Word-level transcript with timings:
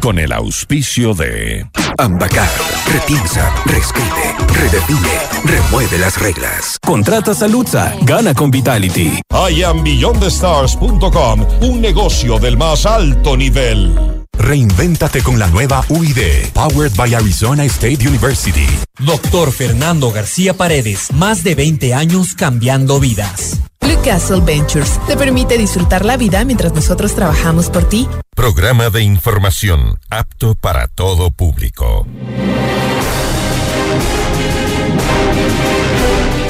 con 0.00 0.18
el 0.18 0.32
auspicio 0.32 1.14
de 1.14 1.64
Ambacar. 1.98 2.48
Repiensa, 2.90 3.54
reescribe, 3.66 4.34
redefine, 4.54 5.18
remueve 5.44 5.98
las 5.98 6.18
reglas. 6.20 6.78
Contrata 6.84 7.34
Saludza, 7.34 7.94
gana 8.02 8.34
con 8.34 8.50
Vitality. 8.50 9.20
IamBeyondTheStars.com, 9.30 11.46
un 11.62 11.80
negocio 11.80 12.38
del 12.38 12.56
más 12.56 12.86
alto 12.86 13.36
nivel. 13.36 14.24
Reinvéntate 14.38 15.22
con 15.22 15.38
la 15.38 15.46
nueva 15.48 15.84
UID, 15.88 16.52
powered 16.54 16.94
by 16.96 17.14
Arizona 17.14 17.64
State 17.64 18.08
University. 18.08 18.66
Doctor 18.98 19.52
Fernando 19.52 20.10
García 20.10 20.54
Paredes, 20.54 21.12
más 21.12 21.44
de 21.44 21.54
20 21.54 21.92
años 21.94 22.34
cambiando 22.34 22.98
vidas. 22.98 23.60
Blue 23.80 23.98
Castle 24.04 24.40
Ventures 24.40 25.00
te 25.06 25.16
permite 25.16 25.56
disfrutar 25.58 26.04
la 26.04 26.16
vida 26.16 26.44
mientras 26.44 26.72
nosotros 26.72 27.14
trabajamos 27.14 27.70
por 27.70 27.88
ti. 27.88 28.08
Programa 28.34 28.90
de 28.90 29.02
información 29.02 29.98
apto 30.10 30.54
para 30.54 30.86
todo 30.88 31.30
público. 31.30 32.06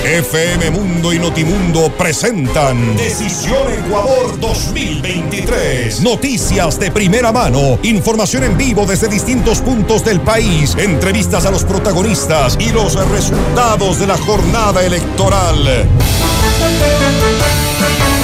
FM 0.05 0.71
Mundo 0.71 1.13
y 1.13 1.19
Notimundo 1.19 1.93
presentan 1.97 2.97
Decisión 2.97 3.71
Ecuador 3.71 4.41
2023. 4.41 6.01
Noticias 6.01 6.81
de 6.81 6.91
primera 6.91 7.31
mano, 7.33 7.79
información 7.83 8.45
en 8.45 8.57
vivo 8.57 8.87
desde 8.87 9.09
distintos 9.09 9.61
puntos 9.61 10.03
del 10.03 10.21
país, 10.21 10.75
entrevistas 10.79 11.45
a 11.45 11.51
los 11.51 11.65
protagonistas 11.65 12.57
y 12.59 12.71
los 12.71 12.95
resultados 13.11 13.99
de 13.99 14.07
la 14.07 14.17
jornada 14.17 14.83
electoral. 14.83 15.87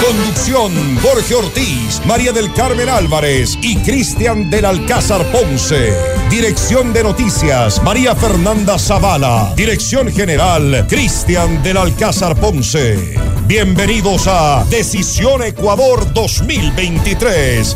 Conducción, 0.04 0.72
Jorge 1.02 1.34
Ortiz, 1.34 2.00
María 2.04 2.32
del 2.32 2.52
Carmen 2.52 2.88
Álvarez 2.88 3.58
y 3.62 3.76
Cristian 3.78 4.50
del 4.50 4.64
Alcázar 4.64 5.24
Ponce. 5.32 5.92
Dirección 6.30 6.92
de 6.92 7.02
Noticias, 7.02 7.82
María 7.82 8.14
Fernanda 8.14 8.78
Zavala. 8.78 9.52
Dirección 9.56 10.12
General, 10.12 10.86
Cristian 10.88 11.62
del 11.62 11.76
Alcázar 11.76 12.36
Ponce. 12.36 13.18
Bienvenidos 13.46 14.26
a 14.26 14.64
Decisión 14.68 15.42
Ecuador 15.42 16.12
2023. 16.12 17.74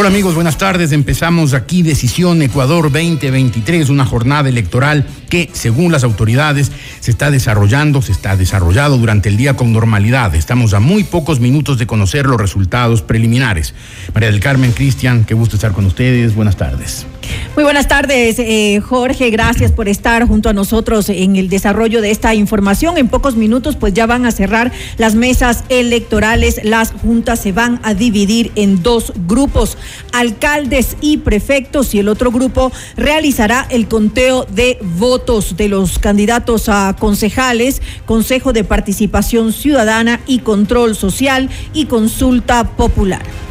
Hola 0.00 0.10
amigos, 0.10 0.36
buenas 0.36 0.58
tardes. 0.58 0.92
Empezamos 0.92 1.54
aquí 1.54 1.82
Decisión 1.82 2.40
Ecuador 2.40 2.84
2023, 2.84 3.88
una 3.88 4.06
jornada 4.06 4.48
electoral 4.48 5.04
que, 5.28 5.50
según 5.52 5.90
las 5.90 6.04
autoridades, 6.04 6.70
se 7.00 7.10
está 7.10 7.32
desarrollando, 7.32 8.00
se 8.00 8.12
está 8.12 8.36
desarrollado 8.36 8.96
durante 8.96 9.28
el 9.28 9.36
día 9.36 9.54
con 9.54 9.72
normalidad. 9.72 10.36
Estamos 10.36 10.72
a 10.72 10.78
muy 10.78 11.02
pocos 11.02 11.40
minutos 11.40 11.78
de 11.78 11.88
conocer 11.88 12.26
los 12.26 12.40
resultados 12.40 13.02
preliminares. 13.02 13.74
María 14.14 14.30
del 14.30 14.38
Carmen, 14.38 14.70
Cristian, 14.70 15.24
qué 15.24 15.34
gusto 15.34 15.56
estar 15.56 15.72
con 15.72 15.84
ustedes. 15.84 16.36
Buenas 16.36 16.56
tardes. 16.56 17.04
Muy 17.54 17.64
buenas 17.64 17.88
tardes, 17.88 18.38
eh, 18.38 18.80
Jorge. 18.80 19.30
Gracias 19.30 19.72
por 19.72 19.88
estar 19.88 20.26
junto 20.28 20.48
a 20.48 20.52
nosotros 20.52 21.08
en 21.08 21.36
el 21.36 21.48
desarrollo 21.48 22.00
de 22.00 22.10
esta 22.10 22.34
información. 22.34 22.98
En 22.98 23.08
pocos 23.08 23.34
minutos, 23.36 23.76
pues 23.76 23.94
ya 23.94 24.06
van 24.06 24.26
a 24.26 24.30
cerrar 24.30 24.70
las 24.96 25.14
mesas 25.14 25.64
electorales. 25.68 26.60
Las 26.62 26.92
juntas 26.92 27.40
se 27.40 27.52
van 27.52 27.80
a 27.82 27.94
dividir 27.94 28.52
en 28.54 28.82
dos 28.82 29.12
grupos, 29.26 29.76
alcaldes 30.12 30.96
y 31.00 31.18
prefectos, 31.18 31.94
y 31.94 31.98
el 31.98 32.08
otro 32.08 32.30
grupo 32.30 32.70
realizará 32.96 33.66
el 33.70 33.88
conteo 33.88 34.44
de 34.44 34.78
votos 34.80 35.56
de 35.56 35.68
los 35.68 35.98
candidatos 35.98 36.68
a 36.68 36.94
concejales, 36.98 37.82
Consejo 38.06 38.52
de 38.52 38.64
Participación 38.64 39.52
Ciudadana 39.52 40.20
y 40.26 40.40
Control 40.40 40.94
Social 40.94 41.50
y 41.72 41.86
Consulta 41.86 42.76
Popular. 42.76 43.47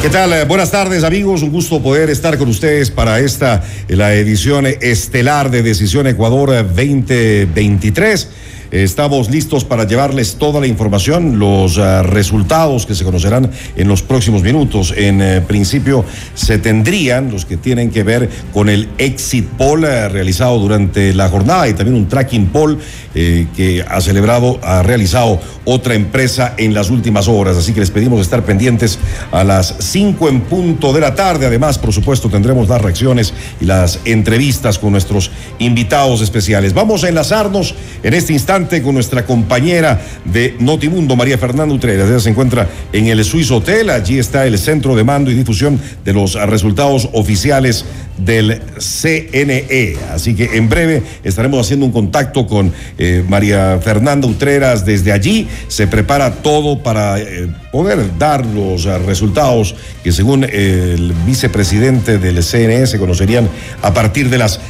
¿Qué 0.00 0.10
tal? 0.10 0.32
Eh, 0.32 0.44
Buenas 0.44 0.70
tardes 0.70 1.02
amigos, 1.02 1.42
un 1.42 1.50
gusto 1.50 1.82
poder 1.82 2.08
estar 2.08 2.38
con 2.38 2.48
ustedes 2.48 2.88
para 2.88 3.18
esta, 3.18 3.64
eh, 3.88 3.96
la 3.96 4.14
edición 4.14 4.64
estelar 4.64 5.50
de 5.50 5.64
Decisión 5.64 6.06
Ecuador 6.06 6.54
eh, 6.54 6.62
2023. 6.62 8.28
Estamos 8.70 9.28
listos 9.28 9.64
para 9.64 9.88
llevarles 9.88 10.36
toda 10.36 10.60
la 10.60 10.66
información, 10.66 11.38
los 11.38 11.76
resultados 12.04 12.84
que 12.84 12.94
se 12.94 13.02
conocerán 13.02 13.50
en 13.76 13.88
los 13.88 14.02
próximos 14.02 14.42
minutos. 14.42 14.92
En 14.94 15.42
principio 15.46 16.04
se 16.34 16.58
tendrían 16.58 17.30
los 17.30 17.46
que 17.46 17.56
tienen 17.56 17.90
que 17.90 18.02
ver 18.02 18.28
con 18.52 18.68
el 18.68 18.90
exit 18.98 19.46
poll 19.46 19.84
realizado 19.84 20.58
durante 20.58 21.14
la 21.14 21.30
jornada 21.30 21.66
y 21.66 21.72
también 21.72 21.96
un 21.96 22.08
tracking 22.08 22.48
poll 22.48 22.78
que 23.56 23.84
ha 23.88 24.00
celebrado, 24.00 24.58
ha 24.62 24.82
realizado 24.82 25.40
otra 25.64 25.94
empresa 25.94 26.54
en 26.56 26.72
las 26.72 26.90
últimas 26.90 27.28
horas. 27.28 27.56
Así 27.56 27.72
que 27.72 27.80
les 27.80 27.90
pedimos 27.90 28.20
estar 28.20 28.44
pendientes 28.44 28.98
a 29.32 29.44
las 29.44 29.74
5 29.78 30.28
en 30.28 30.40
punto 30.42 30.92
de 30.92 31.00
la 31.00 31.14
tarde. 31.14 31.46
Además, 31.46 31.78
por 31.78 31.92
supuesto, 31.92 32.28
tendremos 32.30 32.68
las 32.68 32.80
reacciones 32.80 33.34
y 33.60 33.64
las 33.66 34.00
entrevistas 34.04 34.78
con 34.78 34.92
nuestros 34.92 35.30
invitados 35.58 36.20
especiales. 36.22 36.72
Vamos 36.72 37.04
a 37.04 37.08
enlazarnos 37.08 37.74
en 38.02 38.14
este 38.14 38.32
instante 38.32 38.82
con 38.82 38.94
nuestra 38.94 39.26
compañera 39.26 40.00
de 40.24 40.56
Notimundo, 40.58 41.16
María 41.16 41.38
Fernanda 41.38 41.74
Utreras. 41.74 42.08
Ella 42.08 42.20
se 42.20 42.30
encuentra 42.30 42.68
en 42.92 43.06
el 43.06 43.24
Swiss 43.24 43.50
Hotel. 43.50 43.90
Allí 43.90 44.18
está 44.18 44.46
el 44.46 44.58
centro 44.58 44.96
de 44.96 45.04
mando 45.04 45.30
y 45.30 45.34
difusión 45.34 45.80
de 46.04 46.12
los 46.12 46.34
resultados 46.34 47.08
oficiales 47.12 47.84
del 48.18 48.60
CNE. 48.78 49.96
Así 50.10 50.34
que 50.34 50.56
en 50.56 50.68
breve 50.68 51.02
estaremos 51.22 51.60
haciendo 51.60 51.86
un 51.86 51.92
contacto 51.92 52.46
con 52.46 52.72
eh, 52.98 53.07
María 53.28 53.78
Fernanda 53.82 54.26
Utreras 54.26 54.84
desde 54.84 55.12
allí. 55.12 55.48
Se 55.68 55.86
prepara 55.86 56.32
todo 56.36 56.82
para 56.82 57.18
eh, 57.18 57.48
poder 57.72 58.18
dar 58.18 58.44
los 58.46 58.86
uh, 58.86 58.98
resultados 59.06 59.74
que 60.02 60.12
según 60.12 60.44
el 60.44 61.12
vicepresidente 61.26 62.18
del 62.18 62.42
CNE 62.42 62.86
se 62.86 62.98
conocerían 62.98 63.48
a 63.82 63.92
partir 63.92 64.30
de 64.30 64.38
las 64.38 64.60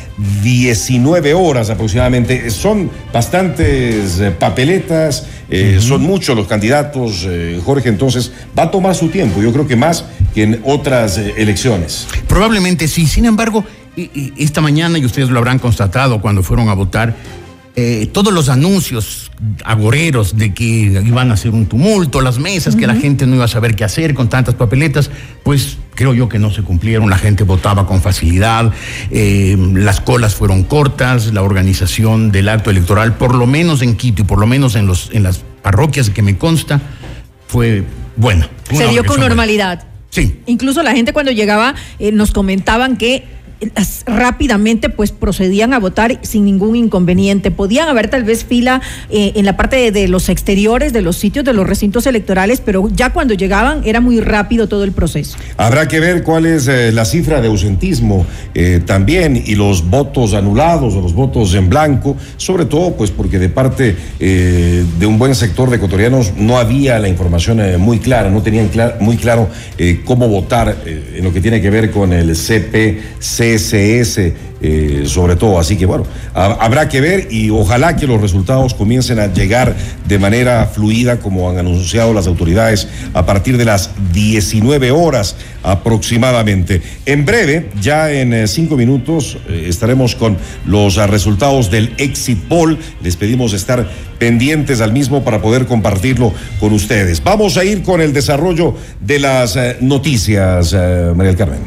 19 0.43 1.35
horas 1.35 1.71
aproximadamente. 1.71 2.51
Son 2.51 2.91
bastantes 3.13 4.19
eh, 4.19 4.31
papeletas, 4.33 5.27
eh, 5.49 5.77
uh 5.77 5.79
-huh. 5.79 5.81
son 5.81 6.03
muchos 6.03 6.37
los 6.37 6.47
candidatos, 6.47 7.25
eh, 7.29 7.61
Jorge, 7.65 7.89
entonces 7.89 8.33
va 8.59 8.65
a 8.65 8.71
tomar 8.71 8.95
su 8.95 9.09
tiempo, 9.09 9.41
yo 9.41 9.53
creo 9.53 9.67
que 9.67 9.77
más 9.77 10.05
que 10.35 10.43
en 10.43 10.61
otras 10.65 11.19
elecciones. 11.19 12.07
Probablemente 12.27 12.89
sí, 12.89 13.07
sin 13.07 13.25
embargo, 13.25 13.65
esta 14.37 14.61
mañana, 14.61 14.99
y 14.99 15.05
ustedes 15.05 15.29
lo 15.31 15.39
habrán 15.39 15.59
constatado 15.59 16.21
cuando 16.21 16.43
fueron 16.43 16.69
a 16.69 16.75
votar, 16.75 17.15
eh, 17.81 18.09
todos 18.11 18.35
los 18.35 18.49
anuncios 18.49 19.31
agoreros 19.65 20.37
de 20.37 20.53
que 20.53 20.65
iban 20.65 21.31
a 21.31 21.35
hacer 21.35 21.53
un 21.53 21.67
tumulto, 21.67 22.21
las 22.21 22.41
mesas, 22.41 22.75
uh 22.75 22.77
-huh. 22.77 22.81
que 22.81 22.87
la 22.89 22.97
gente 22.97 23.25
no 23.25 23.37
iba 23.37 23.45
a 23.45 23.49
saber 23.49 23.77
qué 23.77 23.85
hacer 23.85 24.15
con 24.15 24.29
tantas 24.29 24.57
papeletas, 24.57 25.13
pues 25.45 25.79
creo 25.95 26.13
yo 26.13 26.29
que 26.29 26.41
no 26.41 26.51
se 26.51 26.63
cumplieron, 26.63 27.09
la 27.09 27.19
gente 27.19 27.45
votaba 27.45 27.87
con 27.87 28.03
facilidad, 28.03 28.73
eh, 29.13 29.57
las 29.75 30.01
colas 30.01 30.35
fueron 30.35 30.65
cortas, 30.65 31.33
la 31.33 31.43
organización 31.43 32.33
del 32.33 32.49
acto 32.49 32.71
electoral, 32.71 33.17
por 33.17 33.33
lo 33.37 33.47
menos 33.47 33.81
en 33.81 33.95
Quito 33.95 34.23
y 34.23 34.25
por 34.25 34.41
lo 34.41 34.49
menos 34.49 34.75
en, 34.75 34.89
los, 34.89 35.11
en 35.13 35.23
las 35.23 35.45
parroquias 35.63 36.11
que 36.11 36.23
me 36.23 36.37
consta, 36.37 36.81
fue 37.47 37.85
buena. 38.17 38.49
Se 38.73 38.89
dio 38.89 39.05
con 39.05 39.21
normalidad. 39.21 39.79
Buena. 39.79 39.93
Sí. 40.11 40.41
Incluso 40.47 40.83
la 40.83 40.95
gente 40.95 41.13
cuando 41.13 41.31
llegaba 41.31 41.77
eh, 42.01 42.11
nos 42.11 42.33
comentaban 42.33 42.97
que 42.97 43.38
rápidamente 44.07 44.89
pues 44.89 45.11
procedían 45.11 45.73
a 45.73 45.79
votar 45.79 46.19
sin 46.23 46.45
ningún 46.45 46.77
inconveniente. 46.77 47.51
Podían 47.51 47.89
haber 47.89 48.09
tal 48.09 48.25
vez 48.25 48.45
fila 48.45 48.81
eh, 49.11 49.33
en 49.35 49.45
la 49.45 49.57
parte 49.57 49.91
de, 49.91 50.09
los 50.09 50.29
exteriores, 50.29 50.93
de 50.93 51.03
los 51.03 51.17
sitios, 51.17 51.45
de 51.45 51.53
los 51.53 51.67
recintos 51.67 52.07
electorales, 52.07 52.63
pero 52.65 52.89
ya 52.95 53.11
cuando 53.11 53.35
llegaban 53.35 53.83
era 53.85 54.01
muy 54.01 54.21
rápido 54.21 54.69
todo 54.69 54.85
el 54.85 54.93
proceso. 54.93 55.37
Habrá 55.57 55.89
que 55.89 56.01
ver 56.01 56.23
cuál 56.23 56.47
es 56.47 56.69
eh, 56.69 56.93
la 56.93 57.05
cifra 57.05 57.41
de 57.41 57.49
ausentismo 57.49 58.27
eh, 58.55 58.81
también 58.85 59.43
y 59.45 59.55
los 59.55 59.89
votos 59.89 60.35
anulados 60.35 60.95
o 60.95 61.01
los 61.01 61.15
votos 61.15 61.55
en 61.55 61.69
blanco, 61.69 62.17
sobre 62.37 62.65
todo 62.65 62.95
pues 62.97 63.11
porque 63.11 63.39
de 63.39 63.49
parte 63.49 63.97
de 64.19 65.07
un 65.07 65.19
buen 65.19 65.35
sector 65.35 65.71
de 65.71 65.77
ecuatorianos 65.77 66.33
no 66.37 66.59
había 66.59 66.99
la 66.99 67.09
información 67.09 67.61
muy 67.81 67.99
clara, 67.99 68.31
no 68.31 68.43
tenían 68.43 68.71
muy 69.01 69.17
claro 69.17 69.49
cómo 70.05 70.29
votar 70.29 70.77
en 70.87 71.25
lo 71.25 71.33
que 71.33 71.41
tiene 71.41 71.61
que 71.61 71.71
ver 71.71 71.91
con 71.91 72.13
el 72.13 72.33
CPC. 72.33 73.48
SS 73.55 74.49
eh, 74.61 75.05
sobre 75.07 75.37
todo. 75.37 75.61
Así 75.61 75.77
que 75.77 75.87
bueno, 75.87 76.05
habrá 76.35 76.89
que 76.89 77.01
ver 77.01 77.29
y 77.31 77.51
ojalá 77.51 77.95
que 77.95 78.09
los 78.09 78.21
resultados 78.21 78.75
comiencen 78.75 79.21
a 79.21 79.33
llegar 79.33 79.77
de 80.05 80.19
manera 80.19 80.67
fluida 80.67 81.21
como 81.21 81.49
han 81.49 81.59
anunciado 81.59 82.13
las 82.13 82.27
autoridades 82.27 82.89
a 83.15 83.25
partir 83.25 83.57
de 83.57 83.65
las 83.65 83.91
19 84.13 84.91
horas 84.91 85.37
aproximadamente. 85.63 86.83
En 87.07 87.25
breve, 87.25 87.71
ya 87.81 88.11
en 88.11 88.33
eh, 88.33 88.49
cinco 88.49 88.77
minutos, 88.77 89.39
eh, 89.49 89.67
estaremos 89.69 90.17
con 90.17 90.37
los 90.67 90.97
uh, 90.97 91.07
resultados 91.07 91.71
del 91.71 91.95
exit 91.99 92.43
poll. 92.49 92.79
Les 93.01 93.15
pedimos 93.15 93.53
estar 93.53 93.89
pendientes 94.19 94.81
al 94.81 94.93
mismo 94.93 95.23
para 95.23 95.41
poder 95.41 95.67
compartirlo 95.67 96.33
con 96.59 96.73
ustedes. 96.73 97.23
Vamos 97.23 97.57
a 97.57 97.65
ir 97.65 97.85
con 97.85 98.01
el 98.01 98.13
desarrollo 98.13 98.75
de 99.01 99.21
las 99.21 99.57
noticias, 99.81 100.75
María 101.15 101.37
Carmen. 101.37 101.61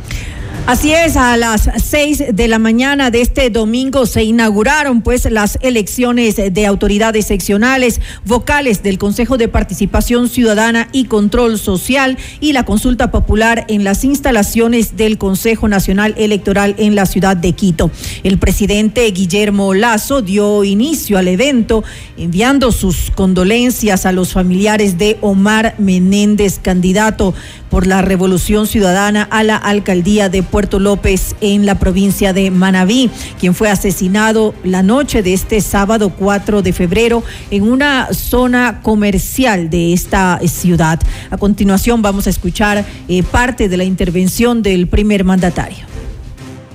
Así 0.68 0.94
es, 0.94 1.18
a 1.18 1.36
las 1.38 1.70
seis 1.84 2.24
de 2.32 2.48
la 2.48 2.60
mañana 2.60 3.12
de 3.12 3.22
este 3.22 3.50
domingo 3.50 4.06
se 4.06 4.24
inauguraron 4.24 5.02
pues 5.02 5.30
las 5.30 5.58
elecciones 5.62 6.38
de 6.38 6.66
autoridades 6.66 7.26
seccionales, 7.26 8.00
vocales 8.26 8.82
del 8.84 8.98
Consejo 8.98 9.38
de 9.38 9.48
Participación 9.48 10.30
Ciudadana 10.30 10.88
y 10.94 11.06
Control 11.06 11.58
Social 11.58 12.18
y 12.40 12.54
la 12.54 12.64
consulta 12.64 13.12
popular 13.12 13.66
en 13.68 13.84
las 13.84 14.06
instalaciones 14.06 14.96
del 14.96 15.18
Consejo 15.18 15.68
Nacional 15.68 16.14
Electoral 16.18 16.76
en 16.78 16.96
la 16.96 17.06
ciudad 17.06 17.36
de 17.36 17.52
Quito. 17.54 17.92
El 18.24 18.38
presidente 18.38 19.10
Guillermo 19.12 19.74
Lazo 19.74 20.22
dio 20.22 20.64
inicio 20.64 21.18
al 21.18 21.28
evento 21.28 21.84
enviando 22.18 22.72
sus 22.72 23.12
condolencias 23.12 24.06
a 24.06 24.12
los 24.12 24.32
familiares 24.32 24.98
de 24.98 25.18
Omar 25.22 25.76
Menéndez, 25.80 26.60
candidato 26.60 27.34
por 27.70 27.88
la 27.88 28.02
Revolución 28.02 28.68
Ciudadana 28.68 29.24
a 29.32 29.44
la 29.44 29.56
alcaldía 29.56 30.30
de 30.30 30.44
Puerto 30.52 30.80
López 30.80 31.36
en 31.42 31.66
la 31.66 31.80
provincia 31.80 32.34
de 32.34 32.52
Manabí, 32.52 33.10
quien 33.40 33.56
fue 33.56 33.70
asesinado 33.70 34.54
la 34.64 34.84
noche 34.84 35.24
de 35.24 35.34
este 35.34 35.62
sábado 35.62 36.10
4 36.10 36.62
de 36.62 36.74
febrero 36.74 37.24
en 37.50 37.64
una 37.64 38.14
zona 38.14 38.82
comercial 38.84 39.70
de 39.70 39.94
esta 39.94 40.40
ciudad. 40.46 41.00
A 41.32 41.38
continuación 41.38 42.02
vamos 42.02 42.28
a 42.28 42.30
escuchar 42.30 42.86
eh, 43.08 43.24
parte 43.24 43.70
de 43.70 43.78
la 43.78 43.84
intervención 43.84 44.62
del 44.62 44.88
primer 44.88 45.24
mandatario. 45.24 45.86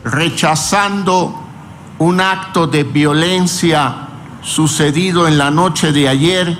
Rechazando 0.05 1.43
un 1.99 2.21
acto 2.21 2.67
de 2.67 2.85
violencia 2.85 4.09
sucedido 4.43 5.29
en 5.29 5.39
la 5.39 5.51
noche 5.51 5.93
de 5.93 6.09
ayer 6.09 6.59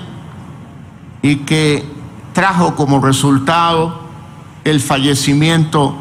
y 1.21 1.37
que 1.37 1.83
trajo 2.33 2.75
como 2.75 2.99
resultado 2.99 4.01
el 4.63 4.79
fallecimiento 4.81 5.95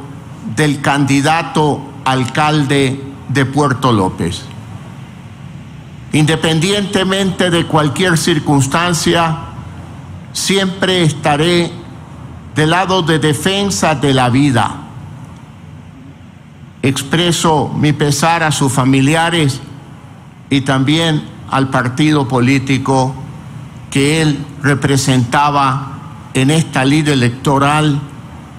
del 0.54 0.80
candidato 0.80 1.80
alcalde 2.04 3.02
de 3.28 3.44
Puerto 3.44 3.92
López. 3.92 4.44
Independientemente 6.12 7.50
de 7.50 7.66
cualquier 7.66 8.16
circunstancia, 8.16 9.36
siempre 10.32 11.02
estaré 11.02 11.70
del 12.54 12.70
lado 12.70 13.02
de 13.02 13.18
defensa 13.18 13.94
de 13.94 14.14
la 14.14 14.30
vida. 14.30 14.82
Expreso 16.82 17.68
mi 17.76 17.92
pesar 17.92 18.42
a 18.42 18.52
sus 18.52 18.72
familiares 18.72 19.60
y 20.48 20.60
también 20.62 21.22
al 21.50 21.68
partido 21.68 22.28
político 22.28 23.14
que 23.90 24.22
él 24.22 24.44
representaba 24.62 25.98
en 26.34 26.50
esta 26.50 26.84
lid 26.84 27.08
electoral 27.08 28.00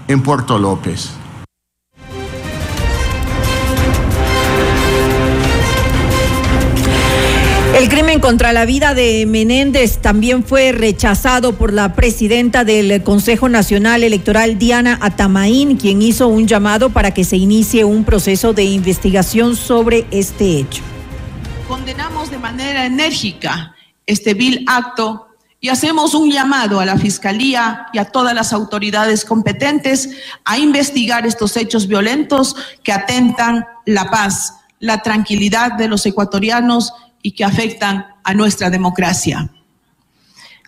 en 0.07 0.21
Puerto 0.21 0.57
López. 0.57 1.16
El 7.77 7.89
crimen 7.89 8.19
contra 8.19 8.53
la 8.53 8.65
vida 8.65 8.95
de 8.95 9.27
Menéndez 9.27 9.99
también 9.99 10.43
fue 10.43 10.71
rechazado 10.71 11.53
por 11.53 11.71
la 11.73 11.93
presidenta 11.93 12.63
del 12.63 13.03
Consejo 13.03 13.49
Nacional 13.49 14.03
Electoral, 14.03 14.57
Diana 14.57 14.97
Atamaín, 14.99 15.77
quien 15.77 16.01
hizo 16.01 16.27
un 16.27 16.47
llamado 16.47 16.89
para 16.89 17.11
que 17.11 17.23
se 17.23 17.37
inicie 17.37 17.85
un 17.85 18.03
proceso 18.03 18.53
de 18.53 18.63
investigación 18.63 19.55
sobre 19.55 20.07
este 20.09 20.57
hecho. 20.57 20.81
Condenamos 21.67 22.31
de 22.31 22.39
manera 22.39 22.87
enérgica 22.87 23.75
este 24.07 24.33
vil 24.33 24.65
acto 24.65 25.27
y 25.61 25.69
hacemos 25.69 26.15
un 26.15 26.31
llamado 26.31 26.79
a 26.79 26.85
la 26.85 26.97
Fiscalía 26.97 27.89
y 27.93 27.99
a 27.99 28.05
todas 28.05 28.33
las 28.33 28.53
autoridades 28.53 29.23
competentes 29.23 30.09
a 30.45 30.57
investigar 30.57 31.27
estos 31.27 31.55
hechos 31.55 31.87
violentos 31.87 32.55
que 32.81 32.91
atentan 32.91 33.67
la 33.85 34.09
paz, 34.09 34.55
la 34.79 35.03
tranquilidad 35.03 35.73
de 35.73 35.87
los 35.87 36.07
ecuatorianos 36.07 36.91
y 37.21 37.31
que 37.31 37.43
afectan 37.43 38.05
a 38.23 38.33
nuestra 38.33 38.69
democracia. 38.69 39.49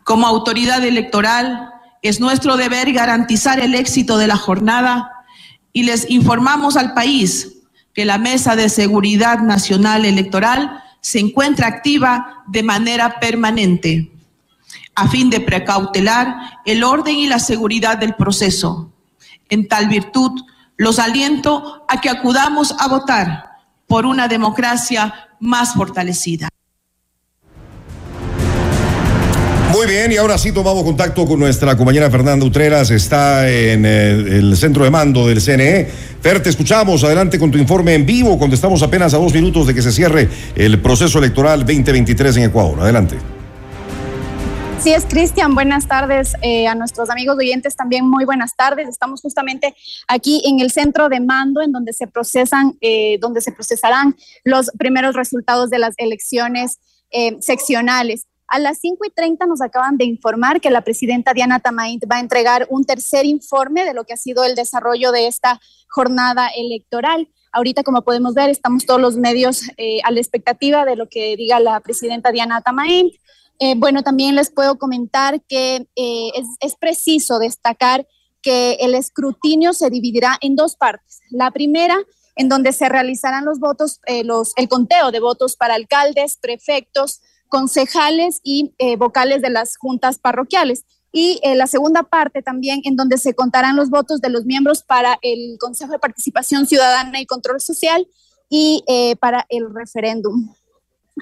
Como 0.03 0.27
autoridad 0.27 0.83
electoral, 0.83 1.71
es 2.01 2.19
nuestro 2.19 2.57
deber 2.57 2.91
garantizar 2.93 3.59
el 3.59 3.75
éxito 3.75 4.17
de 4.17 4.27
la 4.27 4.37
jornada 4.37 5.11
y 5.73 5.83
les 5.83 6.09
informamos 6.09 6.77
al 6.77 6.93
país 6.93 7.57
que 7.93 8.05
la 8.05 8.17
Mesa 8.17 8.55
de 8.55 8.69
Seguridad 8.69 9.39
Nacional 9.39 10.05
Electoral 10.05 10.83
se 11.01 11.19
encuentra 11.19 11.67
activa 11.67 12.43
de 12.47 12.63
manera 12.63 13.19
permanente 13.19 14.11
a 14.95 15.07
fin 15.07 15.29
de 15.29 15.39
precautelar 15.39 16.59
el 16.65 16.83
orden 16.83 17.15
y 17.15 17.27
la 17.27 17.39
seguridad 17.39 17.97
del 17.97 18.15
proceso. 18.15 18.91
En 19.47 19.67
tal 19.67 19.87
virtud, 19.87 20.41
los 20.75 20.99
aliento 20.99 21.85
a 21.87 22.01
que 22.01 22.09
acudamos 22.09 22.75
a 22.77 22.87
votar 22.87 23.51
por 23.87 24.05
una 24.05 24.27
democracia 24.27 25.28
más 25.39 25.73
fortalecida. 25.73 26.49
Muy 29.71 29.85
bien, 29.87 30.11
y 30.11 30.17
ahora 30.17 30.37
sí 30.37 30.51
tomamos 30.51 30.83
contacto 30.83 31.25
con 31.25 31.39
nuestra 31.39 31.77
compañera 31.77 32.09
Fernanda 32.09 32.45
Utreras, 32.45 32.89
está 32.89 33.49
en 33.49 33.85
el, 33.85 34.27
eh, 34.27 34.37
el 34.39 34.57
centro 34.57 34.83
de 34.83 34.89
mando 34.89 35.27
del 35.27 35.41
CNE. 35.41 35.87
Fer, 36.21 36.41
te 36.41 36.49
escuchamos, 36.49 37.03
adelante 37.03 37.37
con 37.39 37.51
tu 37.51 37.57
informe 37.57 37.93
en 37.93 38.05
vivo, 38.05 38.37
cuando 38.37 38.55
estamos 38.55 38.81
apenas 38.81 39.13
a 39.13 39.17
dos 39.17 39.33
minutos 39.33 39.67
de 39.67 39.75
que 39.75 39.81
se 39.81 39.91
cierre 39.91 40.27
el 40.55 40.79
proceso 40.81 41.19
electoral 41.19 41.59
2023 41.59 42.37
en 42.37 42.43
Ecuador. 42.43 42.81
Adelante. 42.81 43.38
Sí, 44.81 44.93
es 44.93 45.05
Cristian. 45.05 45.55
Buenas 45.55 45.89
tardes 45.89 46.35
eh, 46.41 46.65
a 46.65 46.73
nuestros 46.73 47.09
amigos 47.09 47.35
oyentes 47.37 47.75
también. 47.75 48.09
Muy 48.09 48.23
buenas 48.23 48.55
tardes. 48.55 48.87
Estamos 48.87 49.19
justamente 49.19 49.75
aquí 50.07 50.41
en 50.45 50.61
el 50.61 50.71
centro 50.71 51.09
de 51.09 51.19
mando, 51.19 51.61
en 51.61 51.73
donde 51.73 51.91
se 51.91 52.07
procesan, 52.07 52.77
eh, 52.79 53.17
donde 53.19 53.41
se 53.41 53.51
procesarán 53.51 54.15
los 54.45 54.71
primeros 54.79 55.15
resultados 55.15 55.69
de 55.69 55.79
las 55.79 55.95
elecciones 55.97 56.79
eh, 57.11 57.35
seccionales. 57.41 58.25
A 58.47 58.57
las 58.57 58.79
5 58.79 59.05
y 59.05 59.09
30 59.09 59.47
nos 59.47 59.61
acaban 59.61 59.97
de 59.97 60.05
informar 60.05 60.61
que 60.61 60.69
la 60.69 60.81
presidenta 60.81 61.33
Diana 61.33 61.59
Tamaint 61.59 62.05
va 62.09 62.15
a 62.15 62.21
entregar 62.21 62.65
un 62.69 62.85
tercer 62.85 63.25
informe 63.25 63.83
de 63.83 63.93
lo 63.93 64.05
que 64.05 64.13
ha 64.13 64.17
sido 64.17 64.45
el 64.45 64.55
desarrollo 64.55 65.11
de 65.11 65.27
esta 65.27 65.59
jornada 65.89 66.47
electoral. 66.55 67.27
Ahorita, 67.51 67.83
como 67.83 68.03
podemos 68.03 68.33
ver, 68.33 68.49
estamos 68.49 68.85
todos 68.85 69.01
los 69.01 69.17
medios 69.17 69.63
a 70.05 70.11
la 70.11 70.19
expectativa 70.19 70.85
de 70.85 70.95
lo 70.95 71.09
que 71.09 71.35
diga 71.35 71.59
la 71.59 71.81
presidenta 71.81 72.31
Diana 72.31 72.61
Tamaint. 72.61 73.11
Eh, 73.59 73.75
bueno, 73.75 74.03
también 74.03 74.35
les 74.35 74.49
puedo 74.49 74.77
comentar 74.77 75.41
que 75.43 75.85
eh, 75.95 76.31
es, 76.61 76.75
preciso 76.79 77.39
destacar 77.39 78.07
que 78.41 78.77
el 78.79 78.95
escrutinio 78.95 79.73
se 79.73 79.89
dividirá 79.89 80.37
en 80.39 80.55
dos 80.55 80.77
partes. 80.77 81.19
La 81.29 81.51
primera, 81.51 81.97
en 82.37 82.47
donde 82.47 82.71
se 82.71 82.87
realizarán 82.87 83.43
los 83.43 83.59
votos, 83.59 83.99
eh, 84.07 84.23
el 84.55 84.69
conteo 84.69 85.11
de 85.11 85.19
votos 85.19 85.57
para 85.57 85.75
alcaldes, 85.75 86.37
prefectos, 86.37 87.19
concejales 87.49 88.39
y 88.43 88.71
vocales 88.99 89.41
de 89.41 89.49
las 89.49 89.75
juntas 89.75 90.19
parroquiales. 90.19 90.85
Y 91.11 91.41
la 91.55 91.65
segunda 91.65 92.03
parte 92.03 92.43
también, 92.43 92.81
en 92.83 92.95
donde 92.95 93.17
se 93.17 93.33
contarán 93.33 93.75
los 93.75 93.89
votos 93.89 94.21
de 94.21 94.29
los 94.29 94.45
miembros 94.45 94.83
para 94.83 95.17
el 95.23 95.57
Consejo 95.59 95.93
de 95.93 95.97
Participación 95.99 96.67
Ciudadana 96.67 97.19
y 97.19 97.25
Control 97.25 97.59
Social 97.59 98.07
y 98.49 98.83
para 99.19 99.47
el 99.49 99.73
referéndum. 99.73 100.53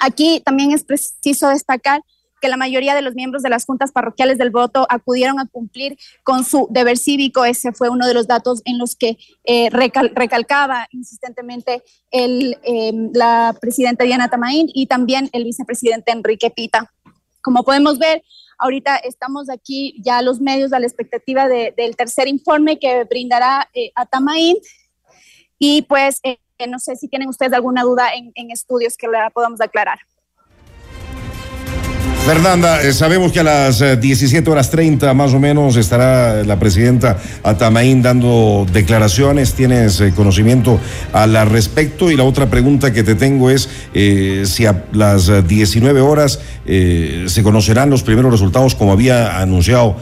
Aquí 0.02 0.42
también 0.42 0.74
es 0.74 0.84
preciso 0.84 1.48
destacar 1.48 2.02
que 2.40 2.48
la 2.48 2.58
mayoría 2.58 2.96
de 2.96 3.02
los 3.02 3.16
miembros 3.16 3.44
de 3.44 3.50
las 3.50 3.66
juntas 3.66 3.92
parroquiales 3.92 4.38
del 4.38 4.50
voto 4.50 4.86
acudieron 4.90 5.40
a 5.40 5.48
cumplir 5.48 5.98
con 6.24 6.44
su 6.44 6.68
deber 6.70 6.98
cívico. 6.98 7.46
Ese 7.46 7.72
fue 7.72 7.90
uno 7.90 8.08
de 8.08 8.14
los 8.14 8.28
datos 8.28 8.62
en 8.66 8.78
los 8.78 8.96
que 8.96 9.18
eh, 9.44 9.70
recalcaba 9.70 10.88
insistentemente 10.92 11.84
em, 12.12 13.12
la 13.14 13.56
presidenta 13.60 14.04
Diana 14.04 14.30
Tamaín 14.30 14.70
y 14.74 14.88
también 14.88 15.30
el 15.34 15.44
vicepresidente 15.44 16.12
Enrique 16.12 16.50
Pita. 16.50 16.92
Como 17.42 17.64
podemos 17.64 17.98
ver, 17.98 18.24
ahorita 18.58 18.98
estamos 18.98 19.50
aquí 19.50 19.96
ya 20.04 20.22
los 20.22 20.40
medios 20.42 20.74
a 20.74 20.80
la 20.80 20.88
expectativa 20.88 21.48
del 21.48 21.96
tercer 21.96 22.28
informe 22.28 22.80
que 22.80 23.04
brindará 23.06 23.70
eh, 23.74 23.92
a 23.96 24.06
Tamaín. 24.06 24.58
Y 25.60 25.84
pues 25.84 26.20
eh, 26.24 26.38
no 26.68 26.80
sé 26.80 26.96
si 26.96 27.08
tienen 27.08 27.30
ustedes 27.30 27.54
alguna 27.54 27.84
duda 27.84 28.14
en, 28.14 28.32
en 28.36 28.52
estudios 28.52 28.98
que 28.98 29.08
la 29.08 29.30
podamos 29.30 29.62
aclarar. 29.62 30.00
Fernanda, 32.28 32.84
eh, 32.84 32.92
sabemos 32.92 33.32
que 33.32 33.40
a 33.40 33.44
las 33.44 33.80
17 34.02 34.38
eh, 34.38 34.52
horas 34.52 34.70
30 34.70 35.14
más 35.14 35.34
o 35.34 35.40
menos 35.40 35.78
estará 35.78 36.44
la 36.44 36.60
presidenta 36.60 37.18
Atamaín 37.42 38.02
dando 38.02 38.68
declaraciones. 38.70 39.54
¿Tienes 39.54 40.02
eh, 40.02 40.12
conocimiento 40.14 40.78
al 41.14 41.50
respecto? 41.50 42.12
Y 42.12 42.18
la 42.18 42.26
otra 42.26 42.50
pregunta 42.50 42.92
que 42.92 43.04
te 43.04 43.16
tengo 43.16 43.50
es 43.50 43.70
si 44.44 44.66
a 44.66 44.84
las 44.92 45.48
19 45.48 46.02
horas 46.02 46.42
se 46.66 47.44
conocerán 47.44 47.90
los 47.90 48.04
primeros 48.04 48.30
resultados 48.30 48.76
como 48.76 48.92
había 48.92 49.40
anunciado 49.40 49.96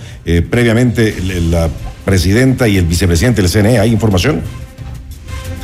previamente 0.49 1.15
la 1.51 1.69
presidenta 2.05 2.67
y 2.67 2.77
el 2.77 2.85
vicepresidente 2.85 3.43
del 3.43 3.51
CNE. 3.51 3.77
¿Hay 3.77 3.91
información? 3.91 4.41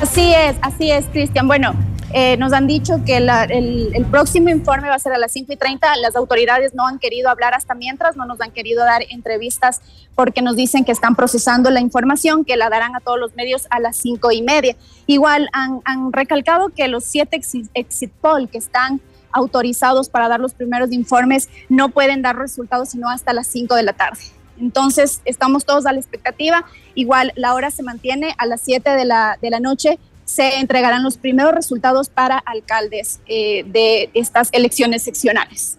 Así 0.01 0.33
es, 0.33 0.55
así 0.61 0.91
es, 0.91 1.05
Cristian. 1.05 1.47
Bueno, 1.47 1.73
Eh, 2.13 2.35
nos 2.37 2.51
han 2.51 2.67
dicho 2.67 3.01
que 3.05 3.17
el, 3.17 4.05
próximo 4.11 4.49
informe 4.49 4.89
va 4.89 4.95
a 4.95 4.99
ser 4.99 5.13
a 5.13 5.17
las 5.17 5.31
5 5.31 5.53
y 5.53 5.55
30. 5.55 5.95
Las 5.97 6.15
autoridades 6.17 6.73
no 6.73 6.85
han 6.85 6.99
querido 6.99 7.29
hablar 7.29 7.53
hasta 7.53 7.73
mientras, 7.73 8.17
no 8.17 8.25
nos 8.25 8.41
han 8.41 8.51
querido 8.51 8.83
dar 8.83 9.03
entrevistas 9.09 9.81
porque 10.13 10.41
nos 10.41 10.57
dicen 10.57 10.83
que 10.83 10.91
están 10.91 11.15
procesando 11.15 11.69
la 11.69 11.79
información, 11.79 12.43
que 12.43 12.57
la 12.57 12.69
darán 12.69 12.95
a 12.95 12.99
todos 12.99 13.17
los 13.17 13.33
medios 13.35 13.65
a 13.69 13.79
las 13.79 13.95
5 13.97 14.31
y 14.33 14.41
media. 14.41 14.75
Igual 15.07 15.49
han, 15.53 16.11
recalcado 16.11 16.69
que 16.69 16.89
los 16.89 17.05
siete 17.05 17.39
exit 17.73 18.11
poll 18.19 18.49
que 18.49 18.57
están 18.57 18.99
autorizados 19.31 20.09
para 20.09 20.27
dar 20.27 20.41
los 20.41 20.53
primeros 20.53 20.91
informes 20.91 21.47
no 21.69 21.89
pueden 21.89 22.21
dar 22.21 22.37
resultados 22.37 22.89
sino 22.89 23.09
hasta 23.09 23.31
las 23.31 23.47
5 23.47 23.75
de 23.75 23.83
la 23.83 23.93
tarde. 23.93 24.19
Entonces, 24.61 25.21
estamos 25.25 25.65
todos 25.65 25.85
a 25.85 25.91
la 25.91 25.99
expectativa. 25.99 26.65
Igual, 26.95 27.33
la 27.35 27.53
hora 27.53 27.71
se 27.71 27.83
mantiene 27.83 28.33
a 28.37 28.45
las 28.45 28.61
7 28.61 28.91
de 28.91 29.05
la, 29.05 29.37
de 29.41 29.49
la 29.49 29.59
noche. 29.59 29.97
Se 30.25 30.59
entregarán 30.59 31.03
los 31.03 31.17
primeros 31.17 31.53
resultados 31.53 32.09
para 32.09 32.37
alcaldes 32.37 33.19
eh, 33.27 33.63
de 33.65 34.09
estas 34.13 34.49
elecciones 34.53 35.03
seccionales. 35.03 35.77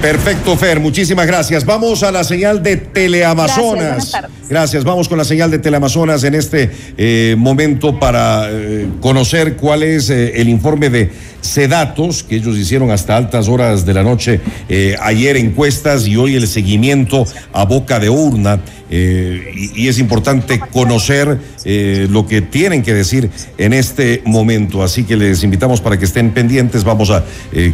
Perfecto, 0.00 0.56
Fer, 0.56 0.78
muchísimas 0.78 1.26
gracias. 1.26 1.64
Vamos 1.64 2.02
a 2.02 2.12
la 2.12 2.22
señal 2.22 2.62
de 2.62 2.76
Teleamazonas. 2.76 4.12
Gracias, 4.48 4.84
vamos 4.84 5.08
con 5.08 5.18
la 5.18 5.24
señal 5.24 5.50
de 5.50 5.58
Teleamazonas 5.58 6.22
en 6.22 6.34
este 6.34 6.70
eh, 6.96 7.34
momento 7.36 7.98
para 7.98 8.46
eh, 8.50 8.88
conocer 9.00 9.56
cuál 9.56 9.82
es 9.82 10.10
el 10.10 10.48
informe 10.48 10.90
de 10.90 11.10
Sedatos, 11.46 12.22
que 12.22 12.36
ellos 12.36 12.56
hicieron 12.56 12.90
hasta 12.90 13.16
altas 13.16 13.48
horas 13.48 13.86
de 13.86 13.94
la 13.94 14.02
noche 14.02 14.40
eh, 14.68 14.96
ayer 15.00 15.36
encuestas 15.36 16.06
y 16.06 16.16
hoy 16.16 16.36
el 16.36 16.46
seguimiento 16.46 17.26
a 17.52 17.64
boca 17.64 17.98
de 17.98 18.10
urna. 18.10 18.60
Eh, 18.88 19.72
y, 19.74 19.88
es 19.88 19.98
importante 19.98 20.60
conocer 20.60 21.40
eh, 21.64 22.06
lo 22.08 22.24
que 22.28 22.40
tienen 22.40 22.84
que 22.84 22.94
decir 22.94 23.30
en 23.58 23.72
este 23.72 24.22
momento. 24.24 24.84
Así 24.84 25.02
que 25.02 25.16
les 25.16 25.42
invitamos 25.42 25.80
para 25.80 25.98
que 25.98 26.04
estén 26.04 26.30
pendientes. 26.30 26.84
Vamos 26.84 27.10
a 27.10 27.24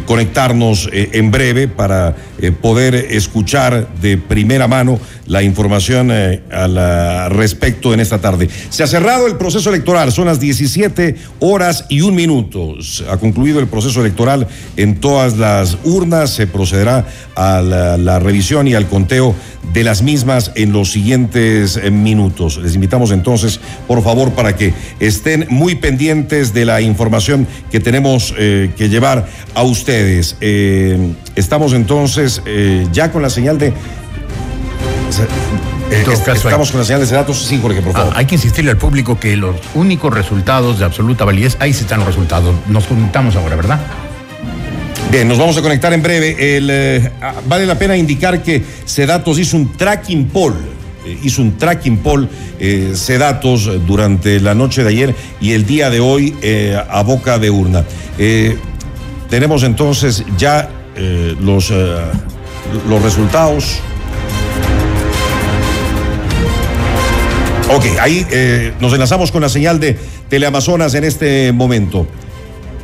conectarnos 0.05 0.89
en 0.91 1.29
breve 1.29 1.67
para 1.67 2.15
poder 2.61 2.95
escuchar 2.95 3.87
de 4.01 4.17
primera 4.17 4.67
mano 4.67 4.99
la 5.27 5.43
información 5.43 6.11
al 6.11 7.29
respecto 7.31 7.93
en 7.93 7.99
esta 7.99 8.19
tarde. 8.19 8.49
Se 8.69 8.83
ha 8.83 8.87
cerrado 8.87 9.27
el 9.27 9.35
proceso 9.35 9.69
electoral, 9.69 10.11
son 10.11 10.25
las 10.25 10.39
17 10.39 11.15
horas 11.39 11.85
y 11.89 12.01
un 12.01 12.15
minuto. 12.15 12.75
Ha 13.09 13.17
concluido 13.17 13.59
el 13.59 13.62
proceso 13.67 14.01
electoral 14.01 14.47
en 14.77 14.99
todas 14.99 15.37
las 15.37 15.77
urnas. 15.83 16.31
Se 16.31 16.47
procederá 16.47 17.05
a 17.35 17.61
la, 17.61 18.19
revisión 18.19 18.67
y 18.67 18.73
al 18.73 18.87
conteo 18.87 19.35
de 19.73 19.83
las 19.83 20.01
mismas 20.01 20.51
en 20.55 20.71
los 20.71 20.91
siguientes 20.91 21.77
eh, 21.77 21.89
minutos. 21.91 22.57
Les 22.57 22.75
invitamos 22.75 23.11
entonces, 23.11 23.59
por 23.87 24.03
favor, 24.03 24.31
para 24.31 24.55
que 24.55 24.73
estén 24.99 25.45
muy 25.49 25.75
pendientes 25.75 26.53
de 26.53 26.65
la 26.65 26.81
información 26.81 27.47
que 27.71 27.79
tenemos 27.79 28.33
eh, 28.37 28.71
que 28.77 28.89
llevar 28.89 29.27
a 29.55 29.63
ustedes. 29.63 30.37
Eh, 30.41 31.13
estamos 31.35 31.73
entonces 31.73 32.41
ya 32.91 33.11
con 33.11 33.21
la 33.21 33.29
señal 33.29 33.57
de... 33.57 33.73
estamos 36.01 36.71
con 36.71 36.79
la 36.79 36.85
señal 36.85 37.07
de 37.07 37.13
datos. 37.13 37.45
Sí, 37.45 37.59
Jorge, 37.61 37.81
por 37.81 37.93
favor. 37.93 38.13
Ah, 38.13 38.19
hay 38.19 38.25
que 38.25 38.35
insistirle 38.35 38.71
al 38.71 38.77
público 38.77 39.19
que 39.19 39.35
los 39.35 39.55
únicos 39.75 40.13
resultados 40.13 40.79
de 40.79 40.85
absoluta 40.85 41.25
validez, 41.25 41.57
ahí 41.59 41.71
están 41.71 41.99
los 41.99 42.07
resultados. 42.07 42.55
Nos 42.67 42.87
juntamos 42.87 43.35
ahora, 43.35 43.55
¿verdad? 43.55 43.79
Bien, 45.11 45.27
nos 45.27 45.37
vamos 45.37 45.55
a 45.57 45.61
conectar 45.61 45.93
en 45.93 46.01
breve. 46.01 46.35
Eh, 46.39 47.11
ah, 47.21 47.35
vale 47.47 47.65
la 47.65 47.77
pena 47.77 47.95
indicar 47.95 48.41
que 48.41 48.63
Sedatos 48.85 49.37
hizo 49.37 49.57
un 49.57 49.73
tracking 49.73 50.27
poll. 50.29 50.55
Eh, 51.05 51.19
hizo 51.23 51.41
un 51.41 51.57
tracking 51.57 51.97
poll 51.97 52.27
eh, 52.59 52.93
Sedatos 52.95 53.69
durante 53.85 54.39
la 54.39 54.55
noche 54.55 54.83
de 54.83 54.89
ayer 54.89 55.15
y 55.39 55.51
el 55.51 55.65
día 55.65 55.89
de 55.89 55.99
hoy 55.99 56.35
a 56.89 57.03
boca 57.03 57.37
de 57.37 57.49
urna. 57.49 57.83
tenemos 59.29 59.63
entonces 59.63 60.23
ya 60.37 60.69
los, 61.39 61.71
los 62.89 63.01
resultados. 63.03 63.81
Ok, 67.69 67.85
ahí 67.99 68.25
nos 68.79 68.93
enlazamos 68.93 69.31
con 69.31 69.41
la 69.41 69.49
señal 69.49 69.79
de 69.79 69.97
Teleamazonas 70.29 70.93
en 70.93 71.03
este 71.03 71.51
momento 71.51 72.07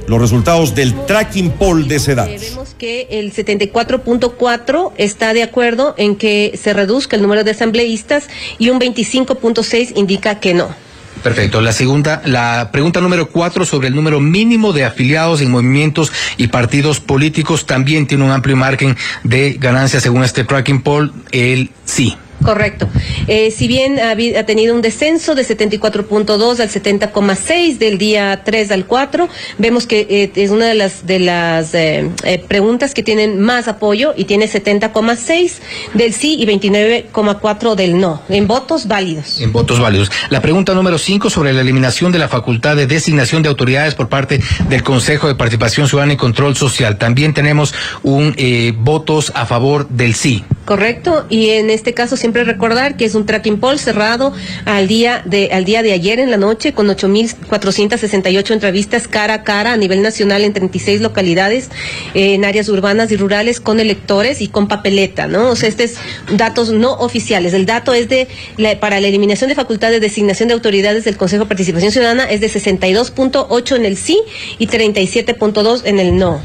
los 0.09 0.19
resultados 0.19 0.73
del 0.73 1.05
tracking 1.05 1.51
poll 1.51 1.87
de 1.87 1.99
datos. 2.15 2.41
Vemos 2.41 2.75
que 2.77 3.07
el 3.11 3.31
74.4 3.31 4.91
está 4.97 5.33
de 5.33 5.43
acuerdo 5.43 5.93
en 5.97 6.15
que 6.15 6.59
se 6.61 6.73
reduzca 6.73 7.15
el 7.15 7.21
número 7.21 7.43
de 7.43 7.51
asambleístas 7.51 8.27
y 8.57 8.71
un 8.71 8.79
25.6 8.79 9.93
indica 9.95 10.39
que 10.39 10.55
no. 10.55 10.73
Perfecto. 11.21 11.61
La 11.61 11.73
segunda, 11.73 12.23
la 12.25 12.69
pregunta 12.71 13.01
número 13.01 13.29
cuatro 13.29 13.65
sobre 13.65 13.89
el 13.89 13.95
número 13.95 14.19
mínimo 14.19 14.73
de 14.73 14.85
afiliados 14.85 15.41
en 15.41 15.51
movimientos 15.51 16.11
y 16.37 16.47
partidos 16.47 16.99
políticos 16.99 17.67
también 17.67 18.07
tiene 18.07 18.23
un 18.23 18.31
amplio 18.31 18.55
margen 18.55 18.97
de 19.23 19.57
ganancia 19.59 19.99
según 19.99 20.23
este 20.23 20.43
tracking 20.43 20.81
poll. 20.81 21.13
El 21.31 21.69
sí. 21.85 22.17
Correcto. 22.43 22.87
Eh, 23.27 23.51
si 23.51 23.67
bien 23.67 23.99
ha, 23.99 24.11
ha, 24.11 24.45
tenido 24.45 24.73
un 24.73 24.81
descenso 24.81 25.35
de 25.35 25.43
74.2 25.43 26.59
al 26.59 26.69
70,6 26.69 27.77
del 27.77 27.97
día 27.97 28.41
3 28.43 28.71
al 28.71 28.85
4, 28.85 29.27
vemos 29.57 29.85
que 29.85 30.07
eh, 30.09 30.31
es 30.35 30.49
una 30.49 30.65
de 30.65 30.73
las 30.73 31.05
de 31.05 31.19
las 31.19 31.73
eh, 31.73 32.09
preguntas 32.47 32.93
que 32.93 33.03
tienen 33.03 33.39
más 33.39 33.67
apoyo 33.67 34.13
y 34.15 34.25
tiene 34.25 34.47
70,6 34.47 35.53
del 35.93 36.13
sí 36.13 36.37
y 36.39 36.45
29,4 36.45 37.75
del 37.75 37.99
no, 37.99 38.21
en 38.29 38.47
votos 38.47 38.87
válidos. 38.87 39.41
En 39.41 39.51
votos 39.51 39.79
válidos. 39.79 40.09
La 40.29 40.41
pregunta 40.41 40.73
número 40.73 40.97
5 40.97 41.29
sobre 41.29 41.53
la 41.53 41.61
eliminación 41.61 42.11
de 42.11 42.19
la 42.19 42.29
facultad 42.29 42.77
de 42.77 42.87
designación 42.87 43.43
de 43.43 43.49
autoridades 43.49 43.95
por 43.95 44.07
parte 44.07 44.39
del 44.69 44.83
Consejo 44.83 45.27
de 45.27 45.35
Participación 45.35 45.87
Ciudadana 45.87 46.13
y 46.13 46.17
Control 46.17 46.55
Social. 46.55 46.97
También 46.97 47.33
tenemos 47.33 47.73
un 48.03 48.35
votos 48.77 49.31
a 49.35 49.45
favor 49.45 49.87
del 49.89 50.15
sí. 50.15 50.43
Correcto, 50.65 51.25
y 51.29 51.49
en 51.49 51.71
este 51.71 51.95
caso 51.95 52.15
siempre 52.15 52.28
recordar 52.33 52.97
que 52.97 53.05
es 53.05 53.15
un 53.15 53.25
tracking 53.25 53.59
poll 53.59 53.79
cerrado 53.79 54.33
al 54.65 54.87
día 54.87 55.21
de 55.25 55.49
al 55.51 55.65
día 55.65 55.83
de 55.83 55.93
ayer 55.93 56.19
en 56.19 56.31
la 56.31 56.37
noche 56.37 56.73
con 56.73 56.87
8.468 56.87 58.51
entrevistas 58.51 59.07
cara 59.07 59.35
a 59.35 59.43
cara 59.43 59.73
a 59.73 59.77
nivel 59.77 60.01
nacional 60.01 60.43
en 60.43 60.53
36 60.53 61.01
localidades 61.01 61.69
eh, 62.13 62.33
en 62.33 62.45
áreas 62.45 62.69
urbanas 62.69 63.11
y 63.11 63.17
rurales 63.17 63.59
con 63.59 63.79
electores 63.79 64.41
y 64.41 64.47
con 64.47 64.67
papeleta, 64.67 65.27
¿no? 65.27 65.49
O 65.49 65.55
sea, 65.55 65.69
este 65.69 65.85
es 65.85 65.97
datos 66.31 66.71
no 66.71 66.93
oficiales. 66.93 67.53
El 67.53 67.65
dato 67.65 67.93
es 67.93 68.09
de 68.09 68.27
para 68.79 68.99
la 68.99 69.07
eliminación 69.07 69.49
de 69.49 69.55
facultades 69.55 69.95
de 69.95 69.99
designación 69.99 70.47
de 70.47 70.53
autoridades 70.53 71.05
del 71.05 71.17
Consejo 71.17 71.43
de 71.43 71.49
Participación 71.49 71.91
Ciudadana 71.91 72.25
es 72.25 72.41
de 72.41 72.49
62.8 72.49 73.75
en 73.75 73.85
el 73.85 73.97
sí 73.97 74.19
y 74.57 74.67
37.2 74.67 75.81
en 75.85 75.99
el 75.99 76.17
no. 76.17 76.41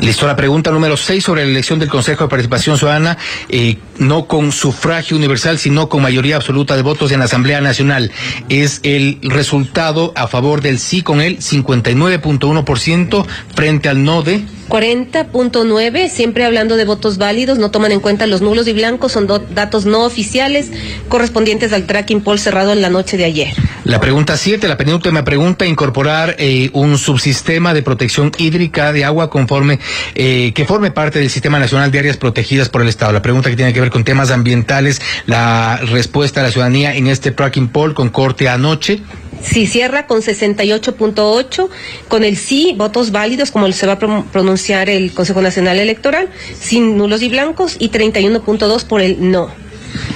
Listo, 0.00 0.26
la 0.26 0.34
pregunta 0.34 0.72
número 0.72 0.96
6 0.96 1.22
sobre 1.22 1.44
la 1.44 1.50
elección 1.50 1.78
del 1.78 1.88
Consejo 1.88 2.24
de 2.24 2.30
Participación 2.30 2.76
Ciudadana, 2.76 3.16
eh, 3.48 3.76
no 4.02 4.26
con 4.26 4.52
sufragio 4.52 5.16
universal, 5.16 5.58
sino 5.58 5.88
con 5.88 6.02
mayoría 6.02 6.36
absoluta 6.36 6.76
de 6.76 6.82
votos 6.82 7.12
en 7.12 7.20
la 7.20 7.24
Asamblea 7.26 7.60
Nacional. 7.60 8.10
Es 8.48 8.80
el 8.82 9.18
resultado 9.22 10.12
a 10.14 10.26
favor 10.26 10.60
del 10.60 10.78
sí 10.78 11.02
con 11.02 11.20
el 11.20 11.38
59.1% 11.38 13.26
frente 13.54 13.88
al 13.88 14.04
no 14.04 14.22
de 14.22 14.44
40.9, 14.72 16.08
siempre 16.08 16.46
hablando 16.46 16.76
de 16.76 16.86
votos 16.86 17.18
válidos, 17.18 17.58
no 17.58 17.70
toman 17.70 17.92
en 17.92 18.00
cuenta 18.00 18.26
los 18.26 18.40
nulos 18.40 18.66
y 18.68 18.72
blancos, 18.72 19.12
son 19.12 19.26
datos 19.26 19.84
no 19.84 20.04
oficiales 20.06 20.70
correspondientes 21.08 21.74
al 21.74 21.84
tracking 21.84 22.22
poll 22.22 22.38
cerrado 22.38 22.72
en 22.72 22.80
la 22.80 22.88
noche 22.88 23.18
de 23.18 23.26
ayer. 23.26 23.48
La 23.84 24.00
pregunta 24.00 24.38
7, 24.38 24.66
la 24.68 24.78
penúltima 24.78 25.24
pregunta, 25.24 25.66
incorporar 25.66 26.36
eh, 26.38 26.70
un 26.72 26.96
subsistema 26.96 27.74
de 27.74 27.82
protección 27.82 28.32
hídrica 28.38 28.94
de 28.94 29.04
agua 29.04 29.28
conforme 29.28 29.78
eh, 30.14 30.52
que 30.54 30.64
forme 30.64 30.90
parte 30.90 31.18
del 31.18 31.28
Sistema 31.28 31.58
Nacional 31.58 31.90
de 31.90 31.98
Áreas 31.98 32.16
Protegidas 32.16 32.70
por 32.70 32.80
el 32.80 32.88
Estado. 32.88 33.12
La 33.12 33.20
pregunta 33.20 33.50
que 33.50 33.56
tiene 33.56 33.74
que 33.74 33.80
ver 33.82 33.90
con 33.92 34.04
temas 34.04 34.30
ambientales, 34.30 35.00
la 35.26 35.76
respuesta 35.76 36.40
de 36.40 36.48
la 36.48 36.52
ciudadanía 36.52 36.94
en 36.96 37.06
este 37.06 37.30
tracking 37.30 37.68
poll 37.68 37.94
con 37.94 38.08
corte 38.08 38.48
anoche. 38.48 39.00
Sí, 39.42 39.66
cierra 39.66 40.06
con 40.06 40.22
68.8, 40.22 41.68
con 42.08 42.24
el 42.24 42.36
sí, 42.36 42.74
votos 42.76 43.10
válidos, 43.10 43.50
como 43.50 43.70
se 43.72 43.86
va 43.86 43.94
a 43.94 43.98
pronunciar 43.98 44.88
el 44.88 45.12
Consejo 45.12 45.42
Nacional 45.42 45.78
Electoral, 45.78 46.28
sin 46.58 46.96
nulos 46.96 47.22
y 47.22 47.28
blancos, 47.28 47.76
y 47.78 47.90
31.2 47.90 48.84
por 48.84 49.00
el 49.00 49.30
no. 49.30 49.50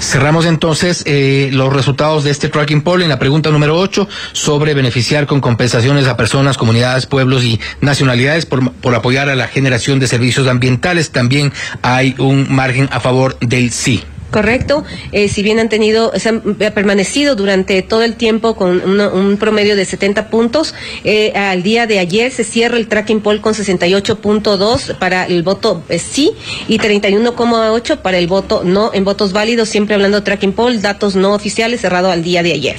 Cerramos 0.00 0.46
entonces 0.46 1.02
eh, 1.06 1.50
los 1.52 1.72
resultados 1.72 2.24
de 2.24 2.30
este 2.30 2.48
tracking 2.48 2.82
poll 2.82 3.02
en 3.02 3.08
la 3.08 3.18
pregunta 3.18 3.50
número 3.50 3.78
8 3.78 4.08
sobre 4.32 4.74
beneficiar 4.74 5.26
con 5.26 5.40
compensaciones 5.40 6.06
a 6.06 6.16
personas, 6.16 6.56
comunidades, 6.56 7.06
pueblos 7.06 7.44
y 7.44 7.60
nacionalidades 7.80 8.46
por, 8.46 8.72
por 8.72 8.94
apoyar 8.94 9.28
a 9.28 9.36
la 9.36 9.48
generación 9.48 9.98
de 9.98 10.06
servicios 10.06 10.46
ambientales. 10.48 11.10
También 11.10 11.52
hay 11.82 12.14
un 12.18 12.46
margen 12.48 12.88
a 12.92 13.00
favor 13.00 13.38
del 13.40 13.70
sí. 13.70 14.02
Correcto, 14.30 14.84
eh, 15.12 15.28
si 15.28 15.42
bien 15.42 15.60
han 15.60 15.68
tenido, 15.68 16.12
se 16.16 16.28
han 16.28 16.40
permanecido 16.40 17.36
durante 17.36 17.80
todo 17.82 18.02
el 18.02 18.16
tiempo 18.16 18.56
con 18.56 18.82
un 18.82 19.36
promedio 19.36 19.76
de 19.76 19.84
70 19.84 20.30
puntos, 20.30 20.74
eh, 21.04 21.32
al 21.34 21.62
día 21.62 21.86
de 21.86 22.00
ayer 22.00 22.32
se 22.32 22.44
cierra 22.44 22.76
el 22.76 22.88
tracking 22.88 23.20
poll 23.20 23.40
con 23.40 23.54
68.2 23.54 24.98
para 24.98 25.24
el 25.26 25.42
voto 25.42 25.82
eh, 25.88 25.98
sí 25.98 26.32
y 26.68 26.78
31.8 26.78 27.98
para 27.98 28.18
el 28.18 28.26
voto 28.26 28.62
no 28.64 28.90
en 28.92 29.04
votos 29.04 29.32
válidos, 29.32 29.68
siempre 29.68 29.94
hablando 29.94 30.18
de 30.18 30.24
tracking 30.24 30.52
poll, 30.52 30.82
datos 30.82 31.14
no 31.14 31.32
oficiales 31.32 31.80
cerrado 31.80 32.10
al 32.10 32.22
día 32.22 32.42
de 32.42 32.52
ayer. 32.52 32.76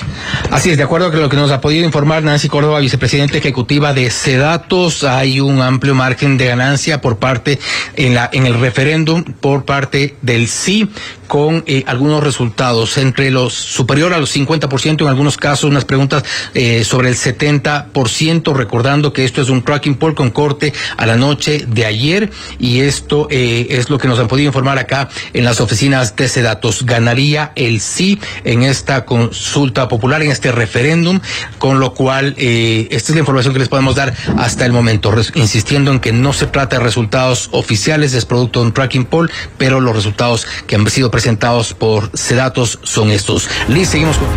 Así 0.51 0.69
es, 0.69 0.77
de 0.77 0.83
acuerdo 0.83 1.11
con 1.11 1.21
lo 1.21 1.29
que 1.29 1.37
nos 1.37 1.51
ha 1.51 1.61
podido 1.61 1.85
informar 1.85 2.23
Nancy 2.23 2.49
Córdoba, 2.49 2.79
vicepresidenta 2.79 3.37
ejecutiva 3.37 3.93
de 3.93 4.11
Sedatos, 4.11 5.03
hay 5.03 5.39
un 5.39 5.61
amplio 5.61 5.95
margen 5.95 6.37
de 6.37 6.47
ganancia 6.47 7.01
por 7.01 7.17
parte 7.17 7.57
en 7.95 8.13
la 8.13 8.29
en 8.33 8.45
el 8.45 8.59
referéndum 8.59 9.23
por 9.23 9.65
parte 9.65 10.15
del 10.21 10.47
sí 10.47 10.89
con 11.27 11.63
eh, 11.67 11.83
algunos 11.87 12.23
resultados 12.23 12.97
entre 12.97 13.31
los 13.31 13.53
superior 13.53 14.13
a 14.13 14.19
los 14.19 14.35
50%, 14.35 15.01
en 15.01 15.07
algunos 15.07 15.37
casos 15.37 15.69
unas 15.69 15.85
preguntas 15.85 16.23
eh, 16.53 16.83
sobre 16.83 17.09
el 17.09 17.15
70%, 17.15 18.53
recordando 18.55 19.13
que 19.13 19.25
esto 19.25 19.41
es 19.41 19.49
un 19.49 19.63
tracking 19.63 19.95
poll 19.95 20.15
con 20.15 20.31
corte 20.31 20.73
a 20.97 21.05
la 21.05 21.15
noche 21.15 21.65
de 21.67 21.85
ayer 21.85 22.31
y 22.59 22.81
esto 22.81 23.27
eh, 23.29 23.67
es 23.69 23.89
lo 23.89 23.97
que 23.97 24.07
nos 24.07 24.19
han 24.19 24.27
podido 24.27 24.47
informar 24.47 24.77
acá 24.77 25.09
en 25.33 25.43
las 25.43 25.61
oficinas 25.61 26.15
de 26.15 26.25
ese 26.25 26.41
datos. 26.41 26.85
Ganaría 26.85 27.51
el 27.55 27.81
sí 27.81 28.19
en 28.43 28.63
esta 28.63 29.05
consulta 29.05 29.87
popular, 29.87 30.21
en 30.21 30.31
este 30.31 30.51
referéndum, 30.51 31.19
con 31.57 31.79
lo 31.79 31.93
cual 31.93 32.35
esta 32.37 33.11
es 33.11 33.15
la 33.15 33.19
información 33.19 33.53
que 33.53 33.59
les 33.59 33.69
podemos 33.69 33.95
dar 33.95 34.13
hasta 34.37 34.65
el 34.65 34.71
momento, 34.71 35.13
insistiendo 35.35 35.91
en 35.91 35.99
que 35.99 36.13
no 36.13 36.33
se 36.33 36.47
trata 36.47 36.77
de 36.77 36.83
resultados 36.83 37.49
oficiales, 37.51 38.13
es 38.13 38.25
producto 38.25 38.59
de 38.59 38.67
un 38.67 38.73
tracking 38.73 39.05
poll, 39.05 39.31
pero 39.57 39.79
los 39.79 39.95
resultados 39.95 40.47
que 40.65 40.75
han 40.75 40.87
sido 40.89 41.11
presentados 41.17 41.73
por 41.73 42.15
Sedatos 42.15 42.77
son 42.83 43.09
estos. 43.09 43.49
Liz, 43.69 43.89
seguimos 43.89 44.17
con... 44.17 44.27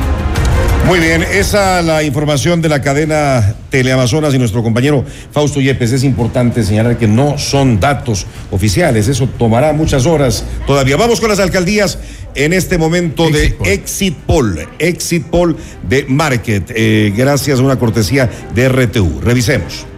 Muy 0.86 0.98
bien, 0.98 1.22
esa 1.22 1.82
la 1.82 2.02
información 2.02 2.62
de 2.62 2.70
la 2.70 2.80
cadena 2.80 3.54
Teleamazonas 3.68 4.32
y 4.32 4.38
nuestro 4.38 4.62
compañero 4.62 5.04
Fausto 5.30 5.60
Yepes. 5.60 5.92
Es 5.92 6.04
importante 6.04 6.64
señalar 6.64 6.96
que 6.96 7.06
no 7.06 7.36
son 7.36 7.80
datos 7.80 8.24
oficiales, 8.50 9.08
eso 9.08 9.26
tomará 9.26 9.74
muchas 9.74 10.06
horas 10.06 10.42
todavía. 10.66 10.96
Vamos 10.96 11.20
con 11.20 11.28
las 11.28 11.38
alcaldías 11.38 11.98
en 12.34 12.54
este 12.54 12.78
momento 12.78 13.28
de 13.28 13.58
Exit 13.64 14.16
Poll, 14.16 14.66
Exit 14.78 15.26
Poll 15.26 15.58
de 15.86 16.06
Market, 16.08 16.72
eh, 16.74 17.12
gracias 17.14 17.60
a 17.60 17.62
una 17.62 17.78
cortesía 17.78 18.30
de 18.54 18.70
RTU. 18.70 19.20
Revisemos. 19.20 19.89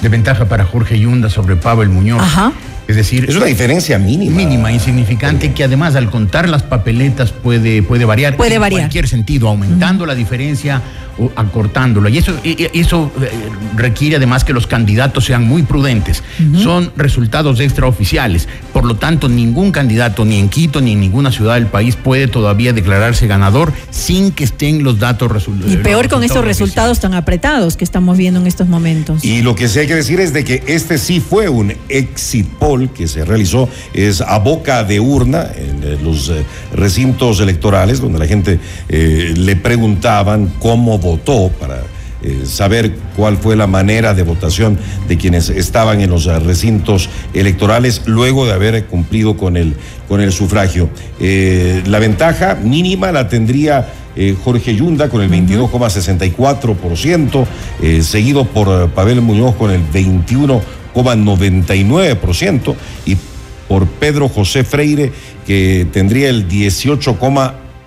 de 0.00 0.08
ventaja 0.08 0.46
para 0.46 0.64
Jorge 0.64 0.98
Yunda 0.98 1.28
sobre 1.28 1.56
Pavel 1.56 1.88
Muñoz. 1.88 2.22
Ajá. 2.22 2.52
Es 2.90 2.96
decir, 2.96 3.26
es 3.28 3.36
una 3.36 3.46
diferencia 3.46 4.00
mínima. 4.00 4.36
Mínima, 4.36 4.72
insignificante, 4.72 5.52
que 5.52 5.62
además 5.62 5.94
al 5.94 6.10
contar 6.10 6.48
las 6.48 6.64
papeletas 6.64 7.30
puede, 7.30 7.84
puede 7.84 8.04
variar. 8.04 8.36
Puede 8.36 8.56
en 8.56 8.60
variar. 8.60 8.82
cualquier 8.82 9.06
sentido, 9.06 9.48
aumentando 9.48 10.06
la 10.06 10.16
diferencia 10.16 10.82
o 11.20 11.30
acortándola. 11.36 12.10
Y 12.10 12.18
eso, 12.18 12.32
eso 12.44 13.12
eh, 13.20 13.30
requiere 13.76 14.16
además 14.16 14.44
que 14.44 14.52
los 14.52 14.66
candidatos 14.66 15.24
sean 15.24 15.44
muy 15.44 15.62
prudentes. 15.62 16.22
Son 16.62 16.90
resultados 16.96 17.60
extraoficiales. 17.60 18.48
Por 18.72 18.84
lo 18.84 18.96
tanto, 18.96 19.28
ningún 19.28 19.72
candidato, 19.72 20.24
ni 20.24 20.38
en 20.38 20.48
Quito, 20.48 20.80
ni 20.80 20.92
en 20.92 21.00
ninguna 21.00 21.30
ciudad 21.30 21.54
del 21.54 21.66
país, 21.66 21.96
puede 21.96 22.26
todavía 22.26 22.72
declararse 22.72 23.26
ganador 23.26 23.72
sin 23.90 24.32
que 24.32 24.44
estén 24.44 24.82
los 24.82 24.98
datos 24.98 25.30
resultados. 25.30 25.72
Y 25.72 25.76
peor 25.76 26.08
con 26.08 26.24
estos 26.24 26.44
resultados 26.44 27.00
tan 27.00 27.14
apretados 27.14 27.76
que 27.76 27.84
estamos 27.84 28.16
viendo 28.16 28.40
en 28.40 28.46
estos 28.46 28.68
momentos. 28.68 29.24
Y 29.24 29.42
lo 29.42 29.54
que 29.54 29.68
sí 29.68 29.80
hay 29.80 29.86
que 29.86 29.94
decir 29.94 30.20
es 30.20 30.32
de 30.32 30.44
que 30.44 30.62
este 30.66 30.98
sí 30.98 31.20
fue 31.20 31.48
un 31.48 31.74
exit 31.88 32.46
poll 32.46 32.90
que 32.90 33.06
se 33.06 33.24
realizó 33.24 33.68
es 33.92 34.20
a 34.20 34.38
boca 34.38 34.84
de 34.84 35.00
urna 35.00 35.46
en 35.54 36.02
los 36.02 36.28
eh, 36.28 36.44
recintos 36.74 37.40
electorales 37.40 38.00
donde 38.00 38.18
la 38.18 38.26
gente 38.26 38.58
eh, 38.88 39.34
le 39.36 39.56
preguntaban 39.56 40.52
cómo 40.58 40.98
votó 41.10 41.50
para 41.58 41.82
eh, 42.22 42.42
saber 42.44 42.92
cuál 43.16 43.38
fue 43.38 43.56
la 43.56 43.66
manera 43.66 44.14
de 44.14 44.22
votación 44.22 44.78
de 45.08 45.16
quienes 45.16 45.48
estaban 45.48 46.02
en 46.02 46.10
los 46.10 46.26
eh, 46.26 46.38
recintos 46.38 47.08
electorales 47.32 48.02
luego 48.06 48.44
de 48.46 48.52
haber 48.52 48.84
cumplido 48.84 49.38
con 49.38 49.56
el, 49.56 49.74
con 50.06 50.20
el 50.20 50.30
sufragio. 50.30 50.90
Eh, 51.18 51.82
la 51.86 51.98
ventaja 51.98 52.56
mínima 52.56 53.10
la 53.10 53.28
tendría 53.28 53.94
Jorge 54.44 54.74
Yunda 54.74 55.08
con 55.08 55.22
el 55.22 55.30
22,64%, 55.30 57.46
seguido 58.02 58.44
por 58.44 58.90
Pavel 58.90 59.22
Muñoz 59.22 59.54
con 59.54 59.70
el 59.70 59.80
21,99% 59.92 62.74
y 63.06 63.16
por 63.68 63.86
Pedro 63.86 64.28
José 64.28 64.64
Freire 64.64 65.12
que 65.46 65.86
tendría 65.90 66.28
el 66.28 66.48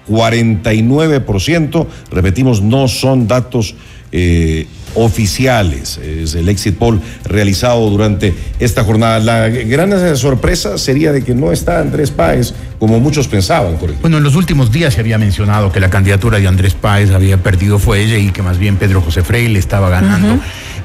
18,49%. 0.10 1.88
Repetimos, 2.12 2.62
no 2.62 2.88
son 2.88 3.28
datos 3.28 3.76
eh, 4.12 4.68
oficiales. 4.96 5.98
Es 5.98 6.36
el 6.36 6.50
exit 6.50 6.78
poll 6.78 7.02
realizado 7.26 7.90
durante 7.90 8.34
esta 8.60 8.84
jornada. 8.84 9.20
La 9.20 9.50
gran 9.50 10.18
sorpresa 10.18 10.78
sería 10.78 11.12
de 11.12 11.24
que 11.24 11.34
no 11.34 11.52
está 11.52 11.80
Andrés 11.80 12.12
Páez 12.12 12.54
como 12.80 13.00
muchos 13.00 13.28
pensaban. 13.28 13.78
Jorge. 13.78 13.96
Bueno, 14.02 14.18
en 14.18 14.24
los 14.24 14.36
últimos 14.36 14.72
días 14.72 14.94
se 14.94 15.00
había 15.00 15.18
mencionado 15.18 15.72
que 15.72 15.80
la 15.80 15.90
candidatura 15.90 16.40
de 16.40 16.48
Andrés 16.48 16.76
Páez 16.76 17.12
había 17.12 17.38
perdido 17.42 17.80
fuelle 17.80 18.20
y 18.20 18.30
que 18.30 18.44
más 18.44 18.58
bien 18.58 18.78
Pedro 18.78 19.02
José 19.02 19.24
Freire 19.24 19.58
estaba 19.58 19.90
ganando 19.90 20.40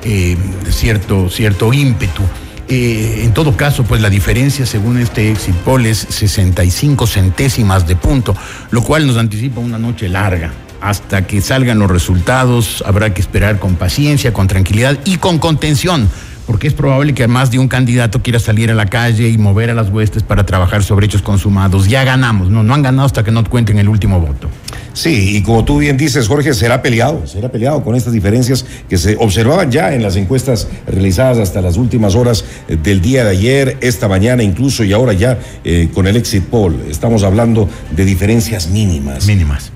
eh, 0.04 0.36
cierto, 0.70 1.28
cierto 1.28 1.72
ímpetu. 1.72 2.22
Eh, 2.70 3.22
en 3.24 3.32
todo 3.32 3.56
caso, 3.56 3.84
pues 3.84 4.02
la 4.02 4.10
diferencia 4.10 4.66
según 4.66 4.98
este 4.98 5.30
exit 5.30 5.54
poll 5.56 5.86
es 5.86 5.98
65 6.10 7.06
centésimas 7.06 7.86
de 7.86 7.96
punto, 7.96 8.36
lo 8.70 8.82
cual 8.82 9.06
nos 9.06 9.16
anticipa 9.16 9.60
una 9.60 9.78
noche 9.78 10.08
larga. 10.08 10.52
Hasta 10.80 11.26
que 11.26 11.40
salgan 11.40 11.78
los 11.78 11.90
resultados, 11.90 12.84
habrá 12.86 13.14
que 13.14 13.22
esperar 13.22 13.58
con 13.58 13.76
paciencia, 13.76 14.32
con 14.32 14.48
tranquilidad 14.48 14.98
y 15.06 15.16
con 15.16 15.38
contención, 15.38 16.08
porque 16.48 16.66
es 16.66 16.72
probable 16.72 17.12
que 17.12 17.28
más 17.28 17.50
de 17.50 17.58
un 17.58 17.68
candidato 17.68 18.22
quiera 18.22 18.38
salir 18.38 18.70
a 18.70 18.74
la 18.74 18.86
calle 18.86 19.28
y 19.28 19.36
mover 19.36 19.68
a 19.68 19.74
las 19.74 19.90
huestes 19.90 20.22
para 20.22 20.46
trabajar 20.46 20.82
sobre 20.82 21.04
hechos 21.04 21.20
consumados. 21.20 21.88
Ya 21.88 22.04
ganamos, 22.04 22.48
no, 22.48 22.62
no 22.62 22.72
han 22.72 22.82
ganado 22.82 23.04
hasta 23.04 23.22
que 23.22 23.30
no 23.30 23.44
cuenten 23.44 23.78
el 23.78 23.86
último 23.86 24.18
voto. 24.18 24.48
Sí, 24.94 25.36
y 25.36 25.42
como 25.42 25.66
tú 25.66 25.76
bien 25.76 25.98
dices, 25.98 26.26
Jorge, 26.26 26.54
será 26.54 26.80
peleado, 26.80 27.26
será 27.26 27.50
peleado 27.50 27.84
con 27.84 27.94
estas 27.94 28.14
diferencias 28.14 28.64
que 28.88 28.96
se 28.96 29.16
observaban 29.20 29.70
ya 29.70 29.92
en 29.92 30.02
las 30.02 30.16
encuestas 30.16 30.68
realizadas 30.86 31.36
hasta 31.36 31.60
las 31.60 31.76
últimas 31.76 32.14
horas 32.14 32.46
eh, 32.66 32.78
del 32.82 33.02
día 33.02 33.24
de 33.24 33.30
ayer, 33.30 33.76
esta 33.82 34.08
mañana 34.08 34.42
incluso 34.42 34.84
y 34.84 34.94
ahora 34.94 35.12
ya 35.12 35.38
eh, 35.64 35.90
con 35.92 36.06
el 36.06 36.16
exit 36.16 36.44
poll. 36.44 36.80
Estamos 36.88 37.24
hablando 37.24 37.68
de 37.94 38.06
diferencias 38.06 38.68
mínimas. 38.68 39.26
Mínimas. 39.26 39.70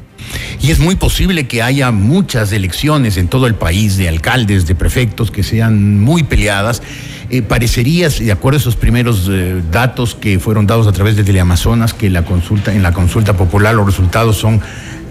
Y 0.60 0.70
es 0.70 0.78
muy 0.78 0.96
posible 0.96 1.46
que 1.46 1.62
haya 1.62 1.90
muchas 1.90 2.52
elecciones 2.52 3.16
en 3.16 3.28
todo 3.28 3.46
el 3.46 3.54
país 3.54 3.96
de 3.96 4.08
alcaldes, 4.08 4.66
de 4.66 4.74
prefectos, 4.74 5.30
que 5.30 5.42
sean 5.42 6.00
muy 6.00 6.22
peleadas. 6.22 6.82
Eh, 7.30 7.42
parecería, 7.42 8.08
de 8.08 8.32
acuerdo 8.32 8.58
a 8.58 8.60
esos 8.60 8.76
primeros 8.76 9.28
eh, 9.30 9.62
datos 9.70 10.14
que 10.14 10.38
fueron 10.38 10.66
dados 10.66 10.86
a 10.86 10.92
través 10.92 11.16
de 11.16 11.24
Teleamazonas, 11.24 11.94
que 11.94 12.10
la 12.10 12.24
consulta, 12.24 12.74
en 12.74 12.82
la 12.82 12.92
consulta 12.92 13.36
popular 13.36 13.74
los 13.74 13.86
resultados 13.86 14.36
son 14.36 14.60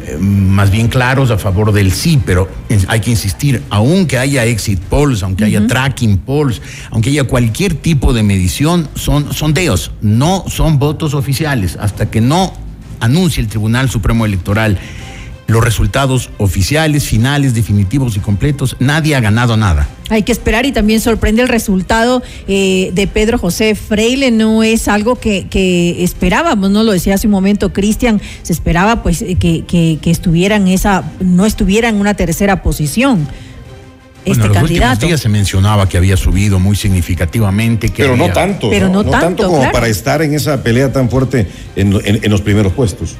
eh, 0.05 0.17
más 0.17 0.71
bien 0.71 0.87
claros 0.87 1.31
a 1.31 1.37
favor 1.37 1.71
del 1.71 1.91
sí, 1.91 2.19
pero 2.25 2.49
hay 2.87 2.99
que 2.99 3.11
insistir, 3.11 3.61
aunque 3.69 4.17
haya 4.17 4.45
exit 4.45 4.79
polls, 4.79 5.23
aunque 5.23 5.45
haya 5.45 5.65
tracking 5.67 6.17
polls, 6.17 6.61
aunque 6.89 7.09
haya 7.09 7.23
cualquier 7.23 7.75
tipo 7.75 8.13
de 8.13 8.23
medición, 8.23 8.87
son 8.95 9.33
sondeos, 9.33 9.91
no 10.01 10.45
son 10.47 10.79
votos 10.79 11.13
oficiales. 11.13 11.77
Hasta 11.79 12.09
que 12.09 12.21
no 12.21 12.53
anuncie 12.99 13.41
el 13.41 13.49
Tribunal 13.49 13.89
Supremo 13.89 14.25
Electoral 14.25 14.79
los 15.51 15.63
resultados 15.63 16.29
oficiales, 16.37 17.05
finales, 17.05 17.53
definitivos 17.53 18.15
y 18.15 18.19
completos, 18.19 18.75
nadie 18.79 19.15
ha 19.15 19.19
ganado 19.19 19.57
nada. 19.57 19.87
Hay 20.09 20.23
que 20.23 20.31
esperar 20.31 20.65
y 20.65 20.71
también 20.71 20.99
sorprende 20.99 21.41
el 21.41 21.47
resultado 21.47 22.21
eh, 22.47 22.91
de 22.93 23.07
Pedro 23.07 23.37
José 23.37 23.75
Freile, 23.75 24.31
no 24.31 24.63
es 24.63 24.87
algo 24.87 25.15
que, 25.15 25.47
que 25.47 26.03
esperábamos, 26.03 26.71
¿no? 26.71 26.83
Lo 26.83 26.91
decía 26.91 27.15
hace 27.15 27.27
un 27.27 27.31
momento 27.31 27.71
Cristian, 27.71 28.21
se 28.41 28.53
esperaba 28.53 29.03
pues 29.03 29.23
que, 29.39 29.65
que, 29.65 29.99
que 30.01 30.11
estuviera 30.11 30.55
en 30.55 30.67
esa, 30.67 31.03
no 31.19 31.45
estuviera 31.45 31.89
en 31.89 31.95
una 31.95 32.13
tercera 32.13 32.63
posición. 32.63 33.27
Este 34.25 34.47
los 34.47 34.53
candidato. 34.55 34.91
últimos 34.93 34.99
días 35.09 35.19
se 35.21 35.29
mencionaba 35.29 35.89
que 35.89 35.97
había 35.97 36.15
subido 36.17 36.59
muy 36.59 36.75
significativamente. 36.75 37.89
Que 37.89 38.03
Pero 38.03 38.15
no 38.17 38.31
tanto. 38.31 38.69
Pero 38.69 38.89
no 38.89 39.03
tanto, 39.03 39.43
como 39.45 39.57
claro. 39.57 39.71
para 39.71 39.87
estar 39.87 40.21
en 40.21 40.33
esa 40.33 40.61
pelea 40.63 40.91
tan 40.91 41.09
fuerte 41.09 41.47
en, 41.75 41.93
en- 42.05 42.19
en 42.23 42.31
los 42.31 42.41
primeros 42.41 42.73
puestos. 42.73 43.15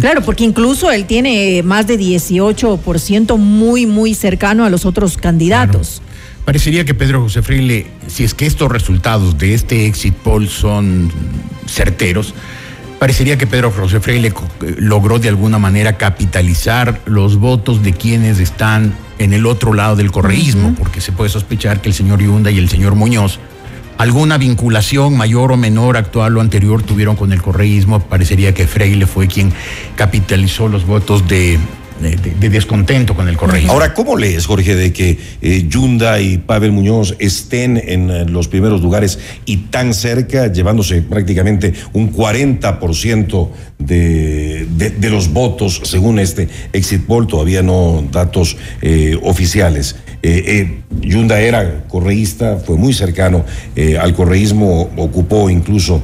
Claro, 0.00 0.22
porque 0.22 0.44
incluso 0.44 0.90
él 0.90 1.04
tiene 1.04 1.62
más 1.62 1.86
de 1.86 1.98
18% 1.98 3.36
muy, 3.38 3.86
muy 3.86 4.14
cercano 4.14 4.64
a 4.64 4.70
los 4.70 4.84
otros 4.86 5.16
candidatos. 5.16 6.00
Parecería 6.44 6.84
que 6.84 6.94
Pedro 6.94 7.22
José 7.22 7.42
Freile, 7.42 7.88
si 8.06 8.24
es 8.24 8.32
que 8.32 8.46
estos 8.46 8.70
resultados 8.70 9.36
de 9.38 9.54
este 9.54 9.86
exit 9.86 10.14
poll 10.14 10.48
son 10.48 11.10
certeros, 11.66 12.34
parecería 13.00 13.36
que 13.36 13.46
Pedro 13.46 13.72
José 13.72 13.98
Freile 14.00 14.30
co- 14.30 14.44
eh, 14.64 14.76
logró 14.78 15.18
de 15.18 15.28
alguna 15.28 15.58
manera 15.58 15.98
capitalizar 15.98 17.00
los 17.04 17.36
votos 17.36 17.82
de 17.82 17.92
quienes 17.92 18.38
están 18.38 18.94
en 19.18 19.32
el 19.32 19.46
otro 19.46 19.72
lado 19.72 19.96
del 19.96 20.10
correísmo, 20.10 20.74
porque 20.78 21.00
se 21.00 21.12
puede 21.12 21.30
sospechar 21.30 21.80
que 21.80 21.88
el 21.88 21.94
señor 21.94 22.20
Yunda 22.20 22.50
y 22.50 22.58
el 22.58 22.68
señor 22.68 22.94
Muñoz 22.94 23.38
alguna 23.98 24.38
vinculación 24.38 25.16
mayor 25.16 25.52
o 25.52 25.56
menor, 25.56 25.96
actual 25.96 26.36
o 26.36 26.40
anterior, 26.40 26.82
tuvieron 26.82 27.16
con 27.16 27.32
el 27.32 27.42
correísmo. 27.42 28.00
Parecería 28.00 28.54
que 28.54 28.66
Freile 28.66 29.06
fue 29.06 29.26
quien 29.26 29.52
capitalizó 29.96 30.68
los 30.68 30.86
votos 30.86 31.26
de, 31.28 31.58
de- 32.00 32.16
de- 32.16 32.34
de 32.38 32.48
descontento 32.50 33.14
con 33.14 33.28
el 33.28 33.36
correísmo. 33.36 33.72
Ahora, 33.72 33.94
¿cómo 33.94 34.16
lees, 34.16 34.46
Jorge, 34.46 34.74
de 34.74 34.92
que 34.92 35.18
eh, 35.42 35.66
Yunda 35.68 36.20
y 36.20 36.38
Pavel 36.38 36.72
Muñoz 36.72 37.16
estén 37.18 37.76
en 37.82 38.10
eh, 38.10 38.24
los 38.26 38.48
primeros 38.48 38.82
lugares 38.82 39.18
y 39.46 39.56
tan 39.68 39.94
cerca, 39.94 40.52
llevándose 40.52 41.02
prácticamente 41.02 41.72
un 41.92 42.12
40% 42.12 43.48
de, 43.78 44.66
de, 44.76 44.90
de 44.90 45.10
los 45.10 45.32
votos, 45.32 45.80
según 45.84 46.18
este 46.18 46.48
exit 46.72 47.02
poll, 47.06 47.26
todavía 47.26 47.62
no 47.62 48.04
datos 48.10 48.56
eh, 48.82 49.18
oficiales? 49.22 49.96
Eh, 50.22 50.42
eh, 50.46 50.78
Yunda 51.02 51.40
era 51.40 51.84
correísta, 51.88 52.56
fue 52.56 52.76
muy 52.76 52.92
cercano 52.92 53.44
al 54.00 54.14
correísmo, 54.14 54.90
ocupó 54.96 55.50
incluso 55.50 56.02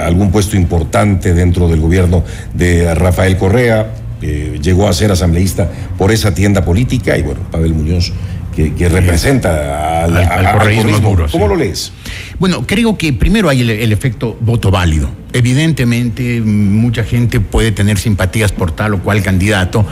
algún 0.00 0.30
puesto 0.30 0.56
importante 0.56 1.34
dentro 1.34 1.66
del 1.68 1.80
gobierno 1.80 2.24
de 2.54 2.94
Rafael 2.94 3.36
Correa 3.36 3.90
eh, 4.22 4.58
llegó 4.62 4.88
a 4.88 4.92
ser 4.92 5.10
asambleísta 5.12 5.70
por 5.96 6.10
esa 6.12 6.34
tienda 6.34 6.64
política 6.64 7.16
y 7.16 7.22
bueno, 7.22 7.40
Pavel 7.50 7.74
Muñoz 7.74 8.12
que, 8.54 8.74
que 8.74 8.88
representa 8.88 10.04
al, 10.04 10.16
Al- 10.16 10.46
al 10.46 10.52
correísmo 10.58 10.98
duro, 10.98 11.26
¿Cómo 11.30 11.44
sí. 11.44 11.48
lo 11.50 11.56
lees? 11.56 11.92
Bueno, 12.40 12.64
creo 12.66 12.98
que 12.98 13.12
primero 13.12 13.48
hay 13.48 13.60
el, 13.60 13.70
el 13.70 13.92
efecto 13.92 14.36
voto 14.40 14.70
válido. 14.72 15.08
Evidentemente, 15.32 16.40
mucha 16.40 17.04
gente 17.04 17.38
puede 17.40 17.70
tener 17.72 17.98
simpatías 17.98 18.50
por 18.50 18.72
tal 18.72 18.94
o 18.94 18.98
cual 19.02 19.22
candidato, 19.22 19.86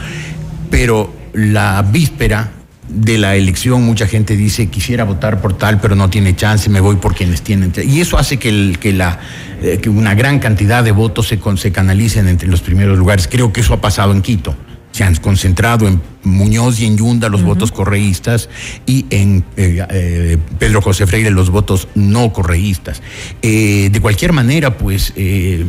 pero 0.69 1.13
la 1.33 1.81
víspera 1.81 2.51
de 2.89 3.17
la 3.17 3.35
elección 3.35 3.83
mucha 3.83 4.07
gente 4.07 4.37
dice 4.37 4.67
quisiera 4.67 5.03
votar 5.03 5.41
por 5.41 5.57
tal, 5.57 5.79
pero 5.81 5.95
no 5.95 6.09
tiene 6.09 6.35
chance, 6.35 6.69
me 6.69 6.79
voy 6.79 6.95
por 6.97 7.13
quienes 7.15 7.41
tienen. 7.41 7.73
Y 7.83 7.99
eso 8.01 8.17
hace 8.17 8.37
que, 8.37 8.49
el- 8.49 8.77
que 8.79 8.93
la, 8.93 9.19
eh, 9.61 9.79
que 9.81 9.89
una 9.89 10.15
gran 10.15 10.39
cantidad 10.39 10.83
de 10.83 10.91
votos 10.91 11.27
se, 11.27 11.37
con- 11.39 11.57
se 11.57 11.71
canalicen 11.71 12.27
entre 12.27 12.47
los 12.47 12.61
primeros 12.61 12.97
lugares. 12.97 13.27
Creo 13.27 13.51
que 13.51 13.61
eso 13.61 13.73
ha 13.73 13.81
pasado 13.81 14.11
en 14.13 14.21
Quito. 14.21 14.55
Se 14.93 15.03
han 15.03 15.15
concentrado 15.15 15.87
en 15.87 16.01
Muñoz 16.23 16.79
y 16.79 16.85
en 16.85 16.97
Yunda 16.97 17.29
los 17.29 17.43
votos 17.43 17.71
correístas 17.71 18.49
y 18.87 19.05
en 19.11 19.43
eh, 19.55 19.85
eh, 19.91 20.37
Pedro 20.57 20.81
José 20.81 21.05
Freire 21.05 21.29
los 21.29 21.49
votos 21.51 21.87
no 21.93 22.33
correístas. 22.33 23.01
De 23.41 23.99
cualquier 24.01 24.33
manera, 24.33 24.77
pues 24.77 25.13
es, 25.15 25.65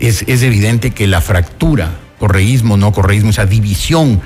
es- 0.00 0.24
es 0.26 0.42
evidente 0.42 0.90
que 0.90 1.06
la 1.06 1.20
fractura 1.22 1.92
correísmo, 2.18 2.76
no 2.76 2.92
correísmo, 2.92 3.30
esa 3.30 3.46
división 3.46 4.20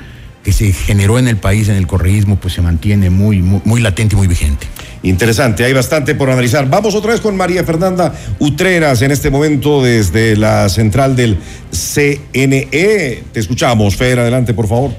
que 0.45 0.53
se 0.53 0.71
generó 0.71 1.17
en 1.17 1.27
el 1.27 1.37
país 1.37 1.69
en 1.69 1.75
el 1.75 1.87
correísmo, 1.87 2.35
pues 2.35 2.53
se 2.53 2.61
mantiene 2.61 3.09
muy, 3.09 3.41
muy, 3.41 3.81
latente 3.81 4.13
y 4.13 4.17
muy 4.17 4.27
vigente. 4.27 4.67
Interesante, 5.01 5.65
hay 5.65 5.73
bastante 5.73 6.13
por 6.13 6.29
analizar. 6.29 6.69
Vamos 6.69 6.93
otra 6.93 7.13
vez 7.13 7.19
con 7.19 7.35
María 7.35 7.63
Fernanda 7.63 8.13
Utreras 8.37 9.01
en 9.01 9.09
este 9.09 9.31
momento 9.31 9.83
desde 9.83 10.37
la 10.37 10.69
central 10.69 11.15
del 11.15 11.39
CNE. 11.71 13.23
Te 13.31 13.39
escuchamos, 13.39 13.95
Fer, 13.95 14.19
adelante, 14.19 14.53
por 14.53 14.67
favor. 14.67 14.91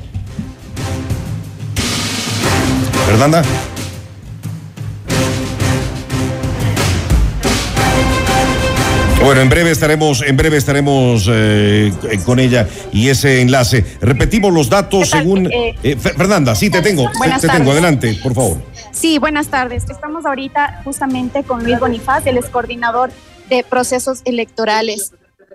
Fernanda. 3.07 3.45
Bueno, 9.27 9.41
en 9.41 9.49
breve 9.49 9.73
estaremos, 9.73 10.23
en 10.23 10.37
breve 10.37 10.57
estaremos 10.57 11.29
eh, 11.29 11.93
con 12.25 12.39
ella 12.39 12.69
y 12.93 13.09
ese 13.09 13.41
enlace. 13.41 13.85
Repetimos 14.01 14.53
los 14.55 14.71
datos 14.71 15.11
según. 15.11 15.51
Eh, 15.53 15.75
eh, 15.83 15.97
Fe- 15.97 16.13
Fernanda, 16.15 16.55
sí 16.55 16.71
te 16.71 16.81
tengo, 16.81 17.11
te, 17.11 17.19
Buenas 17.19 17.41
te 17.41 17.49
tengo. 17.49 17.73
Adelante, 17.73 18.17
por 18.23 18.35
favor. 18.35 18.59
Sí, 18.93 19.19
buenas 19.19 19.49
tardes. 19.49 19.83
Estamos 19.91 20.25
ahorita 20.27 20.81
justamente 20.85 21.43
con 21.43 21.65
Luis 21.65 21.81
Bonifaz, 21.81 22.25
el 22.29 22.37
ex 22.37 22.47
coordinador 22.49 23.11
de 23.49 23.65
procesos 23.65 24.21
electorales. 24.25 25.11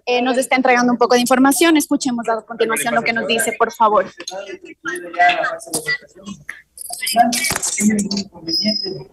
Eh, 0.06 0.22
nos 0.22 0.38
está 0.38 0.58
entregando 0.58 0.92
un 0.92 0.98
poco 0.98 1.16
de 1.16 1.22
información. 1.22 1.78
Escuchemos 1.78 2.28
a 2.28 2.42
continuación 2.42 2.94
lo 2.94 3.04
que 3.04 3.14
nos 3.14 3.26
dice, 3.26 3.54
por 3.58 3.72
favor. 3.72 4.06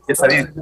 Está 0.09 0.27
bien. 0.27 0.53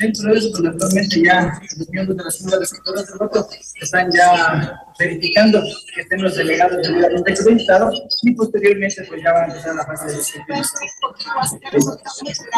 Dentro 0.00 0.32
de 0.32 0.38
eso, 0.38 0.50
pues, 0.52 0.64
actualmente 0.66 1.22
ya 1.22 1.60
los 1.78 1.88
miembros 1.90 2.16
de 2.16 2.24
las 2.24 2.38
juntas 2.38 2.60
de 2.60 2.66
sectores 2.66 3.06
de 3.06 3.18
voto 3.18 3.48
están 3.80 4.10
ya 4.10 4.80
verificando 4.98 5.62
que 5.94 6.00
estén 6.00 6.22
los 6.22 6.36
delegados 6.36 6.76
debidamente 6.86 7.32
acreditados 7.32 8.02
y 8.22 8.34
posteriormente 8.34 9.04
pues 9.08 9.22
ya 9.22 9.32
va 9.32 9.42
a 9.42 9.46
empezar 9.46 9.74
la 9.74 9.84
fase 9.86 10.06
de 10.06 10.16
discusión. 10.16 10.44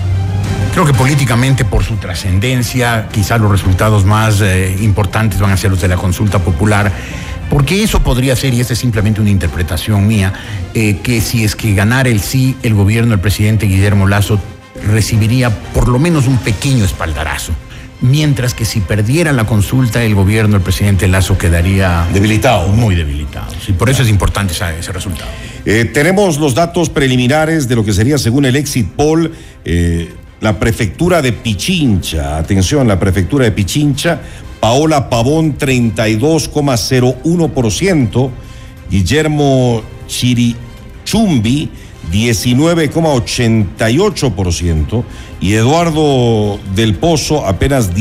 Creo 0.73 0.85
que 0.85 0.93
políticamente, 0.93 1.65
por 1.65 1.83
su 1.83 1.97
trascendencia, 1.97 3.07
quizá 3.11 3.37
los 3.37 3.51
resultados 3.51 4.05
más 4.05 4.41
eh, 4.41 4.75
importantes 4.81 5.39
van 5.39 5.51
a 5.51 5.57
ser 5.57 5.71
los 5.71 5.81
de 5.81 5.87
la 5.87 5.97
consulta 5.97 6.39
popular, 6.39 6.91
porque 7.49 7.83
eso 7.83 7.99
podría 8.01 8.35
ser, 8.35 8.53
y 8.53 8.61
esta 8.61 8.73
es 8.73 8.79
simplemente 8.79 9.19
una 9.19 9.29
interpretación 9.29 10.07
mía, 10.07 10.31
eh, 10.73 10.99
que 11.03 11.19
si 11.19 11.43
es 11.43 11.57
que 11.57 11.73
ganara 11.73 12.09
el 12.09 12.21
sí, 12.21 12.55
el 12.63 12.73
gobierno 12.73 13.11
del 13.11 13.19
presidente 13.19 13.65
Guillermo 13.65 14.07
Lazo 14.07 14.39
recibiría 14.87 15.49
por 15.49 15.89
lo 15.89 15.99
menos 15.99 16.27
un 16.27 16.37
pequeño 16.37 16.85
espaldarazo. 16.85 17.51
Mientras 17.99 18.55
que 18.55 18.65
si 18.65 18.79
perdiera 18.79 19.31
la 19.31 19.45
consulta, 19.45 20.01
el 20.03 20.15
gobierno 20.15 20.53
del 20.53 20.61
presidente 20.61 21.07
Lazo 21.07 21.37
quedaría 21.37 22.07
debilitado. 22.11 22.69
Muy 22.69 22.95
debilitado. 22.95 23.53
Sí, 23.63 23.73
por 23.73 23.89
eso 23.91 24.01
es 24.01 24.09
importante 24.09 24.53
ese 24.53 24.91
resultado. 24.91 25.29
Eh, 25.65 25.85
tenemos 25.85 26.39
los 26.39 26.55
datos 26.55 26.89
preliminares 26.89 27.67
de 27.67 27.75
lo 27.75 27.85
que 27.85 27.93
sería 27.93 28.17
según 28.17 28.45
el 28.45 28.55
exit 28.55 28.87
poll 28.87 29.31
eh, 29.63 30.11
la 30.41 30.59
prefectura 30.59 31.21
de 31.21 31.31
Pichincha. 31.31 32.37
Atención, 32.37 32.85
la 32.87 32.99
prefectura 32.99 33.45
de 33.45 33.51
Pichincha. 33.51 34.19
Paola 34.59 35.09
Pavón 35.09 35.57
32,01%. 35.57 38.29
Guillermo 38.89 39.83
Chirichumbi 40.07 41.69
19,88% 42.11 45.03
y 45.39 45.53
Eduardo 45.53 46.59
del 46.75 46.95
Pozo 46.95 47.45
apenas 47.45 47.93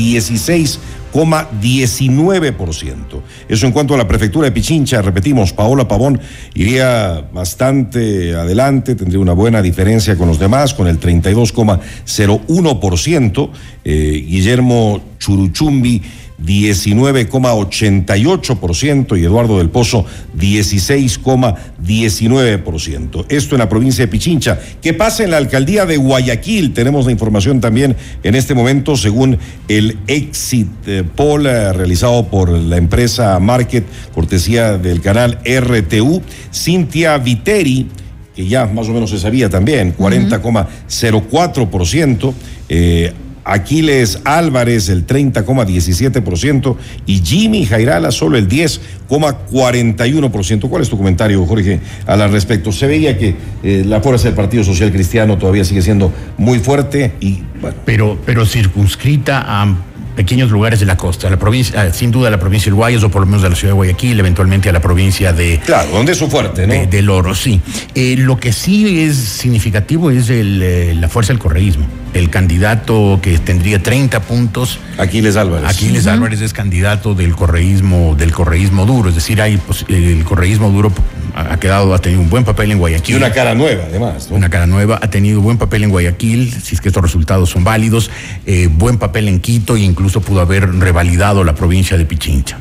16,19%. 1.11 3.21
Eso 3.47 3.65
en 3.65 3.71
cuanto 3.71 3.93
a 3.93 3.97
la 3.97 4.05
prefectura 4.07 4.45
de 4.45 4.51
Pichincha, 4.51 5.01
repetimos, 5.01 5.53
Paola 5.53 5.87
Pavón 5.87 6.19
iría 6.53 7.25
bastante 7.33 8.35
adelante, 8.35 8.95
tendría 8.95 9.19
una 9.19 9.33
buena 9.33 9.61
diferencia 9.61 10.15
con 10.15 10.27
los 10.27 10.39
demás, 10.39 10.73
con 10.73 10.87
el 10.87 10.99
32,01%, 10.99 13.49
eh, 13.83 14.25
Guillermo 14.27 15.01
Churuchumbi 15.19 16.01
19,88% 16.45 19.19
y 19.19 19.25
Eduardo 19.25 19.57
del 19.57 19.69
Pozo 19.69 20.05
16,19%. 20.37 23.25
Esto 23.29 23.55
en 23.55 23.59
la 23.59 23.69
provincia 23.69 24.05
de 24.05 24.09
Pichincha. 24.09 24.59
¿Qué 24.81 24.93
pasa 24.93 25.23
en 25.23 25.31
la 25.31 25.37
alcaldía 25.37 25.85
de 25.85 25.95
Guayaquil? 25.97 26.73
Tenemos 26.73 27.05
la 27.05 27.11
información 27.11 27.61
también 27.61 27.95
en 28.23 28.35
este 28.35 28.53
momento 28.53 28.95
según 28.95 29.39
el 29.67 29.97
exit 30.07 30.69
poll 31.15 31.45
eh, 31.45 31.73
realizado 31.73 32.27
por 32.27 32.49
la 32.49 32.77
empresa 32.77 33.37
Market, 33.39 33.83
cortesía 34.13 34.77
del 34.77 35.01
canal 35.01 35.39
RTU. 35.45 36.21
Cintia 36.51 37.17
Viteri 37.17 37.87
que 38.35 38.47
ya 38.47 38.65
más 38.65 38.87
o 38.87 38.93
menos 38.93 39.09
se 39.09 39.19
sabía 39.19 39.49
también, 39.49 39.93
40,04%. 39.97 42.33
Eh, 42.69 43.11
Aquiles 43.43 44.19
Álvarez 44.23 44.87
el 44.89 45.07
30,17% 45.07 46.75
y 47.05 47.19
Jimmy 47.19 47.65
Jairala 47.65 48.11
solo 48.11 48.37
el 48.37 48.47
10,41%. 48.47 50.69
¿Cuál 50.69 50.81
es 50.81 50.89
tu 50.89 50.97
comentario, 50.97 51.45
Jorge, 51.45 51.81
al 52.05 52.31
respecto? 52.31 52.71
Se 52.71 52.87
veía 52.87 53.17
que 53.17 53.35
eh, 53.63 53.83
la 53.85 53.99
fuerza 54.01 54.23
del 54.25 54.35
Partido 54.35 54.63
Social 54.63 54.91
Cristiano 54.91 55.37
todavía 55.37 55.65
sigue 55.65 55.81
siendo 55.81 56.13
muy 56.37 56.59
fuerte 56.59 57.13
y 57.19 57.41
bueno, 57.59 57.75
pero, 57.85 58.17
pero 58.25 58.45
circunscrita 58.45 59.43
a 59.45 59.75
pequeños 60.15 60.51
lugares 60.51 60.79
de 60.79 60.85
la 60.85 60.97
costa, 60.97 61.29
la 61.29 61.37
provincia, 61.37 61.85
eh, 61.85 61.93
sin 61.93 62.11
duda 62.11 62.29
la 62.29 62.39
provincia 62.39 62.65
del 62.65 62.75
Guayas 62.75 63.03
o 63.03 63.09
por 63.09 63.21
lo 63.21 63.25
menos 63.25 63.41
de 63.41 63.49
la 63.49 63.55
ciudad 63.55 63.71
de 63.71 63.75
Guayaquil, 63.75 64.19
eventualmente 64.19 64.69
a 64.69 64.71
la 64.71 64.81
provincia 64.81 65.33
de... 65.33 65.59
Claro, 65.65 65.91
donde 65.91 66.11
es 66.11 66.17
su 66.17 66.27
fuerte, 66.27 66.67
¿no? 66.67 66.73
De, 66.73 66.87
del 66.87 67.09
oro, 67.09 67.33
sí. 67.33 67.61
Eh, 67.95 68.15
lo 68.17 68.39
que 68.39 68.53
sí 68.53 69.03
es 69.03 69.15
significativo 69.15 70.11
es 70.11 70.29
el, 70.29 70.61
eh, 70.61 70.95
la 70.95 71.07
fuerza 71.07 71.33
del 71.33 71.39
correísmo. 71.39 71.85
El 72.13 72.29
candidato 72.29 73.19
que 73.21 73.37
tendría 73.39 73.81
30 73.81 74.19
puntos. 74.23 74.79
Aquiles 74.97 75.37
Álvarez. 75.37 75.69
Aquiles 75.69 76.03
Ujú. 76.05 76.13
Álvarez 76.13 76.41
es 76.41 76.51
candidato 76.53 77.15
del 77.15 77.35
correísmo, 77.35 78.15
del 78.17 78.33
correísmo 78.33 78.85
duro. 78.85 79.09
Es 79.09 79.15
decir, 79.15 79.41
hay, 79.41 79.57
pues, 79.57 79.85
el 79.87 80.23
correísmo 80.25 80.69
duro 80.69 80.91
ha 81.33 81.57
quedado, 81.57 81.93
ha 81.93 81.99
tenido 81.99 82.21
un 82.21 82.29
buen 82.29 82.43
papel 82.43 82.71
en 82.73 82.79
Guayaquil. 82.79 83.15
Y 83.15 83.17
una 83.17 83.31
cara 83.31 83.55
nueva, 83.55 83.85
además. 83.85 84.27
¿no? 84.29 84.35
Una 84.35 84.49
cara 84.49 84.67
nueva, 84.67 84.99
ha 85.01 85.09
tenido 85.09 85.39
buen 85.39 85.57
papel 85.57 85.83
en 85.85 85.89
Guayaquil, 85.89 86.51
si 86.61 86.75
es 86.75 86.81
que 86.81 86.89
estos 86.89 87.01
resultados 87.01 87.49
son 87.49 87.63
válidos, 87.63 88.11
eh, 88.45 88.67
buen 88.69 88.97
papel 88.97 89.29
en 89.29 89.39
Quito 89.39 89.77
e 89.77 89.79
incluso 89.79 90.19
pudo 90.19 90.41
haber 90.41 90.69
revalidado 90.69 91.45
la 91.45 91.55
provincia 91.55 91.97
de 91.97 92.03
Pichincha. 92.05 92.59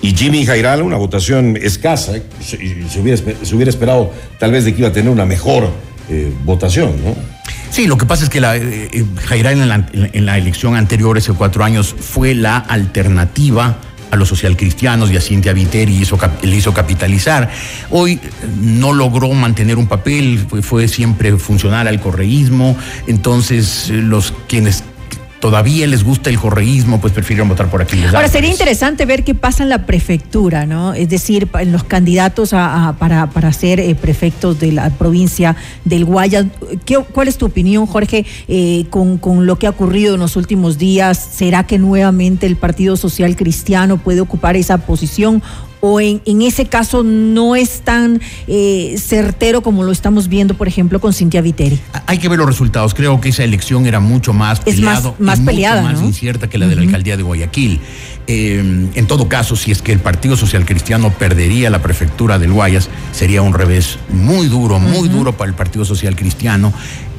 Y 0.00 0.14
Jimmy 0.14 0.46
Jairala, 0.46 0.84
una 0.84 0.96
votación 0.96 1.58
escasa, 1.60 2.12
se, 2.40 2.56
se 2.88 3.00
hubiera, 3.00 3.20
espe- 3.20 3.34
se 3.42 3.54
hubiera 3.56 3.68
esperado 3.70 4.12
tal 4.38 4.52
vez 4.52 4.64
de 4.64 4.72
que 4.72 4.78
iba 4.82 4.88
a 4.90 4.92
tener 4.92 5.10
una 5.10 5.26
mejor 5.26 5.70
eh, 6.08 6.32
votación, 6.44 6.92
¿no? 7.04 7.16
Sí, 7.70 7.86
lo 7.86 7.98
que 7.98 8.06
pasa 8.06 8.24
es 8.24 8.30
que 8.30 8.40
la, 8.40 8.56
eh, 8.56 8.90
eh, 8.92 9.42
la, 9.42 9.86
en 9.92 10.26
la 10.26 10.38
elección 10.38 10.76
anterior, 10.76 11.18
hace 11.18 11.32
cuatro 11.32 11.64
años, 11.64 11.94
fue 11.98 12.34
la 12.34 12.58
alternativa 12.58 13.78
a 14.10 14.16
los 14.16 14.28
socialcristianos 14.28 15.10
y 15.10 15.16
a 15.16 15.20
Cintia 15.20 15.52
Viteri 15.52 15.96
hizo, 15.96 16.18
le 16.42 16.56
hizo 16.56 16.72
capitalizar. 16.72 17.50
Hoy 17.90 18.12
eh, 18.12 18.20
no 18.60 18.92
logró 18.92 19.28
mantener 19.32 19.78
un 19.78 19.88
papel, 19.88 20.46
fue, 20.62 20.88
siempre 20.88 21.36
funcional 21.36 21.88
al 21.88 22.00
correísmo, 22.00 22.76
entonces 23.06 23.90
los 23.90 24.32
quienes 24.48 24.84
todavía 25.40 25.86
les 25.86 26.02
gusta 26.02 26.30
el 26.30 26.38
correísmo, 26.38 27.00
pues 27.00 27.12
prefieren 27.12 27.48
votar 27.48 27.68
por 27.70 27.82
aquí. 27.82 28.02
Ahora, 28.04 28.28
sería 28.28 28.50
interesante 28.50 29.04
ver 29.06 29.22
qué 29.24 29.34
pasa 29.34 29.62
en 29.62 29.68
la 29.68 29.86
prefectura, 29.86 30.66
¿no? 30.66 30.94
Es 30.94 31.08
decir, 31.08 31.48
en 31.60 31.72
los 31.72 31.84
candidatos 31.84 32.52
a- 32.52 32.88
a- 32.88 32.92
para, 32.98 33.28
para 33.30 33.52
ser 33.52 33.78
eh, 33.80 33.94
prefectos 33.94 34.58
de 34.60 34.72
la 34.72 34.90
provincia 34.90 35.54
del 35.84 36.04
Guayas. 36.04 36.46
¿Qué- 36.84 36.98
¿Cuál 37.12 37.28
es 37.28 37.36
tu 37.38 37.46
opinión, 37.46 37.86
Jorge, 37.86 38.24
eh, 38.48 38.86
con, 38.90 39.18
con 39.18 39.46
lo 39.46 39.58
que 39.58 39.66
ha 39.66 39.70
ocurrido 39.70 40.14
en 40.14 40.20
los 40.20 40.36
últimos 40.36 40.78
días? 40.78 41.18
¿Será 41.32 41.66
que 41.66 41.78
nuevamente 41.78 42.46
el 42.46 42.56
Partido 42.56 42.96
Social 42.96 43.36
Cristiano 43.36 43.98
puede 43.98 44.20
ocupar 44.20 44.56
esa 44.56 44.78
posición? 44.78 45.42
¿O 45.80 46.00
en, 46.00 46.20
en 46.24 46.42
ese 46.42 46.66
caso 46.66 47.02
no 47.02 47.54
es 47.54 47.82
tan 47.82 48.20
eh, 48.48 48.96
certero 48.98 49.60
como 49.62 49.82
lo 49.84 49.92
estamos 49.92 50.28
viendo, 50.28 50.54
por 50.54 50.68
ejemplo, 50.68 51.00
con 51.00 51.12
Cintia 51.12 51.42
Viteri? 51.42 51.78
Hay 52.06 52.18
que 52.18 52.28
ver 52.28 52.38
los 52.38 52.46
resultados. 52.48 52.94
Creo 52.94 53.20
que 53.20 53.28
esa 53.28 53.44
elección 53.44 53.86
era 53.86 54.00
mucho 54.00 54.32
más 54.32 54.62
Es 54.64 54.80
más- 54.80 55.04
y 55.04 55.22
mucho 55.22 55.44
peleada, 55.44 55.82
más 55.82 56.00
¿no? 56.00 56.06
incierta 56.06 56.48
que 56.48 56.58
la 56.58 56.66
de 56.66 56.76
la 56.76 56.82
alcaldía 56.82 57.16
de 57.16 57.22
Guayaquil. 57.22 57.80
Eh, 58.28 58.88
en 58.94 59.06
todo 59.06 59.28
caso, 59.28 59.54
si 59.54 59.70
es 59.70 59.82
que 59.82 59.92
el 59.92 60.00
Partido 60.00 60.36
Social 60.36 60.64
Cristiano 60.64 61.12
perdería 61.16 61.70
la 61.70 61.80
prefectura 61.82 62.38
del 62.40 62.52
Guayas, 62.52 62.88
sería 63.12 63.42
un 63.42 63.54
revés 63.54 63.98
muy 64.08 64.48
duro, 64.48 64.80
muy 64.80 65.08
duro 65.08 65.36
para 65.36 65.48
el 65.50 65.54
Partido 65.54 65.84
Social 65.84 66.16
Cristiano. 66.16 66.72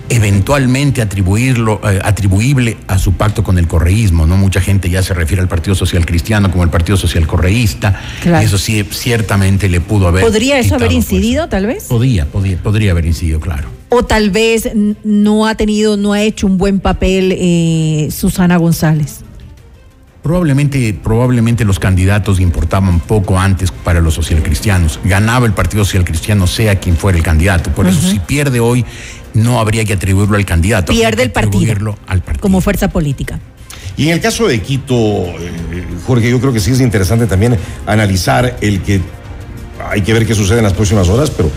Eventualmente 0.10 1.02
atribuirlo, 1.02 1.82
eh, 1.84 2.00
atribuible 2.04 2.78
a 2.88 2.98
su 2.98 3.14
pacto 3.14 3.44
con 3.44 3.58
el 3.58 3.68
correísmo, 3.68 4.26
¿no? 4.26 4.38
Mucha 4.38 4.62
gente 4.62 4.90
ya 4.90 5.04
se 5.04 5.14
refiere 5.14 5.42
al 5.42 5.50
Partido 5.50 5.76
Social 5.76 6.06
Cristiano 6.06 6.50
como 6.50 6.64
el 6.64 6.70
Partido 6.70 6.98
Social 6.98 7.28
Correísta. 7.28 8.00
Claro. 8.22 8.42
Y 8.42 8.46
eso 8.46 8.58
sí, 8.58 8.86
ciertamente 8.92 9.70
le 9.70 9.82
pudo 9.82 10.08
haber. 10.08 10.24
¿Podría 10.24 10.60
eso 10.60 10.76
haber 10.76 10.90
quitado 10.90 10.98
incidido, 10.98 11.50
tal 11.50 11.66
vez? 11.66 11.86
Podría, 11.86 12.26
podría, 12.26 12.58
podría 12.58 12.92
haber 12.92 13.06
incidido, 13.06 13.40
claro. 13.40 13.70
O 13.90 14.04
tal 14.04 14.32
vez 14.32 14.70
no 15.04 15.48
ha 15.48 15.56
tenido, 15.56 15.98
no 15.98 16.14
ha 16.14 16.22
hecho 16.22 16.48
un 16.48 16.58
buen 16.58 16.80
papel 16.80 17.34
eh, 17.38 18.10
Susana 18.12 18.58
González. 18.58 19.22
Probablemente, 20.28 20.94
probablemente 20.94 21.64
los 21.64 21.80
candidatos 21.80 22.42
importaban 22.42 23.00
poco 23.00 23.40
antes 23.40 23.72
para 23.72 24.02
los 24.02 24.14
socialcristianos. 24.16 25.00
Ganaba 25.06 25.46
el 25.46 25.54
Partido 25.54 25.86
Social 25.86 26.04
Cristiano, 26.04 26.48
sea 26.48 26.80
quien 26.82 26.98
fuera 26.98 27.18
el 27.18 27.24
candidato. 27.24 27.72
Por 27.72 27.88
eso, 27.88 28.02
si 28.02 28.20
pierde 28.20 28.60
hoy, 28.60 28.84
no 29.38 29.60
habría 29.60 29.86
que 29.86 29.94
atribuirlo 29.94 30.36
al 30.38 30.46
candidato. 30.46 30.92
Pierde 30.92 31.24
el 31.24 31.32
partido 31.32 31.98
al 32.08 32.22
partido. 32.22 32.42
como 32.42 32.62
fuerza 32.62 32.90
política. 32.90 33.40
Y 33.96 34.08
en 34.08 34.14
el 34.14 34.22
caso 34.22 34.48
de 34.48 34.62
Quito, 34.62 34.96
eh, 34.96 35.86
Jorge, 36.06 36.30
yo 36.30 36.40
creo 36.40 36.54
que 36.54 36.60
sí 36.60 36.72
es 36.72 36.82
interesante 36.82 37.26
también 37.26 37.58
analizar 37.86 38.58
el 38.62 38.82
que 38.82 39.02
hay 39.90 40.02
que 40.02 40.14
ver 40.14 40.26
qué 40.26 40.36
sucede 40.36 40.60
en 40.60 40.64
las 40.64 40.74
próximas 40.74 41.08
horas, 41.10 41.32
pero 41.32 41.50
eh, 41.50 41.52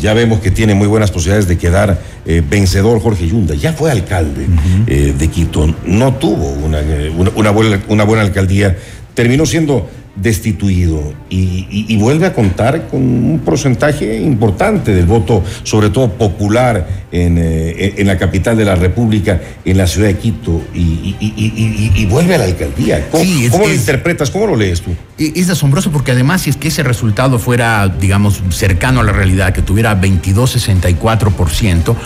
ya 0.00 0.14
vemos 0.14 0.40
que 0.40 0.50
tiene 0.50 0.74
muy 0.74 0.86
buenas 0.86 1.10
posibilidades 1.10 1.48
de 1.48 1.58
quedar 1.58 2.00
eh, 2.26 2.42
vencedor 2.48 3.00
Jorge 3.00 3.26
Yunda. 3.26 3.54
Ya 3.54 3.72
fue 3.72 3.90
alcalde 3.90 4.46
eh, 4.86 5.14
de 5.16 5.28
Quito, 5.28 5.74
no 5.86 6.14
tuvo 6.14 6.50
una, 6.50 6.80
una, 7.16 7.30
una 7.34 7.50
buena, 7.50 7.82
una 7.88 8.04
buena 8.04 8.22
alcaldía, 8.22 8.76
terminó 9.14 9.46
siendo 9.46 9.88
destituido 10.14 11.14
y, 11.30 11.66
y- 11.70 11.86
y 11.88 11.96
vuelve 11.96 12.26
a 12.26 12.34
contar 12.34 12.88
con 12.88 13.00
un 13.02 13.40
porcentaje 13.42 14.20
importante 14.20 14.92
del 14.92 15.06
voto, 15.06 15.42
sobre 15.62 15.88
todo 15.88 16.12
popular, 16.12 16.86
en, 17.10 17.38
eh, 17.38 17.94
en 17.96 18.06
la 18.06 18.18
capital 18.18 18.56
de 18.56 18.64
la 18.66 18.74
República, 18.74 19.40
en 19.64 19.78
la 19.78 19.86
ciudad 19.86 20.08
de 20.08 20.18
Quito, 20.18 20.60
y, 20.74 20.80
y- 20.80 21.16
y- 21.20 21.32
y- 21.36 21.52
y- 21.96 22.02
y 22.02 22.06
vuelve 22.06 22.34
a 22.34 22.38
la 22.38 22.44
alcaldía. 22.44 23.08
¿Cómo, 23.10 23.24
Sí, 23.24 23.46
es- 23.46 23.50
cómo 23.52 23.66
lo 23.66 23.72
interpretas? 23.74 24.30
¿Cómo 24.30 24.46
lo 24.46 24.56
lees 24.56 24.82
tú? 24.82 24.90
E- 25.18 25.32
Es 25.36 25.48
asombroso 25.48 25.90
porque 25.90 26.12
además 26.12 26.42
si 26.42 26.50
es 26.50 26.56
que 26.56 26.68
ese 26.68 26.82
resultado 26.82 27.38
fuera, 27.38 27.88
digamos, 27.88 28.42
cercano 28.50 29.00
a 29.00 29.04
la 29.04 29.12
realidad, 29.12 29.52
que 29.54 29.62
tuviera 29.62 29.94
22-64%, 29.94 31.96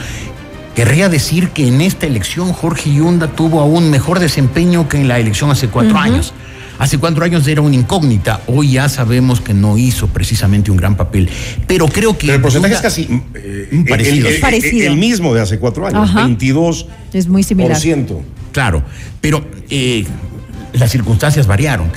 querría 0.74 1.08
decir 1.08 1.50
que 1.50 1.66
en 1.66 1.80
esta 1.80 2.06
elección 2.06 2.52
Jorge 2.52 2.92
Yunda 2.92 3.28
tuvo 3.28 3.60
aún 3.60 3.90
mejor 3.90 4.18
desempeño 4.20 4.88
que 4.88 4.98
en 4.98 5.08
la 5.08 5.18
elección 5.18 5.50
hace 5.50 5.68
cuatro 5.68 5.98
años. 5.98 6.32
Hace 6.78 6.98
cuatro 6.98 7.24
años 7.24 7.46
era 7.48 7.60
una 7.62 7.74
incógnita, 7.74 8.40
hoy 8.46 8.72
ya 8.72 8.88
sabemos 8.88 9.40
que 9.40 9.54
no 9.54 9.78
hizo 9.78 10.08
precisamente 10.08 10.70
un 10.70 10.76
gran 10.76 10.96
papel. 10.96 11.28
Pero 11.66 11.86
creo 11.88 12.12
que... 12.18 12.26
Pero 12.26 12.36
el 12.36 12.42
porcentaje 12.42 12.74
es 12.74 12.80
casi 12.80 13.08
eh, 13.34 13.84
parecido. 13.88 14.28
el, 14.28 14.34
el- 14.34 14.40
Parecido. 14.40 14.92
el 14.92 14.98
mismo 14.98 15.34
de 15.34 15.40
hace 15.40 15.58
cuatro 15.58 15.86
años, 15.86 16.10
Ajá. 16.10 16.26
22%. 16.26 16.86
Es 17.12 17.28
muy 17.28 17.42
similar. 17.42 17.72
Claro, 18.52 18.82
pero 19.20 19.44
eh, 19.70 20.04
las 20.74 20.90
circunstancias 20.90 21.46
variaron. 21.46 21.90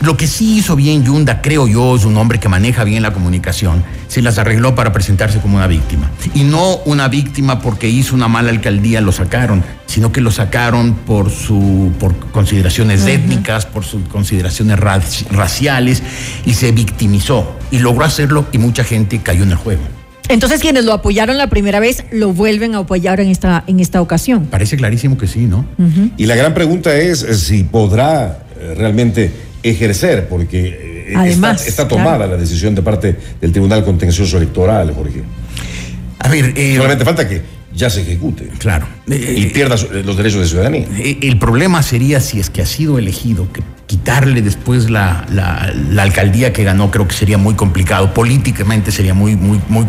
Lo 0.00 0.16
que 0.16 0.26
sí 0.26 0.56
hizo 0.56 0.76
bien 0.76 1.04
Yunda, 1.04 1.42
creo 1.42 1.68
yo, 1.68 1.94
es 1.94 2.06
un 2.06 2.16
hombre 2.16 2.40
que 2.40 2.48
maneja 2.48 2.84
bien 2.84 3.02
la 3.02 3.12
comunicación. 3.12 3.84
Se 4.08 4.22
las 4.22 4.38
arregló 4.38 4.74
para 4.74 4.92
presentarse 4.92 5.40
como 5.40 5.58
una 5.58 5.66
víctima. 5.66 6.10
Y 6.34 6.44
no 6.44 6.76
una 6.86 7.08
víctima 7.08 7.60
porque 7.60 7.88
hizo 7.88 8.14
una 8.14 8.26
mala 8.26 8.48
alcaldía, 8.48 9.02
lo 9.02 9.12
sacaron, 9.12 9.62
sino 9.86 10.10
que 10.10 10.22
lo 10.22 10.30
sacaron 10.30 10.94
por, 10.94 11.30
su, 11.30 11.92
por 12.00 12.16
consideraciones 12.30 13.04
étnicas, 13.06 13.66
por 13.66 13.84
sus 13.84 14.02
consideraciones 14.08 14.78
raci- 14.78 15.26
raciales, 15.30 16.02
y 16.46 16.54
se 16.54 16.72
victimizó. 16.72 17.54
Y 17.70 17.80
logró 17.80 18.04
hacerlo 18.06 18.46
y 18.52 18.58
mucha 18.58 18.84
gente 18.84 19.20
cayó 19.20 19.42
en 19.42 19.50
el 19.50 19.56
juego. 19.56 19.82
Entonces 20.30 20.60
quienes 20.60 20.84
lo 20.84 20.92
apoyaron 20.92 21.36
la 21.36 21.48
primera 21.50 21.78
vez 21.78 22.04
lo 22.10 22.32
vuelven 22.32 22.74
a 22.74 22.78
apoyar 22.78 23.20
en 23.20 23.28
esta, 23.28 23.64
en 23.66 23.80
esta 23.80 24.00
ocasión. 24.00 24.46
Parece 24.46 24.76
clarísimo 24.76 25.18
que 25.18 25.26
sí, 25.26 25.40
¿no? 25.40 25.66
Y 26.16 26.24
la 26.26 26.36
gran 26.36 26.54
pregunta 26.54 26.96
es 26.96 27.22
eh, 27.22 27.34
si 27.34 27.64
podrá 27.64 28.44
eh, 28.58 28.74
realmente 28.78 29.49
ejercer, 29.62 30.28
porque 30.28 31.06
eh, 31.10 31.12
Además, 31.16 31.58
está, 31.60 31.68
está 31.70 31.88
tomada 31.88 32.16
claro. 32.18 32.32
la 32.32 32.38
decisión 32.38 32.74
de 32.74 32.82
parte 32.82 33.16
del 33.40 33.52
Tribunal 33.52 33.84
Contencioso 33.84 34.36
Electoral, 34.36 34.92
Jorge. 34.94 35.22
A 36.18 36.28
ver, 36.28 36.52
eh, 36.56 36.74
solamente 36.76 37.04
falta 37.04 37.28
que 37.28 37.40
ya 37.74 37.88
se 37.90 38.02
ejecute. 38.02 38.48
Claro. 38.58 38.86
y 39.06 39.46
pierda 39.46 39.76
su- 39.76 39.88
los 39.90 40.16
derechos 40.16 40.40
de 40.42 40.46
ciudadanía. 40.48 40.86
Eh, 40.98 41.18
El 41.22 41.38
problema 41.38 41.82
sería 41.82 42.20
si 42.20 42.38
es 42.40 42.50
que 42.50 42.62
ha 42.62 42.66
sido 42.66 42.98
elegido, 42.98 43.50
que 43.52 43.62
quitarle 43.94 44.40
después 44.40 44.88
la, 44.88 45.26
la- 45.32 45.72
la 45.90 46.02
alcaldía 46.04 46.52
que 46.52 46.62
ganó, 46.62 46.92
creo 46.92 47.08
que 47.08 47.14
sería 47.16 47.38
muy 47.38 47.54
complicado. 47.54 48.14
Políticamente 48.14 48.92
sería 48.92 49.14
muy, 49.14 49.34
muy, 49.34 49.60
muy 49.68 49.84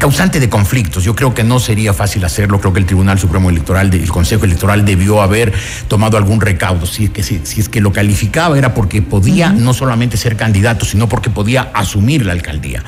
causante 0.00 0.40
de 0.40 0.48
conflictos. 0.48 1.04
Yo 1.04 1.14
creo 1.14 1.32
que 1.32 1.44
no 1.44 1.60
sería 1.60 1.92
fácil 1.94 2.24
hacerlo. 2.24 2.58
Creo 2.60 2.72
que 2.72 2.80
el 2.80 2.86
Tribunal 2.86 3.20
Supremo 3.20 3.48
Electoral, 3.48 3.94
el 3.94 4.08
Consejo 4.10 4.44
Electoral 4.44 4.84
debió 4.84 5.22
haber 5.22 5.52
tomado 5.86 6.16
algún 6.16 6.40
recaudo. 6.40 6.84
Si 6.84 7.04
es 7.04 7.10
que, 7.10 7.22
si, 7.22 7.40
si 7.44 7.60
es 7.60 7.68
que 7.68 7.80
lo 7.80 7.92
calificaba 7.92 8.58
era 8.58 8.74
porque 8.74 9.02
podía 9.02 9.50
no 9.50 9.72
solamente 9.72 10.16
ser 10.16 10.34
candidato, 10.36 10.84
sino 10.84 11.08
porque 11.08 11.30
podía 11.30 11.70
asumir 11.74 12.26
la 12.26 12.32
alcaldía. 12.32 12.82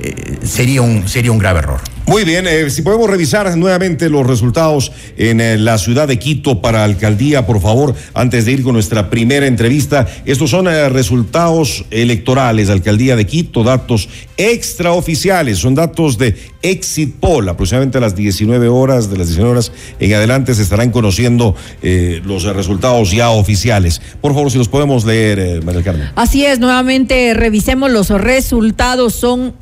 Eh, 0.00 0.40
sería, 0.42 0.82
un, 0.82 1.08
sería 1.08 1.30
un 1.30 1.38
grave 1.38 1.60
error. 1.60 1.80
Muy 2.08 2.24
bien, 2.24 2.46
eh, 2.46 2.70
si 2.70 2.80
podemos 2.80 3.10
revisar 3.10 3.54
nuevamente 3.58 4.08
los 4.08 4.26
resultados 4.26 4.92
en 5.18 5.42
eh, 5.42 5.58
la 5.58 5.76
ciudad 5.76 6.08
de 6.08 6.18
Quito 6.18 6.62
para 6.62 6.82
alcaldía, 6.82 7.44
por 7.44 7.60
favor, 7.60 7.94
antes 8.14 8.46
de 8.46 8.52
ir 8.52 8.62
con 8.62 8.72
nuestra 8.72 9.10
primera 9.10 9.46
entrevista. 9.46 10.06
Estos 10.24 10.48
son 10.48 10.68
eh, 10.68 10.88
resultados 10.88 11.84
electorales, 11.90 12.70
alcaldía 12.70 13.14
de 13.14 13.26
Quito, 13.26 13.62
datos 13.62 14.08
extraoficiales, 14.38 15.58
son 15.58 15.74
datos 15.74 16.16
de 16.16 16.34
Exit 16.62 17.16
Poll, 17.16 17.50
aproximadamente 17.50 17.98
a 17.98 18.00
las 18.00 18.16
19 18.16 18.68
horas, 18.68 19.10
de 19.10 19.18
las 19.18 19.26
19 19.26 19.52
horas 19.52 19.70
en 20.00 20.14
adelante 20.14 20.54
se 20.54 20.62
estarán 20.62 20.90
conociendo 20.90 21.54
eh, 21.82 22.22
los 22.24 22.44
resultados 22.44 23.10
ya 23.10 23.28
oficiales. 23.28 24.00
Por 24.22 24.32
favor, 24.32 24.50
si 24.50 24.56
los 24.56 24.68
podemos 24.68 25.04
leer, 25.04 25.62
María 25.62 25.82
Carmen. 25.82 26.08
Así 26.16 26.46
es, 26.46 26.58
nuevamente 26.58 27.34
revisemos 27.34 27.90
los 27.90 28.08
resultados. 28.08 29.14
Son 29.14 29.52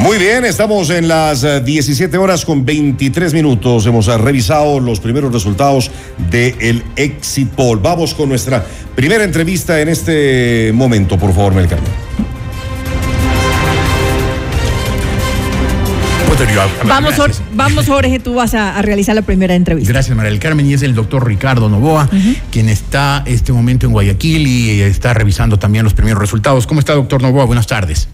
Muy 0.04 0.18
bien, 0.18 0.44
estamos 0.44 0.90
en 0.90 1.08
las 1.08 1.46
eh, 1.46 1.62
17 1.62 2.18
horas 2.18 2.44
con 2.44 2.66
23 2.66 3.34
minutos. 3.34 3.86
Hemos 3.86 4.10
eh, 4.10 4.18
revisado 4.18 4.82
los 4.82 5.00
primeros 5.00 5.32
resultados 5.32 5.90
del 6.30 6.84
Exit 6.98 7.48
Poll. 7.52 7.80
Vamos 7.80 8.14
con 8.14 8.28
nuestra 8.28 8.66
primera 8.96 9.24
entrevista 9.24 9.80
en 9.80 9.88
este 9.88 10.72
momento, 10.74 11.18
por 11.18 11.34
favor, 11.34 11.54
Mel 11.54 11.70
Vamos, 16.86 17.16
Jor- 17.16 17.32
vamos, 17.54 17.86
Jorge, 17.88 18.20
tú 18.20 18.34
vas 18.36 18.54
a, 18.54 18.78
a 18.78 18.82
realizar 18.82 19.16
la 19.16 19.22
primera 19.22 19.56
entrevista. 19.56 19.92
Gracias, 19.92 20.16
María 20.16 20.32
del 20.32 20.40
Carmen. 20.40 20.66
Y 20.70 20.74
es 20.74 20.82
el 20.82 20.96
doctor 20.96 21.26
Ricardo 21.28 21.70
Novoa, 21.70 22.10
quien 22.52 22.70
está 22.70 23.24
este 23.26 23.54
momento 23.54 23.86
en 23.86 23.92
Guayaquil 23.92 24.48
y 24.48 24.82
está 24.82 25.14
revisando 25.14 25.58
también 25.58 25.84
los 25.84 25.94
primeros 25.94 26.20
resultados. 26.20 26.66
¿Cómo 26.68 26.80
está, 26.80 26.94
doctor 26.94 27.22
Novoa? 27.22 27.46
Buenas 27.46 27.68
tardes. 27.68 28.10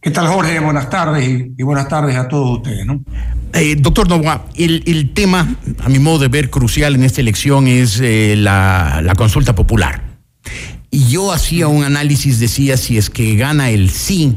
¿Qué 0.00 0.10
tal, 0.10 0.26
Jorge? 0.28 0.58
Buenas 0.60 0.90
tardes 0.90 1.28
y, 1.28 1.52
y 1.56 1.62
buenas 1.62 1.88
tardes 1.88 2.16
a 2.16 2.26
todos 2.26 2.58
ustedes, 2.58 2.84
¿no? 2.86 3.02
Eh, 3.52 3.76
doctor 3.78 4.08
Novoa, 4.08 4.46
el, 4.56 4.82
el 4.86 5.10
tema, 5.12 5.54
a 5.84 5.88
mi 5.88 5.98
modo 5.98 6.18
de 6.20 6.28
ver, 6.28 6.50
crucial 6.50 6.94
en 6.94 7.04
esta 7.04 7.20
elección 7.20 7.68
es 7.68 8.00
eh, 8.00 8.34
la, 8.36 9.00
la 9.02 9.14
consulta 9.14 9.54
popular. 9.54 10.02
Y 10.90 11.08
yo 11.08 11.32
hacía 11.32 11.68
un 11.68 11.84
análisis, 11.84 12.40
decía, 12.40 12.76
si 12.76 12.98
es 12.98 13.10
que 13.10 13.36
gana 13.36 13.70
el 13.70 13.90
sí, 13.90 14.36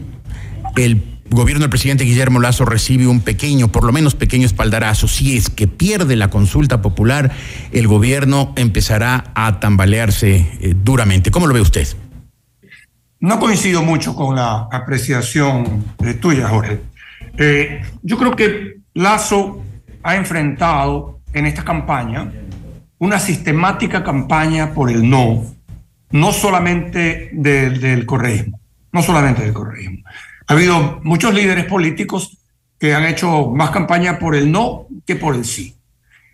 el 0.78 1.01
gobierno 1.29 1.61
del 1.61 1.69
presidente 1.69 2.03
Guillermo 2.03 2.39
Lazo 2.39 2.65
recibe 2.65 3.07
un 3.07 3.21
pequeño, 3.21 3.67
por 3.69 3.83
lo 3.83 3.91
menos 3.91 4.15
pequeño 4.15 4.45
espaldarazo. 4.45 5.07
Si 5.07 5.38
es 5.38 5.49
que 5.49 5.67
pierde 5.67 6.15
la 6.15 6.29
consulta 6.29 6.81
popular, 6.81 7.31
el 7.71 7.88
gobierno 7.88 8.53
empezará 8.55 9.31
a 9.35 9.59
tambalearse 9.59 10.35
eh, 10.59 10.75
duramente. 10.83 11.31
¿Cómo 11.31 11.47
lo 11.47 11.53
ve 11.53 11.61
usted? 11.61 11.88
no 13.25 13.39
coincido 13.39 13.81
mucho 13.81 14.15
con 14.15 14.35
la 14.35 14.67
apreciación 14.71 15.83
tuya, 16.21 16.47
Jorge. 16.47 16.81
Eh, 17.38 17.81
yo 18.03 18.17
creo 18.19 18.35
que 18.35 18.77
Lazo 18.93 19.63
ha 20.03 20.15
enfrentado 20.15 21.21
en 21.33 21.47
esta 21.47 21.63
campaña 21.63 22.31
una 22.99 23.19
sistemática 23.19 24.03
campaña 24.03 24.73
por 24.73 24.91
el 24.91 25.09
no, 25.09 25.43
no 26.11 26.32
solamente 26.32 27.32
del 27.34 28.05
correísmo, 28.05 28.59
no 28.91 29.01
solamente 29.01 29.41
del 29.41 29.53
correísmo. 29.53 30.03
Ha 30.48 30.54
habido 30.54 31.00
muchos 31.04 31.34
líderes 31.34 31.66
políticos 31.66 32.38
que 32.80 32.93
han 32.93 33.06
hecho 33.06 33.48
más 33.48 33.72
campaña 33.72 34.20
por 34.20 34.36
el 34.36 34.52
no 34.52 34.88
que 35.06 35.16
por 35.16 35.36
el 35.36 35.46
sí. 35.46 35.76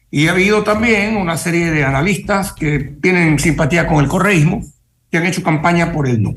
Y 0.10 0.28
ha 0.28 0.32
habido 0.32 0.64
también 0.64 1.16
una 1.16 1.38
serie 1.38 1.72
de 1.72 1.86
analistas 1.86 2.52
que 2.52 2.80
tienen 3.02 3.40
simpatía 3.40 3.88
con 3.88 4.04
el 4.04 4.10
correísmo, 4.10 4.62
que 5.10 5.18
han 5.18 5.26
hecho 5.26 5.42
campaña 5.42 5.94
por 5.94 6.08
el 6.08 6.22
no. 6.22 6.34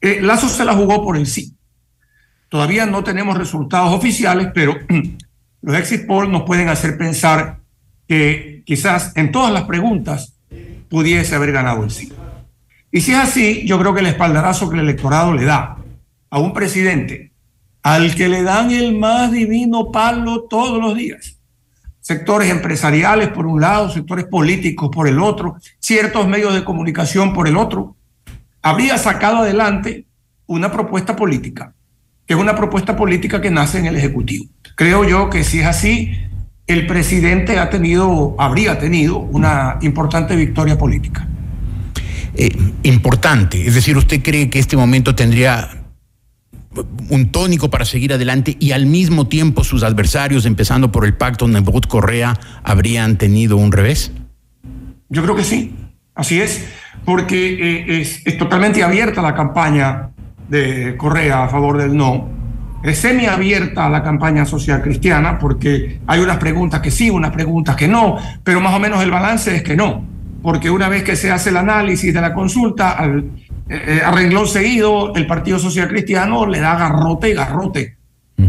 Eh, 0.00 0.20
Lazo 0.22 0.48
se 0.48 0.64
la 0.64 0.74
jugó 0.74 1.02
por 1.02 1.16
el 1.16 1.26
sí. 1.26 1.56
Todavía 2.48 2.86
no 2.86 3.02
tenemos 3.02 3.36
resultados 3.36 3.92
oficiales, 3.92 4.48
pero 4.54 4.76
los 5.62 5.76
exit 5.76 6.06
polls 6.06 6.30
nos 6.30 6.42
pueden 6.42 6.68
hacer 6.68 6.96
pensar 6.96 7.58
que 8.06 8.62
quizás 8.64 9.16
en 9.16 9.32
todas 9.32 9.52
las 9.52 9.64
preguntas 9.64 10.34
pudiese 10.88 11.34
haber 11.34 11.52
ganado 11.52 11.82
el 11.82 11.90
sí. 11.90 12.12
Y 12.92 13.00
si 13.00 13.12
es 13.12 13.18
así, 13.18 13.66
yo 13.66 13.78
creo 13.78 13.94
que 13.94 14.00
el 14.00 14.06
espaldarazo 14.06 14.68
que 14.68 14.76
el 14.76 14.82
electorado 14.82 15.32
le 15.32 15.44
da 15.44 15.79
a 16.30 16.38
un 16.38 16.52
presidente 16.52 17.32
al 17.82 18.14
que 18.14 18.28
le 18.28 18.42
dan 18.42 18.70
el 18.70 18.96
más 18.96 19.32
divino 19.32 19.90
palo 19.90 20.42
todos 20.48 20.80
los 20.80 20.96
días, 20.96 21.38
sectores 22.00 22.50
empresariales 22.50 23.28
por 23.28 23.46
un 23.46 23.60
lado, 23.60 23.90
sectores 23.90 24.26
políticos 24.26 24.90
por 24.92 25.08
el 25.08 25.18
otro, 25.18 25.56
ciertos 25.78 26.28
medios 26.28 26.54
de 26.54 26.64
comunicación 26.64 27.32
por 27.32 27.48
el 27.48 27.56
otro, 27.56 27.96
habría 28.62 28.98
sacado 28.98 29.38
adelante 29.38 30.06
una 30.46 30.70
propuesta 30.70 31.16
política, 31.16 31.74
que 32.26 32.34
es 32.34 32.40
una 32.40 32.54
propuesta 32.54 32.96
política 32.96 33.40
que 33.40 33.50
nace 33.50 33.78
en 33.78 33.86
el 33.86 33.96
Ejecutivo. 33.96 34.46
Creo 34.76 35.04
yo 35.04 35.30
que 35.30 35.44
si 35.44 35.60
es 35.60 35.66
así, 35.66 36.12
el 36.66 36.86
presidente 36.86 37.58
ha 37.58 37.70
tenido, 37.70 38.36
habría 38.38 38.78
tenido 38.78 39.18
una 39.18 39.78
importante 39.80 40.36
victoria 40.36 40.76
política. 40.76 41.26
Eh, 42.34 42.50
importante, 42.84 43.66
es 43.66 43.74
decir, 43.74 43.96
¿usted 43.96 44.22
cree 44.22 44.50
que 44.50 44.60
este 44.60 44.76
momento 44.76 45.14
tendría 45.14 45.79
un 47.08 47.32
tónico 47.32 47.68
para 47.68 47.84
seguir 47.84 48.12
adelante 48.12 48.56
y 48.60 48.72
al 48.72 48.86
mismo 48.86 49.26
tiempo 49.26 49.64
sus 49.64 49.82
adversarios, 49.82 50.46
empezando 50.46 50.92
por 50.92 51.04
el 51.04 51.14
pacto 51.14 51.48
Nebot 51.48 51.86
Correa, 51.88 52.38
habrían 52.62 53.18
tenido 53.18 53.56
un 53.56 53.72
revés? 53.72 54.12
Yo 55.08 55.22
creo 55.22 55.34
que 55.34 55.44
sí, 55.44 55.74
así 56.14 56.40
es, 56.40 56.64
porque 57.04 57.54
eh, 57.54 58.00
es, 58.00 58.24
es, 58.24 58.38
totalmente 58.38 58.84
abierta 58.84 59.20
la 59.20 59.34
campaña 59.34 60.10
de 60.48 60.96
Correa 60.96 61.44
a 61.44 61.48
favor 61.48 61.78
del 61.78 61.96
no, 61.96 62.28
es 62.84 62.98
semiabierta 62.98 63.88
la 63.88 64.02
campaña 64.02 64.44
social 64.46 64.80
cristiana, 64.80 65.38
porque 65.38 66.00
hay 66.06 66.20
unas 66.20 66.38
preguntas 66.38 66.80
que 66.80 66.92
sí, 66.92 67.10
unas 67.10 67.32
preguntas 67.32 67.74
que 67.74 67.88
no, 67.88 68.16
pero 68.44 68.60
más 68.60 68.74
o 68.74 68.78
menos 68.78 69.02
el 69.02 69.10
balance 69.10 69.56
es 69.56 69.62
que 69.64 69.74
no, 69.76 70.04
porque 70.40 70.70
una 70.70 70.88
vez 70.88 71.02
que 71.02 71.16
se 71.16 71.32
hace 71.32 71.50
el 71.50 71.56
análisis 71.56 72.14
de 72.14 72.20
la 72.20 72.32
consulta, 72.32 72.92
al, 72.92 73.30
eh, 73.72 74.02
a 74.04 74.10
renglón 74.10 74.48
seguido, 74.48 75.14
el 75.14 75.28
Partido 75.28 75.60
Social 75.60 75.86
Cristiano 75.86 76.44
le 76.44 76.58
da 76.58 76.74
garrote 76.74 77.30
y 77.30 77.34
garrote 77.34 77.96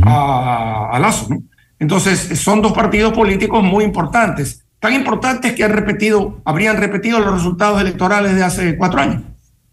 a, 0.02 0.90
a, 0.92 1.00
Lazo. 1.00 1.28
¿no? 1.30 1.44
Entonces, 1.78 2.40
son 2.40 2.60
dos 2.60 2.74
partidos 2.74 3.14
políticos 3.14 3.64
muy 3.64 3.84
importantes, 3.84 4.66
tan 4.80 4.94
importantes 4.94 5.54
que 5.54 5.64
han 5.64 5.74
repetido, 5.74 6.42
habrían 6.44 6.78
repetido 6.78 7.20
los 7.20 7.36
resultados 7.36 7.80
electorales 7.82 8.34
de 8.34 8.44
hace 8.44 8.78
cuatro 8.78 9.00
años. 9.00 9.22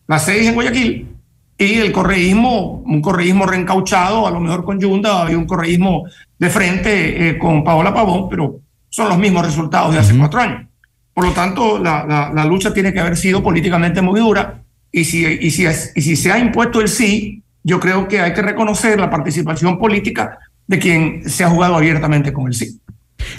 Las 0.07 0.27
seis 0.27 0.49
en 0.49 0.55
Guayaquil 0.55 1.09
y 1.57 1.75
el 1.79 1.93
correísmo, 1.93 2.83
un 2.85 3.01
correísmo 3.01 3.47
reencauchado, 3.47 4.27
a 4.27 4.31
lo 4.31 4.41
mejor 4.41 4.67
con 4.67 4.79
Yunda, 4.79 5.33
y 5.33 5.35
un 5.35 5.47
correísmo 5.47 6.05
de 6.39 6.51
frente 6.51 7.31
eh, 7.31 7.39
con 7.39 7.65
Paola 7.65 7.95
Pavón, 7.95 8.29
pero 8.29 8.61
son 8.91 9.09
los 9.09 9.17
mismos 9.17 9.47
resultados 9.47 9.95
de 9.95 10.01
hace 10.01 10.17
cuatro 10.17 10.41
años. 10.41 10.67
Por 11.15 11.25
lo 11.25 11.33
tanto, 11.33 11.79
la, 11.79 12.05
la, 12.07 12.33
la, 12.35 12.45
lucha 12.45 12.73
tiene 12.73 12.93
que 12.93 13.01
haber 13.01 13.17
sido 13.17 13.43
políticamente 13.43 14.03
muy 14.03 14.21
dura 14.21 14.63
y 14.93 15.05
si, 15.05 15.25
y, 15.25 15.51
si 15.51 15.67
y 15.67 16.03
si 16.03 16.17
se 16.17 16.33
ha 16.33 16.39
impuesto 16.39 16.81
el 16.81 16.89
sí, 16.89 17.43
yo 17.63 17.81
creo 17.81 18.09
que 18.09 18.21
hay 18.21 18.33
que 18.33 18.43
reconocer 18.43 18.99
la 18.99 19.11
participación 19.11 19.79
política 19.79 20.39
de 20.67 20.79
quien 20.79 21.29
se 21.29 21.45
ha 21.45 21.51
jugado 21.51 21.77
abiertamente 21.77 22.33
con 22.33 22.47
el 22.47 22.55
sí. 22.55 22.81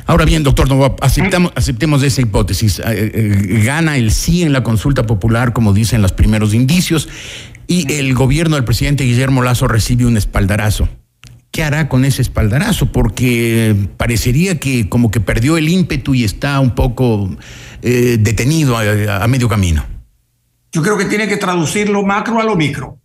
Ahora 0.05 0.25
bien, 0.25 0.43
doctor 0.43 0.67
Novoa, 0.67 0.95
aceptamos, 1.01 1.51
aceptemos 1.55 2.03
esa 2.03 2.21
hipótesis. 2.21 2.79
Eh, 2.79 2.83
eh, 2.87 3.61
gana 3.63 3.97
el 3.97 4.11
sí 4.11 4.43
en 4.43 4.53
la 4.53 4.63
consulta 4.63 5.05
popular, 5.05 5.53
como 5.53 5.73
dicen 5.73 6.01
los 6.01 6.11
primeros 6.11 6.53
indicios, 6.53 7.07
y 7.67 7.91
el 7.93 8.13
gobierno 8.13 8.55
del 8.55 8.65
presidente 8.65 9.03
Guillermo 9.03 9.41
Lazo 9.41 9.67
recibe 9.67 10.05
un 10.05 10.17
espaldarazo. 10.17 10.89
¿Qué 11.51 11.63
hará 11.63 11.89
con 11.89 12.05
ese 12.05 12.21
espaldarazo? 12.21 12.91
Porque 12.91 13.75
parecería 13.97 14.59
que 14.59 14.89
como 14.89 15.09
que 15.09 15.19
perdió 15.19 15.57
el 15.57 15.69
ímpetu 15.69 16.13
y 16.13 16.23
está 16.23 16.59
un 16.59 16.75
poco 16.75 17.29
eh, 17.81 18.17
detenido 18.19 18.77
a 18.77 19.27
medio 19.27 19.47
camino. 19.49 19.85
Yo 20.72 20.82
creo 20.82 20.97
que 20.97 21.05
tiene 21.05 21.28
que 21.28 21.38
traducir 21.38 21.89
lo 21.89 22.03
macro 22.03 22.39
a 22.39 22.43
lo 22.43 22.55
micro. 22.55 22.97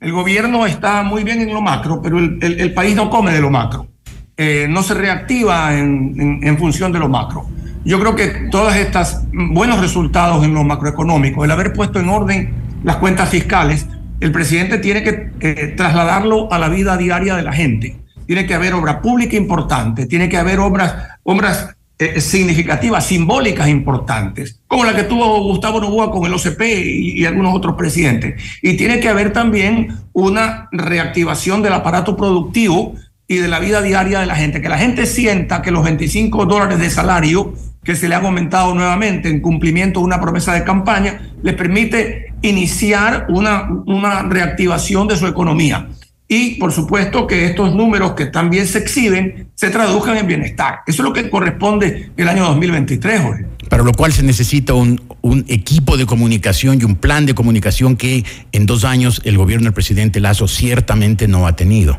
El 0.00 0.12
gobierno 0.12 0.66
está 0.66 1.02
muy 1.02 1.24
bien 1.24 1.40
en 1.40 1.52
lo 1.52 1.60
macro, 1.60 2.00
pero 2.00 2.18
el, 2.18 2.38
el, 2.42 2.72
país 2.72 2.96
no 2.96 3.10
come 3.10 3.32
de 3.32 3.40
lo 3.40 3.50
macro. 3.50 3.88
Eh, 4.36 4.66
no 4.68 4.82
se 4.82 4.94
reactiva 4.94 5.76
en, 5.76 6.14
en, 6.18 6.40
en, 6.42 6.58
función 6.58 6.92
de 6.92 6.98
lo 6.98 7.08
macro. 7.08 7.46
Yo 7.84 8.00
creo 8.00 8.14
que 8.14 8.48
todos 8.50 8.74
estos 8.76 9.18
buenos 9.32 9.80
resultados 9.80 10.44
en 10.44 10.54
lo 10.54 10.64
macroeconómico, 10.64 11.44
el 11.44 11.50
haber 11.50 11.72
puesto 11.72 11.98
en 12.00 12.08
orden 12.08 12.54
las 12.82 12.96
cuentas 12.96 13.28
fiscales, 13.28 13.86
el 14.20 14.32
presidente 14.32 14.78
tiene 14.78 15.02
que 15.02 15.30
eh, 15.40 15.74
trasladarlo 15.76 16.52
a 16.52 16.58
la 16.58 16.68
vida 16.68 16.96
diaria 16.96 17.36
de 17.36 17.42
la 17.42 17.52
gente. 17.52 17.98
Tiene 18.26 18.46
que 18.46 18.54
haber 18.54 18.74
obra 18.74 19.00
pública 19.00 19.36
importante, 19.36 20.06
tiene 20.06 20.28
que 20.28 20.36
haber 20.36 20.60
obras, 20.60 20.94
obras 21.22 21.74
eh, 21.98 22.20
significativas, 22.20 23.06
simbólicas 23.06 23.68
importantes, 23.68 24.59
como 24.70 24.84
la 24.84 24.94
que 24.94 25.02
tuvo 25.02 25.42
Gustavo 25.42 25.80
Novoa 25.80 26.12
con 26.12 26.24
el 26.26 26.32
OCP 26.32 26.60
y, 26.60 27.20
y, 27.20 27.24
algunos 27.24 27.56
otros 27.56 27.74
presidentes. 27.74 28.40
Y 28.62 28.76
tiene 28.76 29.00
que 29.00 29.08
haber 29.08 29.32
también 29.32 29.96
una 30.12 30.68
reactivación 30.70 31.60
del 31.60 31.72
aparato 31.72 32.16
productivo 32.16 32.94
y 33.26 33.38
de 33.38 33.48
la 33.48 33.58
vida 33.58 33.82
diaria 33.82 34.20
de 34.20 34.26
la 34.26 34.36
gente, 34.36 34.62
que 34.62 34.68
la 34.68 34.78
gente 34.78 35.06
sienta 35.06 35.60
que 35.60 35.72
los 35.72 35.82
25 35.82 36.46
dólares 36.46 36.78
de 36.78 36.88
salario 36.88 37.52
que 37.82 37.96
se 37.96 38.08
le 38.08 38.14
han 38.14 38.24
aumentado 38.24 38.72
nuevamente 38.72 39.28
en 39.28 39.40
cumplimiento 39.40 39.98
de 39.98 40.06
una 40.06 40.20
promesa 40.20 40.54
de 40.54 40.62
campaña, 40.62 41.20
les 41.42 41.54
permite 41.54 42.32
iniciar 42.42 43.26
una, 43.28 43.68
una 43.86 44.22
reactivación 44.22 45.08
de 45.08 45.16
su 45.16 45.26
economía 45.26 45.88
y 46.32 46.54
por 46.60 46.70
supuesto 46.70 47.26
que 47.26 47.44
estos 47.44 47.74
números 47.74 48.12
que 48.12 48.26
también 48.26 48.64
se 48.64 48.78
exhiben 48.78 49.50
se 49.56 49.68
traduzcan 49.68 50.16
en 50.16 50.28
bienestar. 50.28 50.78
Eso 50.86 51.02
es 51.02 51.08
lo 51.08 51.12
que 51.12 51.28
corresponde 51.28 52.12
el 52.16 52.28
año 52.28 52.44
2023, 52.44 53.20
Jorge. 53.20 53.46
Para 53.68 53.82
lo 53.82 53.92
cual 53.92 54.12
se 54.12 54.22
necesita 54.22 54.74
un, 54.74 55.02
un, 55.22 55.44
equipo 55.48 55.96
de 55.96 56.06
comunicación 56.06 56.80
y 56.80 56.84
un 56.84 56.94
plan 56.94 57.26
de 57.26 57.34
comunicación 57.34 57.96
que 57.96 58.24
en 58.52 58.64
dos 58.64 58.84
años 58.84 59.20
el 59.24 59.38
gobierno 59.38 59.64
del 59.64 59.74
presidente 59.74 60.20
Lazo 60.20 60.46
ciertamente 60.46 61.26
no 61.26 61.48
ha 61.48 61.56
tenido. 61.56 61.98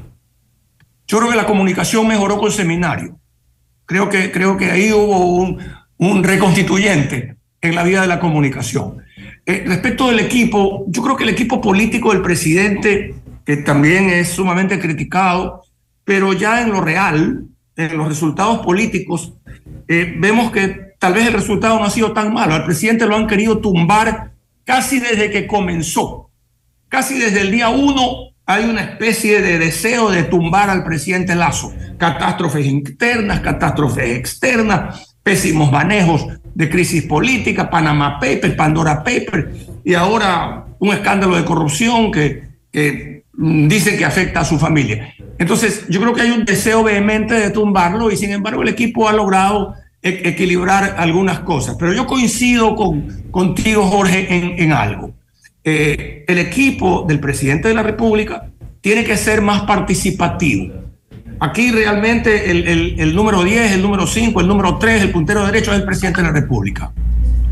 Yo 1.08 1.18
creo 1.18 1.32
que 1.32 1.36
la 1.36 1.46
comunicación 1.46 2.08
mejoró 2.08 2.38
con 2.38 2.48
el 2.48 2.54
seminario. 2.54 3.20
Creo 3.86 4.08
que, 4.08 4.32
creo 4.32 4.56
que 4.56 4.72
ahí 4.72 4.94
hubo 4.94 5.26
un, 5.26 5.60
un 5.98 6.24
reconstituyente 6.24 7.36
en 7.60 7.76
la 7.76 7.84
vida 7.84 8.00
de 8.00 8.08
la 8.08 8.22
comunicación. 8.22 9.00
Eh, 9.46 9.64
respecto 9.68 10.08
del 10.08 10.20
equipo, 10.20 10.86
yo 10.88 11.02
creo 11.02 11.18
que 11.18 11.24
el 11.24 11.32
equipo 11.32 11.60
político 11.60 12.14
del 12.14 12.22
presidente 12.22 13.16
también 13.58 14.10
es 14.10 14.30
sumamente 14.30 14.80
criticado, 14.80 15.64
pero 16.04 16.34
ya 16.34 16.62
en 16.62 16.72
lo 16.72 16.82
real, 16.82 17.46
en 17.76 17.98
los 17.98 18.08
resultados 18.08 18.60
políticos, 18.60 19.34
eh, 19.88 20.16
vemos 20.18 20.52
que 20.52 20.96
tal 21.00 21.14
vez 21.14 21.28
el 21.28 21.34
resultado 21.34 21.80
no 21.80 21.86
ha 21.86 21.90
sido 21.90 22.14
tan 22.14 22.34
malo. 22.34 22.54
Al 22.54 22.66
presidente 22.66 23.06
lo 23.06 23.16
han 23.16 23.28
querido 23.28 23.60
tumbar 23.60 24.32
casi 24.64 25.00
desde 25.00 25.32
que 25.32 25.48
comenzó. 25.48 26.30
Casi 26.88 27.18
desde 27.18 27.42
el 27.42 27.52
día 27.52 27.70
uno 27.70 28.32
hay 28.46 28.66
una 28.66 28.82
especie 28.82 29.42
de 29.42 29.58
deseo 29.58 30.12
de 30.12 30.24
tumbar 30.24 30.70
al 30.70 30.84
presidente 30.84 31.36
Lazo. 31.36 31.74
Catástrofes 31.98 32.66
internas, 32.66 33.40
catástrofes 33.40 34.18
externas, 34.18 35.16
pésimos 35.24 35.72
manejos 35.72 36.28
de 36.54 36.70
crisis 36.70 37.04
política, 37.04 37.70
Panama 37.70 38.20
Papers, 38.20 38.56
Pandora 38.56 39.04
Papers, 39.04 39.48
y 39.84 39.94
ahora 39.94 40.66
un 40.80 40.94
escándalo 40.94 41.36
de 41.36 41.46
corrupción 41.46 42.12
que 42.12 43.21
dice 43.34 43.98
que 43.98 44.06
afecta 44.06 44.42
a 44.42 44.46
su 44.46 44.60
familia. 44.60 45.14
Entonces, 45.38 45.86
yo 45.90 46.00
creo 46.02 46.14
que 46.14 46.22
hay 46.22 46.32
un 46.32 46.46
deseo 46.46 46.84
vehemente 46.84 47.34
de 47.34 47.50
tumbarlo 47.50 48.12
y 48.12 48.18
sin 48.18 48.32
embargo 48.32 48.62
el 48.62 48.70
equipo 48.70 49.08
ha 49.08 49.14
logrado 49.14 49.74
e 50.02 50.30
equilibrar 50.30 50.96
algunas 50.98 51.40
cosas. 51.40 51.76
Pero 51.80 51.94
yo 51.94 52.06
coincido 52.06 52.76
con, 52.76 53.24
contigo, 53.32 53.84
Jorge, 53.84 54.28
en, 54.62 54.74
algo. 54.74 55.14
Eh, 55.64 56.26
el 56.28 56.38
equipo 56.40 57.06
del 57.08 57.20
presidente 57.20 57.68
de 57.68 57.74
la 57.74 57.84
República 57.84 58.50
tiene 58.82 59.04
que 59.04 59.18
ser 59.18 59.42
más 59.42 59.62
participativo. 59.62 60.74
Aquí 61.40 61.72
realmente 61.72 62.52
el, 62.52 63.00
el 63.00 63.16
número 63.16 63.44
10, 63.44 63.72
el 63.72 63.82
número 63.82 64.06
5, 64.06 64.42
el 64.42 64.48
número 64.48 64.78
3, 64.78 65.02
el 65.02 65.12
puntero 65.12 65.46
derecho 65.46 65.72
es 65.72 65.80
el 65.80 65.86
presidente 65.86 66.22
de 66.22 66.28
la 66.28 66.34
República. 66.34 66.92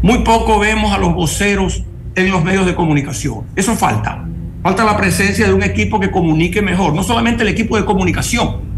Muy 0.01 0.19
poco 0.19 0.59
vemos 0.59 0.93
a 0.93 0.97
los 0.97 1.13
voceros 1.13 1.83
en 2.15 2.31
los 2.31 2.43
medios 2.43 2.65
de 2.65 2.75
comunicación. 2.75 3.45
Eso 3.55 3.75
falta 3.75 4.25
falta 4.61 4.83
la 4.83 4.97
presencia 4.97 5.47
de 5.47 5.53
un 5.53 5.63
equipo 5.63 5.99
que 5.99 6.11
comunique 6.11 6.61
mejor, 6.61 6.93
no 6.93 7.03
solamente 7.03 7.43
el 7.43 7.49
equipo 7.49 7.77
de 7.77 7.85
comunicación, 7.85 8.69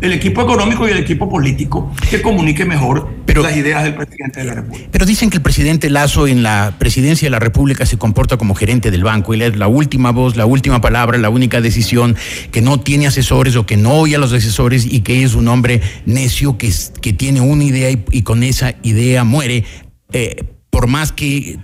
el 0.00 0.12
equipo 0.12 0.42
económico 0.42 0.88
y 0.88 0.92
el 0.92 0.98
equipo 0.98 1.28
político 1.28 1.92
que 2.08 2.22
comunique 2.22 2.64
mejor 2.64 3.08
las 3.26 3.56
ideas 3.56 3.84
del 3.84 3.94
presidente 3.94 4.40
de 4.40 4.46
la 4.46 4.54
República. 4.54 4.88
Pero 4.90 5.06
dicen 5.06 5.30
que 5.30 5.36
el 5.36 5.42
presidente 5.42 5.90
Lazo 5.90 6.26
en 6.26 6.42
la 6.42 6.74
presidencia 6.78 7.26
de 7.26 7.30
la 7.30 7.38
República 7.38 7.86
se 7.86 7.98
comporta 7.98 8.36
como 8.36 8.54
gerente 8.54 8.90
del 8.90 9.04
banco. 9.04 9.34
Él 9.34 9.42
es 9.42 9.56
la 9.56 9.68
última 9.68 10.10
voz, 10.10 10.36
la 10.36 10.46
última 10.46 10.80
palabra, 10.80 11.18
la 11.18 11.30
única 11.30 11.60
decisión, 11.60 12.16
que 12.50 12.60
no 12.60 12.80
tiene 12.80 13.06
asesores 13.06 13.56
o 13.56 13.66
que 13.66 13.76
no 13.76 13.92
oye 13.92 14.16
a 14.16 14.18
los 14.18 14.32
asesores 14.32 14.86
y 14.86 15.00
que 15.02 15.22
es 15.22 15.34
un 15.34 15.48
hombre 15.48 15.80
necio 16.06 16.58
que, 16.58 16.72
que 17.00 17.12
tiene 17.12 17.40
una 17.40 17.64
idea 17.64 17.90
y, 17.90 18.22
con 18.22 18.42
esa 18.42 18.74
idea 18.82 19.24
muere, 19.24 19.64
eh, 20.12 20.44
por 20.70 20.86
más 20.86 21.12
que 21.12 21.58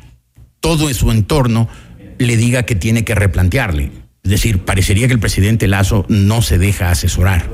todo 0.61 0.89
en 0.89 0.95
su 0.95 1.11
entorno 1.11 1.69
le 2.19 2.37
diga 2.37 2.65
que 2.65 2.75
tiene 2.75 3.05
que 3.05 3.15
replantearle. 3.15 3.91
Es 4.23 4.31
decir, 4.31 4.65
parecería 4.65 5.07
que 5.07 5.13
el 5.13 5.21
presidente 5.21 5.69
Lazo 5.69 6.05
no 6.09 6.43
se 6.43 6.59
deja 6.59 6.91
asesorar. 6.91 7.49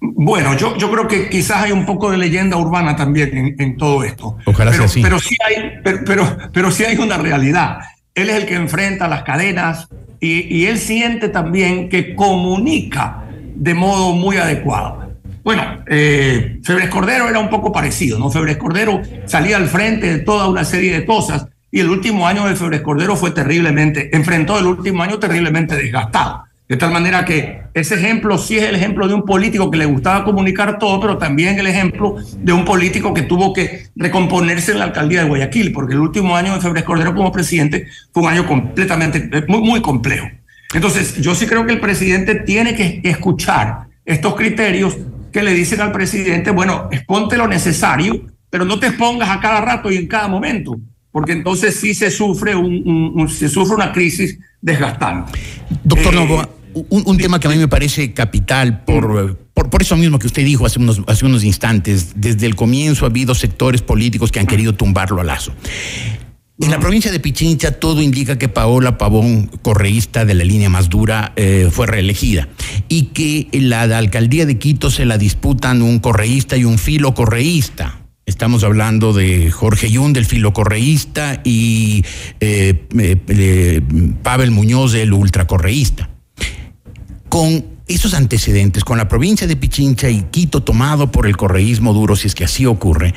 Bueno, 0.00 0.56
yo, 0.56 0.76
yo 0.76 0.90
creo 0.90 1.08
que 1.08 1.28
quizás 1.28 1.64
hay 1.64 1.72
un 1.72 1.84
poco 1.84 2.10
de 2.10 2.18
leyenda 2.18 2.56
urbana 2.56 2.96
también 2.96 3.54
en, 3.58 3.76
todo 3.76 4.02
esto. 4.02 4.36
Ojalá 4.46 4.70
pero, 4.70 4.82
sea 4.82 4.86
así. 4.86 5.02
Pero 5.02 5.18
sí, 5.18 5.36
hay, 5.46 5.72
pero, 5.82 6.36
pero, 6.52 6.70
sí 6.70 6.84
hay 6.84 6.96
una 6.96 7.18
realidad. 7.18 7.80
Él 8.14 8.30
es 8.30 8.36
el 8.36 8.46
que 8.46 8.54
enfrenta 8.54 9.08
las 9.08 9.22
cadenas 9.22 9.88
y, 10.20 10.56
y 10.56 10.66
él 10.66 10.78
siente 10.78 11.28
también 11.28 11.88
que 11.88 12.14
comunica 12.14 13.24
de 13.54 13.74
modo 13.74 14.14
muy 14.14 14.38
adecuado. 14.38 15.10
Bueno, 15.42 15.84
eh, 15.86 16.60
Febres 16.62 16.88
Cordero 16.90 17.28
era 17.28 17.38
un 17.38 17.48
poco 17.48 17.72
parecido, 17.72 18.18
¿no? 18.18 18.30
Febres 18.30 18.56
Cordero 18.56 19.00
salía 19.26 19.56
al 19.56 19.68
frente 19.68 20.06
de 20.06 20.18
toda 20.20 20.48
una 20.48 20.64
serie 20.64 20.92
de 20.92 21.04
cosas 21.04 21.46
y 21.70 21.80
el 21.80 21.88
último 21.88 22.26
año 22.26 22.46
de 22.46 22.56
Febres 22.56 22.80
Cordero 22.80 23.16
fue 23.16 23.30
terriblemente, 23.30 24.14
enfrentó 24.14 24.58
el 24.58 24.66
último 24.66 25.02
año 25.02 25.18
terriblemente 25.18 25.76
desgastado. 25.76 26.44
De 26.68 26.76
tal 26.76 26.92
manera 26.92 27.24
que 27.24 27.62
ese 27.74 27.96
ejemplo 27.96 28.38
sí 28.38 28.56
es 28.56 28.62
el 28.62 28.76
ejemplo 28.76 29.08
de 29.08 29.14
un 29.14 29.24
político 29.24 29.72
que 29.72 29.78
le 29.78 29.86
gustaba 29.86 30.24
comunicar 30.24 30.78
todo, 30.78 31.00
pero 31.00 31.18
también 31.18 31.58
el 31.58 31.66
ejemplo 31.66 32.16
de 32.38 32.52
un 32.52 32.64
político 32.64 33.12
que 33.12 33.22
tuvo 33.22 33.52
que 33.52 33.88
recomponerse 33.96 34.70
en 34.70 34.78
la 34.78 34.84
alcaldía 34.84 35.22
de 35.22 35.28
Guayaquil, 35.28 35.72
porque 35.72 35.94
el 35.94 36.00
último 36.00 36.36
año 36.36 36.54
de 36.54 36.60
Febres 36.60 36.84
Cordero 36.84 37.12
como 37.12 37.32
presidente 37.32 37.88
fue 38.12 38.22
un 38.22 38.28
año 38.28 38.46
completamente, 38.46 39.28
muy, 39.48 39.62
muy 39.62 39.82
complejo. 39.82 40.28
Entonces, 40.72 41.16
yo 41.16 41.34
sí 41.34 41.46
creo 41.46 41.66
que 41.66 41.72
el 41.72 41.80
presidente 41.80 42.36
tiene 42.36 42.76
que 42.76 43.00
escuchar 43.02 43.88
estos 44.04 44.36
criterios 44.36 44.96
que 45.32 45.42
le 45.42 45.52
dicen 45.52 45.80
al 45.80 45.90
presidente, 45.90 46.52
bueno, 46.52 46.88
exponte 46.92 47.36
lo 47.36 47.48
necesario, 47.48 48.26
pero 48.48 48.64
no 48.64 48.78
te 48.78 48.86
expongas 48.86 49.30
a 49.30 49.40
cada 49.40 49.60
rato 49.60 49.90
y 49.90 49.96
en 49.96 50.06
cada 50.06 50.28
momento, 50.28 50.78
porque 51.12 51.32
entonces 51.32 51.76
sí 51.76 51.94
se 51.94 52.10
sufre, 52.10 52.54
un, 52.54 53.28
se 53.28 53.48
sufre 53.48 53.74
una 53.74 53.92
crisis 53.92 54.38
desgastante. 54.60 55.38
Doctor 55.84 56.14
Novoa, 56.14 56.50
un, 56.72 57.16
tema 57.18 57.40
que 57.40 57.48
a 57.48 57.50
mí 57.50 57.56
me 57.56 57.68
parece 57.68 58.12
capital 58.12 58.84
por, 58.84 59.36
por, 59.52 59.82
eso 59.82 59.96
mismo 59.96 60.18
que 60.18 60.26
usted 60.26 60.44
dijo 60.44 60.66
hace 60.66 60.78
unos, 60.78 61.02
hace 61.06 61.26
unos 61.26 61.44
instantes, 61.44 62.12
desde 62.16 62.46
el 62.46 62.54
comienzo 62.54 63.04
ha 63.04 63.08
habido 63.08 63.34
sectores 63.34 63.82
políticos 63.82 64.30
que 64.30 64.40
han 64.40 64.46
querido 64.46 64.74
tumbarlo 64.74 65.20
a 65.20 65.24
lazo. 65.24 65.52
En 66.62 66.70
la 66.70 66.78
provincia 66.78 67.10
de 67.10 67.20
Pichincha 67.20 67.72
todo 67.72 68.02
indica 68.02 68.36
que 68.36 68.48
Paola 68.48 68.98
Pavón, 68.98 69.46
correísta 69.62 70.26
de 70.26 70.34
la 70.34 70.44
línea 70.44 70.68
más 70.68 70.90
dura, 70.90 71.32
eh, 71.36 71.70
fue 71.72 71.86
reelegida 71.86 72.48
y 72.86 73.04
que 73.04 73.48
la, 73.52 73.82
alcaldía 73.96 74.44
de 74.44 74.58
Quito 74.58 74.90
se 74.90 75.06
la 75.06 75.16
disputan 75.16 75.80
un 75.80 76.00
correísta 76.00 76.58
y 76.58 76.64
un 76.64 76.76
filo 76.76 77.14
correísta. 77.14 77.99
Estamos 78.26 78.62
hablando 78.64 79.12
de 79.12 79.50
Jorge 79.50 79.90
Yun, 79.90 80.12
del 80.12 80.24
filo 80.26 80.52
correísta, 80.52 81.40
y 81.44 82.04
eh, 82.40 82.86
eh, 82.98 83.82
Pavel 84.22 84.50
Muñoz, 84.50 84.92
del 84.92 85.12
ultracorreísta. 85.12 86.10
Con 87.28 87.64
esos 87.90 88.14
antecedentes, 88.14 88.84
con 88.84 88.98
la 88.98 89.08
provincia 89.08 89.48
de 89.48 89.56
Pichincha 89.56 90.08
y 90.08 90.22
Quito 90.30 90.62
tomado 90.62 91.10
por 91.10 91.26
el 91.26 91.36
correísmo 91.36 91.92
duro, 91.92 92.14
si 92.14 92.28
es 92.28 92.36
que 92.36 92.44
así 92.44 92.64
ocurre, 92.64 93.14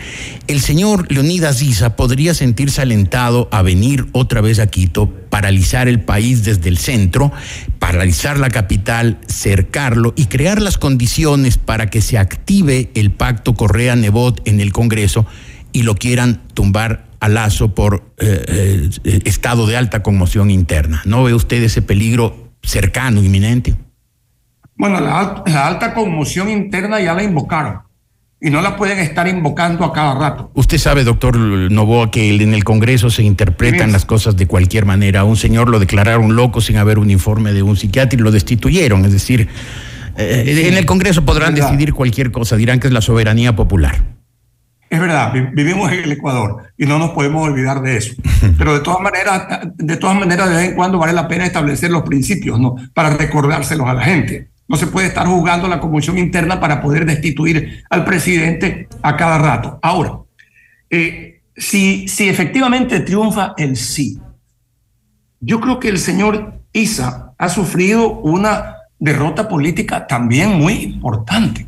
el 0.47 0.61
señor 0.61 1.11
Leonidas 1.11 1.61
Isa 1.61 1.95
podría 1.95 2.33
sentirse 2.33 2.81
alentado 2.81 3.47
a 3.51 3.61
venir 3.61 4.07
otra 4.13 4.41
vez 4.41 4.57
a 4.57 4.67
Quito, 4.67 5.13
paralizar 5.29 5.87
el 5.87 6.01
país 6.01 6.43
desde 6.43 6.69
el 6.69 6.79
centro, 6.79 7.31
paralizar 7.77 8.39
la 8.39 8.49
capital, 8.49 9.19
cercarlo 9.27 10.13
y 10.15 10.25
crear 10.25 10.59
las 10.59 10.79
condiciones 10.79 11.59
para 11.59 11.91
que 11.91 12.01
se 12.01 12.17
active 12.17 12.89
el 12.95 13.11
pacto 13.11 13.53
Correa-Nebot 13.53 14.41
en 14.47 14.59
el 14.59 14.73
Congreso 14.73 15.27
y 15.71 15.83
lo 15.83 15.93
quieran 15.95 16.41
tumbar 16.55 17.05
a 17.19 17.29
Lazo 17.29 17.75
por 17.75 18.15
eh, 18.17 18.89
eh, 19.03 19.19
estado 19.25 19.67
de 19.67 19.77
alta 19.77 20.01
conmoción 20.01 20.49
interna. 20.49 21.03
¿No 21.05 21.23
ve 21.23 21.35
usted 21.35 21.61
ese 21.61 21.83
peligro 21.83 22.51
cercano, 22.63 23.21
inminente? 23.21 23.75
Bueno, 24.83 24.99
la, 24.99 25.65
alta 25.65 25.93
conmoción 25.93 26.49
interna 26.49 26.99
ya 26.99 27.13
la 27.13 27.23
invocaron 27.23 27.83
y 28.41 28.49
no 28.49 28.59
la 28.59 28.75
pueden 28.75 28.99
estar 28.99 29.29
invocando 29.29 29.85
a 29.85 29.93
cada 29.93 30.13
rato. 30.13 30.51
Usted 30.55 30.77
sabe, 30.77 31.05
doctor 31.05 31.37
Novoa, 31.37 32.11
que 32.11 32.35
en 32.35 32.53
el 32.53 32.65
Congreso 32.65 33.09
se 33.09 33.23
interpretan 33.23 33.93
las 33.93 34.03
cosas 34.03 34.35
de 34.35 34.45
cualquier 34.45 34.85
manera. 34.85 35.21
A 35.21 35.23
un 35.23 35.37
señor 35.37 35.69
lo 35.69 35.79
declararon 35.79 36.35
loco 36.35 36.59
sin 36.59 36.75
haber 36.75 36.99
un 36.99 37.11
informe 37.11 37.53
de 37.53 37.63
un 37.63 37.77
psiquiatra 37.77 38.19
y 38.19 38.23
lo 38.23 38.29
destituyeron. 38.29 39.05
Es 39.05 39.13
decir, 39.13 39.47
eh, 40.17 40.65
en 40.67 40.73
el 40.73 40.85
Congreso 40.85 41.23
podrán 41.23 41.55
decidir 41.55 41.93
cualquier 41.93 42.33
cosa, 42.33 42.57
dirán 42.57 42.81
que 42.81 42.87
es 42.87 42.93
la 42.93 42.99
soberanía 42.99 43.55
popular. 43.55 44.03
Es 44.89 44.99
verdad, 44.99 45.31
vivimos 45.53 45.93
en 45.93 46.03
el 46.03 46.11
Ecuador 46.11 46.61
y 46.77 46.85
no 46.85 46.99
nos 46.99 47.11
podemos 47.11 47.47
olvidar 47.47 47.81
de 47.81 47.95
eso. 47.95 48.15
Pero 48.57 48.73
de 48.73 48.81
todas 48.81 48.99
maneras, 48.99 49.47
de 49.77 49.95
todas 49.95 50.19
maneras, 50.19 50.49
de 50.49 50.55
vez 50.57 50.69
en 50.71 50.75
cuando 50.75 50.99
vale 50.99 51.13
la 51.13 51.29
pena 51.29 51.45
establecer 51.45 51.89
los 51.89 52.03
principios, 52.03 52.59
¿no? 52.59 52.75
Para 52.93 53.11
recordárselos 53.11 53.87
a 53.87 53.93
la 53.93 54.01
gente. 54.01 54.51
No 54.67 54.77
se 54.77 54.87
puede 54.87 55.07
estar 55.07 55.27
juzgando 55.27 55.67
la 55.67 55.79
conmoción 55.79 56.17
interna 56.17 56.59
para 56.59 56.81
poder 56.81 57.05
destituir 57.05 57.83
al 57.89 58.05
presidente 58.05 58.87
a 59.01 59.15
cada 59.17 59.37
rato. 59.37 59.79
Ahora, 59.81 60.19
eh, 60.89 61.41
si, 61.55 62.07
si 62.07 62.29
efectivamente 62.29 63.01
triunfa 63.01 63.53
el 63.57 63.75
sí, 63.75 64.19
yo 65.39 65.59
creo 65.59 65.79
que 65.79 65.89
el 65.89 65.99
señor 65.99 66.61
Isa 66.71 67.33
ha 67.37 67.49
sufrido 67.49 68.19
una 68.19 68.77
derrota 68.99 69.49
política 69.49 70.07
también 70.07 70.53
muy 70.53 70.73
importante. 70.73 71.67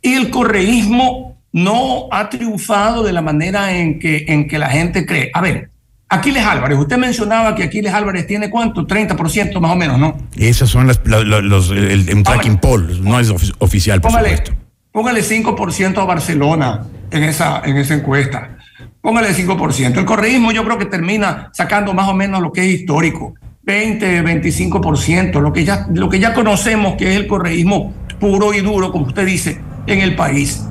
Y 0.00 0.14
el 0.14 0.30
correísmo 0.30 1.38
no 1.52 2.08
ha 2.10 2.28
triunfado 2.28 3.02
de 3.02 3.12
la 3.12 3.22
manera 3.22 3.76
en 3.76 3.98
que, 3.98 4.24
en 4.28 4.48
que 4.48 4.58
la 4.58 4.70
gente 4.70 5.04
cree. 5.04 5.30
A 5.34 5.40
ver, 5.40 5.69
Aquiles 6.12 6.44
Álvarez, 6.44 6.76
usted 6.76 6.98
mencionaba 6.98 7.54
que 7.54 7.62
Aquiles 7.62 7.94
Álvarez 7.94 8.26
tiene 8.26 8.50
cuánto, 8.50 8.84
30% 8.84 9.60
más 9.60 9.70
o 9.70 9.76
menos, 9.76 9.96
¿no? 9.96 10.16
Esas 10.36 10.68
son 10.68 10.88
las, 10.88 11.00
los, 11.04 11.70
el, 11.70 12.22
tracking 12.24 12.58
poll, 12.58 13.04
no 13.04 13.20
es 13.20 13.32
oficial, 13.58 14.00
por 14.00 14.10
póngale, 14.10 14.36
supuesto. 14.36 14.56
Póngale 14.90 15.20
5% 15.22 15.98
a 15.98 16.04
Barcelona 16.04 16.86
en 17.12 17.22
esa, 17.22 17.62
en 17.64 17.76
esa 17.76 17.94
encuesta. 17.94 18.56
Póngale 19.00 19.28
5%. 19.28 19.98
El 19.98 20.04
correísmo 20.04 20.50
yo 20.50 20.64
creo 20.64 20.78
que 20.78 20.86
termina 20.86 21.48
sacando 21.52 21.94
más 21.94 22.08
o 22.08 22.14
menos 22.14 22.42
lo 22.42 22.50
que 22.50 22.62
es 22.62 22.80
histórico. 22.80 23.34
20, 23.62 24.24
25%, 24.24 25.40
lo 25.40 25.52
que 25.52 25.64
ya, 25.64 25.86
lo 25.94 26.08
que 26.08 26.18
ya 26.18 26.34
conocemos 26.34 26.96
que 26.96 27.12
es 27.12 27.16
el 27.16 27.28
correísmo 27.28 27.94
puro 28.18 28.52
y 28.52 28.60
duro, 28.62 28.90
como 28.90 29.06
usted 29.06 29.24
dice, 29.24 29.60
en 29.86 30.00
el 30.00 30.16
país. 30.16 30.64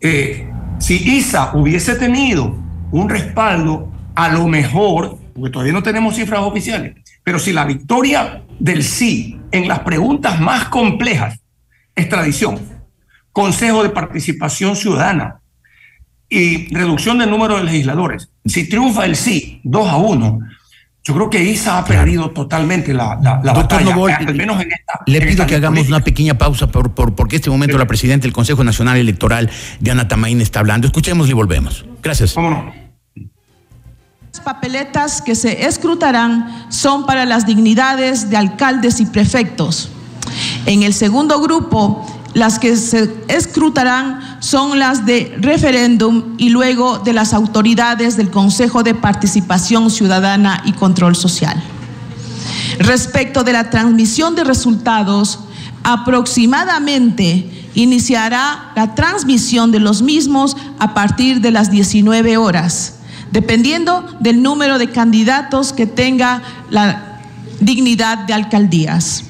Eh, 0.00 0.50
si 0.78 0.96
ISA 0.96 1.52
hubiese 1.54 1.94
tenido 1.94 2.56
un 2.90 3.08
respaldo 3.08 3.89
a 4.14 4.28
lo 4.28 4.46
mejor, 4.48 5.18
porque 5.34 5.50
todavía 5.50 5.72
no 5.72 5.82
tenemos 5.82 6.16
cifras 6.16 6.40
oficiales, 6.40 6.94
pero 7.22 7.38
si 7.38 7.52
la 7.52 7.64
victoria 7.64 8.42
del 8.58 8.82
sí 8.82 9.38
en 9.52 9.68
las 9.68 9.80
preguntas 9.80 10.40
más 10.40 10.68
complejas, 10.68 11.40
extradición, 11.94 12.58
Consejo 13.32 13.82
de 13.82 13.90
Participación 13.90 14.76
Ciudadana 14.76 15.40
y 16.28 16.72
reducción 16.74 17.18
del 17.18 17.30
número 17.30 17.56
de 17.56 17.64
legisladores, 17.64 18.30
si 18.44 18.68
triunfa 18.68 19.04
el 19.04 19.16
sí 19.16 19.60
2 19.64 19.88
a 19.88 19.96
1, 19.96 20.40
yo 21.02 21.14
creo 21.14 21.30
que 21.30 21.42
ISA 21.42 21.78
ha 21.78 21.84
perdido 21.84 22.30
totalmente 22.30 22.92
la, 22.92 23.18
la, 23.42 23.52
batalla, 23.52 23.94
al 24.18 24.34
menos 24.34 24.60
en 24.60 24.70
esta. 24.70 25.00
Le 25.06 25.20
pido 25.22 25.46
que 25.46 25.56
hagamos 25.56 25.88
una 25.88 26.00
pequeña 26.00 26.36
pausa 26.36 26.66
por, 26.70 26.92
por, 26.92 27.14
porque 27.14 27.36
este 27.36 27.48
momento 27.48 27.78
la 27.78 27.86
presidenta 27.86 28.24
del 28.24 28.34
Consejo 28.34 28.62
Nacional 28.64 28.98
Electoral, 28.98 29.50
Diana 29.80 30.08
Tamaín, 30.08 30.40
está 30.40 30.60
hablando. 30.60 30.86
Escuchemos 30.86 31.30
y 31.30 31.32
volvemos. 31.32 31.86
Gracias. 32.02 32.34
Vámonos. 32.34 32.79
Las 34.32 34.42
papeletas 34.42 35.22
que 35.22 35.34
se 35.34 35.66
escrutarán 35.66 36.66
son 36.68 37.04
para 37.04 37.24
las 37.24 37.46
dignidades 37.46 38.30
de 38.30 38.36
alcaldes 38.36 39.00
y 39.00 39.06
prefectos. 39.06 39.88
En 40.66 40.84
el 40.84 40.94
segundo 40.94 41.40
grupo, 41.40 42.06
las 42.32 42.60
que 42.60 42.76
se 42.76 43.12
escrutarán 43.26 44.38
son 44.38 44.78
las 44.78 45.04
de 45.04 45.36
referéndum 45.40 46.36
y 46.38 46.50
luego 46.50 47.00
de 47.00 47.12
las 47.12 47.34
autoridades 47.34 48.16
del 48.16 48.30
Consejo 48.30 48.84
de 48.84 48.94
Participación 48.94 49.90
Ciudadana 49.90 50.62
y 50.64 50.74
Control 50.74 51.16
Social. 51.16 51.60
Respecto 52.78 53.42
de 53.42 53.52
la 53.52 53.68
transmisión 53.68 54.36
de 54.36 54.44
resultados, 54.44 55.40
aproximadamente 55.82 57.68
iniciará 57.74 58.70
la 58.76 58.94
transmisión 58.94 59.72
de 59.72 59.80
los 59.80 60.02
mismos 60.02 60.56
a 60.78 60.94
partir 60.94 61.40
de 61.40 61.50
las 61.50 61.72
19 61.72 62.36
horas 62.36 62.99
dependiendo 63.30 64.04
del 64.20 64.42
número 64.42 64.78
de 64.78 64.90
candidatos 64.90 65.72
que 65.72 65.86
tenga 65.86 66.42
la 66.70 67.20
dignidad 67.60 68.18
de 68.26 68.34
alcaldías. 68.34 69.24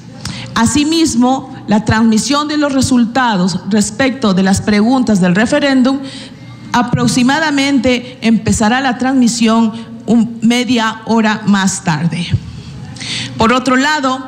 Asimismo, 0.55 1.55
la 1.66 1.84
transmisión 1.84 2.48
de 2.48 2.57
los 2.57 2.72
resultados 2.72 3.61
respecto 3.68 4.34
de 4.34 4.42
las 4.42 4.61
preguntas 4.61 5.20
del 5.20 5.34
referéndum, 5.34 6.01
aproximadamente 6.72 8.18
empezará 8.22 8.80
la 8.80 8.98
transmisión 8.98 9.72
media 10.40 11.03
hora 11.07 11.42
más 11.46 11.84
tarde. 11.84 12.26
Por 13.36 13.53
otro 13.53 13.76
lado, 13.76 14.18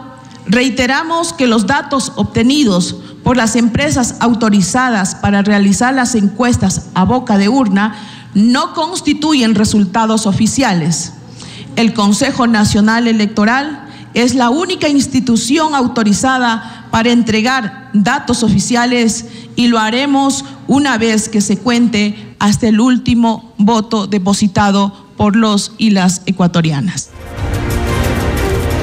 reiteramos 0.46 1.32
que 1.32 1.46
los 1.46 1.66
datos 1.66 2.12
obtenidos 2.16 2.96
por 3.22 3.36
las 3.36 3.56
empresas 3.56 4.16
autorizadas 4.20 5.14
para 5.14 5.42
realizar 5.42 5.94
las 5.94 6.14
encuestas 6.14 6.88
a 6.94 7.04
boca 7.04 7.38
de 7.38 7.48
urna 7.48 7.96
no 8.34 8.74
constituyen 8.74 9.54
resultados 9.54 10.26
oficiales. 10.26 11.12
El 11.76 11.94
Consejo 11.94 12.46
Nacional 12.46 13.08
Electoral 13.08 13.88
es 14.14 14.34
la 14.34 14.50
única 14.50 14.88
institución 14.88 15.74
autorizada 15.74 16.86
para 16.90 17.10
entregar 17.10 17.90
datos 17.92 18.42
oficiales 18.42 19.26
y 19.56 19.68
lo 19.68 19.78
haremos 19.78 20.44
una 20.68 20.98
vez 20.98 21.28
que 21.28 21.40
se 21.40 21.58
cuente 21.58 22.34
hasta 22.38 22.68
el 22.68 22.80
último 22.80 23.54
voto 23.56 24.06
depositado 24.06 25.06
por 25.16 25.36
los 25.36 25.72
y 25.78 25.90
las 25.90 26.22
ecuatorianas. 26.26 27.10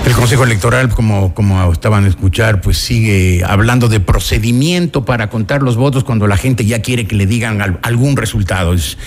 El 0.06 0.14
Consejo 0.14 0.44
Electoral, 0.44 0.90
como, 0.90 1.34
como 1.34 1.72
estaban 1.72 2.06
a 2.06 2.08
escuchar, 2.08 2.62
pues 2.62 2.78
sigue 2.78 3.44
hablando 3.46 3.90
de 3.90 4.00
procedimiento 4.00 5.06
para 5.06 5.30
contar 5.30 5.62
los 5.62 5.76
votos 5.76 6.04
cuando 6.04 6.28
la 6.28 6.38
gente 6.38 6.66
ya 6.66 6.82
quiere 6.82 7.06
que 7.06 7.16
le 7.16 7.26
digan 7.26 7.80
algún 7.82 8.16
resultado. 8.16 8.74
Es, 8.74 8.98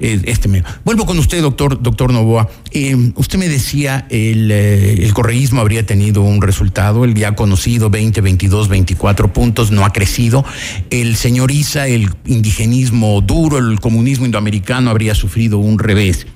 este 0.00 0.62
Vuelvo 0.84 1.06
con 1.06 1.18
usted, 1.18 1.42
doctor, 1.42 1.80
doctor 1.82 2.12
Novoa. 2.12 2.48
Eh, 2.72 3.12
usted 3.16 3.38
me 3.38 3.48
decía, 3.48 4.06
el, 4.10 4.50
eh, 4.50 5.04
el 5.04 5.14
correísmo 5.14 5.60
habría 5.60 5.86
tenido 5.86 6.22
un 6.22 6.42
resultado, 6.42 7.04
el 7.04 7.14
ya 7.14 7.34
conocido 7.34 7.90
20, 7.90 8.20
22, 8.20 8.68
24 8.68 9.32
puntos, 9.32 9.70
no 9.70 9.84
ha 9.84 9.92
crecido. 9.92 10.44
El 10.90 11.16
señor 11.16 11.50
Isa, 11.50 11.86
el 11.86 12.10
indigenismo 12.26 13.20
duro, 13.20 13.58
el 13.58 13.80
comunismo 13.80 14.26
indoamericano 14.26 14.90
habría 14.90 15.14
sufrido 15.14 15.58
un 15.58 15.78
revés. 15.78 16.26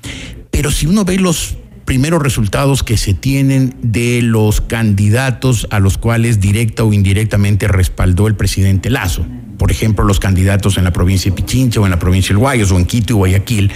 Pero 0.51 0.71
si 0.71 0.87
uno 0.87 1.03
ve 1.03 1.17
los 1.17 1.57
primeros 1.85 2.21
resultados 2.21 2.83
que 2.83 2.97
se 2.97 3.13
tienen 3.13 3.75
de 3.81 4.21
los 4.23 4.59
candidatos 4.59 5.67
a 5.69 5.79
los 5.79 5.97
cuales 5.97 6.39
directa 6.39 6.83
o 6.83 6.91
indirectamente 6.91 7.67
respaldó 7.67 8.27
el 8.27 8.35
presidente 8.35 8.89
Lazo. 8.89 9.25
Por 9.57 9.71
ejemplo, 9.71 10.03
los 10.03 10.19
candidatos 10.19 10.77
en 10.77 10.83
la 10.83 10.91
provincia 10.91 11.31
de 11.31 11.35
Pichincha 11.35 11.79
o 11.79 11.85
en 11.85 11.91
la 11.91 11.99
provincia 11.99 12.29
del 12.29 12.39
Guayas 12.39 12.71
o 12.71 12.77
en 12.77 12.85
Quito 12.85 13.13
y 13.13 13.15
Guayaquil. 13.15 13.71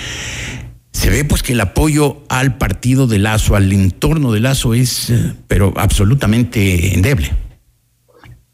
Se 0.91 1.09
ve 1.11 1.23
pues 1.23 1.43
que 1.43 1.53
el 1.53 1.61
apoyo 1.61 2.23
al 2.29 2.57
partido 2.57 3.05
de 3.05 3.19
Lazo, 3.19 3.55
al 3.55 3.71
entorno 3.71 4.31
de 4.31 4.39
Lazo 4.39 4.73
es, 4.73 5.11
eh, 5.11 5.33
pero 5.47 5.73
absolutamente 5.77 6.95
endeble. 6.95 7.31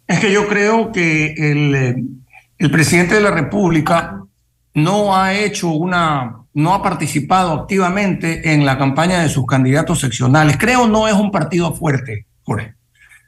Es 0.05 0.19
que 0.19 0.31
yo 0.31 0.47
creo 0.47 0.91
que 0.91 1.33
el, 1.37 1.75
eh, 1.75 1.95
el 2.57 2.71
presidente 2.71 3.15
de 3.15 3.21
la 3.21 3.31
República 3.31 4.21
no 4.73 5.15
ha 5.15 5.33
hecho 5.33 5.69
una 5.69 6.44
no 6.55 6.73
ha 6.73 6.81
participado 6.81 7.51
activamente 7.51 8.53
en 8.53 8.65
la 8.65 8.77
campaña 8.77 9.21
de 9.21 9.29
sus 9.29 9.45
candidatos 9.45 9.99
seccionales. 9.99 10.57
Creo 10.57 10.87
no 10.87 11.07
es 11.07 11.13
un 11.13 11.29
partido 11.29 11.73
fuerte, 11.73 12.25
Jorge. 12.43 12.73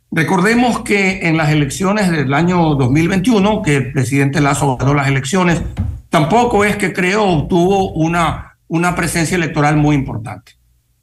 Recordemos 0.10 0.80
que 0.80 1.28
en 1.28 1.36
las 1.36 1.50
elecciones 1.50 2.10
del 2.10 2.34
año 2.34 2.76
2021, 2.76 3.62
que 3.62 3.76
el 3.76 3.92
presidente 3.92 4.40
Lazo 4.40 4.78
ganó 4.78 4.94
las 4.94 5.10
elecciones, 5.10 5.62
tampoco 6.10 6.64
es 6.64 6.78
que 6.78 6.94
creo 6.94 7.26
obtuvo 7.26 7.92
una, 7.92 8.58
una 8.70 8.96
presencia 8.96 9.36
electoral 9.36 9.76
muy 9.76 9.98
importante. 9.98 10.54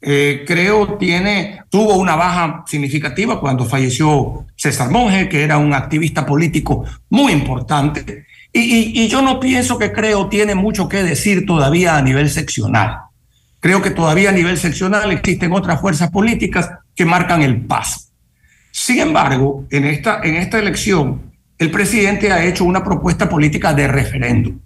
Eh, 0.01 0.43
creo 0.47 0.97
tiene, 0.97 1.61
tuvo 1.69 1.95
una 1.95 2.15
baja 2.15 2.63
significativa 2.65 3.39
cuando 3.39 3.65
falleció 3.65 4.47
César 4.55 4.89
Monge, 4.89 5.29
que 5.29 5.43
era 5.43 5.59
un 5.59 5.75
activista 5.75 6.25
político 6.25 6.85
muy 7.09 7.33
importante. 7.33 8.25
Y, 8.57 9.09
yo 9.09 9.21
no 9.21 9.41
pienso 9.41 9.77
que 9.77 9.91
creo 9.91 10.29
tiene 10.29 10.55
mucho 10.55 10.87
que 10.87 11.03
decir 11.03 11.45
todavía 11.45 11.97
a 11.97 12.01
nivel 12.01 12.29
seccional. 12.29 12.99
Creo 13.59 13.81
que 13.81 13.91
todavía 13.91 14.29
a 14.29 14.31
nivel 14.31 14.57
seccional 14.57 15.11
existen 15.11 15.51
otras 15.51 15.81
fuerzas 15.81 16.09
políticas 16.09 16.69
que 16.95 17.03
marcan 17.03 17.41
el 17.41 17.65
paso. 17.65 17.99
Sin 18.71 18.99
embargo, 18.99 19.65
en 19.71 19.83
esta, 19.83 20.21
en 20.23 20.35
esta 20.35 20.57
elección, 20.57 21.33
el 21.57 21.69
presidente 21.69 22.31
ha 22.31 22.45
hecho 22.45 22.63
una 22.63 22.81
propuesta 22.81 23.27
política 23.27 23.73
de 23.73 23.89
referéndum. 23.89 24.59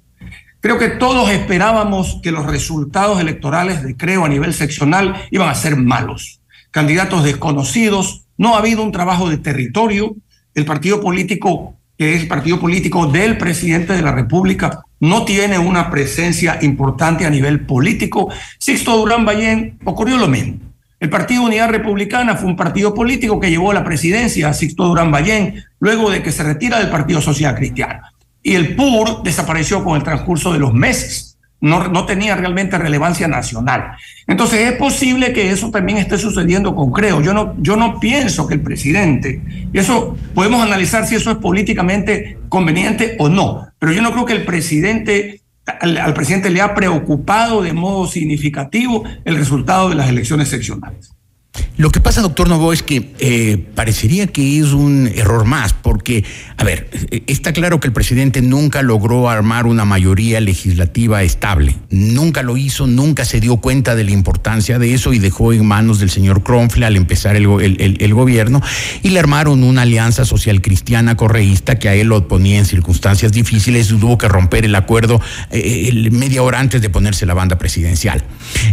Creo 0.59 0.77
que 0.77 0.89
todos 0.89 1.31
esperábamos 1.31 2.19
que 2.21 2.31
los 2.31 2.45
resultados 2.45 3.19
electorales 3.19 3.81
de 3.81 3.97
Creo 3.97 4.23
a 4.23 4.29
nivel 4.29 4.53
seccional 4.53 5.15
iban 5.31 5.49
a 5.49 5.55
ser 5.55 5.77
malos. 5.77 6.41
Candidatos 6.69 7.23
desconocidos, 7.23 8.27
no 8.37 8.53
ha 8.53 8.59
habido 8.59 8.83
un 8.83 8.91
trabajo 8.91 9.31
de 9.31 9.37
territorio, 9.37 10.15
el 10.53 10.65
partido 10.65 11.01
político 11.01 11.78
que 11.99 12.15
es 12.15 12.21
el 12.21 12.27
partido 12.29 12.61
político 12.61 13.07
del 13.07 13.37
presidente 13.37 13.91
de 13.91 14.01
la 14.01 14.13
República, 14.13 14.85
no 15.01 15.25
tiene 15.25 15.59
una 15.59 15.91
presencia 15.91 16.57
importante 16.61 17.25
a 17.25 17.29
nivel 17.29 17.65
político. 17.65 18.31
Sixto 18.57 18.95
Durán 18.95 19.25
Ballén 19.25 19.77
ocurrió 19.83 20.15
lo 20.15 20.29
mismo. 20.29 20.59
El 20.97 21.09
Partido 21.09 21.43
Unidad 21.43 21.69
Republicana 21.69 22.37
fue 22.37 22.47
un 22.47 22.55
partido 22.55 22.93
político 22.93 23.37
que 23.37 23.49
llevó 23.49 23.71
a 23.71 23.73
la 23.73 23.83
presidencia 23.83 24.47
a 24.47 24.53
Sixto 24.53 24.85
Durán 24.85 25.11
Ballén 25.11 25.61
luego 25.79 26.09
de 26.09 26.23
que 26.23 26.31
se 26.31 26.43
retira 26.43 26.79
del 26.79 26.89
Partido 26.89 27.19
Social 27.19 27.53
Cristiano. 27.53 28.01
Y 28.41 28.55
el 28.55 28.77
PUR 28.77 29.21
desapareció 29.21 29.83
con 29.83 29.97
el 29.97 30.03
transcurso 30.03 30.53
de 30.53 30.59
los 30.59 30.73
meses 30.73 31.28
no, 31.61 32.05
tenía 32.05 32.35
realmente 32.35 32.77
relevancia 32.77 33.27
nacional. 33.27 33.91
Entonces 34.27 34.61
es 34.61 34.73
posible 34.73 35.33
que 35.33 35.51
eso 35.51 35.71
también 35.71 35.97
esté 35.97 36.17
sucediendo 36.17 36.75
con 36.75 36.91
Creo. 36.91 37.21
Yo 37.21 37.33
no, 37.33 37.55
yo 37.59 37.75
no 37.75 37.99
pienso 37.99 38.47
que 38.47 38.53
el 38.55 38.61
presidente, 38.61 39.41
y 39.73 39.77
eso 39.77 40.17
podemos 40.33 40.61
analizar 40.61 41.05
si 41.05 41.15
eso 41.15 41.31
es 41.31 41.37
políticamente 41.37 42.37
conveniente 42.47 43.15
o 43.19 43.29
no, 43.29 43.67
pero 43.77 43.91
yo 43.91 44.01
no 44.01 44.11
creo 44.11 44.25
que 44.25 44.33
el 44.33 44.45
presidente, 44.45 45.41
al 45.65 46.13
presidente 46.13 46.49
le 46.49 46.61
ha 46.61 46.73
preocupado 46.73 47.61
de 47.61 47.73
modo 47.73 48.07
significativo 48.07 49.03
el 49.25 49.35
resultado 49.35 49.89
de 49.89 49.95
las 49.95 50.09
elecciones 50.09 50.49
seccionales. 50.49 51.11
Lo 51.77 51.91
que 51.91 52.01
pasa, 52.01 52.21
doctor 52.21 52.49
Novo, 52.49 52.73
es 52.73 52.83
que 52.83 53.13
eh, 53.19 53.57
parecería 53.73 54.27
que 54.27 54.59
es 54.59 54.73
un 54.73 55.09
error 55.15 55.45
más, 55.45 55.73
porque, 55.73 56.23
a 56.57 56.63
ver, 56.63 56.89
está 57.27 57.53
claro 57.53 57.79
que 57.79 57.87
el 57.87 57.93
presidente 57.93 58.41
nunca 58.41 58.81
logró 58.81 59.29
armar 59.29 59.65
una 59.65 59.85
mayoría 59.85 60.41
legislativa 60.41 61.23
estable. 61.23 61.75
Nunca 61.89 62.43
lo 62.43 62.57
hizo, 62.57 62.87
nunca 62.87 63.25
se 63.25 63.39
dio 63.39 63.57
cuenta 63.57 63.95
de 63.95 64.03
la 64.03 64.11
importancia 64.11 64.79
de 64.79 64.93
eso 64.93 65.13
y 65.13 65.19
dejó 65.19 65.53
en 65.53 65.65
manos 65.65 65.99
del 65.99 66.09
señor 66.09 66.43
Kronfle 66.43 66.85
al 66.85 66.95
empezar 66.95 67.35
el, 67.35 67.47
gobierno 68.13 68.61
y 69.01 69.09
le 69.09 69.19
armaron 69.19 69.63
una 69.63 69.83
alianza 69.83 70.25
social 70.25 70.61
cristiana 70.61 71.15
correísta 71.15 71.79
que 71.79 71.89
a 71.89 71.95
él 71.95 72.07
lo 72.07 72.27
ponía 72.27 72.59
en 72.59 72.65
circunstancias 72.65 73.31
difíciles 73.31 73.91
y 73.91 73.97
tuvo 73.97 74.17
que 74.17 74.27
romper 74.27 74.65
el 74.65 74.75
acuerdo 74.75 75.21
eh, 75.51 76.09
media 76.11 76.43
hora 76.43 76.59
antes 76.59 76.81
de 76.81 76.89
ponerse 76.89 77.25
la 77.25 77.33
banda 77.33 77.57
presidencial. 77.57 78.23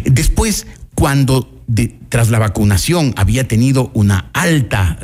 Después, 0.04 0.66
cuando 0.94 1.55
tras 2.08 2.30
la 2.30 2.38
vacunación 2.38 3.12
había 3.16 3.48
tenido 3.48 3.90
una 3.92 4.30
alta, 4.32 4.98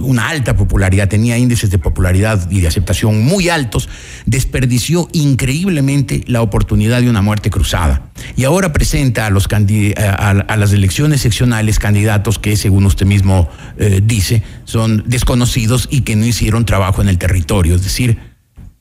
una 0.00 0.28
alta 0.28 0.56
popularidad, 0.56 1.08
tenía 1.08 1.38
índices 1.38 1.70
de 1.70 1.78
popularidad 1.78 2.50
y 2.50 2.60
de 2.60 2.66
aceptación 2.66 3.22
muy 3.22 3.48
altos, 3.48 3.88
desperdició 4.26 5.08
increíblemente 5.12 6.24
la 6.26 6.42
oportunidad 6.42 7.00
de 7.00 7.08
una 7.08 7.22
muerte 7.22 7.50
cruzada. 7.50 8.10
Y 8.36 8.44
ahora 8.44 8.72
presenta 8.72 9.26
a, 9.26 9.30
los 9.30 9.46
a, 9.46 10.56
las 10.56 10.72
elecciones 10.72 11.20
seccionales 11.20 11.78
candidatos 11.78 12.40
que, 12.40 12.56
según 12.56 12.86
usted 12.86 13.06
mismo 13.06 13.48
eh, 13.78 14.00
dice, 14.04 14.42
son 14.64 15.04
desconocidos 15.06 15.86
y 15.90 16.00
que 16.00 16.16
no 16.16 16.26
hicieron 16.26 16.64
trabajo 16.64 17.00
en 17.00 17.08
el 17.08 17.18
territorio. 17.18 17.76
Es 17.76 17.84
decir, 17.84 18.18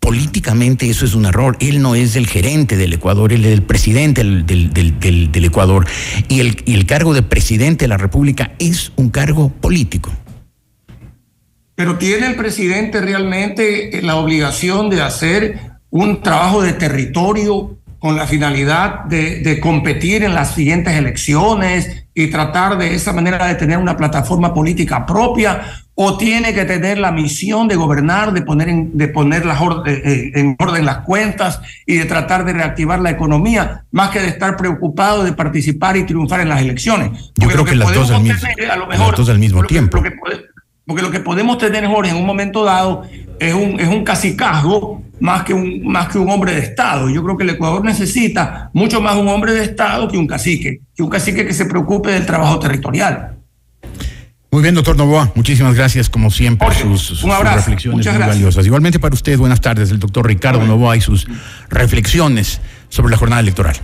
políticamente 0.08 0.90
eso 0.90 1.04
es 1.04 1.16
un 1.16 1.26
error. 1.26 1.58
Él 1.60 1.82
no 1.82 1.94
es 1.94 2.16
el 2.16 2.28
gerente 2.28 2.78
del 2.78 2.94
Ecuador, 2.94 3.34
él 3.34 3.44
es 3.44 3.52
el 3.52 3.62
presidente 3.62 4.24
del, 4.24 5.44
Ecuador. 5.44 5.86
Y 6.30 6.40
el, 6.40 6.64
el 6.66 6.86
cargo 6.86 7.14
de 7.14 7.24
presidente 7.24 7.84
de 7.84 7.90
la 7.90 7.98
República 7.98 8.54
es 8.58 8.94
un 8.96 9.10
cargo 9.10 9.50
político. 9.50 10.10
Pero 11.76 11.98
tiene 11.98 12.28
el 12.28 12.36
presidente 12.38 13.02
realmente 13.02 14.00
la 14.02 14.16
obligación 14.16 14.90
de 14.90 15.02
hacer 15.02 15.60
un 15.90 16.22
trabajo 16.24 16.62
de 16.62 16.72
territorio 16.72 17.78
con 18.00 18.16
la 18.16 18.28
finalidad 18.28 19.04
de, 19.10 19.42
de, 19.42 19.60
competir 19.60 20.24
en 20.24 20.34
las 20.34 20.56
siguientes 20.56 20.94
elecciones 20.94 22.06
y 22.14 22.28
tratar 22.28 22.78
de 22.78 22.96
esa 22.96 23.12
manera 23.12 23.46
de 23.46 23.56
tener 23.56 23.78
una 23.78 23.98
plataforma 23.98 24.54
política 24.54 25.06
propia 25.06 25.87
o 26.00 26.16
tiene 26.16 26.54
que 26.54 26.64
tener 26.66 27.00
la 27.00 27.12
misión 27.12 27.68
de 27.68 27.76
gobernar, 27.76 28.32
de 28.32 28.44
poner, 28.44 28.70
en, 28.70 28.96
de 28.96 29.08
poner 29.08 29.48
las 29.48 29.60
eh, 29.60 30.02
eh, 30.06 30.32
en 30.36 30.56
orden 30.60 30.86
las 30.86 31.00
cuentas 31.00 31.60
y 31.88 31.96
de 31.96 32.06
tratar 32.06 32.46
de 32.46 32.54
reactivar 32.54 33.00
la 33.00 33.10
economía, 33.10 33.84
más 33.90 34.12
que 34.12 34.20
de 34.20 34.28
estar 34.28 34.58
preocupado 34.58 35.24
de 35.24 35.34
participar 35.34 35.98
y 35.98 36.06
triunfar 36.06 36.42
en 36.42 36.50
las 36.50 36.62
elecciones. 36.62 37.32
Yo 37.36 37.48
creo 37.50 37.66
que, 37.66 37.74
las, 37.76 37.92
dos 37.92 38.12
al, 38.12 38.22
mismo, 38.22 38.48
al 39.28 39.40
mismo 39.40 39.64
tiempo. 39.64 40.00
porque 40.86 41.02
lo 41.02 41.10
que 41.10 41.20
podemos 41.20 41.58
tener, 41.58 41.88
Jorge, 41.88 42.12
en 42.12 42.18
un 42.18 42.28
momento 42.28 42.64
dado 42.64 43.02
es 43.40 43.56
un, 43.56 43.80
es 43.80 43.88
un 43.88 44.04
cacicazgo 44.04 45.02
más 45.20 45.46
que 45.46 45.56
un, 45.56 45.82
más 45.88 46.10
que 46.10 46.20
un 46.20 46.30
hombre 46.30 46.54
de 46.54 46.60
Estado. 46.60 47.10
Yo 47.10 47.24
creo 47.24 47.38
que 47.38 47.44
el 47.44 47.50
Ecuador 47.50 47.84
necesita 47.84 48.70
mucho 48.72 49.02
más 49.02 49.16
un 49.16 49.30
hombre 49.30 49.52
de 49.52 49.64
Estado 49.64 50.08
que 50.08 50.18
un 50.20 50.28
cacique, 50.28 50.82
que 50.96 51.02
un 51.02 51.10
cacique 51.10 51.44
que 51.44 51.56
se 51.56 51.66
preocupe 51.66 52.12
del 52.12 52.28
trabajo 52.28 52.60
territorial. 52.60 53.37
Muy 54.58 54.64
bien, 54.64 54.74
doctor 54.74 54.98
Novoa, 54.98 55.32
muchísimas 55.36 55.76
gracias 55.76 56.10
como 56.10 56.32
siempre 56.32 56.68
sus, 56.74 57.00
sus, 57.00 57.24
un 57.24 57.30
abrazo. 57.30 57.58
sus 57.58 57.66
reflexiones 57.66 57.98
Muchas 57.98 58.14
muy 58.14 58.18
gracias. 58.18 58.38
valiosas. 58.38 58.66
Igualmente 58.66 59.00
para 59.00 59.14
usted, 59.14 59.38
buenas 59.38 59.62
tardes, 59.62 59.92
el 59.92 60.00
doctor 60.00 60.26
Ricardo 60.26 60.66
Novoa 60.66 60.98
y 60.98 61.02
sus 61.02 61.28
reflexiones 61.70 62.60
sobre 62.90 63.12
la 63.12 63.18
jornada 63.18 63.42
electoral. 63.44 63.76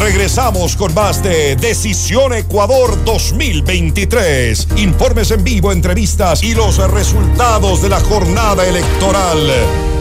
Regresamos 0.00 0.76
con 0.76 0.94
más 0.94 1.20
de 1.20 1.56
Decisión 1.56 2.32
Ecuador 2.32 2.96
2023. 3.04 4.68
Informes 4.76 5.32
en 5.32 5.42
vivo, 5.42 5.72
entrevistas 5.72 6.44
y 6.44 6.54
los 6.54 6.76
resultados 6.92 7.82
de 7.82 7.88
la 7.88 7.98
jornada 7.98 8.64
electoral. 8.64 9.97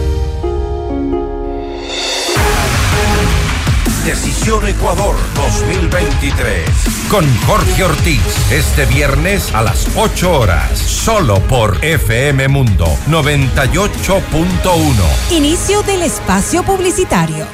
Decisión 4.08 4.66
Ecuador 4.66 5.16
2023. 5.36 6.66
Con 7.12 7.26
Jorge 7.46 7.84
Ortiz. 7.84 8.22
Este 8.50 8.86
viernes 8.86 9.54
a 9.54 9.62
las 9.62 9.86
8 9.98 10.32
horas. 10.32 10.80
Solo 10.80 11.42
por 11.42 11.84
FM 11.84 12.48
Mundo 12.48 12.86
98.1. 13.10 15.32
Inicio 15.32 15.84
del 15.84 16.04
espacio 16.04 16.64
publicitario. 16.64 17.46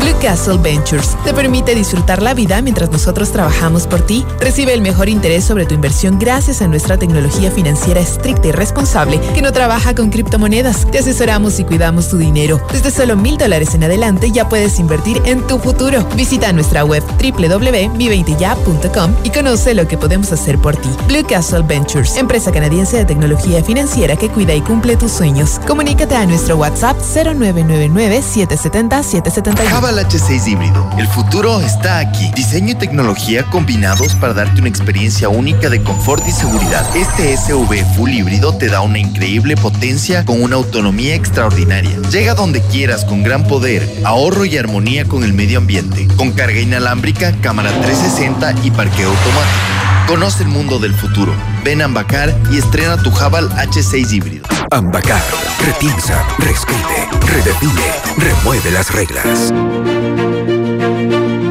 Blue 0.00 0.14
Castle 0.20 0.58
Ventures 0.58 1.16
te 1.24 1.32
permite 1.32 1.74
disfrutar 1.74 2.20
la 2.20 2.34
vida 2.34 2.60
mientras 2.60 2.90
nosotros 2.90 3.32
trabajamos 3.32 3.86
por 3.86 4.02
ti. 4.02 4.26
Recibe 4.38 4.74
el 4.74 4.82
mejor 4.82 5.08
interés 5.08 5.44
sobre 5.44 5.64
tu 5.64 5.74
inversión 5.74 6.18
gracias 6.18 6.60
a 6.60 6.68
nuestra 6.68 6.98
tecnología 6.98 7.50
financiera 7.50 8.00
estricta 8.00 8.48
y 8.48 8.52
responsable 8.52 9.18
que 9.34 9.40
no 9.40 9.52
trabaja 9.52 9.94
con 9.94 10.10
criptomonedas. 10.10 10.86
Te 10.90 10.98
asesoramos 10.98 11.58
y 11.58 11.64
cuidamos 11.64 12.10
tu 12.10 12.18
dinero. 12.18 12.60
Desde 12.70 12.90
solo 12.90 13.16
mil 13.16 13.38
dólares 13.38 13.74
en 13.74 13.84
adelante 13.84 14.30
ya 14.30 14.50
puedes 14.50 14.78
invertir 14.78 15.22
en 15.24 15.46
tu 15.46 15.58
futuro. 15.58 16.06
Visita 16.14 16.52
nuestra 16.52 16.84
web 16.84 17.02
www.mi20ya.com 17.02 19.14
y 19.24 19.30
conoce 19.30 19.72
lo 19.72 19.88
que 19.88 19.96
podemos 19.96 20.30
hacer 20.32 20.58
por 20.58 20.76
ti. 20.76 20.90
Blue 21.08 21.24
Castle 21.26 21.62
Ventures, 21.62 22.16
empresa 22.16 22.52
canadiense 22.52 22.98
de 22.98 23.06
tecnología 23.06 23.64
financiera 23.64 24.16
que 24.16 24.28
cuida 24.28 24.54
y 24.54 24.60
cumple 24.60 24.89
tus 24.96 25.12
sueños. 25.12 25.60
Comunícate 25.66 26.16
a 26.16 26.26
nuestro 26.26 26.56
WhatsApp 26.56 26.98
0999-770-771. 26.98 29.68
Java 29.68 29.92
H6 29.92 30.48
híbrido. 30.48 30.90
El 30.98 31.06
futuro 31.08 31.60
está 31.60 31.98
aquí. 31.98 32.30
Diseño 32.34 32.70
y 32.70 32.74
tecnología 32.74 33.44
combinados 33.44 34.14
para 34.14 34.34
darte 34.34 34.60
una 34.60 34.68
experiencia 34.68 35.28
única 35.28 35.68
de 35.68 35.82
confort 35.82 36.26
y 36.26 36.32
seguridad. 36.32 36.84
Este 36.96 37.36
SUV 37.36 37.84
full 37.96 38.10
híbrido 38.10 38.56
te 38.56 38.68
da 38.68 38.80
una 38.80 38.98
increíble 38.98 39.56
potencia 39.56 40.24
con 40.24 40.42
una 40.42 40.56
autonomía 40.56 41.14
extraordinaria. 41.14 41.98
Llega 42.10 42.34
donde 42.34 42.62
quieras 42.62 43.04
con 43.04 43.22
gran 43.22 43.46
poder, 43.46 43.88
ahorro 44.04 44.44
y 44.44 44.56
armonía 44.56 45.04
con 45.04 45.24
el 45.24 45.32
medio 45.32 45.58
ambiente. 45.58 46.08
Con 46.16 46.32
carga 46.32 46.60
inalámbrica, 46.60 47.32
cámara 47.40 47.70
360 47.82 48.54
y 48.64 48.70
parqueo 48.70 49.08
automático. 49.08 49.79
Conoce 50.06 50.42
el 50.42 50.48
mundo 50.48 50.78
del 50.78 50.94
futuro. 50.94 51.32
Ven 51.64 51.82
a 51.82 51.86
Ambacar 51.86 52.34
y 52.50 52.58
estrena 52.58 52.96
tu 53.02 53.10
Javal 53.10 53.48
H6 53.50 54.12
híbrido. 54.12 54.46
Ambacar 54.70 55.20
repiensa, 55.64 56.24
reescribe, 56.38 57.08
redefine, 57.26 57.92
remueve 58.18 58.70
las 58.70 58.92
reglas. 58.92 59.52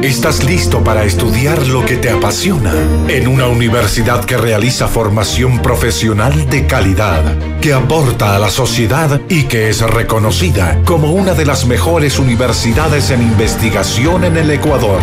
¿Estás 0.02 0.44
listo 0.44 0.82
para 0.82 1.04
estudiar 1.04 1.66
lo 1.66 1.84
que 1.84 1.96
te 1.96 2.10
apasiona? 2.10 2.72
En 3.08 3.28
una 3.28 3.46
universidad 3.46 4.24
que 4.24 4.38
realiza 4.38 4.88
formación 4.88 5.60
profesional 5.60 6.48
de 6.48 6.66
calidad, 6.66 7.22
que 7.60 7.74
aporta 7.74 8.34
a 8.34 8.38
la 8.38 8.48
sociedad 8.48 9.20
y 9.28 9.44
que 9.44 9.68
es 9.68 9.82
reconocida 9.82 10.80
como 10.84 11.12
una 11.12 11.34
de 11.34 11.44
las 11.44 11.66
mejores 11.66 12.18
universidades 12.18 13.10
en 13.10 13.20
investigación 13.20 14.24
en 14.24 14.38
el 14.38 14.50
Ecuador. 14.50 15.00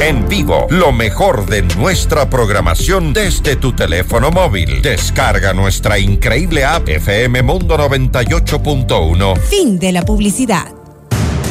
En 0.10 0.28
vivo, 0.28 0.66
lo 0.72 0.91
mejor 0.91 1.45
de 1.45 1.62
nuestra 1.62 2.28
programación 2.32 3.14
desde 3.14 3.55
tu 3.57 3.74
teléfono 3.74 4.32
móvil. 4.32 4.82
Descarga 4.82 5.53
nuestra 5.53 5.99
increíble 5.99 6.66
app 6.66 6.89
FM 6.89 7.43
Mundo 7.43 7.78
98.1. 7.78 9.39
Fin 9.39 9.78
de 9.78 9.91
la 9.91 10.01
publicidad. 10.01 10.66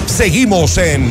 Seguimos 0.07 0.77
en 0.77 1.09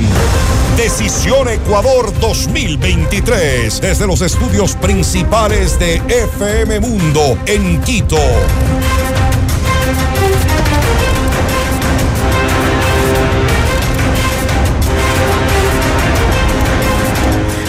Decisión 0.76 1.48
Ecuador 1.48 2.12
2023 2.20 3.80
desde 3.80 4.06
los 4.08 4.20
estudios 4.20 4.76
principales 4.76 5.80
de 5.80 6.02
FM 6.10 6.82
Mundo 6.82 7.38
en 7.46 7.80
Quito. 7.80 8.20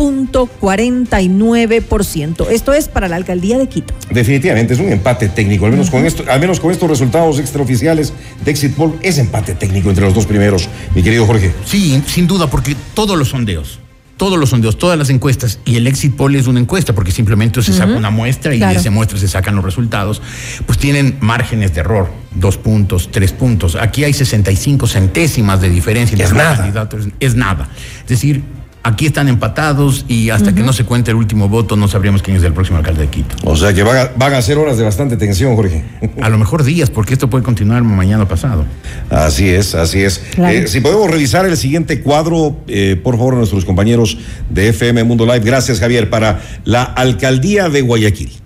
18.49%. 0.00 2.46
Esto 2.50 2.72
es 2.72 2.88
para 2.88 3.08
la 3.08 3.16
alcaldía 3.16 3.58
de 3.58 3.68
Quito. 3.68 3.94
Definitivamente 4.10 4.74
es 4.74 4.80
un 4.80 4.90
empate 4.90 5.28
técnico, 5.28 5.66
al 5.66 5.72
menos, 5.72 5.90
con 5.90 6.04
esto, 6.06 6.24
al 6.28 6.40
menos 6.40 6.60
con 6.60 6.70
estos 6.70 6.88
resultados 6.88 7.38
extraoficiales 7.38 8.12
de 8.44 8.50
Exit 8.50 8.74
Poll, 8.74 8.98
es 9.02 9.18
empate 9.18 9.54
técnico 9.54 9.88
entre 9.90 10.04
los 10.04 10.14
dos 10.14 10.26
primeros, 10.26 10.68
mi 10.94 11.02
querido 11.02 11.26
Jorge. 11.26 11.52
Sí, 11.64 12.02
sin 12.06 12.26
duda, 12.26 12.48
porque 12.48 12.74
todos 12.94 13.18
los 13.18 13.28
sondeos, 13.28 13.78
todos 14.16 14.38
los 14.38 14.50
sondeos, 14.50 14.78
todas 14.78 14.98
las 14.98 15.10
encuestas, 15.10 15.58
y 15.64 15.76
el 15.76 15.86
exit 15.86 16.14
poll 16.14 16.36
es 16.36 16.46
una 16.46 16.60
encuesta, 16.60 16.92
porque 16.94 17.10
simplemente 17.10 17.62
se 17.62 17.72
saca 17.72 17.92
una 17.94 18.10
muestra 18.10 18.54
y 18.54 18.58
Claro. 18.58 18.74
de 18.74 18.80
esa 18.80 18.90
muestra 18.90 19.18
se 19.18 19.28
sacan 19.28 19.56
los 19.56 19.64
resultados, 19.64 20.20
pues 20.66 20.78
tienen 20.78 21.16
márgenes 21.20 21.72
de 21.74 21.80
error, 21.80 22.10
dos 22.34 22.58
puntos, 22.58 23.08
tres 23.10 23.32
puntos. 23.32 23.76
Aquí 23.76 24.04
hay 24.04 24.12
65 24.12 24.86
centésimas 24.86 25.60
de 25.62 25.70
diferencia. 25.70 26.12
entre 26.14 26.26
Es 26.26 26.30
los 26.32 26.38
nada. 26.38 26.56
candidatos, 26.56 27.08
es 27.18 27.34
nada. 27.34 27.68
Es 28.02 28.08
decir, 28.08 28.42
aquí 28.82 29.06
están 29.06 29.28
empatados 29.28 30.04
y 30.08 30.30
hasta 30.30 30.54
que 30.54 30.62
no 30.62 30.72
se 30.72 30.84
cuente 30.84 31.10
el 31.10 31.16
último 31.16 31.48
voto 31.48 31.76
no 31.76 31.88
sabríamos 31.88 32.22
quién 32.22 32.36
es 32.36 32.42
el 32.42 32.52
próximo 32.52 32.78
alcalde 32.78 33.02
de 33.02 33.08
Quito. 33.08 33.36
O 33.44 33.56
sea 33.56 33.72
que 33.74 33.82
van 33.82 33.96
a, 33.96 34.10
van 34.16 34.34
a 34.34 34.42
ser 34.42 34.58
horas 34.58 34.78
de 34.78 34.84
bastante 34.84 35.16
tensión, 35.16 35.54
Jorge. 35.56 35.84
A 36.20 36.28
lo 36.28 36.38
mejor 36.38 36.64
días, 36.64 36.90
porque 36.90 37.14
esto 37.14 37.28
puede 37.28 37.44
continuar 37.44 37.82
mañana 37.82 38.26
pasado. 38.26 38.64
Así 39.10 39.48
es, 39.48 39.74
así 39.74 40.02
es. 40.02 40.18
Claro. 40.34 40.56
Eh, 40.56 40.68
si 40.68 40.80
podemos 40.80 41.10
revisar 41.10 41.46
el 41.46 41.56
siguiente 41.56 42.00
cuadro, 42.00 42.56
eh, 42.68 42.98
por 43.02 43.16
favor, 43.16 43.34
a 43.34 43.38
nuestros 43.38 43.64
compañeros 43.64 44.18
de 44.48 44.68
FM 44.68 45.04
Mundo 45.04 45.26
Live. 45.26 45.40
Gracias, 45.40 45.80
Javier. 45.80 46.08
Para 46.08 46.40
la 46.64 46.82
alcaldía 46.82 47.68
de 47.68 47.82
Guayaquil. 47.82 48.39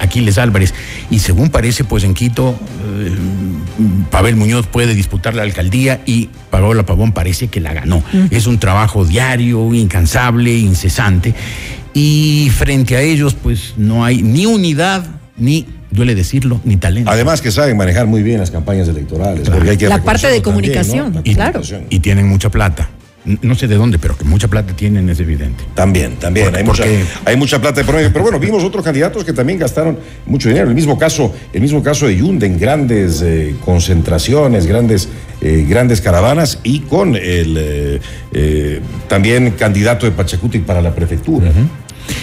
Aquiles 0.00 0.38
Álvarez. 0.38 0.74
Y 1.10 1.18
según 1.18 1.50
parece, 1.50 1.84
pues 1.84 2.04
en 2.04 2.14
Quito, 2.14 2.58
eh, 2.84 3.12
Pavel 4.10 4.36
Muñoz 4.36 4.66
puede 4.66 4.94
disputar 4.94 5.34
la 5.34 5.42
alcaldía 5.42 6.00
y 6.06 6.30
Paola 6.50 6.84
Pavón 6.86 7.12
parece 7.12 7.48
que 7.48 7.60
la 7.60 7.72
ganó. 7.72 8.02
Es 8.30 8.46
un 8.46 8.58
trabajo 8.58 9.04
diario, 9.04 9.74
incansable, 9.74 10.56
incesante. 10.56 11.34
Y 11.94 12.50
frente 12.54 12.96
a 12.96 13.02
ellos, 13.02 13.34
pues 13.34 13.74
no 13.76 14.04
hay 14.04 14.22
ni 14.22 14.46
unidad, 14.46 15.04
ni, 15.36 15.66
duele 15.92 16.14
decirlo, 16.14 16.60
ni 16.64 16.76
talento. 16.76 17.10
Además 17.10 17.40
que 17.40 17.50
saben 17.52 17.76
manejar 17.76 18.06
muy 18.06 18.22
bien 18.22 18.40
las 18.40 18.50
campañas 18.50 18.88
electorales. 18.88 19.48
porque 19.48 19.70
hay 19.70 19.76
que 19.76 19.88
La 19.88 20.02
parte 20.02 20.26
de 20.26 20.40
también, 20.40 20.42
comunicación, 20.42 21.22
claro. 21.34 21.60
y 21.90 22.00
tienen 22.00 22.26
mucha 22.28 22.50
plata. 22.50 22.88
No 23.24 23.54
sé 23.54 23.68
de 23.68 23.76
dónde, 23.76 24.00
pero 24.00 24.18
que 24.18 24.24
mucha 24.24 24.48
plata 24.48 24.74
tienen 24.74 25.08
es 25.08 25.20
evidente. 25.20 25.62
También, 25.74 26.16
también. 26.16 26.46
Porque- 26.46 26.58
hay, 26.58 26.64
mucha, 26.64 26.84
hay 27.24 27.36
mucha 27.36 27.60
plata 27.60 27.80
de 27.80 27.84
promedio. 27.86 28.10
Pero 28.12 28.24
bueno, 28.24 28.40
vimos 28.40 28.64
otros 28.64 28.84
candidatos 28.84 29.22
que 29.24 29.32
también 29.32 29.60
gastaron 29.60 29.96
mucho 30.26 30.48
dinero. 30.48 30.68
El 30.68 30.74
mismo 30.74 30.98
caso, 30.98 31.32
el 31.52 31.60
mismo 31.60 31.84
caso 31.84 32.08
de 32.08 32.16
Yunde 32.16 32.46
en 32.46 32.58
grandes 32.58 33.22
eh, 33.22 33.54
concentraciones, 33.64 34.66
grandes, 34.66 35.08
eh, 35.40 35.64
grandes 35.68 36.00
caravanas 36.00 36.58
y 36.64 36.80
con 36.80 37.14
el 37.14 37.56
eh, 37.56 38.00
eh, 38.32 38.80
también 39.08 39.52
candidato 39.52 40.04
de 40.06 40.10
Pachacuti 40.10 40.58
para 40.58 40.82
la 40.82 40.92
prefectura. 40.92 41.52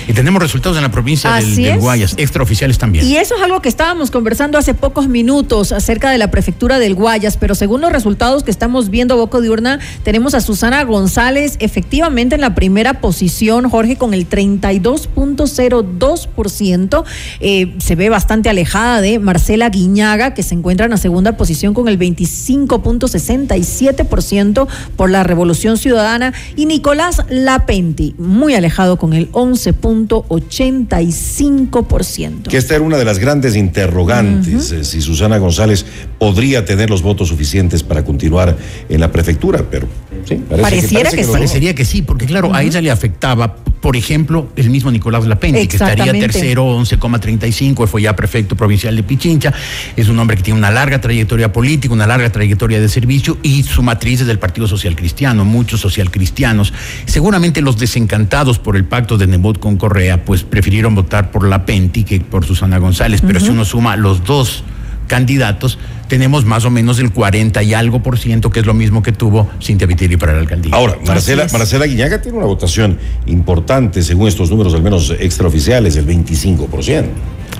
Y 0.07 0.13
tenemos 0.13 0.41
resultados 0.41 0.77
en 0.77 0.83
la 0.83 0.91
provincia 0.91 1.33
del. 1.33 1.79
Guayas, 1.79 2.15
extraoficiales 2.17 2.77
también. 2.77 3.05
Y 3.05 3.17
eso 3.17 3.35
es 3.35 3.41
algo 3.41 3.61
que 3.61 3.69
estábamos 3.69 4.11
conversando 4.11 4.57
hace 4.57 4.73
pocos 4.73 5.07
minutos 5.07 5.71
acerca 5.71 6.09
de 6.09 6.17
la 6.17 6.31
prefectura 6.31 6.79
del 6.79 6.95
Guayas, 6.95 7.37
pero 7.37 7.55
según 7.55 7.81
los 7.81 7.91
resultados 7.91 8.43
que 8.43 8.51
estamos 8.51 8.89
viendo 8.89 9.17
Boca 9.17 9.39
Diurna, 9.39 9.79
tenemos 10.03 10.33
a 10.33 10.41
Susana 10.41 10.83
González 10.83 11.55
efectivamente 11.59 12.35
en 12.35 12.41
la 12.41 12.55
primera 12.55 13.01
posición, 13.01 13.69
Jorge, 13.69 13.97
con 13.97 14.13
el 14.13 14.27
32.02%. 14.27 17.03
Eh, 17.39 17.75
se 17.79 17.95
ve 17.95 18.09
bastante 18.09 18.49
alejada 18.49 18.99
de 19.01 19.19
Marcela 19.19 19.69
Guiñaga, 19.69 20.33
que 20.33 20.43
se 20.43 20.55
encuentra 20.55 20.85
en 20.85 20.91
la 20.91 20.97
segunda 20.97 21.37
posición 21.37 21.73
con 21.73 21.87
el 21.87 21.97
25.67% 21.99 24.67
por 24.95 25.09
la 25.09 25.23
Revolución 25.23 25.77
Ciudadana, 25.77 26.33
y 26.55 26.65
Nicolás 26.65 27.21
Lapenti, 27.29 28.15
muy 28.17 28.55
alejado 28.55 28.97
con 28.97 29.13
el 29.13 29.29
11.85%. 29.73 32.43
Que 32.43 32.57
esta 32.57 32.75
era 32.75 32.83
una 32.83 32.97
de 32.97 33.05
las 33.05 33.19
grandes 33.19 33.55
interrogantes, 33.55 34.71
eh, 34.71 34.83
si 34.83 35.01
Susana 35.01 35.37
González 35.37 35.85
podría 36.17 36.65
tener 36.65 36.89
los 36.89 37.01
votos 37.01 37.29
suficientes 37.29 37.83
para 37.83 38.03
continuar 38.03 38.57
en 38.89 38.99
la 38.99 39.11
prefectura, 39.11 39.63
pero 39.69 39.87
Sí, 40.25 40.35
parece 40.35 40.61
Pareciera 40.61 41.11
que 41.11 41.23
sí. 41.23 41.31
Parecería 41.31 41.75
que 41.75 41.85
sí, 41.85 42.01
porque 42.01 42.25
claro, 42.25 42.53
a 42.53 42.63
ella 42.63 42.81
le 42.81 42.91
afectaba, 42.91 43.55
por 43.55 43.95
ejemplo, 43.95 44.49
el 44.55 44.69
mismo 44.69 44.91
Nicolás 44.91 45.25
Lapenti, 45.25 45.67
que 45.67 45.77
estaría 45.77 46.11
tercero, 46.11 46.65
11,35, 46.77 47.81
él 47.83 47.87
fue 47.87 48.01
ya 48.01 48.15
prefecto 48.15 48.55
provincial 48.55 48.95
de 48.95 49.03
Pichincha, 49.03 49.53
es 49.95 50.09
un 50.09 50.19
hombre 50.19 50.37
que 50.37 50.43
tiene 50.43 50.59
una 50.59 50.71
larga 50.71 50.99
trayectoria 51.01 51.51
política, 51.51 51.93
una 51.93 52.07
larga 52.07 52.31
trayectoria 52.31 52.79
de 52.79 52.89
servicio 52.89 53.37
y 53.43 53.63
su 53.63 53.83
matriz 53.83 54.21
es 54.21 54.27
del 54.27 54.39
Partido 54.39 54.67
Social 54.67 54.95
Cristiano, 54.95 55.45
muchos 55.45 55.81
socialcristianos. 55.81 56.73
Seguramente 57.05 57.61
los 57.61 57.77
desencantados 57.77 58.59
por 58.59 58.75
el 58.75 58.85
pacto 58.85 59.17
de 59.17 59.27
Nebot 59.27 59.59
con 59.59 59.77
Correa, 59.77 60.25
pues 60.25 60.43
prefirieron 60.43 60.95
votar 60.95 61.31
por 61.31 61.47
Lapenti 61.47 62.03
que 62.03 62.19
por 62.19 62.45
Susana 62.45 62.77
González, 62.77 63.21
pero 63.25 63.39
si 63.39 63.49
uno 63.49 63.65
suma 63.65 63.95
los 63.95 64.23
dos 64.23 64.63
candidatos, 65.09 65.77
tenemos 66.07 66.45
más 66.45 66.63
o 66.63 66.69
menos 66.69 66.99
el 66.99 67.11
40 67.11 67.61
y 67.63 67.73
algo 67.73 68.01
por 68.01 68.17
ciento, 68.17 68.49
que 68.49 68.61
es 68.61 68.65
lo 68.65 68.73
mismo 68.73 69.03
que 69.03 69.11
tuvo 69.11 69.49
Cintia 69.61 69.85
Viteri 69.85 70.15
para 70.15 70.31
la 70.33 70.39
alcaldía. 70.39 70.73
Ahora, 70.73 70.95
Marcela, 71.05 71.47
Marcela 71.51 71.85
Guiñaga 71.85 72.21
tiene 72.21 72.37
una 72.37 72.47
votación 72.47 72.97
importante, 73.25 74.01
según 74.03 74.27
estos 74.29 74.49
números, 74.49 74.73
al 74.73 74.81
menos 74.83 75.13
extraoficiales, 75.19 75.97
el 75.97 76.07
25%. 76.07 77.05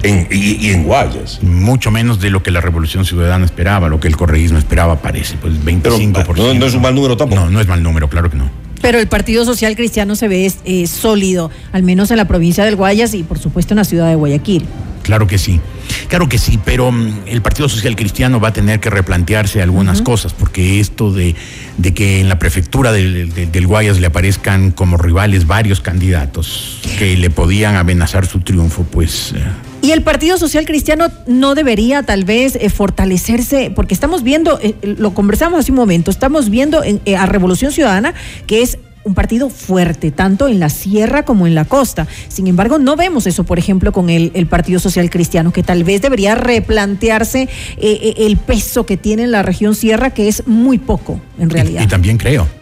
En, 0.03 0.27
y, 0.31 0.65
y 0.67 0.69
en 0.69 0.83
Guayas. 0.85 1.43
Mucho 1.43 1.91
menos 1.91 2.21
de 2.21 2.29
lo 2.29 2.41
que 2.41 2.51
la 2.51 2.61
Revolución 2.61 3.03
Ciudadana 3.03 3.43
esperaba, 3.43 3.89
lo 3.89 3.99
que 3.99 4.07
el 4.07 4.15
correísmo 4.15 4.57
esperaba, 4.57 5.01
parece, 5.01 5.35
pues 5.41 5.53
25%. 5.55 6.35
no- 6.37 6.53
no 6.53 6.65
es 6.65 6.73
un 6.73 6.81
mal 6.81 6.95
número 6.95 7.17
tampoco. 7.17 7.41
No, 7.41 7.49
no 7.49 7.59
es 7.59 7.67
mal 7.67 7.83
número, 7.83 8.07
claro 8.07 8.29
que 8.29 8.37
no. 8.37 8.49
Pero 8.81 8.97
el 8.97 9.07
Partido 9.07 9.43
Social 9.43 9.75
Cristiano 9.75 10.15
se 10.15 10.29
ve 10.29 10.49
eh, 10.63 10.87
sólido, 10.87 11.51
al 11.73 11.83
menos 11.83 12.11
en 12.11 12.17
la 12.17 12.25
provincia 12.29 12.63
del 12.63 12.77
Guayas 12.77 13.13
y 13.13 13.23
por 13.23 13.39
supuesto 13.39 13.73
en 13.73 13.77
la 13.79 13.83
ciudad 13.83 14.07
de 14.07 14.15
Guayaquil. 14.15 14.65
Claro 15.09 15.25
que 15.25 15.39
sí, 15.39 15.59
claro 16.07 16.29
que 16.29 16.37
sí, 16.37 16.59
pero 16.63 16.91
mm, 16.91 17.21
el 17.25 17.41
Partido 17.41 17.67
Social 17.67 17.95
Cristiano 17.95 18.39
va 18.39 18.49
a 18.49 18.53
tener 18.53 18.79
que 18.79 18.91
replantearse 18.91 19.59
algunas 19.59 20.03
cosas, 20.03 20.33
porque 20.33 20.79
esto 20.79 21.11
de, 21.11 21.33
de 21.79 21.93
que 21.95 22.19
en 22.19 22.29
la 22.29 22.37
prefectura 22.37 22.91
del, 22.91 23.33
del- 23.33 23.51
del 23.51 23.65
Guayas 23.65 23.99
le 23.99 24.05
aparezcan 24.05 24.69
como 24.69 24.97
rivales 24.97 25.47
varios 25.47 25.81
candidatos 25.81 26.79
que 26.99 27.17
le 27.17 27.31
podían 27.31 27.75
amenazar 27.75 28.27
su 28.27 28.41
triunfo, 28.41 28.83
pues... 28.83 29.33
eh, 29.35 29.39
Y 29.81 29.91
el 29.93 30.03
Partido 30.03 30.37
Social 30.37 30.65
Cristiano 30.67 31.07
no 31.25 31.55
debería 31.55 32.03
tal 32.03 32.23
vez 32.23 32.55
eh, 32.55 32.69
fortalecerse, 32.69 33.71
porque 33.75 33.95
estamos 33.95 34.21
viendo, 34.21 34.59
eh, 34.61 34.75
lo 34.83 35.15
conversamos 35.15 35.59
hace 35.59 35.71
un 35.71 35.77
momento, 35.77 36.11
estamos 36.11 36.51
viendo 36.51 36.83
en- 36.83 37.01
eh, 37.05 37.15
a 37.15 37.25
Revolución 37.25 37.71
Ciudadana 37.71 38.13
que 38.45 38.61
es 38.61 38.77
un 39.03 39.13
partido 39.13 39.49
fuerte, 39.49 40.11
tanto 40.11 40.47
en 40.47 40.59
la 40.59 40.69
sierra 40.69 41.23
como 41.23 41.47
en 41.47 41.55
la 41.55 41.65
costa. 41.65 42.07
Sin 42.27 42.47
embargo, 42.47 42.79
no 42.79 42.95
vemos 42.95 43.27
eso, 43.27 43.43
por 43.43 43.59
ejemplo, 43.59 43.91
con 43.91 44.09
el, 44.09 44.31
el 44.33 44.47
Partido 44.47 44.79
Social 44.79 45.09
Cristiano, 45.09 45.51
que 45.51 45.63
tal 45.63 45.83
vez 45.83 46.01
debería 46.01 46.35
replantearse 46.35 47.43
eh, 47.43 47.47
eh, 47.77 48.13
el 48.17 48.37
peso 48.37 48.85
que 48.85 48.97
tiene 48.97 49.23
en 49.23 49.31
la 49.31 49.43
región 49.43 49.75
sierra, 49.75 50.11
que 50.11 50.27
es 50.27 50.47
muy 50.47 50.77
poco, 50.77 51.19
en 51.39 51.49
realidad. 51.49 51.83
Y 51.83 51.87
también 51.87 52.17
creo. 52.17 52.58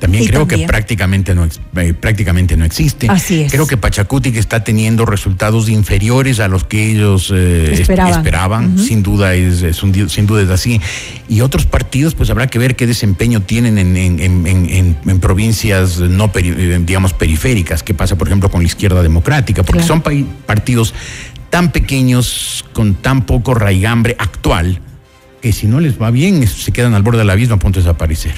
También 0.00 0.24
Y 0.24 0.28
creo 0.28 0.40
también. 0.40 0.62
que 0.62 0.66
prácticamente 0.66 1.34
no, 1.34 1.46
eh, 1.76 1.92
prácticamente 1.94 2.56
no 2.56 2.64
existe. 2.64 3.06
Así 3.08 3.42
es. 3.42 3.52
Creo 3.52 3.66
que 3.66 3.76
Pachacutic 3.76 4.34
está 4.36 4.64
teniendo 4.64 5.04
resultados 5.06 5.68
inferiores 5.68 6.40
a 6.40 6.48
los 6.48 6.64
que 6.64 6.90
ellos 6.90 7.30
eh, 7.32 7.70
es- 7.72 7.80
Esperaban. 7.80 8.78
Sin 8.78 9.02
duda 9.02 9.34
es, 9.34 9.62
es 9.62 9.82
un 9.82 9.94
sin 10.08 10.26
duda 10.26 10.42
es 10.42 10.48
así. 10.48 10.80
Y 11.28 11.42
otros 11.42 11.66
partidos, 11.66 12.14
pues 12.14 12.30
habrá 12.30 12.46
que 12.46 12.58
ver 12.58 12.76
qué 12.76 12.86
desempeño 12.86 13.42
tienen 13.42 13.76
en, 13.78 13.96
en- 13.96 14.46
en- 15.06 15.20
provincias 15.20 15.98
no 15.98 16.32
peri- 16.32 16.54
eh, 16.56 16.80
digamos 16.84 17.12
periféricas. 17.12 17.82
¿Qué 17.82 17.92
pasa, 17.92 18.16
por 18.16 18.26
ejemplo, 18.26 18.50
con 18.50 18.62
la 18.62 18.66
izquierda 18.66 19.02
democrática? 19.02 19.62
Porque 19.62 19.82
Claro. 19.84 20.02
son 20.02 20.24
partidos 20.46 20.94
tan 21.50 21.72
pequeños, 21.72 22.64
con 22.72 22.94
tan 22.94 23.26
poco 23.26 23.52
raigambre 23.54 24.16
actual, 24.18 24.80
que 25.42 25.52
si 25.52 25.66
no 25.66 25.80
les 25.80 26.00
va 26.00 26.10
bien, 26.10 26.46
se 26.46 26.72
quedan 26.72 26.94
al 26.94 27.02
borde 27.02 27.18
del 27.18 27.30
abismo 27.30 27.56
a 27.56 27.58
punto 27.58 27.80
de 27.80 27.84
desaparecer. 27.84 28.32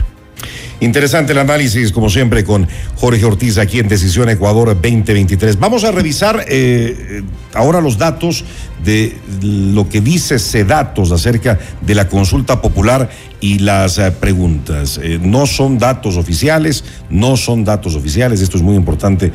Interesante 0.82 1.30
el 1.30 1.38
análisis, 1.38 1.92
como 1.92 2.10
siempre, 2.10 2.42
con 2.42 2.66
Jorge 2.96 3.24
Ortiz 3.24 3.56
aquí 3.58 3.78
en 3.78 3.86
Decisión 3.86 4.28
Ecuador 4.28 4.66
2023. 4.66 5.56
Vamos 5.60 5.84
a 5.84 5.92
revisar 5.92 6.40
eh, 6.40 6.44
eh, 6.48 7.22
ahora 7.54 7.80
los 7.80 7.98
datos 7.98 8.44
de 8.84 9.16
lo 9.42 9.88
que 9.88 10.00
dice 10.00 10.40
Sedatos 10.40 11.12
acerca 11.12 11.56
de 11.82 11.94
la 11.94 12.08
consulta 12.08 12.60
popular 12.60 13.08
y 13.40 13.60
las 13.60 13.98
eh, 13.98 14.10
preguntas. 14.10 14.98
No 15.20 15.46
son 15.46 15.78
datos 15.78 16.16
oficiales, 16.16 16.82
no 17.08 17.36
son 17.36 17.64
datos 17.64 17.94
oficiales, 17.94 18.40
esto 18.40 18.56
es 18.56 18.64
muy 18.64 18.74
importante 18.74 19.30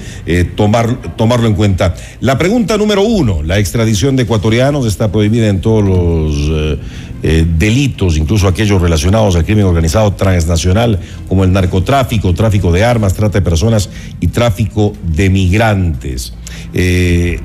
tomar, 0.58 1.02
tomarlo 1.16 1.48
en 1.48 1.54
cuenta. 1.54 1.96
La 2.20 2.38
pregunta 2.38 2.78
número 2.78 3.04
uno, 3.04 3.42
la 3.42 3.58
extradición 3.58 4.18
de 4.18 4.24
ecuatorianos 4.24 4.86
está 4.86 5.14
prohibida 5.14 5.48
en 5.48 5.62
todos 5.62 5.86
los 5.86 6.78
eh, 7.24 7.48
delitos, 7.58 8.16
incluso 8.16 8.48
aquellos 8.48 8.80
relacionados 8.80 9.36
al 9.36 9.44
crimen 9.44 9.66
organizado 9.66 10.14
transnacional, 10.14 11.00
como 11.28 11.44
el 11.44 11.52
narcotráfico, 11.52 12.32
tráfico 12.36 12.72
de 12.72 12.86
armas, 12.86 13.16
trata 13.16 13.40
de 13.40 13.44
personas 13.44 13.90
y 14.20 14.28
tráfico 14.28 14.94
de 15.04 15.32
migrantes. 15.32 16.36
Eh, 16.76 17.40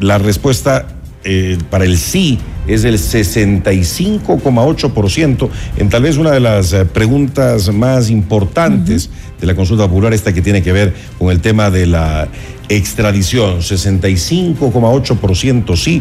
la 0.00 0.16
respuesta 0.16 0.86
eh, 1.24 1.58
para 1.68 1.84
el 1.84 1.98
sí 1.98 2.38
es 2.66 2.80
del 2.82 2.94
65,8%, 2.94 5.50
en 5.76 5.90
tal 5.90 6.02
vez 6.02 6.16
una 6.16 6.30
de 6.30 6.40
las 6.40 6.74
preguntas 6.94 7.70
más 7.72 8.08
importantes 8.08 9.10
de 9.40 9.46
la 9.46 9.54
consulta 9.54 9.86
popular, 9.86 10.14
esta 10.14 10.32
que 10.32 10.40
tiene 10.40 10.62
que 10.62 10.72
ver 10.72 10.94
con 11.18 11.30
el 11.30 11.40
tema 11.40 11.70
de 11.70 11.84
la 11.86 12.28
extradición. 12.68 13.58
65,8% 13.58 15.76
sí, 15.76 16.00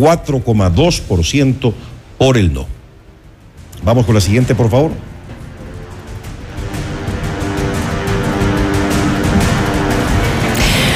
34,2% 0.00 1.72
por 2.18 2.36
el 2.36 2.52
no. 2.52 2.66
Vamos 3.82 4.04
con 4.06 4.14
la 4.14 4.20
siguiente, 4.20 4.54
por 4.54 4.70
favor. 4.70 4.90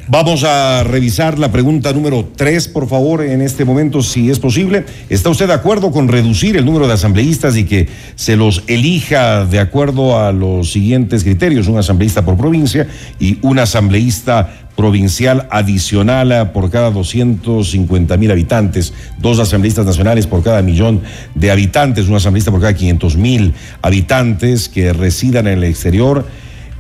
Vamos 0.05 0.43
a 0.43 0.83
revisar 0.83 1.39
la 1.39 1.49
pregunta 1.49 1.93
número 1.93 2.27
tres, 2.35 2.67
por 2.67 2.89
favor, 2.89 3.23
en 3.23 3.41
este 3.41 3.63
momento, 3.63 4.03
si 4.03 4.29
es 4.29 4.37
posible. 4.37 4.83
¿Está 5.09 5.29
usted 5.29 5.47
de 5.47 5.53
acuerdo 5.53 5.91
con 5.91 6.09
reducir 6.09 6.57
el 6.57 6.65
número 6.65 6.87
de 6.87 6.93
asambleístas 6.93 7.55
y 7.55 7.63
que 7.63 7.87
se 8.15 8.35
los 8.35 8.63
elija 8.67 9.45
de 9.45 9.59
acuerdo 9.59 10.19
a 10.19 10.33
los 10.33 10.73
siguientes 10.73 11.23
criterios? 11.23 11.69
Un 11.69 11.77
asambleísta 11.77 12.25
por 12.25 12.35
provincia 12.35 12.85
y 13.17 13.37
un 13.43 13.59
asambleísta 13.59 14.62
provincial 14.75 15.47
adicional 15.51 16.51
por 16.51 16.71
cada 16.71 16.91
250 16.91 18.17
mil 18.17 18.31
habitantes, 18.31 18.93
dos 19.19 19.39
asambleístas 19.39 19.85
nacionales 19.85 20.27
por 20.27 20.43
cada 20.43 20.61
millón 20.61 21.01
de 21.35 21.51
habitantes, 21.51 22.07
un 22.07 22.15
asambleísta 22.15 22.51
por 22.51 22.61
cada 22.61 22.73
500 22.73 23.17
mil 23.17 23.53
habitantes 23.81 24.69
que 24.69 24.93
residan 24.93 25.47
en 25.47 25.59
el 25.59 25.63
exterior 25.65 26.25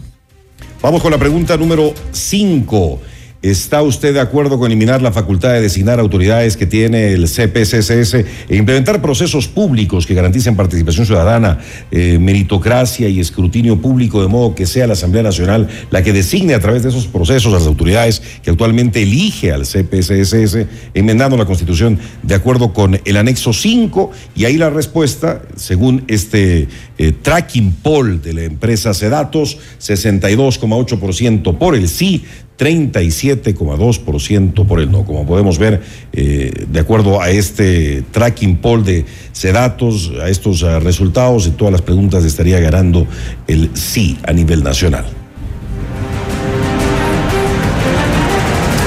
Vamos 0.83 1.01
con 1.01 1.11
la 1.11 1.17
pregunta 1.17 1.57
número 1.57 1.95
5. 2.13 3.01
¿Está 3.43 3.81
usted 3.81 4.13
de 4.13 4.21
acuerdo 4.21 4.59
con 4.59 4.67
eliminar 4.67 5.01
la 5.01 5.13
facultad 5.13 5.55
de 5.55 5.63
designar 5.63 5.99
autoridades 5.99 6.59
que 6.59 6.67
tiene 6.67 7.15
el 7.15 7.27
CPCSS 7.27 8.15
e 8.15 8.57
implementar 8.57 9.01
procesos 9.01 9.49
públicos 9.49 10.07
que 10.07 10.13
garanticen 10.13 10.57
participación 10.57 11.07
ciudadana, 11.07 11.59
eh, 11.91 12.19
meritocracia 12.19 13.09
y 13.09 13.19
escrutinio 13.19 13.81
público, 13.81 14.21
de 14.21 14.29
modo 14.29 14.55
que 14.55 14.67
sea 14.67 14.87
la 14.87 14.93
Asamblea 14.93 15.23
Nacional 15.23 15.69
la 15.91 16.03
que 16.03 16.13
designe 16.13 16.53
a 16.53 16.61
través 16.61 16.83
de 16.83 16.91
esos 16.91 17.07
procesos 17.07 17.55
a 17.55 17.57
las 17.57 17.67
autoridades 17.67 18.21
que 18.43 18.51
actualmente 18.51 19.01
elige 19.03 19.53
al 19.53 19.63
CPCSS, 19.63 20.67
enmendando 20.93 21.39
la 21.39 21.47
Constitución 21.47 21.99
de 22.23 22.35
acuerdo 22.35 22.75
con 22.75 23.01
el 23.03 23.17
anexo 23.17 23.55
5? 23.55 24.11
Y 24.37 24.45
ahí 24.45 24.59
la 24.59 24.69
respuesta, 24.69 25.41
según 25.57 26.05
este 26.09 26.69
eh, 26.99 27.13
tracking 27.23 27.73
poll 27.73 28.21
de 28.21 28.35
la 28.35 28.43
empresa 28.43 28.93
Sedatos, 28.93 29.57
62,8% 29.81 31.57
por 31.57 31.75
el 31.75 31.89
sí, 31.89 32.25
37,2% 32.61 34.67
por 34.67 34.81
el 34.81 34.93
no. 34.93 35.07
Como 35.07 35.27
podemos 35.27 35.59
ver, 35.59 35.81
eh, 36.13 36.67
de 36.69 36.81
acuerdo 36.81 37.23
a 37.23 37.31
este 37.31 38.05
tracking 38.11 38.59
poll 38.59 38.85
de 38.85 39.07
Sedatos, 39.33 40.13
a 40.23 40.29
estos 40.29 40.63
uh, 40.63 40.79
resultados 40.79 41.47
y 41.47 41.53
todas 41.53 41.73
las 41.73 41.81
preguntas 41.81 42.23
estaría 42.27 42.61
ganando 42.61 43.07
el 43.47 43.71
sí 43.75 44.19
a 44.25 44.35
nivel 44.35 44.63
nacional. 44.63 45.07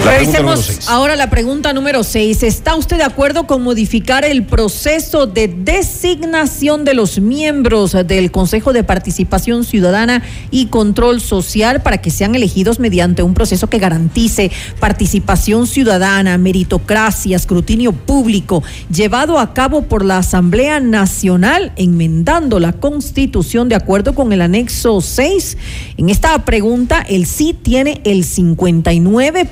Revisemos 0.06 0.90
ahora 0.90 1.16
la 1.16 1.30
pregunta 1.30 1.72
número 1.72 2.04
6. 2.04 2.44
¿Está 2.44 2.76
usted 2.76 2.98
de 2.98 3.04
acuerdo 3.04 3.48
con 3.48 3.64
modificar 3.64 4.26
el 4.26 4.46
proceso 4.46 5.28
de 5.28 5.48
designación 5.48 6.84
de 6.84 6.94
los 6.94 7.20
miembros 7.20 7.94
del 8.06 8.30
Consejo 8.30 8.74
de 8.74 8.84
Participación 8.84 9.64
Ciudadana 9.64 10.22
y 10.52 10.66
Control 10.66 11.22
Social 11.22 11.82
para 11.82 12.00
que 12.00 12.12
sean 12.12 12.36
elegidos 12.36 12.80
mediante 12.80 13.24
un 13.24 13.34
proceso 13.34 13.68
que 13.68 13.80
garantice 13.80 14.52
participación 14.80 15.68
ciudadana, 15.68 16.38
meritocracia, 16.38 17.38
escrutinio 17.38 17.94
público, 17.94 18.62
llevado 18.94 19.40
a 19.40 19.54
cabo 19.54 19.84
por 19.84 20.04
la 20.04 20.18
Asamblea 20.18 20.82
Nacional, 20.82 21.72
enmendando 21.78 22.60
la 22.60 22.74
Constitución 22.74 23.70
de 23.70 23.76
acuerdo 23.76 24.16
con 24.16 24.34
el 24.34 24.42
anexo 24.42 25.00
6? 25.00 25.58
En 25.98 26.10
esta 26.10 26.44
pregunta, 26.44 27.06
el 27.08 27.26
sí 27.26 27.54
tiene 27.54 28.02
el 28.04 28.26
59. 28.26 29.50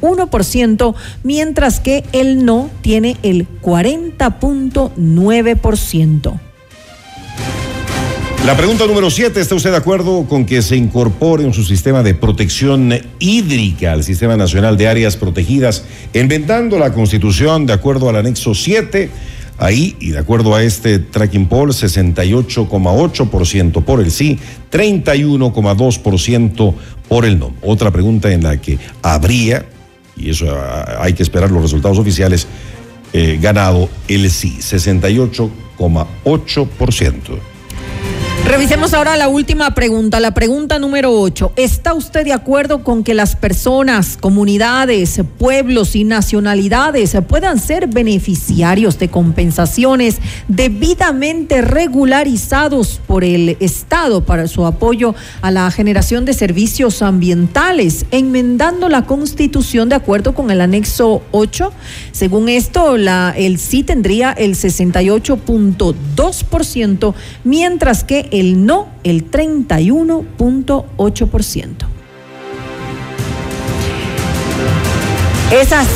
1%, 0.00 0.94
mientras 1.22 1.80
que 1.80 2.04
el 2.12 2.44
no 2.44 2.68
tiene 2.82 3.16
el 3.22 3.46
40.9%. 3.62 6.40
La 8.46 8.56
pregunta 8.56 8.86
número 8.86 9.10
7, 9.10 9.40
¿está 9.40 9.56
usted 9.56 9.72
de 9.72 9.76
acuerdo 9.76 10.24
con 10.26 10.46
que 10.46 10.62
se 10.62 10.76
incorpore 10.76 11.44
en 11.44 11.52
su 11.52 11.64
sistema 11.64 12.02
de 12.02 12.14
protección 12.14 12.94
hídrica 13.18 13.92
al 13.92 14.04
Sistema 14.04 14.38
Nacional 14.38 14.78
de 14.78 14.88
Áreas 14.88 15.16
Protegidas, 15.16 15.84
inventando 16.14 16.78
la 16.78 16.94
Constitución 16.94 17.66
de 17.66 17.74
acuerdo 17.74 18.08
al 18.08 18.16
anexo 18.16 18.54
7? 18.54 19.10
Ahí, 19.58 19.96
y 20.00 20.08
de 20.10 20.18
acuerdo 20.18 20.54
a 20.54 20.62
este 20.62 21.00
tracking 21.00 21.46
poll, 21.46 21.72
68,8% 21.72 23.84
por 23.84 24.00
el 24.00 24.10
sí, 24.12 24.38
31,2% 24.70 26.74
por 27.08 27.24
el 27.26 27.40
no. 27.40 27.52
Otra 27.60 27.90
pregunta 27.90 28.32
en 28.32 28.44
la 28.44 28.58
que 28.58 28.78
habría 29.02 29.66
y 30.18 30.30
eso 30.30 30.46
hay 30.98 31.12
que 31.12 31.22
esperar 31.22 31.50
los 31.50 31.60
resultados 31.62 31.98
oficiales, 31.98 32.46
eh, 33.12 33.38
ganado 33.40 33.88
el 34.08 34.28
sí, 34.30 34.56
68,8%. 34.58 37.38
Revisemos 38.48 38.94
ahora 38.94 39.18
la 39.18 39.28
última 39.28 39.74
pregunta, 39.74 40.20
la 40.20 40.32
pregunta 40.32 40.78
número 40.78 41.12
8. 41.12 41.52
¿Está 41.56 41.92
usted 41.92 42.24
de 42.24 42.32
acuerdo 42.32 42.82
con 42.82 43.04
que 43.04 43.12
las 43.12 43.36
personas, 43.36 44.16
comunidades, 44.16 45.20
pueblos 45.36 45.94
y 45.94 46.04
nacionalidades 46.04 47.14
puedan 47.28 47.60
ser 47.60 47.88
beneficiarios 47.88 48.98
de 48.98 49.10
compensaciones 49.10 50.16
debidamente 50.48 51.60
regularizados 51.60 53.02
por 53.06 53.22
el 53.22 53.58
Estado 53.60 54.24
para 54.24 54.48
su 54.48 54.64
apoyo 54.64 55.14
a 55.42 55.50
la 55.50 55.70
generación 55.70 56.24
de 56.24 56.32
servicios 56.32 57.02
ambientales, 57.02 58.06
enmendando 58.12 58.88
la 58.88 59.04
Constitución 59.04 59.90
de 59.90 59.96
acuerdo 59.96 60.32
con 60.32 60.50
el 60.50 60.62
anexo 60.62 61.20
8? 61.32 61.70
Según 62.18 62.48
esto, 62.48 62.96
el 62.96 63.58
sí 63.60 63.84
tendría 63.84 64.32
el 64.32 64.56
68.2%, 64.56 67.14
mientras 67.44 68.02
que 68.02 68.28
el 68.32 68.66
no 68.66 68.88
el 69.04 69.30
31.8%. 69.30 71.76
Esas 75.52 75.86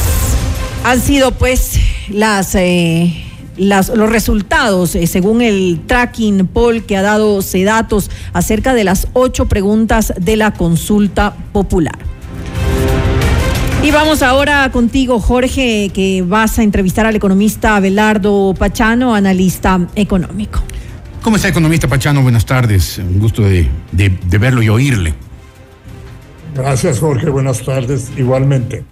han 0.85 1.01
sido 1.01 1.33
pues 1.33 1.73
las, 2.09 2.55
eh, 2.55 3.25
los 3.57 3.89
resultados 3.89 4.95
eh, 4.95 5.09
según 5.09 5.43
el 5.43 5.81
tracking 5.89 6.47
poll 6.47 6.85
que 6.85 6.97
ha 6.97 7.03
dado 7.03 7.43
Sedatos 7.43 8.13
acerca 8.33 8.75
de 8.75 8.85
las 8.85 9.09
ocho 9.13 9.47
preguntas 9.47 10.13
de 10.21 10.37
la 10.37 10.55
consulta 10.55 11.35
popular. 11.53 12.12
Y 13.83 13.91
vamos 13.91 14.23
ahora 14.23 14.71
contigo, 14.71 15.19
Jorge, 15.19 15.91
que 15.93 16.23
vas 16.25 16.57
a 16.61 16.63
entrevistar 16.63 17.05
al 17.05 17.17
economista 17.17 17.75
Abelardo 17.75 18.55
Pachano, 18.57 19.13
analista 19.13 19.89
económico. 19.97 20.63
¿Cómo 21.21 21.35
está, 21.35 21.49
economista 21.49 21.89
Pachano? 21.89 22.23
Buenas 22.23 22.47
tardes. 22.47 22.99
Un 22.99 23.19
gusto 23.19 23.43
de, 23.43 23.69
verlo 24.39 24.63
y 24.63 24.69
oírle. 24.69 25.15
Gracias, 26.55 27.01
Jorge. 27.01 27.29
Buenas 27.29 27.63
tardes. 27.63 28.13
Igualmente. 28.17 28.85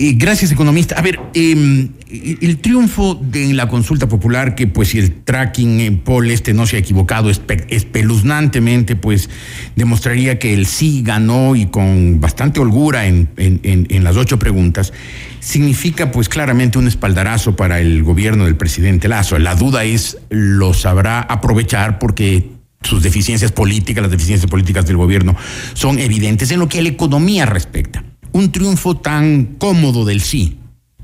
Y 0.00 0.14
gracias, 0.14 0.52
economista. 0.52 0.94
A 0.94 1.02
ver, 1.02 1.18
em, 1.34 1.88
el 2.08 2.58
triunfo 2.58 3.16
de 3.20 3.52
la 3.52 3.68
consulta 3.68 4.08
popular, 4.08 4.54
que 4.54 4.68
pues 4.68 4.90
si 4.90 5.00
el 5.00 5.24
tracking 5.24 5.80
en 5.80 5.98
poll 5.98 6.30
este 6.30 6.54
no 6.54 6.68
se 6.68 6.76
ha 6.76 6.78
equivocado 6.78 7.30
espeluznantemente, 7.30 8.94
pues 8.94 9.28
demostraría 9.74 10.38
que 10.38 10.54
el 10.54 10.66
sí 10.66 11.02
ganó 11.04 11.56
y 11.56 11.66
con 11.66 12.20
bastante 12.20 12.60
holgura 12.60 13.08
en, 13.08 13.28
en 13.36 14.04
las 14.04 14.16
ocho 14.16 14.38
preguntas 14.38 14.92
significa 15.40 16.12
pues 16.12 16.28
claramente 16.28 16.78
un 16.78 16.86
espaldarazo 16.86 17.56
para 17.56 17.80
el 17.80 18.04
gobierno 18.04 18.44
del 18.44 18.54
presidente 18.54 19.08
Lazo. 19.08 19.36
La 19.40 19.56
duda 19.56 19.82
es, 19.82 20.18
lo 20.30 20.74
sabrá 20.74 21.22
aprovechar 21.22 21.98
porque 21.98 22.50
sus 22.82 23.02
deficiencias 23.02 23.50
políticas, 23.50 24.02
las 24.02 24.12
deficiencias 24.12 24.48
políticas 24.48 24.86
del 24.86 24.96
gobierno 24.96 25.34
son 25.74 25.98
evidentes 25.98 26.52
en 26.52 26.60
lo 26.60 26.68
que 26.68 26.78
a 26.78 26.82
la 26.82 26.88
economía 26.90 27.46
respecta. 27.46 28.04
Un 28.32 28.52
triunfo 28.52 28.96
tan 28.96 29.56
cómodo 29.56 30.04
del 30.04 30.20
sí, 30.20 30.58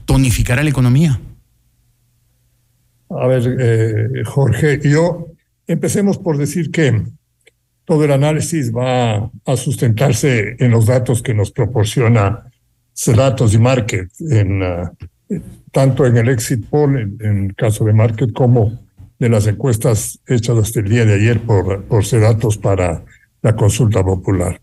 ¿tonificará 0.04 0.62
la 0.62 0.70
economía? 0.70 1.20
A 3.10 3.26
ver, 3.26 3.56
eh, 3.58 4.24
Jorge, 4.24 4.80
yo 4.82 5.28
empecemos 5.66 6.18
por 6.18 6.36
decir 6.36 6.70
que 6.70 7.02
todo 7.84 8.04
el 8.04 8.12
análisis 8.12 8.72
va 8.72 9.30
a 9.44 9.56
sustentarse 9.56 10.56
en 10.58 10.70
los 10.70 10.86
datos 10.86 11.22
que 11.22 11.34
nos 11.34 11.50
proporciona 11.50 12.50
datos 13.14 13.54
y 13.54 13.58
Market, 13.58 14.08
en, 14.20 14.62
uh, 14.62 14.88
tanto 15.72 16.06
en 16.06 16.16
el 16.16 16.28
exit 16.28 16.64
poll, 16.68 17.16
en, 17.20 17.44
el 17.46 17.54
caso 17.54 17.84
de 17.84 17.92
Market, 17.92 18.32
como 18.32 18.80
de 19.18 19.28
las 19.28 19.46
encuestas 19.46 20.20
hechas 20.26 20.56
hasta 20.56 20.80
el 20.80 20.88
día 20.88 21.04
de 21.04 21.14
ayer 21.14 21.40
por, 21.40 21.84
por 21.84 22.04
Cedatos 22.04 22.56
para 22.56 23.04
la 23.42 23.56
consulta 23.56 24.02
popular. 24.02 24.60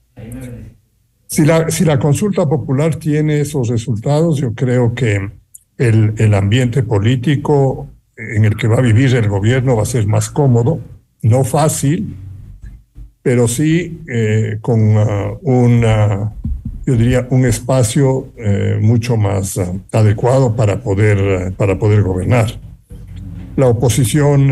Si 1.31 1.45
la, 1.45 1.97
consulta 1.97 2.45
popular 2.45 2.97
tiene 2.97 3.39
esos 3.39 3.69
resultados, 3.69 4.37
yo 4.37 4.53
creo 4.53 4.93
que 4.93 5.31
el, 5.77 6.33
ambiente 6.33 6.83
político 6.83 7.87
en 8.17 8.43
el 8.43 8.57
que 8.57 8.67
va 8.67 8.79
a 8.79 8.81
vivir 8.81 9.15
el 9.15 9.29
gobierno 9.29 9.77
va 9.77 9.83
a 9.83 9.85
ser 9.85 10.07
más 10.07 10.29
cómodo, 10.29 10.81
no 11.21 11.45
fácil, 11.45 12.17
pero 13.21 13.47
sí 13.47 14.01
eh, 14.09 14.57
con 14.59 14.97
uh, 14.97 15.39
una 15.43 16.33
yo 16.85 16.97
diría, 16.97 17.25
un 17.29 17.45
espacio 17.45 18.33
eh, 18.35 18.77
mucho 18.81 19.15
más 19.15 19.55
uh, 19.55 19.79
adecuado 19.93 20.57
para 20.57 20.81
poder, 20.81 21.51
uh, 21.51 21.53
para 21.53 21.79
poder 21.79 22.01
gobernar. 22.01 22.59
La 23.55 23.67
oposición 23.67 24.51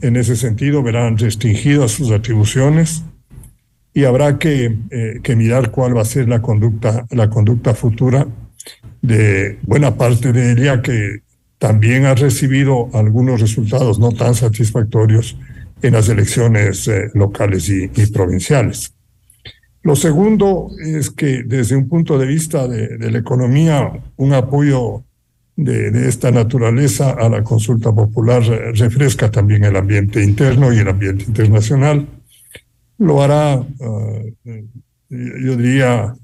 en 0.00 0.16
ese 0.16 0.36
sentido 0.36 0.84
verá 0.84 1.08
restringidas 1.10 1.90
sus 1.90 2.12
atribuciones 2.12 3.02
y 3.96 4.04
habrá 4.04 4.38
que, 4.38 4.76
eh, 4.90 5.20
que, 5.22 5.34
mirar 5.36 5.70
cuál 5.70 5.96
va 5.96 6.02
a 6.02 6.04
ser 6.04 6.28
la 6.28 6.42
conducta, 6.42 7.06
la 7.12 7.30
conducta 7.30 7.72
futura 7.72 8.26
de 9.00 9.58
buena 9.62 9.96
parte 9.96 10.34
de 10.34 10.52
ella 10.52 10.82
que 10.82 11.22
también 11.56 12.04
ha 12.04 12.14
recibido 12.14 12.90
algunos 12.92 13.40
resultados 13.40 13.98
no 13.98 14.12
tan 14.12 14.34
satisfactorios 14.34 15.38
en 15.80 15.94
las 15.94 16.10
elecciones 16.10 16.86
eh, 16.88 17.10
locales 17.14 17.70
y, 17.70 17.88
provinciales. 18.12 18.92
Lo 19.80 19.96
segundo 19.96 20.68
es 20.78 21.08
que 21.08 21.42
desde 21.44 21.74
un 21.74 21.88
punto 21.88 22.18
de 22.18 22.26
vista 22.26 22.68
de, 22.68 22.98
la 22.98 23.18
economía, 23.18 23.90
un 24.16 24.34
apoyo 24.34 25.04
de, 25.56 26.06
esta 26.06 26.30
naturaleza 26.30 27.12
a 27.12 27.30
la 27.30 27.42
consulta 27.42 27.94
popular 27.94 28.42
refresca 28.74 29.30
también 29.30 29.64
el 29.64 29.74
ambiente 29.74 30.22
interno 30.22 30.70
y 30.70 30.80
el 30.80 30.88
ambiente 30.88 31.24
internacional. 31.24 32.06
Lo 32.98 33.22
hará, 33.22 33.56
uh, 33.58 34.32
yo 35.08 35.56
diría, 35.56 36.14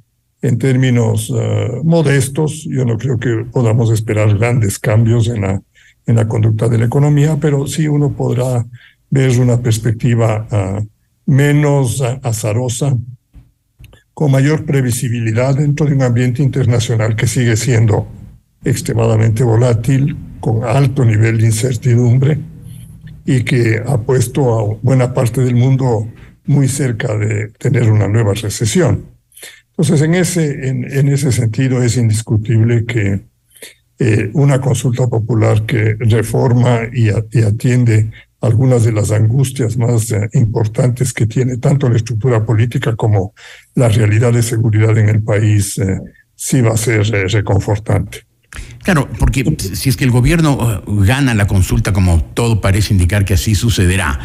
en 0.40 0.58
términos 0.58 1.30
uh, 1.30 1.84
modestos. 1.84 2.64
Yo 2.68 2.84
no 2.84 2.96
creo 2.98 3.18
que 3.18 3.44
podamos 3.52 3.90
esperar 3.90 4.36
grandes 4.36 4.78
cambios 4.78 5.28
en 5.28 5.42
la, 5.42 5.62
en 6.06 6.16
la 6.16 6.26
conducta 6.26 6.68
de 6.68 6.78
la 6.78 6.86
economía, 6.86 7.36
pero 7.40 7.66
sí 7.66 7.86
uno 7.88 8.12
podrá 8.12 8.66
ver 9.10 9.38
una 9.38 9.60
perspectiva 9.60 10.48
menos 11.26 12.00
azarosa, 12.22 12.96
con 14.14 14.30
mayor 14.30 14.64
previsibilidad 14.64 15.54
dentro 15.54 15.86
de 15.86 15.94
un 15.94 16.02
ambiente 16.02 16.42
internacional 16.42 17.14
que 17.14 17.26
sigue 17.26 17.56
siendo 17.56 18.06
extremadamente 18.64 19.44
volátil, 19.44 20.16
con 20.40 20.64
alto 20.64 21.04
nivel 21.04 21.38
de 21.38 21.46
incertidumbre 21.46 22.38
y 23.24 23.44
que 23.44 23.82
ha 23.86 23.98
puesto 23.98 24.58
a 24.58 24.78
buena 24.82 25.14
parte 25.14 25.42
del 25.42 25.54
mundo 25.54 26.08
muy 26.46 26.68
cerca 26.68 27.16
de 27.16 27.48
tener 27.58 27.90
una 27.90 28.08
nueva 28.08 28.34
recesión. 28.34 29.06
Entonces, 29.70 30.02
en 30.02 30.14
ese, 30.14 30.68
en, 30.68 30.84
en 30.84 31.08
ese 31.08 31.32
sentido 31.32 31.82
es 31.82 31.96
indiscutible 31.96 32.84
que 32.84 33.22
eh, 34.04 34.30
una 34.32 34.60
consulta 34.60 35.06
popular 35.06 35.64
que 35.64 35.94
reforma 36.00 36.80
y, 36.92 37.08
atiende 37.10 38.10
algunas 38.40 38.82
de 38.82 38.90
las 38.90 39.12
angustias 39.12 39.76
más 39.76 40.10
eh, 40.10 40.28
importantes 40.32 41.12
que 41.12 41.26
tiene 41.26 41.58
tanto 41.58 41.88
la 41.88 41.98
estructura 41.98 42.44
política 42.44 42.96
como 42.96 43.32
la 43.76 43.88
realidad 43.88 44.32
de 44.32 44.42
seguridad 44.42 44.98
en 44.98 45.08
el 45.08 45.22
país, 45.22 45.78
eh, 45.78 46.00
sí 46.34 46.60
va 46.62 46.72
a 46.72 46.76
ser 46.76 47.06
reconfortante. 47.30 48.24
Claro, 48.82 49.08
porque 49.20 49.56
si 49.58 49.88
es 49.88 49.96
que 49.96 50.02
el 50.02 50.10
gobierno 50.10 50.82
gana 50.84 51.32
la 51.34 51.46
consulta, 51.46 51.92
como 51.92 52.24
todo 52.34 52.60
parece 52.60 52.92
indicar 52.92 53.24
que 53.24 53.34
así 53.34 53.54
sucederá, 53.54 54.18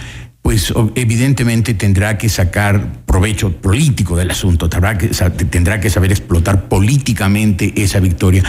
pues 0.47 0.73
evidentemente 0.95 1.73
tendrá 1.73 2.17
que 2.17 2.29
sacar 2.29 3.03
provecho 3.05 3.51
político 3.51 4.15
del 4.15 4.31
asunto, 4.31 4.69
tendrá 4.69 4.97
que, 4.97 5.09
tendrá 5.49 5.81
que 5.81 5.89
saber 5.89 6.09
explotar 6.11 6.69
políticamente 6.69 7.73
esa 7.75 7.99
victoria. 7.99 8.45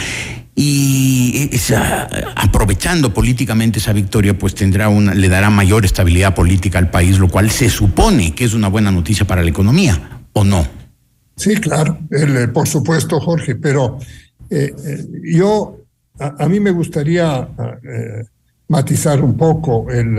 Y 0.55 1.49
esa, 1.51 2.07
aprovechando 2.37 3.13
políticamente 3.13 3.79
esa 3.79 3.91
victoria, 3.91 4.33
pues 4.33 4.55
tendrá 4.55 4.87
una, 4.87 5.13
le 5.13 5.27
dará 5.27 5.49
mayor 5.49 5.83
estabilidad 5.83 6.33
política 6.35 6.79
al 6.79 6.89
país, 6.89 7.19
lo 7.19 7.27
cual 7.27 7.51
se 7.51 7.69
supone 7.69 8.33
que 8.33 8.45
es 8.45 8.53
una 8.53 8.69
buena 8.69 8.91
noticia 8.91 9.27
para 9.27 9.43
la 9.43 9.49
economía, 9.49 10.21
¿o 10.31 10.45
no? 10.45 10.65
Sí, 11.35 11.57
claro, 11.57 11.99
el, 12.11 12.49
por 12.51 12.69
supuesto, 12.69 13.19
Jorge, 13.19 13.55
pero 13.55 13.99
eh, 14.49 14.73
eh, 14.87 15.05
yo 15.33 15.79
a, 16.17 16.47
mí 16.47 16.61
me 16.61 16.71
gustaría 16.71 17.45
eh, 17.83 18.23
matizar 18.69 19.21
un 19.21 19.35
poco 19.35 19.91
el, 19.91 20.17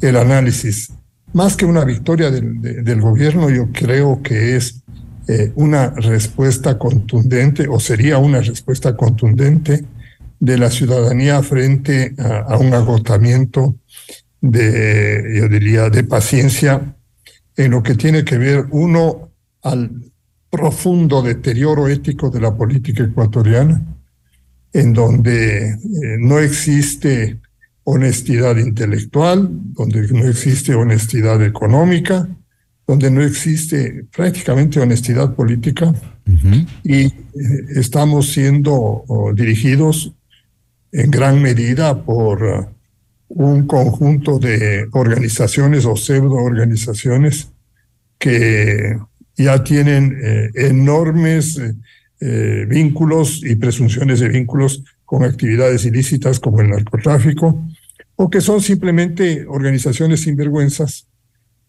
el, 0.00 0.16
análisis. 0.16 0.90
Más 1.34 1.56
que 1.56 1.66
una 1.66 1.84
victoria 1.84 2.30
del, 2.30 2.62
de, 2.62 2.82
del 2.82 3.00
gobierno, 3.00 3.50
yo 3.50 3.70
creo 3.72 4.22
que 4.22 4.56
es 4.56 4.82
eh, 5.26 5.52
una 5.56 5.90
respuesta 5.90 6.78
contundente, 6.78 7.66
o 7.68 7.80
sería 7.80 8.18
una 8.18 8.40
respuesta 8.40 8.96
contundente 8.96 9.84
de 10.38 10.58
la 10.58 10.70
ciudadanía 10.70 11.42
frente 11.42 12.14
a, 12.18 12.54
a 12.54 12.58
un 12.58 12.72
agotamiento 12.72 13.74
de, 14.40 15.38
yo 15.40 15.48
diría, 15.48 15.90
de 15.90 16.04
paciencia 16.04 16.94
en 17.56 17.70
lo 17.72 17.82
que 17.82 17.94
tiene 17.94 18.24
que 18.24 18.38
ver, 18.38 18.66
uno, 18.70 19.30
al 19.62 19.90
profundo 20.50 21.20
deterioro 21.20 21.88
ético 21.88 22.30
de 22.30 22.40
la 22.40 22.54
política 22.54 23.02
ecuatoriana, 23.02 23.82
en 24.72 24.92
donde 24.92 25.70
eh, 25.70 25.78
no 26.18 26.38
existe 26.38 27.40
honestidad 27.84 28.56
intelectual, 28.56 29.48
donde 29.50 30.08
no 30.08 30.26
existe 30.26 30.74
honestidad 30.74 31.42
económica, 31.42 32.28
donde 32.86 33.10
no 33.10 33.22
existe 33.22 34.04
prácticamente 34.14 34.80
honestidad 34.80 35.34
política 35.34 35.86
uh 35.86 36.30
-huh. 36.30 36.66
y 36.82 37.04
eh, 37.04 37.12
estamos 37.76 38.32
siendo 38.32 39.04
dirigidos 39.34 40.12
en 40.94 41.10
gran 41.10 41.42
medida 41.42 42.02
por 42.04 42.42
uh, 42.42 42.66
un 43.28 43.66
conjunto 43.66 44.38
de 44.38 44.86
organizaciones 44.92 45.84
o 45.84 45.96
pseudo 45.96 46.36
organizaciones 46.36 47.50
que 48.18 48.96
ya 49.36 49.64
tienen 49.64 50.16
eh, 50.22 50.50
enormes 50.54 51.60
eh, 52.20 52.66
vínculos 52.68 53.42
y 53.44 53.56
presunciones 53.56 54.20
de 54.20 54.28
vínculos 54.28 54.84
con 55.04 55.24
actividades 55.24 55.84
ilícitas 55.84 56.38
como 56.38 56.60
el 56.60 56.70
narcotráfico, 56.70 57.60
o 58.16 58.30
que 58.30 58.40
son 58.40 58.60
simplemente 58.60 59.46
organizaciones 59.48 60.22
sinvergüenzas 60.22 61.08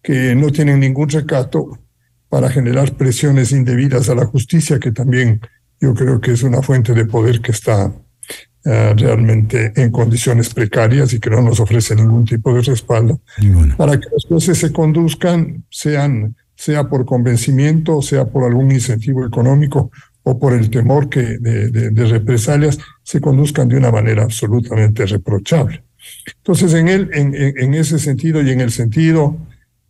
que 0.01 0.35
no 0.35 0.51
tienen 0.51 0.79
ningún 0.79 1.09
recato 1.09 1.79
para 2.29 2.49
generar 2.49 2.93
presiones 2.93 3.51
indebidas 3.51 4.09
a 4.09 4.15
la 4.15 4.25
justicia, 4.25 4.79
que 4.79 4.91
también 4.91 5.41
yo 5.79 5.93
creo 5.93 6.19
que 6.19 6.31
es 6.31 6.43
una 6.43 6.61
fuente 6.61 6.93
de 6.93 7.05
poder 7.05 7.41
que 7.41 7.51
está 7.51 7.87
uh, 7.87 8.93
realmente 8.95 9.73
en 9.75 9.89
condiciones 9.91 10.53
precarias 10.53 11.13
y 11.13 11.19
que 11.19 11.29
no 11.29 11.41
nos 11.41 11.59
ofrece 11.59 11.95
ningún 11.95 12.25
tipo 12.25 12.53
de 12.53 12.61
respaldo, 12.61 13.21
para 13.77 13.99
que 13.99 14.07
los 14.11 14.25
jueces 14.25 14.57
se 14.57 14.71
conduzcan, 14.71 15.63
sean, 15.69 16.35
sea 16.55 16.89
por 16.89 17.05
convencimiento, 17.05 18.01
sea 18.01 18.25
por 18.25 18.43
algún 18.43 18.71
incentivo 18.71 19.25
económico 19.25 19.91
o 20.23 20.37
por 20.37 20.53
el 20.53 20.69
temor 20.69 21.07
que 21.07 21.37
de, 21.39 21.69
de, 21.69 21.91
de 21.91 22.05
represalias, 22.05 22.77
se 23.03 23.21
conduzcan 23.21 23.69
de 23.69 23.77
una 23.77 23.91
manera 23.91 24.23
absolutamente 24.23 25.05
reprochable. 25.05 25.84
Entonces, 26.37 26.73
en, 26.73 26.87
él, 26.87 27.09
en, 27.13 27.73
ese 27.73 27.99
sentido 27.99 28.41
y 28.41 28.51
en 28.51 28.61
el 28.61 28.71
sentido 28.71 29.37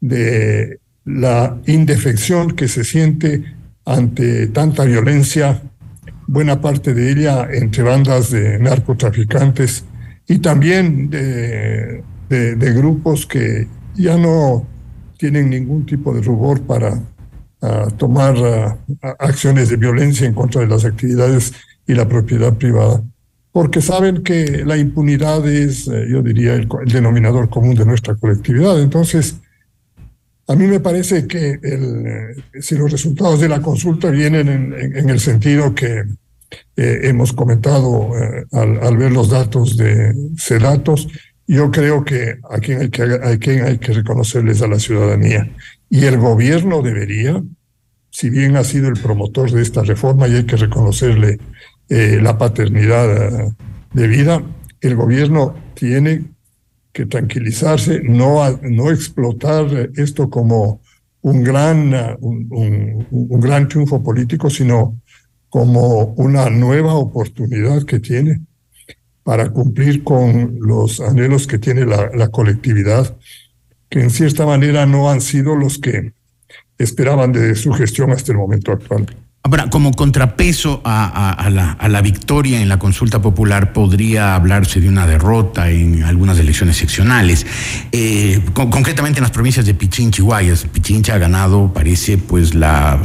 de 0.01 0.79
la 1.05 1.57
indefección 1.65 2.51
que 2.55 2.67
se 2.67 2.83
siente 2.83 3.43
ante 3.85 4.47
tanta 4.47 4.83
violencia, 4.83 5.61
buena 6.27 6.59
parte 6.59 6.93
de 6.93 7.11
ella 7.11 7.47
entre 7.51 7.83
bandas 7.83 8.31
de 8.31 8.59
narcotraficantes 8.59 9.85
y 10.27 10.39
también 10.39 11.09
de, 11.09 12.03
grupos 12.29 13.25
que 13.25 13.67
ya 13.95 14.17
no 14.17 14.67
tienen 15.17 15.49
ningún 15.49 15.85
tipo 15.85 16.13
de 16.13 16.21
rubor 16.21 16.61
para 16.61 16.93
uh, 17.61 17.91
tomar 17.97 18.35
uh, 18.35 19.07
acciones 19.19 19.69
de 19.69 19.77
violencia 19.77 20.27
en 20.27 20.33
contra 20.33 20.61
de 20.61 20.67
las 20.67 20.83
actividades 20.83 21.53
y 21.87 21.93
la 21.93 22.07
propiedad 22.07 22.53
privada, 22.55 23.03
porque 23.55 23.81
saben 23.81 24.21
que 24.21 24.65
la 24.65 24.75
impunidad 24.75 25.47
es, 25.47 25.87
eh, 25.87 26.07
yo 26.09 26.21
diría, 26.21 26.55
el, 26.55 26.67
denominador 26.87 27.49
común 27.49 27.73
de 27.73 27.85
nuestra 27.85 28.13
colectividad. 28.15 28.81
Entonces, 28.81 29.37
a 30.45 30.57
mí 30.57 30.67
me 30.67 30.81
parece 30.81 31.25
que 31.25 31.57
eh, 31.63 32.35
si 32.59 32.75
los 32.75 32.91
resultados 32.91 33.39
de 33.39 33.47
la 33.47 33.61
consulta 33.61 34.09
vienen 34.09 34.49
en, 34.49 35.09
el 35.09 35.21
sentido 35.21 35.73
que 35.73 36.03
eh, 36.75 36.99
hemos 37.03 37.31
comentado 37.31 38.11
al, 38.51 38.97
ver 38.97 39.13
los 39.13 39.29
datos 39.29 39.77
de 39.77 40.13
CEDATOS, 40.37 41.07
yo 41.47 41.71
creo 41.71 42.03
que 42.03 42.35
a 42.49 42.57
quien 42.57 42.81
hay 42.81 42.89
que, 42.89 43.03
a 43.03 43.67
hay 43.67 43.77
que 43.77 43.93
reconocerles 43.93 44.63
a 44.63 44.67
la 44.67 44.79
ciudadanía. 44.79 45.49
Y 45.89 46.03
el 46.03 46.17
gobierno 46.17 46.81
debería, 46.81 47.41
si 48.09 48.29
bien 48.29 48.57
ha 48.57 48.65
sido 48.65 48.89
el 48.89 48.99
promotor 48.99 49.49
de 49.49 49.61
esta 49.61 49.81
reforma 49.81 50.27
y 50.27 50.33
hay 50.33 50.43
que 50.43 50.57
reconocerle 50.57 51.39
eh, 51.89 52.19
la 52.21 52.37
paternidad 52.37 53.53
de 53.93 54.07
vida, 54.07 54.41
el 54.81 54.95
gobierno 54.95 55.55
tiene 55.73 56.25
que 56.91 57.05
tranquilizarse, 57.05 58.01
no, 58.03 58.39
no 58.61 58.89
explotar 58.89 59.91
esto 59.95 60.29
como 60.29 60.81
un 61.21 61.43
gran, 61.43 61.93
un, 62.21 63.41
gran 63.41 63.67
triunfo 63.67 64.01
político, 64.01 64.49
sino 64.49 65.01
como 65.49 66.13
una 66.15 66.49
nueva 66.49 66.93
oportunidad 66.93 67.83
que 67.83 67.99
tiene 67.99 68.41
para 69.23 69.49
cumplir 69.49 70.03
con 70.03 70.57
los 70.61 71.01
anhelos 71.01 71.47
que 71.47 71.57
tiene 71.57 71.85
la 71.85 72.29
colectividad, 72.29 73.17
que 73.89 74.01
en 74.01 74.09
cierta 74.09 74.45
manera 74.45 74.85
no 74.85 75.09
han 75.09 75.19
sido 75.19 75.55
los 75.55 75.79
que 75.79 76.13
esperaban 76.77 77.31
de 77.31 77.55
su 77.55 77.71
gestión 77.73 78.11
hasta 78.11 78.31
el 78.31 78.37
momento 78.37 78.71
actual. 78.71 79.05
Ahora, 79.47 79.69
como 79.69 79.91
contrapeso 79.91 80.81
a, 80.83 81.49
la, 81.51 82.01
victoria 82.01 82.61
en 82.61 82.67
la 82.67 82.79
consulta 82.79 83.21
popular, 83.21 83.73
podría 83.73 84.33
hablarse 84.33 84.81
de 84.81 84.89
una 84.89 85.05
derrota 85.05 85.69
en 85.69 86.01
algunas 86.01 86.39
elecciones 86.39 86.77
seccionales. 86.77 87.45
Eh, 87.91 88.41
concretamente 88.53 89.19
en 89.19 89.21
las 89.21 89.29
provincias 89.29 89.67
de 89.67 89.75
Pichincha 89.75 90.23
y 90.23 90.25
Guayas. 90.25 90.65
Pichincha 90.73 91.13
ha 91.13 91.19
ganado, 91.19 91.71
parece, 91.71 92.17
pues 92.17 92.55
la, 92.55 92.99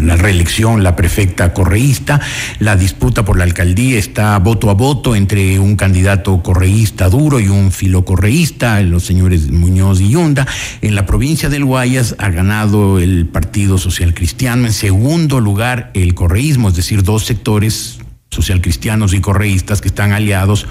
la, 0.00 0.16
reelección, 0.16 0.82
la 0.82 0.96
prefecta 0.96 1.52
correísta. 1.52 2.18
La 2.60 2.76
disputa 2.76 3.26
por 3.26 3.36
la 3.36 3.44
alcaldía 3.44 3.98
está 3.98 4.38
voto 4.38 4.70
a 4.70 4.74
voto 4.74 5.14
entre 5.14 5.58
un 5.58 5.76
candidato 5.76 6.42
correísta 6.42 7.10
duro 7.10 7.40
y 7.40 7.48
un 7.48 7.70
filocorreísta, 7.70 8.80
los 8.80 9.04
señores 9.04 9.50
Muñoz 9.50 10.00
y 10.00 10.08
Yunda. 10.08 10.46
En 10.80 10.94
la 10.94 11.04
provincia 11.04 11.50
del 11.50 11.66
Guayas 11.66 12.16
ha 12.18 12.30
ganado 12.30 12.98
el 12.98 13.26
Partido 13.26 13.76
Social 13.76 14.14
Cristiano 14.14 14.64
en 14.64 14.72
segundo 14.72 15.40
lugar 15.40 15.73
el 15.94 16.14
correísmo, 16.14 16.68
es 16.68 16.76
decir, 16.76 17.02
dos 17.02 17.24
sectores 17.24 17.98
socialcristianos 18.30 19.14
y 19.14 19.20
correístas 19.20 19.80
que 19.80 19.88
están 19.88 20.12
aliados 20.12 20.66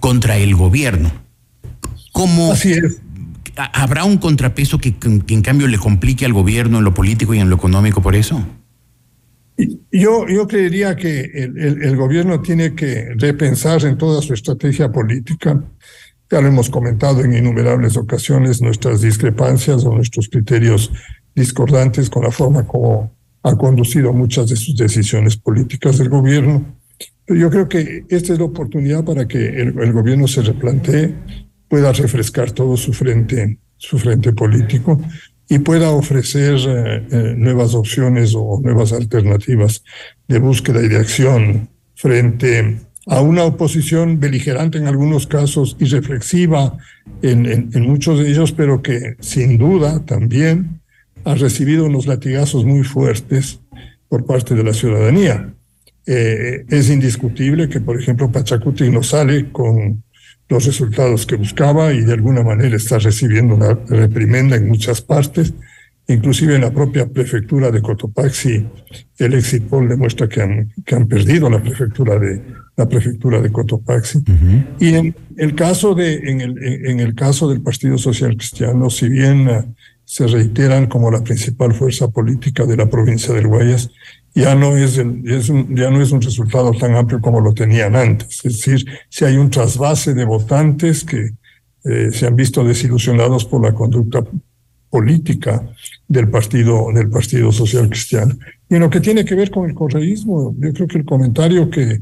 contra 0.00 0.36
el 0.36 0.54
gobierno. 0.54 1.10
¿Cómo 2.12 2.54
habrá 3.72 4.04
un 4.04 4.18
contrapeso 4.18 4.78
que, 4.78 4.94
en 5.00 5.42
cambio 5.42 5.66
le 5.66 5.78
complique 5.78 6.24
al 6.24 6.32
gobierno 6.32 6.78
en 6.78 6.84
lo 6.84 6.94
político 6.94 7.34
y 7.34 7.38
en 7.40 7.50
lo 7.50 7.56
económico 7.56 8.02
por 8.02 8.14
eso? 8.14 8.46
Yo, 9.90 10.26
yo 10.28 10.46
creería 10.46 10.96
que 10.96 11.20
el, 11.20 11.82
el, 11.82 11.96
gobierno 11.96 12.42
tiene 12.42 12.74
que 12.74 13.14
repensar 13.16 13.82
en 13.84 13.96
toda 13.96 14.20
su 14.20 14.34
estrategia 14.34 14.92
política. 14.92 15.62
Ya 16.30 16.40
lo 16.42 16.48
hemos 16.48 16.68
comentado 16.68 17.24
en 17.24 17.34
innumerables 17.34 17.96
ocasiones, 17.96 18.60
nuestras 18.60 19.00
discrepancias 19.00 19.84
o 19.84 19.94
nuestros 19.94 20.28
criterios 20.28 20.92
discordantes 21.34 22.10
con 22.10 22.24
la 22.24 22.30
forma 22.30 22.66
como 22.66 23.15
ha 23.46 23.56
conducido 23.56 24.12
muchas 24.12 24.48
de 24.48 24.56
sus 24.56 24.76
decisiones 24.76 25.36
políticas 25.36 25.98
del 25.98 26.08
gobierno. 26.08 26.76
Yo 27.28 27.48
creo 27.48 27.68
que 27.68 28.04
esta 28.08 28.32
es 28.32 28.40
la 28.40 28.46
oportunidad 28.46 29.04
para 29.04 29.28
que 29.28 29.38
el, 29.60 29.92
gobierno 29.92 30.26
se 30.26 30.42
replantee, 30.42 31.14
pueda 31.68 31.92
refrescar 31.92 32.50
todo 32.50 32.76
su 32.76 32.92
frente, 32.92 33.58
su 33.76 33.98
frente 33.98 34.32
político 34.32 35.00
y 35.48 35.60
pueda 35.60 35.90
ofrecer 35.90 36.56
eh, 36.56 37.06
eh, 37.08 37.34
nuevas 37.36 37.74
opciones 37.74 38.34
o 38.34 38.60
nuevas 38.60 38.92
alternativas 38.92 39.84
de 40.26 40.40
búsqueda 40.40 40.82
y 40.82 40.88
de 40.88 40.96
acción 40.96 41.68
frente 41.94 42.80
a 43.06 43.20
una 43.20 43.44
oposición 43.44 44.18
beligerante 44.18 44.78
en 44.78 44.88
algunos 44.88 45.28
casos 45.28 45.76
y 45.78 45.84
reflexiva 45.84 46.76
en 47.22 47.70
muchos 47.82 48.18
de 48.18 48.28
ellos, 48.28 48.50
pero 48.50 48.82
que 48.82 49.14
sin 49.20 49.56
duda 49.56 50.04
también 50.04 50.80
ha 51.24 51.34
recibido 51.34 51.86
unos 51.86 52.06
latigazos 52.06 52.64
muy 52.64 52.84
fuertes 52.84 53.60
por 54.08 54.24
parte 54.24 54.54
de 54.54 54.64
la 54.64 54.72
ciudadanía. 54.72 55.52
Eh, 56.06 56.64
es 56.68 56.88
indiscutible 56.88 57.68
que, 57.68 57.80
por 57.80 58.00
ejemplo, 58.00 58.30
Pachacuti 58.30 58.88
no 58.90 59.02
sale 59.02 59.50
con 59.50 60.04
los 60.48 60.64
resultados 60.64 61.26
que 61.26 61.36
buscaba 61.36 61.92
y 61.92 62.02
de 62.02 62.12
alguna 62.12 62.42
manera 62.42 62.76
está 62.76 62.98
recibiendo 62.98 63.56
una 63.56 63.74
reprimenda 63.88 64.56
en 64.56 64.68
muchas 64.68 65.00
partes, 65.00 65.52
inclusive 66.06 66.54
en 66.54 66.60
la 66.60 66.70
propia 66.70 67.08
prefectura 67.08 67.72
de 67.72 67.82
Cotopaxi, 67.82 68.64
el 69.18 69.34
exit 69.34 69.64
poll 69.64 69.88
demuestra 69.88 70.28
que 70.28 70.40
han, 70.40 70.72
que 70.84 70.94
han 70.94 71.08
perdido 71.08 71.50
la 71.50 71.60
prefectura 71.60 72.16
de, 72.20 72.40
la 72.76 72.88
prefectura 72.88 73.40
de 73.40 73.50
Cotopaxi. 73.50 74.22
Y 74.78 74.94
en 74.94 75.16
el, 75.36 75.54
caso 75.56 75.96
de, 75.96 76.14
en, 76.14 76.40
el, 76.40 76.86
en 76.86 77.00
el 77.00 77.16
caso 77.16 77.48
del 77.48 77.62
Partido 77.62 77.98
Social 77.98 78.36
Cristiano, 78.36 78.88
si 78.88 79.08
bien 79.08 79.48
se 80.06 80.26
reiteran 80.28 80.86
como 80.86 81.10
la 81.10 81.22
principal 81.22 81.74
fuerza 81.74 82.08
política 82.08 82.64
de 82.64 82.76
la 82.76 82.88
provincia 82.88 83.34
del 83.34 83.48
Guayas, 83.48 83.90
ya 84.34 84.54
no 84.54 84.76
es, 84.76 84.98
un, 84.98 85.74
ya 85.74 85.90
no 85.90 86.00
es 86.00 86.12
un 86.12 86.22
resultado 86.22 86.70
tan 86.72 86.94
amplio 86.94 87.20
como 87.20 87.40
lo 87.40 87.52
tenían 87.52 87.96
antes. 87.96 88.44
Es 88.44 88.54
decir, 88.54 88.86
si 89.08 89.24
hay 89.24 89.36
un 89.36 89.50
trasvase 89.50 90.14
de 90.14 90.24
votantes 90.24 91.04
que 91.04 91.30
eh, 91.84 92.10
se 92.12 92.26
han 92.26 92.36
visto 92.36 92.62
desilusionados 92.62 93.44
por 93.46 93.62
la 93.62 93.74
conducta 93.74 94.22
política 94.90 95.68
del 96.06 96.28
partido, 96.28 96.92
del 96.94 97.10
partido 97.10 97.50
Social 97.50 97.88
Cristiano. 97.88 98.36
Y 98.68 98.76
en 98.76 98.82
lo 98.82 98.90
que 98.90 99.00
tiene 99.00 99.24
que 99.24 99.34
ver 99.34 99.50
con 99.50 99.68
el 99.68 99.74
correísmo, 99.74 100.54
yo 100.58 100.72
creo 100.72 100.86
que 100.86 100.98
el 100.98 101.04
comentario 101.04 101.68
que 101.68 102.00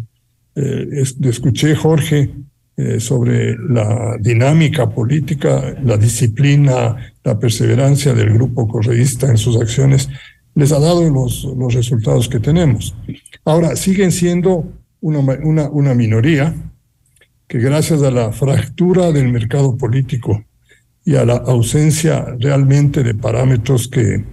eh, 0.56 1.02
escuché, 1.22 1.74
Jorge, 1.74 2.30
eh, 2.76 2.98
sobre 2.98 3.56
la 3.56 4.16
dinámica 4.20 4.90
política, 4.90 5.74
la 5.84 5.96
disciplina, 5.96 7.13
la 7.24 7.38
perseverancia 7.38 8.12
del 8.12 8.32
grupo 8.34 8.68
correísta 8.68 9.28
en 9.28 9.38
sus 9.38 9.56
acciones, 9.56 10.08
les 10.54 10.70
ha 10.72 10.78
dado 10.78 11.08
los, 11.10 11.44
los 11.56 11.74
resultados 11.74 12.28
que 12.28 12.38
tenemos. 12.38 12.94
Ahora, 13.44 13.74
siguen 13.76 14.12
siendo 14.12 14.72
una, 15.00 15.18
una, 15.18 15.68
una 15.68 15.94
minoría 15.94 16.54
que 17.48 17.58
gracias 17.58 18.02
a 18.02 18.10
la 18.10 18.30
fractura 18.32 19.10
del 19.10 19.32
mercado 19.32 19.76
político 19.76 20.44
y 21.04 21.16
a 21.16 21.24
la 21.24 21.36
ausencia 21.36 22.24
realmente 22.38 23.02
de 23.02 23.14
parámetros 23.14 23.88
que 23.88 24.24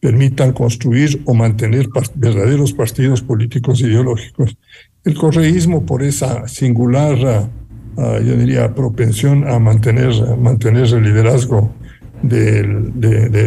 permitan 0.00 0.52
construir 0.52 1.22
o 1.26 1.34
mantener 1.34 1.88
verdaderos 2.16 2.72
partidos 2.72 3.22
políticos 3.22 3.80
ideológicos, 3.80 4.56
el 5.04 5.14
correísmo 5.14 5.86
por 5.86 6.02
esa 6.02 6.46
singular 6.48 7.50
yo 7.96 8.36
diría, 8.36 8.74
propensión 8.74 9.48
a 9.48 9.58
mantener, 9.58 10.12
mantener 10.38 10.86
el 10.86 11.02
liderazgo 11.02 11.74
de, 12.22 12.62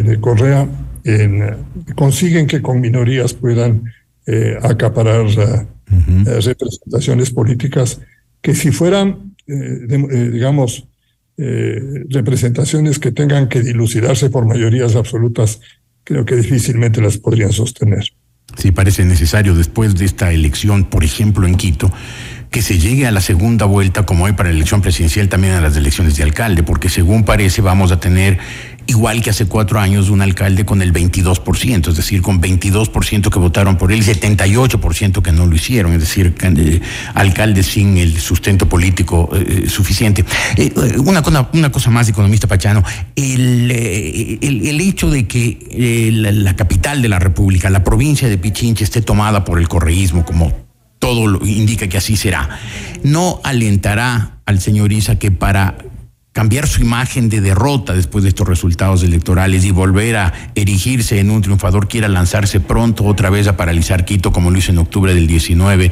de, 0.03 0.19
Correa, 0.19 0.67
en, 1.03 1.43
consiguen 1.95 2.47
que 2.47 2.61
con 2.61 2.81
minorías 2.81 3.33
puedan 3.33 3.83
eh, 4.25 4.57
acaparar 4.61 5.25
eh, 5.27 5.67
eh, 6.25 6.39
representaciones 6.41 7.31
políticas 7.31 8.01
que 8.41 8.55
si 8.55 8.71
fueran, 8.71 9.35
digamos, 9.47 10.87
representaciones 12.09 12.99
que 12.99 13.11
tengan 13.11 13.49
que 13.49 13.61
dilucidarse 13.61 14.29
por 14.29 14.45
mayorías 14.45 14.95
absolutas, 14.95 15.59
creo 16.03 16.25
que 16.25 16.35
difícilmente 16.35 17.01
las 17.01 17.17
podrían 17.17 17.51
sostener. 17.51 18.05
Sí, 18.55 18.71
parece 18.71 19.03
necesario 19.03 19.55
después 19.55 19.95
de 19.95 20.05
esta 20.05 20.31
elección, 20.31 20.85
por 20.85 21.03
ejemplo, 21.03 21.47
en 21.47 21.55
Quito, 21.55 21.91
que 22.55 22.61
se 22.61 22.79
llegue 22.79 23.05
a 23.05 23.11
la 23.11 23.19
segunda 23.19 23.65
vuelta, 23.65 24.05
como 24.05 24.27
hay 24.27 24.31
para 24.31 24.47
la 24.47 24.55
elección 24.55 24.79
presidencial, 24.79 25.27
también 25.27 25.55
a 25.55 25.59
las 25.59 25.75
elecciones 25.75 26.15
de 26.15 26.23
alcalde, 26.23 26.63
porque 26.63 26.87
según 26.87 27.25
parece 27.25 27.61
vamos 27.61 27.91
a 27.91 27.99
tener, 27.99 28.37
igual 28.87 29.21
que 29.21 29.29
hace 29.29 29.45
cuatro 29.45 29.77
años, 29.77 30.09
un 30.09 30.21
alcalde 30.21 30.63
con 30.63 30.81
el 30.81 30.93
22%, 30.93 31.89
es 31.89 31.97
decir, 31.97 32.21
con 32.21 32.41
22% 32.41 33.29
que 33.29 33.39
votaron 33.39 33.77
por 33.77 33.91
él 33.91 33.99
y 33.99 34.03
78% 34.03 35.21
que 35.21 35.33
no 35.33 35.47
lo 35.47 35.53
hicieron, 35.53 35.91
es 35.91 35.99
decir, 35.99 36.33
eh, 36.41 36.79
alcaldes 37.13 37.65
sin 37.65 37.97
el 37.97 38.17
sustento 38.21 38.69
político 38.69 39.29
eh, 39.33 39.63
eh, 39.65 39.69
suficiente. 39.69 40.23
una, 40.99 41.21
cosa, 41.21 41.49
una 41.51 41.73
cosa 41.73 41.89
más, 41.89 42.07
economista 42.07 42.47
Pachano, 42.47 42.85
el, 43.17 43.69
el, 43.69 44.79
hecho 44.79 45.09
de 45.09 45.27
que 45.27 46.09
la, 46.13 46.31
la 46.31 46.55
capital 46.55 47.01
de 47.01 47.09
la 47.09 47.19
República, 47.19 47.69
la 47.69 47.83
provincia 47.83 48.29
de 48.29 48.37
Pichinche, 48.37 48.85
esté 48.85 49.01
tomada 49.01 49.43
por 49.43 49.59
el 49.59 49.67
correísmo 49.67 50.23
como 50.23 50.64
todo 50.99 51.27
lo 51.27 51.45
indica 51.45 51.87
que 51.87 51.97
así 51.97 52.17
será, 52.17 52.49
no 53.03 53.39
alentará 53.43 54.39
al 54.45 54.59
señor 54.59 54.91
Isa 54.91 55.17
que 55.17 55.31
para 55.31 55.77
cambiar 56.35 56.67
su 56.67 56.81
imagen 56.81 57.29
de 57.29 57.39
derrota 57.39 57.93
después 57.93 58.23
de 58.23 58.29
estos 58.29 58.45
resultados 58.45 59.03
electorales 59.03 59.63
y 59.63 59.71
volver 59.71 60.17
a 60.17 60.33
erigirse 60.55 61.19
en 61.19 61.31
un 61.31 61.41
triunfador, 61.41 61.87
quiera 61.87 62.09
lanzarse 62.09 62.59
pronto 62.59 63.05
otra 63.05 63.29
vez 63.29 63.47
a 63.47 63.55
paralizar 63.55 64.03
Quito 64.03 64.33
como 64.33 64.51
lo 64.51 64.57
hizo 64.57 64.73
en 64.73 64.79
octubre 64.79 65.15
del 65.15 65.27
19 65.27 65.91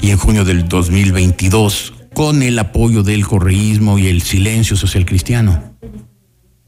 y 0.00 0.10
en 0.10 0.16
junio 0.16 0.46
del 0.46 0.66
2022 0.66 1.92
con 2.14 2.42
el 2.42 2.58
apoyo 2.58 3.02
del 3.02 3.26
correísmo 3.26 3.98
y 3.98 4.08
el 4.08 4.22
silencio 4.22 4.76
social 4.76 5.04
cristiano. 5.04 5.76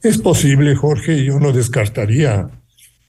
Es 0.03 0.19
posible, 0.19 0.77
Jorge, 0.77 1.25
yo 1.25 1.41
no 1.41 1.53
descartaría, 1.53 2.49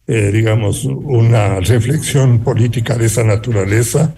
eh, 0.08 0.32
digamos, 0.32 0.86
una 0.86 1.60
reflexión 1.60 2.40
política 2.40 2.96
de 2.96 3.08
esa 3.08 3.26
naturaleza 3.26 4.16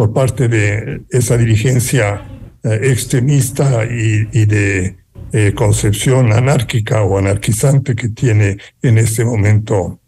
por 0.00 0.14
parte 0.14 0.48
de 0.48 1.02
esa 1.10 1.36
dirigencia 1.36 2.26
eh, 2.62 2.80
extremista 2.84 3.84
y, 3.84 4.46
de 4.46 4.96
eh, 5.30 5.52
concepción 5.54 6.32
anárquica 6.32 7.02
o 7.02 7.18
anarquizante 7.18 7.94
que 7.94 8.08
tiene 8.08 8.56
en 8.80 8.96
este 8.96 9.26
momento 9.26 10.00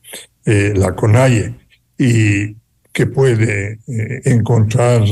eh, 0.47 0.73
la 0.74 0.94
CONAIE 0.94 1.55
y 1.98 2.56
que 2.90 3.06
puede 3.06 3.81
encontrar 4.24 5.02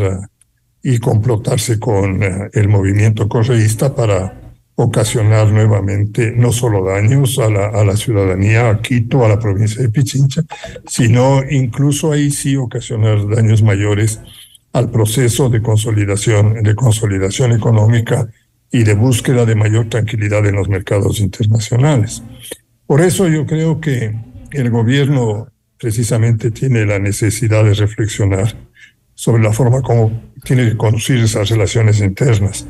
y 0.83 0.99
complotarse 0.99 1.79
con 1.79 2.23
el 2.51 2.69
movimiento 2.69 3.29
correísta 3.29 3.95
para 3.95 4.55
ocasionar 4.77 5.49
nuevamente 5.49 6.33
no 6.35 6.53
solo 6.53 6.83
daños 6.87 7.39
a 7.39 7.51
la, 7.51 7.67
a 7.67 7.85
la 7.85 7.97
ciudadanía, 7.99 8.71
a 8.71 8.81
Quito, 8.81 9.27
a 9.27 9.29
la 9.29 9.39
provincia 9.39 9.83
de 9.83 9.91
Pichincha, 9.91 10.43
sino 10.87 11.43
incluso 11.51 12.13
ahí 12.13 12.31
sí 12.31 12.57
ocasionar 12.57 13.29
daños 13.29 13.63
mayores 13.63 14.21
al 14.73 14.91
proceso 14.91 15.49
de 15.49 15.63
consolidación, 15.63 16.63
de 16.63 16.75
consolidación 16.75 17.53
económica 17.53 18.29
y 18.71 18.85
de 18.85 18.95
búsqueda 18.95 19.45
de 19.45 19.57
mayor 19.57 19.89
tranquilidad 19.89 20.47
en 20.47 20.55
los 20.55 20.69
mercados 20.69 21.21
internacionales. 21.21 22.23
Por 22.87 23.01
eso 23.01 23.29
yo 23.29 23.47
creo 23.47 23.81
que 23.81 24.15
el 24.53 24.71
gobierno 24.71 25.49
precisamente 25.79 26.51
tiene 26.51 26.85
la 26.87 26.99
necesidad 26.99 27.65
de 27.65 27.75
reflexionar 27.75 28.55
sobre 29.15 29.43
la 29.43 29.53
forma 29.53 29.83
como 29.83 30.33
tiene 30.45 30.69
que 30.69 30.77
conducir 30.77 31.19
esas 31.19 31.49
relaciones 31.51 32.01
internas. 32.01 32.67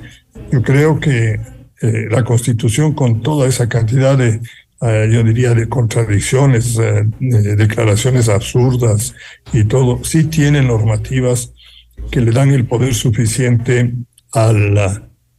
Yo 0.51 0.63
creo 0.63 0.99
que 0.99 1.41
eh, 1.83 2.07
la 2.11 2.25
Constitución, 2.25 2.93
con 2.93 3.23
toda 3.23 3.49
esa 3.49 3.69
cantidad 3.69 4.19
de, 4.19 4.41
eh, 4.83 5.09
yo 5.13 5.23
diría, 5.23 5.55
de 5.55 5.69
contradicciones, 5.69 6.79
eh, 6.79 7.05
de 7.19 7.57
declaraciones 7.57 8.29
absurdas 8.29 9.15
y 9.53 9.65
todo, 9.65 10.03
sí 10.05 10.25
tiene 10.25 10.63
normativas 10.63 11.53
que 12.11 12.21
le 12.21 12.33
dan 12.33 12.51
el 12.51 12.67
poder 12.67 12.95
suficiente 12.95 13.93
al, 14.33 14.79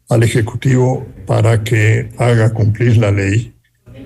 al 0.09 0.23
Ejecutivo 0.23 1.07
para 1.25 1.63
que 1.63 2.09
haga 2.17 2.53
cumplir 2.53 2.97
la 2.97 3.11
ley 3.11 3.53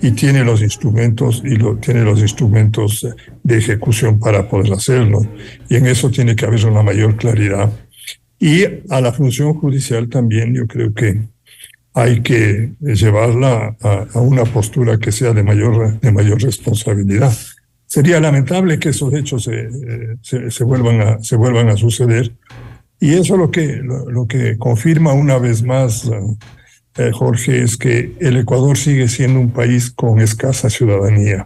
y 0.02 0.12
tiene 0.12 0.44
los 0.44 0.62
instrumentos 0.62 1.42
y 1.44 1.56
lo, 1.56 1.78
tiene 1.78 2.04
los 2.04 2.20
instrumentos 2.20 3.08
de 3.44 3.58
ejecución 3.58 4.20
para 4.20 4.48
poder 4.48 4.74
hacerlo. 4.74 5.22
Y 5.70 5.76
en 5.76 5.88
eso 5.88 6.10
tiene 6.10 6.36
que 6.36 6.46
haber 6.46 6.66
una 6.66 6.84
mayor 6.84 7.16
claridad. 7.16 7.72
Y 8.40 8.66
a 8.90 9.02
la 9.02 9.14
función 9.14 9.54
judicial 9.54 10.10
también 10.10 10.54
yo 10.54 10.68
creo 10.68 10.94
que 10.94 11.22
hay 11.94 12.22
que 12.22 12.74
llevarla 12.82 13.78
a, 13.82 14.20
una 14.20 14.44
postura 14.44 15.00
que 15.00 15.14
sea 15.14 15.32
de 15.32 15.44
mayor, 15.44 16.00
de 16.00 16.12
mayor 16.12 16.42
responsabilidad. 16.42 17.36
Sería 17.88 18.20
lamentable 18.20 18.80
que 18.80 18.90
esos 18.90 19.14
hechos 19.14 19.44
se, 19.44 19.70
se, 20.50 20.64
vuelvan, 20.64 21.02
a, 21.02 21.24
se 21.24 21.36
vuelvan 21.36 21.70
a 21.70 21.78
suceder. 21.78 22.32
Y 23.00 23.14
eso 23.14 23.38
lo 23.38 23.52
que, 23.52 23.82
lo, 23.84 24.28
que 24.28 24.58
confirma 24.58 25.14
una 25.14 25.38
vez 25.38 25.62
más 25.62 26.10
eh, 26.98 27.12
Jorge, 27.12 27.62
es 27.62 27.78
que 27.78 28.14
el 28.20 28.38
Ecuador 28.38 28.78
sigue 28.78 29.08
siendo 29.08 29.40
un 29.40 29.52
país 29.52 29.92
con 29.92 30.20
escasa 30.22 30.70
ciudadanía. 30.70 31.46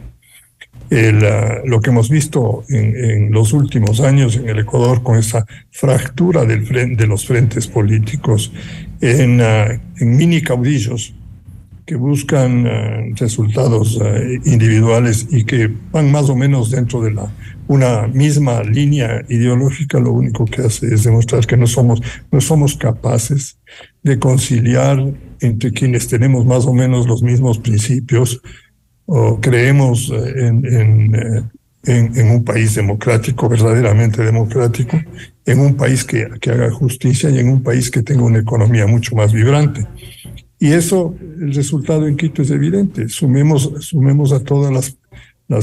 Ah, 0.92 1.62
lo 1.66 1.82
que 1.82 1.92
hemos 1.92 2.10
visto 2.10 2.64
en, 2.68 3.32
los 3.32 3.54
últimos 3.54 4.02
años 4.02 4.36
en 4.38 4.50
el 4.50 4.60
Ecuador 4.60 5.04
con 5.04 5.18
esa 5.18 5.46
fractura 5.70 6.46
de 6.46 7.08
los 7.08 7.28
frentes 7.28 7.68
políticos 7.68 8.52
en, 9.00 9.40
ah, 9.42 9.80
en 9.98 10.18
mini 10.18 10.42
caudillos 10.42 11.14
que 11.90 11.96
buscan 11.96 12.68
ah, 12.68 13.02
resultados 13.16 14.00
individuales 14.46 15.26
y 15.32 15.44
que 15.44 15.74
van 15.92 16.12
más 16.12 16.30
o 16.30 16.36
menos 16.36 16.70
dentro 16.70 17.02
de 17.02 17.14
la, 17.14 17.34
una 17.68 18.06
misma 18.08 18.62
línea 18.62 19.26
ideológica, 19.28 20.00
lo 20.00 20.12
único 20.12 20.46
que 20.46 20.62
hace 20.62 20.94
es 20.94 21.04
demostrar 21.04 21.48
que 21.48 21.58
no 21.58 21.66
somos, 21.66 22.00
no 22.32 22.42
somos 22.42 22.76
capaces 22.76 23.58
de 24.04 24.20
conciliar 24.20 25.04
entre 25.40 25.72
quienes 25.72 26.08
tenemos 26.08 26.46
más 26.46 26.68
o 26.68 26.74
menos 26.74 27.08
los 27.08 27.24
mismos 27.24 27.58
principios 27.58 28.40
o 29.08 29.42
creemos 29.42 30.12
eh, 30.12 30.48
en, 30.48 31.16
eh, 31.16 31.44
en, 31.86 32.20
en, 32.20 32.30
un 32.30 32.44
país 32.44 32.76
democrático, 32.76 33.50
verdaderamente 33.50 34.24
democrático, 34.24 35.00
en 35.44 35.60
un 35.60 35.76
país 35.76 36.04
que, 36.04 36.28
que 36.40 36.52
haga 36.52 36.70
justicia 36.70 37.32
y 37.32 37.40
en 37.40 37.50
un 37.50 37.64
país 37.64 37.90
que 37.90 38.04
tenga 38.04 38.22
una 38.22 38.38
economía 38.38 38.86
mucho 38.86 39.16
más 39.16 39.34
vibrante. 39.34 39.88
Y 40.60 40.74
eso, 40.74 41.16
el 41.40 41.54
resultado 41.54 42.08
en 42.08 42.18
Quito 42.18 42.42
es 42.42 42.52
evidente. 42.52 43.08
Sumemos, 43.08 43.72
sumemos 43.80 44.34
a 44.34 44.42
todas 44.44 44.72
las, 44.72 44.98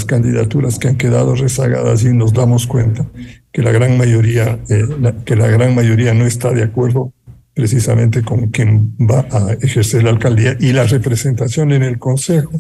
candidaturas 0.05 0.81
que 0.81 0.89
han 0.89 0.97
quedado 0.97 1.37
rezagadas 1.37 2.03
y 2.03 2.13
nos 2.13 2.33
damos 2.33 2.67
cuenta 2.67 3.07
que 3.53 3.63
la 3.63 3.71
gran 3.71 3.97
mayoría, 3.97 4.59
eh, 4.69 4.83
que 5.25 5.37
la 5.37 5.47
gran 5.47 5.77
mayoría 5.77 6.13
no 6.13 6.27
está 6.27 6.51
de 6.51 6.65
acuerdo 6.65 7.13
precisamente 7.55 8.23
con 8.23 8.49
quien 8.49 8.97
va 8.99 9.27
a 9.31 9.53
ejercer 9.63 10.03
la 10.03 10.11
alcaldía 10.11 10.57
y 10.59 10.73
la 10.73 10.85
representación 10.85 11.71
en 11.71 11.85
el 11.85 12.01
Consejo 12.01 12.51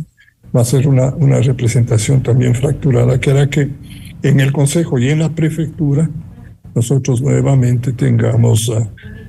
va 0.54 0.60
a 0.60 0.64
ser 0.64 0.86
una, 0.86 1.14
una 1.16 1.40
representación 1.40 2.22
también 2.22 2.54
fracturada, 2.54 3.18
que 3.18 3.32
hará 3.32 3.50
que 3.50 3.70
en 4.22 4.38
el 4.38 4.52
Consejo 4.52 4.98
y 5.00 5.10
en 5.10 5.18
la 5.18 5.30
prefectura 5.30 6.08
nosotros 6.76 7.20
nuevamente 7.22 7.92
tengamos 7.92 8.70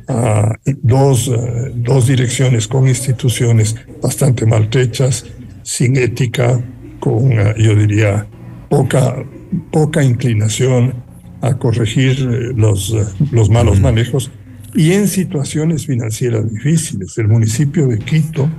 a, 0.08 0.56
dos, 0.82 1.32
dos 1.76 2.08
direcciones 2.08 2.68
con 2.68 2.88
instituciones 2.88 3.76
bastante 4.02 4.46
maltrechas, 4.46 5.26
sin 5.64 5.98
ética, 5.98 6.64
con, 7.00 7.32
yo 7.58 7.76
diría, 7.76 8.28
poca, 8.70 9.24
poca 9.72 10.04
inclinación 10.04 10.94
a 11.42 11.58
corregir 11.58 12.20
los, 12.56 12.96
los 13.32 13.50
malos 13.50 13.80
manejos 13.80 14.32
y 14.74 14.94
en 14.94 15.08
situaciones 15.08 15.86
financieras 15.86 16.52
difíciles. 16.52 17.18
El 17.18 17.28
municipio 17.28 17.88
de 17.88 18.00
Quito, 18.00 18.50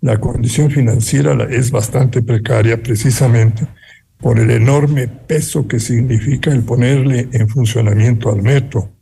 la 0.00 0.18
condición 0.18 0.70
financiera 0.70 1.36
es 1.50 1.70
bastante 1.70 2.22
precaria 2.22 2.82
precisamente 2.82 3.66
por 4.18 4.38
el 4.38 4.50
enorme 4.50 5.08
peso 5.08 5.66
que 5.66 5.80
significa 5.80 6.52
el 6.52 6.62
ponerle 6.62 7.28
en 7.32 7.48
funcionamiento 7.48 8.30
al 8.30 8.42
metro. 8.42 8.92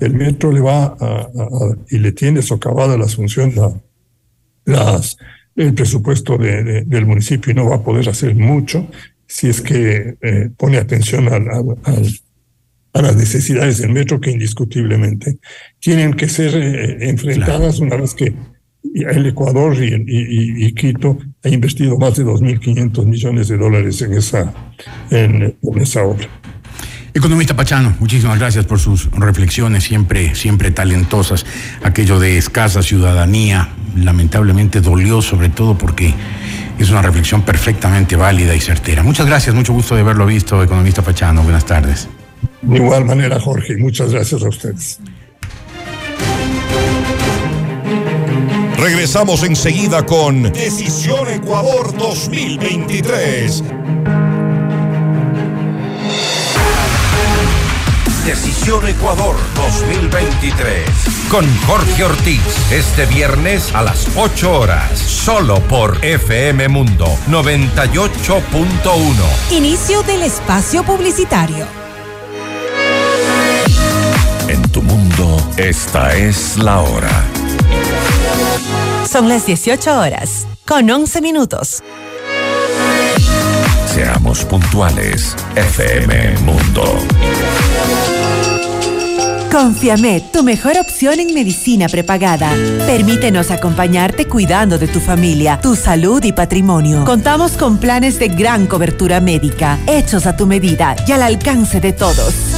El 0.00 0.14
metro 0.14 0.52
le 0.52 0.60
va 0.60 0.96
a, 0.98 1.28
y 1.90 1.98
le 1.98 2.12
tiene 2.12 2.42
socavada 2.42 2.96
las 2.96 3.16
funciones, 3.16 3.58
las, 4.64 5.16
el 5.56 5.74
presupuesto 5.74 6.38
del 6.38 7.06
municipio 7.06 7.52
y 7.52 7.54
no 7.54 7.68
va 7.68 7.76
a 7.76 7.82
poder 7.82 8.08
hacer 8.08 8.34
mucho 8.34 8.86
si 9.26 9.48
es 9.48 9.60
que 9.60 10.16
eh, 10.20 10.50
pone 10.56 10.78
atención 10.78 11.28
al, 11.28 11.48
al 11.50 12.08
a 12.92 13.02
las 13.02 13.16
necesidades 13.16 13.78
del 13.78 13.90
metro 13.90 14.20
que 14.20 14.30
indiscutiblemente 14.30 15.38
tienen 15.78 16.14
que 16.14 16.28
ser 16.28 16.54
eh, 16.56 17.08
enfrentadas 17.08 17.80
una 17.80 17.96
vez 17.96 18.14
que 18.14 18.34
el 18.94 19.26
Ecuador 19.26 19.76
y, 19.80 20.72
Quito 20.72 21.18
ha 21.42 21.48
invertido 21.48 21.98
más 21.98 22.16
de 22.16 22.24
2.500 22.24 23.04
millones 23.04 23.48
de 23.48 23.56
dólares 23.56 24.00
en 24.02 24.14
esa, 24.14 24.54
en, 25.10 25.56
esa 25.80 26.04
obra. 26.04 26.26
Economista 27.18 27.56
Pachano, 27.56 27.96
muchísimas 27.98 28.38
gracias 28.38 28.64
por 28.64 28.78
sus 28.78 29.10
reflexiones, 29.10 29.82
siempre, 29.82 30.36
siempre 30.36 30.70
talentosas. 30.70 31.44
Aquello 31.82 32.20
de 32.20 32.38
escasa 32.38 32.80
ciudadanía, 32.80 33.70
lamentablemente 33.96 34.80
dolió, 34.80 35.20
sobre 35.20 35.48
todo 35.48 35.76
porque 35.76 36.14
es 36.78 36.90
una 36.90 37.02
reflexión 37.02 37.42
perfectamente 37.42 38.14
válida 38.14 38.54
y 38.54 38.60
certera. 38.60 39.02
Muchas 39.02 39.26
gracias, 39.26 39.52
mucho 39.52 39.72
gusto 39.72 39.96
de 39.96 40.02
haberlo 40.02 40.26
visto, 40.26 40.62
economista 40.62 41.02
Pachano. 41.02 41.42
Buenas 41.42 41.66
tardes. 41.66 42.08
De 42.62 42.76
igual 42.76 43.04
manera, 43.04 43.40
Jorge, 43.40 43.76
muchas 43.78 44.12
gracias 44.12 44.40
a 44.40 44.48
ustedes. 44.48 45.00
Regresamos 48.76 49.42
enseguida 49.42 50.06
con 50.06 50.52
Decisión 50.52 51.28
Ecuador 51.28 51.96
2023. 51.98 53.64
Decisión 58.28 58.86
Ecuador 58.86 59.34
2023. 59.54 60.84
Con 61.30 61.46
Jorge 61.60 62.04
Ortiz. 62.04 62.42
Este 62.70 63.06
viernes 63.06 63.74
a 63.74 63.80
las 63.80 64.06
8 64.16 64.52
horas. 64.52 64.98
Solo 64.98 65.60
por 65.60 66.04
FM 66.04 66.68
Mundo 66.68 67.06
98.1. 67.30 69.14
Inicio 69.50 70.02
del 70.02 70.24
espacio 70.24 70.82
publicitario. 70.82 71.64
En 74.46 74.60
tu 74.72 74.82
mundo, 74.82 75.42
esta 75.56 76.14
es 76.14 76.58
la 76.58 76.80
hora. 76.80 77.24
Son 79.10 79.30
las 79.30 79.46
18 79.46 79.98
horas, 79.98 80.46
con 80.66 80.90
11 80.90 81.22
minutos. 81.22 81.82
Seamos 83.86 84.44
puntuales, 84.44 85.34
FM 85.56 86.40
Mundo. 86.40 86.84
Confiamed, 89.50 90.24
tu 90.30 90.42
mejor 90.42 90.76
opción 90.76 91.20
en 91.20 91.32
medicina 91.32 91.88
prepagada. 91.88 92.50
Permítenos 92.86 93.50
acompañarte 93.50 94.26
cuidando 94.26 94.78
de 94.78 94.88
tu 94.88 95.00
familia, 95.00 95.58
tu 95.60 95.74
salud 95.74 96.22
y 96.22 96.32
patrimonio. 96.32 97.04
Contamos 97.04 97.52
con 97.52 97.78
planes 97.78 98.18
de 98.18 98.28
gran 98.28 98.66
cobertura 98.66 99.20
médica, 99.20 99.78
hechos 99.86 100.26
a 100.26 100.36
tu 100.36 100.46
medida 100.46 100.94
y 101.06 101.12
al 101.12 101.22
alcance 101.22 101.80
de 101.80 101.94
todos. 101.94 102.57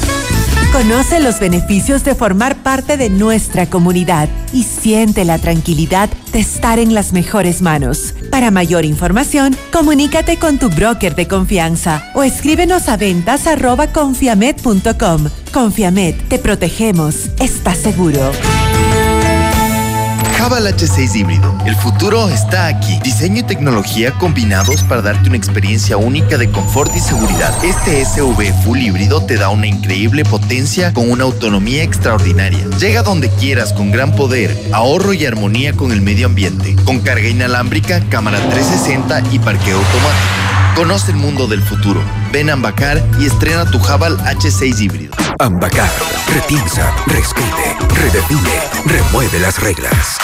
Conoce 0.73 1.21
los 1.21 1.41
beneficios 1.41 2.05
de 2.05 2.15
formar 2.15 2.57
parte 2.57 2.97
de 2.97 3.11
nuestra 3.11 3.67
comunidad 3.67 4.29
y 4.53 4.63
siente 4.63 5.25
la 5.25 5.39
tranquilidad 5.39 6.09
de 6.33 6.39
estar 6.39 6.79
en 6.79 6.95
las 6.95 7.13
mejores 7.13 7.61
manos. 7.61 8.15
Para 8.31 8.51
mayor 8.51 8.85
información, 8.85 9.57
comunícate 9.73 10.39
con 10.39 10.59
tu 10.59 10.71
broker 10.71 11.17
de 11.17 11.27
confianza 11.27 12.05
o 12.15 12.23
escríbenos 12.23 12.89
a 12.89 12.97
ventas 12.97 13.47
arroba 13.47 13.89
confiamed.com. 13.89 15.29
Confiamed, 15.53 16.15
te 16.29 16.39
protegemos. 16.39 17.31
¿Estás 17.41 17.79
seguro? 17.79 18.31
Java 20.41 20.59
H6 20.59 21.17
híbrido. 21.17 21.55
El 21.67 21.77
futuro 21.77 22.27
está 22.31 22.67
aquí. 22.67 22.99
Diseño 23.05 23.41
y 23.41 23.43
tecnología 23.43 24.13
combinados 24.13 24.83
para 24.85 25.03
darte 25.03 25.29
una 25.29 25.37
experiencia 25.37 25.99
única 25.99 26.39
de 26.39 26.51
confort 26.51 26.97
y 26.97 27.01
seguridad. 27.01 27.53
Este 27.63 28.03
SUV 28.07 28.51
full 28.65 28.79
híbrido 28.79 29.23
te 29.23 29.37
da 29.37 29.51
una 29.51 29.67
increíble 29.67 30.25
potencia 30.25 30.95
con 30.95 31.11
una 31.11 31.25
autonomía 31.25 31.83
extraordinaria. 31.83 32.67
Llega 32.79 33.03
donde 33.03 33.29
quieras 33.29 33.75
con 33.75 33.91
gran 33.91 34.17
poder, 34.17 34.57
ahorro 34.73 35.13
y 35.13 35.27
armonía 35.27 35.75
con 35.75 35.93
el 35.93 36.01
medio 36.01 36.25
ambiente. 36.25 36.75
Con 36.87 37.01
carga 37.01 37.29
inalámbrica, 37.29 38.01
cámara 38.09 38.39
360 38.39 39.23
y 39.33 39.41
parqueo 39.41 39.77
automático. 39.77 40.75
Conoce 40.75 41.11
el 41.11 41.19
mundo 41.19 41.49
del 41.49 41.61
futuro. 41.61 42.03
Ven 42.33 42.49
a 42.49 42.55
Ambacar 42.55 43.05
y 43.21 43.27
estrena 43.27 43.71
tu 43.71 43.79
Javal 43.79 44.17
H6 44.21 44.81
híbrido. 44.81 45.15
Ambacar, 45.39 45.91
repiensa, 46.33 46.95
reescribe, 47.07 47.77
redefine, 48.01 48.71
remueve 48.87 49.39
las 49.39 49.61
reglas. 49.61 50.19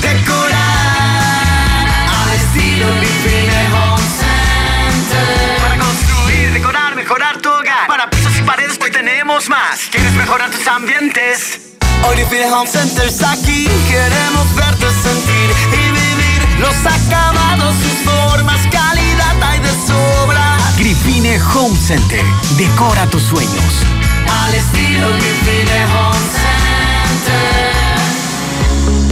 decorar 0.03 1.87
al 2.09 2.33
estilo 2.35 2.87
Home. 2.87 4.09
Para 5.61 5.79
construir, 5.79 6.53
decorar, 6.53 6.97
mejorar 6.97 7.41
tu 7.41 7.49
hogar. 7.49 7.87
Para 7.87 8.11
pisos 8.11 8.37
y 8.39 8.43
paredes 8.43 8.79
hoy 8.83 8.91
tenemos 8.91 9.49
más. 9.49 9.81
¿Quieres 9.91 10.13
mejorar 10.15 10.51
tus 10.51 10.67
ambientes? 10.67 11.68
Hoy 12.05 12.17
Home 12.53 12.69
Center 12.69 13.07
está 13.07 13.33
aquí. 13.33 13.69
Queremos 13.89 14.55
verte 14.55 14.87
sentir 14.91 15.51
y 15.73 15.91
vivir 15.91 16.61
los 16.61 16.75
acabados, 16.87 17.75
sus 17.77 18.11
formas, 18.11 18.61
calidad 18.71 19.43
hay 19.43 19.61
de 19.61 19.71
sobra. 19.87 20.57
Grifine 20.77 21.41
Home 21.55 21.77
Center. 21.77 22.25
Decora 22.57 23.07
tus 23.11 23.23
sueños. 23.23 23.85
Al 24.45 24.55
estilo 24.55 25.09
Grifine 25.09 25.85
Home 25.87 26.19
Center. 26.35 27.68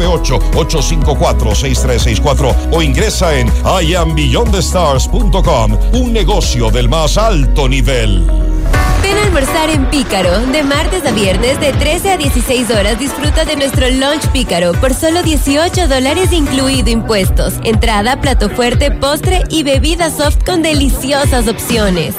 098-854-6364 0.00 2.54
o 2.72 2.82
ingresa 2.82 3.38
en 3.38 3.52
iambeyondthestars.com, 3.82 5.78
un 5.94 6.12
negocio 6.12 6.70
del 6.70 6.88
más 6.88 7.18
alto 7.18 7.68
nivel. 7.68 8.59
Ven 9.02 9.16
a 9.16 9.22
almorzar 9.22 9.70
en 9.70 9.86
Pícaro. 9.86 10.40
De 10.46 10.62
martes 10.62 11.04
a 11.06 11.12
viernes, 11.12 11.58
de 11.60 11.72
13 11.72 12.12
a 12.12 12.16
16 12.16 12.70
horas, 12.70 12.98
disfruta 12.98 13.44
de 13.44 13.56
nuestro 13.56 13.88
lunch 13.90 14.26
Pícaro 14.32 14.72
por 14.72 14.94
solo 14.94 15.22
18 15.22 15.88
dólares 15.88 16.32
incluido 16.32 16.90
impuestos. 16.90 17.54
Entrada, 17.64 18.20
plato 18.20 18.50
fuerte, 18.50 18.90
postre 18.90 19.42
y 19.48 19.62
bebida 19.62 20.10
soft 20.10 20.44
con 20.44 20.62
deliciosas 20.62 21.48
opciones. 21.48 22.14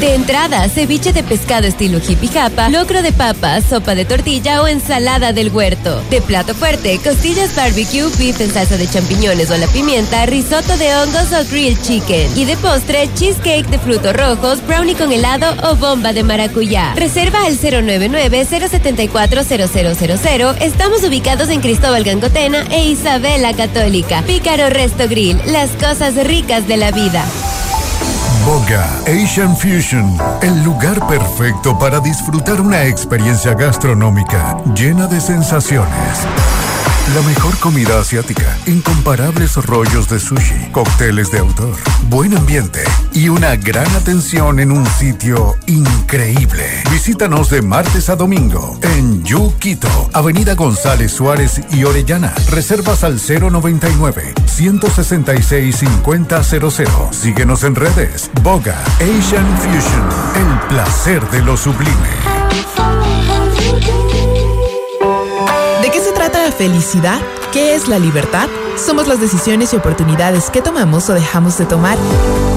De 0.00 0.14
entrada, 0.14 0.68
ceviche 0.68 1.14
de 1.14 1.22
pescado 1.22 1.66
estilo 1.66 1.98
hippie 2.06 2.28
japa, 2.28 2.68
locro 2.68 3.00
de 3.00 3.12
papa, 3.12 3.62
sopa 3.62 3.94
de 3.94 4.04
tortilla 4.04 4.60
o 4.60 4.68
ensalada 4.68 5.32
del 5.32 5.48
huerto. 5.48 6.02
De 6.10 6.20
plato 6.20 6.54
fuerte, 6.54 7.00
costillas 7.02 7.56
barbecue, 7.56 8.10
beef 8.18 8.38
en 8.42 8.52
salsa 8.52 8.76
de 8.76 8.86
champiñones 8.86 9.50
o 9.50 9.56
la 9.56 9.66
pimienta, 9.68 10.26
risotto 10.26 10.76
de 10.76 10.94
hongos 10.96 11.32
o 11.32 11.42
grilled 11.50 11.80
chicken. 11.80 12.30
Y 12.36 12.44
de 12.44 12.58
postre, 12.58 13.08
cheesecake 13.14 13.68
de 13.68 13.78
frutos 13.78 14.14
rojos, 14.14 14.66
brownie 14.66 14.94
con 14.94 15.10
helado 15.12 15.46
o 15.66 15.76
bomba 15.76 16.05
de 16.12 16.22
maracuyá. 16.22 16.94
Reserva 16.94 17.44
al 17.44 17.58
099-074-0000. 17.58 20.56
Estamos 20.60 21.02
ubicados 21.04 21.48
en 21.48 21.60
Cristóbal 21.60 22.04
Gangotena 22.04 22.64
e 22.70 22.84
Isabela 22.86 23.54
Católica. 23.54 24.22
Pícaro 24.22 24.70
Resto 24.70 25.08
Grill, 25.08 25.40
las 25.46 25.70
cosas 25.70 26.14
ricas 26.26 26.68
de 26.68 26.76
la 26.76 26.90
vida. 26.90 27.24
Boga 28.44 28.86
Asian 29.06 29.56
Fusion, 29.56 30.16
el 30.40 30.62
lugar 30.62 31.04
perfecto 31.08 31.76
para 31.78 31.98
disfrutar 31.98 32.60
una 32.60 32.84
experiencia 32.84 33.54
gastronómica 33.54 34.56
llena 34.74 35.08
de 35.08 35.20
sensaciones. 35.20 36.26
La 37.14 37.22
mejor 37.22 37.56
comida 37.58 38.00
asiática, 38.00 38.58
incomparables 38.66 39.54
rollos 39.64 40.08
de 40.08 40.18
sushi, 40.18 40.70
cócteles 40.72 41.30
de 41.30 41.38
autor, 41.38 41.76
buen 42.08 42.36
ambiente 42.36 42.82
y 43.12 43.28
una 43.28 43.54
gran 43.54 43.88
atención 43.94 44.58
en 44.58 44.72
un 44.72 44.84
sitio 44.86 45.54
increíble. 45.66 46.64
Visítanos 46.90 47.48
de 47.48 47.62
martes 47.62 48.10
a 48.10 48.16
domingo 48.16 48.76
en 48.82 49.22
Yuquito, 49.22 50.10
Avenida 50.12 50.54
González 50.56 51.12
Suárez 51.12 51.60
y 51.70 51.84
Orellana. 51.84 52.34
Reservas 52.50 53.04
al 53.04 53.20
099 53.20 54.34
166 54.44 55.76
5000. 55.76 56.26
Síguenos 57.12 57.62
en 57.62 57.76
redes. 57.76 58.30
Boga 58.42 58.82
Asian 58.96 59.46
Fusion, 59.58 60.08
el 60.34 60.68
placer 60.68 61.30
de 61.30 61.40
lo 61.42 61.56
sublime. 61.56 62.36
Felicidad? 66.56 67.20
¿Qué 67.52 67.74
es 67.74 67.88
la 67.88 67.98
libertad? 67.98 68.48
Somos 68.76 69.08
las 69.08 69.20
decisiones 69.20 69.72
y 69.72 69.76
oportunidades 69.76 70.50
que 70.50 70.60
tomamos 70.60 71.08
o 71.08 71.14
dejamos 71.14 71.56
de 71.56 71.64
tomar. 71.64 71.96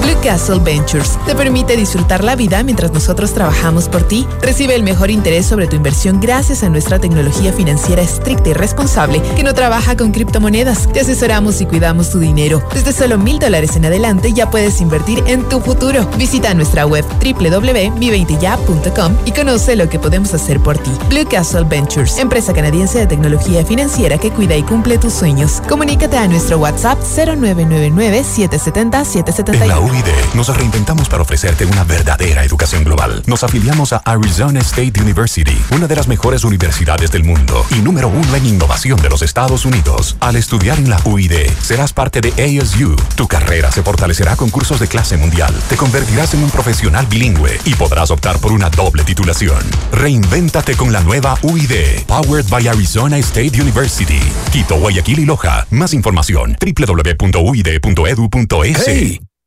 Blue 0.02 0.16
Castle 0.22 0.58
Ventures 0.58 1.18
te 1.24 1.34
permite 1.34 1.76
disfrutar 1.76 2.22
la 2.22 2.36
vida 2.36 2.62
mientras 2.62 2.92
nosotros 2.92 3.32
trabajamos 3.32 3.88
por 3.88 4.02
ti. 4.02 4.26
Recibe 4.42 4.74
el 4.74 4.82
mejor 4.82 5.10
interés 5.10 5.46
sobre 5.46 5.66
tu 5.66 5.76
inversión 5.76 6.20
gracias 6.20 6.62
a 6.62 6.68
nuestra 6.68 6.98
tecnología 6.98 7.54
financiera 7.54 8.02
estricta 8.02 8.50
y 8.50 8.52
responsable 8.52 9.22
que 9.34 9.42
no 9.42 9.54
trabaja 9.54 9.96
con 9.96 10.12
criptomonedas. 10.12 10.92
Te 10.92 11.00
asesoramos 11.00 11.62
y 11.62 11.66
cuidamos 11.66 12.10
tu 12.10 12.18
dinero. 12.18 12.62
Desde 12.74 12.92
solo 12.92 13.16
mil 13.16 13.38
dólares 13.38 13.76
en 13.76 13.86
adelante 13.86 14.34
ya 14.34 14.50
puedes 14.50 14.82
invertir 14.82 15.24
en 15.26 15.48
tu 15.48 15.60
futuro. 15.60 16.06
Visita 16.18 16.52
nuestra 16.52 16.84
web 16.84 17.04
www.mi20ya.com 17.22 19.16
y 19.24 19.32
conoce 19.32 19.74
lo 19.74 19.88
que 19.88 19.98
podemos 19.98 20.34
hacer 20.34 20.60
por 20.60 20.76
ti. 20.76 20.90
Blue 21.08 21.26
Castle 21.28 21.64
Ventures, 21.64 22.18
empresa 22.18 22.52
canadiense 22.52 22.98
de 22.98 23.06
tecnología 23.06 23.64
financiera 23.64 24.18
que 24.18 24.30
cuida 24.30 24.54
y 24.54 24.62
cumple 24.62 24.98
tus 24.98 25.14
sueños. 25.14 25.62
Comunícate 25.66 26.09
a 26.16 26.26
nuestro 26.26 26.58
WhatsApp 26.58 26.98
0999-770-771. 27.00 29.62
En 29.62 29.68
la 29.68 29.80
UID 29.80 30.04
nos 30.34 30.56
reinventamos 30.56 31.08
para 31.08 31.22
ofrecerte 31.22 31.64
una 31.64 31.84
verdadera 31.84 32.44
educación 32.44 32.84
global. 32.84 33.22
Nos 33.26 33.44
afiliamos 33.44 33.92
a 33.92 33.98
Arizona 33.98 34.58
State 34.60 35.00
University, 35.00 35.56
una 35.74 35.86
de 35.86 35.96
las 35.96 36.08
mejores 36.08 36.44
universidades 36.44 37.12
del 37.12 37.24
mundo 37.24 37.64
y 37.70 37.76
número 37.76 38.08
uno 38.08 38.34
en 38.34 38.46
innovación 38.46 39.00
de 39.00 39.08
los 39.08 39.22
Estados 39.22 39.64
Unidos. 39.64 40.16
Al 40.20 40.36
estudiar 40.36 40.78
en 40.78 40.90
la 40.90 41.00
UID, 41.04 41.32
serás 41.60 41.92
parte 41.92 42.20
de 42.20 42.30
ASU. 42.30 42.96
Tu 43.14 43.28
carrera 43.28 43.70
se 43.70 43.82
fortalecerá 43.82 44.36
con 44.36 44.50
cursos 44.50 44.80
de 44.80 44.88
clase 44.88 45.16
mundial. 45.16 45.54
Te 45.68 45.76
convertirás 45.76 46.34
en 46.34 46.42
un 46.42 46.50
profesional 46.50 47.06
bilingüe 47.06 47.58
y 47.64 47.74
podrás 47.74 48.10
optar 48.10 48.38
por 48.38 48.52
una 48.52 48.70
doble 48.70 49.04
titulación. 49.04 49.60
Reinvéntate 49.92 50.76
con 50.76 50.92
la 50.92 51.00
nueva 51.00 51.38
UID, 51.42 52.04
powered 52.06 52.48
by 52.48 52.68
Arizona 52.68 53.18
State 53.18 53.60
University. 53.60 54.20
Quito, 54.52 54.76
Guayaquil 54.76 55.20
y 55.20 55.24
Loja. 55.24 55.66
Más 55.70 55.94
información 56.00 56.56
www.uid.edu.es. 56.60 57.60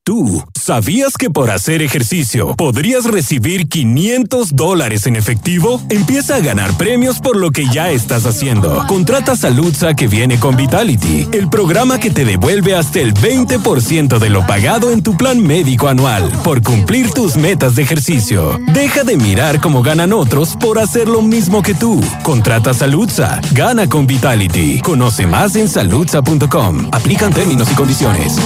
tú, 0.04 0.44
¿sabías 0.54 1.14
que 1.18 1.30
por 1.30 1.50
hacer 1.50 1.82
ejercicio 1.82 2.56
podrías 2.56 3.06
recibir 3.06 3.70
500 3.70 4.56
dólares 4.56 5.08
en 5.08 5.16
efectivo? 5.16 5.82
Empieza 5.90 6.36
a 6.36 6.40
ganar 6.40 6.76
premios 6.78 7.20
por 7.20 7.38
lo 7.38 7.52
que 7.52 7.66
ya 7.68 7.90
estás 7.90 8.26
haciendo. 8.26 8.86
Contrata 8.88 9.36
Saludza 9.36 9.94
que 9.94 10.08
viene 10.08 10.40
con 10.40 10.56
Vitality, 10.58 11.28
el 11.32 11.50
programa 11.50 12.00
que 12.00 12.10
te 12.10 12.26
devuelve 12.26 12.76
hasta 12.76 13.00
el 13.00 13.14
20% 13.14 14.20
de 14.20 14.30
lo 14.30 14.46
pagado 14.46 14.92
en 14.92 15.04
tu 15.04 15.16
plan 15.16 15.42
médico 15.42 15.88
anual 15.88 16.30
por 16.44 16.62
cumplir 16.62 17.12
tus 17.12 17.38
metas 17.38 17.76
de 17.76 17.84
ejercicio. 17.84 18.60
Deja 18.74 19.04
de 19.04 19.18
mirar 19.18 19.62
cómo 19.62 19.84
ganan 19.84 20.12
otros 20.12 20.56
por 20.58 20.80
hacer 20.80 21.08
lo 21.08 21.22
mismo 21.22 21.62
que 21.62 21.74
tú. 21.74 22.02
Contrata 22.24 22.74
Saludza, 22.74 23.40
gana 23.52 23.88
con 23.88 24.06
Vitality. 24.06 24.82
Conoce 24.82 25.26
más 25.28 25.56
en 25.56 25.70
saludza.com. 25.70 26.90
Aplican 26.92 27.32
términos 27.32 27.72
y 27.72 27.76
condiciones. 27.76 28.38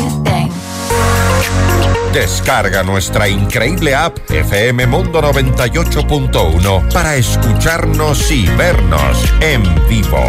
Descarga 2.13 2.83
nuestra 2.83 3.27
increíble 3.27 3.93
app 3.93 4.17
FM 4.29 4.87
Mundo 4.87 5.21
98.1 5.21 6.91
para 6.91 7.15
escucharnos 7.15 8.31
y 8.31 8.47
vernos 8.57 9.23
en 9.41 9.63
vivo. 9.87 10.25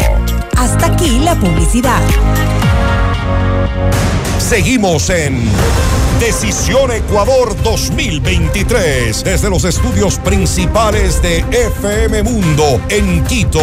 Hasta 0.57 0.87
aquí 0.87 1.19
la 1.19 1.35
publicidad. 1.35 2.01
Seguimos 4.37 5.09
en 5.09 5.49
Decisión 6.19 6.91
Ecuador 6.91 7.55
2023 7.63 9.23
desde 9.23 9.49
los 9.49 9.63
estudios 9.63 10.17
principales 10.19 11.21
de 11.21 11.39
FM 11.51 12.23
Mundo 12.23 12.81
en 12.89 13.23
Quito. 13.23 13.61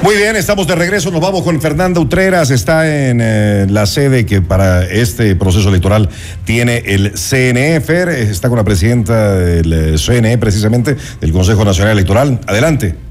Muy 0.00 0.14
bien, 0.14 0.36
estamos 0.36 0.68
de 0.68 0.76
regreso. 0.76 1.10
Nos 1.10 1.20
vamos 1.20 1.42
con 1.42 1.60
Fernanda 1.60 2.00
Utreras. 2.00 2.52
Está 2.52 2.86
en 3.10 3.20
eh, 3.20 3.66
la 3.68 3.84
sede 3.84 4.24
que 4.24 4.40
para 4.40 4.84
este 4.84 5.34
proceso 5.34 5.68
electoral 5.68 6.08
tiene 6.44 6.78
el 6.86 7.14
CNE. 7.14 7.76
Eh, 7.78 8.28
está 8.30 8.48
con 8.48 8.58
la 8.58 8.64
presidenta 8.64 9.34
del 9.34 9.72
eh, 9.72 9.96
CNE, 9.98 10.38
precisamente, 10.38 10.96
del 11.20 11.32
Consejo 11.32 11.64
Nacional 11.64 11.94
Electoral. 11.94 12.40
Adelante. 12.46 13.07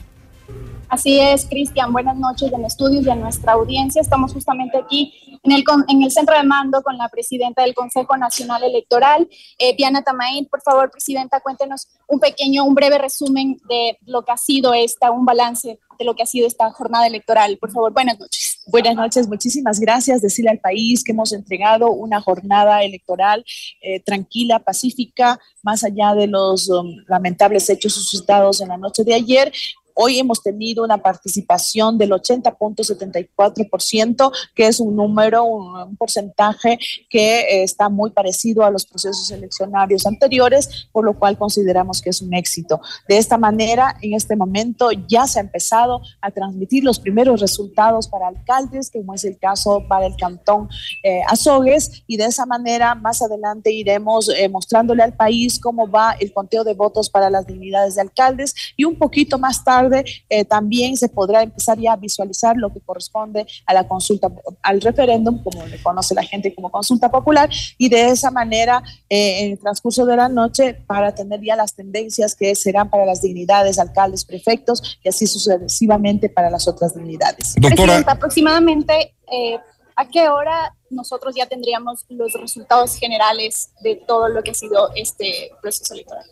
Así 0.89 1.19
es, 1.19 1.45
Cristian. 1.45 1.91
Buenas 1.91 2.15
noches 2.15 2.51
en 2.53 2.63
estudios 2.63 3.05
y 3.05 3.09
a 3.09 3.15
nuestra 3.15 3.53
audiencia. 3.53 4.01
Estamos 4.01 4.31
justamente 4.31 4.77
aquí 4.77 5.13
en 5.43 5.51
el, 5.51 5.63
en 5.89 6.01
el 6.01 6.11
centro 6.11 6.35
de 6.35 6.43
mando 6.43 6.81
con 6.81 6.97
la 6.97 7.09
presidenta 7.09 7.63
del 7.63 7.73
Consejo 7.73 8.15
Nacional 8.15 8.63
Electoral, 8.63 9.27
eh, 9.59 9.75
Diana 9.75 10.01
Tamaín. 10.01 10.45
Por 10.45 10.61
favor, 10.61 10.89
presidenta, 10.89 11.41
cuéntenos 11.41 11.87
un 12.07 12.19
pequeño, 12.19 12.63
un 12.63 12.73
breve 12.73 12.97
resumen 12.97 13.57
de 13.67 13.97
lo 14.05 14.23
que 14.23 14.31
ha 14.31 14.37
sido 14.37 14.73
esta, 14.73 15.11
un 15.11 15.25
balance 15.25 15.77
de 15.99 16.05
lo 16.05 16.15
que 16.15 16.23
ha 16.23 16.27
sido 16.27 16.47
esta 16.47 16.71
jornada 16.71 17.05
electoral. 17.07 17.57
Por 17.57 17.71
favor, 17.71 17.91
buenas 17.91 18.17
noches. 18.17 18.59
Buenas 18.67 18.95
noches, 18.95 19.27
muchísimas 19.27 19.79
gracias. 19.79 20.21
Decirle 20.21 20.51
al 20.51 20.59
país 20.59 21.03
que 21.03 21.11
hemos 21.11 21.33
entregado 21.33 21.91
una 21.91 22.21
jornada 22.21 22.83
electoral 22.83 23.43
eh, 23.81 23.99
tranquila, 24.01 24.59
pacífica, 24.59 25.39
más 25.63 25.83
allá 25.83 26.13
de 26.13 26.27
los 26.27 26.69
um, 26.69 26.95
lamentables 27.07 27.69
hechos 27.69 27.93
suscitados 27.93 28.61
en 28.61 28.69
la 28.69 28.77
noche 28.77 29.03
de 29.03 29.15
ayer. 29.15 29.51
Hoy 29.99 30.19
hemos 30.19 30.43
tenido 30.43 30.83
una 30.83 30.99
participación 30.99 31.97
del 31.97 32.11
80.74%, 32.11 34.31
que 34.53 34.67
es 34.67 34.79
un 34.79 34.95
número, 34.95 35.43
un, 35.43 35.97
porcentaje 35.97 36.77
que 37.09 37.39
eh, 37.39 37.63
está 37.63 37.89
muy 37.89 38.11
parecido 38.11 38.63
a 38.63 38.69
los 38.69 38.85
procesos 38.85 39.31
eleccionarios 39.31 40.05
anteriores, 40.05 40.87
por 40.91 41.03
lo 41.03 41.17
cual 41.17 41.35
consideramos 41.35 41.99
que 41.99 42.11
es 42.11 42.21
un 42.21 42.35
éxito. 42.35 42.79
De 43.09 43.17
esta 43.17 43.39
manera, 43.39 43.97
en 44.03 44.13
este 44.13 44.35
momento 44.35 44.91
ya 45.07 45.25
se 45.25 45.39
ha 45.39 45.41
empezado 45.41 46.01
a 46.21 46.29
transmitir 46.29 46.83
los 46.83 46.99
primeros 46.99 47.41
resultados 47.41 48.07
para 48.07 48.27
alcaldes, 48.27 48.91
como 48.91 49.15
es 49.15 49.23
el 49.23 49.39
caso 49.39 49.83
para 49.89 50.05
el 50.05 50.15
cantón 50.15 50.69
eh, 51.01 51.21
Azogues, 51.27 52.03
y 52.05 52.17
de 52.17 52.25
esa 52.25 52.45
manera 52.45 52.93
más 52.93 53.23
adelante 53.23 53.71
iremos 53.71 54.29
eh, 54.29 54.47
mostrándole 54.47 55.01
al 55.01 55.15
país 55.15 55.59
cómo 55.59 55.89
va 55.89 56.11
el 56.19 56.31
conteo 56.31 56.63
de 56.63 56.75
votos 56.75 57.09
para 57.09 57.31
las 57.31 57.47
dignidades 57.47 57.95
de 57.95 58.01
alcaldes 58.01 58.53
y 58.75 58.83
un 58.83 58.99
poquito 58.99 59.39
más 59.39 59.63
tarde 59.63 59.86
eh, 60.29 60.45
también 60.45 60.97
se 60.97 61.09
podrá 61.09 61.43
empezar 61.43 61.77
ya 61.77 61.93
a 61.93 61.95
visualizar 61.95 62.55
lo 62.57 62.71
que 62.71 62.79
corresponde 62.81 63.45
a 63.65 63.73
la 63.73 63.87
consulta, 63.87 64.31
al 64.61 64.81
referéndum, 64.81 65.43
como 65.43 65.65
le 65.65 65.81
conoce 65.81 66.15
la 66.15 66.23
gente 66.23 66.53
como 66.53 66.71
consulta 66.71 67.09
popular, 67.09 67.49
y 67.77 67.89
de 67.89 68.09
esa 68.09 68.31
manera, 68.31 68.81
eh, 69.09 69.45
en 69.45 69.51
el 69.51 69.59
transcurso 69.59 70.05
de 70.05 70.15
la 70.15 70.29
noche, 70.29 70.73
para 70.73 71.13
tener 71.13 71.41
ya 71.41 71.55
las 71.55 71.75
tendencias 71.75 72.35
que 72.35 72.55
serán 72.55 72.89
para 72.89 73.05
las 73.05 73.21
dignidades, 73.21 73.79
alcaldes, 73.79 74.25
prefectos, 74.25 74.99
y 75.03 75.09
así 75.09 75.27
sucesivamente 75.27 76.29
para 76.29 76.49
las 76.49 76.67
otras 76.67 76.95
dignidades. 76.95 77.55
Doctora. 77.57 78.03
aproximadamente, 78.07 79.15
eh, 79.31 79.59
¿a 79.95 80.07
qué 80.07 80.29
hora 80.29 80.73
nosotros 80.89 81.35
ya 81.35 81.45
tendríamos 81.45 82.05
los 82.09 82.33
resultados 82.33 82.95
generales 82.95 83.69
de 83.81 83.95
todo 83.95 84.29
lo 84.29 84.43
que 84.43 84.51
ha 84.51 84.53
sido 84.53 84.89
este 84.95 85.51
proceso 85.61 85.93
electoral. 85.93 86.25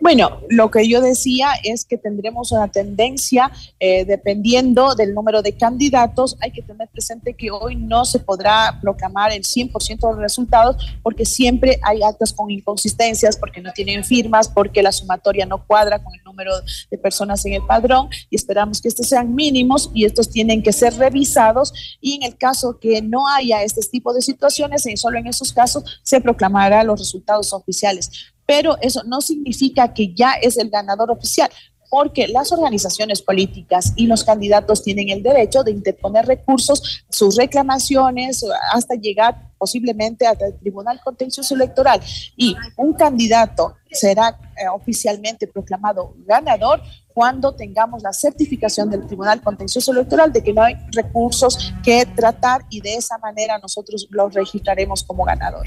Bueno, 0.00 0.40
lo 0.48 0.70
que 0.70 0.88
yo 0.88 1.00
decía 1.00 1.50
es 1.62 1.84
que 1.84 1.98
tendremos 1.98 2.52
una 2.52 2.68
tendencia, 2.68 3.50
eh, 3.80 4.04
dependiendo 4.04 4.94
del 4.94 5.14
número 5.14 5.42
de 5.42 5.56
candidatos, 5.56 6.36
hay 6.40 6.52
que 6.52 6.62
tener 6.62 6.88
presente 6.88 7.34
que 7.34 7.50
hoy 7.50 7.76
no 7.76 8.04
se 8.04 8.18
podrá 8.18 8.78
proclamar 8.80 9.32
el 9.32 9.42
100% 9.42 10.08
de 10.08 10.12
los 10.12 10.18
resultados 10.18 10.76
porque 11.02 11.24
siempre 11.24 11.78
hay 11.82 12.02
actas 12.02 12.32
con 12.32 12.50
inconsistencias, 12.50 13.36
porque 13.36 13.60
no 13.60 13.72
tienen 13.72 14.04
firmas, 14.04 14.48
porque 14.48 14.82
la 14.82 14.92
sumatoria 14.92 15.46
no 15.46 15.66
cuadra 15.66 16.02
con 16.02 16.14
el 16.14 16.22
número 16.24 16.52
de 16.90 16.98
personas 16.98 17.44
en 17.46 17.54
el 17.54 17.66
padrón 17.66 18.08
y 18.30 18.36
esperamos 18.36 18.80
que 18.80 18.88
estos 18.88 19.08
sean 19.08 19.34
mínimos 19.34 19.90
y 19.94 20.04
estos 20.04 20.30
tienen 20.30 20.62
que 20.62 20.72
ser 20.72 20.94
revisados 20.94 21.72
y 22.00 22.16
en 22.16 22.22
el 22.22 22.36
caso 22.36 22.78
que 22.78 23.02
no 23.02 23.28
haya 23.28 23.62
este 23.62 23.80
tipo 23.98 24.12
de 24.12 24.22
situaciones 24.22 24.86
y 24.86 24.96
solo 24.96 25.18
en 25.18 25.26
esos 25.26 25.52
casos 25.52 25.82
se 26.04 26.20
proclamará 26.20 26.84
los 26.84 27.00
resultados 27.00 27.52
oficiales. 27.52 28.32
Pero 28.46 28.76
eso 28.80 29.02
no 29.04 29.20
significa 29.20 29.92
que 29.92 30.14
ya 30.14 30.34
es 30.34 30.56
el 30.56 30.70
ganador 30.70 31.10
oficial 31.10 31.50
porque 31.90 32.28
las 32.28 32.52
organizaciones 32.52 33.22
políticas 33.22 33.92
y 33.96 34.06
los 34.06 34.22
candidatos 34.22 34.82
tienen 34.82 35.08
el 35.08 35.22
derecho 35.22 35.62
de 35.62 35.70
interponer 35.70 36.26
recursos, 36.26 37.02
sus 37.08 37.36
reclamaciones, 37.36 38.44
hasta 38.72 38.94
llegar 38.94 39.50
posiblemente 39.56 40.26
al 40.26 40.36
Tribunal 40.60 41.00
Contencioso 41.02 41.54
Electoral. 41.54 42.00
Y 42.36 42.54
un 42.76 42.92
candidato 42.92 43.76
será 43.90 44.38
eh, 44.56 44.68
oficialmente 44.68 45.46
proclamado 45.46 46.14
ganador 46.26 46.82
cuando 47.18 47.50
tengamos 47.50 48.00
la 48.04 48.12
certificación 48.12 48.90
del 48.90 49.04
Tribunal 49.04 49.42
Contencioso 49.42 49.90
Electoral 49.90 50.32
de 50.32 50.40
que 50.40 50.52
no 50.52 50.62
hay 50.62 50.76
recursos 50.92 51.74
que 51.82 52.06
tratar 52.06 52.64
y 52.70 52.80
de 52.80 52.94
esa 52.94 53.18
manera 53.18 53.58
nosotros 53.58 54.06
los 54.10 54.32
registraremos 54.32 55.02
como 55.02 55.24
ganador. 55.24 55.66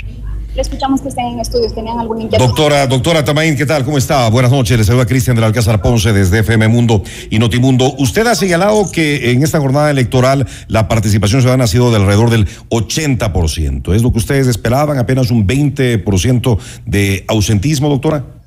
Le 0.55 0.61
escuchamos 0.61 1.01
que 1.01 1.09
estén 1.09 1.25
en 1.25 1.41
estudios, 1.41 1.75
¿tenían 1.75 1.99
algún 1.99 2.21
inquietud? 2.21 2.45
Doctora, 2.45 2.87
doctora 2.87 3.25
Tamaín, 3.25 3.57
¿qué 3.57 3.65
tal? 3.65 3.83
¿Cómo 3.83 3.97
está? 3.97 4.29
Buenas 4.29 4.49
noches, 4.49 4.77
le 4.77 4.85
saluda 4.85 5.05
Cristian 5.05 5.35
del 5.35 5.43
Alcázar 5.43 5.81
Ponce 5.81 6.13
desde 6.13 6.39
FM 6.39 6.69
Mundo 6.69 7.03
y 7.29 7.37
Notimundo. 7.37 7.95
Usted 7.99 8.25
ha 8.27 8.35
señalado 8.35 8.89
que 8.89 9.31
en 9.31 9.43
esta 9.43 9.59
jornada 9.59 9.91
electoral 9.91 10.47
la 10.69 10.87
participación 10.87 11.41
ciudadana 11.41 11.65
ha 11.65 11.67
sido 11.67 11.89
de 11.89 11.97
alrededor 11.97 12.29
del 12.29 12.47
80%. 12.69 13.93
¿Es 13.93 14.03
lo 14.03 14.13
que 14.13 14.19
ustedes 14.19 14.47
esperaban? 14.47 14.99
¿Apenas 14.99 15.31
un 15.31 15.45
20% 15.45 16.57
de 16.85 17.25
ausentismo, 17.27 17.89
doctora? 17.89 18.40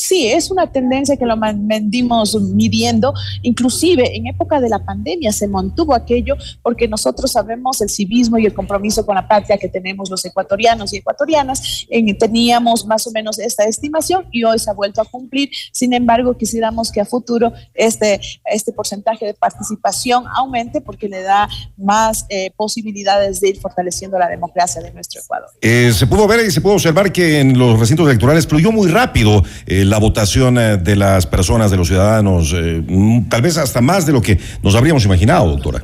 Sí, 0.00 0.28
es 0.28 0.50
una 0.50 0.66
tendencia 0.66 1.14
que 1.18 1.26
lo 1.26 1.34
venimos 1.38 2.34
midiendo, 2.40 3.12
inclusive 3.42 4.16
en 4.16 4.28
época 4.28 4.58
de 4.58 4.70
la 4.70 4.78
pandemia 4.78 5.30
se 5.30 5.46
mantuvo 5.46 5.94
aquello 5.94 6.36
porque 6.62 6.88
nosotros 6.88 7.32
sabemos 7.32 7.82
el 7.82 7.90
civismo 7.90 8.38
y 8.38 8.46
el 8.46 8.54
compromiso 8.54 9.04
con 9.04 9.16
la 9.16 9.28
patria 9.28 9.58
que 9.58 9.68
tenemos 9.68 10.08
los 10.08 10.24
ecuatorianos 10.24 10.94
y 10.94 10.96
ecuatorianas, 10.96 11.86
en, 11.90 12.16
teníamos 12.16 12.86
más 12.86 13.06
o 13.06 13.10
menos 13.10 13.38
esta 13.38 13.64
estimación 13.64 14.24
y 14.32 14.42
hoy 14.42 14.58
se 14.58 14.70
ha 14.70 14.72
vuelto 14.72 15.02
a 15.02 15.04
cumplir, 15.04 15.50
sin 15.70 15.92
embargo 15.92 16.34
quisiéramos 16.34 16.90
que 16.90 17.02
a 17.02 17.04
futuro 17.04 17.52
este, 17.74 18.22
este 18.46 18.72
porcentaje 18.72 19.26
de 19.26 19.34
participación 19.34 20.24
aumente 20.34 20.80
porque 20.80 21.10
le 21.10 21.20
da 21.20 21.46
más 21.76 22.24
eh, 22.30 22.52
posibilidades 22.56 23.40
de 23.40 23.50
ir 23.50 23.60
fortaleciendo 23.60 24.18
la 24.18 24.28
democracia 24.28 24.80
de 24.80 24.94
nuestro 24.94 25.20
Ecuador. 25.20 25.50
Eh, 25.60 25.92
se 25.94 26.06
pudo 26.06 26.26
ver 26.26 26.46
y 26.46 26.50
se 26.50 26.62
pudo 26.62 26.72
observar 26.74 27.12
que 27.12 27.40
en 27.40 27.58
los 27.58 27.78
recintos 27.78 28.06
electorales 28.06 28.46
fluyó 28.46 28.72
muy 28.72 28.88
rápido. 28.88 29.42
Eh, 29.66 29.84
la 29.90 29.98
votación 29.98 30.56
eh, 30.56 30.76
de 30.76 30.94
las 30.94 31.26
personas, 31.26 31.70
de 31.72 31.76
los 31.76 31.88
ciudadanos, 31.88 32.54
eh, 32.54 32.80
mm, 32.86 33.28
tal 33.28 33.42
vez 33.42 33.58
hasta 33.58 33.80
más 33.80 34.06
de 34.06 34.12
lo 34.12 34.22
que 34.22 34.38
nos 34.62 34.76
habríamos 34.76 35.04
imaginado, 35.04 35.48
doctora. 35.50 35.82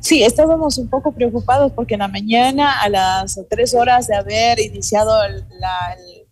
Sí, 0.00 0.22
estábamos 0.22 0.78
un 0.78 0.88
poco 0.88 1.12
preocupados 1.12 1.72
porque 1.72 1.94
en 1.94 2.00
la 2.00 2.08
mañana, 2.08 2.80
a 2.80 2.88
las 2.88 3.38
tres 3.50 3.74
horas 3.74 4.06
de 4.06 4.16
haber 4.16 4.60
iniciado 4.60 5.22
el, 5.24 5.44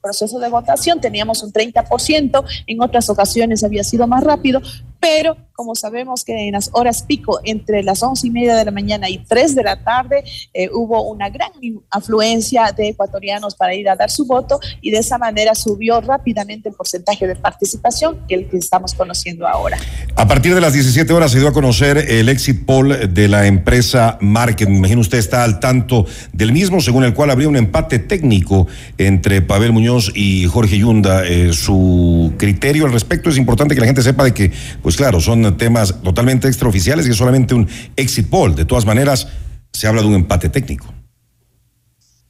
proceso 0.01 0.39
de 0.39 0.51
votación, 0.51 1.01
teníamos 1.01 1.43
un 1.43 1.51
30%, 1.51 2.45
en 2.67 2.83
otras 2.83 3.09
ocasiones 3.09 3.65
había 3.65 3.83
sido 3.83 4.07
más 4.07 4.23
rápido, 4.23 4.61
pero 5.05 5.37
como 5.55 5.75
sabemos 5.75 6.25
que 6.25 6.49
en 6.49 6.53
las 6.53 6.71
horas 6.73 7.03
pico, 7.03 7.39
entre 7.45 7.83
las 7.83 8.03
once 8.03 8.27
y 8.27 8.31
media 8.31 8.57
de 8.57 8.65
la 8.65 8.71
mañana 8.71 9.09
y 9.09 9.19
tres 9.19 9.55
de 9.55 9.63
la 9.63 9.85
tarde, 9.85 10.25
eh, 10.53 10.69
hubo 10.73 11.03
una 11.03 11.29
gran 11.29 11.51
afluencia 11.91 12.73
de 12.77 12.89
ecuatorianos 12.89 13.55
para 13.55 13.75
ir 13.75 13.89
a 13.89 13.95
dar 13.95 14.11
su 14.11 14.25
voto 14.27 14.59
y 14.81 14.91
de 14.91 14.99
esa 14.99 15.17
manera 15.17 15.55
subió 15.55 16.01
rápidamente 16.01 16.71
el 16.71 16.75
porcentaje 16.75 17.27
de 17.27 17.37
participación 17.37 18.19
que 18.27 18.35
el 18.35 18.49
que 18.49 18.57
estamos 18.57 18.95
conociendo 18.95 19.47
ahora. 19.47 19.79
A 20.17 20.27
partir 20.27 20.55
de 20.55 20.61
las 20.61 20.73
17 20.73 21.13
horas 21.13 21.31
se 21.31 21.39
dio 21.39 21.49
a 21.49 21.53
conocer 21.53 21.99
el 21.99 22.29
exit 22.29 22.65
poll 22.65 23.13
de 23.15 23.29
la 23.29 23.47
empresa 23.47 24.19
Market. 24.21 24.69
Me 24.69 24.79
imagino 24.79 25.03
usted 25.03 25.19
está 25.19 25.45
al 25.45 25.61
tanto 25.61 26.07
del 26.33 26.53
mismo, 26.53 26.81
según 26.81 27.05
el 27.05 27.15
cual 27.15 27.31
habría 27.31 27.49
un 27.49 27.57
empate 27.57 27.99
técnico 27.99 28.67
entre 28.99 29.41
Pavel 29.43 29.73
Muñoz 29.73 30.11
y 30.15 30.47
Jorge 30.47 30.79
Yunda. 30.79 31.25
Eh, 31.27 31.53
su 31.53 32.33
criterio 32.39 32.87
al 32.87 32.93
respecto 32.93 33.31
es 33.31 33.37
importante 33.37 33.75
que 33.75 33.81
la 33.81 33.87
gente 33.87 34.03
sepa 34.03 34.25
de 34.25 34.35
que 34.35 34.51
pues 34.83 34.94
pues 34.95 35.09
claro, 35.09 35.21
son 35.21 35.57
temas 35.57 36.03
totalmente 36.05 36.47
extraoficiales 36.47 37.05
y 37.09 37.11
es 37.11 37.17
solamente 37.17 37.53
un 37.53 37.69
exit 37.97 38.29
poll. 38.29 38.55
De 38.55 38.65
todas 38.65 38.87
maneras, 38.87 39.27
se 39.73 39.89
habla 39.89 40.03
de 40.03 40.07
un 40.07 40.15
empate 40.15 40.49
técnico. 40.51 40.87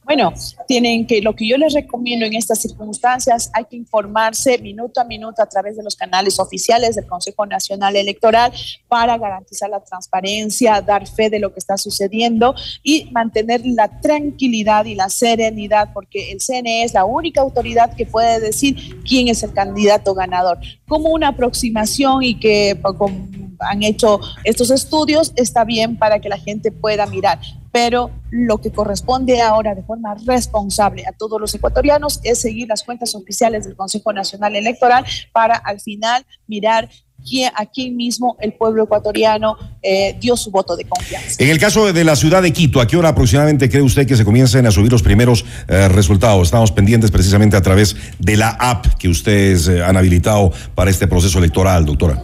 Bueno, 0.05 0.31
tienen 0.67 1.07
que, 1.07 1.19
lo 1.19 1.35
que 1.35 1.47
yo 1.47 1.57
les 1.57 1.73
recomiendo 1.73 2.27
en 2.27 2.35
estas 2.35 2.61
circunstancias, 2.61 3.49
hay 3.53 3.65
que 3.65 3.75
informarse 3.75 4.59
minuto 4.59 5.01
a 5.01 5.03
minuto 5.03 5.41
a 5.41 5.47
través 5.47 5.75
de 5.77 5.83
los 5.83 5.95
canales 5.95 6.39
oficiales 6.39 6.95
del 6.95 7.07
Consejo 7.07 7.47
Nacional 7.47 7.95
Electoral 7.95 8.53
para 8.87 9.17
garantizar 9.17 9.67
la 9.67 9.83
transparencia, 9.83 10.79
dar 10.81 11.07
fe 11.07 11.31
de 11.31 11.39
lo 11.39 11.51
que 11.51 11.57
está 11.57 11.75
sucediendo 11.77 12.53
y 12.83 13.09
mantener 13.11 13.61
la 13.65 13.99
tranquilidad 13.99 14.85
y 14.85 14.93
la 14.93 15.09
serenidad, 15.09 15.91
porque 15.91 16.31
el 16.31 16.39
CNE 16.39 16.83
es 16.83 16.93
la 16.93 17.03
única 17.05 17.41
autoridad 17.41 17.95
que 17.95 18.05
puede 18.05 18.39
decir 18.39 19.01
quién 19.07 19.27
es 19.27 19.41
el 19.41 19.53
candidato 19.53 20.13
ganador. 20.13 20.59
Como 20.87 21.09
una 21.09 21.29
aproximación 21.29 22.21
y 22.21 22.39
que 22.39 22.79
pues, 22.79 23.11
han 23.59 23.81
hecho 23.81 24.19
estos 24.43 24.69
estudios, 24.69 25.33
está 25.35 25.63
bien 25.63 25.97
para 25.97 26.19
que 26.19 26.29
la 26.29 26.37
gente 26.37 26.71
pueda 26.71 27.07
mirar 27.07 27.39
pero 27.75 28.09
lo 28.31 28.61
que 28.61 28.71
corresponde 28.71 29.41
ahora 29.41 29.75
de 29.75 29.83
forma 29.83 30.15
responsable 30.25 31.03
a 31.05 31.11
todos 31.11 31.41
los 31.41 31.53
ecuatorianos 31.55 32.21
es 32.23 32.39
seguir 32.39 32.69
las 32.69 32.83
cuentas 32.83 33.13
oficiales 33.15 33.65
del 33.65 33.75
Consejo 33.75 34.13
Nacional 34.13 34.55
Electoral 34.55 35.03
para 35.33 35.55
al 35.55 35.81
final 35.81 36.25
mirar 36.47 36.87
quién, 37.29 37.51
a 37.53 37.65
quién 37.65 37.97
mismo 37.97 38.37
el 38.39 38.53
pueblo 38.53 38.85
ecuatoriano 38.85 39.57
eh, 39.83 40.15
dio 40.21 40.37
su 40.37 40.51
voto 40.51 40.77
de 40.77 40.85
confianza. 40.85 41.35
En 41.43 41.49
el 41.49 41.59
caso 41.59 41.91
de 41.91 42.03
la 42.05 42.15
ciudad 42.15 42.41
de 42.41 42.53
Quito, 42.53 42.79
¿a 42.79 42.87
qué 42.87 42.95
hora 42.95 43.09
aproximadamente 43.09 43.69
cree 43.69 43.81
usted 43.81 44.07
que 44.07 44.15
se 44.15 44.23
comiencen 44.23 44.65
a 44.65 44.71
subir 44.71 44.89
los 44.89 45.03
primeros 45.03 45.43
eh, 45.67 45.89
resultados? 45.89 46.47
Estamos 46.47 46.71
pendientes 46.71 47.11
precisamente 47.11 47.57
a 47.57 47.61
través 47.61 47.97
de 48.19 48.37
la 48.37 48.51
app 48.51 48.85
que 48.97 49.09
ustedes 49.09 49.67
eh, 49.67 49.83
han 49.83 49.97
habilitado 49.97 50.53
para 50.75 50.89
este 50.89 51.07
proceso 51.07 51.39
electoral, 51.39 51.85
doctora. 51.85 52.23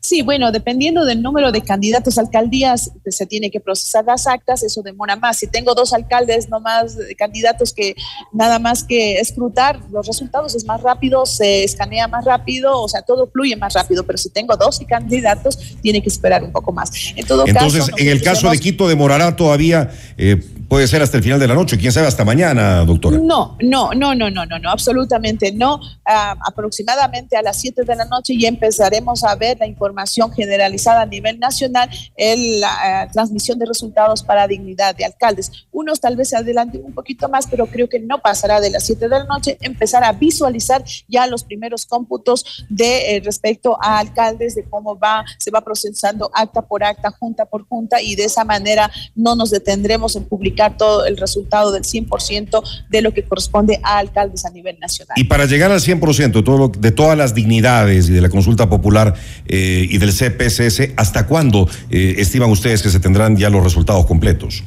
Sí, 0.00 0.22
bueno, 0.22 0.52
dependiendo 0.52 1.04
del 1.04 1.22
número 1.22 1.50
de 1.50 1.60
candidatos 1.62 2.18
a 2.18 2.20
alcaldías, 2.20 2.92
pues, 3.02 3.16
se 3.16 3.26
tiene 3.26 3.50
que 3.50 3.58
procesar 3.58 4.04
las 4.04 4.28
actas, 4.28 4.62
eso 4.62 4.80
demora 4.82 5.16
más. 5.16 5.38
Si 5.38 5.48
tengo 5.48 5.74
dos 5.74 5.92
alcaldes, 5.92 6.48
no 6.48 6.60
más 6.60 6.96
candidatos 7.18 7.72
que 7.74 7.96
nada 8.32 8.60
más 8.60 8.84
que 8.84 9.18
escrutar, 9.18 9.80
los 9.90 10.06
resultados 10.06 10.54
es 10.54 10.64
más 10.64 10.82
rápido, 10.82 11.26
se 11.26 11.64
escanea 11.64 12.06
más 12.06 12.24
rápido, 12.24 12.80
o 12.80 12.88
sea, 12.88 13.02
todo 13.02 13.28
fluye 13.28 13.56
más 13.56 13.74
rápido. 13.74 14.04
Pero 14.04 14.18
si 14.18 14.30
tengo 14.30 14.56
dos 14.56 14.80
candidatos, 14.88 15.58
tiene 15.82 16.00
que 16.00 16.08
esperar 16.08 16.44
un 16.44 16.52
poco 16.52 16.72
más. 16.72 16.90
En 17.16 17.26
todo 17.26 17.44
Entonces, 17.46 17.90
en 17.96 18.08
el 18.08 18.22
caso 18.22 18.50
de 18.50 18.58
Quito, 18.58 18.88
demorará 18.88 19.34
todavía. 19.34 19.90
Eh, 20.16 20.36
puede 20.68 20.86
ser 20.86 21.02
hasta 21.02 21.16
el 21.16 21.22
final 21.22 21.40
de 21.40 21.48
la 21.48 21.54
noche, 21.54 21.76
quién 21.76 21.90
sabe, 21.90 22.06
hasta 22.06 22.24
mañana, 22.24 22.84
doctora. 22.84 23.18
No, 23.18 23.56
no, 23.60 23.90
no, 23.94 24.14
no, 24.14 24.30
no, 24.30 24.46
no, 24.46 24.58
no 24.58 24.70
absolutamente 24.70 25.50
no. 25.52 25.80
Ah, 26.04 26.36
aproximadamente 26.46 27.36
a 27.36 27.42
las 27.42 27.60
7 27.60 27.82
de 27.84 27.96
la 27.96 28.04
noche 28.04 28.36
ya 28.38 28.48
empezaremos 28.48 29.24
a 29.24 29.34
ver 29.34 29.58
la 29.58 29.66
información 29.66 29.97
generalizada 30.34 31.02
a 31.02 31.06
nivel 31.06 31.38
nacional 31.38 31.88
la 32.16 33.04
eh, 33.04 33.08
transmisión 33.12 33.58
de 33.58 33.66
resultados 33.66 34.22
para 34.22 34.46
dignidad 34.46 34.94
de 34.94 35.04
alcaldes. 35.04 35.66
Unos 35.72 36.00
tal 36.00 36.16
vez 36.16 36.30
se 36.30 36.36
adelanten 36.36 36.84
un 36.84 36.92
poquito 36.92 37.28
más, 37.28 37.46
pero 37.46 37.66
creo 37.66 37.88
que 37.88 38.00
no 38.00 38.20
pasará 38.20 38.60
de 38.60 38.70
las 38.70 38.84
7 38.86 39.08
de 39.08 39.18
la 39.18 39.24
noche, 39.24 39.58
empezar 39.60 40.04
a 40.04 40.12
visualizar 40.12 40.84
ya 41.08 41.26
los 41.26 41.44
primeros 41.44 41.86
cómputos 41.86 42.66
de 42.68 43.16
eh, 43.16 43.20
respecto 43.24 43.78
a 43.80 43.98
alcaldes, 43.98 44.54
de 44.54 44.64
cómo 44.64 44.98
va, 44.98 45.24
se 45.38 45.50
va 45.50 45.60
procesando 45.60 46.30
acta 46.34 46.62
por 46.62 46.84
acta, 46.84 47.10
junta 47.10 47.46
por 47.46 47.66
junta, 47.66 48.00
y 48.00 48.14
de 48.16 48.24
esa 48.24 48.44
manera 48.44 48.90
no 49.14 49.36
nos 49.36 49.50
detendremos 49.50 50.16
en 50.16 50.24
publicar 50.24 50.76
todo 50.76 51.06
el 51.06 51.16
resultado 51.16 51.72
del 51.72 51.82
100% 51.82 52.62
de 52.88 53.02
lo 53.02 53.12
que 53.12 53.24
corresponde 53.24 53.80
a 53.82 53.98
alcaldes 53.98 54.44
a 54.44 54.50
nivel 54.50 54.78
nacional. 54.78 55.14
Y 55.16 55.24
para 55.24 55.46
llegar 55.46 55.70
al 55.70 55.80
100% 55.80 56.44
todo 56.44 56.68
de 56.68 56.92
todas 56.92 57.16
las 57.16 57.34
dignidades 57.34 58.08
y 58.08 58.12
de 58.12 58.20
la 58.20 58.28
consulta 58.28 58.68
popular 58.68 59.14
eh, 59.46 59.77
y 59.82 59.98
del 59.98 60.12
CPCS, 60.12 60.94
¿hasta 60.96 61.26
cuándo 61.26 61.68
eh, 61.90 62.16
estiman 62.18 62.50
ustedes 62.50 62.82
que 62.82 62.90
se 62.90 63.00
tendrán 63.00 63.36
ya 63.36 63.50
los 63.50 63.62
resultados 63.62 64.06
completos? 64.06 64.64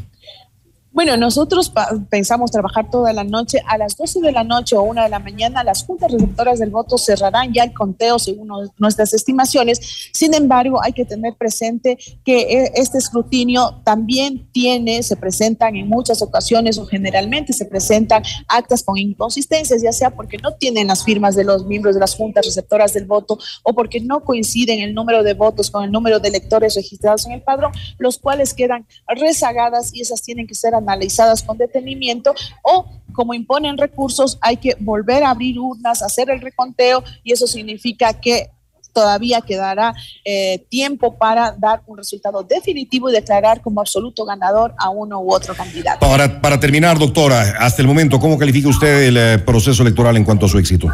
Bueno, 0.93 1.15
nosotros 1.15 1.71
pensamos 2.09 2.51
trabajar 2.51 2.89
toda 2.89 3.13
la 3.13 3.23
noche. 3.23 3.61
A 3.65 3.77
las 3.77 3.95
12 3.95 4.19
de 4.19 4.33
la 4.33 4.43
noche 4.43 4.75
o 4.75 4.81
1 4.81 5.03
de 5.03 5.07
la 5.07 5.19
mañana, 5.19 5.63
las 5.63 5.85
juntas 5.85 6.11
receptoras 6.11 6.59
del 6.59 6.69
voto 6.69 6.97
cerrarán 6.97 7.53
ya 7.53 7.63
el 7.63 7.73
conteo 7.73 8.19
según 8.19 8.49
nuestras 8.77 9.13
estimaciones. 9.13 10.09
Sin 10.11 10.33
embargo, 10.33 10.83
hay 10.83 10.91
que 10.91 11.05
tener 11.05 11.35
presente 11.35 11.97
que 12.25 12.41
eh, 12.41 12.71
este 12.75 12.97
escrutinio 12.97 13.79
también 13.85 14.49
tiene, 14.51 15.01
se 15.01 15.15
presentan 15.15 15.77
en 15.77 15.87
muchas 15.87 16.21
ocasiones 16.21 16.77
o 16.77 16.85
generalmente 16.85 17.53
se 17.53 17.63
presentan 17.63 18.23
actas 18.49 18.83
con 18.83 18.97
inconsistencias, 18.97 19.81
ya 19.81 19.93
sea 19.93 20.09
porque 20.09 20.39
no 20.39 20.55
tienen 20.55 20.87
las 20.87 21.05
firmas 21.05 21.37
de 21.37 21.45
los 21.45 21.65
miembros 21.65 21.95
de 21.95 22.01
las 22.01 22.15
juntas 22.15 22.45
receptoras 22.45 22.93
del 22.93 23.05
voto 23.05 23.39
o 23.63 23.73
porque 23.73 24.01
no 24.01 24.25
coinciden 24.25 24.79
el 24.81 24.93
número 24.93 25.23
de 25.23 25.35
votos 25.35 25.71
con 25.71 25.85
el 25.85 25.91
número 25.91 26.19
de 26.19 26.27
electores 26.27 26.75
registrados 26.75 27.25
en 27.27 27.31
el 27.31 27.41
padrón, 27.41 27.71
los 27.97 28.17
cuales 28.17 28.53
quedan 28.53 28.85
rezagadas 29.07 29.93
y 29.93 30.01
esas 30.01 30.21
tienen 30.21 30.47
que 30.47 30.53
ser 30.53 30.75
analizadas 30.81 31.43
con 31.43 31.57
detenimiento 31.57 32.33
o 32.63 32.85
como 33.13 33.33
imponen 33.33 33.77
recursos 33.77 34.37
hay 34.41 34.57
que 34.57 34.75
volver 34.79 35.23
a 35.23 35.31
abrir 35.31 35.59
urnas, 35.59 36.01
hacer 36.01 36.29
el 36.29 36.41
reconteo 36.41 37.03
y 37.23 37.33
eso 37.33 37.47
significa 37.47 38.13
que 38.13 38.49
todavía 38.93 39.41
quedará 39.41 39.93
eh, 40.25 40.65
tiempo 40.69 41.17
para 41.17 41.55
dar 41.57 41.81
un 41.87 41.97
resultado 41.97 42.43
definitivo 42.43 43.09
y 43.09 43.13
declarar 43.13 43.61
como 43.61 43.81
absoluto 43.81 44.25
ganador 44.25 44.73
a 44.77 44.89
uno 44.89 45.19
u 45.21 45.33
otro 45.33 45.55
candidato. 45.55 45.99
Para, 45.99 46.41
para 46.41 46.59
terminar, 46.59 46.99
doctora, 46.99 47.55
hasta 47.59 47.81
el 47.81 47.87
momento, 47.87 48.19
¿cómo 48.19 48.37
califica 48.37 48.69
usted 48.69 49.03
el 49.03 49.17
eh, 49.17 49.39
proceso 49.39 49.81
electoral 49.83 50.17
en 50.17 50.23
cuanto 50.23 50.45
a 50.45 50.49
su 50.49 50.57
éxito? 50.57 50.87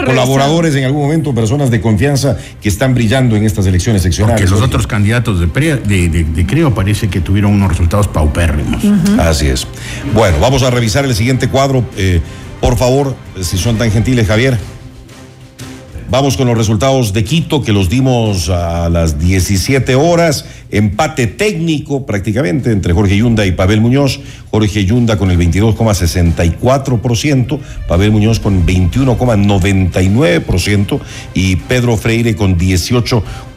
colaboradores 0.06 0.74
en 0.76 0.84
algún 0.84 1.02
momento, 1.02 1.34
personas 1.34 1.70
de 1.70 1.80
confianza 1.80 2.36
que 2.62 2.68
están 2.68 2.94
brillando 2.94 3.34
en 3.34 3.44
estas 3.44 3.66
elecciones 3.66 4.02
seccionales. 4.02 4.40
Porque 4.40 4.50
los 4.50 4.62
otros 4.62 4.86
candidatos 4.86 5.40
de, 5.40 5.48
pre- 5.48 5.76
de, 5.76 6.08
de- 6.08 6.24
de 6.24 6.46
Creo 6.46 6.72
parece 6.74 7.08
que 7.08 7.20
tuvieron 7.20 7.52
unos 7.52 7.68
resultados 7.68 8.06
paupérrimos. 8.06 8.82
Así 9.18 9.46
es. 9.48 9.66
Bueno, 10.14 10.38
vamos 10.40 10.62
a 10.62 10.70
revisar 10.70 11.04
el 11.04 11.14
siguiente 11.16 11.48
cuadro. 11.48 11.84
Eh, 11.96 12.20
por 12.60 12.76
favor, 12.76 13.16
si 13.40 13.56
son 13.58 13.76
tan 13.76 13.90
gentiles, 13.90 14.28
Javier. 14.28 14.56
Vamos 16.10 16.36
con 16.36 16.46
los 16.48 16.58
resultados 16.58 17.12
de 17.12 17.22
Quito, 17.22 17.62
que 17.62 17.72
los 17.72 17.88
dimos 17.88 18.48
a 18.48 18.88
las 18.88 19.20
17 19.20 19.94
horas. 19.94 20.44
Empate 20.72 21.28
técnico 21.28 22.04
prácticamente 22.04 22.72
entre 22.72 22.92
Jorge 22.92 23.16
Yunda 23.16 23.46
y 23.46 23.52
Pavel 23.52 23.80
Muñoz. 23.80 24.18
Jorge 24.50 24.84
Yunda 24.84 25.16
con 25.16 25.30
el 25.30 25.38
22,64%, 25.38 27.60
Pavel 27.86 28.10
Muñoz 28.10 28.40
con 28.40 28.66
21,99% 28.66 31.00
y 31.32 31.54
Pedro 31.54 31.96
Freire 31.96 32.34
con 32.34 32.58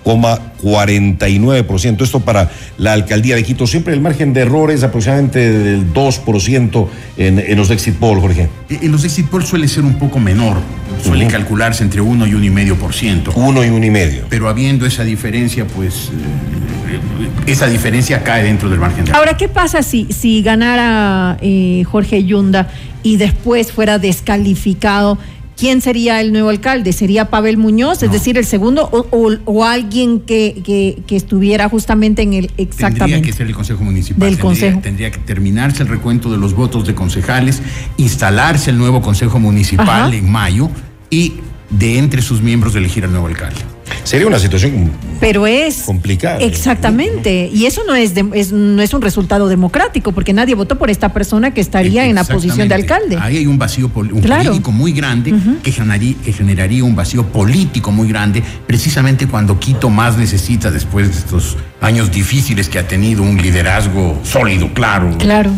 18,49%. 0.03 2.01
Esto 2.01 2.19
para 2.19 2.49
la 2.77 2.93
alcaldía 2.93 3.35
de 3.35 3.43
Quito. 3.43 3.67
Siempre 3.67 3.93
el 3.93 4.01
margen 4.01 4.33
de 4.33 4.41
error 4.41 4.71
es 4.71 4.83
aproximadamente 4.83 5.51
del 5.51 5.93
2% 5.93 6.87
en, 7.17 7.39
en 7.39 7.57
los 7.57 7.69
exit 7.69 7.95
poll, 7.95 8.19
Jorge. 8.19 8.49
En 8.69 8.91
los 8.91 9.03
exit 9.03 9.27
polls 9.27 9.47
suele 9.47 9.67
ser 9.67 9.83
un 9.83 9.95
poco 9.95 10.19
menor, 10.19 10.57
suele 11.03 11.27
calcularse 11.27 11.83
entre 11.83 12.01
1 12.01 12.27
y 12.27 12.31
1,5%. 12.31 12.75
por 12.75 12.93
ciento. 12.93 13.31
Uno 13.35 13.63
y 13.63 13.69
uno 13.69 13.85
y 13.85 13.91
medio. 13.91 14.25
Pero 14.29 14.49
habiendo 14.49 14.85
esa 14.85 15.03
diferencia, 15.03 15.65
pues 15.67 16.09
eh, 16.09 17.51
esa 17.51 17.67
diferencia 17.67 18.23
cae 18.23 18.43
dentro 18.43 18.69
del 18.69 18.79
margen 18.79 19.05
de 19.05 19.11
error. 19.11 19.19
Ahora, 19.19 19.37
¿qué 19.37 19.47
pasa 19.47 19.83
si, 19.83 20.07
si 20.11 20.41
ganara 20.41 21.37
eh, 21.41 21.83
Jorge 21.85 22.23
Yunda 22.23 22.67
y 23.03 23.17
después 23.17 23.71
fuera 23.71 23.99
descalificado? 23.99 25.17
¿Quién 25.57 25.81
sería 25.81 26.19
el 26.19 26.31
nuevo 26.31 26.49
alcalde? 26.49 26.93
¿Sería 26.93 27.29
Pavel 27.29 27.57
Muñoz, 27.57 28.01
es 28.03 28.11
decir, 28.11 28.37
el 28.37 28.45
segundo, 28.45 28.89
o, 28.91 29.05
o- 29.11 29.37
o 29.45 29.63
alguien 29.65 30.19
que, 30.19 30.61
que- 30.65 30.97
que 31.05 31.15
estuviera 31.15 31.69
justamente 31.69 32.21
en 32.23 32.33
el 32.33 32.47
Tendría 32.47 32.65
exactamente? 32.71 33.21
que 33.27 33.33
ser 33.33 33.47
el 33.47 33.53
Consejo 33.55 33.83
Municipal. 33.83 34.19
Del 34.19 34.29
tendría, 34.37 34.41
Consejo. 34.43 34.79
tendría 34.81 35.11
que 35.11 35.19
terminarse 35.19 35.83
el 35.83 35.89
recuento 35.89 36.31
de 36.31 36.37
los 36.37 36.53
votos 36.55 36.85
de 36.87 36.95
concejales, 36.95 37.61
instalarse 37.97 38.71
el 38.71 38.77
nuevo 38.77 39.01
Consejo 39.01 39.39
Municipal 39.39 39.87
Ajá. 39.89 40.15
en 40.15 40.29
mayo 40.31 40.69
y 41.09 41.33
de 41.69 41.97
entre 41.97 42.21
sus 42.21 42.41
miembros 42.41 42.75
elegir 42.75 43.03
al 43.05 43.11
nuevo 43.11 43.27
alcalde. 43.27 43.61
Sería 44.03 44.27
una 44.27 44.39
situación 44.39 44.91
Pero 45.19 45.45
es 45.47 45.83
complicada. 45.83 46.39
exactamente, 46.39 47.49
y 47.53 47.65
eso 47.65 47.81
no 47.87 47.95
es, 47.95 48.13
de- 48.15 48.25
es- 48.33 48.51
no 48.51 48.81
es 48.81 48.93
un 48.93 49.01
resultado 49.01 49.47
democrático, 49.47 50.11
porque 50.11 50.33
nadie 50.33 50.55
votó 50.55 50.77
por 50.77 50.89
esta 50.89 51.13
persona 51.13 51.53
que 51.53 51.61
estaría 51.61 52.05
en 52.05 52.15
la 52.15 52.23
posición 52.23 52.67
de 52.67 52.75
alcalde. 52.75 53.17
Ahí 53.21 53.37
hay 53.37 53.47
un 53.47 53.57
vacío 53.57 53.89
pol- 53.89 54.11
un 54.11 54.21
Claro. 54.21 54.43
político 54.45 54.71
muy 54.71 54.91
grande 54.93 55.33
que, 55.63 55.71
generaría, 55.71 56.15
que 56.23 56.33
generaría 56.33 56.83
un 56.83 56.95
vacío 56.95 57.25
político 57.27 57.91
muy 57.91 58.07
grande, 58.07 58.43
precisamente 58.67 59.27
cuando 59.27 59.59
Quito 59.59 59.89
más 59.89 60.17
necesita, 60.17 60.71
después 60.71 61.07
de 61.09 61.17
estos 61.19 61.57
años 61.81 62.11
difíciles 62.11 62.67
que 62.69 62.79
ha 62.79 62.87
tenido, 62.87 63.23
un 63.23 63.37
liderazgo 63.41 64.19
sólido, 64.23 64.73
claro. 64.73 65.15
Claro. 65.17 65.51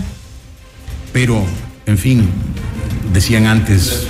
Pero, 1.13 1.43
en 1.85 1.97
fin, 1.97 2.29
decían 3.13 3.45
antes, 3.47 4.05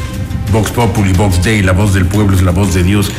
Vox 0.51 0.71
Populi, 0.71 1.13
Vox 1.13 1.43
Dei, 1.43 1.61
la 1.61 1.71
voz 1.73 1.93
del 1.93 2.05
pueblo 2.05 2.35
es 2.35 2.41
la 2.43 2.51
voz 2.51 2.73
de 2.73 2.83
Dios. 2.83 3.11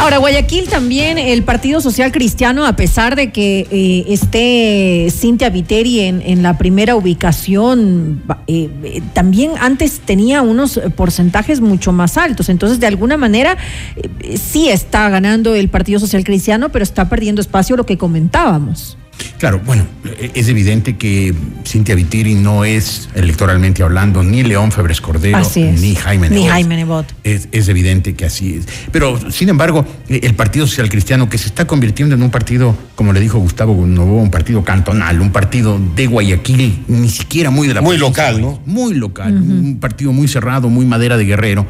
Ahora, 0.01 0.17
Guayaquil 0.17 0.67
también, 0.67 1.19
el 1.19 1.43
Partido 1.43 1.83
Social 1.83 2.11
Cristiano, 2.11 2.65
a 2.65 2.75
pesar 2.75 3.17
de 3.17 3.33
que 3.33 3.67
eh, 3.71 4.07
esté 4.09 5.09
Cintia 5.11 5.51
Viteri 5.51 6.01
en, 6.01 6.23
en 6.23 6.43
la 6.43 6.57
primera 6.57 6.97
ubicación, 6.97 8.23
eh, 8.47 8.71
eh, 8.83 9.03
también 9.13 9.53
antes 9.61 10.01
tenía 10.01 10.41
unos 10.41 10.81
porcentajes 10.97 11.61
mucho 11.61 11.93
más 11.93 12.17
altos. 12.17 12.49
Entonces, 12.49 12.81
de 12.81 12.87
alguna 12.87 13.19
manera, 13.19 13.59
eh, 13.97 14.39
sí 14.39 14.71
está 14.71 15.11
ganando 15.11 15.55
el 15.55 15.69
Partido 15.69 16.01
Social 16.01 16.25
Cristiano, 16.25 16.71
pero 16.73 16.83
está 16.83 17.11
perdiendo 17.11 17.43
espacio 17.43 17.77
lo 17.77 17.85
que 17.85 17.99
comentábamos. 17.99 18.97
Claro, 19.39 19.61
bueno, 19.65 19.87
es 20.35 20.49
evidente 20.49 20.97
que 20.97 21.35
Cintia 21.67 21.95
Vitiri 21.95 22.35
no 22.35 22.65
es 22.65 23.09
electoralmente 23.15 23.83
hablando 23.83 24.23
ni 24.23 24.43
León 24.43 24.73
Febres 24.73 25.01
Cordero 25.01 25.41
ni 25.55 25.95
Jaime 25.95 26.29
Ni 26.29 26.37
Nebot. 26.37 26.51
Jaime 26.51 26.77
Nebot. 26.77 27.15
Es, 27.25 27.49
es 27.53 27.69
evidente 27.69 28.15
que 28.15 28.27
así 28.27 28.57
es. 28.57 28.67
Pero, 28.93 29.19
sin 29.31 29.49
embargo, 29.49 29.87
el 30.09 30.35
Partido 30.35 30.67
Social 30.67 30.89
Cristiano, 30.89 31.29
que 31.29 31.39
se 31.39 31.47
está 31.47 31.67
convirtiendo 31.67 32.15
en 32.15 32.23
un 32.23 32.31
partido, 32.31 32.77
como 32.95 33.13
le 33.13 33.21
dijo 33.21 33.39
Gustavo 33.39 33.87
Novoa, 33.87 34.23
un 34.23 34.31
partido 34.31 34.65
cantonal, 34.65 35.21
un 35.21 35.33
partido 35.33 35.79
de 35.97 36.07
Guayaquil, 36.07 36.85
ni 36.89 37.09
siquiera 37.09 37.51
muy 37.51 37.69
de 37.69 37.75
la 37.75 37.81
Muy 37.81 37.97
provincia, 37.97 38.31
local, 38.33 38.43
¿no? 38.43 38.61
Muy 38.67 38.95
local, 38.95 39.35
un 39.35 39.79
partido 39.81 40.13
muy 40.13 40.29
cerrado, 40.29 40.69
muy 40.69 40.85
madera 40.87 41.17
de 41.17 41.25
guerrero. 41.25 41.67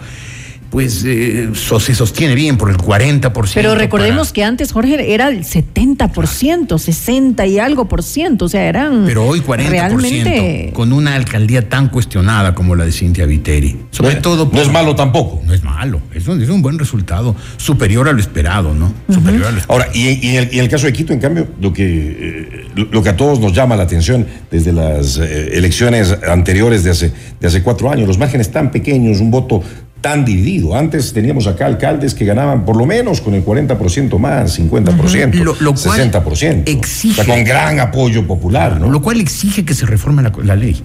Pues 0.71 1.03
eh, 1.05 1.51
so- 1.55 1.81
se 1.81 1.95
sostiene 1.95 2.35
bien 2.35 2.57
por 2.57 2.71
el 2.71 2.77
40%. 2.77 3.53
Pero 3.55 3.75
recordemos 3.75 4.29
para- 4.29 4.35
que 4.35 4.45
antes, 4.45 4.73
Jorge, 4.73 5.13
era 5.13 5.29
el 5.29 5.45
70%, 5.45 6.79
60 6.79 7.47
y 7.47 7.59
algo 7.59 7.87
por 7.89 8.03
ciento. 8.03 8.45
O 8.45 8.49
sea, 8.49 8.65
eran. 8.65 9.05
Pero 9.07 9.27
hoy 9.27 9.41
40% 9.41 9.69
Realmente. 9.69 10.71
con 10.73 10.93
una 10.93 11.15
alcaldía 11.15 11.69
tan 11.69 11.89
cuestionada 11.89 12.55
como 12.55 12.75
la 12.77 12.85
de 12.85 12.93
Cintia 12.93 13.27
Viteri. 13.27 13.79
Sobre 13.91 14.17
todo. 14.17 14.49
no 14.53 14.61
es 14.63 14.71
malo 14.71 14.95
tampoco. 14.95 15.43
No 15.45 15.53
es 15.53 15.63
malo. 15.63 16.01
Es 16.15 16.27
un, 16.29 16.41
es 16.43 16.49
un 16.49 16.63
buen 16.63 16.79
resultado. 16.79 17.35
Superior 17.57 18.09
a 18.09 18.13
lo 18.13 18.21
esperado, 18.21 18.75
¿no? 18.75 18.93
Superior 19.13 19.47
a 19.47 19.51
lo 19.51 19.59
esperado. 19.59 19.83
Ahora, 19.83 19.89
y, 19.95 20.09
y 20.27 20.37
en, 20.37 20.43
el, 20.45 20.55
y 20.55 20.59
en 20.59 20.65
el 20.65 20.71
caso 20.71 20.87
de 20.87 20.93
Quito, 20.93 21.13
en 21.13 21.19
cambio, 21.21 21.49
lo 21.61 21.73
que, 21.73 21.85
eh, 21.87 22.67
lo, 22.77 22.85
lo 22.87 23.03
que 23.03 23.09
a 23.09 23.17
todos 23.17 23.41
nos 23.41 23.53
llama 23.53 23.77
la 23.77 23.83
atención 23.85 24.27
desde 24.51 24.73
las 24.73 25.19
eh, 25.19 25.51
elecciones 25.59 26.17
anteriores 26.29 26.85
de 26.85 26.91
hace, 26.91 27.13
de 27.41 27.47
hace 27.49 27.63
cuatro 27.63 27.91
años, 27.91 28.07
los 28.07 28.19
márgenes 28.19 28.51
tan 28.51 28.71
pequeños, 28.71 29.21
un 29.21 29.31
voto 29.31 29.63
tan 30.01 30.25
dividido. 30.25 30.75
Antes 30.75 31.13
teníamos 31.13 31.47
acá 31.47 31.67
alcaldes 31.67 32.15
que 32.15 32.25
ganaban 32.25 32.65
por 32.65 32.77
lo 32.77 32.87
menos 32.87 33.21
con 33.21 33.35
el 33.35 33.45
40% 33.45 34.19
más, 34.19 34.59
50%, 34.59 35.35
Lo- 35.45 35.57
lo 35.61 35.75
cual 35.75 36.01
60%. 36.01 36.65
exige- 36.67 37.21
O 37.21 37.25
sea, 37.25 37.35
con 37.35 37.45
gran 37.45 37.81
apoyo 37.81 38.27
popular, 38.27 38.81
¿no? 38.81 38.89
Lo 38.91 39.03
cual 39.03 39.21
exige 39.21 39.65
que 39.65 39.75
se 39.75 39.87
reforme 39.87 40.23
la, 40.23 40.33
la 40.43 40.57
ley. 40.57 40.83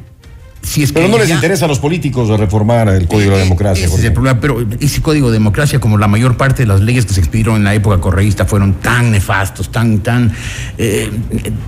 Si 0.65 0.81
es 0.81 0.91
Pero 0.91 1.07
no 1.07 1.17
les 1.19 1.27
ya- 1.27 1.35
interesa 1.35 1.65
a 1.65 1.67
los 1.67 1.77
políticos 1.79 2.27
reformar 2.39 2.89
el 2.89 3.07
Código 3.07 3.31
de 3.31 3.37
la 3.37 3.43
Democracia. 3.43 3.85
Ese 3.85 3.95
es 3.97 4.03
el 4.03 4.13
problema, 4.13 4.39
pero 4.41 4.65
ese 4.79 5.01
código 5.01 5.27
de 5.29 5.33
democracia, 5.33 5.79
como 5.79 5.97
la 5.99 6.07
mayor 6.07 6.37
parte 6.37 6.63
de 6.63 6.67
las 6.67 6.81
leyes 6.81 7.05
que 7.05 7.13
se 7.13 7.19
expidieron 7.19 7.57
en 7.57 7.63
la 7.65 7.75
época 7.75 7.99
correísta, 8.01 8.45
fueron 8.45 8.73
tan 8.73 9.11
nefastos, 9.11 9.71
tan, 9.71 9.99
tan, 9.99 10.31
eh, 10.79 11.11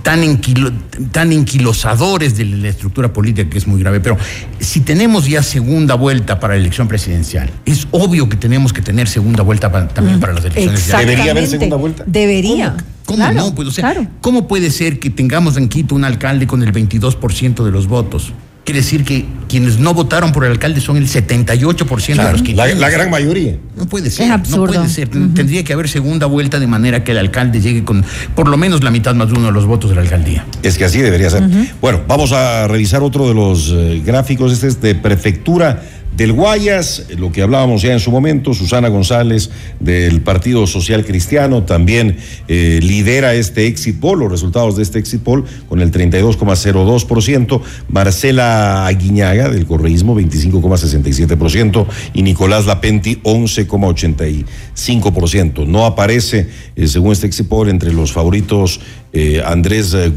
tan, 0.02 0.22
enquilo- 0.24 0.72
tan 1.12 1.32
enquilosadores 1.32 2.36
de 2.36 2.44
la 2.46 2.68
estructura 2.68 3.12
política 3.12 3.48
que 3.48 3.58
es 3.58 3.66
muy 3.68 3.80
grave. 3.80 4.00
Pero 4.00 4.16
si 4.58 4.80
tenemos 4.80 5.26
ya 5.28 5.42
segunda 5.44 5.94
vuelta 5.94 6.40
para 6.40 6.54
la 6.54 6.60
elección 6.60 6.88
presidencial, 6.88 7.50
es 7.64 7.86
obvio 7.92 8.28
que 8.28 8.36
tenemos 8.36 8.72
que 8.72 8.82
tener 8.82 9.06
segunda 9.08 9.42
vuelta 9.44 9.70
también 9.94 10.18
para 10.18 10.32
las 10.32 10.44
elecciones. 10.44 10.86
ya. 10.88 11.00
Exactamente. 11.00 12.04
Debería. 12.06 12.76
¿Cómo 13.04 13.18
Claro, 13.18 13.34
no? 13.36 13.54
Pues, 13.54 13.68
o 13.68 13.70
sea, 13.70 13.84
¿cómo 14.20 14.46
puede 14.48 14.70
ser 14.70 14.98
que 14.98 15.08
tengamos 15.08 15.56
en 15.56 15.68
Quito 15.68 15.94
un 15.94 16.04
alcalde 16.04 16.46
con 16.46 16.62
el 16.62 16.72
22% 16.72 17.64
de 17.64 17.70
los 17.70 17.86
votos? 17.86 18.32
Quiere 18.68 18.80
decir 18.80 19.02
que 19.02 19.24
quienes 19.48 19.78
no 19.78 19.94
votaron 19.94 20.30
por 20.30 20.44
el 20.44 20.50
alcalde 20.50 20.82
son 20.82 20.98
el 20.98 21.08
78% 21.08 22.06
de 22.06 22.14
los 22.16 22.16
la, 22.18 22.32
quiteños. 22.34 22.78
la 22.78 22.90
gran 22.90 23.08
mayoría. 23.08 23.56
No 23.74 23.86
puede 23.86 24.10
ser. 24.10 24.26
Es 24.26 24.30
absurdo. 24.30 24.74
No 24.74 24.80
puede 24.80 24.90
ser. 24.90 25.08
Tendría 25.08 25.64
que 25.64 25.72
haber 25.72 25.88
segunda 25.88 26.26
vuelta 26.26 26.60
de 26.60 26.66
manera 26.66 27.02
que 27.02 27.12
el 27.12 27.18
alcalde 27.18 27.62
llegue 27.62 27.82
con 27.82 28.04
por 28.34 28.46
lo 28.46 28.58
menos 28.58 28.84
la 28.84 28.90
mitad 28.90 29.14
más 29.14 29.28
de 29.28 29.38
uno 29.38 29.46
de 29.46 29.52
los 29.52 29.64
votos 29.64 29.88
de 29.88 29.96
la 29.96 30.02
alcaldía. 30.02 30.44
Es 30.62 30.76
que 30.76 30.84
así 30.84 31.00
debería 31.00 31.30
ser. 31.30 31.44
Bueno, 31.80 32.02
vamos 32.06 32.32
a 32.32 32.68
revisar 32.68 33.02
otro 33.02 33.26
de 33.26 33.32
los 33.32 33.72
eh, 33.74 34.02
gráficos. 34.04 34.52
Este 34.52 34.66
es 34.66 34.82
de 34.82 34.94
Prefectura 34.94 35.82
del 36.18 36.32
Guayas, 36.32 37.04
lo 37.16 37.30
que 37.30 37.42
hablábamos 37.42 37.82
ya 37.82 37.92
en 37.92 38.00
su 38.00 38.10
momento. 38.10 38.52
Susana 38.52 38.88
González 38.88 39.50
del 39.78 40.20
Partido 40.20 40.66
Social 40.66 41.04
Cristiano 41.04 41.62
también 41.62 42.16
eh, 42.48 42.80
lidera 42.82 43.34
este 43.34 43.68
exit 43.68 44.00
poll, 44.00 44.18
los 44.18 44.32
resultados 44.32 44.74
de 44.76 44.82
este 44.82 44.98
exit 44.98 45.22
poll 45.22 45.44
con 45.68 45.80
el 45.80 45.92
32,02%. 45.92 47.60
Marcela 47.88 48.86
Aguiñaga 48.86 49.48
del 49.48 49.64
Correísmo, 49.64 50.16
25,67%. 50.16 51.86
Y 52.14 52.22
Nicolás 52.22 52.66
Lapenti, 52.66 53.20
11,85%. 53.22 55.68
No 55.68 55.86
aparece, 55.86 56.48
eh, 56.74 56.88
según 56.88 57.12
este 57.12 57.28
exit 57.28 57.46
poll, 57.46 57.68
entre 57.68 57.92
los 57.92 58.10
favoritos 58.10 58.80
eh, 59.12 59.40
Andrés 59.44 59.94
eh, 59.94 60.10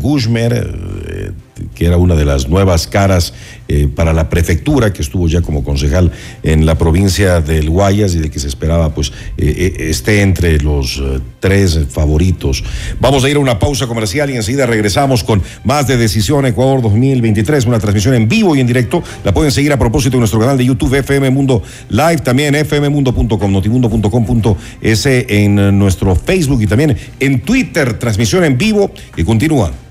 que 1.75 1.85
era 1.85 1.97
una 1.97 2.15
de 2.15 2.25
las 2.25 2.47
nuevas 2.47 2.87
caras 2.87 3.33
eh, 3.67 3.87
para 3.93 4.11
la 4.11 4.29
prefectura, 4.29 4.91
que 4.91 5.01
estuvo 5.01 5.27
ya 5.27 5.41
como 5.41 5.63
concejal 5.63 6.11
en 6.43 6.65
la 6.65 6.77
provincia 6.77 7.39
del 7.39 7.69
Guayas 7.69 8.13
y 8.15 8.19
de 8.19 8.29
que 8.29 8.39
se 8.39 8.47
esperaba 8.47 8.93
pues 8.93 9.13
eh, 9.37 9.75
eh, 9.77 9.89
esté 9.89 10.21
entre 10.21 10.59
los 10.59 11.01
tres 11.39 11.79
favoritos. 11.89 12.63
Vamos 12.99 13.23
a 13.23 13.29
ir 13.29 13.37
a 13.37 13.39
una 13.39 13.59
pausa 13.59 13.87
comercial 13.87 14.29
y 14.29 14.35
enseguida 14.35 14.65
regresamos 14.65 15.23
con 15.23 15.41
más 15.63 15.87
de 15.87 15.95
Decisión 15.97 16.45
Ecuador 16.45 16.81
2023, 16.81 17.65
una 17.65 17.79
transmisión 17.79 18.13
en 18.13 18.27
vivo 18.27 18.55
y 18.55 18.59
en 18.59 18.67
directo. 18.67 19.03
La 19.23 19.33
pueden 19.33 19.51
seguir 19.51 19.71
a 19.71 19.79
propósito 19.79 20.17
en 20.17 20.19
nuestro 20.19 20.39
canal 20.39 20.57
de 20.57 20.65
YouTube 20.65 20.95
FM 20.95 21.29
Mundo 21.29 21.63
Live, 21.89 22.17
también 22.17 22.53
fmmundo.com, 22.65 23.51
notimundo.com.es 23.51 25.05
en 25.05 25.79
nuestro 25.79 26.15
Facebook 26.15 26.61
y 26.61 26.67
también 26.67 26.97
en 27.19 27.39
Twitter, 27.41 27.97
transmisión 27.97 28.43
en 28.43 28.57
vivo 28.57 28.91
que 29.15 29.23
continúa 29.23 29.71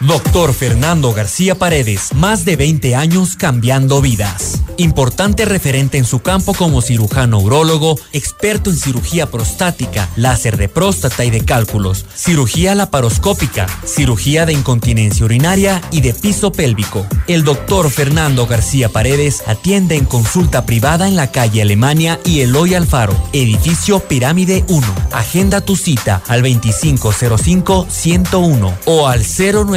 Doctor 0.00 0.52
Fernando 0.52 1.12
García 1.12 1.54
Paredes, 1.54 2.12
más 2.14 2.44
de 2.44 2.56
20 2.56 2.96
años 2.96 3.36
cambiando 3.36 4.00
vidas. 4.00 4.60
Importante 4.76 5.44
referente 5.44 5.98
en 5.98 6.04
su 6.04 6.18
campo 6.18 6.52
como 6.52 6.82
cirujano 6.82 7.38
urólogo, 7.38 7.96
experto 8.12 8.70
en 8.70 8.76
cirugía 8.76 9.30
prostática, 9.30 10.08
láser 10.16 10.56
de 10.56 10.68
próstata 10.68 11.24
y 11.24 11.30
de 11.30 11.44
cálculos, 11.44 12.04
cirugía 12.12 12.74
laparoscópica, 12.74 13.68
cirugía 13.84 14.46
de 14.46 14.52
incontinencia 14.52 15.24
urinaria 15.24 15.80
y 15.92 16.00
de 16.00 16.12
piso 16.12 16.50
pélvico. 16.50 17.06
El 17.28 17.44
doctor 17.44 17.88
Fernando 17.88 18.48
García 18.48 18.88
Paredes 18.88 19.44
atiende 19.46 19.94
en 19.94 20.06
consulta 20.06 20.66
privada 20.66 21.06
en 21.06 21.14
la 21.14 21.30
calle 21.30 21.62
Alemania 21.62 22.18
y 22.24 22.40
Eloy 22.40 22.74
Alfaro, 22.74 23.14
edificio 23.32 24.00
Pirámide 24.00 24.64
1. 24.66 24.84
Agenda 25.12 25.60
tu 25.60 25.76
cita 25.76 26.20
al 26.26 26.42
2505-101 26.42 28.74
o 28.86 29.06
al 29.06 29.24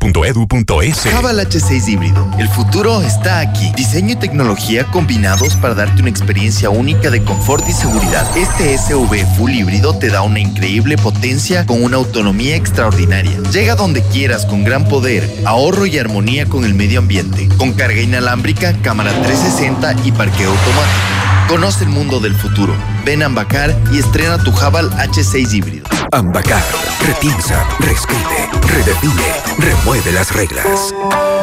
Jabal 1.02 1.40
H6 1.40 1.90
híbrido. 1.90 2.26
El 2.40 2.48
futuro 2.48 3.02
está 3.02 3.40
aquí. 3.40 3.70
Diseño 3.76 4.14
y 4.14 4.16
tecnología 4.16 4.86
combinados 4.86 5.56
para 5.58 5.74
darte 5.74 6.00
una 6.02 6.10
experiencia 6.10 6.70
única 6.70 7.10
de 7.10 7.22
confort 7.22 7.68
y 7.68 7.74
seguridad. 7.74 8.26
Este 8.38 8.78
SUV 8.78 9.26
full 9.36 9.52
híbrido 9.52 9.98
te 9.98 10.08
da 10.08 10.22
una 10.22 10.40
increíble 10.40 10.96
potencia 10.96 11.66
con 11.66 11.84
una 11.84 11.98
autonomía 11.98 12.56
extraordinaria. 12.56 13.38
Llega 13.52 13.76
donde 13.76 14.04
quieras 14.04 14.46
con 14.46 14.64
gran 14.64 14.88
poder, 14.88 15.30
ahorro 15.44 15.86
y 15.86 16.00
armonía 16.00 16.46
con 16.46 16.64
el 16.64 16.76
medio 16.76 17.00
ambiente. 17.00 17.50
Con 17.58 17.74
carga 17.74 18.00
inalámbrica, 18.00 18.74
cámara 18.82 19.12
360 19.34 20.08
y 20.08 20.12
parqueo 20.12 20.52
automático. 20.52 21.48
Conoce 21.48 21.86
el 21.86 21.90
mundo 21.90 22.20
del 22.20 22.36
futuro. 22.36 22.72
Ven 23.04 23.24
a 23.24 23.26
Ambacar 23.26 23.76
y 23.92 23.98
estrena 23.98 24.38
tu 24.38 24.52
Jabal 24.52 24.92
H6 24.92 25.54
híbrido. 25.54 25.88
Ambacar, 26.12 26.64
repiensa, 27.08 27.66
reescribe, 27.80 28.50
redefine, 28.68 29.24
remueve 29.58 30.12
las 30.12 30.36
reglas. 30.36 30.94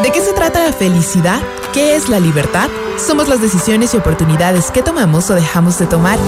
¿De 0.04 0.12
qué 0.12 0.20
se 0.20 0.32
trata 0.32 0.64
la 0.64 0.72
felicidad? 0.72 1.40
¿Qué 1.72 1.96
es 1.96 2.08
la 2.08 2.20
libertad? 2.20 2.68
Somos 3.00 3.28
las 3.28 3.40
decisiones 3.40 3.94
y 3.94 3.96
oportunidades 3.96 4.70
que 4.70 4.82
tomamos 4.82 5.30
o 5.30 5.34
dejamos 5.34 5.78
de 5.78 5.86
tomar. 5.86 6.18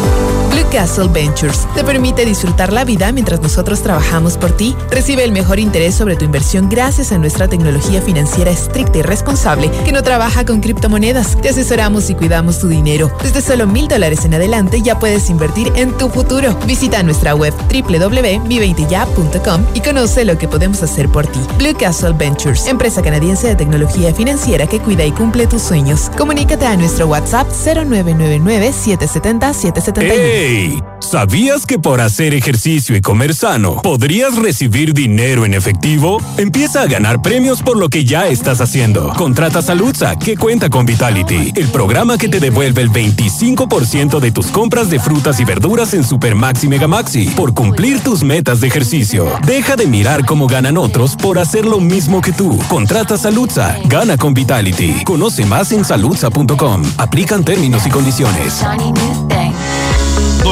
Blue 0.50 0.66
Castle 0.70 1.08
Ventures 1.08 1.66
te 1.74 1.84
permite 1.84 2.24
disfrutar 2.24 2.72
la 2.72 2.84
vida 2.84 3.10
mientras 3.12 3.40
nosotros 3.40 3.82
trabajamos 3.82 4.36
por 4.36 4.52
ti. 4.52 4.76
Recibe 4.90 5.24
el 5.24 5.32
mejor 5.32 5.58
interés 5.58 5.94
sobre 5.94 6.16
tu 6.16 6.24
inversión 6.24 6.68
gracias 6.68 7.12
a 7.12 7.18
nuestra 7.18 7.48
tecnología 7.48 8.02
financiera 8.02 8.50
estricta 8.50 8.98
y 8.98 9.02
responsable 9.02 9.70
que 9.84 9.92
no 9.92 10.02
trabaja 10.02 10.44
con 10.44 10.60
criptomonedas. 10.60 11.40
Te 11.40 11.50
asesoramos 11.50 12.10
y 12.10 12.14
cuidamos 12.14 12.58
tu 12.58 12.68
dinero. 12.68 13.10
Desde 13.22 13.40
solo 13.40 13.66
mil 13.66 13.88
dólares 13.88 14.24
en 14.24 14.34
adelante 14.34 14.82
ya 14.82 14.98
puedes 14.98 15.30
invertir 15.30 15.72
en 15.76 15.96
tu 15.96 16.08
futuro. 16.08 16.54
Visita 16.66 17.02
nuestra 17.02 17.34
web 17.34 17.54
www.mi20ya.com 17.72 19.66
y 19.74 19.80
conoce 19.80 20.24
lo 20.24 20.38
que 20.38 20.48
podemos 20.48 20.82
hacer 20.82 21.08
por 21.08 21.26
ti. 21.26 21.40
Blue 21.58 21.76
Castle 21.78 22.12
Ventures, 22.12 22.66
empresa 22.66 23.02
canadiense 23.02 23.48
de 23.48 23.56
tecnología 23.56 24.14
financiera 24.14 24.66
que 24.66 24.80
cuida 24.80 25.04
y 25.04 25.12
cumple 25.12 25.46
tus 25.46 25.62
sueños. 25.62 26.10
Comunícate 26.16 26.61
a 26.66 26.76
nuestro 26.76 27.06
WhatsApp 27.06 27.48
0999 27.50 28.72
770 28.72 29.52
771. 29.54 30.14
¡Hey! 30.14 30.91
¿Sabías 31.12 31.66
que 31.66 31.78
por 31.78 32.00
hacer 32.00 32.32
ejercicio 32.32 32.96
y 32.96 33.02
comer 33.02 33.34
sano 33.34 33.82
podrías 33.82 34.34
recibir 34.36 34.94
dinero 34.94 35.44
en 35.44 35.52
efectivo? 35.52 36.22
Empieza 36.38 36.80
a 36.80 36.86
ganar 36.86 37.20
premios 37.20 37.60
por 37.60 37.76
lo 37.76 37.90
que 37.90 38.06
ya 38.06 38.28
estás 38.28 38.62
haciendo. 38.62 39.12
Contrata 39.12 39.60
Saludza, 39.60 40.16
que 40.16 40.38
cuenta 40.38 40.70
con 40.70 40.86
Vitality, 40.86 41.52
el 41.54 41.68
programa 41.68 42.16
que 42.16 42.30
te 42.30 42.40
devuelve 42.40 42.80
el 42.80 42.90
25% 42.90 44.20
de 44.20 44.30
tus 44.30 44.46
compras 44.46 44.88
de 44.88 45.00
frutas 45.00 45.38
y 45.38 45.44
verduras 45.44 45.92
en 45.92 46.02
Supermaxi 46.02 46.66
Megamaxi 46.66 47.26
por 47.36 47.52
cumplir 47.52 48.00
tus 48.00 48.24
metas 48.24 48.62
de 48.62 48.68
ejercicio. 48.68 49.38
Deja 49.46 49.76
de 49.76 49.86
mirar 49.86 50.24
cómo 50.24 50.46
ganan 50.46 50.78
otros 50.78 51.14
por 51.16 51.38
hacer 51.38 51.66
lo 51.66 51.78
mismo 51.78 52.22
que 52.22 52.32
tú. 52.32 52.58
Contrata 52.70 53.18
Saludza, 53.18 53.76
gana 53.84 54.16
con 54.16 54.32
Vitality. 54.32 55.04
Conoce 55.04 55.44
más 55.44 55.72
en 55.72 55.84
saludza.com. 55.84 56.82
Aplican 56.96 57.44
términos 57.44 57.86
y 57.86 57.90
condiciones. 57.90 58.64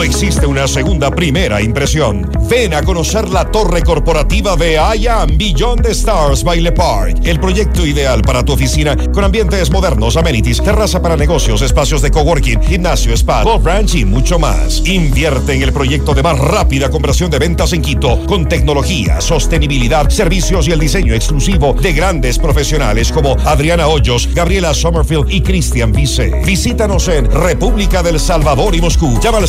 No 0.00 0.04
existe 0.04 0.46
una 0.46 0.66
segunda 0.66 1.10
primera 1.10 1.60
impresión. 1.60 2.26
Ven 2.48 2.72
a 2.72 2.82
conocer 2.82 3.28
la 3.28 3.50
torre 3.50 3.82
corporativa 3.82 4.56
de 4.56 4.76
I 4.96 5.06
Am 5.06 5.36
Beyond 5.36 5.84
Stars 5.88 6.42
by 6.42 6.58
Le 6.58 6.72
Park. 6.72 7.18
El 7.22 7.38
proyecto 7.38 7.84
ideal 7.84 8.22
para 8.22 8.42
tu 8.42 8.54
oficina 8.54 8.96
con 9.12 9.24
ambientes 9.24 9.70
modernos, 9.70 10.16
amenities, 10.16 10.62
terraza 10.62 11.02
para 11.02 11.18
negocios, 11.18 11.60
espacios 11.60 12.00
de 12.00 12.10
coworking, 12.10 12.62
gimnasio, 12.62 13.12
spa, 13.12 13.42
golf 13.42 13.62
ranch 13.62 13.96
y 13.96 14.06
mucho 14.06 14.38
más. 14.38 14.80
Invierte 14.86 15.52
en 15.52 15.64
el 15.64 15.72
proyecto 15.74 16.14
de 16.14 16.22
más 16.22 16.38
rápida 16.38 16.88
conversión 16.90 17.30
de 17.30 17.38
ventas 17.38 17.74
en 17.74 17.82
Quito 17.82 18.24
con 18.24 18.48
tecnología, 18.48 19.20
sostenibilidad, 19.20 20.08
servicios 20.08 20.66
y 20.66 20.72
el 20.72 20.80
diseño 20.80 21.12
exclusivo 21.12 21.74
de 21.74 21.92
grandes 21.92 22.38
profesionales 22.38 23.12
como 23.12 23.36
Adriana 23.44 23.86
Hoyos, 23.86 24.30
Gabriela 24.34 24.72
Sommerfield 24.72 25.30
y 25.30 25.42
Cristian 25.42 25.92
Vice. 25.92 26.40
Visítanos 26.46 27.06
en 27.08 27.30
República 27.30 28.02
del 28.02 28.18
Salvador 28.18 28.74
y 28.74 28.80
Moscú. 28.80 29.20
Llama 29.20 29.36
al 29.36 29.48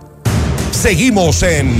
Seguimos 0.71 1.43
en 1.43 1.75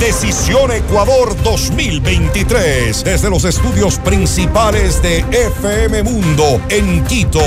Decisión 0.00 0.70
Ecuador 0.70 1.34
2023 1.42 3.04
desde 3.04 3.30
los 3.30 3.44
estudios 3.44 3.98
principales 3.98 5.00
de 5.00 5.24
FM 5.30 6.02
Mundo 6.02 6.60
en 6.68 7.04
Quito. 7.04 7.40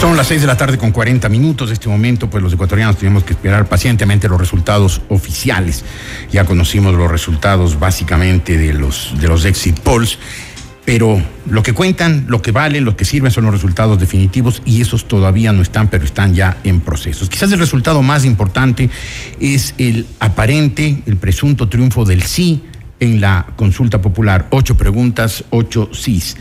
Son 0.00 0.16
las 0.16 0.26
6 0.26 0.40
de 0.40 0.46
la 0.48 0.56
tarde 0.56 0.78
con 0.78 0.90
40 0.90 1.28
minutos. 1.28 1.68
En 1.68 1.74
este 1.74 1.88
momento, 1.88 2.28
pues 2.28 2.42
los 2.42 2.52
ecuatorianos 2.52 2.96
tenemos 2.96 3.22
que 3.22 3.34
esperar 3.34 3.66
pacientemente 3.66 4.28
los 4.28 4.40
resultados 4.40 5.00
oficiales. 5.08 5.84
Ya 6.32 6.44
conocimos 6.44 6.94
los 6.94 7.08
resultados 7.08 7.78
básicamente 7.78 8.56
de 8.56 8.72
los, 8.72 9.14
de 9.20 9.28
los 9.28 9.44
exit 9.44 9.78
polls. 9.78 10.18
Pero 10.84 11.22
lo 11.48 11.62
que 11.62 11.74
cuentan, 11.74 12.24
lo 12.28 12.42
que 12.42 12.50
valen, 12.50 12.84
lo 12.84 12.96
que 12.96 13.04
sirven 13.04 13.30
son 13.30 13.44
los 13.44 13.54
resultados 13.54 14.00
definitivos 14.00 14.62
y 14.64 14.80
esos 14.80 15.06
todavía 15.06 15.52
no 15.52 15.62
están, 15.62 15.88
pero 15.88 16.04
están 16.04 16.34
ya 16.34 16.56
en 16.64 16.80
procesos. 16.80 17.28
Quizás 17.28 17.52
el 17.52 17.60
resultado 17.60 18.02
más 18.02 18.24
importante 18.24 18.90
es 19.40 19.74
el 19.78 20.06
aparente, 20.18 21.02
el 21.06 21.16
presunto 21.18 21.68
triunfo 21.68 22.04
del 22.04 22.22
sí 22.22 22.62
en 22.98 23.20
la 23.20 23.46
consulta 23.54 24.00
popular. 24.02 24.48
Ocho 24.50 24.76
preguntas, 24.76 25.44
ocho 25.50 25.90
sís. 25.92 26.36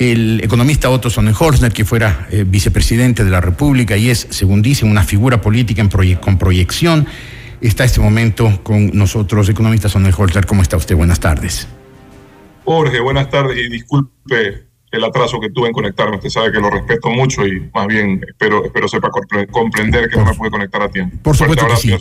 El 0.00 0.40
economista 0.42 0.90
Otto 0.90 1.08
Sonnenhorstner, 1.08 1.72
que 1.72 1.84
fuera 1.84 2.26
eh, 2.32 2.44
vicepresidente 2.44 3.24
de 3.24 3.30
la 3.30 3.40
República 3.40 3.96
y 3.96 4.10
es, 4.10 4.26
según 4.30 4.60
dicen, 4.60 4.90
una 4.90 5.04
figura 5.04 5.40
política 5.40 5.88
con 6.20 6.36
proyección, 6.36 7.06
está 7.60 7.84
este 7.84 8.00
momento 8.00 8.60
con 8.64 8.90
nosotros. 8.92 9.48
Economista 9.48 9.88
Sonnenhorstner, 9.88 10.46
¿cómo 10.46 10.62
está 10.62 10.76
usted? 10.76 10.96
Buenas 10.96 11.20
tardes. 11.20 11.68
Jorge, 12.64 13.00
buenas 13.00 13.28
tardes 13.30 13.58
y 13.58 13.68
disculpe 13.68 14.64
el 14.90 15.04
atraso 15.04 15.40
que 15.40 15.50
tuve 15.50 15.68
en 15.68 15.72
conectarme. 15.72 16.16
Usted 16.16 16.30
sabe 16.30 16.52
que 16.52 16.60
lo 16.60 16.70
respeto 16.70 17.10
mucho 17.10 17.46
y 17.46 17.68
más 17.74 17.86
bien 17.86 18.24
espero, 18.26 18.64
espero 18.64 18.88
sepa 18.88 19.10
comprender 19.50 20.08
que 20.08 20.16
no 20.16 20.24
me 20.24 20.34
pude 20.34 20.50
conectar 20.50 20.82
a 20.82 20.88
tiempo. 20.88 21.16
Por 21.22 21.36
supuesto 21.36 21.66
que 21.66 21.76
sí. 21.76 21.94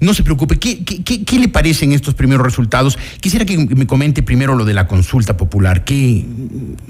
No 0.00 0.12
se 0.12 0.22
preocupe. 0.22 0.58
¿Qué, 0.58 0.84
qué, 0.84 1.02
qué, 1.02 1.24
¿Qué, 1.24 1.38
le 1.38 1.48
parecen 1.48 1.92
estos 1.92 2.14
primeros 2.14 2.44
resultados? 2.44 2.98
Quisiera 3.20 3.46
que 3.46 3.56
me 3.56 3.86
comente 3.86 4.22
primero 4.22 4.56
lo 4.56 4.64
de 4.64 4.74
la 4.74 4.86
consulta 4.86 5.36
popular. 5.36 5.84
¿Qué, 5.84 6.24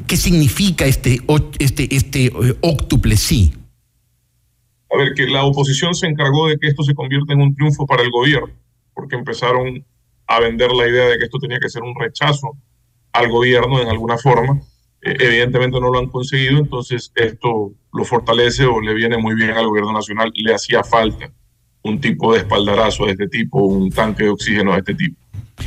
qué 0.07 0.17
significa 0.17 0.87
este, 0.87 1.21
este, 1.59 1.95
este 1.95 2.27
eh, 2.27 2.57
óctuple 2.63 3.17
sí? 3.17 3.53
A 4.91 4.97
ver, 4.97 5.13
que 5.15 5.27
la 5.27 5.45
oposición 5.45 5.95
se 5.95 6.07
encargó 6.07 6.49
de 6.49 6.59
que 6.59 6.69
esto 6.69 6.83
se 6.83 6.95
convierta 6.95 7.35
en 7.35 7.43
un 7.43 7.55
triunfo 7.55 7.87
para 7.87 8.03
el 8.03 8.11
gobierno, 8.11 8.55
porque 8.95 9.17
empezaron 9.17 9.85
a 10.27 10.41
vender 10.41 10.73
la 10.73 10.89
idea 10.89 11.05
de 11.07 11.19
que 11.19 11.25
esto 11.25 11.39
tenía 11.39 11.59
que 11.61 11.69
ser 11.69 11.83
un 11.83 11.95
rechazo 11.95 12.57
al 13.13 13.29
gobierno 13.29 13.81
en 13.81 13.89
alguna 13.89 14.19
forma. 14.19 14.61
Eh, 15.03 15.17
evidentemente 15.21 15.81
no 15.81 15.91
lo 15.91 15.99
han 15.99 16.09
conseguido, 16.09 16.59
entonces 16.59 17.13
esto 17.15 17.73
lo 17.93 18.05
fortalece 18.05 18.65
o 18.65 18.81
le 18.81 18.95
viene 18.95 19.17
muy 19.19 19.35
bien 19.35 19.51
al 19.51 19.67
gobierno 19.67 19.93
nacional. 19.93 20.31
Le 20.35 20.55
hacía 20.55 20.83
falta 20.83 21.31
un 21.83 22.01
tipo 22.01 22.33
de 22.33 22.41
espaldarazo 22.41 23.07
de 23.07 23.13
este 23.13 23.29
tipo, 23.29 23.61
un 23.61 23.91
tanque 23.91 24.25
de 24.25 24.31
oxígeno 24.31 24.73
de 24.73 24.79
este 24.79 24.95
tipo. 24.95 25.17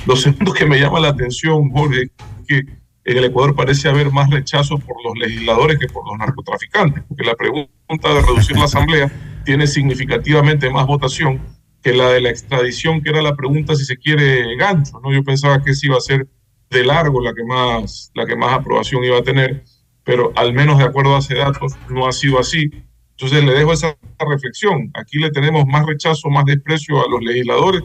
Lo 0.05 0.15
segundo 0.15 0.53
que 0.53 0.65
me 0.65 0.79
llama 0.79 0.99
la 0.99 1.09
atención, 1.09 1.69
Jorge, 1.71 2.11
que 2.47 2.65
en 3.03 3.17
el 3.17 3.25
Ecuador 3.25 3.55
parece 3.55 3.89
haber 3.89 4.11
más 4.11 4.29
rechazo 4.29 4.77
por 4.77 4.95
los 5.03 5.17
legisladores 5.17 5.79
que 5.79 5.87
por 5.87 6.07
los 6.07 6.17
narcotraficantes, 6.17 7.03
porque 7.07 7.23
la 7.23 7.35
pregunta 7.35 8.13
de 8.13 8.21
reducir 8.21 8.57
la 8.57 8.65
asamblea 8.65 9.11
tiene 9.43 9.65
significativamente 9.65 10.69
más 10.69 10.85
votación 10.85 11.41
que 11.81 11.93
la 11.93 12.09
de 12.09 12.21
la 12.21 12.29
extradición, 12.29 13.01
que 13.01 13.09
era 13.09 13.21
la 13.21 13.35
pregunta 13.35 13.75
si 13.75 13.85
se 13.85 13.97
quiere 13.97 14.55
gancho. 14.55 14.99
¿no? 15.03 15.11
Yo 15.11 15.23
pensaba 15.23 15.63
que 15.63 15.71
ese 15.71 15.87
iba 15.87 15.97
a 15.97 16.01
ser 16.01 16.27
de 16.71 16.85
largo 16.85 17.21
la 17.21 17.33
que 17.33 17.43
más, 17.43 18.11
la 18.15 18.25
que 18.25 18.35
más 18.35 18.53
aprobación 18.53 19.03
iba 19.03 19.17
a 19.17 19.23
tener, 19.23 19.63
pero 20.03 20.31
al 20.35 20.53
menos 20.53 20.79
de 20.79 20.85
acuerdo 20.85 21.15
a 21.15 21.19
ese 21.19 21.35
datos 21.35 21.73
no 21.89 22.07
ha 22.07 22.11
sido 22.11 22.39
así. 22.39 22.71
Entonces 23.11 23.43
le 23.43 23.53
dejo 23.53 23.73
esa 23.73 23.95
reflexión. 24.19 24.89
Aquí 24.95 25.19
le 25.19 25.29
tenemos 25.29 25.65
más 25.67 25.85
rechazo, 25.85 26.29
más 26.29 26.45
desprecio 26.45 27.05
a 27.05 27.09
los 27.09 27.21
legisladores 27.21 27.83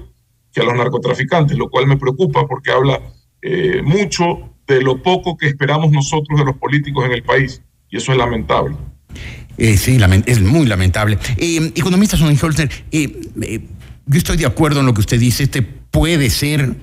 que 0.52 0.60
a 0.60 0.64
los 0.64 0.74
narcotraficantes, 0.74 1.58
lo 1.58 1.68
cual 1.68 1.86
me 1.86 1.98
preocupa 1.98 2.46
porque 2.46 2.70
habla 2.70 3.02
eh, 3.42 3.82
mucho 3.82 4.54
de 4.66 4.80
lo 4.80 5.02
poco 5.02 5.36
que 5.36 5.48
esperamos 5.48 5.92
nosotros 5.92 6.38
de 6.38 6.46
los 6.46 6.56
políticos 6.56 7.04
en 7.04 7.12
el 7.12 7.22
país. 7.22 7.60
Y 7.90 7.98
eso 7.98 8.12
es 8.12 8.18
lamentable. 8.18 8.76
Eh, 9.58 9.76
sí, 9.76 9.98
es 10.26 10.40
muy 10.40 10.66
lamentable. 10.66 11.18
Eh, 11.36 11.72
economista 11.74 12.16
Sonnenholzer, 12.16 12.70
eh, 12.92 13.20
eh, 13.42 13.60
yo 14.06 14.18
estoy 14.18 14.36
de 14.36 14.46
acuerdo 14.46 14.80
en 14.80 14.86
lo 14.86 14.94
que 14.94 15.00
usted 15.00 15.18
dice. 15.18 15.44
Este 15.44 15.62
puede 15.62 16.30
ser 16.30 16.76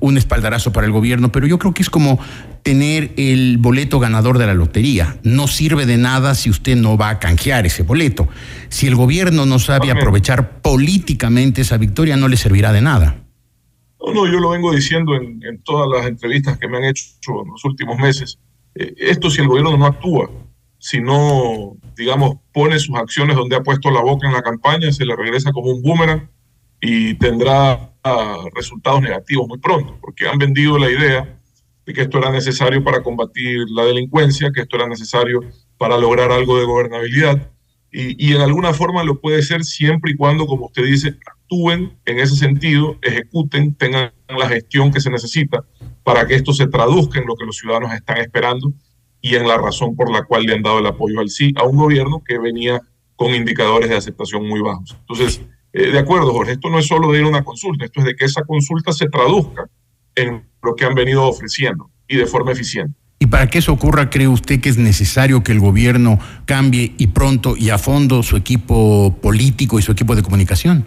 un 0.00 0.18
espaldarazo 0.18 0.72
para 0.72 0.86
el 0.86 0.92
gobierno, 0.92 1.32
pero 1.32 1.46
yo 1.46 1.58
creo 1.58 1.74
que 1.74 1.82
es 1.82 1.90
como 1.90 2.18
tener 2.62 3.12
el 3.16 3.58
boleto 3.58 3.98
ganador 3.98 4.38
de 4.38 4.46
la 4.46 4.54
lotería. 4.54 5.18
No 5.22 5.48
sirve 5.48 5.86
de 5.86 5.96
nada 5.96 6.34
si 6.34 6.50
usted 6.50 6.76
no 6.76 6.96
va 6.96 7.10
a 7.10 7.18
canjear 7.18 7.66
ese 7.66 7.82
boleto. 7.82 8.28
Si 8.68 8.86
el 8.86 8.94
gobierno 8.94 9.46
no 9.46 9.58
sabe 9.58 9.90
aprovechar 9.90 10.60
políticamente 10.60 11.62
esa 11.62 11.78
victoria, 11.78 12.16
no 12.16 12.28
le 12.28 12.36
servirá 12.36 12.72
de 12.72 12.82
nada. 12.82 13.22
No, 14.00 14.12
no, 14.14 14.26
yo 14.26 14.38
lo 14.38 14.50
vengo 14.50 14.72
diciendo 14.72 15.14
en, 15.14 15.62
todas 15.62 15.88
las 15.88 16.06
entrevistas 16.06 16.58
que 16.58 16.68
me 16.68 16.78
han 16.78 16.84
hecho 16.84 17.42
en 17.42 17.50
los 17.50 17.64
últimos 17.64 17.98
meses. 17.98 18.38
Eh, 18.74 18.94
esto 18.98 19.30
si 19.30 19.40
el 19.40 19.48
gobierno 19.48 19.76
no 19.76 19.86
actúa, 19.86 20.30
si 20.78 21.00
no, 21.00 21.76
digamos, 21.96 22.38
pone 22.52 22.78
sus 22.78 22.96
acciones 22.96 23.36
donde 23.36 23.56
ha 23.56 23.62
puesto 23.62 23.90
la 23.90 24.00
boca 24.00 24.26
en 24.26 24.32
la 24.32 24.42
campaña, 24.42 24.90
se 24.92 25.04
le 25.04 25.14
regresa 25.14 25.52
como 25.52 25.70
un 25.70 25.82
boomerang 25.82 26.30
y 26.80 27.14
tendrá 27.14 27.89
resultados 28.54 29.02
negativos 29.02 29.48
muy 29.48 29.58
pronto, 29.58 29.98
porque 30.00 30.28
han 30.28 30.38
vendido 30.38 30.78
la 30.78 30.90
idea 30.90 31.38
de 31.86 31.92
que 31.92 32.02
esto 32.02 32.18
era 32.18 32.30
necesario 32.30 32.82
para 32.82 33.02
combatir 33.02 33.64
la 33.70 33.84
delincuencia, 33.84 34.50
que 34.52 34.62
esto 34.62 34.76
era 34.76 34.88
necesario 34.88 35.40
para 35.78 35.98
lograr 35.98 36.30
algo 36.30 36.58
de 36.58 36.64
gobernabilidad, 36.64 37.50
y, 37.92 38.34
en 38.34 38.40
alguna 38.40 38.72
forma 38.72 39.02
lo 39.02 39.20
puede 39.20 39.42
ser 39.42 39.64
siempre 39.64 40.12
y 40.12 40.16
cuando, 40.16 40.46
como 40.46 40.66
usted 40.66 40.84
dice, 40.84 41.18
actúen 41.26 41.98
en 42.04 42.20
ese 42.20 42.36
sentido, 42.36 42.96
ejecuten, 43.02 43.74
tengan 43.74 44.12
la 44.28 44.48
gestión 44.48 44.92
que 44.92 45.00
se 45.00 45.10
necesita 45.10 45.64
para 46.04 46.24
que 46.26 46.36
esto 46.36 46.52
se 46.52 46.68
traduzca 46.68 47.18
en 47.18 47.26
lo 47.26 47.34
que 47.34 47.44
los 47.44 47.56
ciudadanos 47.56 47.92
están 47.92 48.18
esperando 48.18 48.72
y 49.20 49.34
en 49.34 49.48
la 49.48 49.58
razón 49.58 49.96
por 49.96 50.10
la 50.12 50.22
cual 50.22 50.44
le 50.44 50.54
han 50.54 50.62
dado 50.62 50.78
el 50.78 50.86
apoyo 50.86 51.18
al 51.18 51.30
sí 51.30 51.52
a 51.56 51.64
un 51.64 51.76
gobierno 51.76 52.22
que 52.24 52.38
venía 52.38 52.80
con 53.16 53.34
indicadores 53.34 53.90
de 53.90 53.96
aceptación 53.96 54.46
muy 54.46 54.60
bajos. 54.60 54.96
Entonces, 55.00 55.42
eh, 55.72 55.90
de 55.90 55.98
acuerdo, 55.98 56.32
Jorge, 56.32 56.52
esto 56.52 56.68
no 56.68 56.78
es 56.78 56.86
solo 56.86 57.12
de 57.12 57.20
ir 57.20 57.24
a 57.24 57.28
una 57.28 57.44
consulta, 57.44 57.84
esto 57.84 58.00
es 58.00 58.06
de 58.06 58.16
que 58.16 58.24
esa 58.24 58.42
consulta 58.42 58.92
se 58.92 59.08
traduzca 59.08 59.68
en 60.14 60.44
lo 60.62 60.74
que 60.74 60.84
han 60.84 60.94
venido 60.94 61.24
ofreciendo 61.24 61.90
y 62.08 62.16
de 62.16 62.26
forma 62.26 62.52
eficiente. 62.52 62.94
Y 63.22 63.26
para 63.26 63.48
que 63.48 63.58
eso 63.58 63.72
ocurra, 63.72 64.08
¿cree 64.08 64.28
usted 64.28 64.60
que 64.60 64.70
es 64.70 64.78
necesario 64.78 65.42
que 65.42 65.52
el 65.52 65.60
gobierno 65.60 66.18
cambie 66.46 66.94
y 66.96 67.08
pronto 67.08 67.54
y 67.56 67.68
a 67.68 67.76
fondo 67.76 68.22
su 68.22 68.36
equipo 68.36 69.14
político 69.20 69.78
y 69.78 69.82
su 69.82 69.92
equipo 69.92 70.16
de 70.16 70.22
comunicación? 70.22 70.86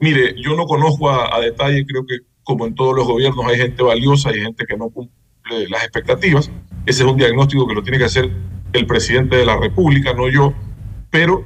Mire, 0.00 0.34
yo 0.42 0.56
no 0.56 0.64
conozco 0.64 1.10
a, 1.10 1.38
detalle, 1.40 1.84
creo 1.84 2.06
que 2.06 2.18
como 2.42 2.66
en 2.66 2.74
todos 2.74 2.96
los 2.96 3.06
gobiernos 3.06 3.44
hay 3.46 3.58
gente 3.58 3.82
valiosa 3.82 4.34
y 4.34 4.40
gente 4.40 4.64
que 4.66 4.76
no 4.76 4.88
cumple 4.88 5.12
las 5.68 5.82
expectativas. 5.82 6.50
Ese 6.86 7.02
es 7.02 7.08
un 7.08 7.18
diagnóstico 7.18 7.68
que 7.68 7.74
lo 7.74 7.82
tiene 7.82 7.98
que 7.98 8.04
hacer 8.04 8.30
el 8.72 8.86
presidente 8.86 9.36
de 9.36 9.44
la 9.44 9.58
República, 9.58 10.14
no 10.14 10.28
yo, 10.30 10.54
pero 11.10 11.44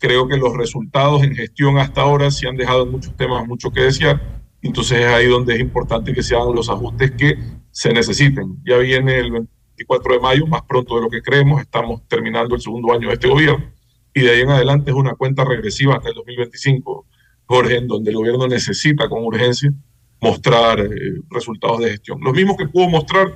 creo 0.00 0.26
que 0.26 0.36
los 0.36 0.56
resultados 0.56 1.22
en 1.22 1.36
gestión 1.36 1.78
hasta 1.78 2.00
ahora 2.00 2.32
sí 2.32 2.48
han 2.48 2.56
dejado 2.56 2.86
muchos 2.86 3.16
temas 3.16 3.46
mucho 3.46 3.70
que 3.70 3.82
desear. 3.82 4.42
Entonces 4.62 4.98
es 4.98 5.06
ahí 5.06 5.26
donde 5.26 5.54
es 5.54 5.60
importante 5.60 6.12
que 6.12 6.22
se 6.22 6.34
hagan 6.34 6.54
los 6.54 6.68
ajustes 6.68 7.12
que 7.12 7.38
se 7.70 7.92
necesiten. 7.92 8.56
Ya 8.66 8.78
viene 8.78 9.18
el 9.18 9.30
24 9.30 10.14
de 10.14 10.20
mayo, 10.20 10.46
más 10.48 10.62
pronto 10.62 10.96
de 10.96 11.02
lo 11.02 11.08
que 11.08 11.22
creemos, 11.22 11.60
estamos 11.60 12.02
terminando 12.08 12.56
el 12.56 12.60
segundo 12.60 12.92
año 12.92 13.08
de 13.08 13.14
este 13.14 13.28
gobierno 13.28 13.70
y 14.14 14.22
de 14.22 14.30
ahí 14.30 14.40
en 14.40 14.50
adelante 14.50 14.90
es 14.90 14.96
una 14.96 15.14
cuenta 15.14 15.44
regresiva 15.44 15.94
hasta 15.94 16.08
el 16.08 16.14
2025, 16.14 17.06
Jorge, 17.46 17.76
en 17.76 17.86
donde 17.86 18.10
el 18.10 18.16
gobierno 18.16 18.46
necesita 18.48 19.08
con 19.08 19.24
urgencia 19.24 19.72
mostrar 20.20 20.80
eh, 20.80 20.88
resultados 21.30 21.80
de 21.80 21.90
gestión. 21.90 22.20
Los 22.20 22.34
mismos 22.34 22.56
que 22.56 22.66
pudo 22.66 22.88
mostrar 22.88 23.32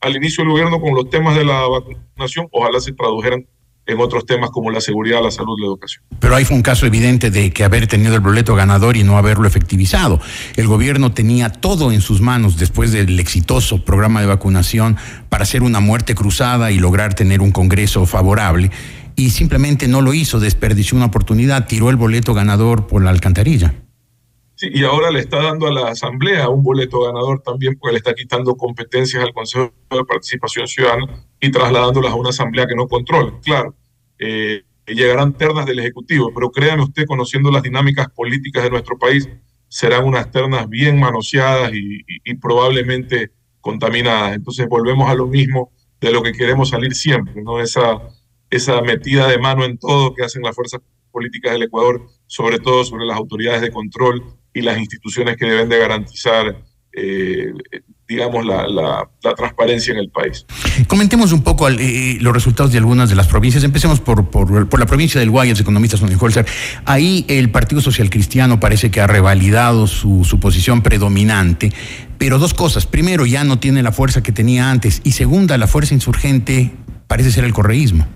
al 0.00 0.16
inicio 0.16 0.42
del 0.42 0.52
gobierno 0.52 0.80
con 0.80 0.94
los 0.94 1.08
temas 1.08 1.36
de 1.36 1.44
la 1.44 1.66
vacunación, 1.68 2.48
ojalá 2.50 2.80
se 2.80 2.92
tradujeran 2.92 3.46
en 3.86 4.00
otros 4.00 4.24
temas 4.26 4.50
como 4.50 4.70
la 4.70 4.80
seguridad, 4.80 5.22
la 5.22 5.30
salud, 5.30 5.56
la 5.60 5.66
educación. 5.66 6.02
Pero 6.18 6.34
ahí 6.34 6.44
fue 6.44 6.56
un 6.56 6.62
caso 6.62 6.86
evidente 6.86 7.30
de 7.30 7.50
que 7.50 7.64
haber 7.64 7.86
tenido 7.86 8.14
el 8.14 8.20
boleto 8.20 8.54
ganador 8.54 8.96
y 8.96 9.04
no 9.04 9.18
haberlo 9.18 9.46
efectivizado. 9.46 10.20
El 10.56 10.66
gobierno 10.66 11.12
tenía 11.12 11.50
todo 11.50 11.92
en 11.92 12.00
sus 12.00 12.20
manos 12.20 12.56
después 12.56 12.92
del 12.92 13.18
exitoso 13.20 13.84
programa 13.84 14.20
de 14.20 14.26
vacunación 14.26 14.96
para 15.28 15.42
hacer 15.42 15.62
una 15.62 15.80
muerte 15.80 16.14
cruzada 16.14 16.70
y 16.70 16.78
lograr 16.78 17.14
tener 17.14 17.40
un 17.40 17.52
Congreso 17.52 18.06
favorable 18.06 18.70
y 19.16 19.30
simplemente 19.30 19.86
no 19.88 20.00
lo 20.00 20.12
hizo, 20.14 20.40
desperdició 20.40 20.96
una 20.96 21.06
oportunidad, 21.06 21.66
tiró 21.66 21.90
el 21.90 21.96
boleto 21.96 22.34
ganador 22.34 22.86
por 22.86 23.02
la 23.02 23.10
alcantarilla. 23.10 23.74
Sí, 24.56 24.68
y 24.72 24.84
ahora 24.84 25.10
le 25.10 25.18
está 25.18 25.42
dando 25.42 25.66
a 25.66 25.72
la 25.72 25.88
Asamblea 25.88 26.48
un 26.48 26.62
boleto 26.62 27.00
ganador 27.00 27.40
también 27.40 27.76
porque 27.76 27.92
le 27.92 27.98
está 27.98 28.14
quitando 28.14 28.54
competencias 28.56 29.22
al 29.22 29.32
Consejo 29.32 29.72
de 29.90 30.04
Participación 30.04 30.68
Ciudadana 30.68 31.26
y 31.40 31.50
trasladándolas 31.50 32.12
a 32.12 32.14
una 32.14 32.28
Asamblea 32.28 32.66
que 32.66 32.76
no 32.76 32.86
controla. 32.86 33.32
Claro, 33.42 33.74
eh, 34.18 34.62
llegarán 34.86 35.32
ternas 35.32 35.66
del 35.66 35.80
Ejecutivo, 35.80 36.32
pero 36.32 36.50
créanme 36.50 36.84
usted, 36.84 37.04
conociendo 37.06 37.50
las 37.50 37.62
dinámicas 37.62 38.08
políticas 38.10 38.62
de 38.62 38.70
nuestro 38.70 38.96
país, 38.96 39.28
serán 39.68 40.04
unas 40.04 40.30
ternas 40.30 40.68
bien 40.68 41.00
manoseadas 41.00 41.72
y, 41.74 42.04
probablemente 42.40 43.32
contaminadas. 43.60 44.36
Entonces 44.36 44.68
volvemos 44.68 45.10
a 45.10 45.14
lo 45.14 45.26
mismo 45.26 45.72
de 46.00 46.12
lo 46.12 46.22
que 46.22 46.32
queremos 46.32 46.68
salir 46.68 46.94
siempre, 46.94 47.42
¿no? 47.42 47.60
Esa, 47.60 47.98
esa 48.50 48.82
metida 48.82 49.26
de 49.26 49.38
mano 49.38 49.64
en 49.64 49.78
todo 49.78 50.14
que 50.14 50.22
hacen 50.22 50.42
las 50.42 50.54
fuerzas 50.54 50.80
políticas 51.10 51.54
del 51.54 51.62
Ecuador, 51.64 52.06
sobre 52.26 52.58
todo 52.58 52.84
sobre 52.84 53.04
las 53.04 53.16
autoridades 53.16 53.62
de 53.62 53.72
control 53.72 54.22
y 54.54 54.62
las 54.62 54.78
instituciones 54.78 55.36
que 55.36 55.46
deben 55.46 55.68
de 55.68 55.78
garantizar, 55.78 56.56
eh, 56.92 57.52
digamos, 58.08 58.46
la, 58.46 58.68
la, 58.68 59.34
transparencia 59.34 59.92
en 59.92 59.98
el 59.98 60.10
país. 60.10 60.46
Comentemos 60.86 61.32
un 61.32 61.42
poco 61.42 61.68
eh, 61.68 62.18
los 62.20 62.32
resultados 62.32 62.70
de 62.70 62.78
algunas 62.78 63.10
de 63.10 63.16
las 63.16 63.26
provincias. 63.26 63.64
Empecemos 63.64 64.00
por, 64.00 64.30
por, 64.30 64.78
la 64.78 64.86
provincia 64.86 65.18
del 65.18 65.30
Guayas, 65.30 65.58
economistas 65.58 66.00
Holzer. 66.02 66.46
Ahí 66.84 67.24
el 67.28 67.50
Partido 67.50 67.80
Social 67.80 68.10
Cristiano 68.10 68.60
parece 68.60 68.90
que 68.92 69.00
ha 69.00 69.08
revalidado 69.08 69.88
su, 69.88 70.24
su 70.24 70.38
posición 70.38 70.82
predominante, 70.82 71.72
pero 72.16 72.38
dos 72.38 72.54
cosas. 72.54 72.86
Primero, 72.86 73.26
ya 73.26 73.42
no 73.42 73.58
tiene 73.58 73.82
la 73.82 73.90
fuerza 73.90 74.22
que 74.22 74.30
tenía 74.30 74.70
antes. 74.70 75.00
Y 75.02 75.12
segunda, 75.12 75.58
la 75.58 75.66
fuerza 75.66 75.94
insurgente 75.94 76.70
parece 77.08 77.32
ser 77.32 77.44
el 77.44 77.52
correísmo. 77.52 78.06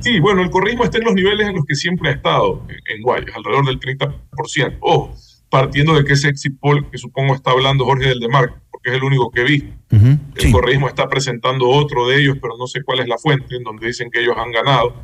Sí, 0.00 0.18
bueno, 0.20 0.42
el 0.42 0.50
correísmo 0.50 0.84
está 0.84 0.98
en 0.98 1.04
los 1.04 1.14
niveles 1.14 1.48
en 1.48 1.56
los 1.56 1.64
que 1.64 1.74
siempre 1.74 2.08
ha 2.08 2.12
estado 2.12 2.66
en, 2.86 3.02
Guayas, 3.02 3.34
alrededor 3.34 3.66
del 3.66 3.80
30%. 3.80 4.78
Ojo, 4.80 5.14
partiendo 5.48 5.94
de 5.94 6.04
que 6.04 6.14
ese 6.14 6.28
exit 6.28 6.58
poll 6.58 6.88
que 6.90 6.98
supongo 6.98 7.34
está 7.34 7.50
hablando 7.50 7.84
Jorge 7.84 8.08
del 8.08 8.20
Demar, 8.20 8.54
porque 8.70 8.90
es 8.90 8.96
el 8.96 9.04
único 9.04 9.30
que 9.30 9.44
vi. 9.44 9.72
el 9.90 10.52
correísmo 10.52 10.88
está 10.88 11.08
presentando 11.08 11.68
otro 11.68 12.08
de 12.08 12.20
ellos, 12.20 12.38
pero 12.40 12.56
no 12.56 12.66
sé 12.66 12.82
cuál 12.82 13.00
es 13.00 13.08
la 13.08 13.18
fuente 13.18 13.56
en 13.56 13.62
donde 13.62 13.86
dicen 13.86 14.10
que 14.10 14.20
ellos 14.20 14.36
han 14.36 14.52
ganado. 14.52 14.94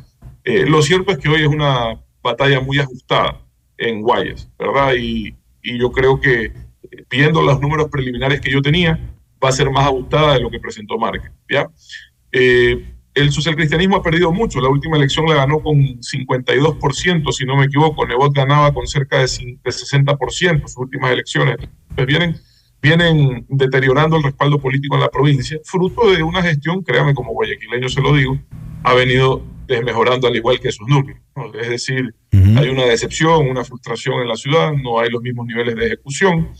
Eh, 0.43 0.65
lo 0.67 0.81
cierto 0.81 1.11
es 1.11 1.17
que 1.17 1.29
hoy 1.29 1.41
es 1.41 1.47
una 1.47 2.01
batalla 2.23 2.59
muy 2.59 2.79
ajustada 2.79 3.41
en 3.77 4.01
Guayas, 4.01 4.49
¿verdad? 4.57 4.93
Y, 4.97 5.35
y 5.61 5.77
yo 5.77 5.91
creo 5.91 6.19
que 6.19 6.45
eh, 6.45 6.53
viendo 7.09 7.41
los 7.41 7.59
números 7.59 7.89
preliminares 7.89 8.41
que 8.41 8.51
yo 8.51 8.61
tenía, 8.61 8.99
va 9.43 9.49
a 9.49 9.51
ser 9.51 9.69
más 9.69 9.85
ajustada 9.85 10.33
de 10.33 10.39
lo 10.39 10.49
que 10.49 10.59
presentó 10.59 10.97
Márquez, 10.97 11.31
¿ya? 11.49 11.69
Eh, 12.31 12.96
el 13.17 13.31
socialcristianismo 13.31 13.97
ha 13.97 14.03
perdido 14.03 14.31
mucho. 14.31 14.61
La 14.61 14.69
última 14.69 14.97
elección 14.97 15.27
la 15.27 15.35
ganó 15.35 15.59
con 15.59 15.75
52%, 15.75 17.31
si 17.31 17.45
no 17.45 17.55
me 17.55 17.65
equivoco. 17.65 18.05
Nebot 18.05 18.33
ganaba 18.33 18.73
con 18.73 18.85
cerca 18.87 19.17
de 19.17 19.25
60% 19.25 20.61
sus 20.61 20.77
últimas 20.77 21.11
elecciones. 21.11 21.57
Pues 21.95 22.05
vienen, 22.05 22.35
vienen 22.81 23.45
deteriorando 23.49 24.17
el 24.17 24.23
respaldo 24.23 24.59
político 24.59 24.95
en 24.95 25.01
la 25.01 25.09
provincia, 25.09 25.57
fruto 25.63 26.11
de 26.11 26.21
una 26.21 26.43
gestión, 26.43 26.83
créame, 26.83 27.13
como 27.13 27.33
guayaquileño 27.33 27.89
se 27.89 28.01
lo 28.01 28.13
digo, 28.13 28.37
ha 28.83 28.93
venido 28.93 29.43
desmejorando 29.67 30.27
al 30.27 30.35
igual 30.35 30.59
que 30.59 30.71
sus 30.71 30.87
números. 30.87 31.19
Es 31.59 31.69
decir, 31.69 32.13
hay 32.31 32.69
una 32.69 32.85
decepción, 32.85 33.49
una 33.49 33.63
frustración 33.63 34.21
en 34.21 34.27
la 34.27 34.35
ciudad, 34.35 34.73
no 34.73 34.99
hay 34.99 35.09
los 35.09 35.21
mismos 35.21 35.47
niveles 35.47 35.75
de 35.75 35.87
ejecución 35.87 36.51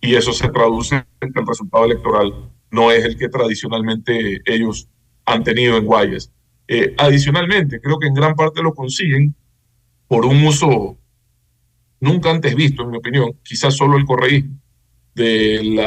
y 0.00 0.14
eso 0.14 0.32
se 0.32 0.48
traduce 0.48 1.04
en 1.20 1.32
que 1.32 1.40
el 1.40 1.46
resultado 1.46 1.84
electoral 1.84 2.32
no 2.70 2.90
es 2.90 3.04
el 3.04 3.16
que 3.16 3.28
tradicionalmente 3.28 4.40
ellos 4.46 4.88
han 5.24 5.44
tenido 5.44 5.76
en 5.76 5.84
Guayas. 5.84 6.30
Eh, 6.68 6.94
adicionalmente, 6.98 7.80
creo 7.80 7.98
que 7.98 8.06
en 8.06 8.14
gran 8.14 8.34
parte 8.34 8.62
lo 8.62 8.72
consiguen 8.72 9.34
por 10.08 10.24
un 10.24 10.44
uso 10.44 10.98
nunca 12.00 12.30
antes 12.30 12.54
visto, 12.54 12.82
en 12.82 12.90
mi 12.90 12.96
opinión, 12.98 13.32
quizás 13.42 13.76
solo 13.76 13.96
el 13.96 14.04
correísmo 14.04 14.58
del 15.14 15.78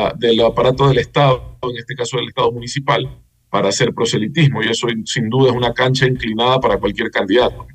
aparato 0.46 0.88
del 0.88 1.00
Estado, 1.00 1.58
en 1.64 1.78
este 1.78 1.96
caso 1.96 2.18
del 2.18 2.28
Estado 2.28 2.52
municipal, 2.52 3.20
para 3.50 3.70
hacer 3.70 3.94
proselitismo. 3.94 4.64
Y 4.64 4.68
eso 4.68 4.88
sin 5.06 5.30
duda 5.30 5.50
es 5.50 5.56
una 5.56 5.74
cancha 5.74 6.08
inclinada 6.08 6.60
para 6.60 6.78
cualquier 6.78 7.10
candidato. 7.10 7.68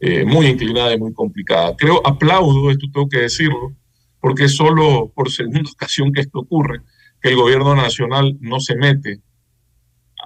Eh, 0.00 0.24
muy 0.24 0.46
inclinada 0.46 0.92
y 0.92 0.98
muy 0.98 1.12
complicada. 1.12 1.74
Creo, 1.76 2.06
aplaudo, 2.06 2.70
esto 2.70 2.86
tengo 2.92 3.08
que 3.08 3.20
decirlo, 3.20 3.72
porque 4.20 4.44
es 4.44 4.56
solo 4.56 5.10
por 5.14 5.30
segunda 5.30 5.70
ocasión 5.72 6.12
que 6.12 6.20
esto 6.20 6.40
ocurre, 6.40 6.80
que 7.20 7.30
el 7.30 7.36
gobierno 7.36 7.74
nacional 7.74 8.36
no 8.40 8.60
se 8.60 8.76
mete 8.76 9.20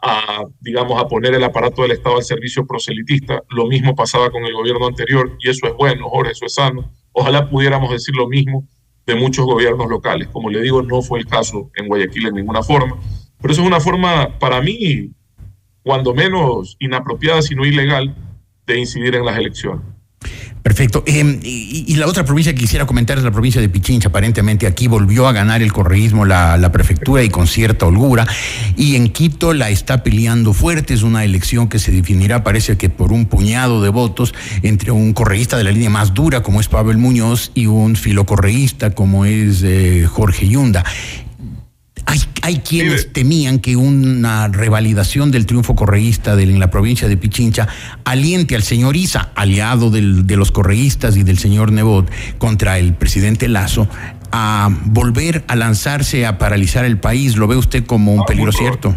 a, 0.02 0.44
digamos, 0.60 1.00
a 1.00 1.08
poner 1.08 1.34
el 1.34 1.44
aparato 1.44 1.82
del 1.82 1.92
Estado 1.92 2.16
al 2.16 2.22
servicio 2.22 2.66
proselitista. 2.66 3.42
Lo 3.50 3.66
mismo 3.66 3.94
pasaba 3.94 4.30
con 4.30 4.44
el 4.44 4.52
gobierno 4.52 4.86
anterior 4.86 5.36
y 5.40 5.50
eso 5.50 5.66
es 5.66 5.74
bueno, 5.74 6.08
Jorge, 6.08 6.32
eso 6.32 6.46
es 6.46 6.54
sano. 6.54 6.90
Ojalá 7.12 7.48
pudiéramos 7.48 7.90
decir 7.90 8.14
lo 8.14 8.28
mismo 8.28 8.66
de 9.06 9.14
muchos 9.14 9.44
gobiernos 9.44 9.88
locales. 9.88 10.28
Como 10.28 10.50
le 10.50 10.60
digo, 10.60 10.82
no 10.82 11.02
fue 11.02 11.18
el 11.18 11.26
caso 11.26 11.70
en 11.74 11.88
Guayaquil 11.88 12.26
en 12.26 12.34
ninguna 12.34 12.62
forma. 12.62 12.98
Pero 13.40 13.52
eso 13.52 13.62
es 13.62 13.66
una 13.66 13.80
forma, 13.80 14.38
para 14.38 14.60
mí, 14.60 15.10
cuando 15.82 16.14
menos 16.14 16.76
inapropiada, 16.78 17.40
sino 17.40 17.64
ilegal, 17.64 18.14
de 18.66 18.78
incidir 18.78 19.14
en 19.14 19.24
las 19.24 19.38
elecciones. 19.38 19.84
Perfecto. 20.62 21.02
Em, 21.06 21.40
y, 21.42 21.94
la 21.96 22.06
otra 22.06 22.24
provincia 22.24 22.52
que 22.52 22.60
quisiera 22.60 22.84
comentar 22.84 23.16
es 23.16 23.24
la 23.24 23.30
provincia 23.30 23.60
de 23.60 23.68
Pichincha. 23.68 24.09
Aparentemente 24.09 24.66
aquí 24.66 24.86
volvió 24.86 25.26
a 25.26 25.32
ganar 25.32 25.62
el 25.62 25.72
correísmo 25.72 26.24
la, 26.26 26.70
prefectura 26.72 27.22
y 27.22 27.30
con 27.30 27.46
cierta 27.46 27.86
holgura. 27.86 28.26
Y 28.76 28.96
en 28.96 29.09
Quito 29.09 29.55
la 29.55 29.70
está 29.70 30.02
peleando 30.02 30.52
fuerte. 30.52 30.92
Es 30.94 31.02
una 31.02 31.24
elección 31.24 31.68
que 31.68 31.78
se 31.78 31.90
definirá, 31.90 32.44
parece 32.44 32.76
que 32.76 32.90
por 32.90 33.12
un 33.12 33.26
puñado 33.26 33.82
de 33.82 33.88
votos, 33.88 34.34
entre 34.62 34.90
un 34.90 35.14
correísta 35.14 35.56
de 35.56 35.64
la 35.64 35.70
línea 35.70 35.90
más 35.90 36.12
dura, 36.12 36.42
como 36.42 36.60
es 36.60 36.68
Pavel 36.68 36.98
Muñoz, 36.98 37.50
y 37.55 37.66
un 37.66 37.96
filocorreísta, 37.96 38.90
como 38.90 39.24
es 39.24 39.62
eh, 39.62 40.06
Jorge 40.06 40.48
Yunda. 40.48 40.84
Hay, 42.43 42.60
quienes 42.60 43.12
temían 43.12 43.59
que 43.59 43.76
una 43.76 44.48
revalidación 44.48 45.30
del 45.30 45.44
triunfo 45.44 45.74
correísta 45.74 46.40
en 46.40 46.59
la 46.59 46.70
provincia 46.70 47.06
de 47.06 47.18
Pichincha 47.18 47.68
aliente 48.05 48.55
al 48.56 48.62
señor 48.62 48.97
Isa, 48.97 49.32
aliado 49.35 49.90
de 49.90 50.36
los 50.36 50.51
correístas 50.51 51.18
y 51.18 51.22
del 51.22 51.39
señor 51.39 51.70
Nebot, 51.70 52.10
contra 52.39 52.78
el 52.78 52.94
presidente 52.94 53.48
Lazo, 53.48 53.89
a 54.32 54.70
volver 54.86 55.44
a 55.48 55.56
lanzarse 55.56 56.24
a 56.24 56.39
paralizar 56.39 56.86
el 56.86 56.98
país. 56.98 57.36
¿Lo 57.36 57.47
ve 57.47 57.56
usted 57.56 57.85
como 57.85 58.14
un 58.14 58.20
ah, 58.20 58.26
peligro 58.26 58.52
cierto? 58.52 58.97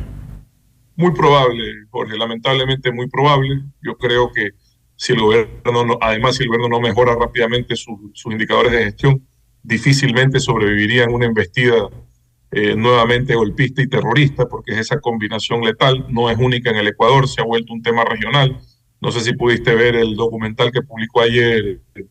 Muy 0.95 1.11
probable, 1.13 1.63
Jorge, 1.89 2.17
lamentablemente 2.17 2.93
muy 2.93 3.09
probable. 3.09 3.61
Yo 3.81 3.97
creo 3.97 4.31
que 4.31 4.51
si 4.95 5.11
el 5.11 5.19
gobierno, 5.19 5.85
no, 5.85 5.97
además, 5.99 6.37
si 6.37 6.43
el 6.43 6.49
gobierno 6.49 6.69
no 6.69 6.79
mejora 6.79 7.15
rápidamente 7.15 7.75
sus 7.75 7.99
indicadores 8.25 8.71
de 8.71 8.83
gestión, 8.85 9.27
difícilmente 9.63 10.39
sobreviviría 10.39 11.03
en 11.03 11.13
una 11.13 11.25
embestida 11.25 11.89
eh, 12.51 12.75
nuevamente 12.75 13.35
golpista 13.35 13.81
y 13.81 13.87
terrorista, 13.87 14.47
porque 14.47 14.73
es 14.73 14.79
esa 14.79 14.99
combinación 14.99 15.61
letal, 15.61 16.05
no 16.09 16.29
es 16.29 16.37
única 16.37 16.69
en 16.69 16.77
el 16.77 16.87
Ecuador, 16.87 17.27
se 17.27 17.41
ha 17.41 17.45
vuelto 17.45 17.73
un 17.73 17.81
tema 17.81 18.03
regional. 18.03 18.59
No 18.99 19.11
sé 19.11 19.21
si 19.21 19.33
pudiste 19.33 19.73
ver 19.73 19.95
el 19.95 20.15
documental 20.15 20.71
que 20.71 20.81
publicó 20.81 21.21
ayer 21.21 21.81
eh, 21.95 22.05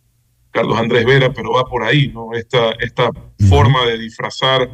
Carlos 0.51 0.79
Andrés 0.79 1.05
Vera, 1.05 1.33
pero 1.33 1.53
va 1.53 1.65
por 1.65 1.85
ahí, 1.85 2.09
¿no? 2.09 2.33
Esta, 2.33 2.73
esta 2.81 3.11
forma 3.49 3.87
de 3.87 3.99
disfrazar 3.99 4.69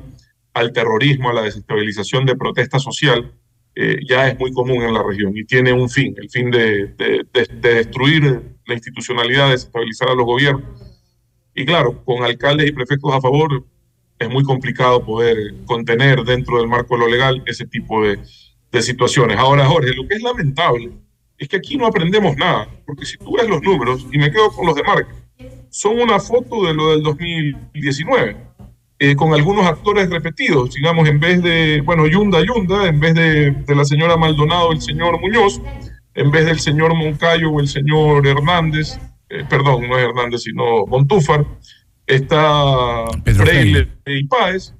al 0.55 0.73
terrorismo, 0.73 1.29
a 1.29 1.35
la 1.35 1.43
desestabilización 1.43 2.25
de 2.25 2.37
protesta 2.37 2.79
social, 2.79 3.35
eh, 3.75 3.99
ya 4.09 4.29
es 4.29 4.39
muy 4.39 4.53
común 4.53 4.83
en 4.83 4.95
la 4.95 5.03
región 5.03 5.37
y 5.37 5.45
tiene 5.45 5.71
un 5.73 5.91
fin, 5.91 6.15
el 6.17 6.31
fin 6.31 6.51
de, 6.51 6.87
de, 6.95 7.27
de 7.33 7.75
destruir 7.75 8.43
la 8.65 8.75
institucionalidad, 8.75 9.51
desestabilizar 9.51 10.09
a 10.09 10.15
los 10.15 10.25
gobiernos. 10.25 10.65
Y 11.55 11.67
claro, 11.67 12.03
con 12.05 12.23
alcaldes 12.23 12.69
y 12.69 12.73
prefectos 12.73 13.13
a 13.13 13.21
favor, 13.21 13.67
es 14.19 14.31
muy 14.31 14.45
complicado 14.45 15.05
poder 15.05 15.37
contener 15.67 16.23
dentro 16.25 16.59
del 16.59 16.69
marco 16.69 16.95
de 16.95 17.01
lo 17.01 17.09
legal 17.09 17.43
ese 17.47 17.67
tipo 17.67 18.03
de, 18.03 18.19
de 18.73 18.83
situaciones. 18.83 19.39
Ahora, 19.39 19.67
Jorge, 19.67 19.95
lo 19.95 20.07
que 20.09 20.15
es 20.15 20.23
lamentable 20.23 20.91
es 21.39 21.49
que 21.49 21.57
aquí 21.57 21.77
no 21.77 21.87
aprendemos 21.87 22.37
nada, 22.37 22.69
porque 22.87 23.05
si 23.05 23.19
tú 23.19 23.37
ves 23.37 23.49
los 23.49 23.63
números, 23.63 24.07
y 24.11 24.19
me 24.19 24.31
quedo 24.31 24.51
con 24.51 24.67
los 24.67 24.75
de 24.75 24.83
Marca, 24.83 25.15
son 25.71 26.01
una 26.01 26.19
foto 26.19 26.65
de 26.65 26.75
lo 26.75 26.91
del 26.91 27.03
2019, 27.03 28.37
eh, 28.99 29.15
con 29.15 29.35
algunos 29.35 29.67
actores 29.67 30.09
repetidos, 30.09 30.75
digamos, 30.75 31.07
en 31.07 31.21
vez 31.21 31.43
de, 31.43 31.83
bueno, 31.85 32.07
Yunda 32.07 32.43
Yunda, 32.43 32.87
en 32.87 32.99
vez 32.99 33.15
de, 33.15 33.51
de 33.51 33.75
la 33.75 33.85
señora 33.85 34.17
Maldonado, 34.17 34.73
el 34.73 34.81
señor 34.81 35.21
Muñoz, 35.21 35.61
en 36.15 36.31
vez 36.31 36.47
del 36.47 36.59
señor 36.61 36.95
Moncayo 36.95 37.51
o 37.51 37.61
el 37.61 37.69
señor 37.69 38.27
Hernández, 38.27 38.99
eh, 39.29 39.45
perdón, 39.49 39.89
no 39.89 39.99
es 39.99 40.05
Hernández, 40.05 40.43
sino 40.43 40.87
Montúfar, 40.87 41.45
está 42.07 43.05
Freile 43.25 43.89
y 44.07 44.25
Páez, 44.25 44.75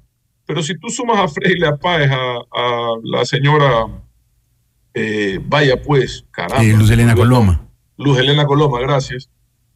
pero 0.45 0.63
si 0.63 0.77
tú 0.77 0.89
sumas 0.89 1.19
a 1.19 1.27
Freile, 1.27 1.67
a 1.67 1.75
Páez, 1.75 2.09
a, 2.11 2.93
la 3.03 3.25
señora, 3.25 3.87
eh, 4.93 5.39
vaya 5.43 5.81
pues, 5.81 6.25
caramba. 6.31 6.63
Eh, 6.63 6.73
Luz 6.73 6.89
Elena 6.89 7.15
Coloma. 7.15 7.67
Luz 7.97 8.17
Elena 8.19 8.45
Coloma, 8.45 8.79
gracias. 8.79 9.29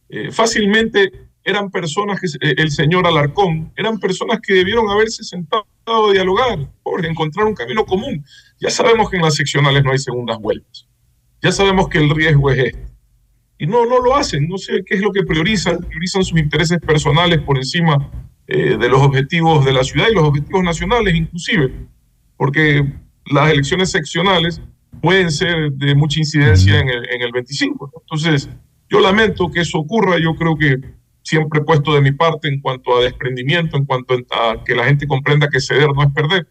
Eh, 0.08 0.30
fácilmente 0.30 1.10
eran 1.44 1.70
personas 1.70 2.20
que, 2.20 2.28
el 2.40 2.70
señor 2.70 3.06
Alarcón, 3.06 3.72
eran 3.76 3.98
personas 3.98 4.40
que 4.40 4.54
debieron 4.54 4.88
haberse 4.88 5.24
sentado 5.24 5.66
a 5.86 6.12
dialogar, 6.12 6.70
por 6.82 7.04
encontrar 7.04 7.46
un 7.46 7.54
camino 7.54 7.84
común. 7.84 8.24
Ya 8.60 8.70
sabemos 8.70 9.10
que 9.10 9.16
en 9.16 9.22
las 9.22 9.34
seccionales 9.34 9.82
no 9.82 9.90
hay 9.90 9.98
segundas 9.98 10.38
vueltas. 10.38 10.86
Ya 11.42 11.50
sabemos 11.50 11.88
que 11.88 11.98
el 11.98 12.10
riesgo 12.10 12.50
es 12.50 12.58
este 12.66 12.91
y 13.62 13.66
no, 13.68 13.86
no 13.86 14.00
lo 14.00 14.16
hacen. 14.16 14.48
No 14.48 14.58
sé 14.58 14.82
qué 14.84 14.96
es 14.96 15.00
lo 15.00 15.12
que 15.12 15.22
priorizan. 15.22 15.78
Priorizan 15.78 16.24
sus 16.24 16.36
intereses 16.36 16.80
personales 16.80 17.40
por 17.42 17.56
encima 17.56 18.10
eh, 18.48 18.76
de 18.76 18.88
los 18.88 19.00
objetivos 19.00 19.64
de 19.64 19.72
la 19.72 19.84
ciudad 19.84 20.08
y 20.10 20.14
los 20.14 20.24
objetivos 20.24 20.64
nacionales 20.64 21.14
inclusive, 21.14 21.72
porque 22.36 22.84
las 23.26 23.52
elecciones 23.52 23.92
seccionales 23.92 24.60
pueden 25.00 25.30
ser 25.30 25.70
de 25.74 25.94
mucha 25.94 26.18
incidencia 26.18 26.80
en 26.80 26.88
el, 26.88 27.08
en 27.08 27.22
el 27.22 27.30
25. 27.30 27.92
Entonces, 28.00 28.48
yo 28.90 28.98
lamento 28.98 29.48
que 29.48 29.60
eso 29.60 29.78
ocurra. 29.78 30.18
Yo 30.18 30.34
creo 30.34 30.56
que 30.56 30.78
siempre 31.22 31.60
he 31.60 31.64
puesto 31.64 31.94
de 31.94 32.00
mi 32.00 32.10
parte 32.10 32.48
en 32.48 32.60
cuanto 32.60 32.96
a 32.96 33.04
desprendimiento, 33.04 33.76
en 33.76 33.84
cuanto 33.84 34.14
a 34.14 34.64
que 34.64 34.74
la 34.74 34.86
gente 34.86 35.06
comprenda 35.06 35.48
que 35.48 35.60
ceder 35.60 35.86
no 35.94 36.02
es 36.02 36.12
perder, 36.12 36.48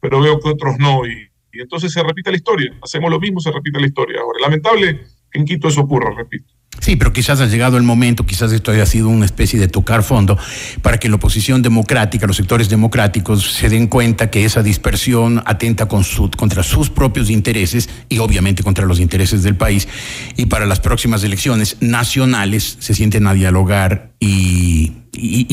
pero 0.00 0.18
veo 0.18 0.40
que 0.40 0.48
otros 0.48 0.76
no. 0.78 1.06
Y, 1.06 1.28
y 1.52 1.60
entonces 1.60 1.92
se 1.92 2.02
repite 2.02 2.30
la 2.30 2.38
historia. 2.38 2.74
Hacemos 2.82 3.10
lo 3.10 3.20
mismo, 3.20 3.38
se 3.40 3.52
repite 3.52 3.78
la 3.78 3.86
historia. 3.86 4.22
Ahora, 4.22 4.38
lamentable 4.40 5.13
en 5.34 5.44
Quito 5.44 5.68
eso 5.68 5.82
ocurra, 5.82 6.10
repito. 6.16 6.46
Sí, 6.80 6.96
pero 6.96 7.12
quizás 7.12 7.40
ha 7.40 7.46
llegado 7.46 7.76
el 7.76 7.82
momento, 7.82 8.26
quizás 8.26 8.52
esto 8.52 8.70
haya 8.70 8.84
sido 8.84 9.08
una 9.08 9.24
especie 9.24 9.58
de 9.58 9.68
tocar 9.68 10.02
fondo 10.02 10.36
para 10.82 10.98
que 10.98 11.08
la 11.08 11.16
oposición 11.16 11.62
democrática, 11.62 12.26
los 12.26 12.36
sectores 12.36 12.68
democráticos, 12.68 13.52
se 13.52 13.68
den 13.68 13.86
cuenta 13.86 14.30
que 14.30 14.44
esa 14.44 14.62
dispersión 14.62 15.42
atenta 15.46 15.86
contra 15.86 16.62
sus 16.62 16.90
propios 16.90 17.30
intereses 17.30 17.88
y 18.08 18.18
obviamente 18.18 18.62
contra 18.62 18.86
los 18.86 19.00
intereses 19.00 19.42
del 19.42 19.56
país. 19.56 19.88
Y 20.36 20.46
para 20.46 20.66
las 20.66 20.80
próximas 20.80 21.22
elecciones 21.24 21.76
nacionales 21.80 22.76
se 22.80 22.94
sienten 22.94 23.26
a 23.28 23.34
dialogar 23.34 24.12
y, 24.20 24.92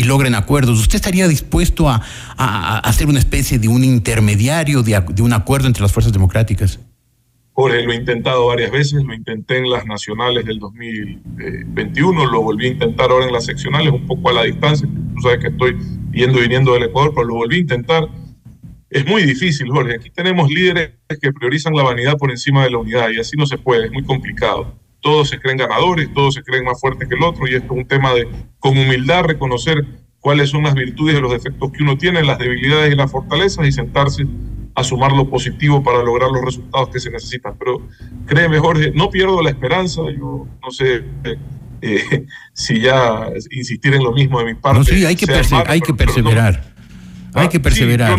logren 0.04 0.36
acuerdos. 0.36 0.80
¿Usted 0.80 0.96
estaría 0.96 1.28
dispuesto 1.28 1.88
a, 1.88 2.02
hacer 2.80 3.08
una 3.08 3.20
especie 3.20 3.60
de 3.60 3.68
un 3.68 3.84
intermediario, 3.84 4.84
de 4.84 5.22
un 5.22 5.34
acuerdo 5.34 5.68
entre 5.68 5.84
las 5.84 5.94
fuerzas 5.94 6.12
democráticas? 6.12 6.80
Jorge, 7.54 7.84
lo 7.84 7.92
he 7.92 7.96
intentado 7.96 8.48
varias 8.48 8.72
veces, 8.72 9.04
lo 9.04 9.14
intenté 9.14 9.58
en 9.58 9.70
las 9.70 9.86
nacionales 9.86 10.46
del 10.46 10.60
2021, 10.60 12.26
lo 12.28 12.42
volví 12.42 12.68
a 12.68 12.70
intentar 12.70 13.12
ahora 13.12 13.26
en 13.26 13.34
las 13.34 13.46
seccionales, 13.46 13.92
un 13.92 14.08
poco 14.08 14.30
a 14.30 14.34
la 14.34 14.44
distancia. 14.44 14.88
Tú 14.88 15.22
sabes 15.22 15.40
que 15.40 15.48
estoy 15.48 15.78
yendo 16.14 16.40
y 16.40 16.44
viniendo 16.44 16.74
del 16.74 16.84
Ecuador, 16.84 17.12
pero 17.14 17.28
lo 17.28 17.36
volví 17.36 17.58
a 17.58 17.60
intentar. 17.60 18.08
Es 18.90 19.06
muy 19.06 19.24
difícil, 19.24 19.70
Jorge. 19.70 19.96
Aquí 19.96 20.10
tenemos 20.10 20.50
líderes 20.50 20.92
que 21.22 21.34
priorizan 21.34 21.74
la 21.76 21.84
vanidad 21.84 22.18
por 22.18 22.32
encima 22.32 22.64
de 22.64 22.72
la 22.72 22.78
unidad 22.78 23.10
y 23.10 23.20
así 23.20 23.36
no 23.38 23.46
se 23.46 23.58
puede, 23.58 23.86
es 23.86 23.92
muy 23.92 24.04
complicado. 24.04 24.74
Todos 25.02 25.30
se 25.30 25.40
creen 25.40 25.58
ganadores, 25.58 26.14
todos 26.14 26.36
se 26.36 26.44
creen 26.44 26.64
más 26.64 26.80
fuertes 26.80 27.10
que 27.10 27.16
el 27.16 27.24
otro 27.24 27.48
y 27.48 27.56
esto 27.56 27.74
es 27.74 27.80
un 27.80 27.88
tema 27.88 28.14
de 28.14 28.28
con 28.60 28.78
humildad 28.78 29.24
reconocer 29.24 29.86
cuáles 30.20 30.50
son 30.50 30.64
las 30.64 30.76
virtudes 30.76 31.18
y 31.18 31.22
los 31.22 31.32
defectos 31.32 31.72
que 31.72 31.84
uno 31.84 31.98
tiene, 31.98 32.24
las 32.24 32.38
debilidades 32.38 32.94
y 32.94 32.96
las 32.96 33.12
fortalezas 33.12 33.68
y 33.68 33.72
sentarse 33.72 34.26
a 34.82 34.84
sumar 34.84 35.12
lo 35.14 35.30
positivo 35.30 35.82
para 35.82 36.04
lograr 36.04 36.30
los 36.32 36.44
resultados 36.44 36.90
que 36.90 37.00
se 37.00 37.10
necesitan. 37.10 37.56
Pero 37.58 37.88
créeme, 38.26 38.60
Jorge, 38.60 38.92
no 38.92 39.10
pierdo 39.10 39.42
la 39.42 39.50
esperanza. 39.50 40.02
Yo 40.12 40.48
no 40.62 40.72
sé 40.72 41.04
eh, 41.82 42.26
si 42.54 42.82
ya 42.82 43.30
insistir 43.52 43.94
en 43.94 44.04
lo 44.04 44.12
mismo 44.12 44.40
de 44.40 44.46
mi 44.46 44.54
parte. 44.56 44.80
No, 44.80 44.84
sí, 44.84 45.06
hay 45.06 45.16
que, 45.16 45.26
hay 45.68 45.82
que 45.82 45.94
perseverar. 45.94 46.64
hay 47.34 47.48
que 47.50 47.60
perseverar. 47.60 48.18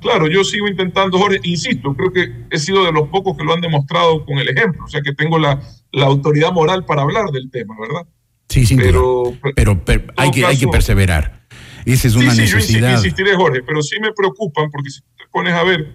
claro, 0.00 0.28
yo 0.28 0.44
sigo 0.44 0.68
intentando, 0.68 1.18
Jorge, 1.18 1.40
insisto, 1.44 1.94
creo 1.94 2.12
que 2.12 2.32
he 2.50 2.58
sido 2.58 2.84
de 2.84 2.92
los 2.92 3.08
pocos 3.08 3.36
que 3.36 3.44
lo 3.44 3.54
han 3.54 3.60
demostrado 3.60 4.24
con 4.24 4.38
el 4.38 4.48
ejemplo. 4.48 4.84
O 4.84 4.88
sea, 4.88 5.00
que 5.00 5.12
tengo 5.12 5.38
la, 5.38 5.60
la 5.92 6.06
autoridad 6.06 6.52
moral 6.52 6.84
para 6.84 7.02
hablar 7.02 7.30
del 7.30 7.50
tema, 7.50 7.76
¿verdad? 7.80 8.06
Sí, 8.48 8.66
sí, 8.66 8.76
pero, 8.76 9.32
pero, 9.56 9.82
hay, 10.16 10.30
que, 10.30 10.44
hay 10.44 10.56
que 10.56 10.68
perseverar. 10.68 11.44
Esa 11.84 12.08
es 12.08 12.16
una 12.16 12.32
sí, 12.32 12.42
necesidad. 12.42 12.90
Yo 12.90 12.96
insistiré, 12.96 13.34
Jorge, 13.34 13.62
pero 13.62 13.82
sí 13.82 13.98
me 14.00 14.12
preocupan 14.12 14.70
porque 14.70 14.90
si 14.90 15.00
te 15.00 15.24
pones 15.30 15.54
a 15.54 15.62
ver 15.62 15.94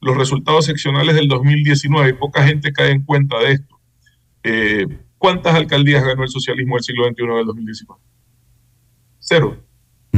los 0.00 0.16
resultados 0.16 0.66
seccionales 0.66 1.14
del 1.14 1.28
2019 1.28 2.10
y 2.10 2.12
poca 2.14 2.44
gente 2.44 2.72
cae 2.72 2.90
en 2.90 3.04
cuenta 3.04 3.38
de 3.38 3.52
esto. 3.52 3.80
Eh, 4.42 4.86
¿Cuántas 5.16 5.54
alcaldías 5.54 6.04
ganó 6.04 6.24
el 6.24 6.28
socialismo 6.28 6.74
del 6.74 6.82
siglo 6.82 7.04
XXI 7.06 7.26
del 7.36 7.46
2019? 7.46 8.00
Cero. 9.20 9.56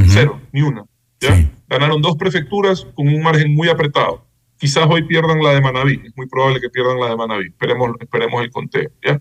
Cero, 0.09 0.41
ni 0.53 0.63
una. 0.63 0.85
¿ya? 1.21 1.51
Ganaron 1.69 2.01
dos 2.01 2.17
prefecturas 2.17 2.87
con 2.95 3.09
un 3.09 3.23
margen 3.23 3.55
muy 3.55 3.69
apretado. 3.69 4.27
Quizás 4.59 4.87
hoy 4.89 5.05
pierdan 5.05 5.43
la 5.43 5.53
de 5.53 5.61
Manaví, 5.61 6.01
es 6.05 6.17
muy 6.17 6.27
probable 6.27 6.61
que 6.61 6.71
pierdan 6.71 6.99
la 6.99 7.11
de 7.11 7.17
Manaví. 7.17 7.49
Esperemos, 7.49 7.91
esperemos 8.01 8.43
el 8.43 8.51
conteo. 8.51 8.91
¿ya? 9.05 9.21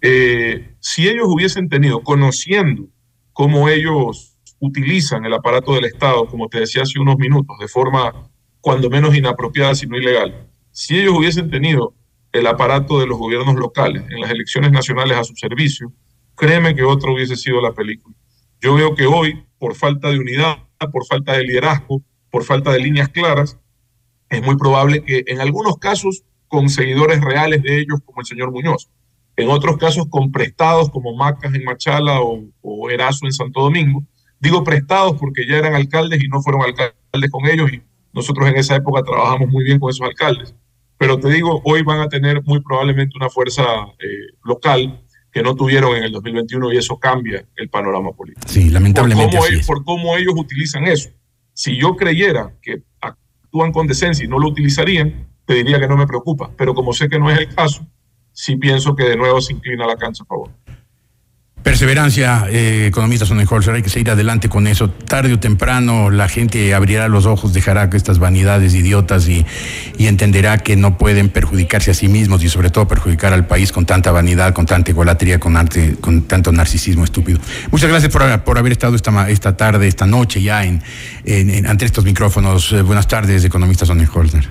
Eh, 0.00 0.74
si 0.80 1.08
ellos 1.08 1.26
hubiesen 1.28 1.68
tenido, 1.68 2.02
conociendo 2.02 2.88
cómo 3.32 3.68
ellos 3.68 4.33
utilizan 4.64 5.24
el 5.24 5.34
aparato 5.34 5.74
del 5.74 5.84
Estado, 5.84 6.26
como 6.26 6.48
te 6.48 6.60
decía 6.60 6.82
hace 6.82 6.98
unos 6.98 7.16
minutos, 7.16 7.56
de 7.58 7.68
forma 7.68 8.30
cuando 8.60 8.88
menos 8.88 9.14
inapropiada, 9.14 9.74
sino 9.74 9.96
ilegal. 9.96 10.48
Si 10.70 10.98
ellos 10.98 11.14
hubiesen 11.18 11.50
tenido 11.50 11.94
el 12.32 12.46
aparato 12.46 12.98
de 12.98 13.06
los 13.06 13.18
gobiernos 13.18 13.54
locales 13.56 14.02
en 14.08 14.20
las 14.20 14.30
elecciones 14.30 14.72
nacionales 14.72 15.18
a 15.18 15.24
su 15.24 15.34
servicio, 15.36 15.92
créeme 16.34 16.74
que 16.74 16.82
otra 16.82 17.12
hubiese 17.12 17.36
sido 17.36 17.60
la 17.60 17.72
película. 17.72 18.16
Yo 18.60 18.74
veo 18.74 18.94
que 18.94 19.06
hoy, 19.06 19.44
por 19.58 19.74
falta 19.74 20.08
de 20.08 20.18
unidad, 20.18 20.58
por 20.90 21.06
falta 21.06 21.34
de 21.34 21.44
liderazgo, 21.44 22.02
por 22.30 22.42
falta 22.42 22.72
de 22.72 22.80
líneas 22.80 23.10
claras, 23.10 23.58
es 24.30 24.42
muy 24.42 24.56
probable 24.56 25.04
que 25.04 25.24
en 25.26 25.40
algunos 25.40 25.76
casos 25.76 26.24
con 26.48 26.68
seguidores 26.68 27.20
reales 27.20 27.62
de 27.62 27.78
ellos, 27.78 28.00
como 28.04 28.20
el 28.20 28.26
señor 28.26 28.50
Muñoz, 28.50 28.88
en 29.36 29.50
otros 29.50 29.76
casos 29.76 30.06
con 30.08 30.32
prestados 30.32 30.90
como 30.90 31.14
Macas 31.16 31.54
en 31.54 31.64
Machala 31.64 32.20
o, 32.20 32.44
o 32.62 32.90
Erazo 32.90 33.26
en 33.26 33.32
Santo 33.32 33.60
Domingo, 33.62 34.04
Digo 34.44 34.62
prestados 34.62 35.16
porque 35.18 35.46
ya 35.48 35.56
eran 35.56 35.74
alcaldes 35.74 36.22
y 36.22 36.28
no 36.28 36.42
fueron 36.42 36.60
alcaldes 36.60 37.30
con 37.30 37.46
ellos 37.46 37.72
y 37.72 37.80
nosotros 38.12 38.46
en 38.46 38.56
esa 38.56 38.76
época 38.76 39.02
trabajamos 39.02 39.48
muy 39.48 39.64
bien 39.64 39.80
con 39.80 39.88
esos 39.88 40.06
alcaldes. 40.06 40.54
Pero 40.98 41.18
te 41.18 41.30
digo, 41.30 41.62
hoy 41.64 41.82
van 41.82 42.00
a 42.00 42.10
tener 42.10 42.42
muy 42.44 42.60
probablemente 42.60 43.16
una 43.16 43.30
fuerza 43.30 43.62
eh, 43.98 44.36
local 44.44 45.02
que 45.32 45.42
no 45.42 45.56
tuvieron 45.56 45.96
en 45.96 46.04
el 46.04 46.12
2021 46.12 46.74
y 46.74 46.76
eso 46.76 46.98
cambia 46.98 47.42
el 47.56 47.70
panorama 47.70 48.12
político. 48.12 48.46
Sí, 48.46 48.68
lamentablemente. 48.68 49.34
Por 49.34 49.40
cómo, 49.40 49.50
ellos, 49.50 49.66
por 49.66 49.84
cómo 49.84 50.16
ellos 50.18 50.34
utilizan 50.36 50.86
eso. 50.86 51.08
Si 51.54 51.78
yo 51.78 51.96
creyera 51.96 52.52
que 52.60 52.82
actúan 53.00 53.72
con 53.72 53.86
decencia 53.86 54.26
y 54.26 54.28
no 54.28 54.38
lo 54.38 54.48
utilizarían, 54.48 55.26
te 55.46 55.54
diría 55.54 55.80
que 55.80 55.88
no 55.88 55.96
me 55.96 56.06
preocupa. 56.06 56.50
Pero 56.54 56.74
como 56.74 56.92
sé 56.92 57.08
que 57.08 57.18
no 57.18 57.30
es 57.30 57.38
el 57.38 57.54
caso, 57.54 57.86
sí 58.32 58.56
pienso 58.56 58.94
que 58.94 59.04
de 59.04 59.16
nuevo 59.16 59.40
se 59.40 59.54
inclina 59.54 59.86
la 59.86 59.96
cancha 59.96 60.22
a 60.22 60.26
favor. 60.26 60.50
Perseverancia, 61.64 62.44
eh, 62.50 62.88
economista 62.88 63.24
Sonnenholzer, 63.24 63.74
hay 63.74 63.82
que 63.82 63.88
seguir 63.88 64.10
adelante 64.10 64.50
con 64.50 64.66
eso. 64.66 64.90
Tarde 64.90 65.32
o 65.32 65.40
temprano 65.40 66.10
la 66.10 66.28
gente 66.28 66.74
abrirá 66.74 67.08
los 67.08 67.24
ojos, 67.24 67.54
dejará 67.54 67.88
estas 67.94 68.18
vanidades 68.18 68.74
idiotas 68.74 69.26
y, 69.28 69.46
y, 69.96 70.06
entenderá 70.08 70.58
que 70.58 70.76
no 70.76 70.98
pueden 70.98 71.30
perjudicarse 71.30 71.90
a 71.90 71.94
sí 71.94 72.06
mismos 72.06 72.44
y 72.44 72.50
sobre 72.50 72.68
todo 72.68 72.86
perjudicar 72.86 73.32
al 73.32 73.46
país 73.46 73.72
con 73.72 73.86
tanta 73.86 74.12
vanidad, 74.12 74.52
con 74.52 74.66
tanta 74.66 74.90
egolatría, 74.90 75.40
con, 75.40 75.56
arte, 75.56 75.96
con 76.02 76.24
tanto 76.24 76.52
narcisismo 76.52 77.02
estúpido. 77.02 77.38
Muchas 77.70 77.88
gracias 77.88 78.12
por, 78.12 78.40
por 78.42 78.58
haber 78.58 78.72
estado 78.72 78.94
esta, 78.94 79.30
esta 79.30 79.56
tarde, 79.56 79.88
esta 79.88 80.04
noche 80.04 80.42
ya 80.42 80.64
en, 80.64 80.82
ante 81.66 81.86
estos 81.86 82.04
micrófonos. 82.04 82.74
Eh, 82.74 82.82
buenas 82.82 83.08
tardes, 83.08 83.42
economista 83.42 83.86
Sonnenholzer. 83.86 84.50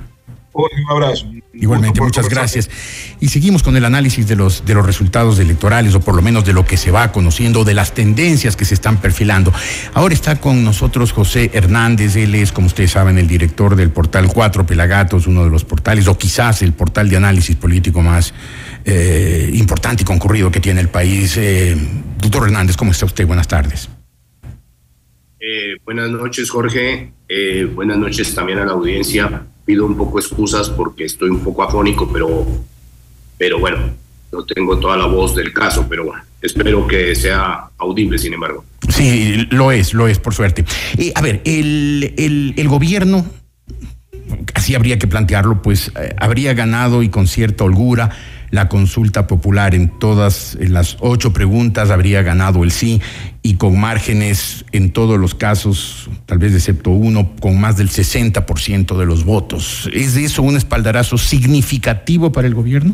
Un 0.53 0.67
abrazo. 0.89 1.27
Igualmente, 1.53 2.01
muchas 2.01 2.29
gracias. 2.29 2.69
Y 3.19 3.27
seguimos 3.27 3.61
con 3.61 3.77
el 3.77 3.85
análisis 3.85 4.27
de 4.27 4.35
los, 4.35 4.65
de 4.65 4.73
los 4.73 4.83
resultados 4.83 5.37
electorales, 5.37 5.93
o 5.93 5.99
por 5.99 6.15
lo 6.15 6.23
menos 6.23 6.45
de 6.45 6.53
lo 6.53 6.65
que 6.65 6.77
se 6.77 6.89
va 6.89 7.11
conociendo, 7.11 7.63
de 7.63 7.75
las 7.75 7.93
tendencias 7.93 8.55
que 8.55 8.65
se 8.65 8.73
están 8.73 8.99
perfilando. 8.99 9.53
Ahora 9.93 10.15
está 10.15 10.41
con 10.41 10.63
nosotros 10.63 11.11
José 11.11 11.51
Hernández, 11.53 12.15
él 12.15 12.33
es, 12.33 12.51
como 12.51 12.67
ustedes 12.67 12.91
saben, 12.91 13.19
el 13.19 13.27
director 13.27 13.75
del 13.75 13.91
portal 13.91 14.27
Cuatro 14.33 14.65
Pelagatos, 14.65 15.27
uno 15.27 15.43
de 15.43 15.51
los 15.51 15.63
portales, 15.63 16.07
o 16.07 16.17
quizás 16.17 16.63
el 16.63 16.73
portal 16.73 17.07
de 17.07 17.17
análisis 17.17 17.55
político 17.55 18.01
más 18.01 18.33
eh, 18.83 19.51
importante 19.53 20.01
y 20.01 20.05
concurrido 20.05 20.49
que 20.49 20.59
tiene 20.59 20.81
el 20.81 20.89
país. 20.89 21.37
Eh, 21.37 21.77
doctor 22.17 22.47
Hernández, 22.47 22.75
¿cómo 22.75 22.91
está 22.91 23.05
usted? 23.05 23.27
Buenas 23.27 23.47
tardes. 23.47 23.89
Eh, 25.39 25.77
buenas 25.85 26.09
noches, 26.09 26.49
Jorge. 26.49 27.13
Eh, 27.29 27.65
buenas 27.65 27.97
noches 27.97 28.33
también 28.33 28.57
a 28.57 28.65
la 28.65 28.71
audiencia 28.71 29.45
pido 29.65 29.85
un 29.85 29.97
poco 29.97 30.19
excusas 30.19 30.69
porque 30.69 31.05
estoy 31.05 31.29
un 31.29 31.39
poco 31.39 31.63
afónico, 31.63 32.09
pero, 32.11 32.45
pero 33.37 33.59
bueno, 33.59 33.77
no 34.31 34.43
tengo 34.45 34.77
toda 34.79 34.97
la 34.97 35.05
voz 35.05 35.35
del 35.35 35.53
caso, 35.53 35.85
pero 35.87 36.05
bueno, 36.05 36.23
espero 36.41 36.85
que 36.87 37.15
sea 37.15 37.69
audible, 37.77 38.17
sin 38.17 38.33
embargo. 38.33 38.65
Sí, 38.89 39.47
lo 39.51 39.71
es, 39.71 39.93
lo 39.93 40.07
es, 40.07 40.19
por 40.19 40.33
suerte. 40.33 40.65
Eh, 40.97 41.11
a 41.15 41.21
ver, 41.21 41.41
el, 41.45 42.13
el, 42.57 42.67
gobierno, 42.67 43.25
así 44.53 44.75
habría 44.75 44.99
que 44.99 45.07
plantearlo, 45.07 45.61
pues 45.61 45.91
eh, 45.99 46.15
habría 46.17 46.53
ganado 46.53 47.03
y 47.03 47.09
con 47.09 47.27
cierta 47.27 47.63
holgura 47.63 48.11
la 48.53 48.69
consulta 48.69 49.25
popular 49.25 49.73
en 49.73 49.89
todas 49.97 50.55
las 50.59 50.97
ocho 50.99 51.33
preguntas 51.33 51.89
habría 51.89 52.21
ganado 52.21 52.63
el 52.63 52.69
sí 52.69 53.01
y 53.41 53.55
con 53.55 53.79
márgenes 53.79 54.63
en 54.71 54.91
todos 54.91 55.19
los 55.19 55.33
casos, 55.33 56.07
tal 56.27 56.37
vez 56.37 56.53
excepto 56.53 56.91
uno, 56.91 57.31
con 57.41 57.59
más 57.59 57.77
del 57.77 57.89
60% 57.89 58.95
de 58.95 59.05
los 59.07 59.25
votos. 59.25 59.89
¿Es 59.91 60.15
eso 60.17 60.43
un 60.43 60.55
espaldarazo 60.55 61.17
significativo 61.17 62.31
para 62.31 62.47
el 62.47 62.53
gobierno? 62.53 62.93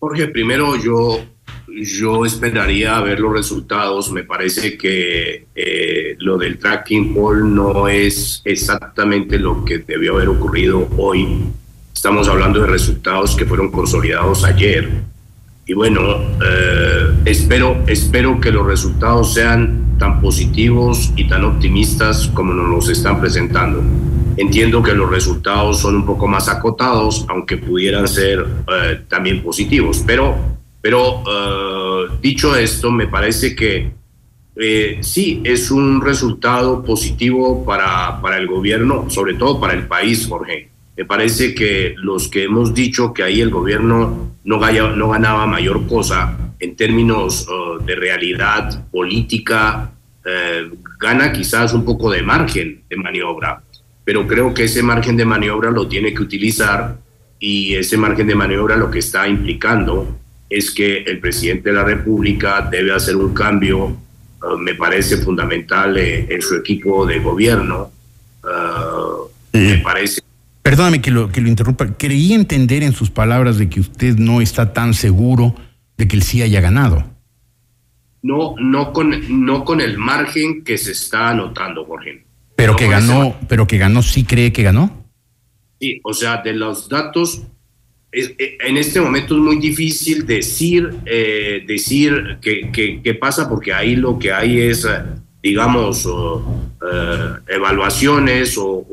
Jorge, 0.00 0.26
primero 0.26 0.76
yo, 0.82 1.20
yo 1.68 2.26
esperaría 2.26 2.98
ver 2.98 3.20
los 3.20 3.32
resultados. 3.32 4.10
Me 4.10 4.24
parece 4.24 4.76
que 4.76 5.46
eh, 5.54 6.16
lo 6.18 6.36
del 6.36 6.58
tracking 6.58 7.14
poll 7.14 7.54
no 7.54 7.86
es 7.86 8.42
exactamente 8.44 9.38
lo 9.38 9.64
que 9.64 9.78
debió 9.78 10.16
haber 10.16 10.30
ocurrido 10.30 10.88
hoy 10.98 11.44
Estamos 11.94 12.26
hablando 12.26 12.60
de 12.60 12.66
resultados 12.66 13.36
que 13.36 13.44
fueron 13.46 13.70
consolidados 13.70 14.44
ayer. 14.44 14.90
Y 15.64 15.74
bueno, 15.74 16.00
eh, 16.44 17.14
espero, 17.24 17.84
espero 17.86 18.40
que 18.40 18.50
los 18.50 18.66
resultados 18.66 19.34
sean 19.34 19.96
tan 19.98 20.20
positivos 20.20 21.12
y 21.14 21.28
tan 21.28 21.44
optimistas 21.44 22.26
como 22.34 22.52
nos 22.52 22.68
los 22.68 22.88
están 22.88 23.20
presentando. 23.20 23.80
Entiendo 24.36 24.82
que 24.82 24.94
los 24.94 25.08
resultados 25.08 25.78
son 25.78 25.96
un 25.96 26.06
poco 26.06 26.26
más 26.26 26.48
acotados, 26.48 27.24
aunque 27.28 27.58
pudieran 27.58 28.08
ser 28.08 28.44
eh, 28.66 29.02
también 29.08 29.40
positivos. 29.42 30.02
Pero, 30.04 30.34
pero 30.80 31.22
eh, 31.22 32.16
dicho 32.20 32.56
esto, 32.56 32.90
me 32.90 33.06
parece 33.06 33.54
que 33.54 33.92
sí 35.00 35.40
es 35.44 35.70
un 35.70 36.00
resultado 36.00 36.82
positivo 36.82 37.64
para, 37.64 38.20
para 38.20 38.38
el 38.38 38.48
gobierno, 38.48 39.08
sobre 39.08 39.34
todo 39.34 39.60
para 39.60 39.74
el 39.74 39.86
país, 39.86 40.26
Jorge. 40.28 40.71
Me 40.96 41.04
parece 41.04 41.54
que 41.54 41.94
los 41.96 42.28
que 42.28 42.44
hemos 42.44 42.74
dicho 42.74 43.12
que 43.12 43.22
ahí 43.22 43.40
el 43.40 43.50
gobierno 43.50 44.32
no, 44.44 44.58
no 44.96 45.08
ganaba 45.08 45.46
mayor 45.46 45.86
cosa 45.86 46.36
en 46.58 46.76
términos 46.76 47.48
uh, 47.48 47.82
de 47.82 47.96
realidad 47.96 48.88
política, 48.90 49.90
eh, 50.24 50.70
gana 51.00 51.32
quizás 51.32 51.74
un 51.74 51.84
poco 51.84 52.10
de 52.10 52.22
margen 52.22 52.82
de 52.88 52.96
maniobra, 52.96 53.60
pero 54.04 54.26
creo 54.28 54.54
que 54.54 54.64
ese 54.64 54.82
margen 54.82 55.16
de 55.16 55.24
maniobra 55.24 55.72
lo 55.72 55.88
tiene 55.88 56.14
que 56.14 56.22
utilizar 56.22 56.96
y 57.40 57.74
ese 57.74 57.96
margen 57.96 58.28
de 58.28 58.36
maniobra 58.36 58.76
lo 58.76 58.88
que 58.88 59.00
está 59.00 59.26
implicando 59.26 60.20
es 60.48 60.70
que 60.70 60.98
el 60.98 61.18
presidente 61.18 61.70
de 61.70 61.74
la 61.74 61.84
República 61.84 62.68
debe 62.70 62.92
hacer 62.92 63.16
un 63.16 63.34
cambio, 63.34 63.86
uh, 63.86 64.58
me 64.58 64.76
parece 64.76 65.16
fundamental 65.16 65.96
eh, 65.96 66.26
en 66.28 66.40
su 66.40 66.54
equipo 66.54 67.04
de 67.04 67.18
gobierno. 67.18 67.90
Uh, 68.44 69.58
me 69.58 69.78
parece 69.78 70.22
Perdóname 70.62 71.00
que 71.00 71.10
lo, 71.10 71.30
que 71.30 71.40
lo 71.40 71.48
interrumpa. 71.48 71.96
Creí 71.96 72.32
entender 72.32 72.82
en 72.82 72.92
sus 72.92 73.10
palabras 73.10 73.58
de 73.58 73.68
que 73.68 73.80
usted 73.80 74.16
no 74.16 74.40
está 74.40 74.72
tan 74.72 74.94
seguro 74.94 75.54
de 75.96 76.06
que 76.06 76.16
el 76.16 76.22
sí 76.22 76.40
haya 76.42 76.60
ganado. 76.60 77.04
No, 78.22 78.54
no 78.58 78.92
con, 78.92 79.44
no 79.44 79.64
con 79.64 79.80
el 79.80 79.98
margen 79.98 80.62
que 80.62 80.78
se 80.78 80.92
está 80.92 81.30
anotando, 81.30 81.84
Jorge. 81.84 82.24
Pero 82.54 82.76
que 82.76 82.86
ganó, 82.86 83.36
pero 83.48 83.66
que 83.66 83.78
ganó, 83.78 84.02
sí 84.02 84.22
cree 84.24 84.52
que 84.52 84.62
ganó. 84.62 85.04
Sí, 85.80 86.00
o 86.04 86.14
sea, 86.14 86.36
de 86.36 86.52
los 86.52 86.88
datos, 86.88 87.42
eh, 88.12 88.56
en 88.60 88.76
este 88.76 89.00
momento 89.00 89.34
es 89.34 89.40
muy 89.40 89.56
difícil 89.56 90.24
decir, 90.24 90.94
eh, 91.06 91.64
decir 91.66 92.38
qué 92.40 93.18
pasa, 93.20 93.48
porque 93.48 93.72
ahí 93.72 93.96
lo 93.96 94.16
que 94.16 94.32
hay 94.32 94.60
es 94.60 94.86
digamos, 95.42 96.06
eh, 96.06 97.32
evaluaciones 97.48 98.56
o, 98.56 98.86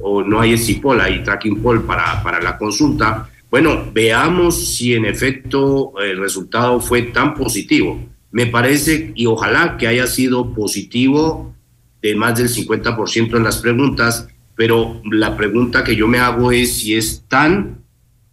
o, 0.00 0.22
no 0.22 0.40
hay 0.40 0.54
exipol, 0.54 1.00
hay 1.00 1.22
tracking 1.22 1.60
poll 1.62 1.82
para, 1.84 2.22
para 2.22 2.40
la 2.40 2.56
consulta, 2.56 3.28
bueno, 3.50 3.90
veamos 3.92 4.76
si 4.76 4.94
en 4.94 5.04
efecto 5.04 5.92
el 6.00 6.18
resultado 6.18 6.80
fue 6.80 7.02
tan 7.02 7.34
positivo. 7.34 8.00
Me 8.32 8.46
parece, 8.46 9.12
y 9.14 9.26
ojalá 9.26 9.76
que 9.76 9.86
haya 9.86 10.08
sido 10.08 10.52
positivo 10.54 11.54
de 12.02 12.16
más 12.16 12.36
del 12.36 12.48
50% 12.48 13.36
en 13.36 13.44
las 13.44 13.58
preguntas, 13.58 14.26
pero 14.56 15.00
la 15.10 15.36
pregunta 15.36 15.84
que 15.84 15.94
yo 15.94 16.08
me 16.08 16.18
hago 16.18 16.50
es 16.50 16.78
si 16.78 16.96
es 16.96 17.24
tan, 17.28 17.84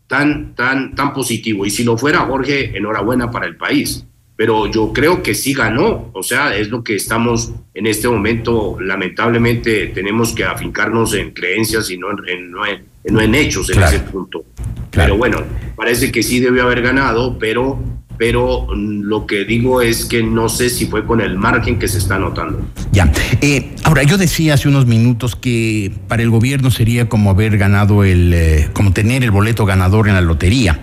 tan, 0.07 0.55
tan, 0.55 0.95
tan 0.95 1.13
positivo. 1.13 1.65
Y 1.65 1.69
si 1.69 1.83
lo 1.83 1.97
fuera, 1.97 2.21
Jorge, 2.21 2.75
enhorabuena 2.75 3.29
para 3.29 3.45
el 3.45 3.57
país 3.57 4.05
pero 4.41 4.65
yo 4.65 4.91
creo 4.91 5.21
que 5.21 5.35
sí 5.35 5.53
ganó, 5.53 6.09
o 6.13 6.23
sea, 6.23 6.55
es 6.55 6.69
lo 6.69 6.83
que 6.83 6.95
estamos 6.95 7.51
en 7.75 7.85
este 7.85 8.07
momento, 8.07 8.75
lamentablemente 8.81 9.91
tenemos 9.93 10.33
que 10.33 10.43
afincarnos 10.43 11.13
en 11.13 11.29
creencias 11.29 11.91
y 11.91 11.97
no 11.99 12.07
en, 12.09 12.49
no 12.49 13.21
en, 13.21 13.35
hechos 13.35 13.69
en 13.69 13.83
ese 13.83 13.99
punto. 13.99 14.43
Pero 14.89 15.15
bueno, 15.15 15.43
parece 15.75 16.11
que 16.11 16.23
sí 16.23 16.39
debió 16.39 16.63
haber 16.63 16.81
ganado, 16.81 17.37
pero, 17.37 17.79
pero 18.17 18.67
lo 18.73 19.27
que 19.27 19.45
digo 19.45 19.79
es 19.79 20.05
que 20.05 20.23
no 20.23 20.49
sé 20.49 20.71
si 20.71 20.87
fue 20.87 21.05
con 21.05 21.21
el 21.21 21.37
margen 21.37 21.77
que 21.77 21.87
se 21.87 21.99
está 21.99 22.17
notando. 22.17 22.67
Ya, 22.91 23.11
eh, 23.41 23.75
ahora 23.83 24.01
yo 24.01 24.17
decía 24.17 24.55
hace 24.55 24.67
unos 24.67 24.87
minutos 24.87 25.35
que 25.35 25.91
para 26.07 26.23
el 26.23 26.31
gobierno 26.31 26.71
sería 26.71 27.07
como 27.07 27.29
haber 27.29 27.59
ganado 27.59 28.03
el, 28.03 28.33
eh, 28.33 28.69
como 28.73 28.91
tener 28.91 29.23
el 29.23 29.29
boleto 29.29 29.67
ganador 29.67 30.07
en 30.07 30.15
la 30.15 30.21
lotería. 30.21 30.81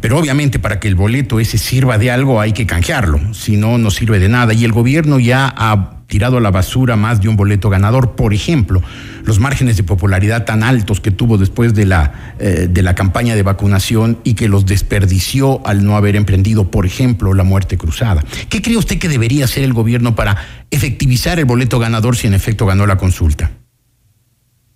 Pero 0.00 0.18
obviamente 0.18 0.58
para 0.58 0.80
que 0.80 0.88
el 0.88 0.94
boleto 0.94 1.40
ese 1.40 1.58
sirva 1.58 1.98
de 1.98 2.10
algo 2.10 2.40
hay 2.40 2.52
que 2.52 2.66
canjearlo, 2.66 3.34
si 3.34 3.56
no, 3.56 3.78
no 3.78 3.90
sirve 3.90 4.18
de 4.18 4.28
nada. 4.28 4.54
Y 4.54 4.64
el 4.64 4.72
gobierno 4.72 5.18
ya 5.18 5.52
ha 5.56 5.96
tirado 6.06 6.38
a 6.38 6.40
la 6.40 6.50
basura 6.50 6.96
más 6.96 7.20
de 7.20 7.28
un 7.28 7.36
boleto 7.36 7.68
ganador. 7.68 8.12
Por 8.12 8.32
ejemplo, 8.32 8.82
los 9.24 9.40
márgenes 9.40 9.76
de 9.76 9.82
popularidad 9.82 10.44
tan 10.44 10.62
altos 10.62 11.00
que 11.00 11.10
tuvo 11.10 11.38
después 11.38 11.74
de 11.74 11.86
la, 11.86 12.34
eh, 12.38 12.68
de 12.70 12.82
la 12.82 12.94
campaña 12.94 13.34
de 13.34 13.42
vacunación 13.42 14.18
y 14.24 14.34
que 14.34 14.48
los 14.48 14.66
desperdició 14.66 15.66
al 15.66 15.84
no 15.84 15.96
haber 15.96 16.16
emprendido, 16.16 16.70
por 16.70 16.86
ejemplo, 16.86 17.34
la 17.34 17.44
muerte 17.44 17.76
cruzada. 17.76 18.24
¿Qué 18.48 18.62
cree 18.62 18.76
usted 18.76 18.98
que 18.98 19.08
debería 19.08 19.44
hacer 19.44 19.64
el 19.64 19.72
gobierno 19.72 20.14
para 20.14 20.36
efectivizar 20.70 21.38
el 21.38 21.44
boleto 21.44 21.78
ganador 21.78 22.16
si 22.16 22.26
en 22.26 22.34
efecto 22.34 22.66
ganó 22.66 22.86
la 22.86 22.96
consulta? 22.96 23.50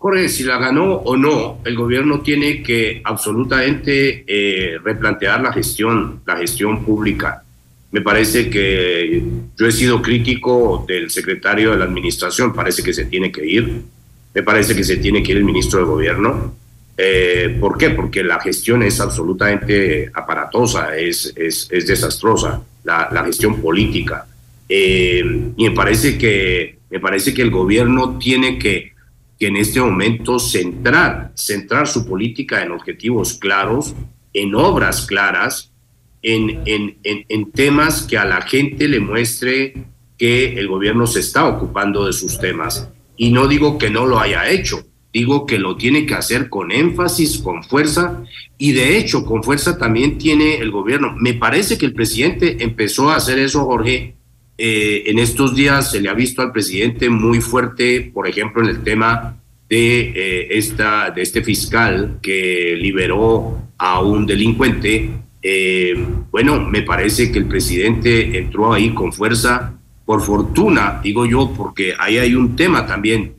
Jorge, 0.01 0.31
si 0.31 0.45
la 0.45 0.57
ganó 0.57 0.95
o 0.95 1.15
no, 1.15 1.59
el 1.63 1.77
gobierno 1.77 2.21
tiene 2.23 2.63
que 2.63 3.03
absolutamente 3.05 4.25
eh, 4.27 4.79
replantear 4.83 5.43
la 5.43 5.53
gestión, 5.53 6.23
la 6.27 6.39
gestión 6.39 6.83
pública. 6.87 7.43
Me 7.93 8.01
parece 8.01 8.49
que 8.49 9.23
yo 9.59 9.67
he 9.67 9.71
sido 9.71 10.01
crítico 10.01 10.87
del 10.89 11.11
secretario 11.11 11.73
de 11.73 11.77
la 11.77 11.85
administración, 11.85 12.55
parece 12.55 12.83
que 12.83 12.95
se 12.95 13.05
tiene 13.05 13.31
que 13.31 13.45
ir, 13.47 13.83
me 14.33 14.43
parece 14.43 14.75
que 14.75 14.85
se 14.85 14.97
tiene 14.97 15.23
que 15.23 15.33
ir 15.33 15.37
el 15.37 15.45
ministro 15.45 15.81
de 15.81 15.85
gobierno. 15.85 16.55
Eh, 16.97 17.59
¿Por 17.61 17.77
qué? 17.77 17.91
Porque 17.91 18.25
la 18.25 18.41
gestión 18.41 18.83
es 18.83 19.01
absolutamente 19.03 20.11
aparatosa, 20.15 20.97
es, 20.97 21.31
es, 21.37 21.69
es 21.71 21.87
desastrosa, 21.87 22.63
la, 22.85 23.11
la, 23.13 23.23
gestión 23.25 23.61
política. 23.61 24.25
Eh, 24.67 25.53
y 25.59 25.69
me 25.69 25.75
parece, 25.75 26.17
que, 26.17 26.79
me 26.89 27.01
parece 27.01 27.35
que 27.35 27.43
el 27.43 27.51
gobierno 27.51 28.19
tiene 28.19 28.59
que 28.59 28.90
que 29.41 29.47
en 29.47 29.57
este 29.57 29.81
momento 29.81 30.39
centrar, 30.39 31.33
centrar 31.35 31.89
su 31.89 32.07
política 32.07 32.63
en 32.63 32.73
objetivos 32.73 33.35
claros, 33.35 33.95
en 34.35 34.55
obras 34.55 35.07
claras, 35.07 35.73
en, 36.23 36.61
en, 36.67 36.99
en, 37.03 37.25
en 37.27 37.51
temas 37.51 38.03
que 38.03 38.19
a 38.19 38.27
la 38.27 38.43
gente 38.43 38.87
le 38.87 39.01
muestre 39.01 39.87
que 40.19 40.59
el 40.61 40.69
gobierno 40.69 41.07
se 41.07 41.21
está 41.21 41.47
ocupando 41.47 42.05
de 42.05 42.13
sus 42.13 42.39
temas. 42.39 42.91
Y 43.17 43.31
no 43.31 43.49
digo 43.49 43.79
que 43.79 43.89
no 43.89 44.07
lo 44.07 44.21
haya 44.21 44.51
hecho, 44.51 44.85
digo 45.11 45.47
que 45.47 45.59
lo 45.59 45.77
tiene 45.77 46.05
que 46.05 46.15
hacer 46.15 46.51
con 46.51 46.71
énfasis, 46.71 47.39
con 47.39 47.65
fuerza, 47.65 48.23
y 48.59 48.73
de 48.73 48.99
hecho 48.99 49.25
con 49.25 49.43
fuerza 49.43 49.79
también 49.79 50.19
tiene 50.19 50.57
el 50.57 50.71
gobierno. 50.71 51.15
Me 51.19 51.33
parece 51.33 51.79
que 51.79 51.87
el 51.87 51.95
presidente 51.95 52.63
empezó 52.63 53.09
a 53.09 53.17
hacer 53.17 53.39
eso, 53.39 53.65
Jorge. 53.65 54.17
Eh, 54.63 55.11
en 55.11 55.19
estos 55.19 55.55
días 55.55 55.91
se 55.91 56.03
le 56.03 56.11
ha 56.11 56.13
visto 56.13 56.43
al 56.43 56.53
presidente 56.53 57.09
muy 57.09 57.41
fuerte, 57.41 58.11
por 58.13 58.29
ejemplo, 58.29 58.63
en 58.63 58.69
el 58.69 58.83
tema 58.83 59.39
de, 59.71 60.13
eh, 60.15 60.49
esta, 60.51 61.11
de 61.11 61.23
este 61.23 61.43
fiscal 61.43 62.19
que 62.21 62.77
liberó 62.79 63.59
a 63.79 64.03
un 64.03 64.27
delincuente. 64.27 65.13
Eh, 65.41 65.95
bueno, 66.31 66.61
me 66.61 66.83
parece 66.83 67.33
que 67.33 67.39
el 67.39 67.47
presidente 67.47 68.37
entró 68.37 68.75
ahí 68.75 68.91
con 68.93 69.15
fuerza, 69.15 69.79
por 70.05 70.21
fortuna, 70.21 71.01
digo 71.03 71.25
yo, 71.25 71.55
porque 71.57 71.95
ahí 71.99 72.19
hay 72.19 72.35
un 72.35 72.55
tema 72.55 72.87
también. 72.87 73.37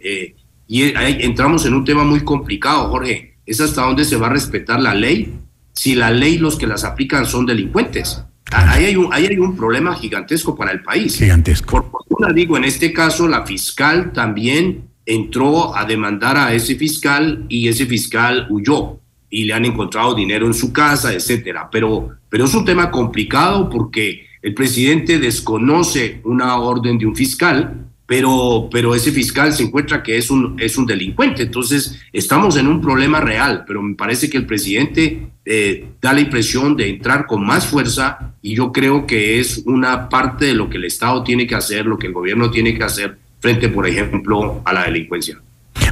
y 0.68 0.84
ahí 0.95 1.18
entramos 1.19 1.68
en 1.68 1.76
un 1.76 1.85
tema 1.85 2.03
muy 2.03 2.22
complicado, 2.22 2.89
Jorge. 2.89 3.35
Es 3.45 3.61
hasta 3.61 3.84
dónde 3.84 4.06
se 4.06 4.15
va 4.15 4.26
a 4.26 4.31
respetar 4.31 4.81
la 4.81 4.95
ley 4.95 5.31
si 5.73 5.93
la 5.93 6.10
ley 6.10 6.39
los 6.39 6.57
que 6.57 6.65
las 6.65 6.84
aplican 6.84 7.27
son 7.27 7.45
delincuentes. 7.45 8.23
Ahí 8.52 8.86
hay, 8.86 8.95
un, 8.95 9.14
ahí 9.14 9.26
hay 9.28 9.38
un 9.38 9.56
problema 9.56 9.95
gigantesco 9.95 10.56
para 10.56 10.72
el 10.72 10.82
país. 10.82 11.18
Gigantesco. 11.18 11.72
Por 11.72 11.90
fortuna, 11.90 12.34
digo, 12.34 12.57
en 12.57 12.65
este 12.65 12.91
caso 12.91 13.28
la 13.28 13.45
fiscal 13.45 14.11
también 14.11 14.90
entró 15.06 15.76
a 15.76 15.86
demandar 15.86 16.38
a 16.38 16.53
ese 16.53 16.76
fiscal 16.76 17.45
y 17.49 17.68
ese 17.68 17.86
fiscal 17.86 18.48
huyó 18.49 18.99
y 19.30 19.45
le 19.45 19.53
han 19.53 19.65
encontrado 19.65 20.14
dinero 20.14 20.45
en 20.45 20.53
su 20.53 20.73
casa, 20.73 21.14
etcétera. 21.14 21.69
Pero, 21.72 22.10
pero 22.30 22.45
es 22.45 22.53
un 22.53 22.65
tema 22.65 22.91
complicado 22.91 23.69
porque 23.69 24.28
el 24.41 24.53
presidente 24.53 25.19
desconoce 25.19 26.19
una 26.26 26.57
orden 26.57 26.98
de 26.98 27.06
un 27.06 27.15
fiscal, 27.15 27.90
pero, 28.11 28.67
pero 28.69 28.93
ese 28.93 29.09
fiscal 29.13 29.53
se 29.53 29.63
encuentra 29.63 30.03
que 30.03 30.17
es 30.17 30.29
un, 30.29 30.57
es 30.59 30.77
un 30.77 30.85
delincuente. 30.85 31.43
Entonces, 31.43 31.97
estamos 32.11 32.57
en 32.57 32.67
un 32.67 32.81
problema 32.81 33.21
real, 33.21 33.63
pero 33.65 33.81
me 33.81 33.95
parece 33.95 34.29
que 34.29 34.35
el 34.35 34.45
presidente 34.45 35.29
eh, 35.45 35.85
da 36.01 36.11
la 36.11 36.19
impresión 36.19 36.75
de 36.75 36.89
entrar 36.89 37.25
con 37.25 37.41
más 37.45 37.67
fuerza 37.67 38.33
y 38.41 38.53
yo 38.53 38.73
creo 38.73 39.07
que 39.07 39.39
es 39.39 39.63
una 39.65 40.09
parte 40.09 40.47
de 40.47 40.53
lo 40.53 40.69
que 40.69 40.75
el 40.75 40.83
Estado 40.83 41.23
tiene 41.23 41.47
que 41.47 41.55
hacer, 41.55 41.85
lo 41.85 41.97
que 41.97 42.07
el 42.07 42.13
gobierno 42.13 42.51
tiene 42.51 42.77
que 42.77 42.83
hacer 42.83 43.17
frente, 43.39 43.69
por 43.69 43.88
ejemplo, 43.88 44.61
a 44.65 44.73
la 44.73 44.83
delincuencia. 44.83 45.41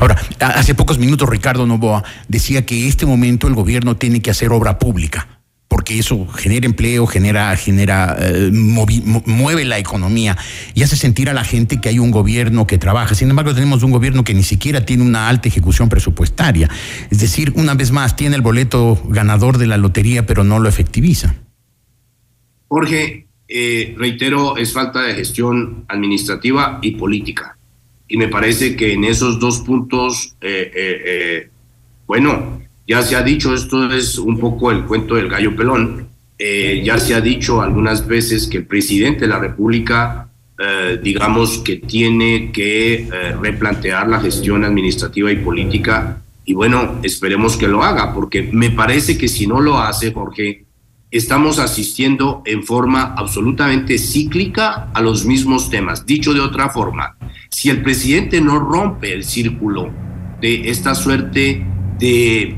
Ahora, 0.01 0.17
hace 0.41 0.75
pocos 0.75 0.99
minutos 0.99 1.29
Ricardo 1.29 1.65
Novoa 1.65 2.03
decía 2.27 2.65
que 2.65 2.81
en 2.81 2.89
este 2.89 3.05
momento 3.05 3.47
el 3.47 3.53
gobierno 3.53 3.95
tiene 3.95 4.21
que 4.21 4.29
hacer 4.29 4.51
obra 4.51 4.77
pública, 4.77 5.38
porque 5.69 5.99
eso 5.99 6.27
genera 6.27 6.65
empleo, 6.65 7.05
genera, 7.05 7.55
genera, 7.55 8.17
eh, 8.19 8.49
mueve 8.51 9.65
la 9.65 9.77
economía 9.77 10.35
y 10.73 10.81
hace 10.81 10.95
sentir 10.95 11.29
a 11.29 11.33
la 11.33 11.43
gente 11.43 11.79
que 11.79 11.89
hay 11.89 11.99
un 11.99 12.09
gobierno 12.09 12.65
que 12.65 12.79
trabaja. 12.79 13.13
Sin 13.13 13.29
embargo, 13.29 13.53
tenemos 13.53 13.83
un 13.83 13.91
gobierno 13.91 14.23
que 14.23 14.33
ni 14.33 14.41
siquiera 14.41 14.83
tiene 14.83 15.03
una 15.03 15.29
alta 15.29 15.47
ejecución 15.47 15.87
presupuestaria. 15.87 16.67
Es 17.11 17.19
decir, 17.19 17.53
una 17.55 17.75
vez 17.75 17.91
más, 17.91 18.15
tiene 18.15 18.35
el 18.35 18.41
boleto 18.41 18.99
ganador 19.09 19.59
de 19.59 19.67
la 19.67 19.77
lotería, 19.77 20.25
pero 20.25 20.43
no 20.43 20.57
lo 20.57 20.67
efectiviza. 20.67 21.35
Jorge, 22.67 23.27
eh, 23.47 23.95
reitero, 23.95 24.57
es 24.57 24.73
falta 24.73 25.03
de 25.03 25.13
gestión 25.13 25.85
administrativa 25.87 26.79
y 26.81 26.91
política. 26.95 27.59
Y 28.07 28.17
me 28.17 28.27
parece 28.27 28.75
que 28.75 28.93
en 28.93 29.03
esos 29.03 29.39
dos 29.39 29.59
puntos, 29.59 30.35
eh, 30.41 31.47
bueno, 32.07 32.59
ya 32.89 33.03
se 33.03 33.15
ha 33.15 33.21
dicho, 33.21 33.53
esto 33.53 33.89
es 33.93 34.17
un 34.17 34.39
poco 34.39 34.71
el 34.71 34.83
cuento 34.85 35.13
del 35.13 35.29
gallo 35.29 35.55
pelón, 35.55 36.07
ya 36.83 36.97
se 36.97 37.13
ha 37.13 37.21
dicho 37.21 37.61
algunas 37.61 38.07
veces 38.07 38.47
que 38.47 38.57
el 38.57 38.65
presidente 38.65 39.21
de 39.21 39.27
la 39.27 39.37
República, 39.37 40.27
digamos 41.03 41.59
que 41.59 41.75
tiene 41.75 42.51
que 42.51 43.07
replantear 43.39 44.07
la 44.09 44.19
gestión 44.19 44.65
administrativa 44.65 45.31
y 45.31 45.35
política. 45.35 46.17
Y 46.45 46.55
bueno, 46.55 46.99
esperemos 47.03 47.57
que 47.57 47.67
lo 47.67 47.83
haga, 47.83 48.11
porque 48.11 48.49
me 48.51 48.71
parece 48.71 49.19
que 49.19 49.27
si 49.27 49.45
no 49.45 49.61
lo 49.61 49.77
hace, 49.77 50.11
Jorge, 50.11 50.65
estamos 51.11 51.59
asistiendo 51.59 52.41
en 52.45 52.63
forma 52.63 53.13
absolutamente 53.15 53.99
cíclica 53.99 54.89
a 54.93 55.01
los 55.01 55.25
mismos 55.25 55.69
temas. 55.69 56.07
Dicho 56.07 56.33
de 56.33 56.39
otra 56.39 56.69
forma, 56.69 57.17
si 57.49 57.69
el 57.69 57.83
presidente 57.83 58.41
no 58.41 58.57
rompe 58.59 59.13
el 59.13 59.25
círculo 59.25 59.91
de 60.41 60.69
esta 60.71 60.95
suerte 60.95 61.63
de, 61.99 62.55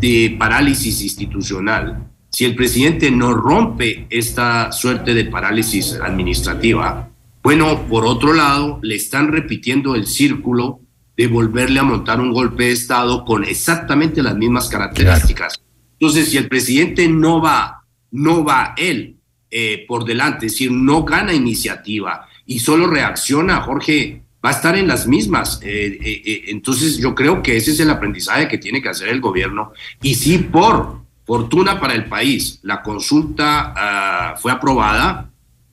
de 0.00 0.36
parálisis 0.38 1.02
institucional, 1.02 2.08
si 2.30 2.44
el 2.44 2.54
presidente 2.54 3.10
no 3.10 3.34
rompe 3.34 4.06
esta 4.10 4.70
suerte 4.72 5.14
de 5.14 5.24
parálisis 5.24 5.94
administrativa, 5.94 7.10
bueno, 7.42 7.86
por 7.88 8.04
otro 8.04 8.32
lado, 8.32 8.78
le 8.82 8.96
están 8.96 9.32
repitiendo 9.32 9.94
el 9.94 10.06
círculo 10.06 10.80
de 11.16 11.26
volverle 11.26 11.80
a 11.80 11.84
montar 11.84 12.20
un 12.20 12.32
golpe 12.32 12.64
de 12.64 12.72
Estado 12.72 13.24
con 13.24 13.44
exactamente 13.44 14.22
las 14.22 14.36
mismas 14.36 14.68
características. 14.68 15.60
Entonces, 15.98 16.30
si 16.30 16.36
el 16.36 16.48
presidente 16.48 17.08
no 17.08 17.40
va 17.40 17.78
no 18.10 18.44
va 18.44 18.74
él 18.76 19.16
eh, 19.50 19.84
por 19.86 20.04
delante, 20.04 20.46
es 20.46 20.52
decir, 20.52 20.70
no 20.70 21.04
gana 21.04 21.32
iniciativa 21.32 22.26
y 22.46 22.60
solo 22.60 22.86
reacciona, 22.86 23.60
Jorge, 23.60 24.22
va 24.44 24.50
a 24.50 24.52
estar 24.52 24.76
en 24.76 24.86
las 24.86 25.06
mismas. 25.06 25.60
Eh, 25.62 25.98
eh, 26.02 26.44
entonces 26.48 26.98
yo 26.98 27.14
creo 27.14 27.42
que 27.42 27.56
ese 27.56 27.72
es 27.72 27.80
el 27.80 27.90
aprendizaje 27.90 28.48
que 28.48 28.58
tiene 28.58 28.80
que 28.82 28.88
hacer 28.88 29.08
el 29.08 29.20
gobierno. 29.20 29.72
Y 30.02 30.14
si 30.14 30.38
por 30.38 31.02
fortuna 31.24 31.78
para 31.80 31.94
el 31.94 32.06
país 32.06 32.60
la 32.62 32.82
consulta 32.82 33.74
ah, 33.76 34.36
fue 34.38 34.52
aprobada, 34.52 35.30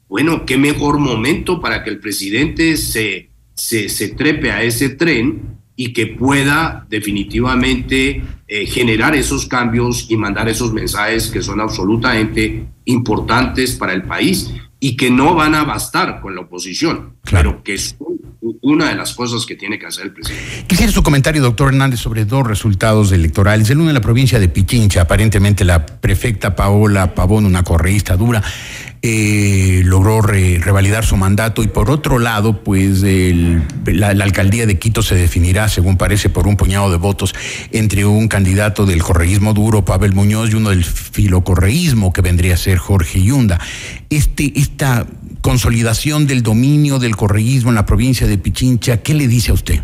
bueno, 0.08 0.46
qué 0.46 0.58
mejor 0.58 1.00
momento 1.00 1.60
para 1.60 1.84
que 1.84 1.90
el 1.90 2.00
presidente 2.00 2.78
se, 2.78 3.30
se, 3.54 3.90
se 3.90 4.10
trepe 4.10 4.52
a 4.52 4.62
ese 4.64 4.90
tren 4.90 5.56
y 5.76 5.94
que 5.94 6.08
pueda 6.08 6.86
definitivamente 6.90 8.24
eh, 8.48 8.66
generar 8.66 9.16
esos 9.16 9.46
cambios 9.48 10.06
y 10.10 10.16
mandar 10.16 10.48
esos 10.48 10.72
mensajes 10.72 11.28
que 11.30 11.42
son 11.42 11.60
absolutamente 11.60 12.66
importantes 12.86 13.76
para 13.76 13.94
el 13.94 14.04
país 14.04 14.54
y 14.80 14.96
que 14.96 15.10
no 15.10 15.36
van 15.36 15.56
a 15.56 15.64
bastar 15.64 16.22
con 16.22 16.36
la 16.36 16.42
oposición, 16.42 17.16
claro. 17.24 17.64
que 17.64 17.74
es 17.74 17.98
una 18.61 18.89
de 18.89 18.95
las 18.95 19.13
cosas 19.13 19.45
que 19.45 19.55
tiene 19.55 19.80
que 19.80 19.88
hacer 19.88 20.05
el 20.05 20.11
presidente. 20.11 20.65
Quisiera 20.67 20.91
su 20.91 21.03
comentario, 21.03 21.41
doctor 21.41 21.69
Hernández, 21.69 21.99
sobre 21.99 22.26
dos 22.26 22.45
resultados 22.45 23.11
electorales. 23.11 23.69
El 23.69 23.80
uno 23.80 23.89
en 23.89 23.95
la 23.95 24.01
provincia 24.01 24.39
de 24.39 24.47
Pichincha, 24.49 25.01
aparentemente 25.01 25.65
la 25.65 25.85
prefecta 25.85 26.55
Paola 26.55 27.15
Pavón, 27.15 27.45
una 27.45 27.63
correísta 27.63 28.15
dura, 28.17 28.43
eh, 29.01 29.84
logró 29.85 30.22
revalidar 30.22 31.05
su 31.05 31.15
mandato 31.15 31.61
y 31.61 31.67
por 31.67 31.91
otro 31.91 32.17
lado, 32.17 32.63
pues 32.63 33.03
la, 33.85 34.07
alcaldía 34.09 34.65
de 34.65 34.80
Quito 34.80 35.03
se 35.03 35.15
definirá, 35.15 35.69
según 35.69 35.97
parece, 35.97 36.30
por 36.30 36.47
un 36.47 36.57
puñado 36.57 36.89
de 36.89 36.97
votos 36.97 37.35
entre 37.72 38.05
un 38.05 38.27
candidato 38.27 38.85
del 38.85 39.03
correísmo 39.03 39.53
duro, 39.53 39.85
Pavel 39.85 40.13
Muñoz, 40.13 40.49
y 40.51 40.55
uno 40.55 40.72
del 40.72 40.84
filocorreísmo, 40.84 42.13
que 42.13 42.22
vendría 42.22 42.55
a 42.55 42.57
ser 42.57 42.77
Jorge 42.77 43.22
Yunda. 43.22 43.59
Este, 44.09 44.51
esta 44.55 45.05
consolidación 45.45 46.26
del 46.26 46.41
dominio 46.41 46.97
del 46.97 47.15
correísmo 47.15 47.69
en 47.69 47.76
la 47.76 47.85
provincia 47.85 48.26
de 48.26 48.39
Pichincha, 48.39 49.03
¿qué 49.03 49.13
le 49.13 49.27
dice 49.27 49.51
a 49.51 49.53
usted? 49.53 49.80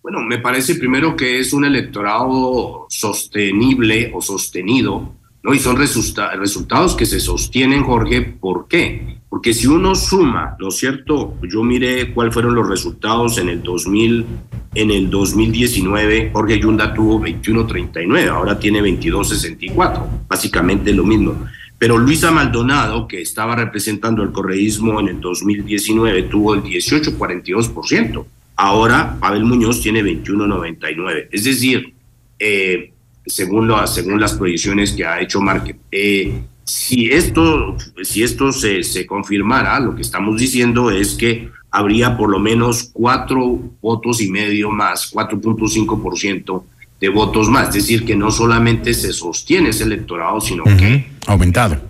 Bueno, 0.00 0.22
me 0.22 0.38
parece 0.38 0.76
primero 0.76 1.14
que 1.14 1.40
es 1.40 1.52
un 1.52 1.66
electorado 1.66 2.86
sostenible 2.88 4.10
o 4.14 4.22
sostenido 4.22 5.12
¿no? 5.46 5.54
Y 5.54 5.60
son 5.60 5.76
resultados 5.76 6.96
que 6.96 7.06
se 7.06 7.20
sostienen, 7.20 7.84
Jorge, 7.84 8.22
¿por 8.22 8.66
qué? 8.66 9.20
Porque 9.28 9.54
si 9.54 9.68
uno 9.68 9.94
suma, 9.94 10.56
¿no 10.58 10.68
es 10.68 10.76
cierto? 10.76 11.34
Yo 11.48 11.62
miré 11.62 12.12
cuáles 12.12 12.34
fueron 12.34 12.56
los 12.56 12.68
resultados 12.68 13.38
en 13.38 13.50
el 13.50 13.62
2000, 13.62 14.26
en 14.74 14.90
el 14.90 15.08
2019, 15.08 16.30
Jorge 16.32 16.58
Yunda 16.58 16.92
tuvo 16.92 17.20
21.39, 17.20 18.28
ahora 18.28 18.58
tiene 18.58 18.80
22.64, 18.80 20.26
básicamente 20.26 20.92
lo 20.92 21.04
mismo. 21.04 21.46
Pero 21.78 21.98
Luisa 21.98 22.30
Maldonado, 22.30 23.06
que 23.06 23.20
estaba 23.20 23.54
representando 23.54 24.22
el 24.22 24.32
correísmo 24.32 24.98
en 25.00 25.08
el 25.08 25.20
2019, 25.20 26.22
tuvo 26.24 26.54
el 26.54 26.62
18.42%. 26.62 28.24
Ahora 28.56 29.18
Pavel 29.20 29.44
Muñoz 29.44 29.82
tiene 29.82 30.02
21.99. 30.02 31.28
Es 31.30 31.44
decir, 31.44 31.92
eh, 32.38 32.92
según, 33.26 33.70
según 33.86 34.20
las 34.20 34.34
proyecciones 34.34 34.92
que 34.92 35.04
ha 35.04 35.20
hecho 35.20 35.40
Market. 35.40 35.76
Eh, 35.92 36.40
si 36.64 37.10
esto, 37.10 37.76
si 38.02 38.22
esto 38.22 38.52
se, 38.52 38.82
se 38.82 39.06
confirmara, 39.06 39.78
lo 39.78 39.94
que 39.94 40.02
estamos 40.02 40.38
diciendo 40.38 40.90
es 40.90 41.14
que 41.14 41.50
habría 41.70 42.16
por 42.16 42.30
lo 42.30 42.38
menos 42.38 42.90
cuatro 42.92 43.60
votos 43.82 44.22
y 44.22 44.30
medio 44.30 44.70
más, 44.70 45.12
4.5% 45.12 46.62
de 47.00 47.08
votos 47.08 47.48
más. 47.48 47.68
Es 47.68 47.74
decir, 47.74 48.04
que 48.04 48.16
no 48.16 48.30
solamente 48.30 48.94
se 48.94 49.12
sostiene 49.12 49.70
ese 49.70 49.84
electorado, 49.84 50.40
sino 50.40 50.64
que... 50.64 51.06
Aumentado. 51.26 51.80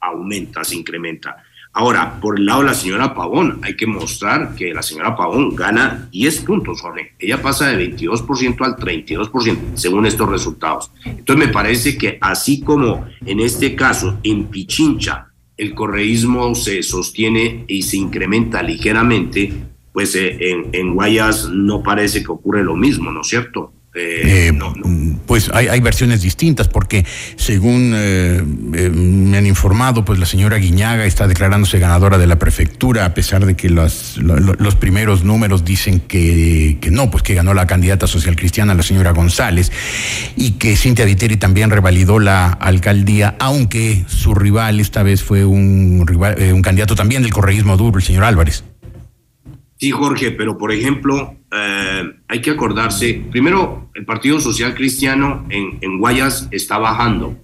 Aumenta, 0.00 0.64
se 0.64 0.76
incrementa. 0.76 1.36
Ahora, 1.76 2.20
por 2.20 2.38
el 2.38 2.46
lado 2.46 2.60
de 2.60 2.66
la 2.66 2.74
señora 2.74 3.14
Pavón, 3.14 3.58
hay 3.62 3.74
que 3.74 3.86
mostrar 3.86 4.54
que 4.54 4.72
la 4.72 4.80
señora 4.80 5.16
Pavón 5.16 5.56
gana 5.56 6.08
10 6.12 6.40
puntos, 6.42 6.80
Jorge. 6.80 7.14
Ella 7.18 7.42
pasa 7.42 7.66
de 7.66 7.90
22% 7.90 8.64
al 8.64 8.76
32%, 8.76 9.58
según 9.74 10.06
estos 10.06 10.28
resultados. 10.28 10.92
Entonces, 11.04 11.46
me 11.46 11.52
parece 11.52 11.98
que 11.98 12.16
así 12.20 12.60
como 12.60 13.06
en 13.26 13.40
este 13.40 13.74
caso, 13.74 14.20
en 14.22 14.46
Pichincha, 14.46 15.32
el 15.56 15.74
correísmo 15.74 16.54
se 16.54 16.80
sostiene 16.84 17.64
y 17.66 17.82
se 17.82 17.96
incrementa 17.96 18.62
ligeramente, 18.62 19.52
pues 19.92 20.14
eh, 20.14 20.36
en, 20.40 20.68
en 20.72 20.94
Guayas 20.94 21.48
no 21.48 21.82
parece 21.82 22.22
que 22.22 22.30
ocurre 22.30 22.62
lo 22.62 22.76
mismo, 22.76 23.10
¿no 23.10 23.22
es 23.22 23.28
cierto? 23.28 23.72
Eh, 23.96 24.52
pues 25.24 25.50
hay, 25.54 25.68
hay, 25.68 25.78
versiones 25.78 26.20
distintas 26.20 26.66
porque 26.66 27.06
según 27.36 27.92
eh, 27.94 28.42
eh, 28.74 28.90
me 28.90 29.38
han 29.38 29.46
informado, 29.46 30.04
pues 30.04 30.18
la 30.18 30.26
señora 30.26 30.56
Guiñaga 30.56 31.04
está 31.04 31.28
declarándose 31.28 31.78
ganadora 31.78 32.18
de 32.18 32.26
la 32.26 32.36
prefectura 32.36 33.04
a 33.04 33.14
pesar 33.14 33.46
de 33.46 33.54
que 33.54 33.70
los, 33.70 34.16
los 34.16 34.74
primeros 34.74 35.22
números 35.22 35.64
dicen 35.64 36.00
que, 36.00 36.78
que, 36.80 36.90
no, 36.90 37.08
pues 37.08 37.22
que 37.22 37.34
ganó 37.34 37.54
la 37.54 37.68
candidata 37.68 38.08
social 38.08 38.34
cristiana, 38.34 38.74
la 38.74 38.82
señora 38.82 39.12
González, 39.12 39.70
y 40.34 40.52
que 40.52 40.76
Cintia 40.76 41.04
Viteri 41.04 41.36
también 41.36 41.70
revalidó 41.70 42.18
la 42.18 42.48
alcaldía, 42.48 43.36
aunque 43.38 44.04
su 44.08 44.34
rival 44.34 44.80
esta 44.80 45.04
vez 45.04 45.22
fue 45.22 45.44
un, 45.44 46.04
rival, 46.04 46.36
un 46.52 46.62
candidato 46.62 46.96
también 46.96 47.22
del 47.22 47.32
correísmo 47.32 47.76
duro, 47.76 47.98
el 47.98 48.04
señor 48.04 48.24
Álvarez. 48.24 48.64
Sí, 49.76 49.90
Jorge, 49.90 50.30
pero 50.30 50.56
por 50.56 50.72
ejemplo, 50.72 51.34
eh, 51.52 52.04
hay 52.28 52.40
que 52.40 52.50
acordarse, 52.50 53.24
primero, 53.30 53.90
el 53.94 54.04
Partido 54.04 54.40
Social 54.40 54.74
Cristiano 54.74 55.46
en, 55.50 55.78
en, 55.80 55.98
Guayas 55.98 56.48
está 56.50 56.78
bajando. 56.78 57.36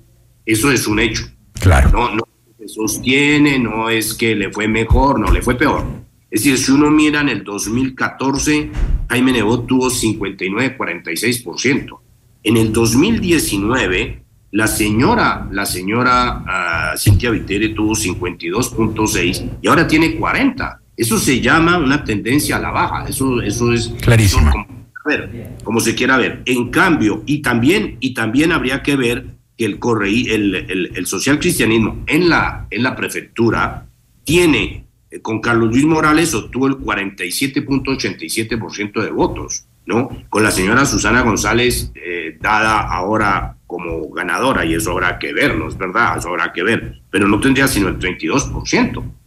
Eso 0.46 0.70
es 0.70 0.86
un 0.86 1.00
hecho. 1.00 1.24
Claro. 1.60 1.90
No, 1.90 2.14
no 2.14 2.22
se 2.58 2.68
sostiene, 2.68 3.58
no 3.58 3.90
es 3.90 4.14
que 4.14 4.34
le 4.34 4.52
fue 4.52 4.68
mejor, 4.68 5.18
no 5.18 5.32
le 5.32 5.42
fue 5.42 5.56
peor. 5.56 5.84
Es 6.30 6.44
decir, 6.44 6.58
si 6.58 6.72
uno 6.72 6.90
mira 6.90 7.20
en 7.20 7.28
el 7.28 7.42
2014, 7.42 8.70
Jaime 9.08 9.32
Nebot 9.32 9.66
tuvo 9.66 9.90
59,46%. 9.90 11.98
En 12.44 12.56
el 12.56 12.72
2019, 12.72 14.22
la 14.52 14.66
señora, 14.66 15.48
la 15.50 15.66
señora 15.66 16.92
uh, 16.94 16.98
Cintia 16.98 17.30
Vitere 17.30 17.70
tuvo 17.70 17.94
52.6 17.94 19.58
y 19.60 19.68
ahora 19.68 19.86
tiene 19.86 20.16
40. 20.16 20.79
Eso 21.00 21.18
se 21.18 21.40
llama 21.40 21.78
una 21.78 22.04
tendencia 22.04 22.56
a 22.56 22.60
la 22.60 22.72
baja. 22.72 23.06
Eso, 23.08 23.40
eso 23.40 23.72
es 23.72 23.88
clarísimo. 24.02 24.50
Como, 24.50 24.66
ver, 25.06 25.56
como 25.64 25.80
se 25.80 25.94
quiera 25.94 26.18
ver. 26.18 26.42
En 26.44 26.68
cambio, 26.68 27.22
y 27.24 27.40
también, 27.40 27.96
y 28.00 28.12
también 28.12 28.52
habría 28.52 28.82
que 28.82 28.96
ver 28.96 29.28
que 29.56 29.64
el, 29.64 29.78
correí, 29.78 30.26
el, 30.28 30.54
el, 30.54 30.92
el 30.94 31.06
social 31.06 31.38
cristianismo 31.38 32.04
en 32.06 32.28
la, 32.28 32.66
en 32.70 32.82
la 32.82 32.94
prefectura 32.96 33.86
tiene, 34.24 34.84
eh, 35.10 35.22
con 35.22 35.40
Carlos 35.40 35.70
Luis 35.70 35.86
Morales 35.86 36.34
obtuvo 36.34 36.66
el 36.66 36.76
47.87% 36.76 39.02
de 39.02 39.10
votos, 39.10 39.64
¿no? 39.86 40.10
Con 40.28 40.42
la 40.42 40.50
señora 40.50 40.84
Susana 40.84 41.22
González 41.22 41.92
eh, 41.94 42.36
dada 42.42 42.78
ahora 42.78 43.56
como 43.66 44.10
ganadora, 44.10 44.66
y 44.66 44.74
eso 44.74 44.90
habrá 44.90 45.18
que 45.18 45.32
ver, 45.32 45.56
¿no 45.56 45.68
es 45.68 45.78
verdad? 45.78 46.18
Eso 46.18 46.28
habrá 46.28 46.52
que 46.52 46.62
ver, 46.62 47.00
pero 47.10 47.26
no 47.26 47.40
tendría 47.40 47.66
sino 47.68 47.88
el 47.88 47.98
32%. 47.98 49.19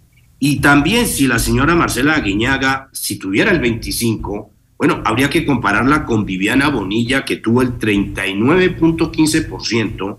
Y 0.46 0.58
también 0.58 1.08
si 1.08 1.26
la 1.26 1.40
señora 1.40 1.74
Marcela 1.74 2.16
Aguiñaga, 2.16 2.90
si 2.92 3.18
tuviera 3.18 3.50
el 3.50 3.62
25, 3.62 4.52
bueno, 4.78 5.02
habría 5.06 5.30
que 5.30 5.46
compararla 5.46 6.04
con 6.04 6.26
Viviana 6.26 6.68
Bonilla, 6.68 7.24
que 7.24 7.38
tuvo 7.38 7.62
el 7.62 7.80
39.15% 7.80 10.18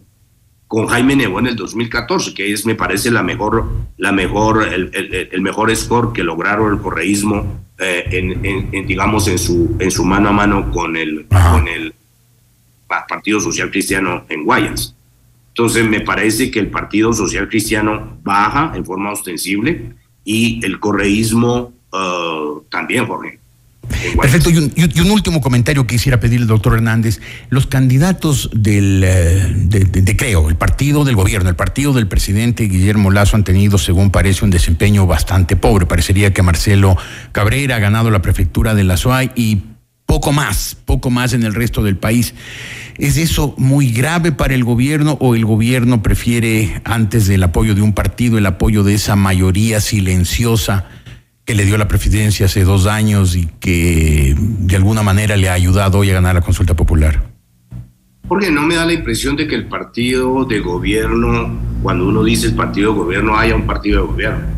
con 0.66 0.86
Jaime 0.86 1.16
Nebo 1.16 1.40
en 1.40 1.48
el 1.48 1.56
2014, 1.56 2.32
que 2.32 2.50
es, 2.50 2.64
me 2.64 2.74
parece, 2.74 3.10
la 3.10 3.22
mejor, 3.22 3.68
la 3.98 4.12
mejor, 4.12 4.66
el, 4.66 4.90
el, 4.94 5.28
el 5.30 5.40
mejor 5.42 5.76
score 5.76 6.14
que 6.14 6.24
lograron 6.24 6.72
el 6.72 6.80
correísmo, 6.80 7.60
eh, 7.78 8.04
en, 8.10 8.46
en, 8.46 8.70
en, 8.72 8.86
digamos, 8.86 9.28
en 9.28 9.36
su, 9.36 9.76
en 9.78 9.90
su 9.90 10.06
mano 10.06 10.30
a 10.30 10.32
mano 10.32 10.70
con 10.70 10.96
el, 10.96 11.26
con 11.26 11.68
el 11.68 11.92
Partido 12.86 13.40
Social 13.40 13.70
Cristiano 13.70 14.24
en 14.30 14.42
Guayas. 14.42 14.96
Entonces, 15.48 15.86
me 15.86 16.00
parece 16.00 16.50
que 16.50 16.60
el 16.60 16.68
Partido 16.68 17.12
Social 17.12 17.46
Cristiano 17.46 18.16
baja 18.22 18.72
en 18.74 18.86
forma 18.86 19.12
ostensible 19.12 19.92
y 20.24 20.64
el 20.64 20.80
correísmo 20.80 21.72
uh, 21.92 22.60
también, 22.70 23.06
Jorge. 23.06 23.38
Perfecto, 24.20 24.50
y 24.50 25.00
un, 25.00 25.10
último 25.10 25.40
comentario 25.40 25.86
que 25.86 25.96
quisiera 25.96 26.20
pedirle 26.20 26.44
al 26.44 26.48
doctor 26.48 26.74
Hernández. 26.74 27.20
Los 27.50 27.66
candidatos 27.66 28.50
del, 28.52 29.00
de, 29.00 29.84
de, 29.84 30.02
de, 30.02 30.16
Creo, 30.16 30.48
el 30.48 30.56
partido 30.56 31.04
del 31.04 31.16
gobierno, 31.16 31.48
el 31.50 31.56
partido 31.56 31.92
del 31.92 32.08
presidente 32.08 32.64
Guillermo 32.64 33.10
Lazo 33.10 33.36
han 33.36 33.44
tenido, 33.44 33.78
según 33.78 34.10
parece, 34.10 34.44
un 34.44 34.50
desempeño 34.50 35.06
bastante 35.06 35.56
pobre. 35.56 35.86
Parecería 35.86 36.32
que 36.32 36.42
Marcelo 36.42 36.96
Cabrera 37.32 37.76
ha 37.76 37.78
ganado 37.78 38.10
la 38.10 38.22
prefectura 38.22 38.74
de 38.74 38.84
la 38.84 38.96
SOAI 38.96 39.32
y 39.34 39.62
poco 40.06 40.32
más, 40.32 40.76
poco 40.84 41.10
más 41.10 41.32
en 41.32 41.42
el 41.42 41.54
resto 41.54 41.82
del 41.82 41.96
país. 41.96 42.34
¿Es 42.96 43.16
eso 43.16 43.54
muy 43.58 43.90
grave 43.90 44.30
para 44.30 44.54
el 44.54 44.62
gobierno 44.62 45.16
o 45.20 45.34
el 45.34 45.44
gobierno 45.44 46.02
prefiere, 46.02 46.80
antes 46.84 47.26
del 47.26 47.42
apoyo 47.42 47.74
de 47.74 47.82
un 47.82 47.92
partido, 47.92 48.38
el 48.38 48.46
apoyo 48.46 48.84
de 48.84 48.94
esa 48.94 49.16
mayoría 49.16 49.80
silenciosa 49.80 50.86
que 51.44 51.54
le 51.54 51.64
dio 51.64 51.76
la 51.76 51.88
presidencia 51.88 52.46
hace 52.46 52.64
dos 52.64 52.86
años 52.86 53.34
y 53.36 53.48
que 53.60 54.34
de 54.38 54.76
alguna 54.76 55.02
manera 55.02 55.36
le 55.36 55.48
ha 55.48 55.54
ayudado 55.54 55.98
hoy 55.98 56.10
a 56.10 56.14
ganar 56.14 56.34
la 56.34 56.40
consulta 56.40 56.74
popular? 56.74 57.22
Porque 58.28 58.50
no 58.50 58.62
me 58.62 58.76
da 58.76 58.86
la 58.86 58.92
impresión 58.92 59.36
de 59.36 59.46
que 59.46 59.54
el 59.54 59.66
partido 59.66 60.44
de 60.44 60.60
gobierno, 60.60 61.60
cuando 61.82 62.08
uno 62.08 62.22
dice 62.22 62.46
el 62.46 62.54
partido 62.54 62.92
de 62.92 62.98
gobierno, 62.98 63.36
haya 63.36 63.54
un 63.56 63.66
partido 63.66 64.02
de 64.02 64.06
gobierno. 64.06 64.53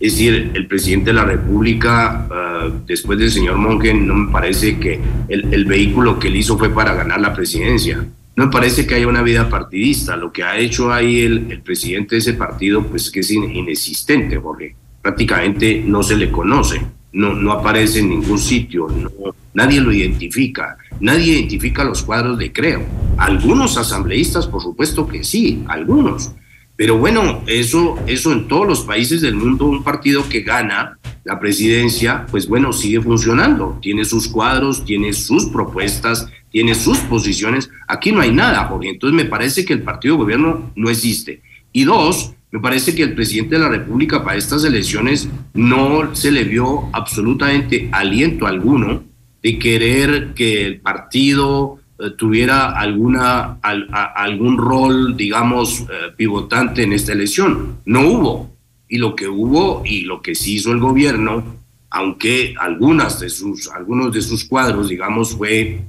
Es 0.00 0.12
decir, 0.12 0.52
el 0.54 0.66
presidente 0.66 1.06
de 1.06 1.14
la 1.14 1.24
República, 1.24 2.28
uh, 2.30 2.86
después 2.86 3.18
del 3.18 3.32
señor 3.32 3.56
Mongen, 3.56 4.06
no 4.06 4.14
me 4.14 4.32
parece 4.32 4.78
que 4.78 5.00
el, 5.28 5.64
vehículo 5.64 6.18
que 6.20 6.28
él 6.28 6.36
hizo 6.36 6.56
fue 6.56 6.70
para 6.70 6.94
ganar 6.94 7.20
la 7.20 7.34
presidencia. 7.34 8.06
No 8.36 8.46
me 8.46 8.52
parece 8.52 8.86
que 8.86 8.94
haya 8.94 9.08
una 9.08 9.22
vida 9.22 9.48
partidista. 9.48 10.16
Lo 10.16 10.30
que 10.30 10.44
ha 10.44 10.56
hecho 10.56 10.92
ahí 10.92 11.22
el, 11.22 11.50
el 11.50 11.62
presidente 11.62 12.14
de 12.14 12.20
ese 12.20 12.34
partido, 12.34 12.84
pues 12.84 13.10
que 13.10 13.20
es 13.20 13.30
inexistente, 13.32 14.38
porque 14.38 14.76
prácticamente 15.02 15.82
no 15.84 16.04
se 16.04 16.16
le 16.16 16.30
conoce, 16.30 16.80
no, 17.12 17.34
no 17.34 17.52
aparece 17.52 17.98
en 17.98 18.10
ningún 18.10 18.38
sitio, 18.38 18.86
no, 18.88 19.10
nadie 19.54 19.80
lo 19.80 19.92
identifica, 19.92 20.76
nadie 21.00 21.32
identifica 21.32 21.82
los 21.82 22.02
cuadros 22.02 22.38
de 22.38 22.52
Creo. 22.52 22.82
Algunos 23.16 23.76
asambleístas, 23.76 24.46
por 24.46 24.62
supuesto 24.62 25.08
que 25.08 25.24
sí, 25.24 25.64
algunos 25.66 26.32
pero 26.78 26.96
bueno, 26.96 27.42
eso, 27.48 27.98
eso 28.06 28.32
en 28.32 28.46
todos 28.46 28.64
los 28.64 28.82
países 28.82 29.20
del 29.20 29.34
mundo, 29.34 29.64
un 29.64 29.82
partido 29.82 30.28
que 30.28 30.42
gana 30.42 30.96
la 31.24 31.40
presidencia, 31.40 32.24
pues 32.30 32.46
bueno, 32.46 32.72
sigue 32.72 33.00
funcionando. 33.00 33.80
Tiene 33.82 34.04
sus 34.04 34.28
cuadros, 34.28 34.84
tiene 34.84 35.12
sus 35.12 35.46
propuestas, 35.46 36.28
tiene 36.52 36.76
sus 36.76 36.98
posiciones. 36.98 37.68
Aquí 37.88 38.12
no 38.12 38.20
hay 38.20 38.30
nada, 38.30 38.66
Jorge. 38.66 38.90
Entonces 38.90 39.16
me 39.16 39.28
parece 39.28 39.64
que 39.64 39.72
el 39.72 39.82
partido 39.82 40.14
de 40.14 40.22
gobierno 40.22 40.70
no 40.76 40.88
existe. 40.88 41.42
Y 41.72 41.82
dos, 41.82 42.34
me 42.52 42.60
parece 42.60 42.94
que 42.94 43.02
el 43.02 43.16
presidente 43.16 43.56
de 43.56 43.62
la 43.62 43.70
República 43.70 44.22
para 44.22 44.38
estas 44.38 44.62
elecciones 44.62 45.28
no 45.54 46.14
se 46.14 46.30
le 46.30 46.44
vio 46.44 46.90
absolutamente 46.92 47.88
aliento 47.90 48.46
alguno 48.46 49.02
de 49.42 49.58
querer 49.58 50.32
que 50.32 50.64
el 50.64 50.80
partido 50.80 51.80
tuviera 52.16 52.78
alguna, 52.78 53.58
al, 53.60 53.88
algún 54.14 54.56
rol, 54.56 55.16
digamos, 55.16 55.80
eh, 55.80 56.12
pivotante 56.16 56.82
en 56.82 56.92
esta 56.92 57.12
elección. 57.12 57.78
No 57.84 58.02
hubo. 58.02 58.56
Y 58.88 58.98
lo 58.98 59.16
que 59.16 59.28
hubo 59.28 59.82
y 59.84 60.02
lo 60.02 60.22
que 60.22 60.34
sí 60.34 60.54
hizo 60.54 60.72
el 60.72 60.78
gobierno, 60.78 61.44
aunque 61.90 62.54
algunas 62.58 63.18
de 63.20 63.28
sus, 63.28 63.68
algunos 63.68 64.12
de 64.12 64.22
sus 64.22 64.44
cuadros, 64.44 64.88
digamos, 64.88 65.36
fue, 65.36 65.80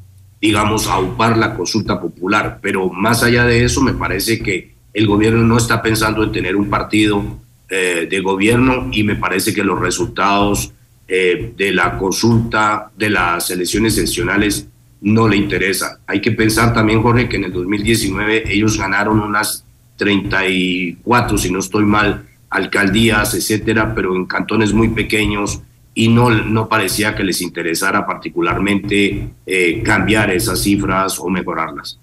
digamos, 0.41 0.87
aupar 0.87 1.37
la 1.37 1.55
consulta 1.55 2.01
popular. 2.01 2.59
Pero 2.61 2.89
más 2.89 3.23
allá 3.23 3.45
de 3.45 3.63
eso, 3.63 3.81
me 3.81 3.93
parece 3.93 4.41
que 4.41 4.73
el 4.93 5.07
gobierno 5.07 5.43
no 5.43 5.57
está 5.57 5.81
pensando 5.81 6.23
en 6.23 6.31
tener 6.31 6.55
un 6.55 6.69
partido 6.69 7.23
eh, 7.69 8.07
de 8.09 8.19
gobierno 8.21 8.89
y 8.91 9.03
me 9.03 9.15
parece 9.15 9.53
que 9.53 9.63
los 9.63 9.79
resultados 9.79 10.73
eh, 11.07 11.53
de 11.55 11.71
la 11.71 11.97
consulta, 11.97 12.91
de 12.97 13.11
las 13.11 13.51
elecciones 13.51 13.95
seccionales, 13.95 14.67
no 15.01 15.27
le 15.27 15.37
interesa. 15.37 15.99
Hay 16.07 16.21
que 16.21 16.31
pensar 16.31 16.73
también, 16.73 17.01
Jorge, 17.01 17.29
que 17.29 17.37
en 17.37 17.45
el 17.45 17.53
2019 17.53 18.53
ellos 18.53 18.77
ganaron 18.77 19.19
unas 19.19 19.65
34, 19.97 21.37
si 21.37 21.51
no 21.51 21.59
estoy 21.59 21.85
mal, 21.85 22.25
alcaldías, 22.49 23.33
etcétera, 23.33 23.93
pero 23.93 24.15
en 24.15 24.25
cantones 24.25 24.73
muy 24.73 24.89
pequeños 24.89 25.61
y 25.93 26.07
no, 26.07 26.29
no 26.29 26.69
parecía 26.69 27.15
que 27.15 27.23
les 27.23 27.41
interesara 27.41 28.05
particularmente 28.05 29.29
eh, 29.45 29.83
cambiar 29.83 30.31
esas 30.31 30.61
cifras 30.61 31.19
o 31.19 31.29
mejorarlas. 31.29 31.99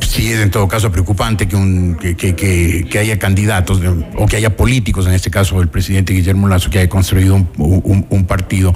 Sí 0.00 0.30
es 0.30 0.38
en 0.38 0.52
todo 0.52 0.68
caso 0.68 0.92
preocupante 0.92 1.48
que, 1.48 2.98
haya 3.00 3.18
candidatos 3.18 3.80
o 4.16 4.26
que 4.26 4.36
haya 4.36 4.56
políticos, 4.56 5.08
en 5.08 5.14
este 5.14 5.32
caso 5.32 5.60
el 5.60 5.66
presidente 5.66 6.12
Guillermo 6.12 6.46
Lazo, 6.46 6.70
que 6.70 6.78
haya 6.78 6.88
construido 6.88 7.34
un, 7.34 8.24
partido 8.28 8.72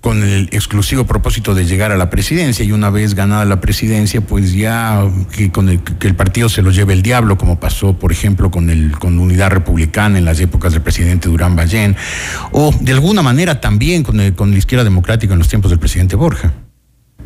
con 0.00 0.22
el 0.22 0.48
exclusivo 0.52 1.04
propósito 1.04 1.54
de 1.54 1.66
llegar 1.66 1.92
a 1.92 1.98
la 1.98 2.08
presidencia 2.08 2.64
y 2.64 2.72
una 2.72 2.88
vez 2.88 3.14
ganada 3.14 3.44
la 3.44 3.60
presidencia, 3.60 4.22
pues 4.22 4.54
ya 4.54 5.04
que, 5.30 5.52
con 5.52 5.68
el, 5.68 5.80
partido 6.16 6.48
se 6.48 6.62
lo 6.62 6.70
lleve 6.70 6.94
el 6.94 7.02
diablo, 7.02 7.36
como 7.36 7.60
pasó, 7.60 7.98
por 7.98 8.12
ejemplo, 8.12 8.50
con, 8.50 8.70
el, 8.70 8.92
con 8.92 9.18
Unidad 9.18 9.50
Republicana 9.50 10.16
en 10.16 10.24
las 10.24 10.40
épocas 10.40 10.72
del 10.72 10.80
presidente 10.80 11.28
Durán 11.28 11.54
Ballén, 11.54 11.96
o 12.52 12.74
de 12.80 12.92
alguna 12.92 13.20
manera 13.20 13.60
también 13.60 14.04
con 14.04 14.16
la 14.16 14.56
izquierda 14.56 14.84
democrática 14.84 15.34
en 15.34 15.38
los 15.38 15.48
tiempos 15.48 15.70
del 15.70 15.80
presidente 15.80 16.16
Borja. 16.16 16.50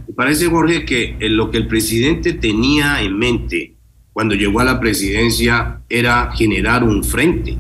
Me 0.06 0.14
parece, 0.14 0.47
Jorge, 0.47 0.85
que 0.85 1.16
lo 1.20 1.51
que 1.51 1.59
el 1.59 1.66
presidente 1.66 2.35
tenía 2.35 3.01
en 3.02 3.18
mente 3.18 3.74
cuando 4.12 4.35
llegó 4.35 4.60
a 4.60 4.64
la 4.64 4.81
presidencia 4.81 5.81
era 5.89 6.31
generar 6.32 6.85
un 6.85 7.02
frente 7.02 7.59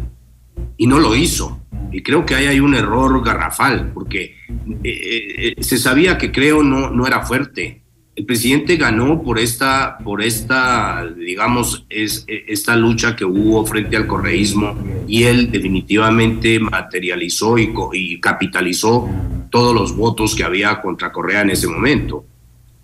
y 0.76 0.86
no 0.86 0.98
lo 0.98 1.14
hizo. 1.16 1.60
Y 1.90 2.02
creo 2.02 2.24
que 2.24 2.34
ahí 2.34 2.46
hay 2.46 2.60
un 2.60 2.74
error 2.74 3.24
garrafal, 3.24 3.92
porque 3.92 4.36
eh, 4.82 5.54
eh, 5.54 5.54
se 5.60 5.78
sabía 5.78 6.18
que 6.18 6.32
creo 6.32 6.62
no, 6.62 6.90
no 6.90 7.06
era 7.06 7.22
fuerte. 7.22 7.82
El 8.16 8.26
presidente 8.26 8.76
ganó 8.76 9.22
por 9.22 9.40
esta, 9.40 9.98
por 9.98 10.22
esta, 10.22 11.04
digamos, 11.16 11.84
es, 11.88 12.24
esta 12.28 12.76
lucha 12.76 13.16
que 13.16 13.24
hubo 13.24 13.66
frente 13.66 13.96
al 13.96 14.06
correísmo 14.06 14.76
y 15.08 15.24
él 15.24 15.50
definitivamente 15.50 16.60
materializó 16.60 17.58
y 17.58 18.20
capitalizó 18.20 19.08
todos 19.50 19.74
los 19.74 19.96
votos 19.96 20.34
que 20.34 20.44
había 20.44 20.80
contra 20.80 21.10
Correa 21.10 21.42
en 21.42 21.50
ese 21.50 21.66
momento. 21.66 22.24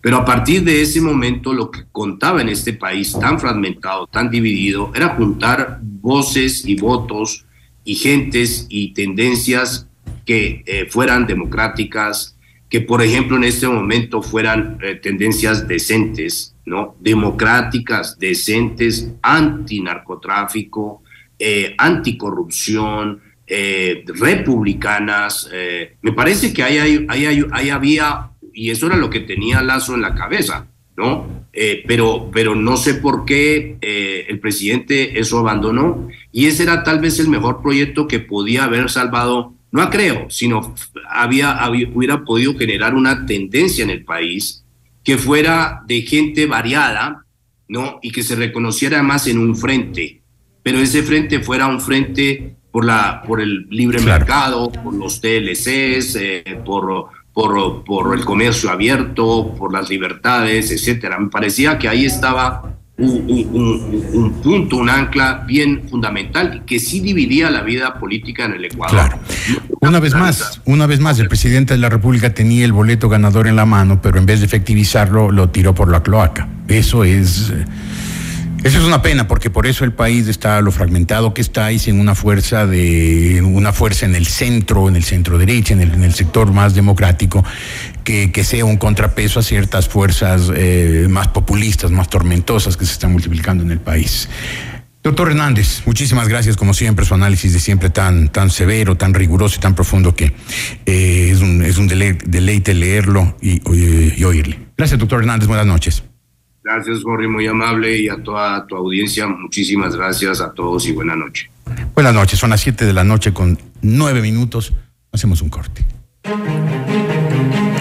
Pero 0.00 0.16
a 0.16 0.24
partir 0.24 0.64
de 0.64 0.80
ese 0.80 1.00
momento 1.00 1.52
lo 1.52 1.70
que 1.70 1.84
contaba 1.92 2.40
en 2.40 2.48
este 2.48 2.72
país 2.72 3.16
tan 3.18 3.38
fragmentado, 3.38 4.06
tan 4.06 4.30
dividido, 4.30 4.92
era 4.94 5.10
juntar 5.10 5.80
voces 5.82 6.66
y 6.66 6.76
votos 6.76 7.44
y 7.84 7.94
gentes 7.94 8.66
y 8.68 8.92
tendencias 8.94 9.86
que 10.24 10.62
eh, 10.66 10.86
fueran 10.88 11.26
democráticas, 11.26 12.36
que 12.68 12.80
por 12.80 13.02
ejemplo 13.02 13.36
en 13.36 13.44
este 13.44 13.68
momento 13.68 14.22
fueran 14.22 14.78
eh, 14.82 14.94
tendencias 14.94 15.66
decentes, 15.66 16.54
¿no? 16.64 16.96
Democráticas, 17.00 18.18
decentes, 18.18 19.10
antinarcotráfico, 19.22 21.02
eh, 21.38 21.74
anticorrupción, 21.78 23.20
eh, 23.52 24.04
republicanas. 24.06 25.50
Eh, 25.52 25.96
me 26.02 26.12
parece 26.12 26.52
que 26.52 26.62
ahí, 26.62 27.06
había, 27.48 28.30
y 28.60 28.70
eso 28.70 28.88
era 28.88 28.96
lo 28.96 29.08
que 29.08 29.20
tenía 29.20 29.62
Lazo 29.62 29.94
en 29.94 30.02
la 30.02 30.14
cabeza, 30.14 30.66
¿no? 30.94 31.46
Eh, 31.50 31.82
pero, 31.88 32.30
pero 32.30 32.54
no 32.54 32.76
sé 32.76 32.92
por 32.92 33.24
qué 33.24 33.78
eh, 33.80 34.26
el 34.28 34.38
presidente 34.38 35.18
eso 35.18 35.38
abandonó 35.38 36.08
y 36.30 36.44
ese 36.44 36.64
era 36.64 36.84
tal 36.84 37.00
vez 37.00 37.18
el 37.20 37.28
mejor 37.28 37.62
proyecto 37.62 38.06
que 38.06 38.20
podía 38.20 38.64
haber 38.64 38.90
salvado, 38.90 39.54
no 39.72 39.88
creo, 39.88 40.28
sino 40.28 40.74
había, 41.08 41.52
había, 41.52 41.88
hubiera 41.88 42.22
podido 42.22 42.54
generar 42.54 42.94
una 42.94 43.24
tendencia 43.24 43.82
en 43.82 43.88
el 43.88 44.04
país 44.04 44.62
que 45.02 45.16
fuera 45.16 45.80
de 45.86 46.02
gente 46.02 46.44
variada, 46.44 47.24
¿no? 47.66 47.98
Y 48.02 48.10
que 48.10 48.22
se 48.22 48.36
reconociera 48.36 49.02
más 49.02 49.26
en 49.26 49.38
un 49.38 49.56
frente, 49.56 50.20
pero 50.62 50.80
ese 50.80 51.02
frente 51.02 51.40
fuera 51.40 51.66
un 51.66 51.80
frente 51.80 52.56
por, 52.70 52.84
la, 52.84 53.22
por 53.26 53.40
el 53.40 53.68
libre 53.70 54.00
claro. 54.00 54.18
mercado, 54.18 54.70
por 54.70 54.92
los 54.94 55.22
TLCs, 55.22 56.16
eh, 56.16 56.60
por 56.62 57.08
por, 57.32 57.84
por 57.84 58.16
el 58.16 58.24
comercio 58.24 58.70
abierto, 58.70 59.54
por 59.56 59.72
las 59.72 59.88
libertades, 59.88 60.70
etcétera. 60.70 61.18
Me 61.18 61.28
parecía 61.28 61.78
que 61.78 61.88
ahí 61.88 62.04
estaba 62.04 62.76
un, 62.98 63.48
un, 63.52 64.10
un, 64.12 64.32
punto, 64.42 64.76
un 64.76 64.90
ancla 64.90 65.44
bien 65.46 65.88
fundamental 65.88 66.64
que 66.66 66.78
sí 66.78 67.00
dividía 67.00 67.50
la 67.50 67.62
vida 67.62 67.98
política 67.98 68.44
en 68.44 68.52
el 68.52 68.64
Ecuador. 68.66 68.90
Claro. 68.90 69.18
Una 69.80 70.00
vez 70.00 70.14
más, 70.14 70.60
una 70.66 70.86
vez 70.86 71.00
más, 71.00 71.18
el 71.18 71.28
presidente 71.28 71.74
de 71.74 71.78
la 71.78 71.88
República 71.88 72.34
tenía 72.34 72.64
el 72.64 72.72
boleto 72.72 73.08
ganador 73.08 73.46
en 73.46 73.56
la 73.56 73.64
mano, 73.64 74.02
pero 74.02 74.18
en 74.18 74.26
vez 74.26 74.40
de 74.40 74.46
efectivizarlo, 74.46 75.30
lo 75.30 75.48
tiró 75.48 75.74
por 75.74 75.90
la 75.90 76.02
cloaca. 76.02 76.48
Eso 76.68 77.04
es. 77.04 77.52
Eso 78.62 78.78
es 78.78 78.84
una 78.84 79.00
pena 79.00 79.26
porque 79.26 79.48
por 79.48 79.66
eso 79.66 79.84
el 79.84 79.92
país 79.92 80.28
está 80.28 80.60
lo 80.60 80.70
fragmentado 80.70 81.32
que 81.32 81.40
está 81.40 81.72
y 81.72 81.78
sin 81.78 81.98
una 81.98 82.14
fuerza 82.14 82.66
de 82.66 83.40
una 83.42 83.72
fuerza 83.72 84.04
en 84.04 84.14
el 84.14 84.26
centro, 84.26 84.86
en 84.86 84.96
el 84.96 85.04
centro 85.04 85.38
derecha, 85.38 85.72
en 85.72 85.80
el, 85.80 86.14
sector 86.14 86.52
más 86.52 86.74
democrático, 86.74 87.42
que, 88.04 88.32
que, 88.32 88.44
sea 88.44 88.66
un 88.66 88.76
contrapeso 88.76 89.40
a 89.40 89.42
ciertas 89.42 89.88
fuerzas 89.88 90.52
eh, 90.54 91.06
más 91.08 91.28
populistas, 91.28 91.90
más 91.90 92.10
tormentosas 92.10 92.76
que 92.76 92.84
se 92.84 92.92
están 92.92 93.12
multiplicando 93.12 93.64
en 93.64 93.70
el 93.70 93.80
país. 93.80 94.28
Doctor 95.02 95.30
Hernández, 95.30 95.82
muchísimas 95.86 96.28
gracias 96.28 96.56
como 96.58 96.74
siempre, 96.74 97.06
su 97.06 97.14
análisis 97.14 97.54
de 97.54 97.60
siempre 97.60 97.88
tan, 97.88 98.28
tan 98.28 98.50
severo, 98.50 98.98
tan 98.98 99.14
riguroso 99.14 99.56
y 99.56 99.60
tan 99.60 99.74
profundo 99.74 100.14
que 100.14 100.34
eh, 100.84 101.30
es 101.32 101.40
un, 101.40 101.62
es 101.62 101.78
un 101.78 101.88
deleite, 101.88 102.74
leerlo 102.74 103.38
y, 103.40 103.62
y 104.20 104.24
oírle. 104.24 104.58
Gracias, 104.76 104.98
doctor 105.00 105.20
Hernández, 105.20 105.48
buenas 105.48 105.66
noches. 105.66 106.02
Gracias, 106.62 107.02
Jorge, 107.02 107.26
muy 107.26 107.46
amable 107.46 107.98
y 107.98 108.08
a 108.08 108.22
toda 108.22 108.66
tu 108.66 108.76
audiencia, 108.76 109.26
muchísimas 109.26 109.96
gracias 109.96 110.40
a 110.40 110.52
todos 110.52 110.86
y 110.86 110.92
buena 110.92 111.16
noche. 111.16 111.50
Buenas 111.94 112.14
noches, 112.14 112.38
son 112.38 112.50
las 112.50 112.60
7 112.60 112.84
de 112.84 112.92
la 112.92 113.04
noche 113.04 113.32
con 113.32 113.58
9 113.82 114.20
minutos. 114.20 114.72
Hacemos 115.12 115.42
un 115.42 115.48
corte. 115.48 115.84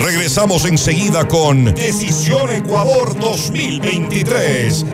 Regresamos 0.01 0.65
enseguida 0.65 1.27
con 1.27 1.65
Decisión 1.75 2.49
Ecuador 2.51 3.17
2023. 3.19 4.85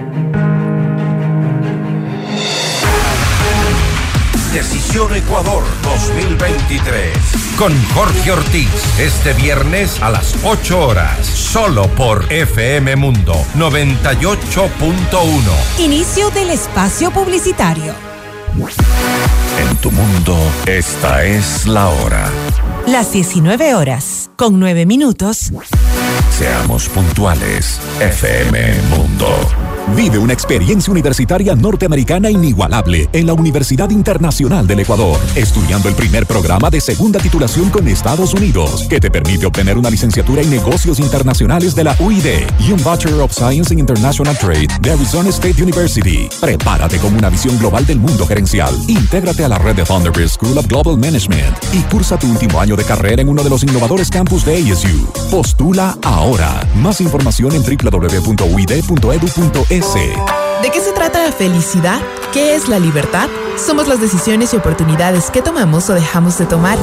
Ecuador 4.95 5.61
2023. 5.83 7.11
Con 7.57 7.73
Jorge 7.93 8.31
Ortiz. 8.31 8.69
Este 8.97 9.33
viernes 9.33 10.01
a 10.01 10.09
las 10.09 10.37
8 10.45 10.87
horas. 10.87 11.27
Solo 11.27 11.89
por 11.89 12.31
FM 12.31 12.95
Mundo 12.95 13.33
98.1. 13.57 15.79
Inicio 15.79 16.29
del 16.29 16.49
espacio 16.49 17.11
publicitario. 17.11 17.93
En 19.59 19.75
tu 19.81 19.91
mundo, 19.91 20.37
esta 20.65 21.25
es 21.25 21.67
la 21.67 21.89
hora. 21.89 22.29
Las 22.87 23.11
19 23.11 23.75
horas, 23.75 24.29
con 24.37 24.61
9 24.61 24.85
minutos. 24.85 25.51
Seamos 26.31 26.87
puntuales. 26.87 27.81
FM 27.99 28.79
Mundo. 28.91 29.27
Vive 29.93 30.17
una 30.17 30.33
experiencia 30.33 30.91
universitaria 30.91 31.55
norteamericana 31.55 32.29
inigualable 32.29 33.07
en 33.13 33.27
la 33.27 33.33
Universidad 33.33 33.89
Internacional 33.91 34.65
del 34.65 34.79
Ecuador, 34.79 35.19
estudiando 35.35 35.87
el 35.87 35.95
primer 35.95 36.25
programa 36.25 36.69
de 36.69 36.81
segunda 36.81 37.19
titulación 37.19 37.69
con 37.69 37.87
Estados 37.87 38.33
Unidos, 38.33 38.87
que 38.89 38.99
te 38.99 39.11
permite 39.11 39.45
obtener 39.45 39.77
una 39.77 39.91
licenciatura 39.91 40.41
en 40.41 40.49
negocios 40.49 40.99
internacionales 40.99 41.75
de 41.75 41.83
la 41.83 41.95
UID 41.99 42.25
y 42.59 42.71
un 42.71 42.83
Bachelor 42.83 43.21
of 43.21 43.31
Science 43.31 43.71
in 43.73 43.79
International 43.79 44.35
Trade 44.37 44.67
de 44.81 44.91
Arizona 44.91 45.29
State 45.29 45.61
University. 45.61 46.27
Prepárate 46.41 46.97
con 46.97 47.15
una 47.15 47.29
visión 47.29 47.57
global 47.59 47.85
del 47.85 47.99
mundo 47.99 48.25
gerencial. 48.25 48.73
Intégrate 48.87 49.45
a 49.45 49.49
la 49.49 49.59
red 49.59 49.75
de 49.75 49.83
Thunderbird 49.83 50.29
School 50.29 50.57
of 50.57 50.65
Global 50.67 50.97
Management 50.97 51.57
y 51.73 51.81
cursa 51.83 52.17
tu 52.17 52.27
último 52.29 52.59
año 52.59 52.75
de 52.75 52.83
carrera 52.83 53.21
en 53.21 53.29
uno 53.29 53.43
de 53.43 53.51
los 53.51 53.63
innovadores 53.63 54.09
campus 54.09 54.43
de 54.45 54.57
ASU. 54.57 55.07
Postula 55.29 55.95
ahora. 56.01 56.67
Más 56.75 57.01
información 57.01 57.53
en 57.53 57.61
www.uid.edu.es. 57.61 59.74
¿De 59.75 60.71
qué 60.71 60.79
se 60.79 60.93
trata 60.93 61.21
la 61.25 61.33
felicidad? 61.33 61.99
¿Qué 62.31 62.55
es 62.55 62.69
la 62.69 62.79
libertad? 62.79 63.27
Somos 63.57 63.87
las 63.87 63.99
decisiones 63.99 64.53
y 64.53 64.57
oportunidades 64.57 65.29
que 65.31 65.41
tomamos 65.41 65.89
o 65.89 65.93
dejamos 65.93 66.37
de 66.37 66.45
tomar. 66.45 66.77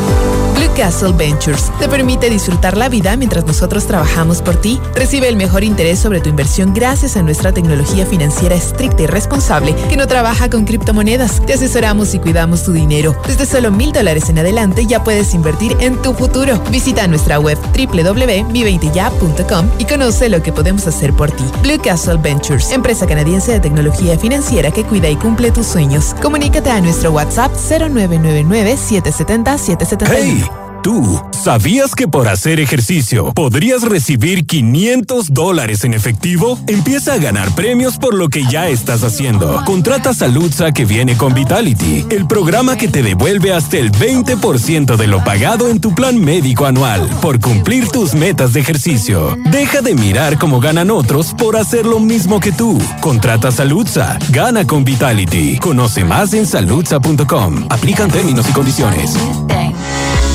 Blue 0.54 0.70
Castle 0.76 1.12
Ventures 1.12 1.70
te 1.78 1.88
permite 1.88 2.30
disfrutar 2.30 2.76
la 2.76 2.88
vida 2.88 3.16
mientras 3.16 3.44
nosotros 3.44 3.86
trabajamos 3.86 4.40
por 4.40 4.56
ti. 4.56 4.80
Recibe 4.94 5.28
el 5.28 5.36
mejor 5.36 5.64
interés 5.64 5.98
sobre 5.98 6.20
tu 6.20 6.28
inversión 6.30 6.72
gracias 6.72 7.16
a 7.16 7.22
nuestra 7.22 7.52
tecnología 7.52 8.06
financiera 8.06 8.54
estricta 8.54 9.02
y 9.02 9.06
responsable 9.06 9.74
que 9.88 9.96
no 9.96 10.06
trabaja 10.06 10.48
con 10.48 10.64
criptomonedas. 10.64 11.44
Te 11.44 11.54
asesoramos 11.54 12.14
y 12.14 12.20
cuidamos 12.20 12.62
tu 12.64 12.72
dinero. 12.72 13.14
Desde 13.26 13.44
solo 13.44 13.70
mil 13.70 13.92
dólares 13.92 14.28
en 14.28 14.38
adelante 14.38 14.86
ya 14.86 15.04
puedes 15.04 15.34
invertir 15.34 15.76
en 15.80 16.00
tu 16.00 16.14
futuro. 16.14 16.58
Visita 16.70 17.06
nuestra 17.06 17.38
web 17.38 17.58
www.mi20ya.com 17.76 19.70
y 19.78 19.84
conoce 19.84 20.28
lo 20.28 20.42
que 20.42 20.52
podemos 20.52 20.86
hacer 20.86 21.12
por 21.12 21.30
ti. 21.30 21.44
Blue 21.62 21.80
Castle 21.82 22.16
Ventures, 22.16 22.70
empresa 22.83 23.07
canadiense 23.07 23.52
de 23.52 23.61
tecnología 23.61 24.19
financiera 24.19 24.73
que 24.73 24.83
cuida 24.83 25.09
y 25.09 25.15
cumple 25.15 25.52
tus 25.52 25.67
sueños. 25.67 26.17
Comunícate 26.20 26.69
a 26.69 26.81
nuestro 26.81 27.12
WhatsApp 27.12 27.52
0999 27.55 28.77
770 28.77 29.57
771. 29.57 30.12
Hey. 30.12 30.72
Tú. 30.83 31.23
¿Sabías 31.31 31.94
que 31.94 32.09
por 32.09 32.28
hacer 32.28 32.61
ejercicio 32.61 33.33
podrías 33.33 33.83
recibir 33.83 34.47
500 34.47 35.33
dólares 35.33 35.85
en 35.85 35.94
efectivo? 35.94 36.59
Empieza 36.67 37.15
a 37.15 37.19
ganar 37.19 37.55
premios 37.55 37.97
por 37.97 38.15
lo 38.15 38.28
que 38.28 38.44
ya 38.51 38.69
estás 38.69 39.05
haciendo. 39.05 39.62
Contrata 39.65 40.12
Saludza 40.12 40.73
que 40.73 40.85
viene 40.85 41.17
con 41.17 41.35
Vitality, 41.35 42.07
el 42.11 42.27
programa 42.27 42.77
que 42.77 42.89
te 42.89 43.02
devuelve 43.02 43.52
hasta 43.52 43.78
el 43.78 43.93
20% 43.93 44.97
de 44.97 45.07
lo 45.07 45.23
pagado 45.25 45.69
en 45.69 45.81
tu 45.81 45.94
plan 45.94 46.20
médico 46.20 46.67
anual 46.67 47.09
por 47.20 47.41
cumplir 47.41 47.89
tus 47.89 48.15
metas 48.15 48.52
de 48.52 48.61
ejercicio. 48.61 49.36
Deja 49.51 49.81
de 49.81 49.94
mirar 49.94 50.39
cómo 50.39 50.61
ganan 50.61 50.91
otros 50.91 51.35
por 51.35 51.57
hacer 51.57 51.86
lo 51.86 52.01
mismo 52.01 52.41
que 52.41 52.52
tú. 52.52 52.81
Contrata 53.01 53.52
Saludza, 53.52 54.19
gana 54.31 54.67
con 54.67 54.85
Vitality. 54.85 55.59
Conoce 55.59 56.05
más 56.05 56.35
en 56.35 56.47
saludza.com. 56.47 57.67
Aplican 57.70 58.11
términos 58.11 58.49
y 58.49 58.52
condiciones. 58.52 59.17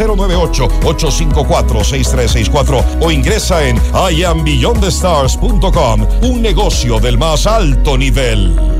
098-854-6364 0.00 2.84
o 3.00 3.10
ingresa 3.10 3.66
en 3.66 3.80
iambeyondthestars.com, 4.10 6.06
un 6.22 6.42
negocio 6.42 7.00
del 7.00 7.18
más 7.18 7.46
alto 7.46 7.98
nivel. 7.98 8.79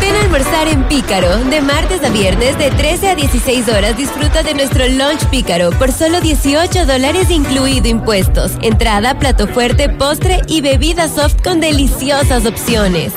Ven 0.00 0.14
a 0.14 0.20
almorzar 0.20 0.68
en 0.68 0.84
Pícaro. 0.84 1.36
De 1.44 1.60
martes 1.60 2.02
a 2.04 2.10
viernes, 2.10 2.58
de 2.58 2.70
13 2.70 3.10
a 3.10 3.14
16 3.14 3.68
horas, 3.68 3.96
disfruta 3.96 4.42
de 4.42 4.54
nuestro 4.54 4.86
lunch 4.88 5.24
Pícaro 5.30 5.70
por 5.70 5.92
solo 5.92 6.20
18 6.20 6.86
dólares, 6.86 7.30
incluido 7.30 7.88
impuestos. 7.88 8.52
Entrada, 8.62 9.18
plato 9.18 9.46
fuerte, 9.48 9.88
postre 9.88 10.40
y 10.46 10.60
bebida 10.60 11.08
soft 11.08 11.42
con 11.42 11.60
deliciosas 11.60 12.46
opciones. 12.46 13.12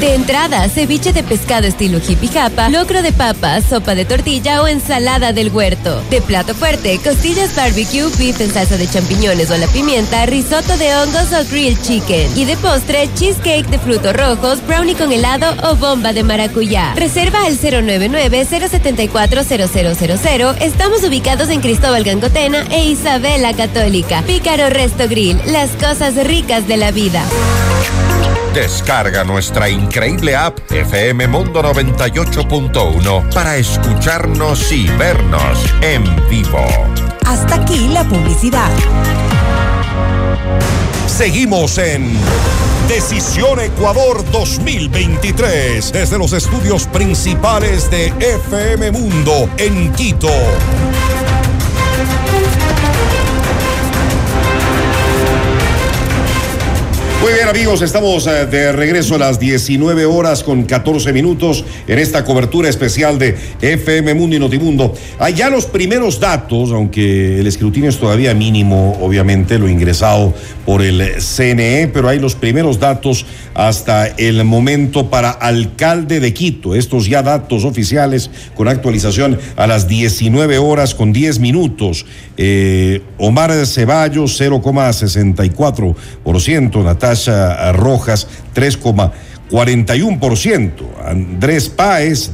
De 0.00 0.12
entrada, 0.14 0.68
ceviche 0.68 1.12
de 1.12 1.22
pescado 1.22 1.68
estilo 1.68 1.98
hippie 1.98 2.28
japa, 2.28 2.68
locro 2.68 3.00
de 3.00 3.12
papa, 3.12 3.60
sopa 3.60 3.94
de 3.94 4.04
tortilla 4.04 4.60
o 4.60 4.66
ensalada 4.66 5.32
del 5.32 5.50
huerto. 5.50 6.02
De 6.10 6.20
plato 6.20 6.52
fuerte, 6.52 6.98
costillas 6.98 7.54
barbecue, 7.54 8.08
beef 8.18 8.40
en 8.40 8.50
salsa 8.50 8.76
de 8.76 8.88
champiñones 8.88 9.52
o 9.52 9.56
la 9.56 9.68
pimienta, 9.68 10.26
risotto 10.26 10.76
de 10.78 10.96
hongos 10.96 11.32
o 11.32 11.48
grilled 11.48 11.80
chicken. 11.82 12.36
Y 12.36 12.44
de 12.44 12.56
postre, 12.56 13.08
cheesecake 13.14 13.68
de 13.68 13.78
frutos 13.78 14.14
rojos, 14.14 14.66
brownie 14.66 14.96
con 14.96 15.12
helado 15.12 15.54
o 15.62 15.76
bomba 15.76 16.03
de 16.12 16.22
maracuyá. 16.22 16.92
Reserva 16.94 17.46
al 17.46 17.58
099-074-0000. 17.58 20.56
Estamos 20.60 21.02
ubicados 21.04 21.48
en 21.48 21.60
Cristóbal 21.60 22.04
Gangotena 22.04 22.66
e 22.70 22.84
Isabela 22.84 23.54
Católica. 23.54 24.22
Pícaro 24.22 24.70
Resto 24.70 25.08
Grill, 25.08 25.40
las 25.46 25.70
cosas 25.70 26.14
ricas 26.24 26.68
de 26.68 26.76
la 26.76 26.90
vida. 26.90 27.24
Descarga 28.54 29.24
nuestra 29.24 29.68
increíble 29.68 30.36
app 30.36 30.56
FM 30.70 31.26
Mundo 31.26 31.60
98.1 31.60 33.34
para 33.34 33.56
escucharnos 33.56 34.70
y 34.70 34.86
vernos 34.90 35.58
en 35.82 36.04
vivo. 36.28 36.64
Hasta 37.26 37.56
aquí 37.56 37.88
la 37.88 38.04
publicidad. 38.04 38.70
Seguimos 41.16 41.78
en 41.78 42.12
Decisión 42.88 43.60
Ecuador 43.60 44.28
2023 44.32 45.92
desde 45.92 46.18
los 46.18 46.32
estudios 46.32 46.88
principales 46.88 47.88
de 47.88 48.08
FM 48.18 48.90
Mundo 48.90 49.48
en 49.56 49.92
Quito. 49.92 50.26
Muy 57.24 57.32
bien 57.32 57.48
amigos, 57.48 57.80
estamos 57.80 58.26
eh, 58.26 58.44
de 58.44 58.70
regreso 58.72 59.14
a 59.14 59.18
las 59.18 59.40
19 59.40 60.04
horas 60.04 60.44
con 60.44 60.64
14 60.64 61.10
minutos 61.14 61.64
en 61.86 61.98
esta 61.98 62.22
cobertura 62.22 62.68
especial 62.68 63.18
de 63.18 63.34
FM 63.62 64.12
Mundo 64.12 64.36
y 64.36 64.38
Notimundo. 64.38 64.92
Hay 65.18 65.32
ya 65.32 65.48
los 65.48 65.64
primeros 65.64 66.20
datos, 66.20 66.70
aunque 66.70 67.40
el 67.40 67.46
escrutinio 67.46 67.88
es 67.88 67.96
todavía 67.96 68.34
mínimo, 68.34 68.98
obviamente, 69.00 69.58
lo 69.58 69.70
ingresado 69.70 70.34
por 70.66 70.82
el 70.82 71.00
CNE, 71.18 71.88
pero 71.94 72.10
hay 72.10 72.18
los 72.18 72.34
primeros 72.34 72.78
datos 72.78 73.24
hasta 73.54 74.06
el 74.06 74.44
momento 74.44 75.10
para 75.10 75.30
alcalde 75.30 76.20
de 76.20 76.34
Quito. 76.34 76.74
Estos 76.74 77.06
ya 77.06 77.22
datos 77.22 77.64
oficiales 77.64 78.30
con 78.54 78.68
actualización 78.68 79.38
a 79.56 79.66
las 79.66 79.88
19 79.88 80.58
horas 80.58 80.94
con 80.94 81.12
10 81.12 81.38
minutos. 81.38 82.04
Eh, 82.36 83.00
Omar 83.18 83.52
Ceballos 83.66 84.40
0,64%, 84.40 86.84
Natasha 86.84 87.72
Rojas 87.72 88.26
3,41%, 88.54 90.70
Andrés 91.04 91.68
Páez 91.68 92.30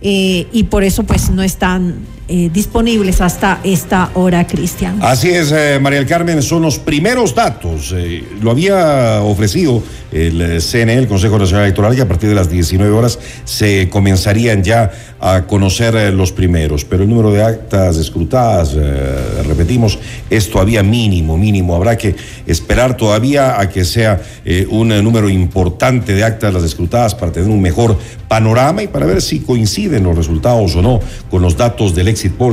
Eh, 0.00 0.46
y 0.52 0.62
por 0.64 0.82
eso 0.84 1.04
pues 1.04 1.30
no 1.30 1.42
están 1.42 2.15
eh, 2.28 2.50
disponibles 2.52 3.20
hasta 3.20 3.60
esta 3.64 4.10
hora, 4.14 4.46
Cristian. 4.46 4.98
Así 5.02 5.30
es, 5.30 5.52
María 5.80 5.98
del 5.98 6.08
Carmen, 6.08 6.42
son 6.42 6.62
los 6.62 6.78
primeros 6.78 7.34
datos. 7.34 7.94
lo 8.40 8.50
había 8.50 9.22
ofrecido 9.22 9.82
el 10.12 10.62
CNE, 10.62 10.94
el 10.94 11.08
Consejo 11.08 11.38
Nacional 11.38 11.64
Electoral, 11.64 11.96
y 11.96 12.00
a 12.00 12.08
partir 12.08 12.28
de 12.28 12.34
las 12.34 12.48
19 12.48 12.92
horas 12.92 13.18
se 13.44 13.88
comenzarían 13.88 14.62
ya 14.62 14.90
a 15.20 15.46
conocer 15.46 15.94
eh, 15.96 16.12
los 16.12 16.32
primeros. 16.32 16.84
Pero 16.84 17.02
el 17.02 17.08
número 17.08 17.32
de 17.32 17.42
actas 17.42 17.96
escrutadas, 17.96 18.74
eh, 18.76 19.42
repetimos, 19.46 19.98
es 20.30 20.50
todavía 20.50 20.82
mínimo, 20.82 21.36
mínimo. 21.36 21.74
Habrá 21.74 21.96
que 21.96 22.14
esperar 22.46 22.96
todavía 22.96 23.60
a 23.60 23.68
que 23.68 23.84
sea 23.84 24.20
eh, 24.44 24.66
un 24.70 24.88
número 25.02 25.28
importante 25.28 26.14
de 26.14 26.24
actas 26.24 26.52
las 26.52 26.62
escrutadas 26.62 27.14
para 27.14 27.32
tener 27.32 27.48
un 27.50 27.60
mejor 27.60 27.98
panorama 28.28 28.82
y 28.82 28.88
para 28.88 29.06
ver 29.06 29.22
si 29.22 29.40
coinciden 29.40 30.04
los 30.04 30.16
resultados 30.16 30.74
o 30.76 30.82
no 30.82 31.00
con 31.30 31.42
los 31.42 31.56
datos 31.56 31.94
del 31.94 32.08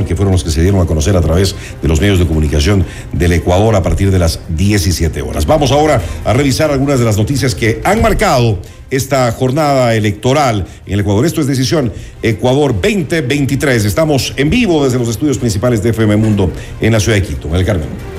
que 0.06 0.16
fueron 0.16 0.32
los 0.32 0.44
que 0.44 0.50
se 0.50 0.62
dieron 0.62 0.80
a 0.80 0.86
conocer 0.86 1.16
a 1.16 1.20
través 1.20 1.54
de 1.80 1.88
los 1.88 2.00
medios 2.00 2.18
de 2.18 2.26
comunicación 2.26 2.84
del 3.12 3.32
Ecuador 3.32 3.74
a 3.74 3.82
partir 3.82 4.10
de 4.10 4.18
las 4.18 4.40
17 4.48 5.22
horas. 5.22 5.46
Vamos 5.46 5.72
ahora 5.72 6.00
a 6.24 6.32
revisar 6.32 6.70
algunas 6.70 6.98
de 6.98 7.04
las 7.04 7.16
noticias 7.16 7.54
que 7.54 7.80
han 7.84 8.02
marcado 8.02 8.58
esta 8.90 9.30
jornada 9.32 9.94
electoral 9.94 10.66
en 10.86 10.94
el 10.94 11.00
Ecuador. 11.00 11.26
Esto 11.26 11.40
es 11.40 11.46
Decisión 11.46 11.92
Ecuador 12.22 12.74
2023. 12.74 13.84
Estamos 13.84 14.34
en 14.36 14.50
vivo 14.50 14.84
desde 14.84 14.98
los 14.98 15.08
estudios 15.08 15.38
principales 15.38 15.82
de 15.82 15.90
FM 15.90 16.16
Mundo 16.16 16.50
en 16.80 16.92
la 16.92 17.00
ciudad 17.00 17.16
de 17.18 17.22
Quito, 17.22 17.54
el 17.54 17.64
Carmen. 17.64 18.13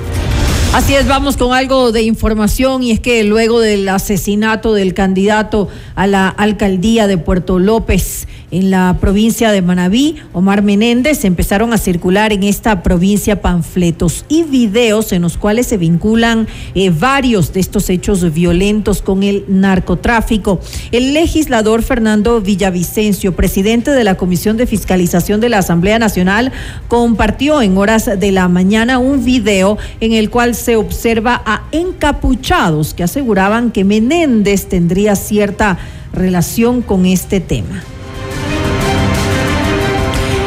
Así 0.76 0.94
es, 0.94 1.08
vamos 1.08 1.38
con 1.38 1.54
algo 1.54 1.90
de 1.90 2.02
información 2.02 2.82
y 2.82 2.90
es 2.90 3.00
que 3.00 3.24
luego 3.24 3.60
del 3.60 3.88
asesinato 3.88 4.74
del 4.74 4.92
candidato 4.92 5.68
a 5.94 6.06
la 6.06 6.28
alcaldía 6.28 7.06
de 7.06 7.16
Puerto 7.16 7.58
López, 7.58 8.28
en 8.50 8.70
la 8.70 8.96
provincia 9.00 9.50
de 9.50 9.60
Manabí, 9.60 10.16
Omar 10.32 10.62
Menéndez, 10.62 11.24
empezaron 11.24 11.72
a 11.72 11.78
circular 11.78 12.32
en 12.32 12.44
esta 12.44 12.82
provincia 12.82 13.42
panfletos 13.42 14.24
y 14.28 14.44
videos 14.44 15.12
en 15.12 15.22
los 15.22 15.36
cuales 15.36 15.66
se 15.66 15.78
vinculan 15.78 16.46
eh, 16.74 16.90
varios 16.90 17.52
de 17.52 17.60
estos 17.60 17.90
hechos 17.90 18.32
violentos 18.32 19.02
con 19.02 19.24
el 19.24 19.44
narcotráfico. 19.48 20.60
El 20.92 21.12
legislador 21.12 21.82
Fernando 21.82 22.40
Villavicencio, 22.40 23.34
presidente 23.34 23.90
de 23.90 24.04
la 24.04 24.16
Comisión 24.16 24.56
de 24.56 24.66
Fiscalización 24.66 25.40
de 25.40 25.48
la 25.48 25.58
Asamblea 25.58 25.98
Nacional, 25.98 26.52
compartió 26.86 27.62
en 27.62 27.76
horas 27.76 28.08
de 28.18 28.30
la 28.30 28.46
mañana 28.48 28.98
un 28.98 29.24
video 29.24 29.76
en 30.00 30.12
el 30.12 30.30
cual 30.30 30.54
observa 30.74 31.40
a 31.46 31.62
encapuchados 31.70 32.94
que 32.94 33.04
aseguraban 33.04 33.70
que 33.70 33.84
Menéndez 33.84 34.68
tendría 34.68 35.14
cierta 35.14 35.78
relación 36.12 36.82
con 36.82 37.06
este 37.06 37.38
tema. 37.38 37.84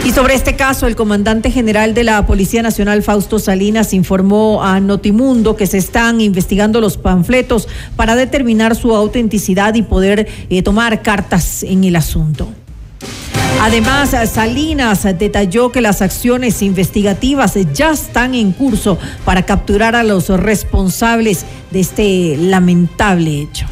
Y 0.09 0.11
sobre 0.11 0.33
este 0.33 0.55
caso, 0.55 0.87
el 0.87 0.95
comandante 0.95 1.51
general 1.51 1.93
de 1.93 2.03
la 2.03 2.25
Policía 2.25 2.63
Nacional, 2.63 3.03
Fausto 3.03 3.37
Salinas, 3.37 3.93
informó 3.93 4.63
a 4.63 4.79
Notimundo 4.79 5.55
que 5.55 5.67
se 5.67 5.77
están 5.77 6.19
investigando 6.19 6.81
los 6.81 6.97
panfletos 6.97 7.67
para 7.95 8.15
determinar 8.15 8.75
su 8.75 8.95
autenticidad 8.95 9.75
y 9.75 9.83
poder 9.83 10.27
eh, 10.49 10.63
tomar 10.63 11.03
cartas 11.03 11.61
en 11.61 11.83
el 11.83 11.95
asunto. 11.95 12.47
Además, 13.61 14.15
Salinas 14.31 15.03
detalló 15.17 15.71
que 15.71 15.81
las 15.81 16.01
acciones 16.01 16.61
investigativas 16.61 17.55
ya 17.73 17.91
están 17.91 18.33
en 18.35 18.51
curso 18.51 18.97
para 19.25 19.43
capturar 19.43 19.95
a 19.95 20.03
los 20.03 20.29
responsables 20.29 21.45
de 21.71 21.79
este 21.79 22.37
lamentable 22.37 23.41
hecho. 23.41 23.65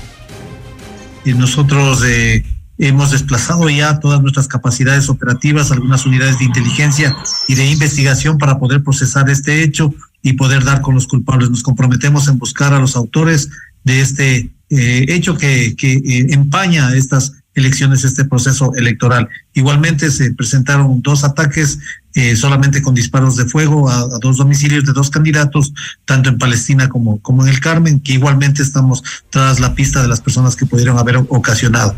Y 1.26 1.34
nosotros 1.34 2.04
eh, 2.06 2.44
Hemos 2.80 3.10
desplazado 3.10 3.68
ya 3.70 4.00
todas 4.00 4.22
nuestras 4.22 4.48
capacidades 4.48 5.10
operativas, 5.10 5.72
algunas 5.72 6.06
unidades 6.06 6.38
de 6.38 6.46
inteligencia 6.46 7.18
y 7.48 7.56
de 7.56 7.72
investigación 7.72 8.38
para 8.38 8.60
poder 8.60 8.84
procesar 8.84 9.30
este 9.32 9.64
hecho 9.64 9.96
y 10.22 10.34
poder 10.34 10.64
dar 10.64 10.82
con 10.82 10.94
los 10.94 11.08
culpables. 11.08 11.50
Nos 11.50 11.64
comprometemos 11.64 12.28
en 12.28 12.38
buscar 12.38 12.76
a 12.76 12.80
los 12.80 12.96
autores 12.96 13.50
de 13.84 14.02
este 14.02 14.52
eh, 14.70 15.06
hecho 15.08 15.38
que, 15.38 15.76
eh, 15.82 16.28
empaña 16.30 16.94
estas 16.94 17.34
elecciones, 17.60 18.04
este 18.04 18.26
proceso 18.26 18.72
electoral. 18.76 19.30
Igualmente 19.54 20.12
se 20.12 20.34
presentaron 20.34 21.02
dos 21.02 21.24
ataques 21.24 21.80
eh, 22.14 22.36
solamente 22.36 22.82
con 22.82 22.96
disparos 22.96 23.36
de 23.36 23.46
fuego 23.46 23.90
a, 23.90 24.00
a, 24.00 24.20
dos 24.22 24.38
domicilios 24.38 24.86
de 24.86 24.94
dos 24.94 25.10
candidatos, 25.10 25.74
tanto 26.06 26.30
en 26.30 26.38
Palestina 26.38 26.90
como, 26.90 27.20
como 27.22 27.44
en 27.44 27.50
el 27.50 27.60
Carmen, 27.60 28.00
que 28.00 28.14
igualmente 28.14 28.64
estamos 28.64 29.04
tras 29.30 29.60
la 29.60 29.76
pista 29.76 30.02
de 30.02 30.08
las 30.08 30.22
personas 30.22 30.56
que 30.56 30.66
pudieron 30.66 30.98
haber 30.98 31.18
ocasionado. 31.18 31.96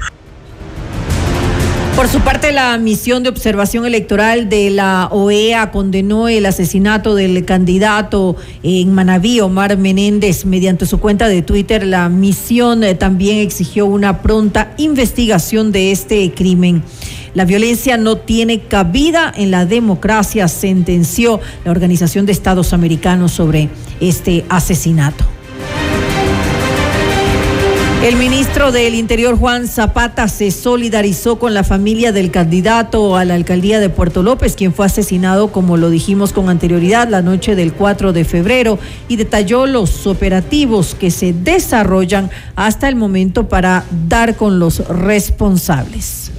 Por 1.96 2.08
su 2.08 2.22
parte, 2.22 2.54
la 2.54 2.78
misión 2.78 3.24
de 3.24 3.30
observación 3.30 3.86
electoral 3.86 4.48
de 4.48 4.70
la 4.70 5.10
OEA 5.12 5.72
condenó 5.72 6.30
el 6.30 6.46
asesinato 6.46 7.14
del 7.14 7.44
candidato 7.44 8.38
en 8.64 8.94
Manabí, 8.94 9.42
Omar 9.42 9.78
Menéndez, 9.78 10.46
mediante 10.46 10.86
su 10.86 11.00
cuenta 11.00 11.28
de 11.28 11.42
Twitter. 11.42 11.86
La 11.86 12.08
misión 12.08 12.84
eh, 12.84 12.96
también 12.96 13.40
exigió 13.40 13.86
una 13.86 14.22
pronta 14.22 14.74
investigación 14.78 15.72
de 15.72 15.92
este 15.92 16.32
crimen. 16.34 16.84
La 17.34 17.46
violencia 17.46 17.98
no 17.98 18.16
tiene 18.16 18.62
cabida 18.62 19.32
en 19.36 19.52
la 19.52 19.66
democracia, 19.66 20.48
sentenció 20.48 21.40
la 21.66 21.72
Organización 21.72 22.26
de 22.26 22.32
Estados 22.32 22.74
Americanos 22.74 23.34
sobre 23.34 23.70
este 24.00 24.46
asesinato. 24.50 25.39
El 28.02 28.16
ministro 28.16 28.72
del 28.72 28.96
Interior, 28.96 29.38
Juan 29.38 29.68
Zapata, 29.68 30.30
se 30.30 30.52
solidarizó 30.52 31.38
con 31.38 31.54
la 31.54 31.66
familia 31.66 32.14
del 32.14 32.32
candidato 32.32 33.18
a 33.18 33.26
la 33.26 33.34
alcaldía 33.34 33.82
de 33.82 33.90
Puerto 33.90 34.24
López, 34.24 34.56
quien 34.56 34.74
fue 34.74 34.86
asesinado, 34.86 35.52
como 35.52 35.76
lo 35.76 35.90
dijimos 35.90 36.32
con 36.32 36.48
anterioridad, 36.48 37.10
la 37.10 37.22
noche 37.22 37.58
del 37.58 37.74
4 37.74 38.14
de 38.14 38.24
febrero, 38.24 38.80
y 39.10 39.18
detalló 39.18 39.66
los 39.66 40.08
operativos 40.08 40.96
que 40.96 41.12
se 41.12 41.34
desarrollan 41.34 42.32
hasta 42.56 42.88
el 42.88 42.96
momento 42.96 43.50
para 43.50 43.84
dar 44.08 44.38
con 44.38 44.60
los 44.60 44.80
responsables. 44.88 46.32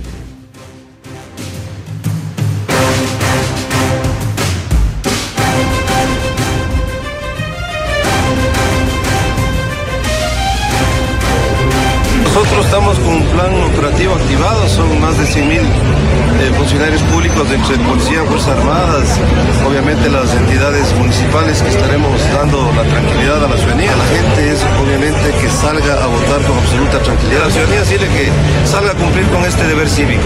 Más 15.11 15.19
de 15.19 15.27
100 15.27 15.49
mil 15.49 15.61
eh, 15.61 16.53
funcionarios 16.57 17.03
públicos 17.05 17.49
de 17.51 17.59
Policía, 17.59 18.23
Fuerzas 18.25 18.57
Armadas, 18.59 19.19
obviamente 19.67 20.09
las 20.09 20.33
entidades 20.35 20.95
municipales 20.95 21.63
que 21.63 21.69
estaremos 21.69 22.21
dando 22.33 22.71
la 22.77 22.85
tranquilidad 22.85 23.45
a 23.45 23.49
la 23.49 23.57
ciudadanía. 23.57 23.91
La 23.97 24.05
gente 24.05 24.53
es 24.53 24.65
obviamente 24.81 25.33
que 25.41 25.49
salga 25.51 26.05
a 26.05 26.07
votar 26.07 26.43
con 26.43 26.59
absoluta 26.59 26.99
tranquilidad. 27.03 27.45
La 27.45 27.51
ciudadanía 27.51 27.81
decirle 27.81 28.09
que 28.09 28.69
salga 28.69 28.93
a 28.93 28.95
cumplir 28.95 29.27
con 29.29 29.45
este 29.45 29.67
deber 29.67 29.89
cívico. 29.89 30.25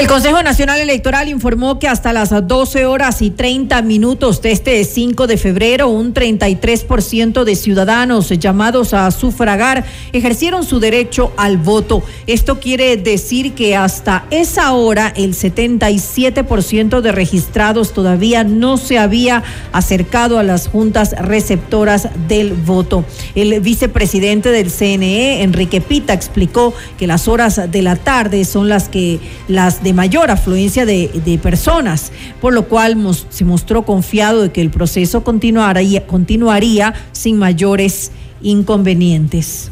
El 0.00 0.06
Consejo 0.06 0.42
Nacional 0.42 0.80
Electoral 0.80 1.28
informó 1.28 1.78
que 1.78 1.86
hasta 1.86 2.14
las 2.14 2.30
12 2.30 2.86
horas 2.86 3.20
y 3.20 3.28
30 3.28 3.82
minutos 3.82 4.40
de 4.40 4.50
este 4.50 4.82
5 4.82 5.26
de 5.26 5.36
febrero, 5.36 5.88
un 5.88 6.14
33% 6.14 7.44
de 7.44 7.54
ciudadanos 7.54 8.30
llamados 8.30 8.94
a 8.94 9.10
sufragar 9.10 9.84
ejercieron 10.14 10.64
su 10.64 10.80
derecho 10.80 11.34
al 11.36 11.58
voto. 11.58 12.02
Esto 12.26 12.60
quiere 12.60 12.96
decir 12.96 13.52
que 13.52 13.76
hasta 13.76 14.24
esa 14.30 14.72
hora 14.72 15.12
el 15.14 15.34
77% 15.34 17.02
de 17.02 17.12
registrados 17.12 17.92
todavía 17.92 18.42
no 18.42 18.78
se 18.78 18.98
había 18.98 19.42
acercado 19.70 20.38
a 20.38 20.42
las 20.42 20.66
juntas 20.68 21.14
receptoras 21.20 22.08
del 22.26 22.54
voto. 22.54 23.04
El 23.34 23.60
vicepresidente 23.60 24.50
del 24.50 24.70
CNE, 24.70 25.42
Enrique 25.42 25.82
Pita, 25.82 26.14
explicó 26.14 26.72
que 26.98 27.06
las 27.06 27.28
horas 27.28 27.70
de 27.70 27.82
la 27.82 27.96
tarde 27.96 28.46
son 28.46 28.70
las 28.70 28.88
que 28.88 29.20
las 29.46 29.82
de 29.82 29.89
mayor 29.92 30.30
afluencia 30.30 30.86
de, 30.86 31.08
de 31.24 31.38
personas, 31.38 32.12
por 32.40 32.52
lo 32.52 32.68
cual 32.68 32.96
se 33.30 33.44
mostró 33.44 33.84
confiado 33.84 34.42
de 34.42 34.52
que 34.52 34.60
el 34.60 34.70
proceso 34.70 35.24
continuaría, 35.24 36.06
continuaría 36.06 36.94
sin 37.12 37.38
mayores 37.38 38.12
inconvenientes. 38.42 39.70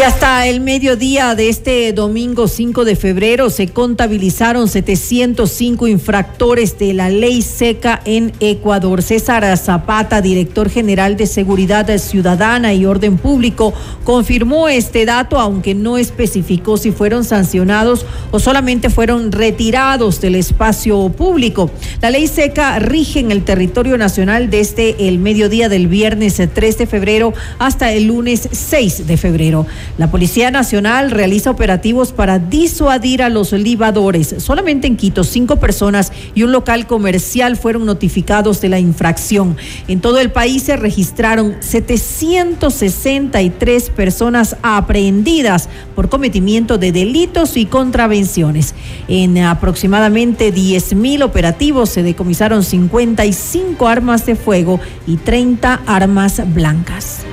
Y 0.00 0.02
hasta 0.02 0.46
el 0.46 0.62
mediodía 0.62 1.34
de 1.34 1.50
este 1.50 1.92
domingo 1.92 2.48
5 2.48 2.86
de 2.86 2.96
febrero 2.96 3.50
se 3.50 3.68
contabilizaron 3.68 4.66
705 4.66 5.88
infractores 5.88 6.78
de 6.78 6.94
la 6.94 7.10
ley 7.10 7.42
seca 7.42 8.00
en 8.06 8.32
Ecuador. 8.40 9.02
César 9.02 9.44
Zapata, 9.58 10.22
director 10.22 10.70
general 10.70 11.18
de 11.18 11.26
Seguridad 11.26 11.98
Ciudadana 11.98 12.72
y 12.72 12.86
Orden 12.86 13.18
Público, 13.18 13.74
confirmó 14.02 14.70
este 14.70 15.04
dato, 15.04 15.38
aunque 15.38 15.74
no 15.74 15.98
especificó 15.98 16.78
si 16.78 16.92
fueron 16.92 17.22
sancionados 17.22 18.06
o 18.30 18.38
solamente 18.38 18.88
fueron 18.88 19.30
retirados 19.32 20.18
del 20.22 20.36
espacio 20.36 21.10
público. 21.10 21.70
La 22.00 22.08
ley 22.08 22.26
seca 22.26 22.78
rige 22.78 23.20
en 23.20 23.30
el 23.32 23.44
territorio 23.44 23.98
nacional 23.98 24.48
desde 24.48 25.08
el 25.08 25.18
mediodía 25.18 25.68
del 25.68 25.88
viernes 25.88 26.40
3 26.54 26.78
de 26.78 26.86
febrero 26.86 27.34
hasta 27.58 27.92
el 27.92 28.06
lunes 28.06 28.48
6 28.50 29.06
de 29.06 29.18
febrero. 29.18 29.66
La 29.98 30.10
Policía 30.10 30.50
Nacional 30.50 31.10
realiza 31.10 31.50
operativos 31.50 32.12
para 32.12 32.38
disuadir 32.38 33.22
a 33.22 33.28
los 33.28 33.52
libadores. 33.52 34.34
Solamente 34.38 34.86
en 34.86 34.96
Quito, 34.96 35.24
cinco 35.24 35.56
personas 35.56 36.12
y 36.34 36.42
un 36.42 36.52
local 36.52 36.86
comercial 36.86 37.56
fueron 37.56 37.84
notificados 37.84 38.60
de 38.60 38.68
la 38.68 38.78
infracción. 38.78 39.56
En 39.88 40.00
todo 40.00 40.20
el 40.20 40.32
país 40.32 40.62
se 40.62 40.76
registraron 40.76 41.56
763 41.60 43.90
personas 43.90 44.56
aprehendidas 44.62 45.68
por 45.94 46.08
cometimiento 46.08 46.78
de 46.78 46.92
delitos 46.92 47.56
y 47.56 47.66
contravenciones. 47.66 48.74
En 49.08 49.38
aproximadamente 49.38 50.52
10 50.52 50.94
mil 50.94 51.22
operativos 51.22 51.90
se 51.90 52.02
decomisaron 52.02 52.64
55 52.64 53.86
armas 53.86 54.26
de 54.26 54.36
fuego 54.36 54.80
y 55.06 55.16
30 55.16 55.80
armas 55.86 56.42
blancas. 56.54 57.24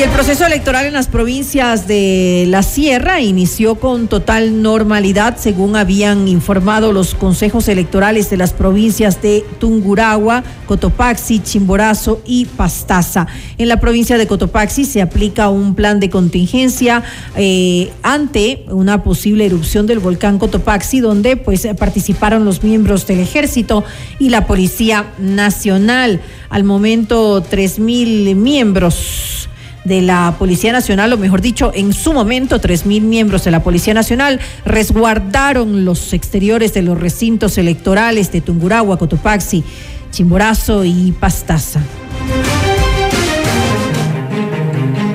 El 0.00 0.08
proceso 0.08 0.46
electoral 0.46 0.86
en 0.86 0.94
las 0.94 1.08
provincias 1.08 1.86
de 1.86 2.46
la 2.48 2.62
Sierra 2.62 3.20
inició 3.20 3.74
con 3.74 4.08
total 4.08 4.62
normalidad, 4.62 5.36
según 5.36 5.76
habían 5.76 6.26
informado 6.26 6.94
los 6.94 7.14
consejos 7.14 7.68
electorales 7.68 8.30
de 8.30 8.38
las 8.38 8.54
provincias 8.54 9.20
de 9.20 9.44
Tunguragua, 9.58 10.42
Cotopaxi, 10.64 11.40
Chimborazo 11.40 12.22
y 12.24 12.46
Pastaza. 12.46 13.26
En 13.58 13.68
la 13.68 13.78
provincia 13.78 14.16
de 14.16 14.26
Cotopaxi 14.26 14.86
se 14.86 15.02
aplica 15.02 15.50
un 15.50 15.74
plan 15.74 16.00
de 16.00 16.08
contingencia 16.08 17.02
eh, 17.36 17.92
ante 18.02 18.64
una 18.68 19.04
posible 19.04 19.44
erupción 19.44 19.86
del 19.86 19.98
volcán 19.98 20.38
Cotopaxi, 20.38 21.00
donde 21.00 21.36
pues 21.36 21.68
participaron 21.78 22.46
los 22.46 22.62
miembros 22.62 23.06
del 23.06 23.20
ejército 23.20 23.84
y 24.18 24.30
la 24.30 24.46
Policía 24.46 25.12
Nacional. 25.18 26.22
Al 26.48 26.64
momento, 26.64 27.42
tres 27.42 27.78
mil 27.78 28.34
miembros 28.34 29.49
de 29.84 30.02
la 30.02 30.34
Policía 30.38 30.72
Nacional, 30.72 31.12
o 31.12 31.18
mejor 31.18 31.40
dicho, 31.40 31.72
en 31.74 31.92
su 31.92 32.12
momento, 32.12 32.60
tres 32.60 32.86
mil 32.86 33.02
miembros 33.02 33.44
de 33.44 33.50
la 33.50 33.62
Policía 33.62 33.94
Nacional 33.94 34.40
resguardaron 34.64 35.84
los 35.84 36.12
exteriores 36.12 36.74
de 36.74 36.82
los 36.82 36.98
recintos 36.98 37.58
electorales 37.58 38.32
de 38.32 38.40
Tunguragua, 38.40 38.98
Cotopaxi, 38.98 39.64
Chimborazo 40.10 40.84
y 40.84 41.12
Pastaza. 41.12 41.80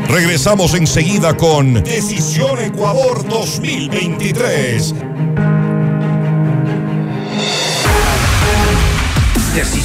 Regresamos 0.07 0.73
enseguida 0.75 1.35
con 1.35 1.83
Decisión 1.83 2.59
Ecuador 2.59 3.27
2023. 3.27 4.95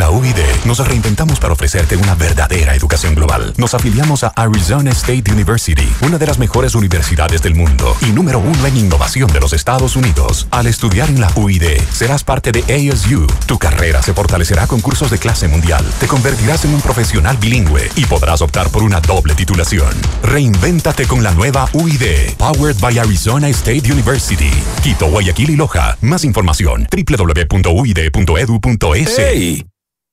La 0.00 0.10
UID 0.10 0.38
nos 0.64 0.78
reinventamos 0.78 1.38
para 1.38 1.52
ofrecerte 1.52 1.94
una 1.94 2.14
verdadera 2.14 2.74
educación 2.74 3.14
global. 3.14 3.52
Nos 3.58 3.74
afiliamos 3.74 4.24
a 4.24 4.28
Arizona 4.28 4.92
State 4.92 5.30
University, 5.30 5.86
una 6.00 6.16
de 6.16 6.26
las 6.26 6.38
mejores 6.38 6.74
universidades 6.74 7.42
del 7.42 7.54
mundo 7.54 7.94
y 8.00 8.06
número 8.06 8.38
uno 8.38 8.64
en 8.64 8.78
innovación 8.78 9.30
de 9.30 9.40
los 9.40 9.52
Estados 9.52 9.96
Unidos. 9.96 10.48
Al 10.52 10.66
estudiar 10.68 11.10
en 11.10 11.20
la 11.20 11.30
UID, 11.36 11.82
serás 11.92 12.24
parte 12.24 12.50
de 12.50 12.60
ASU. 12.62 13.26
Tu 13.44 13.58
carrera 13.58 14.00
se 14.00 14.14
fortalecerá 14.14 14.66
con 14.66 14.80
cursos 14.80 15.10
de 15.10 15.18
clase 15.18 15.48
mundial. 15.48 15.84
Te 16.00 16.06
convertirás 16.06 16.64
en 16.64 16.72
un 16.72 16.80
profesional 16.80 17.36
bilingüe 17.36 17.90
y 17.94 18.06
podrás 18.06 18.40
optar 18.40 18.70
por 18.70 18.82
una 18.82 19.02
doble 19.02 19.34
titulación. 19.34 19.94
Reinvéntate 20.22 21.06
con 21.06 21.22
la 21.22 21.32
nueva 21.32 21.68
UID, 21.74 22.36
powered 22.38 22.80
by 22.80 22.98
Arizona 22.98 23.50
State 23.50 23.92
University. 23.92 24.50
Quito, 24.82 25.10
Guayaquil 25.10 25.50
y 25.50 25.56
Loja. 25.56 25.98
Más 26.00 26.24
información 26.24 26.88
www.uid.edu.es. 26.90 27.60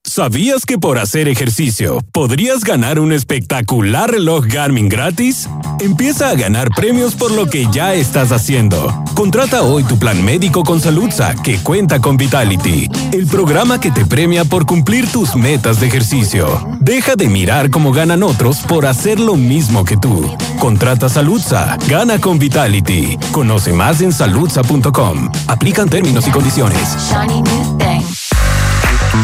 ¿Sabías 0.07 0.65
que 0.65 0.77
por 0.77 0.99
hacer 0.99 1.27
ejercicio 1.27 1.99
podrías 2.13 2.63
ganar 2.63 2.97
un 2.97 3.11
espectacular 3.11 4.09
reloj 4.09 4.45
Garmin 4.45 4.87
gratis? 4.87 5.49
Empieza 5.81 6.29
a 6.29 6.35
ganar 6.35 6.69
premios 6.73 7.13
por 7.13 7.31
lo 7.31 7.47
que 7.47 7.67
ya 7.73 7.93
estás 7.93 8.31
haciendo. 8.31 9.03
Contrata 9.15 9.63
hoy 9.63 9.83
tu 9.83 9.99
plan 9.99 10.23
médico 10.23 10.63
con 10.63 10.79
Saludza, 10.79 11.35
que 11.43 11.57
cuenta 11.57 11.99
con 11.99 12.15
Vitality, 12.15 12.89
el 13.11 13.27
programa 13.27 13.81
que 13.81 13.91
te 13.91 14.05
premia 14.05 14.45
por 14.45 14.65
cumplir 14.65 15.11
tus 15.11 15.35
metas 15.35 15.81
de 15.81 15.87
ejercicio. 15.87 16.65
Deja 16.79 17.17
de 17.17 17.27
mirar 17.27 17.69
cómo 17.69 17.91
ganan 17.91 18.23
otros 18.23 18.59
por 18.59 18.85
hacer 18.85 19.19
lo 19.19 19.35
mismo 19.35 19.83
que 19.83 19.97
tú. 19.97 20.33
Contrata 20.57 21.09
Saludza, 21.09 21.77
gana 21.89 22.17
con 22.19 22.39
Vitality. 22.39 23.17
Conoce 23.33 23.73
más 23.73 24.01
en 24.01 24.13
saludza.com. 24.13 25.29
Aplican 25.47 25.89
términos 25.89 26.25
y 26.27 26.31
condiciones. 26.31 26.95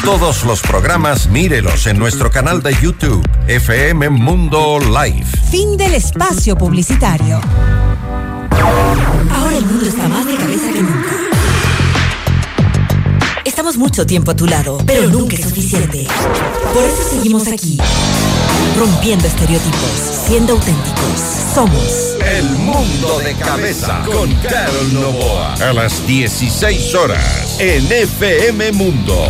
Todos 0.01 0.43
los 0.43 0.61
programas 0.61 1.27
mírelos 1.27 1.87
en 1.87 1.97
nuestro 1.97 2.29
canal 2.29 2.61
de 2.61 2.75
YouTube, 2.81 3.25
FM 3.47 4.09
Mundo 4.09 4.79
Live. 4.79 5.25
Fin 5.49 5.77
del 5.77 5.93
espacio 5.93 6.57
publicitario. 6.57 7.39
Ahora 9.31 9.57
el 9.57 9.65
mundo 9.65 9.85
está 9.85 10.09
más 10.09 10.25
de 10.25 10.35
cabeza 10.35 10.71
que 10.73 10.81
nunca. 10.81 11.09
Estamos 13.45 13.77
mucho 13.77 14.05
tiempo 14.05 14.31
a 14.31 14.35
tu 14.35 14.45
lado, 14.45 14.77
pero 14.85 15.07
nunca 15.09 15.35
es 15.35 15.43
suficiente. 15.43 16.05
Por 16.73 16.83
eso 16.83 17.09
seguimos 17.09 17.47
aquí, 17.47 17.77
rompiendo 18.77 19.25
estereotipos, 19.25 20.12
siendo 20.25 20.53
auténticos. 20.53 21.19
Somos 21.53 22.15
El 22.25 22.49
Mundo 22.59 23.19
de 23.19 23.33
Cabeza 23.35 24.03
con 24.05 24.33
Carol 24.35 24.93
Novoa. 24.93 25.53
A 25.55 25.73
las 25.73 26.05
16 26.07 26.95
horas 26.95 27.57
en 27.59 27.91
FM 27.91 28.71
Mundo. 28.71 29.29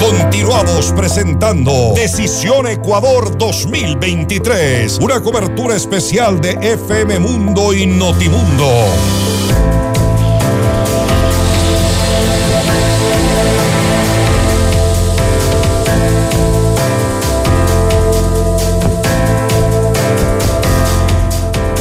Continuamos 0.00 0.92
presentando 0.96 1.92
Decisión 1.94 2.66
Ecuador 2.66 3.36
2023, 3.36 4.98
una 5.00 5.20
cobertura 5.20 5.76
especial 5.76 6.40
de 6.40 6.52
FM 6.52 7.18
Mundo 7.18 7.74
y 7.74 7.86
Notimundo. 7.86 9.29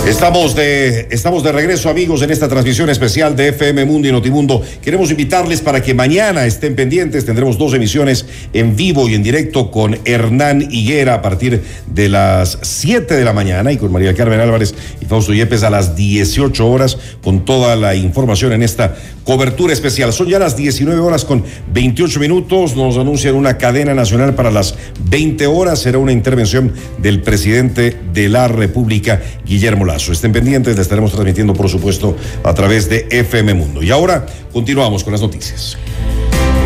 Estamos 0.10 0.56
de, 0.56 1.08
estamos 1.12 1.44
de 1.44 1.52
regreso, 1.52 1.88
amigos, 1.88 2.24
en 2.24 2.32
esta 2.32 2.48
transmisión 2.48 2.90
especial 2.90 3.36
de 3.36 3.50
FM 3.50 3.86
Mundo 3.86 4.08
y 4.08 4.12
Notimundo. 4.12 4.60
Queremos 4.82 5.12
invitarles 5.12 5.62
para 5.62 5.84
que 5.84 5.94
mañana 5.94 6.48
estén 6.48 6.76
pendientes. 6.76 7.26
Tendremos 7.26 7.60
dos 7.60 7.76
emisiones 7.76 8.26
en 8.52 8.76
vivo 8.76 9.08
y 9.08 9.14
en 9.14 9.22
directo 9.22 9.70
con 9.70 10.00
Hernán 10.06 10.68
Higuera 10.72 11.14
a 11.14 11.22
partir 11.22 11.62
de 11.86 12.10
las 12.10 12.58
7 12.64 13.14
de 13.14 13.24
la 13.24 13.34
mañana 13.34 13.72
y 13.72 13.78
con 13.78 13.92
María 13.92 14.16
Carmen 14.16 14.40
Álvarez 14.40 14.74
y 15.00 15.06
Fausto 15.06 15.32
Yepes 15.32 15.62
a 15.62 15.70
las 15.70 15.96
18 15.96 16.68
horas 16.68 16.98
con 17.24 17.46
toda 17.46 17.76
la 17.76 17.94
información 17.94 18.52
en 18.54 18.64
esta 18.64 18.96
cobertura 19.26 19.74
especial. 19.74 20.12
Son 20.12 20.28
ya 20.28 20.40
las 20.40 20.58
19 20.58 21.00
horas 21.02 21.24
con 21.24 21.44
28 21.72 22.20
minutos. 22.20 22.76
Nos 22.76 22.98
anuncian 22.98 23.36
una 23.36 23.60
cadena 23.60 23.94
nacional 23.94 24.34
para 24.34 24.50
las 24.50 24.74
20 25.08 25.46
horas. 25.46 25.78
Será 25.78 26.00
una 26.00 26.14
intervención 26.14 26.74
del 26.98 27.22
presidente 27.22 27.96
de 28.12 28.28
la 28.28 28.48
República, 28.48 29.22
Guillermo 29.46 29.86
Lazo. 29.86 29.99
Estén 30.08 30.32
pendientes, 30.32 30.76
la 30.76 30.82
estaremos 30.82 31.12
transmitiendo, 31.12 31.54
por 31.54 31.70
supuesto, 31.70 32.16
a 32.44 32.54
través 32.54 32.90
de 32.90 33.08
FM 33.10 33.54
Mundo. 33.54 33.84
Y 33.84 33.92
ahora 33.92 34.26
continuamos 34.54 35.04
con 35.04 35.12
las 35.12 35.22
noticias. 35.22 35.78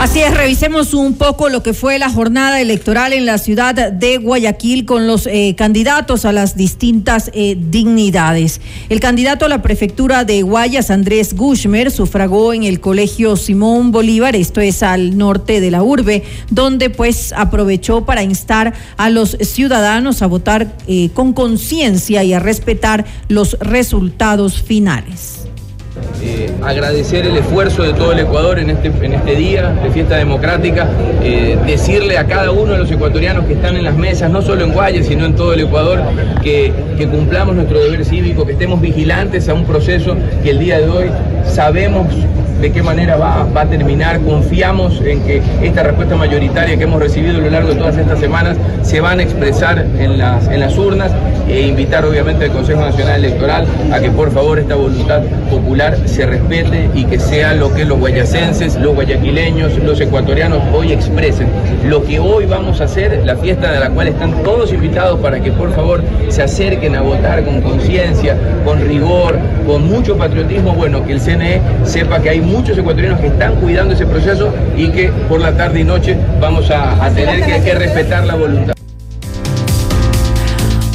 Así 0.03 0.19
es, 0.19 0.35
revisemos 0.35 0.93
un 0.93 1.13
poco 1.13 1.47
lo 1.47 1.63
que 1.63 1.73
fue 1.73 1.97
la 1.97 2.09
jornada 2.09 2.59
electoral 2.59 3.13
en 3.13 3.25
la 3.25 3.37
ciudad 3.37 3.73
de 3.89 4.17
Guayaquil 4.17 4.83
con 4.83 5.07
los 5.07 5.27
eh, 5.27 5.55
candidatos 5.57 6.25
a 6.25 6.33
las 6.33 6.57
distintas 6.57 7.31
eh, 7.33 7.55
dignidades. 7.57 8.59
El 8.89 8.99
candidato 8.99 9.45
a 9.45 9.47
la 9.47 9.61
prefectura 9.61 10.25
de 10.25 10.41
Guayas, 10.41 10.91
Andrés 10.91 11.33
Gushmer, 11.33 11.89
sufragó 11.89 12.53
en 12.53 12.63
el 12.63 12.81
colegio 12.81 13.37
Simón 13.37 13.93
Bolívar, 13.93 14.35
esto 14.35 14.59
es 14.59 14.83
al 14.83 15.17
norte 15.17 15.61
de 15.61 15.71
la 15.71 15.83
urbe, 15.83 16.23
donde 16.49 16.89
pues 16.89 17.31
aprovechó 17.31 18.03
para 18.03 18.23
instar 18.23 18.73
a 18.97 19.09
los 19.09 19.37
ciudadanos 19.39 20.21
a 20.21 20.27
votar 20.27 20.75
eh, 20.85 21.11
con 21.13 21.31
conciencia 21.31 22.25
y 22.25 22.33
a 22.33 22.41
respetar 22.41 23.05
los 23.29 23.57
resultados 23.61 24.61
finales. 24.61 25.42
Eh, 26.21 26.51
agradecer 26.61 27.25
el 27.25 27.35
esfuerzo 27.35 27.83
de 27.83 27.93
todo 27.93 28.11
el 28.11 28.19
Ecuador 28.19 28.59
en 28.59 28.69
este, 28.69 28.87
en 28.87 29.13
este 29.13 29.35
día 29.35 29.69
de 29.83 29.89
fiesta 29.89 30.15
democrática, 30.15 30.87
eh, 31.21 31.57
decirle 31.65 32.17
a 32.17 32.25
cada 32.25 32.51
uno 32.51 32.73
de 32.73 32.77
los 32.77 32.91
ecuatorianos 32.91 33.45
que 33.45 33.53
están 33.53 33.75
en 33.75 33.83
las 33.83 33.97
mesas, 33.97 34.29
no 34.31 34.41
solo 34.41 34.63
en 34.63 34.71
Guayas, 34.71 35.07
sino 35.07 35.25
en 35.25 35.35
todo 35.35 35.53
el 35.53 35.61
Ecuador, 35.61 36.01
que, 36.41 36.71
que 36.97 37.07
cumplamos 37.07 37.55
nuestro 37.55 37.79
deber 37.83 38.05
cívico, 38.05 38.45
que 38.45 38.53
estemos 38.53 38.79
vigilantes 38.79 39.49
a 39.49 39.53
un 39.53 39.65
proceso 39.65 40.15
que 40.43 40.51
el 40.51 40.59
día 40.59 40.79
de 40.79 40.89
hoy 40.89 41.09
sabemos 41.45 42.07
de 42.63 42.71
qué 42.71 42.81
manera 42.81 43.17
va, 43.17 43.45
va 43.45 43.61
a 43.61 43.65
terminar, 43.65 44.21
confiamos 44.21 45.01
en 45.01 45.21
que 45.23 45.41
esta 45.61 45.83
respuesta 45.83 46.15
mayoritaria 46.15 46.77
que 46.77 46.85
hemos 46.85 47.01
recibido 47.01 47.37
a 47.37 47.41
lo 47.41 47.49
largo 47.49 47.69
de 47.69 47.75
todas 47.75 47.97
estas 47.97 48.19
semanas 48.19 48.55
se 48.83 49.01
van 49.01 49.19
a 49.19 49.23
expresar 49.23 49.85
en 49.99 50.17
las, 50.17 50.47
en 50.47 50.61
las 50.61 50.77
urnas 50.77 51.11
e 51.49 51.67
invitar 51.67 52.05
obviamente 52.05 52.45
al 52.45 52.51
Consejo 52.51 52.79
Nacional 52.79 53.25
Electoral 53.25 53.67
a 53.91 53.99
que 53.99 54.09
por 54.11 54.31
favor 54.31 54.59
esta 54.59 54.75
voluntad 54.75 55.23
popular 55.49 55.97
se 56.05 56.25
respete 56.25 56.89
y 56.93 57.05
que 57.05 57.19
sea 57.19 57.53
lo 57.53 57.73
que 57.73 57.85
los 57.85 57.99
guayacenses, 57.99 58.75
los 58.75 58.93
guayaquileños, 58.95 59.77
los 59.79 59.99
ecuatorianos 59.99 60.61
hoy 60.73 60.91
expresen. 60.91 61.47
Lo 61.87 62.03
que 62.03 62.19
hoy 62.19 62.45
vamos 62.45 62.81
a 62.81 62.85
hacer, 62.85 63.21
la 63.25 63.35
fiesta 63.35 63.71
de 63.71 63.79
la 63.79 63.89
cual 63.89 64.07
están 64.07 64.43
todos 64.43 64.71
invitados 64.73 65.19
para 65.19 65.39
que 65.39 65.51
por 65.51 65.73
favor 65.73 66.03
se 66.29 66.43
acerquen 66.43 66.95
a 66.95 67.01
votar 67.01 67.43
con 67.43 67.61
conciencia, 67.61 68.37
con 68.65 68.79
rigor, 68.87 69.37
con 69.65 69.87
mucho 69.87 70.17
patriotismo, 70.17 70.73
bueno, 70.73 71.05
que 71.05 71.13
el 71.13 71.21
CNE 71.21 71.61
sepa 71.83 72.21
que 72.21 72.29
hay 72.29 72.41
muchos 72.41 72.77
ecuatorianos 72.77 73.19
que 73.19 73.27
están 73.27 73.55
cuidando 73.55 73.93
ese 73.93 74.05
proceso 74.05 74.53
y 74.77 74.89
que 74.89 75.11
por 75.29 75.39
la 75.39 75.55
tarde 75.55 75.81
y 75.81 75.83
noche 75.83 76.17
vamos 76.39 76.69
a, 76.71 77.03
a 77.03 77.09
tener 77.11 77.43
que, 77.43 77.61
que 77.61 77.75
respetar 77.75 78.25
la 78.25 78.35
voluntad. 78.35 78.72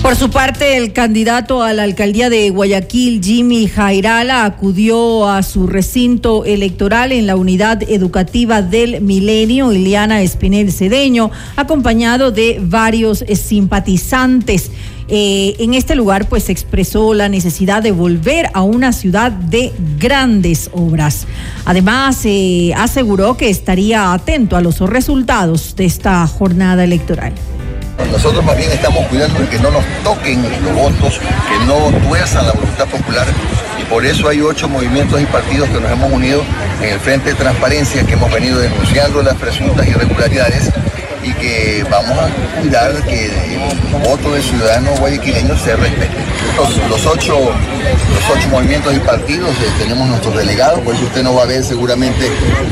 Por 0.08 0.16
su 0.16 0.30
parte, 0.30 0.78
el 0.78 0.94
candidato 0.94 1.62
a 1.62 1.74
la 1.74 1.82
alcaldía 1.82 2.30
de 2.30 2.48
Guayaquil, 2.48 3.22
Jimmy 3.22 3.66
Jairala, 3.66 4.46
acudió 4.46 5.28
a 5.28 5.42
su 5.42 5.66
recinto 5.66 6.46
electoral 6.46 7.12
en 7.12 7.26
la 7.26 7.36
unidad 7.36 7.82
educativa 7.82 8.62
del 8.62 9.02
Milenio, 9.02 9.70
Iliana 9.70 10.22
Espinel 10.22 10.72
Cedeño, 10.72 11.30
acompañado 11.56 12.30
de 12.30 12.58
varios 12.58 13.22
simpatizantes. 13.34 14.70
Eh, 15.08 15.56
en 15.58 15.74
este 15.74 15.94
lugar, 15.94 16.26
pues 16.26 16.48
expresó 16.48 17.12
la 17.12 17.28
necesidad 17.28 17.82
de 17.82 17.92
volver 17.92 18.48
a 18.54 18.62
una 18.62 18.94
ciudad 18.94 19.30
de 19.30 19.74
grandes 19.98 20.70
obras. 20.72 21.26
Además, 21.66 22.22
eh, 22.24 22.72
aseguró 22.78 23.36
que 23.36 23.50
estaría 23.50 24.14
atento 24.14 24.56
a 24.56 24.62
los 24.62 24.80
resultados 24.80 25.76
de 25.76 25.84
esta 25.84 26.26
jornada 26.26 26.82
electoral. 26.82 27.34
Nosotros 28.06 28.44
más 28.44 28.56
bien 28.56 28.70
estamos 28.70 29.06
cuidando 29.06 29.40
de 29.40 29.48
que 29.48 29.58
no 29.58 29.70
nos 29.70 29.84
toquen 30.02 30.42
los 30.42 30.74
votos, 30.74 31.18
que 31.18 31.66
no 31.66 31.90
tuerzan 32.06 32.46
la 32.46 32.52
voluntad 32.52 32.86
popular 32.86 33.26
y 33.80 33.84
por 33.84 34.04
eso 34.04 34.28
hay 34.28 34.40
ocho 34.40 34.68
movimientos 34.68 35.20
y 35.20 35.26
partidos 35.26 35.68
que 35.68 35.80
nos 35.80 35.90
hemos 35.90 36.10
unido 36.12 36.42
en 36.82 36.90
el 36.90 37.00
Frente 37.00 37.30
de 37.30 37.34
Transparencia 37.34 38.04
que 38.04 38.14
hemos 38.14 38.32
venido 38.32 38.58
denunciando 38.58 39.22
las 39.22 39.34
presuntas 39.34 39.86
irregularidades 39.86 40.70
y 41.22 41.32
que 41.32 41.84
vamos 41.90 42.16
a 42.18 42.60
cuidar 42.60 42.92
que 43.04 43.26
el 43.26 44.08
voto 44.08 44.32
del 44.32 44.42
ciudadano 44.42 44.90
guayaquileño 44.98 45.56
se 45.58 45.76
respete. 45.76 46.16
Los, 46.56 46.76
los 46.88 47.06
ocho, 47.06 47.38
los 47.38 48.36
ocho 48.36 48.48
movimientos 48.48 48.94
y 48.94 48.98
partidos 49.00 49.50
eh, 49.50 49.70
tenemos 49.78 50.08
nuestros 50.08 50.36
delegados, 50.36 50.80
por 50.80 50.94
eso 50.94 51.04
usted 51.04 51.22
no 51.22 51.34
va 51.34 51.42
a 51.42 51.46
ver 51.46 51.62
seguramente 51.62 52.30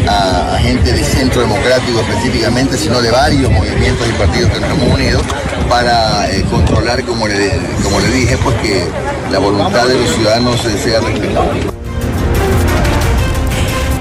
a, 0.09 0.55
a 0.55 0.59
gente 0.59 0.93
de 0.93 1.05
Centro 1.05 1.43
Democrático 1.43 2.01
específicamente, 2.01 2.77
sino 2.77 3.01
de 3.01 3.11
varios 3.11 3.51
movimientos 3.51 4.07
y 4.09 4.13
partidos 4.13 4.51
que 4.51 4.61
nos 4.61 4.71
hemos 4.71 4.95
unido 4.95 5.21
para 5.69 6.31
eh, 6.31 6.45
controlar, 6.51 7.05
como 7.05 7.27
le, 7.29 7.51
como 7.83 8.01
le 8.01 8.09
dije, 8.09 8.37
pues 8.39 8.57
que 8.57 8.87
la 9.31 9.39
voluntad 9.39 9.87
de 9.87 9.99
los 9.99 10.15
ciudadanos 10.15 10.65
eh, 10.65 10.79
sea 10.83 11.01
respetada. 11.01 11.53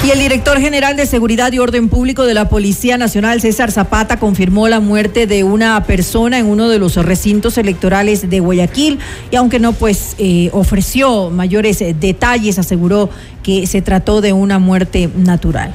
Y 0.05 0.11
el 0.11 0.19
director 0.19 0.59
general 0.59 0.95
de 0.95 1.07
Seguridad 1.07 1.51
y 1.51 1.57
Orden 1.57 1.89
Público 1.89 2.27
de 2.27 2.35
la 2.35 2.47
Policía 2.47 2.95
Nacional, 2.95 3.41
César 3.41 3.71
Zapata, 3.71 4.19
confirmó 4.19 4.67
la 4.67 4.79
muerte 4.79 5.25
de 5.25 5.43
una 5.43 5.83
persona 5.85 6.37
en 6.37 6.45
uno 6.45 6.69
de 6.69 6.77
los 6.77 6.95
recintos 6.97 7.57
electorales 7.57 8.29
de 8.29 8.39
Guayaquil 8.39 8.99
y 9.31 9.35
aunque 9.35 9.57
no 9.57 9.73
pues 9.73 10.15
eh, 10.19 10.51
ofreció 10.53 11.31
mayores 11.31 11.81
eh, 11.81 11.95
detalles, 11.99 12.59
aseguró 12.59 13.09
que 13.41 13.65
se 13.65 13.81
trató 13.81 14.21
de 14.21 14.31
una 14.31 14.59
muerte 14.59 15.09
natural. 15.17 15.73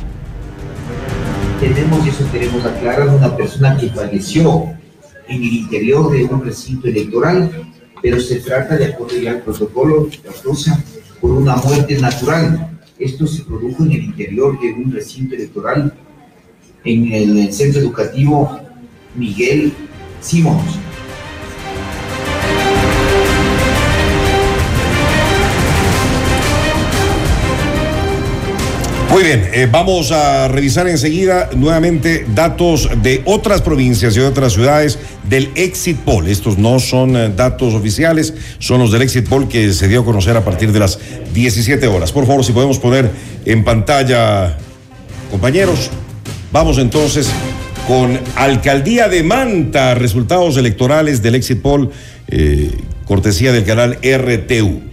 tenemos, 1.59 2.07
y 2.07 2.11
eso 2.11 2.25
queremos 2.31 2.65
aclarar, 2.65 3.09
una 3.09 3.37
persona 3.37 3.77
que 3.77 3.89
falleció 3.89 4.67
en 5.27 5.43
el 5.43 5.53
interior 5.55 6.09
de 6.13 6.27
un 6.27 6.45
recinto 6.45 6.87
electoral, 6.87 7.51
pero 8.01 8.21
se 8.21 8.37
trata 8.37 8.77
de 8.77 8.93
acuerdo 8.93 9.29
al 9.29 9.41
protocolo, 9.41 10.09
la 10.25 10.33
causa, 10.41 10.81
por 11.21 11.33
una 11.33 11.57
muerte 11.57 11.99
natural. 11.99 12.80
Esto 13.01 13.27
se 13.27 13.45
produjo 13.45 13.85
en 13.85 13.93
el 13.93 14.05
interior 14.05 14.61
de 14.61 14.75
un 14.75 14.93
recinto 14.93 15.35
electoral, 15.35 15.95
en 16.85 17.13
el 17.13 17.53
centro 17.53 17.81
educativo 17.81 18.61
Miguel 19.17 19.73
Simons. 20.21 20.79
Muy 29.11 29.25
bien, 29.25 29.51
eh, 29.53 29.69
vamos 29.69 30.13
a 30.13 30.47
revisar 30.47 30.87
enseguida 30.87 31.51
nuevamente 31.57 32.25
datos 32.33 32.89
de 33.03 33.23
otras 33.25 33.61
provincias 33.61 34.17
y 34.17 34.21
otras 34.21 34.53
ciudades 34.53 35.01
del 35.29 35.51
Exit 35.57 35.99
Poll. 35.99 36.29
Estos 36.29 36.59
no 36.59 36.79
son 36.79 37.17
eh, 37.17 37.29
datos 37.35 37.75
oficiales, 37.75 38.35
son 38.61 38.79
los 38.79 38.93
del 38.93 39.03
Exit 39.03 39.29
Poll 39.29 39.49
que 39.49 39.73
se 39.73 39.89
dio 39.89 40.03
a 40.03 40.05
conocer 40.05 40.37
a 40.37 40.45
partir 40.45 40.71
de 40.71 40.79
las 40.79 41.01
17 41.35 41.89
horas. 41.89 42.13
Por 42.13 42.25
favor, 42.25 42.45
si 42.45 42.53
podemos 42.53 42.79
poner 42.79 43.11
en 43.47 43.65
pantalla, 43.65 44.57
compañeros, 45.29 45.91
vamos 46.53 46.79
entonces 46.79 47.33
con 47.89 48.17
Alcaldía 48.37 49.09
de 49.09 49.25
Manta, 49.25 49.97
resultados 49.97 50.57
electorales 50.57 51.21
del 51.21 51.35
Exit 51.35 51.61
Poll, 51.61 51.91
eh, 52.29 52.71
cortesía 53.07 53.51
del 53.51 53.65
canal 53.65 53.99
RTU. 54.05 54.90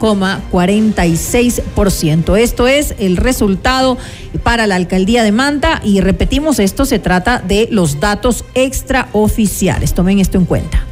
1,46%. 0.00 2.38
Esto 2.38 2.66
es 2.66 2.96
el 2.98 3.16
resultado 3.16 3.96
para 4.42 4.66
la 4.66 4.74
alcaldía 4.76 5.22
de 5.22 5.32
Manta 5.32 5.82
y 5.84 6.00
repetimos, 6.00 6.58
esto 6.58 6.86
se 6.86 6.98
trata 6.98 7.38
de 7.38 7.68
los 7.70 8.00
datos 8.00 8.44
extraoficiales. 8.54 9.94
Tomen 9.94 10.18
esto 10.18 10.38
en 10.38 10.46
cuenta. 10.46 10.86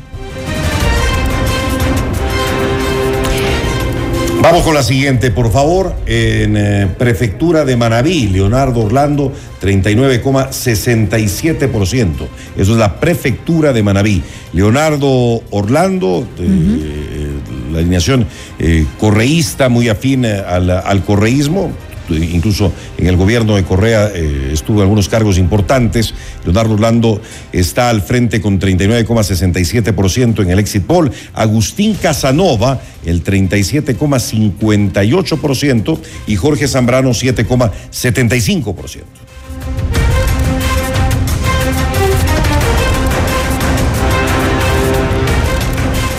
Vamos 4.40 4.62
con 4.62 4.72
la 4.72 4.84
siguiente, 4.84 5.32
por 5.32 5.50
favor. 5.50 5.96
En 6.06 6.56
eh, 6.56 6.86
Prefectura 6.96 7.64
de 7.64 7.76
Manabí, 7.76 8.28
Leonardo 8.28 8.84
Orlando, 8.84 9.32
39,67%. 9.60 12.12
Eso 12.56 12.72
es 12.72 12.78
la 12.78 13.00
Prefectura 13.00 13.72
de 13.72 13.82
Manabí. 13.82 14.22
Leonardo 14.52 15.42
Orlando, 15.50 16.24
eh, 16.38 17.17
la 17.78 17.82
alineación 17.82 18.26
eh, 18.58 18.84
correísta, 18.98 19.68
muy 19.68 19.88
afín 19.88 20.26
al, 20.26 20.70
al 20.70 21.04
correísmo, 21.04 21.72
incluso 22.10 22.72
en 22.96 23.06
el 23.06 23.16
gobierno 23.16 23.54
de 23.56 23.64
Correa 23.64 24.10
eh, 24.14 24.50
estuvo 24.52 24.76
en 24.78 24.82
algunos 24.82 25.08
cargos 25.08 25.38
importantes. 25.38 26.14
Leonardo 26.44 26.74
Orlando 26.74 27.20
está 27.52 27.88
al 27.90 28.02
frente 28.02 28.40
con 28.40 28.60
39,67% 28.60 30.42
en 30.42 30.50
el 30.50 30.58
exit 30.58 30.82
poll. 30.84 31.12
Agustín 31.34 31.94
Casanova, 31.94 32.80
el 33.04 33.22
37,58% 33.22 35.98
y 36.26 36.34
Jorge 36.36 36.66
Zambrano, 36.68 37.10
7,75%. 37.10 39.27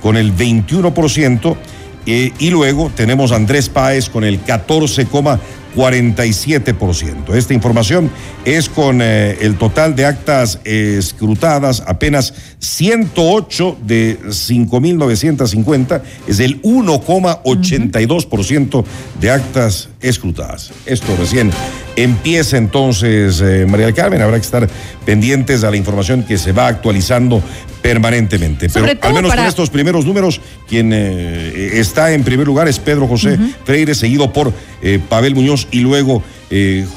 con 0.00 0.16
el 0.16 0.34
21%, 0.36 1.56
eh, 2.04 2.32
y 2.38 2.50
luego 2.50 2.90
tenemos 2.94 3.32
a 3.32 3.36
Andrés 3.36 3.68
Páez 3.68 4.08
con 4.08 4.24
el 4.24 4.44
14,3%. 4.44 5.38
47%. 5.74 7.34
Esta 7.34 7.54
información 7.54 8.10
es 8.44 8.68
con 8.68 9.00
eh, 9.00 9.38
el 9.40 9.56
total 9.56 9.96
de 9.96 10.04
actas 10.06 10.60
escrutadas, 10.64 11.82
apenas 11.86 12.34
108 12.58 13.78
de 13.84 14.20
5.950, 14.20 16.02
es 16.26 16.40
el 16.40 16.60
1,82% 16.62 18.84
de 19.20 19.30
actas 19.30 19.88
escrutadas. 20.02 20.72
Esto 20.86 21.16
recién 21.16 21.50
empieza 21.96 22.56
entonces, 22.56 23.40
eh, 23.40 23.66
María 23.68 23.86
del 23.86 23.94
Carmen, 23.94 24.20
habrá 24.22 24.36
que 24.36 24.44
estar 24.44 24.68
pendientes 25.04 25.64
a 25.64 25.70
la 25.70 25.76
información 25.76 26.24
que 26.24 26.38
se 26.38 26.52
va 26.52 26.66
actualizando 26.66 27.42
permanentemente. 27.80 28.68
Pero 28.68 28.86
al 29.00 29.14
menos 29.14 29.34
con 29.34 29.44
estos 29.44 29.70
primeros 29.70 30.04
números, 30.04 30.40
quien 30.68 30.92
eh, 30.92 31.70
está 31.74 32.12
en 32.12 32.24
primer 32.24 32.46
lugar 32.46 32.68
es 32.68 32.78
Pedro 32.78 33.06
José 33.08 33.38
Freire, 33.64 33.94
seguido 33.94 34.32
por 34.32 34.52
eh, 34.82 35.00
Pavel 35.08 35.34
Muñoz 35.34 35.66
y 35.70 35.80
luego 35.80 36.22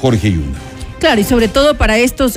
Jorge 0.02 0.32
Yunda. 0.32 0.58
Claro, 0.98 1.20
y 1.20 1.24
sobre 1.24 1.48
todo 1.48 1.76
para 1.76 1.98
estos 1.98 2.34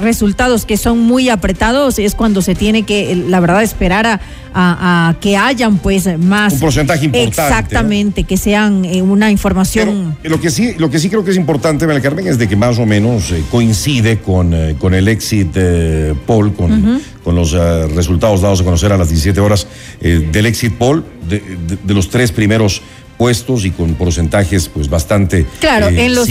resultados 0.00 0.66
que 0.66 0.76
son 0.76 0.98
muy 0.98 1.28
apretados 1.28 1.98
es 1.98 2.14
cuando 2.14 2.42
se 2.42 2.54
tiene 2.54 2.82
que, 2.82 3.16
la 3.16 3.40
verdad, 3.40 3.62
esperar 3.62 4.20
a, 4.54 5.14
que 5.20 5.36
hayan 5.36 5.78
pues 5.78 6.06
más... 6.18 6.54
Un 6.54 6.60
porcentaje 6.60 7.06
importante. 7.06 7.28
Exactamente, 7.28 8.24
que 8.24 8.36
sean 8.36 8.84
una 9.02 9.30
información... 9.30 10.16
lo, 10.22 10.40
que 10.40 10.50
sí, 10.50 10.74
lo 10.78 10.90
que 10.90 10.98
sí 10.98 11.08
creo 11.08 11.24
que 11.24 11.30
es 11.30 11.36
importante, 11.36 11.86
María 11.86 12.02
Carmen, 12.02 12.26
es 12.26 12.38
de 12.38 12.48
que 12.48 12.56
más 12.56 12.78
o 12.78 12.86
menos 12.86 13.32
coincide 13.50 14.18
con, 14.18 14.54
con 14.78 14.94
el 14.94 15.08
exit 15.08 15.56
poll, 16.26 16.54
con 16.54 17.00
con 17.22 17.34
los 17.34 17.52
eh, 17.52 17.86
resultados 17.88 18.40
dados 18.40 18.60
a 18.60 18.64
conocer 18.64 18.92
a 18.92 18.96
las 18.96 19.08
17 19.08 19.40
horas 19.40 19.66
eh, 20.00 20.28
del 20.32 20.46
exit 20.46 20.74
poll 20.74 21.04
de, 21.28 21.42
los 21.94 22.10
tres 22.10 22.32
primeros 22.32 22.82
puestos 23.16 23.64
y 23.64 23.70
con 23.70 23.94
porcentajes 23.94 24.68
pues 24.68 24.88
bastante 24.88 25.46
claro 25.60 25.88
eh, 25.88 26.06
en, 26.06 26.14
los, 26.14 26.26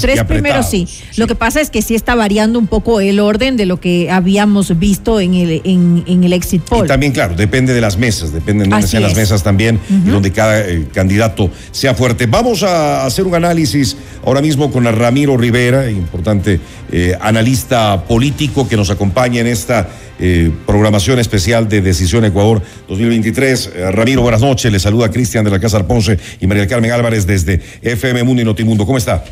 tres 0.00 0.24
primeros 0.24 0.70
sí. 0.70 0.88
lo 1.16 1.26
que 1.26 1.34
pasa 1.34 1.60
es 1.60 1.70
que 1.70 1.82
sí 1.82 1.94
está 1.94 2.14
variando 2.14 2.58
un 2.58 2.66
poco 2.66 3.00
el 3.00 3.20
orden 3.20 3.56
de 3.56 3.66
lo 3.66 3.80
que 3.80 4.10
habíamos 4.10 4.78
visto 4.78 5.20
en 5.20 5.34
el 5.34 5.62
en, 5.64 6.24
el 6.24 6.32
exit 6.32 6.62
poll 6.62 6.86
y 6.86 6.88
también 6.88 7.12
claro 7.12 7.34
depende 7.34 7.74
de 7.74 7.80
las 7.80 7.96
mesas 7.96 8.32
depende 8.32 8.64
de 8.64 8.70
dónde 8.70 8.86
sean 8.86 9.02
las 9.02 9.16
mesas 9.16 9.42
también 9.42 9.78
y 9.88 10.08
donde 10.08 10.32
cada 10.32 10.64
candidato 10.92 11.50
sea 11.72 11.94
fuerte 11.94 12.26
vamos 12.26 12.62
a 12.62 13.04
hacer 13.04 13.26
un 13.26 13.34
análisis 13.34 13.96
ahora 14.24 14.40
mismo 14.40 14.70
con 14.70 14.84
Ramiro 14.84 15.36
Rivera 15.36 15.90
importante 15.90 16.60
analista 17.20 18.04
político 18.04 18.68
que 18.68 18.76
nos 18.76 18.90
acompaña 18.90 19.40
en 19.40 19.46
esta 19.46 19.88
eh, 20.22 20.50
programación 20.66 21.18
especial 21.18 21.66
de 21.66 21.80
Decisión 21.80 22.26
Ecuador 22.26 22.60
2023. 22.88 23.70
Eh, 23.74 23.90
Ramiro, 23.90 24.20
buenas 24.20 24.42
noches. 24.42 24.70
Le 24.70 24.78
saluda 24.78 25.10
Cristian 25.10 25.46
de 25.46 25.50
la 25.50 25.58
Casa 25.58 25.86
Ponce 25.86 26.18
y 26.40 26.46
María 26.46 26.66
Carmen 26.66 26.90
Álvarez 26.90 27.26
desde 27.26 27.60
FM 27.82 28.22
Mundo 28.24 28.42
y 28.42 28.44
Notimundo. 28.44 28.86
¿Cómo 28.86 28.98
está? 28.98 29.24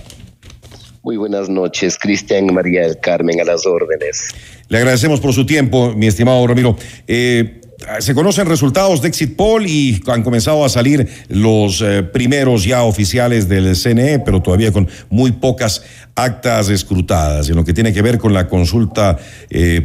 Muy 1.03 1.17
buenas 1.17 1.49
noches, 1.49 1.99
Cristian 1.99 2.49
y 2.49 2.53
María 2.53 2.83
del 2.83 2.99
Carmen, 2.99 3.41
a 3.41 3.45
las 3.45 3.65
órdenes. 3.67 4.29
Le 4.69 4.79
agradecemos 4.79 5.21
por 5.21 5.33
su 5.33 5.47
tiempo, 5.47 5.95
mi 5.97 6.07
estimado 6.07 6.47
Ramiro. 6.47 6.77
Eh, 7.07 7.61
se 8.01 8.15
conocen 8.15 8.47
resultados 8.47 9.01
de 9.01 9.09
Exit 9.09 9.37
Poll 9.37 9.67
y 9.67 10.03
han 10.09 10.23
comenzado 10.23 10.65
a 10.65 10.69
salir 10.69 11.09
los 11.29 11.83
primeros 12.13 12.65
ya 12.65 12.83
oficiales 12.83 13.49
del 13.49 13.75
CNE, 13.77 14.19
pero 14.19 14.43
todavía 14.43 14.73
con 14.73 14.89
muy 15.09 15.33
pocas 15.33 15.83
actas 16.15 16.69
escrutadas 16.69 17.49
en 17.49 17.57
lo 17.57 17.65
que 17.65 17.73
tiene 17.73 17.93
que 17.93 18.03
ver 18.03 18.19
con 18.19 18.35
la 18.35 18.49
consulta 18.49 19.17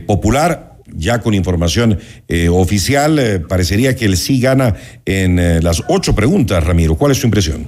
popular 0.07 0.72
ya 0.95 1.19
con 1.19 1.33
información 1.33 1.99
eh, 2.27 2.49
oficial, 2.49 3.19
eh, 3.19 3.39
parecería 3.39 3.95
que 3.95 4.05
el 4.05 4.17
sí 4.17 4.39
gana 4.39 4.75
en 5.05 5.39
eh, 5.39 5.61
las 5.61 5.83
ocho 5.87 6.15
preguntas, 6.15 6.63
Ramiro. 6.63 6.95
¿Cuál 6.95 7.11
es 7.11 7.19
su 7.19 7.27
impresión? 7.27 7.67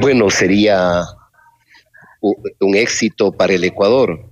Bueno, 0.00 0.30
sería 0.30 1.04
un 2.20 2.74
éxito 2.74 3.32
para 3.32 3.54
el 3.54 3.64
Ecuador. 3.64 4.24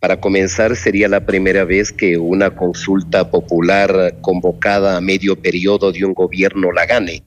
Para 0.00 0.20
comenzar, 0.20 0.74
sería 0.74 1.08
la 1.08 1.24
primera 1.26 1.64
vez 1.64 1.92
que 1.92 2.18
una 2.18 2.54
consulta 2.56 3.30
popular 3.30 4.16
convocada 4.20 4.96
a 4.96 5.00
medio 5.00 5.36
periodo 5.36 5.92
de 5.92 6.04
un 6.04 6.12
gobierno 6.12 6.72
la 6.72 6.86
gane. 6.86 7.24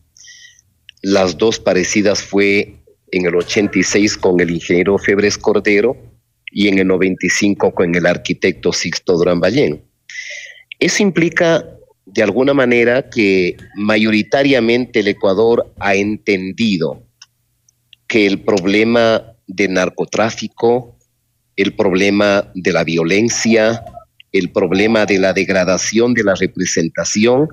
Las 1.02 1.38
dos 1.38 1.60
parecidas 1.60 2.22
fue 2.22 2.76
en 3.12 3.26
el 3.26 3.36
86 3.36 4.18
con 4.18 4.40
el 4.42 4.52
ingeniero 4.52 4.98
Febres 4.98 5.38
Cordero 5.38 5.96
y 6.58 6.70
en 6.70 6.80
el 6.80 6.88
95 6.88 7.74
con 7.74 7.94
el 7.94 8.06
arquitecto 8.06 8.72
Sixto 8.72 9.18
Durán 9.18 9.42
Ballén. 9.42 9.84
Eso 10.80 11.04
implica 11.04 11.66
de 12.06 12.24
alguna 12.24 12.54
manera 12.54 13.10
que 13.10 13.58
mayoritariamente 13.76 15.02
el 15.02 15.10
Ecuador 15.10 15.74
ha 15.80 15.96
entendido 15.96 17.04
que 18.08 18.26
el 18.26 18.40
problema 18.40 19.34
de 19.48 19.68
narcotráfico, 19.68 20.98
el 21.58 21.76
problema 21.76 22.50
de 22.56 22.72
la 22.72 22.86
violencia, 22.86 23.84
el 24.32 24.50
problema 24.54 25.06
de 25.06 25.20
la 25.20 25.34
degradación 25.34 26.14
de 26.14 26.24
la 26.24 26.36
representación, 26.36 27.50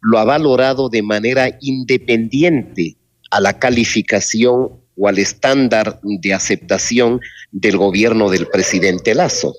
lo 0.00 0.18
ha 0.18 0.24
valorado 0.24 0.88
de 0.88 1.02
manera 1.02 1.58
independiente 1.60 2.96
a 3.30 3.38
la 3.38 3.58
calificación 3.58 4.79
o 5.00 5.08
al 5.08 5.18
estándar 5.18 5.98
de 6.02 6.34
aceptación 6.34 7.20
del 7.50 7.78
gobierno 7.78 8.28
del 8.28 8.46
presidente 8.46 9.14
Lazo. 9.14 9.54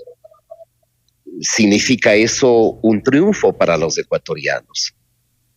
Significa 1.42 2.14
eso 2.14 2.80
un 2.84 3.02
triunfo 3.02 3.52
para 3.52 3.76
los 3.76 3.98
ecuatorianos, 3.98 4.94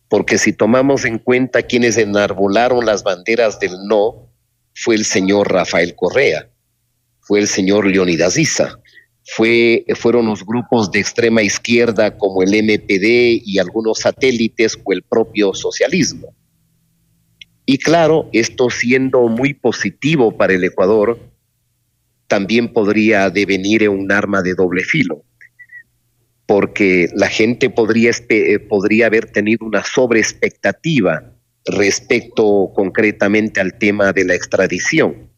porque 0.09 0.39
si 0.39 0.53
tomamos 0.53 1.05
en 1.05 1.19
cuenta 1.19 1.61
quienes 1.61 1.97
enarbolaron 1.97 2.83
las 2.83 3.03
banderas 3.03 3.59
del 3.59 3.73
no, 3.87 4.27
fue 4.73 4.95
el 4.95 5.05
señor 5.05 5.51
Rafael 5.53 5.95
Correa, 5.95 6.49
fue 7.19 7.39
el 7.39 7.47
señor 7.47 7.85
Leonidas 7.85 8.37
Issa, 8.37 8.79
fue, 9.23 9.85
fueron 9.95 10.25
los 10.25 10.43
grupos 10.43 10.91
de 10.91 10.99
extrema 10.99 11.43
izquierda 11.43 12.17
como 12.17 12.41
el 12.41 12.49
MPD 12.49 13.43
y 13.45 13.59
algunos 13.59 13.99
satélites 13.99 14.77
o 14.83 14.93
el 14.93 15.03
propio 15.03 15.53
socialismo. 15.53 16.33
Y 17.65 17.79
claro, 17.79 18.29
esto 18.31 18.69
siendo 18.69 19.27
muy 19.27 19.53
positivo 19.53 20.37
para 20.37 20.53
el 20.53 20.63
Ecuador, 20.63 21.19
también 22.27 22.71
podría 22.71 23.29
devenir 23.29 23.83
en 23.83 23.89
un 23.91 24.11
arma 24.11 24.41
de 24.41 24.53
doble 24.53 24.83
filo, 24.83 25.23
porque 26.45 27.09
la 27.15 27.27
gente 27.27 27.69
podría, 27.69 28.11
eh, 28.29 28.59
podría 28.59 29.07
haber 29.07 29.31
tenido 29.31 29.65
una 29.65 29.83
sobreexpectativa 29.83 31.31
respecto 31.65 32.71
concretamente 32.75 33.59
al 33.59 33.77
tema 33.77 34.13
de 34.13 34.25
la 34.25 34.35
extradición. 34.35 35.29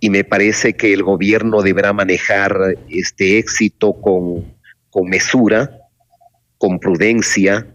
Y 0.00 0.10
me 0.10 0.24
parece 0.24 0.74
que 0.74 0.92
el 0.92 1.02
gobierno 1.02 1.62
deberá 1.62 1.92
manejar 1.92 2.76
este 2.88 3.38
éxito 3.38 4.00
con, 4.00 4.44
con 4.90 5.08
mesura, 5.08 5.70
con 6.58 6.80
prudencia, 6.80 7.66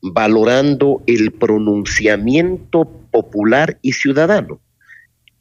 valorando 0.00 1.02
el 1.06 1.32
pronunciamiento 1.32 2.97
popular 3.10 3.78
y 3.82 3.92
ciudadano 3.92 4.60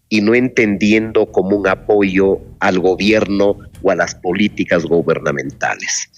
y 0.10 0.22
no 0.22 0.36
entendiendo 0.36 1.32
como 1.32 1.58
un 1.58 1.68
apoyo 1.68 2.40
al 2.60 2.80
gobierno 2.80 3.58
o 3.82 3.92
a 3.92 3.96
las 3.96 4.16
políticas 4.16 4.86
gubernamentales. 4.86 6.10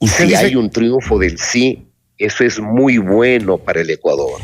Si 0.00 0.34
hay 0.34 0.54
un 0.54 0.70
triunfo 0.70 1.18
del 1.18 1.38
sí, 1.38 1.86
eso 2.18 2.44
es 2.44 2.60
muy 2.60 2.98
bueno 2.98 3.58
para 3.58 3.80
el 3.80 3.90
Ecuador. 3.90 4.40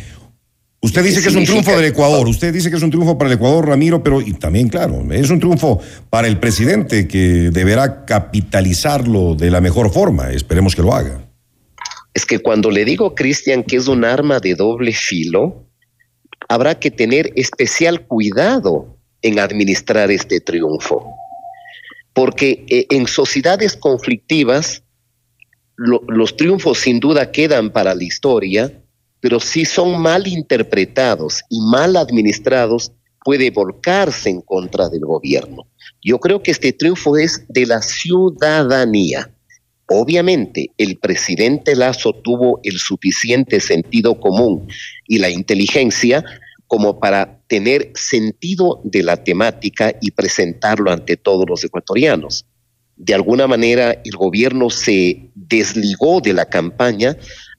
Usted 0.81 1.03
dice 1.03 1.23
que 1.23 1.29
es 1.29 1.35
un 1.35 1.45
triunfo 1.45 1.71
del 1.71 1.87
Ecuador, 1.87 2.29
usted 2.29 2.53
dice 2.53 2.69
que 2.69 2.77
es 2.77 2.83
un 2.83 2.91
triunfo 2.91 3.17
para 3.17 3.31
el 3.31 3.37
Ecuador, 3.37 3.67
Ramiro, 3.67 4.03
pero 4.03 4.21
y 4.21 4.35
también, 4.35 4.69
claro, 4.69 5.03
es 5.13 5.31
un 5.31 5.41
triunfo 5.41 5.81
para 6.11 6.29
el 6.29 6.39
presidente 6.39 7.09
que 7.09 7.51
deberá 7.51 8.05
capitalizarlo 8.05 9.35
de 9.35 9.51
la 9.51 9.63
mejor 9.63 9.91
forma. 9.91 10.31
Esperemos 10.31 10.77
que 10.77 10.83
lo 10.83 10.95
haga. 10.95 11.27
Es 12.13 12.27
que 12.27 12.39
cuando 12.39 12.71
le 12.71 12.85
digo, 12.85 13.15
Cristian, 13.15 13.63
que 13.63 13.77
es 13.77 13.89
un 13.89 14.05
arma 14.05 14.41
de 14.41 14.55
doble 14.55 14.93
filo, 14.93 15.67
habrá 16.49 16.79
que 16.79 16.91
tener 16.91 17.33
especial 17.37 18.07
cuidado 18.07 18.97
en 19.23 19.39
administrar 19.39 20.11
este 20.11 20.41
triunfo. 20.41 21.15
Porque 22.13 22.65
eh, 22.69 22.87
en 22.91 23.07
sociedades 23.07 23.77
conflictivas, 23.77 24.83
los 25.77 26.37
triunfos 26.37 26.79
sin 26.79 27.01
duda 27.01 27.33
quedan 27.33 27.71
para 27.71 27.95
la 27.95 28.05
historia, 28.05 28.73
pero 29.21 29.41
si 29.41 29.65
son 29.65 30.01
mal 30.01 30.29
interpretados 30.29 31.43
y 31.49 31.61
mal 31.63 31.97
administrados, 31.97 32.93
puede 33.25 33.51
volcarse 33.51 34.29
en 34.29 34.43
contra 34.43 34.89
del 34.89 35.01
gobierno. 35.01 35.67
Yo 36.03 36.21
creo 36.21 36.43
que 36.43 36.51
este 36.51 36.73
triunfo 36.73 37.17
es 37.17 37.45
de 37.49 37.67
la 37.67 37.81
ciudadanía. 37.81 39.34
Obviamente, 39.87 40.71
el 40.79 40.99
presidente 40.99 41.77
Lazo 41.77 42.15
tuvo 42.15 42.61
el 42.65 42.79
suficiente 42.79 43.61
sentido 43.61 44.19
común 44.19 44.67
y 45.07 45.19
la 45.19 45.29
inteligencia 45.29 46.25
como 46.67 46.99
para 46.99 47.41
tener 47.47 47.93
sentido 47.95 48.81
de 48.85 49.03
la 49.03 49.23
temática 49.23 49.95
y 50.01 50.11
presentarlo 50.11 50.91
ante 50.91 51.17
todos 51.17 51.45
los 51.49 51.63
ecuatorianos. 51.63 52.47
De 52.97 53.13
alguna 53.15 53.47
manera, 53.47 54.01
el 54.05 54.17
gobierno 54.17 54.71
se 54.71 55.31
desligó 55.35 56.21
de 56.21 56.33
la 56.33 56.47
campaña 56.47 57.17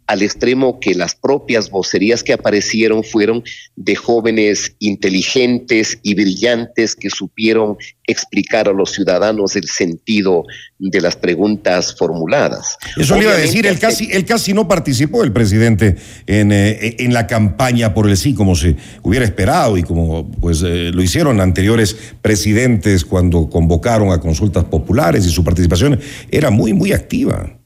al 0.08 0.22
extremo 0.22 0.80
que 0.80 0.94
las 0.94 1.16
propias 1.16 1.70
vocerías 1.70 2.24
que 2.24 2.34
aparecieron 2.34 3.04
fueron 3.04 3.44
de 3.76 3.96
jóvenes 3.96 4.76
inteligentes 4.80 6.00
y 6.04 6.14
brillantes 6.14 6.96
que 6.96 7.10
supieron 7.10 7.78
explicar 8.08 8.68
a 8.68 8.74
los 8.74 8.92
ciudadanos 8.92 9.56
el 9.56 9.68
sentido 9.68 10.44
de 10.78 11.02
las 11.02 11.16
preguntas 11.16 11.96
formuladas. 11.98 12.78
Eso 12.98 13.16
le 13.16 13.24
iba 13.24 13.34
a 13.34 13.38
decir, 13.38 13.66
él 13.66 13.80
casi, 13.80 14.10
él 14.12 14.26
casi 14.26 14.54
no 14.54 14.68
participó 14.68 15.24
el 15.24 15.32
presidente 15.32 15.96
en, 16.28 16.52
eh, 16.52 16.98
en, 17.00 17.14
la 17.14 17.26
campaña 17.26 17.94
por 17.94 18.08
el 18.08 18.16
sí, 18.16 18.34
como 18.34 18.56
se 18.56 18.76
hubiera 19.02 19.26
esperado 19.26 19.78
y 19.78 19.84
como 19.84 20.30
pues 20.30 20.62
eh, 20.64 20.92
lo 20.94 21.02
hicieron 21.02 21.42
anteriores 21.42 21.96
presidentes 22.22 23.06
cuando 23.06 23.50
convocaron 23.50 24.12
a 24.12 24.20
consultas 24.20 24.66
populares 24.66 25.26
y 25.26 25.30
su 25.30 25.44
participación 25.44 26.00
era 26.30 26.52
muy, 26.52 26.74
muy 26.74 26.92
activa. 26.92 27.58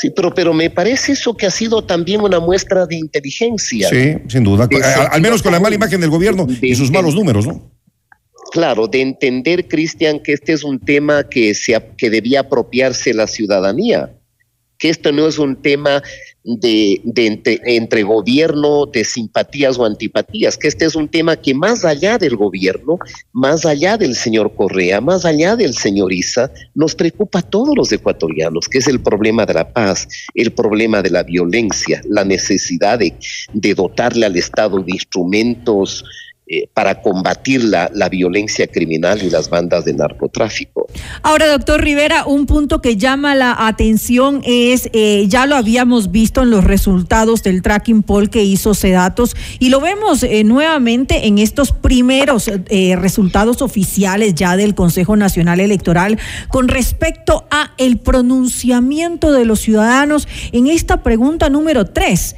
Sí, 0.00 0.10
pero, 0.10 0.34
pero 0.34 0.52
me 0.52 0.70
parece 0.70 1.12
eso 1.12 1.36
que 1.36 1.46
ha 1.46 1.50
sido 1.50 1.84
también 1.84 2.20
una 2.20 2.40
muestra 2.40 2.86
de 2.86 2.96
inteligencia. 2.96 3.88
Sí, 3.88 4.16
sin 4.28 4.42
duda. 4.42 4.68
Al, 5.10 5.20
menos 5.22 5.42
con 5.42 5.52
la 5.52 5.60
mala 5.60 5.74
imagen 5.76 6.00
del 6.00 6.10
gobierno 6.10 6.46
y 6.60 6.74
sus 6.74 6.90
malos 6.90 7.14
números, 7.14 7.46
¿no? 7.46 7.70
Claro, 8.50 8.86
de 8.86 9.00
entender, 9.00 9.68
Cristian, 9.68 10.20
que 10.20 10.32
este 10.32 10.52
es 10.52 10.64
un 10.64 10.80
tema 10.80 11.28
que, 11.28 11.54
se, 11.54 11.80
que 11.96 12.10
debía 12.10 12.40
apropiarse 12.40 13.14
la 13.14 13.26
ciudadanía, 13.26 14.10
que 14.84 14.90
esto 14.90 15.12
no 15.12 15.26
es 15.26 15.38
un 15.38 15.56
tema 15.56 16.02
de, 16.44 17.00
entre, 17.64 18.02
gobierno, 18.02 18.84
de 18.84 19.02
simpatías 19.02 19.78
o 19.78 19.86
antipatías, 19.86 20.58
que 20.58 20.68
este 20.68 20.84
es 20.84 20.94
un 20.94 21.08
tema 21.08 21.36
que 21.36 21.54
más 21.54 21.86
allá 21.86 22.18
del 22.18 22.36
gobierno, 22.36 22.98
más 23.32 23.64
allá 23.64 23.96
del 23.96 24.14
señor 24.14 24.54
Correa, 24.54 25.00
más 25.00 25.24
allá 25.24 25.56
del 25.56 25.72
señor 25.72 26.12
Isa, 26.12 26.50
nos 26.74 26.94
preocupa 26.94 27.38
a 27.38 27.48
todos 27.48 27.74
los 27.74 27.90
ecuatorianos, 27.92 28.68
que 28.68 28.76
es 28.76 28.86
el 28.86 29.00
problema 29.00 29.46
de 29.46 29.54
la 29.54 29.72
paz, 29.72 30.06
el 30.34 30.52
problema 30.52 31.00
de 31.00 31.08
la 31.08 31.22
violencia, 31.22 32.02
la 32.10 32.26
necesidad 32.26 32.98
de, 32.98 33.14
de 33.54 33.74
dotarle 33.74 34.26
al 34.26 34.36
Estado 34.36 34.80
de 34.80 34.92
instrumentos 34.92 36.04
eh, 36.46 36.68
para 36.74 37.00
combatir 37.00 37.64
la, 37.64 37.88
violencia 38.10 38.66
criminal 38.66 39.22
y 39.22 39.30
las 39.30 39.48
bandas 39.48 39.86
de 39.86 39.94
narcotráfico. 39.94 40.86
Ahora, 41.22 41.48
doctor 41.48 41.80
Rivera, 41.80 42.26
un 42.26 42.44
punto 42.44 42.82
que 42.82 42.98
llama 42.98 43.34
la 43.34 43.66
atención 43.66 44.42
es, 44.44 44.90
eh, 44.92 45.24
ya 45.26 45.46
lo 45.46 45.56
habíamos 45.56 46.10
visto 46.10 46.42
en 46.42 46.50
los 46.50 46.62
resultados 46.62 47.42
del 47.42 47.62
tracking 47.62 48.02
poll 48.02 48.28
que 48.28 48.44
hizo 48.44 48.74
Sedatos 48.74 49.34
y 49.58 49.70
lo 49.70 49.80
vemos 49.80 50.22
eh, 50.22 50.44
nuevamente 50.44 51.26
en 51.26 51.38
estos 51.38 51.72
primeros 51.72 52.50
resultados 52.98 53.62
oficiales 53.62 54.34
ya 54.34 54.58
del 54.58 54.74
Consejo 54.74 55.16
Nacional 55.16 55.60
Electoral 55.60 56.18
con 56.48 56.68
respecto 56.68 57.46
a 57.50 57.70
el 57.78 57.96
pronunciamiento 57.96 59.32
de 59.32 59.46
los 59.46 59.60
ciudadanos 59.60 60.28
en 60.52 60.66
esta 60.66 61.02
pregunta 61.02 61.48
número 61.48 61.86
tres 61.86 62.36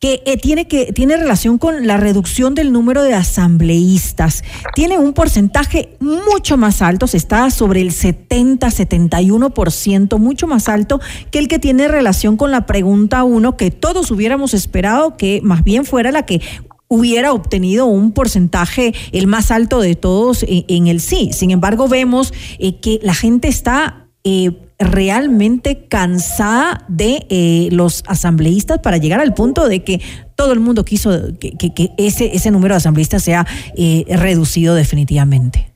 que 0.00 0.22
eh, 0.26 0.36
tiene 0.36 0.68
que 0.68 0.92
tiene 0.92 1.16
relación 1.16 1.58
con 1.58 1.86
la 1.86 1.96
reducción 1.96 2.54
del 2.54 2.72
número 2.72 3.02
de 3.02 3.14
asambleístas. 3.14 4.44
Tiene 4.74 4.98
un 4.98 5.12
porcentaje 5.12 5.96
mucho 6.00 6.56
más 6.56 6.82
alto, 6.82 7.06
se 7.06 7.16
está 7.16 7.50
sobre 7.50 7.80
el 7.80 7.92
70, 7.92 8.68
71%, 8.68 10.18
mucho 10.18 10.46
más 10.46 10.68
alto 10.68 11.00
que 11.30 11.38
el 11.38 11.48
que 11.48 11.58
tiene 11.58 11.88
relación 11.88 12.36
con 12.36 12.50
la 12.50 12.66
pregunta 12.66 13.24
1 13.24 13.56
que 13.56 13.70
todos 13.70 14.10
hubiéramos 14.10 14.54
esperado 14.54 15.16
que 15.16 15.40
más 15.42 15.64
bien 15.64 15.84
fuera 15.84 16.12
la 16.12 16.24
que 16.24 16.40
hubiera 16.88 17.32
obtenido 17.32 17.86
un 17.86 18.12
porcentaje 18.12 18.94
el 19.12 19.26
más 19.26 19.50
alto 19.50 19.80
de 19.80 19.94
todos 19.94 20.44
en, 20.48 20.86
el 20.86 21.00
sí. 21.00 21.30
Sin 21.32 21.50
embargo, 21.50 21.88
vemos 21.88 22.32
eh, 22.58 22.76
que 22.80 22.98
la 23.02 23.14
gente 23.14 23.48
está 23.48 24.06
eh, 24.24 24.52
realmente 24.78 25.86
cansada 25.88 26.84
de 26.88 27.26
eh, 27.30 27.68
los 27.72 28.04
asambleístas 28.06 28.78
para 28.78 28.96
llegar 28.98 29.20
al 29.20 29.34
punto 29.34 29.68
de 29.68 29.82
que 29.82 30.00
todo 30.36 30.52
el 30.52 30.60
mundo 30.60 30.84
quiso 30.84 31.36
que, 31.38 31.90
ese, 31.98 32.34
ese 32.34 32.50
número 32.50 32.74
de 32.74 32.78
asambleístas 32.78 33.24
sea 33.24 33.46
eh, 33.76 34.04
reducido 34.08 34.74
definitivamente. 34.74 35.72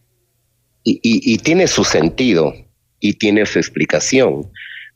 Y, 0.84 1.38
tiene 1.38 1.68
su 1.68 1.84
sentido 1.84 2.52
y 2.98 3.14
tiene 3.14 3.46
su 3.46 3.60
explicación, 3.60 4.50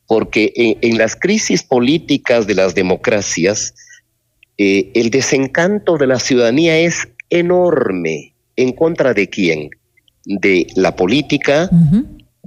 porque 0.05 0.51
en, 0.55 0.97
las 0.97 1.15
crisis 1.15 1.63
políticas 1.63 2.45
de 2.45 2.55
las 2.55 2.75
democracias, 2.75 3.73
el 4.57 5.09
desencanto 5.11 5.97
de 5.97 6.07
la 6.07 6.19
ciudadanía 6.19 6.77
es 6.77 7.07
enorme, 7.29 8.33
¿En 8.57 8.73
contra 8.73 9.13
de 9.13 9.29
quién? 9.29 9.69
De 10.25 10.67
la 10.75 10.95
política, 10.95 11.69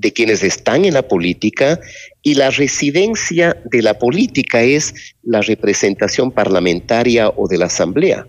de 0.00 0.12
quienes 0.12 0.42
están 0.42 0.84
en 0.84 0.94
la 0.94 1.06
política 1.06 1.78
y 2.22 2.34
la 2.34 2.50
residencia 2.50 3.56
de 3.64 3.82
la 3.82 3.98
política 3.98 4.62
es 4.62 4.94
la 5.22 5.42
representación 5.42 6.32
parlamentaria 6.32 7.28
o 7.28 7.46
de 7.46 7.58
la 7.58 7.66
asamblea. 7.66 8.26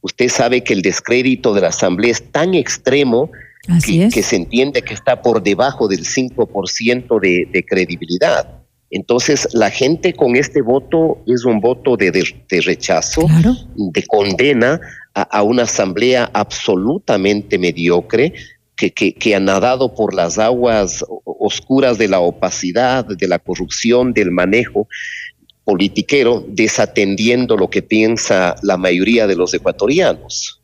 Usted 0.00 0.28
sabe 0.28 0.62
que 0.62 0.72
el 0.72 0.82
descrédito 0.82 1.54
de 1.54 1.60
la 1.60 1.68
asamblea 1.68 2.12
es 2.12 2.30
tan 2.30 2.54
extremo 2.54 3.30
que, 3.84 4.22
se 4.22 4.36
entiende 4.36 4.82
que 4.82 4.94
está 4.94 5.22
por 5.22 5.42
debajo 5.42 5.86
del 5.86 6.04
5% 6.04 7.20
de, 7.20 7.48
de 7.52 7.64
credibilidad. 7.64 8.62
Entonces, 8.92 9.48
la 9.54 9.70
gente 9.70 10.12
con 10.12 10.36
este 10.36 10.60
voto 10.60 11.22
es 11.26 11.46
un 11.46 11.60
voto 11.60 11.96
de, 11.96 12.12
rechazo, 12.60 13.26
de 13.74 14.02
condena 14.04 14.80
a, 15.14 15.42
una 15.42 15.62
asamblea 15.62 16.30
absolutamente 16.34 17.58
mediocre 17.58 18.34
que, 18.76 18.92
que, 18.92 19.34
ha 19.34 19.40
nadado 19.40 19.94
por 19.94 20.14
las 20.14 20.38
aguas 20.38 21.04
oscuras 21.24 21.98
de 21.98 22.08
la 22.08 22.20
opacidad, 22.20 23.04
de 23.04 23.28
la 23.28 23.38
corrupción, 23.38 24.12
del 24.12 24.30
manejo 24.30 24.88
politiquero, 25.64 26.44
desatendiendo 26.48 27.56
lo 27.56 27.70
que 27.70 27.82
piensa 27.82 28.56
la 28.62 28.76
mayoría 28.76 29.26
de 29.26 29.36
los 29.36 29.54
ecuatorianos 29.54 30.61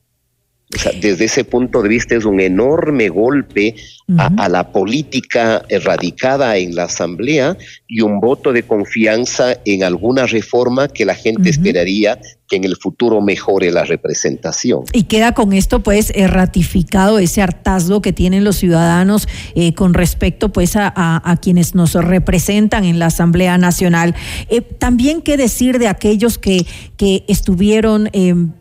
desde 1.00 1.24
ese 1.24 1.44
punto 1.44 1.82
de 1.82 1.88
vista 1.88 2.14
es 2.14 2.24
un 2.26 2.40
enorme 2.40 3.08
golpe 3.08 3.74
a, 4.18 4.48
la 4.48 4.70
política 4.72 5.62
erradicada 5.68 6.56
en 6.56 6.74
la 6.74 6.84
Asamblea 6.84 7.56
y 7.86 8.00
un 8.00 8.20
voto 8.20 8.52
de 8.52 8.62
confianza 8.62 9.58
en 9.64 9.82
alguna 9.82 10.26
reforma 10.26 10.88
que 10.88 11.04
la 11.04 11.14
gente 11.14 11.50
esperaría 11.50 12.18
que 12.48 12.56
en 12.56 12.64
el 12.64 12.76
futuro 12.76 13.20
mejore 13.20 13.70
la 13.70 13.84
representación. 13.84 14.84
Y 14.92 15.04
queda 15.04 15.32
con 15.32 15.52
esto 15.52 15.80
pues 15.80 16.10
eh, 16.14 16.26
ratificado 16.26 17.18
ese 17.18 17.42
hartazgo 17.42 18.00
que 18.00 18.14
tienen 18.14 18.44
los 18.44 18.56
ciudadanos 18.56 19.28
eh, 19.54 19.74
con 19.74 19.92
respecto 19.92 20.50
pues 20.50 20.72
a, 20.76 21.38
quienes 21.42 21.74
nos 21.74 21.92
representan 21.94 22.84
en 22.84 22.98
la 22.98 23.06
Asamblea 23.06 23.58
Nacional. 23.58 24.14
Eh, 24.48 24.62
también 24.62 25.20
qué 25.22 25.36
decir 25.36 25.78
de 25.78 25.88
aquellos 25.88 26.38
que, 26.38 26.66
que 26.96 27.24
estuvieron 27.28 28.08
em, 28.12 28.52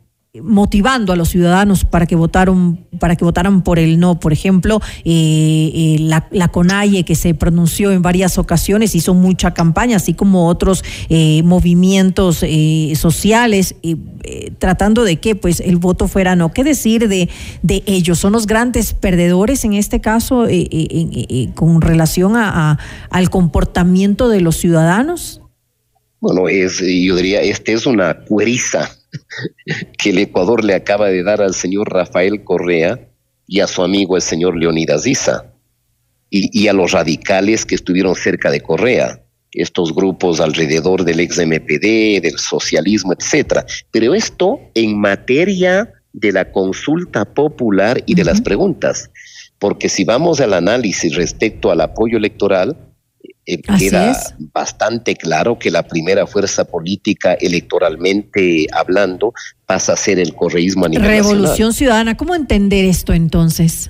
motivando 0.44 1.14
a 1.14 1.16
los 1.16 1.30
ciudadanos 1.30 1.86
para 1.86 2.06
que 2.06 2.16
votaron 2.16 2.86
para 3.00 3.16
que 3.16 3.26
votaran 3.26 3.62
por 3.64 3.80
el 3.80 4.00
no. 4.00 4.20
Por 4.20 4.34
ejemplo 4.34 4.82
eh, 5.06 5.72
eh, 5.74 5.98
la, 6.00 6.28
la, 6.32 6.52
que 7.06 7.16
se 7.16 7.34
pronunció 7.34 7.92
en 7.92 8.02
varias 8.02 8.38
ocasiones 8.38 8.96
hizo 8.96 9.14
mucha 9.14 9.54
campaña 9.54 9.98
así 9.98 10.14
como 10.14 10.48
otros 10.48 10.84
eh, 11.10 11.42
movimientos 11.44 12.44
sociales 12.96 13.76
tratando 14.60 15.04
de 15.04 15.18
que 15.18 15.36
pues 15.36 15.60
el 15.60 15.78
voto 15.78 16.08
fuera 16.08 16.36
no. 16.36 16.52
Qué 16.52 16.64
decir 16.64 17.08
de 17.08 17.30
de 17.62 17.84
ellos 17.86 18.20
son 18.20 18.34
los 18.34 18.48
grandes 18.48 18.94
perdedores 18.94 19.64
en 19.64 19.74
este 19.74 20.02
caso 20.02 20.48
con 21.56 21.82
relación 21.82 22.36
a, 22.36 22.80
al 23.10 23.30
comportamiento 23.30 24.30
de 24.30 24.42
los 24.42 24.58
ciudadanos 24.58 25.42
bueno 26.20 26.48
es 26.48 26.80
yo 26.80 27.16
diría 27.16 27.42
este 27.42 27.74
es 27.74 27.86
una 27.86 28.20
cueriza 28.26 28.97
que 29.98 30.10
el 30.10 30.20
Ecuador 30.20 30.64
le 30.64 30.74
acaba 30.74 31.08
de 31.08 31.24
dar 31.24 31.42
al 31.42 31.54
señor 31.54 31.92
Rafael 31.92 32.44
Correa 32.44 33.00
y 33.48 33.62
a 33.62 33.68
su 33.68 33.84
amigo 33.84 34.16
el 34.16 34.22
señor 34.22 34.58
Leonidas 34.58 35.08
Issa, 35.08 35.54
y, 36.30 36.68
a 36.68 36.74
los 36.74 36.92
radicales 36.92 37.66
que 37.66 37.76
estuvieron 37.76 38.16
cerca 38.16 38.52
de 38.52 38.62
Correa, 38.62 39.22
estos 39.54 39.96
grupos 39.96 40.42
alrededor 40.42 41.06
del 41.06 41.22
ex 41.22 41.38
MPD, 41.38 42.22
del 42.22 42.38
socialismo, 42.38 43.14
etcétera. 43.14 43.66
Pero 43.92 44.14
esto 44.14 44.60
en 44.74 45.00
materia 45.00 45.92
de 46.14 46.32
la 46.32 46.52
consulta 46.52 47.26
popular 47.26 48.04
y 48.06 48.16
de 48.16 48.26
las 48.26 48.42
preguntas, 48.42 49.10
porque 49.60 49.90
si 49.90 50.04
vamos 50.04 50.42
al 50.42 50.54
análisis 50.54 51.16
respecto 51.16 51.72
al 51.72 51.82
apoyo 51.82 52.18
electoral, 52.18 52.78
eh, 53.46 53.62
queda 53.80 54.14
bastante 54.54 55.16
claro 55.16 55.58
que 55.58 55.72
la 55.72 55.84
primera 55.84 56.28
fuerza 56.28 56.66
política 56.66 57.34
electoralmente 57.34 58.68
hablando 58.74 59.34
pasa 59.66 59.94
a 59.94 59.96
ser 59.96 60.20
el 60.20 60.36
correísmo 60.36 60.86
a 60.86 60.90
nivel 60.90 61.08
Revolución 61.08 61.74
Ciudadana, 61.74 62.18
¿cómo 62.18 62.36
entender 62.36 62.86
esto 62.86 63.14
entonces? 63.14 63.90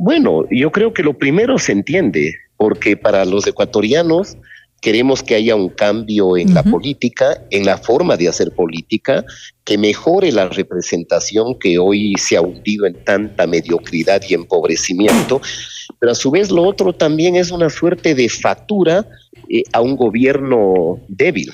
Bueno, 0.00 0.44
yo 0.50 0.72
creo 0.72 0.92
que 0.92 1.02
lo 1.02 1.18
primero 1.18 1.58
se 1.58 1.72
entiende, 1.72 2.34
porque 2.56 2.96
para 2.96 3.24
los 3.24 3.46
ecuatorianos 3.46 4.36
queremos 4.80 5.22
que 5.22 5.34
haya 5.34 5.56
un 5.56 5.68
cambio 5.68 6.36
en 6.36 6.54
la 6.54 6.62
política, 6.62 7.42
en 7.50 7.66
la 7.66 7.78
forma 7.78 8.16
de 8.16 8.28
hacer 8.28 8.52
política, 8.52 9.24
que 9.64 9.76
mejore 9.76 10.32
la 10.32 10.48
representación 10.48 11.58
que 11.58 11.78
hoy 11.78 12.14
se 12.16 12.36
ha 12.36 12.40
hundido 12.40 12.86
en 12.86 13.04
tanta 13.04 13.46
mediocridad 13.46 14.22
y 14.28 14.34
empobrecimiento 14.34 15.40
pero 15.98 16.12
a 16.12 16.14
su 16.14 16.30
vez 16.30 16.50
lo 16.50 16.62
otro 16.62 16.92
también 16.92 17.36
es 17.36 17.50
una 17.50 17.70
suerte 17.70 18.14
de 18.14 18.28
factura 18.28 19.06
eh, 19.48 19.62
a 19.72 19.80
un 19.80 19.96
gobierno 19.96 21.00
débil. 21.08 21.52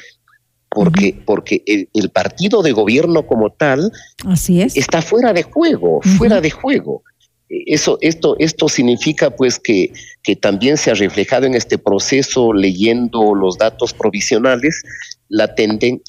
Porque, 0.69 1.17
porque 1.25 1.63
el, 1.67 2.11
partido 2.11 2.61
de 2.61 2.73
gobierno 2.73 3.29
como 3.29 3.51
tal 3.51 3.93
Así 4.27 4.61
es. 4.61 4.77
está 4.77 5.03
fuera 5.03 5.33
de 5.33 5.45
juego, 5.45 6.01
fuera 6.19 6.41
de 6.41 6.51
juego. 6.51 7.05
Eso, 7.49 7.99
esto, 8.01 8.37
esto 8.39 8.69
significa 8.69 9.31
pues 9.31 9.59
que, 9.59 9.93
que 10.23 10.35
también 10.35 10.77
se 10.77 10.91
ha 10.91 10.95
reflejado 10.95 11.47
en 11.47 11.55
este 11.55 11.79
proceso 11.79 12.53
leyendo 12.53 13.35
los 13.35 13.59
datos 13.59 13.93
provisionales 13.93 14.83
la, 15.29 15.55
tenden, 15.55 16.03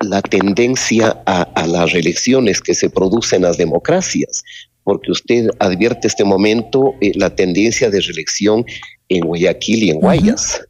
la 0.00 0.20
tendencia 0.22 1.22
a, 1.26 1.42
a, 1.42 1.66
las 1.66 1.92
reelecciones 1.92 2.60
que 2.60 2.74
se 2.74 2.90
producen 2.90 3.38
en 3.38 3.42
las 3.42 3.56
democracias 3.56 4.42
porque 4.86 5.10
usted 5.10 5.50
advierte 5.58 6.06
este 6.06 6.22
momento 6.22 6.94
eh, 7.00 7.10
la 7.16 7.34
tendencia 7.34 7.90
de 7.90 8.00
reelección 8.00 8.64
en 9.08 9.26
Guayaquil 9.26 9.82
y 9.82 9.90
en 9.90 9.98
Guayas, 9.98 10.62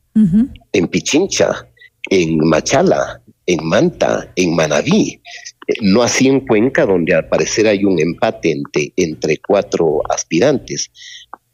en 0.73 0.89
Pichincha, 0.89 1.69
en 2.09 2.39
Machala, 2.39 3.21
en 3.45 3.63
Manta, 3.63 4.33
en 4.37 4.57
Manabí. 4.57 5.21
No 5.81 6.03
así 6.03 6.29
en 6.29 6.41
Cuenca, 6.41 6.87
donde 6.87 7.15
al 7.15 7.29
parecer 7.29 7.67
hay 7.67 7.85
un 7.85 7.99
empate 7.99 8.53
entre, 8.53 8.93
entre 8.97 9.39
cuatro 9.39 10.01
aspirantes. 10.09 10.91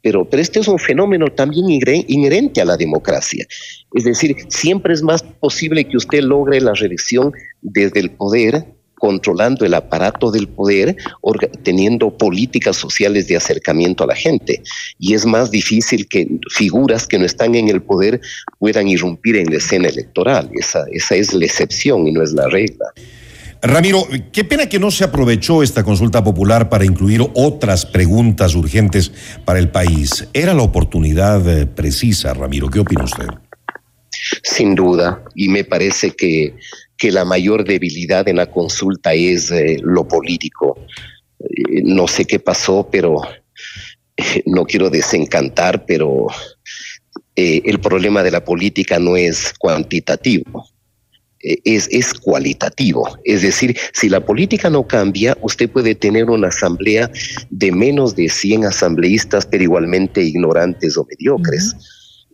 Pero, 0.01 0.29
pero 0.29 0.41
este 0.41 0.59
es 0.59 0.67
un 0.67 0.79
fenómeno 0.79 1.27
también 1.27 1.65
inherente 1.69 2.61
a 2.61 2.65
la 2.65 2.75
democracia. 2.75 3.45
Es 3.93 4.03
decir, 4.03 4.35
siempre 4.49 4.93
es 4.93 5.01
más 5.01 5.23
posible 5.23 5.85
que 5.85 5.97
usted 5.97 6.21
logre 6.21 6.59
la 6.59 6.73
reelección 6.73 7.31
desde 7.61 8.01
el 8.01 8.11
poder 8.11 8.65
controlando 9.03 9.65
el 9.65 9.73
aparato 9.73 10.31
del 10.31 10.47
poder, 10.47 10.95
teniendo 11.61 12.17
políticas 12.17 12.77
sociales 12.77 13.27
de 13.27 13.35
acercamiento 13.35 14.05
a 14.05 14.07
la 14.07 14.15
gente. 14.15 14.63
Y 14.97 15.13
es 15.13 15.25
más 15.25 15.51
difícil 15.51 16.07
que 16.07 16.25
figuras 16.49 17.05
que 17.05 17.19
no 17.19 17.25
están 17.25 17.53
en 17.55 17.67
el 17.67 17.81
poder 17.81 18.21
puedan 18.59 18.87
irrumpir 18.87 19.35
en 19.35 19.47
la 19.51 19.57
escena 19.57 19.89
electoral. 19.89 20.49
Esa, 20.53 20.85
esa 20.93 21.15
es 21.15 21.33
la 21.33 21.43
excepción 21.43 22.07
y 22.07 22.13
no 22.13 22.23
es 22.23 22.31
la 22.31 22.47
regla. 22.47 22.85
Ramiro, 23.65 24.05
qué 24.33 24.43
pena 24.43 24.67
que 24.67 24.77
no 24.77 24.91
se 24.91 25.05
aprovechó 25.05 25.63
esta 25.63 25.85
consulta 25.85 26.21
popular 26.21 26.67
para 26.67 26.83
incluir 26.83 27.25
otras 27.33 27.85
preguntas 27.85 28.55
urgentes 28.55 29.09
para 29.45 29.57
el 29.57 29.69
país. 29.69 30.27
Era 30.33 30.53
la 30.53 30.63
oportunidad 30.63 31.47
eh, 31.47 31.65
precisa, 31.65 32.33
Ramiro. 32.33 32.69
¿Qué 32.69 32.79
opina 32.79 33.05
usted? 33.05 33.27
Sin 34.43 34.75
duda, 34.75 35.23
y 35.33 35.47
me 35.47 35.63
parece 35.63 36.11
que 36.11 36.55
que 36.97 37.11
la 37.11 37.25
mayor 37.25 37.65
debilidad 37.65 38.27
en 38.27 38.37
la 38.37 38.51
consulta 38.51 39.13
es 39.13 39.49
eh, 39.51 39.77
lo 39.81 40.07
político. 40.07 40.77
Eh, 41.39 41.81
no 41.83 42.07
sé 42.07 42.25
qué 42.25 42.39
pasó, 42.39 42.87
pero 42.91 43.21
no 44.45 44.65
quiero 44.65 44.89
desencantar, 44.89 45.85
pero 45.85 46.27
el 47.35 47.79
problema 47.79 48.23
de 48.23 48.31
la 48.31 48.45
política 48.45 48.99
no 48.99 49.17
es 49.17 49.53
cuantitativo. 49.57 50.65
Es, 51.43 51.89
es 51.91 52.13
cualitativo. 52.13 53.17
Es 53.25 53.41
decir, 53.41 53.77
si 53.91 54.07
la 54.07 54.25
política 54.25 54.69
no 54.69 54.87
cambia, 54.87 55.37
usted 55.41 55.69
puede 55.69 55.93
tener 55.93 56.29
una 56.29 56.47
asamblea 56.47 57.11
de 57.49 57.71
menos 57.71 58.15
de 58.15 58.29
100 58.29 58.65
asambleístas, 58.65 59.45
pero 59.45 59.63
igualmente 59.63 60.23
ignorantes 60.23 60.97
o 60.97 61.05
mediocres. 61.09 61.75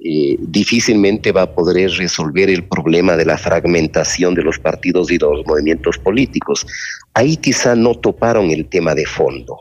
Eh, 0.01 0.37
difícilmente 0.39 1.33
va 1.33 1.41
a 1.41 1.53
poder 1.53 1.91
resolver 1.91 2.49
el 2.49 2.63
problema 2.63 3.17
de 3.17 3.25
la 3.25 3.37
fragmentación 3.37 4.33
de 4.33 4.43
los 4.43 4.57
partidos 4.57 5.11
y 5.11 5.17
de 5.17 5.25
los 5.25 5.45
movimientos 5.45 5.97
políticos. 5.97 6.65
Ahí 7.13 7.35
quizá 7.35 7.75
no 7.75 7.95
toparon 7.95 8.49
el 8.49 8.65
tema 8.67 8.95
de 8.95 9.05
fondo, 9.05 9.59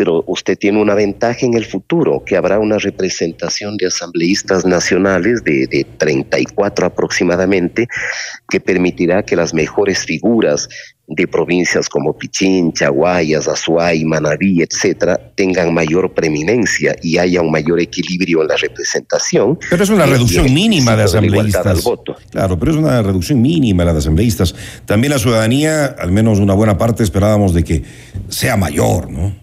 pero 0.00 0.24
usted 0.28 0.56
tiene 0.56 0.80
una 0.80 0.94
ventaja 0.94 1.44
en 1.44 1.52
el 1.52 1.66
futuro, 1.66 2.24
que 2.24 2.34
habrá 2.34 2.58
una 2.58 2.78
representación 2.78 3.76
de 3.76 3.88
asambleístas 3.88 4.64
nacionales 4.64 5.44
de, 5.44 5.66
de 5.66 5.86
34 5.98 6.86
aproximadamente, 6.86 7.86
que 8.48 8.60
permitirá 8.60 9.22
que 9.22 9.36
las 9.36 9.52
mejores 9.52 10.06
figuras 10.06 10.70
de 11.06 11.28
provincias 11.28 11.86
como 11.90 12.16
Pichincha, 12.16 12.88
Guayas, 12.88 13.46
Azuay, 13.46 14.02
Manabí, 14.06 14.62
etcétera, 14.62 15.20
tengan 15.34 15.74
mayor 15.74 16.14
preeminencia 16.14 16.96
y 17.02 17.18
haya 17.18 17.42
un 17.42 17.50
mayor 17.50 17.78
equilibrio 17.78 18.40
en 18.40 18.48
la 18.48 18.56
representación. 18.56 19.58
Pero 19.68 19.84
es 19.84 19.90
una 19.90 20.06
reducción 20.06 20.50
mínima 20.54 20.96
de 20.96 21.02
asambleístas. 21.02 21.66
al 21.66 21.80
voto. 21.82 22.16
Claro, 22.30 22.58
pero 22.58 22.72
es 22.72 22.78
una 22.78 23.02
reducción 23.02 23.42
mínima 23.42 23.84
la 23.84 23.92
de 23.92 23.98
asambleístas. 23.98 24.54
También 24.86 25.12
la 25.12 25.18
ciudadanía, 25.18 25.84
al 25.84 26.10
menos 26.10 26.38
una 26.38 26.54
buena 26.54 26.78
parte, 26.78 27.02
esperábamos 27.02 27.52
de 27.52 27.64
que 27.64 27.82
sea 28.30 28.56
mayor, 28.56 29.10
¿no? 29.10 29.39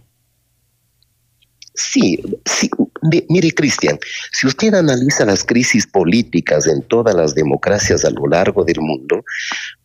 Sí, 1.78 2.20
sí. 2.46 2.70
Mi- 3.04 3.24
Mire, 3.30 3.52
Cristian, 3.54 4.00
si 4.32 4.48
usted 4.48 4.74
analiza 4.74 5.26
las 5.26 5.44
crisis 5.44 5.86
políticas 5.86 6.66
en 6.68 6.82
todas 6.88 7.14
las 7.16 7.36
democracias 7.36 8.04
a 8.04 8.10
lo 8.10 8.26
largo 8.28 8.64
del 8.64 8.82
mundo, 8.82 9.24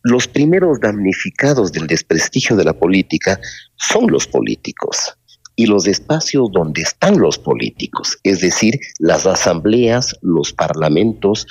los 0.01 0.27
primeros 0.27 0.79
damnificados 0.79 1.71
del 1.71 1.85
desprestigio 1.85 2.55
de 2.55 2.63
la 2.65 2.73
política 2.73 3.39
son 3.77 4.07
los 4.11 4.25
políticos 4.25 5.13
y 5.55 5.67
los 5.67 5.85
espacios 5.87 6.49
donde 6.51 6.81
están 6.81 7.19
los 7.19 7.37
políticos, 7.37 8.17
es 8.23 8.41
decir, 8.41 8.79
las 8.97 9.27
asambleas, 9.27 10.15
los 10.23 10.51
parlamentos 10.51 11.45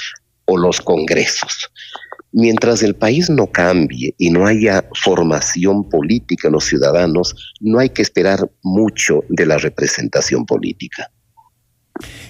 o 0.47 0.59
los 0.59 0.81
congresos. 0.81 1.71
Mientras 2.33 2.83
el 2.83 2.95
país 2.95 3.29
no 3.29 3.47
cambie 3.47 4.15
y 4.17 4.31
no 4.31 4.47
haya 4.47 4.85
formación 5.05 5.89
política 5.89 6.49
en 6.49 6.55
los 6.55 6.65
ciudadanos, 6.65 7.55
no 7.61 7.79
hay 7.79 7.91
que 7.91 8.03
esperar 8.03 8.51
mucho 8.63 9.23
de 9.29 9.47
la 9.47 9.59
representación 9.59 10.47
política. 10.47 11.11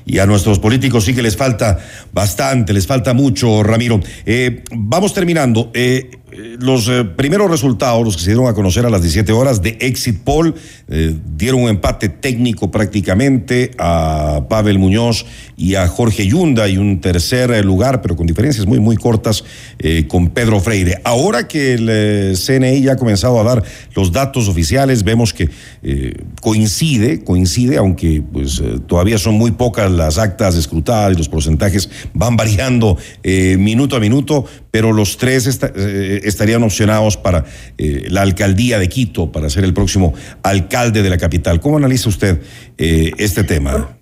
Y 0.04 0.18
a 0.18 0.26
nuestros 0.26 0.58
políticos 0.58 1.04
sí 1.04 1.14
que 1.14 1.22
les 1.22 1.36
falta 1.36 1.78
bastante, 2.12 2.72
les 2.72 2.86
falta 2.86 3.14
mucho, 3.14 3.62
Ramiro. 3.62 4.00
Eh, 4.26 4.64
vamos 4.72 5.14
terminando. 5.14 5.70
Eh, 5.72 6.10
los 6.58 6.88
eh, 6.88 7.04
primeros 7.04 7.50
resultados, 7.50 8.04
los 8.04 8.16
que 8.16 8.22
se 8.22 8.30
dieron 8.30 8.46
a 8.48 8.54
conocer 8.54 8.86
a 8.86 8.90
las 8.90 9.02
17 9.02 9.32
horas 9.32 9.60
de 9.62 9.76
Exit 9.80 10.20
Poll, 10.20 10.54
eh, 10.88 11.14
dieron 11.36 11.62
un 11.62 11.68
empate 11.70 12.08
técnico 12.08 12.70
prácticamente 12.70 13.70
a 13.78 14.46
Pavel 14.48 14.78
Muñoz 14.78 15.26
y 15.56 15.74
a 15.74 15.86
Jorge 15.88 16.26
Yunda 16.26 16.68
y 16.68 16.78
un 16.78 17.00
tercer 17.00 17.50
eh, 17.50 17.62
lugar, 17.62 18.00
pero 18.02 18.16
con 18.16 18.26
diferencias 18.26 18.66
muy, 18.66 18.80
muy 18.80 18.96
cortas, 18.96 19.44
eh, 19.78 20.06
con 20.08 20.30
Pedro 20.30 20.60
Freire. 20.60 21.00
Ahora 21.04 21.46
que 21.48 21.74
el 21.74 21.86
eh, 21.90 22.32
CNI 22.34 22.82
ya 22.82 22.92
ha 22.92 22.96
comenzado 22.96 23.38
a 23.40 23.44
dar 23.44 23.62
los 23.94 24.12
datos 24.12 24.48
oficiales, 24.48 25.04
vemos 25.04 25.32
que 25.34 25.50
eh, 25.82 26.14
coincide, 26.40 27.24
coincide, 27.24 27.76
aunque 27.76 28.22
pues 28.32 28.60
eh, 28.64 28.78
todavía 28.86 29.18
son 29.18 29.34
muy 29.34 29.50
pocas 29.52 29.90
las 29.90 30.18
actas 30.18 30.54
escrutadas 30.56 31.12
y 31.14 31.18
los 31.18 31.28
porcentajes 31.28 31.90
van 32.14 32.36
variando 32.36 32.96
eh, 33.22 33.56
minuto 33.58 33.96
a 33.96 34.00
minuto, 34.00 34.44
pero 34.70 34.92
los 34.92 35.16
tres 35.18 35.46
esta- 35.46 35.70
eh, 35.76 36.21
estarían 36.24 36.62
opcionados 36.62 37.16
para 37.16 37.44
eh, 37.78 38.06
la 38.08 38.22
alcaldía 38.22 38.78
de 38.78 38.88
Quito, 38.88 39.30
para 39.32 39.50
ser 39.50 39.64
el 39.64 39.74
próximo 39.74 40.14
alcalde 40.42 41.02
de 41.02 41.10
la 41.10 41.18
capital. 41.18 41.60
¿Cómo 41.60 41.76
analiza 41.76 42.08
usted 42.08 42.40
eh, 42.78 43.10
este 43.18 43.44
tema? 43.44 43.98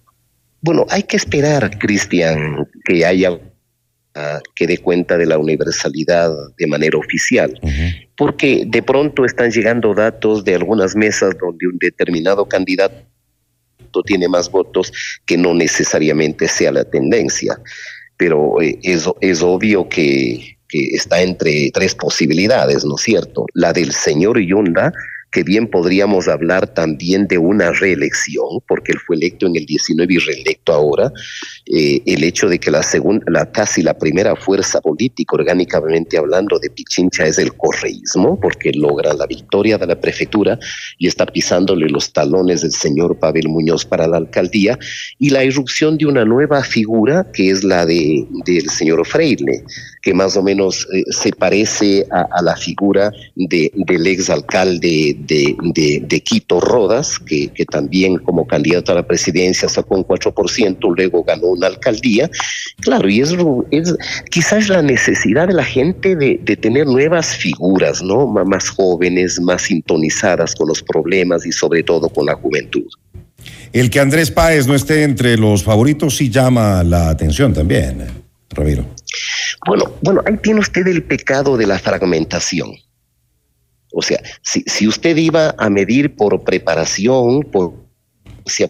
Bueno, 0.63 0.87
hay 0.91 1.05
que 1.05 1.17
esperar, 1.17 1.79
Cristian, 1.79 2.69
que 2.85 3.05
haya 3.05 3.39
ah, 4.15 4.41
que 4.55 4.67
dé 4.67 4.79
cuenta 4.79 5.17
de 5.17 5.27
la 5.27 5.39
universalidad 5.39 6.31
de 6.59 6.67
manera 6.67 6.99
oficial, 6.99 7.59
porque 8.17 8.65
de 8.67 8.83
pronto 8.83 9.25
están 9.25 9.51
llegando 9.51 9.95
datos 9.95 10.45
de 10.45 10.55
algunas 10.55 10.95
mesas 10.95 11.35
donde 11.41 11.67
un 11.67 11.79
determinado 11.79 12.47
candidato 12.47 13.11
tiene 14.05 14.29
más 14.29 14.51
votos 14.51 14.93
que 15.25 15.37
no 15.37 15.55
necesariamente 15.55 16.49
sea 16.49 16.73
la 16.73 16.85
tendencia, 16.85 17.59
pero 18.17 18.61
eh, 18.61 18.79
es, 18.83 19.09
es 19.21 19.43
obvio 19.43 19.89
que, 19.89 20.59
que 20.71 20.89
está 20.93 21.21
entre 21.23 21.71
tres 21.73 21.95
posibilidades, 21.95 22.85
¿no 22.85 22.97
es 22.97 23.03
cierto? 23.03 23.47
La 23.55 23.73
del 23.73 23.93
señor 23.93 24.39
Yunda, 24.41 24.93
que 25.31 25.43
bien 25.45 25.69
podríamos 25.69 26.29
hablar 26.29 26.67
también 26.75 27.27
de 27.29 27.39
una 27.39 27.71
reelección, 27.71 28.61
porque 28.67 28.93
él 28.93 28.99
fue 29.07 29.17
electo 29.17 29.47
en 29.47 29.57
el 29.57 29.67
19 29.67 30.15
y 30.15 30.19
reelecto 30.19 30.73
ahora, 30.73 31.13
eh, 31.67 32.03
el 32.07 32.25
hecho 32.25 32.49
de 32.49 32.59
que 32.59 32.71
la 32.71 32.83
segunda, 32.83 33.25
la 33.29 33.51
casi 33.51 33.83
la 33.83 33.97
primera 33.97 34.35
fuerza 34.35 34.81
política, 34.81 35.37
orgánicamente 35.37 36.19
hablando, 36.19 36.59
de 36.59 36.71
Pichincha 36.71 37.27
es 37.27 37.39
el 37.39 37.55
correísmo, 37.55 38.39
porque 38.41 38.73
logra 38.73 39.15
la 39.15 39.27
victoria 39.27 39.79
de 39.79 39.87
la 39.87 40.01
prefectura 40.01 40.59
y 40.99 41.07
está 41.07 41.27
pisándole 41.27 41.89
los 41.89 42.13
talones 42.13 42.63
del 42.63 42.73
señor 42.73 43.19
Pavel 43.19 43.49
Muñoz 43.49 43.85
para 43.85 44.09
la 44.09 44.17
alcaldía, 44.17 44.79
y 45.19 45.31
la 45.31 45.45
irrupción 45.45 45.97
de 45.97 46.07
una 46.07 46.25
nueva 46.25 46.63
figura 46.65 47.27
que 47.33 47.51
es 47.51 47.63
la 47.63 47.87
de, 47.87 48.27
del 48.45 48.69
señor 48.69 49.07
Freire, 49.07 49.65
que 50.03 50.13
más 50.13 50.37
o 50.37 50.43
menos 50.43 50.89
eh, 50.93 51.05
se 51.11 51.31
parece 51.31 52.07
a, 52.11 52.27
a 52.33 52.43
la 52.43 52.57
figura 52.57 53.13
de, 53.37 53.71
del 53.75 54.07
exalcalde 54.07 55.20
de, 55.27 55.57
de, 55.75 56.03
de 56.07 56.21
Quito 56.21 56.61
Rodas, 56.61 57.19
que, 57.19 57.49
que 57.49 57.65
también 57.65 58.19
como 58.19 58.47
candidato 58.47 58.93
a 58.93 58.97
la 58.97 59.07
presidencia 59.07 59.69
sacó 59.69 59.97
un 59.97 60.05
4%, 60.05 60.95
luego 60.97 61.23
ganó 61.25 61.49
una 61.49 61.67
alcaldía. 61.69 62.31
Claro, 62.81 63.09
y 63.09 63.21
es, 63.21 63.35
es 63.71 63.95
quizás 64.31 64.69
la 64.69 64.83
necesidad 64.83 65.49
de 65.49 65.55
la 65.55 65.65
gente 65.65 66.17
de, 66.17 66.41
de 66.43 66.57
tener 66.57 66.87
nuevas 66.87 67.37
figuras, 67.37 68.03
¿no? 68.03 68.25
M- 68.25 68.45
Más 68.45 68.69
jóvenes, 68.71 69.41
más 69.41 69.63
sintonizadas 69.63 70.55
con 70.55 70.69
los 70.69 70.83
problemas 70.83 71.47
y 71.47 71.53
sobre 71.53 71.83
todo 71.83 72.09
con 72.09 72.27
la 72.27 72.35
juventud. 72.35 72.87
El 73.73 73.89
que 73.91 74.01
Andrés 74.01 74.31
Páez 74.31 74.67
no 74.67 74.75
esté 74.75 75.03
entre 75.05 75.37
los 75.37 75.63
favoritos 75.63 76.17
sí 76.17 76.29
llama 76.29 76.83
la 76.85 77.09
atención 77.09 77.55
también, 77.55 78.05
Ramiro. 78.51 78.85
Bueno, 79.67 79.93
bueno, 80.03 80.23
ahí 80.27 80.37
tiene 80.43 80.61
usted 80.61 80.87
el 80.87 81.03
pecado 81.05 81.57
de 81.57 81.67
la 81.67 81.79
fragmentación. 81.79 82.71
O 83.93 84.03
sea, 84.03 84.23
si, 84.43 84.63
si 84.67 84.87
usted 84.87 85.17
iba 85.17 85.55
a 85.59 85.71
medir 85.71 86.15
por 86.15 86.43
preparación, 86.45 87.43
por 87.43 87.73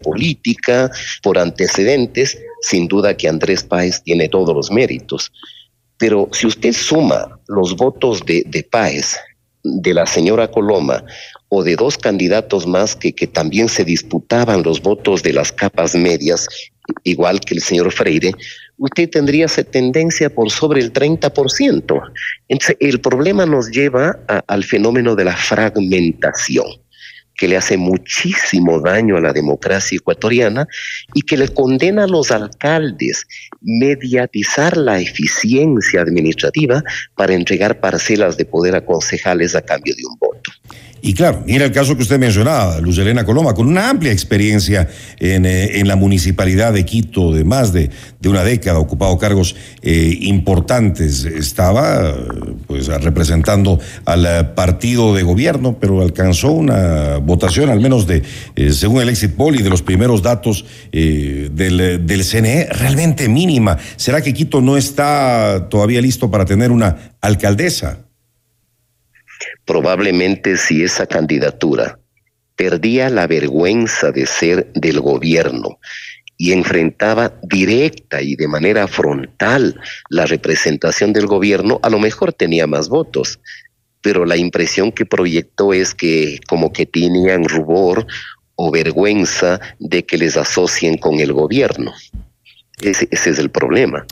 política, 0.02 0.90
por 1.22 1.38
antecedentes, 1.38 2.38
sin 2.62 2.88
duda 2.88 3.16
que 3.16 3.28
Andrés 3.28 3.62
Páez 3.62 4.02
tiene 4.02 4.28
todos 4.28 4.54
los 4.54 4.70
méritos. 4.70 5.32
Pero 5.96 6.28
si 6.32 6.46
usted 6.46 6.72
suma 6.72 7.38
los 7.48 7.76
votos 7.76 8.24
de, 8.24 8.42
de 8.46 8.62
Páez, 8.62 9.16
de 9.62 9.92
la 9.92 10.06
señora 10.06 10.50
Coloma 10.50 11.04
o 11.50 11.62
de 11.62 11.76
dos 11.76 11.98
candidatos 11.98 12.66
más 12.66 12.96
que, 12.96 13.12
que 13.12 13.26
también 13.26 13.68
se 13.68 13.84
disputaban 13.84 14.62
los 14.62 14.80
votos 14.80 15.22
de 15.22 15.32
las 15.32 15.52
capas 15.52 15.94
medias, 15.94 16.46
igual 17.04 17.40
que 17.40 17.54
el 17.54 17.60
señor 17.60 17.92
Freire, 17.92 18.32
usted 18.80 19.10
tendría 19.10 19.44
esa 19.44 19.62
tendencia 19.62 20.30
por 20.34 20.50
sobre 20.50 20.80
el 20.80 20.90
30%. 20.92 22.00
Entonces, 22.48 22.76
el 22.80 23.00
problema 23.00 23.44
nos 23.44 23.70
lleva 23.70 24.18
a- 24.26 24.42
al 24.46 24.64
fenómeno 24.64 25.14
de 25.14 25.24
la 25.24 25.36
fragmentación 25.36 26.66
que 27.36 27.48
le 27.48 27.56
hace 27.56 27.76
muchísimo 27.78 28.80
daño 28.80 29.16
a 29.16 29.20
la 29.20 29.32
democracia 29.32 29.96
ecuatoriana 29.96 30.66
y 31.14 31.22
que 31.22 31.36
le 31.38 31.48
condena 31.48 32.04
a 32.04 32.06
los 32.06 32.30
alcaldes 32.30 33.26
mediatizar 33.62 34.76
la 34.76 35.00
eficiencia 35.00 36.02
administrativa 36.02 36.82
para 37.16 37.34
entregar 37.34 37.80
parcelas 37.80 38.36
de 38.36 38.44
poder 38.44 38.74
a 38.74 38.84
concejales 38.84 39.54
a 39.54 39.62
cambio 39.62 39.94
de 39.94 40.04
un 40.04 40.18
voto. 40.18 40.50
Y 41.02 41.14
claro, 41.14 41.42
mira 41.46 41.64
el 41.64 41.72
caso 41.72 41.96
que 41.96 42.02
usted 42.02 42.18
mencionaba, 42.18 42.78
Luz 42.80 42.98
Elena 42.98 43.24
Coloma, 43.24 43.54
con 43.54 43.66
una 43.66 43.88
amplia 43.88 44.12
experiencia 44.12 44.88
en, 45.18 45.46
eh, 45.46 45.78
en 45.78 45.88
la 45.88 45.96
municipalidad 45.96 46.74
de 46.74 46.84
Quito, 46.84 47.32
de 47.32 47.44
más 47.44 47.72
de, 47.72 47.90
de 48.20 48.28
una 48.28 48.44
década, 48.44 48.78
ocupado 48.78 49.16
cargos 49.16 49.56
eh, 49.82 50.18
importantes. 50.20 51.24
Estaba 51.24 52.14
pues 52.66 52.88
representando 52.88 53.78
al 54.04 54.26
eh, 54.26 54.44
partido 54.54 55.14
de 55.14 55.22
gobierno, 55.22 55.78
pero 55.80 56.02
alcanzó 56.02 56.52
una 56.52 57.16
votación, 57.16 57.70
al 57.70 57.80
menos 57.80 58.06
de, 58.06 58.22
según 58.72 59.00
el 59.00 59.08
exit 59.08 59.32
poll 59.32 59.56
y 59.56 59.62
de 59.62 59.70
los 59.70 59.82
primeros 59.82 60.22
datos 60.22 60.66
del, 60.92 62.06
del 62.06 62.24
CNE, 62.24 62.66
realmente 62.72 63.28
mínima. 63.28 63.78
¿Será 63.96 64.20
que 64.20 64.34
Quito 64.34 64.60
no 64.60 64.76
está 64.76 65.68
todavía 65.70 66.02
listo 66.02 66.30
para 66.30 66.44
tener 66.44 66.70
una 66.70 67.14
alcaldesa? 67.20 68.09
Probablemente 69.70 70.56
si 70.56 70.82
esa 70.82 71.06
candidatura 71.06 72.00
perdía 72.56 73.08
la 73.08 73.28
vergüenza 73.28 74.10
de 74.10 74.26
ser 74.26 74.72
del 74.72 74.98
gobierno 74.98 75.78
y 76.36 76.50
enfrentaba 76.50 77.38
directa 77.44 78.20
y 78.20 78.34
de 78.34 78.48
manera 78.48 78.88
frontal 78.88 79.80
la 80.08 80.26
representación 80.26 81.12
del 81.12 81.28
gobierno, 81.28 81.78
a 81.84 81.88
lo 81.88 82.00
mejor 82.00 82.32
tenía 82.32 82.66
más 82.66 82.88
votos, 82.88 83.38
pero 84.00 84.24
la 84.24 84.36
impresión 84.36 84.90
que 84.90 85.06
proyectó 85.06 85.72
es 85.72 85.94
que 85.94 86.40
como 86.48 86.72
que 86.72 86.84
tenían 86.84 87.44
rubor 87.44 88.08
o 88.56 88.72
vergüenza 88.72 89.60
de 89.78 90.04
que 90.04 90.18
les 90.18 90.36
asocien 90.36 90.98
con 90.98 91.20
el 91.20 91.32
gobierno. 91.32 91.92
Ese, 92.82 93.06
ese 93.12 93.30
es 93.30 93.38
el 93.38 93.50
problema 93.52 94.04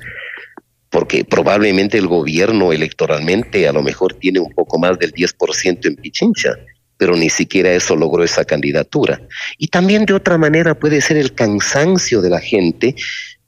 porque 0.91 1.25
probablemente 1.25 1.99
el 1.99 2.07
gobierno 2.07 2.73
electoralmente 2.73 3.69
a 3.69 3.73
lo 3.73 3.83
mejor 3.83 4.15
tiene 4.15 4.41
un 4.41 4.53
poco 4.53 4.79
más 4.79 4.99
del 4.99 5.13
10% 5.13 5.87
en 5.87 5.97
Pichincha, 5.97 6.55
pero 6.97 7.15
ni 7.17 7.31
siquiera 7.31 7.73
eso 7.73 7.95
logró 7.95 8.25
esa 8.25 8.45
candidatura. 8.45 9.21
Y 9.59 9.69
también 9.69 10.05
de 10.07 10.15
otra 10.15 10.39
manera 10.39 10.79
puede 10.79 11.01
ser 11.01 11.17
el 11.17 11.35
cansancio 11.35 12.21
de 12.21 12.31
la 12.31 12.41
gente 12.41 12.95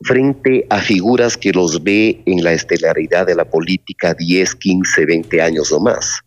frente 0.02 0.67
a 0.70 0.81
figuras 0.81 1.36
que 1.36 1.52
los 1.52 1.83
ve 1.83 2.23
en 2.27 2.43
la 2.43 2.52
estelaridad 2.52 3.27
de 3.27 3.35
la 3.35 3.44
política 3.44 4.15
10, 4.15 4.55
15, 4.55 5.05
20 5.05 5.43
años 5.43 5.73
o 5.73 5.81
más. 5.81 6.20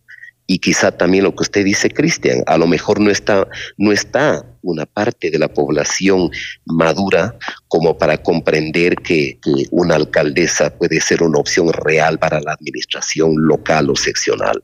Y 0.45 0.59
quizá 0.59 0.91
también 0.91 1.23
lo 1.23 1.35
que 1.35 1.43
usted 1.43 1.63
dice, 1.63 1.89
Cristian, 1.89 2.43
a 2.47 2.57
lo 2.57 2.67
mejor 2.67 2.99
no 2.99 3.09
está, 3.09 3.47
no 3.77 3.91
está 3.91 4.45
una 4.61 4.85
parte 4.85 5.31
de 5.31 5.39
la 5.39 5.47
población 5.47 6.29
madura 6.65 7.35
como 7.67 7.97
para 7.97 8.17
comprender 8.17 8.95
que, 8.95 9.39
que 9.41 9.65
una 9.71 9.95
alcaldesa 9.95 10.73
puede 10.77 10.99
ser 10.99 11.23
una 11.23 11.39
opción 11.39 11.71
real 11.71 12.19
para 12.19 12.41
la 12.41 12.53
administración 12.53 13.35
local 13.37 13.89
o 13.89 13.95
seccional. 13.95 14.61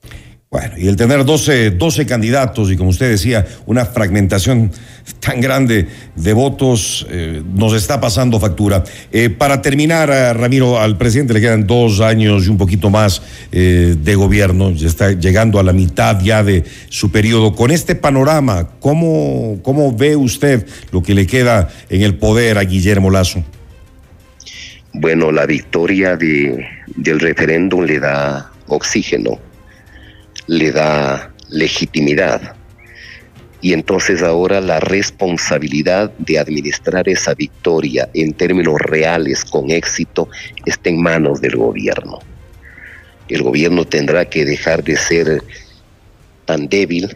Bueno, 0.51 0.79
y 0.79 0.87
el 0.87 0.95
tener 0.95 1.25
12, 1.25 1.69
12 1.69 2.07
candidatos 2.07 2.71
y 2.71 2.75
como 2.75 2.89
usted 2.89 3.07
decía, 3.07 3.45
una 3.67 3.85
fragmentación 3.85 4.71
tan 5.19 5.41
grande 5.41 5.85
de 6.15 6.33
votos 6.33 7.05
eh, 7.11 7.43
nos 7.53 7.75
está 7.75 8.01
pasando 8.01 8.39
factura. 8.39 8.83
Eh, 9.11 9.29
para 9.29 9.61
terminar, 9.61 10.09
eh, 10.09 10.33
Ramiro, 10.33 10.79
al 10.79 10.97
presidente 10.97 11.35
le 11.35 11.41
quedan 11.41 11.67
dos 11.67 12.01
años 12.01 12.47
y 12.47 12.49
un 12.49 12.57
poquito 12.57 12.89
más 12.89 13.21
de 13.51 14.15
gobierno, 14.15 14.71
ya 14.71 14.87
está 14.87 15.11
llegando 15.11 15.59
a 15.59 15.63
la 15.63 15.71
mitad 15.71 16.19
ya 16.19 16.43
de 16.43 16.63
su 16.89 17.11
periodo. 17.11 17.53
Con 17.53 17.69
este 17.69 17.93
panorama, 17.93 18.69
¿cómo, 18.79 19.59
cómo 19.61 19.95
ve 19.95 20.15
usted 20.15 20.65
lo 20.91 21.03
que 21.03 21.13
le 21.13 21.27
queda 21.27 21.69
en 21.91 22.01
el 22.01 22.15
poder 22.15 22.57
a 22.57 22.63
Guillermo 22.63 23.11
Lazo? 23.11 23.43
Bueno, 24.93 25.31
la 25.31 25.45
victoria 25.45 26.15
de, 26.15 26.65
del 26.95 27.19
referéndum 27.19 27.83
le 27.83 27.99
da 27.99 28.51
oxígeno 28.67 29.48
le 30.49 30.71
da 30.71 31.31
legitimidad. 31.49 32.55
Y 33.61 33.73
entonces 33.73 34.23
ahora 34.23 34.59
la 34.61 34.79
responsabilidad 34.79 36.11
de 36.17 36.39
administrar 36.39 37.07
esa 37.07 37.35
victoria 37.35 38.09
en 38.15 38.33
términos 38.33 38.79
reales 38.79 39.45
con 39.45 39.69
éxito 39.69 40.27
está 40.65 40.89
en 40.89 41.03
manos 41.03 41.39
del 41.39 41.55
gobierno. 41.55 42.17
El 43.27 43.43
gobierno 43.43 43.85
tendrá 43.85 44.25
que 44.25 44.43
dejar 44.43 44.83
de 44.83 44.97
ser 44.97 45.43
tan 46.45 46.67
débil, 46.67 47.15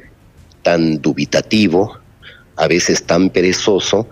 tan 0.61 1.01
dubitativo, 1.01 1.97
a 2.55 2.67
veces 2.67 3.03
tan 3.03 3.31
perezoso, 3.31 4.07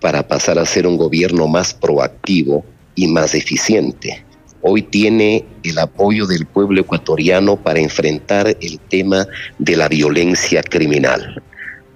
para 0.00 0.26
pasar 0.26 0.58
a 0.58 0.66
ser 0.66 0.84
un 0.88 0.96
gobierno 0.96 1.46
más 1.46 1.74
proactivo 1.74 2.64
y 2.96 3.06
más 3.06 3.36
eficiente 3.36 4.24
hoy 4.62 4.82
tiene 4.82 5.44
el 5.62 5.78
apoyo 5.78 6.26
del 6.26 6.46
pueblo 6.46 6.80
ecuatoriano 6.80 7.56
para 7.56 7.80
enfrentar 7.80 8.56
el 8.60 8.78
tema 8.88 9.26
de 9.58 9.76
la 9.76 9.88
violencia 9.88 10.62
criminal. 10.62 11.42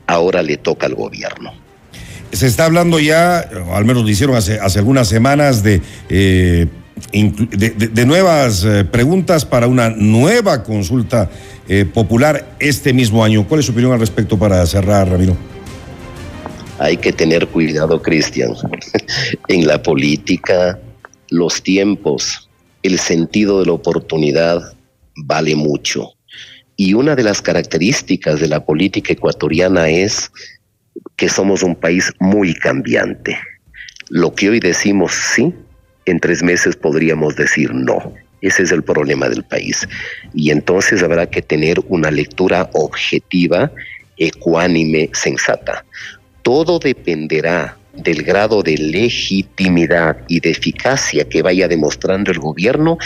Ahora 0.06 0.42
le 0.42 0.56
toca 0.56 0.86
al 0.86 0.94
gobierno. 0.94 1.52
Se 2.32 2.46
está 2.46 2.64
hablando 2.64 2.98
ya, 2.98 3.40
al 3.72 3.84
menos 3.84 4.04
lo 4.04 4.08
hicieron 4.08 4.36
hace, 4.36 4.58
algunas 4.58 5.06
semanas, 5.06 5.62
de, 5.62 5.82
eh, 6.08 6.66
de, 7.12 8.06
nuevas 8.06 8.64
eh, 8.64 8.84
preguntas 8.84 9.44
para 9.44 9.66
una 9.66 9.90
nueva 9.90 10.62
consulta 10.62 11.30
eh, 11.68 11.84
popular 11.84 12.54
este 12.58 12.94
mismo 12.94 13.22
año. 13.22 13.46
¿Cuál 13.46 13.60
es 13.60 13.66
su 13.66 13.72
opinión 13.72 13.92
al 13.92 14.00
respecto 14.00 14.38
para 14.38 14.64
cerrar, 14.66 15.10
Ramiro? 15.10 15.36
Hay 16.78 16.96
que 16.96 17.12
tener 17.12 17.46
cuidado, 17.48 18.00
Cristian. 18.00 18.54
en 19.48 19.66
la 19.66 19.82
política, 19.82 20.78
los 21.28 21.62
tiempos 21.62 22.48
el 22.82 22.98
sentido 22.98 23.60
de 23.60 23.66
la 23.66 23.72
oportunidad 23.72 24.60
vale 25.16 25.54
mucho. 25.54 26.12
Y 26.76 26.94
una 26.94 27.14
de 27.14 27.22
las 27.22 27.42
características 27.42 28.40
de 28.40 28.48
la 28.48 28.64
política 28.64 29.12
ecuatoriana 29.12 29.88
es 29.88 30.30
que 31.16 31.28
somos 31.28 31.62
un 31.62 31.76
país 31.76 32.12
muy 32.18 32.54
cambiante. 32.54 33.38
Lo 34.08 34.34
que 34.34 34.50
hoy 34.50 34.60
decimos 34.60 35.12
sí, 35.12 35.54
en 36.06 36.18
tres 36.18 36.42
meses 36.42 36.76
podríamos 36.76 37.36
decir 37.36 37.72
no. 37.74 38.12
Ese 38.40 38.64
es 38.64 38.72
el 38.72 38.82
problema 38.82 39.28
del 39.28 39.44
país. 39.44 39.86
Y 40.34 40.50
entonces 40.50 41.02
habrá 41.02 41.30
que 41.30 41.42
tener 41.42 41.78
una 41.86 42.10
lectura 42.10 42.68
objetiva, 42.72 43.70
ecuánime, 44.16 45.10
sensata. 45.12 45.84
Todo 46.42 46.80
dependerá 46.80 47.76
del 47.94 48.22
grado 48.22 48.62
de 48.62 48.76
legitimidad 48.78 50.18
y 50.28 50.40
de 50.40 50.50
eficacia 50.50 51.28
que 51.28 51.42
vaya 51.42 51.68
demostrando 51.68 52.30
el 52.30 52.38
gobierno 52.38 52.98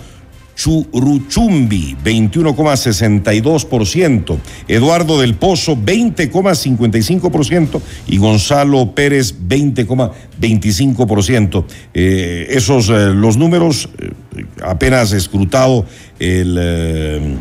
Churuchumbi, 0.55 1.95
21,62%, 2.03 4.37
Eduardo 4.67 5.19
del 5.19 5.35
Pozo, 5.35 5.75
20,55% 5.75 7.81
y 8.07 8.17
Gonzalo 8.17 8.95
Pérez, 8.95 9.35
20,25%. 9.47 11.65
Eh, 11.93 12.47
esos 12.49 12.89
eh, 12.89 13.13
los 13.13 13.37
números, 13.37 13.89
eh, 13.99 14.09
apenas 14.63 15.11
escrutado 15.11 15.85
el... 16.19 17.37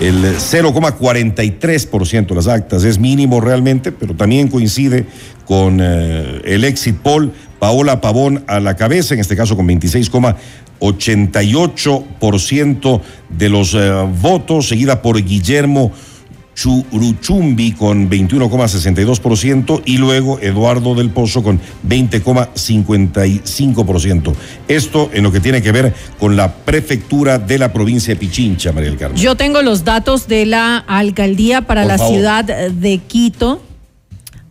el 0.00 0.22
0,43% 0.22 2.26
de 2.26 2.34
las 2.34 2.48
actas 2.48 2.84
es 2.84 2.98
mínimo 2.98 3.40
realmente, 3.40 3.92
pero 3.92 4.14
también 4.14 4.48
coincide 4.48 5.06
con 5.46 5.80
el 5.80 6.64
exit 6.64 6.96
poll. 6.96 7.32
Paola 7.58 8.02
Pavón 8.02 8.44
a 8.48 8.60
la 8.60 8.76
cabeza, 8.76 9.14
en 9.14 9.20
este 9.20 9.36
caso 9.36 9.56
con 9.56 9.66
26,5%. 9.66 10.36
88% 10.80 13.00
de 13.30 13.48
los 13.48 13.72
eh, 13.74 13.90
votos, 14.20 14.68
seguida 14.68 15.00
por 15.02 15.22
Guillermo 15.22 15.92
Churuchumbi 16.56 17.70
con 17.72 18.08
21,62% 18.10 19.82
y 19.84 19.98
luego 19.98 20.40
Eduardo 20.40 20.94
del 20.94 21.10
Pozo 21.10 21.42
con 21.42 21.60
20,55%. 21.86 24.32
Esto 24.66 25.10
en 25.12 25.22
lo 25.22 25.30
que 25.30 25.40
tiene 25.40 25.60
que 25.60 25.70
ver 25.70 25.92
con 26.18 26.34
la 26.34 26.54
prefectura 26.54 27.38
de 27.38 27.58
la 27.58 27.74
provincia 27.74 28.14
de 28.14 28.20
Pichincha, 28.20 28.72
María 28.72 28.88
del 28.88 28.98
Carmen. 28.98 29.20
Yo 29.20 29.34
tengo 29.36 29.60
los 29.60 29.84
datos 29.84 30.28
de 30.28 30.46
la 30.46 30.78
alcaldía 30.78 31.60
para 31.62 31.84
la 31.84 31.98
ciudad 31.98 32.44
de 32.44 33.00
Quito. 33.06 33.60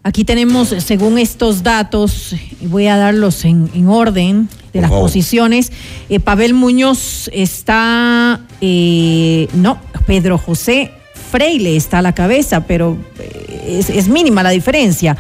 Aquí 0.04 0.24
tenemos, 0.24 0.70
según 0.70 1.18
estos 1.18 1.64
datos, 1.64 2.36
y 2.62 2.68
voy 2.68 2.86
a 2.86 2.98
darlos 2.98 3.44
en, 3.44 3.88
orden 3.88 4.48
de 4.72 4.82
las 4.82 4.92
posiciones, 4.92 5.72
eh, 6.10 6.20
Pavel 6.20 6.54
Muñoz 6.54 7.32
está, 7.34 8.42
eh, 8.62 9.48
no, 9.56 9.80
Pedro 10.06 10.38
José 10.38 10.92
Freile 11.36 11.76
está 11.76 12.00
a 12.00 12.02
la 12.02 12.16
cabeza, 12.16 12.66
pero 12.66 12.98
eh, 13.20 13.84
es, 13.94 14.08
mínima 14.08 14.42
la 14.42 14.52
diferencia 14.52 15.18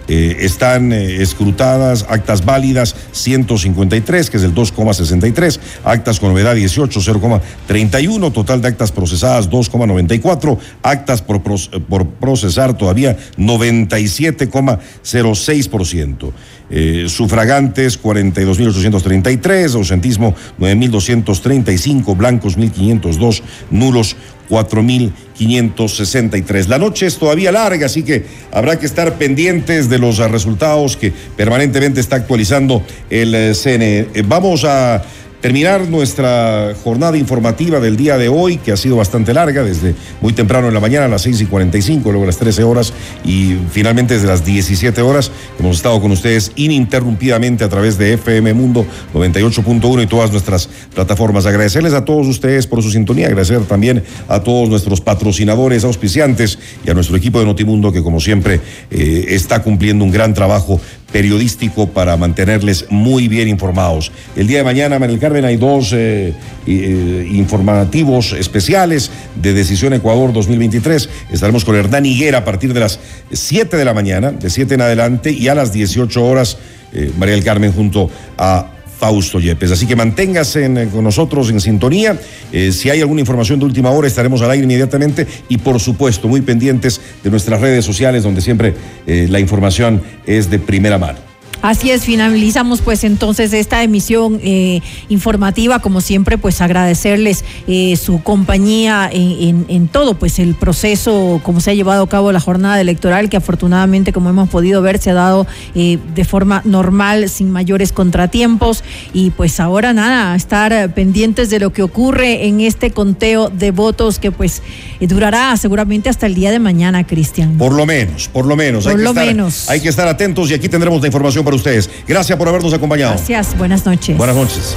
Eh, 0.08 0.38
están 0.40 0.92
eh, 0.92 1.22
escrutadas 1.22 2.04
actas 2.08 2.44
válidas 2.44 2.96
153, 3.12 4.30
que 4.30 4.36
es 4.36 4.42
el 4.42 4.52
2,63, 4.54 5.60
actas 5.84 6.18
con 6.18 6.30
novedad 6.30 6.56
18, 6.56 7.00
0,31, 7.00 8.32
total 8.32 8.60
de 8.60 8.66
actas 8.68 8.90
procesadas 8.90 9.48
2,94, 9.48 10.58
actas 10.82 11.22
por, 11.22 11.40
por 11.40 12.06
procesar 12.06 12.76
todavía 12.76 13.16
97,06%. 13.38 16.32
Eh, 16.74 17.04
sufragantes 17.08 18.02
42.833, 18.02 19.74
ausentismo 19.74 20.34
9.235, 20.58 22.16
blancos 22.16 22.56
1.502, 22.56 23.42
nulos 23.70 24.16
4.563. 24.48 26.66
La 26.66 26.78
noche 26.78 27.06
es 27.06 27.18
todavía 27.18 27.52
larga, 27.52 27.86
así 27.86 28.02
que 28.02 28.24
habrá 28.50 28.78
que 28.78 28.86
estar 28.86 29.18
pendientes 29.18 29.88
de 29.88 29.98
los 29.98 30.18
resultados 30.18 30.96
que 30.96 31.12
permanentemente 31.36 32.00
está 32.00 32.16
actualizando 32.16 32.82
el 33.10 33.34
eh, 33.34 33.52
CNE. 33.54 34.08
Vamos 34.24 34.64
a 34.64 35.02
terminar 35.42 35.88
nuestra 35.88 36.72
jornada 36.84 37.18
informativa 37.18 37.80
del 37.80 37.96
día 37.96 38.16
de 38.16 38.28
hoy, 38.28 38.58
que 38.58 38.70
ha 38.70 38.76
sido 38.76 38.96
bastante 38.96 39.34
larga, 39.34 39.64
desde 39.64 39.96
muy 40.20 40.32
temprano 40.32 40.68
en 40.68 40.74
la 40.74 40.78
mañana 40.78 41.06
a 41.06 41.08
las 41.08 41.22
6 41.22 41.40
y 41.40 41.46
45, 41.46 42.10
luego 42.10 42.22
a 42.22 42.28
las 42.28 42.38
13 42.38 42.62
horas 42.62 42.92
y 43.24 43.56
finalmente 43.72 44.14
desde 44.14 44.28
las 44.28 44.44
17 44.44 45.02
horas. 45.02 45.32
Hemos 45.58 45.76
estado 45.76 46.00
con 46.00 46.12
ustedes 46.12 46.52
ininterrumpidamente 46.54 47.64
a 47.64 47.68
través 47.68 47.98
de 47.98 48.12
FM 48.12 48.54
Mundo 48.54 48.86
98.1 49.12 50.04
y 50.04 50.06
todas 50.06 50.30
nuestras 50.30 50.68
plataformas. 50.94 51.44
Agradecerles 51.44 51.92
a 51.92 52.04
todos 52.04 52.28
ustedes 52.28 52.68
por 52.68 52.80
su 52.80 52.92
sintonía, 52.92 53.26
agradecer 53.26 53.62
también 53.64 54.04
a 54.28 54.40
todos 54.40 54.68
nuestros 54.68 55.00
patrocinadores, 55.00 55.82
auspiciantes 55.82 56.56
y 56.86 56.90
a 56.90 56.94
nuestro 56.94 57.16
equipo 57.16 57.40
de 57.40 57.46
Notimundo 57.46 57.90
que 57.90 58.02
como 58.02 58.20
siempre 58.20 58.60
eh, 58.92 59.24
está 59.30 59.60
cumpliendo 59.60 60.04
un 60.04 60.12
gran 60.12 60.34
trabajo 60.34 60.80
periodístico 61.12 61.88
para 61.88 62.16
mantenerles 62.16 62.86
muy 62.90 63.28
bien 63.28 63.48
informados. 63.48 64.10
El 64.34 64.46
día 64.46 64.58
de 64.58 64.64
mañana, 64.64 64.98
Manuel 64.98 65.18
Carmen, 65.18 65.44
hay 65.44 65.56
dos 65.56 65.92
eh, 65.92 66.34
eh, 66.66 67.28
informativos 67.30 68.32
especiales 68.32 69.10
de 69.40 69.52
Decisión 69.52 69.92
Ecuador 69.92 70.32
2023. 70.32 71.08
Estaremos 71.30 71.64
con 71.64 71.76
Hernán 71.76 72.06
Higuera 72.06 72.38
a 72.38 72.44
partir 72.44 72.72
de 72.72 72.80
las 72.80 72.98
7 73.30 73.76
de 73.76 73.84
la 73.84 73.94
mañana, 73.94 74.32
de 74.32 74.50
7 74.50 74.74
en 74.74 74.80
adelante, 74.80 75.30
y 75.30 75.48
a 75.48 75.54
las 75.54 75.72
18 75.72 76.24
horas, 76.24 76.56
eh, 76.92 77.12
María 77.18 77.34
del 77.34 77.44
Carmen 77.44 77.72
junto 77.72 78.10
a 78.38 78.81
Fausto 79.02 79.40
Yepes. 79.40 79.72
Así 79.72 79.84
que 79.84 79.96
manténgase 79.96 80.64
eh, 80.64 80.88
con 80.92 81.02
nosotros 81.02 81.50
en 81.50 81.60
sintonía. 81.60 82.16
Eh, 82.52 82.70
si 82.70 82.88
hay 82.88 83.00
alguna 83.00 83.20
información 83.20 83.58
de 83.58 83.64
última 83.64 83.90
hora, 83.90 84.06
estaremos 84.06 84.42
al 84.42 84.52
aire 84.52 84.62
inmediatamente 84.62 85.26
y, 85.48 85.58
por 85.58 85.80
supuesto, 85.80 86.28
muy 86.28 86.40
pendientes 86.40 87.00
de 87.24 87.28
nuestras 87.28 87.60
redes 87.60 87.84
sociales, 87.84 88.22
donde 88.22 88.40
siempre 88.40 88.74
eh, 89.08 89.26
la 89.28 89.40
información 89.40 90.00
es 90.24 90.50
de 90.50 90.60
primera 90.60 90.98
mano. 90.98 91.31
Así 91.62 91.92
es, 91.92 92.04
finalizamos 92.04 92.80
pues 92.80 93.04
entonces 93.04 93.52
esta 93.52 93.84
emisión 93.84 94.40
eh, 94.42 94.80
informativa, 95.08 95.78
como 95.78 96.00
siempre, 96.00 96.36
pues 96.36 96.60
agradecerles 96.60 97.44
eh, 97.68 97.94
su 97.96 98.20
compañía 98.20 99.08
en, 99.12 99.86
todo, 99.86 100.14
pues 100.14 100.40
el 100.40 100.56
proceso, 100.56 101.40
como 101.44 101.60
se 101.60 101.70
ha 101.70 101.74
llevado 101.74 102.02
a 102.02 102.08
cabo 102.08 102.32
la 102.32 102.40
jornada 102.40 102.80
electoral, 102.80 103.28
que 103.30 103.36
afortunadamente, 103.36 104.12
como 104.12 104.30
hemos 104.30 104.48
podido 104.48 104.82
ver, 104.82 104.98
se 104.98 105.10
ha 105.10 105.14
dado 105.14 105.46
eh, 105.76 105.98
de 106.16 106.24
forma 106.24 106.62
normal, 106.64 107.28
sin 107.28 107.50
mayores 107.52 107.92
contratiempos, 107.92 108.82
y 109.12 109.30
pues 109.30 109.60
ahora 109.60 109.92
nada, 109.92 110.34
estar 110.34 110.92
pendientes 110.94 111.48
de 111.48 111.60
lo 111.60 111.72
que 111.72 111.84
ocurre 111.84 112.48
en 112.48 112.60
este 112.60 112.90
conteo 112.90 113.50
de 113.50 113.70
votos 113.70 114.18
que 114.18 114.32
pues 114.32 114.62
durará 115.00 115.56
seguramente 115.56 116.08
hasta 116.08 116.26
el 116.26 116.34
día 116.34 116.50
de 116.50 116.58
mañana, 116.58 117.06
Cristian. 117.06 117.56
Por 117.56 117.72
lo 117.72 117.86
menos, 117.86 118.26
por 118.26 118.46
lo 118.46 118.56
menos. 118.56 118.84
Por 118.84 118.98
lo 118.98 119.14
menos. 119.14 119.70
Hay 119.70 119.80
que 119.80 119.88
estar 119.88 120.08
atentos 120.08 120.50
y 120.50 120.54
aquí 120.54 120.68
tendremos 120.68 121.00
la 121.00 121.06
información 121.06 121.44
para 121.44 121.51
ustedes. 121.54 121.90
Gracias 122.06 122.36
por 122.38 122.48
habernos 122.48 122.72
acompañado. 122.72 123.14
Gracias, 123.14 123.56
buenas 123.56 123.86
noches. 123.86 124.16
Buenas 124.16 124.36
noches. 124.36 124.76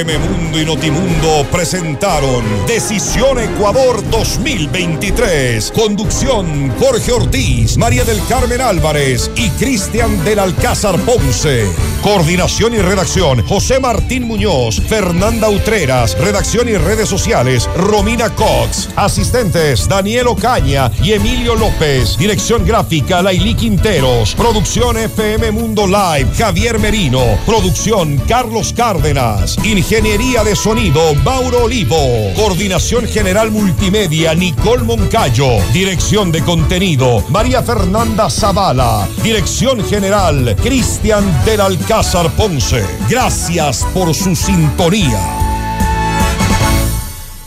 FM 0.00 0.18
Mundo 0.18 0.58
y 0.58 0.64
Notimundo 0.64 1.46
presentaron 1.52 2.42
Decisión 2.66 3.38
Ecuador 3.38 4.02
2023. 4.10 5.72
Conducción 5.72 6.72
Jorge 6.78 7.12
Ortiz, 7.12 7.76
María 7.76 8.02
del 8.04 8.18
Carmen 8.26 8.62
Álvarez 8.62 9.30
y 9.36 9.50
Cristian 9.50 10.24
del 10.24 10.38
Alcázar 10.38 10.98
Ponce. 11.00 11.66
Coordinación 12.02 12.72
y 12.74 12.78
redacción 12.78 13.46
José 13.46 13.78
Martín 13.78 14.22
Muñoz, 14.22 14.80
Fernanda 14.80 15.50
Utreras, 15.50 16.16
redacción 16.18 16.70
y 16.70 16.78
redes 16.78 17.10
sociales 17.10 17.68
Romina 17.76 18.30
Cox, 18.30 18.88
asistentes 18.96 19.86
Daniel 19.86 20.28
Ocaña 20.28 20.90
y 21.02 21.12
Emilio 21.12 21.56
López, 21.56 22.16
dirección 22.16 22.64
gráfica 22.64 23.20
Laili 23.20 23.54
Quinteros, 23.54 24.34
producción 24.34 24.96
FM 24.96 25.50
Mundo 25.50 25.86
Live 25.86 26.30
Javier 26.38 26.78
Merino, 26.78 27.22
producción 27.44 28.16
Carlos 28.26 28.72
Cárdenas. 28.74 29.58
Ingeniería 29.90 30.44
de 30.44 30.54
Sonido, 30.54 31.16
Mauro 31.24 31.64
Olivo. 31.64 31.96
Coordinación 32.36 33.08
General 33.08 33.50
Multimedia, 33.50 34.36
Nicole 34.36 34.84
Moncayo. 34.84 35.58
Dirección 35.72 36.30
de 36.30 36.44
Contenido, 36.44 37.24
María 37.28 37.60
Fernanda 37.60 38.30
Zavala. 38.30 39.08
Dirección 39.20 39.84
General, 39.84 40.54
Cristian 40.62 41.44
del 41.44 41.60
Alcázar 41.60 42.30
Ponce. 42.36 42.84
Gracias 43.08 43.84
por 43.92 44.14
su 44.14 44.36
sintonía 44.36 45.49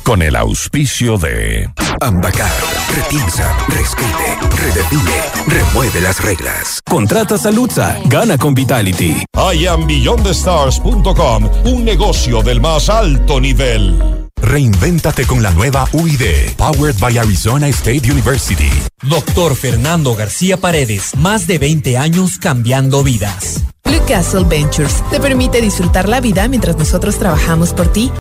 con 0.03 0.21
el 0.21 0.35
auspicio 0.35 1.17
de 1.17 1.67
Ambacar. 2.01 2.51
Repiensa, 2.93 3.55
reescribe, 3.69 4.37
redefine, 4.57 5.21
remueve 5.47 6.01
las 6.01 6.21
reglas. 6.21 6.81
Contrata 6.87 7.37
Saludza, 7.37 7.97
gana 8.05 8.37
con 8.37 8.53
Vitality. 8.53 9.23
IamBeyondTheStars.com, 9.35 11.49
un 11.65 11.85
negocio 11.85 12.43
del 12.43 12.61
más 12.61 12.89
alto 12.89 13.39
nivel. 13.39 14.29
Reinvéntate 14.41 15.25
con 15.25 15.41
la 15.41 15.51
nueva 15.51 15.87
UID, 15.93 16.55
powered 16.57 16.99
by 16.99 17.17
Arizona 17.17 17.69
State 17.69 18.11
University. 18.11 18.69
Doctor 19.01 19.55
Fernando 19.55 20.15
García 20.15 20.57
Paredes, 20.57 21.15
más 21.15 21.47
de 21.47 21.59
20 21.59 21.97
años 21.97 22.37
cambiando 22.39 23.03
vidas. 23.03 23.63
Blue 23.85 24.01
Castle 24.07 24.43
Ventures 24.43 25.03
te 25.09 25.19
permite 25.19 25.61
disfrutar 25.61 26.09
la 26.09 26.19
vida 26.19 26.47
mientras 26.47 26.77
nosotros 26.77 27.17
trabajamos 27.17 27.73
por 27.73 27.91
ti. 27.91 28.11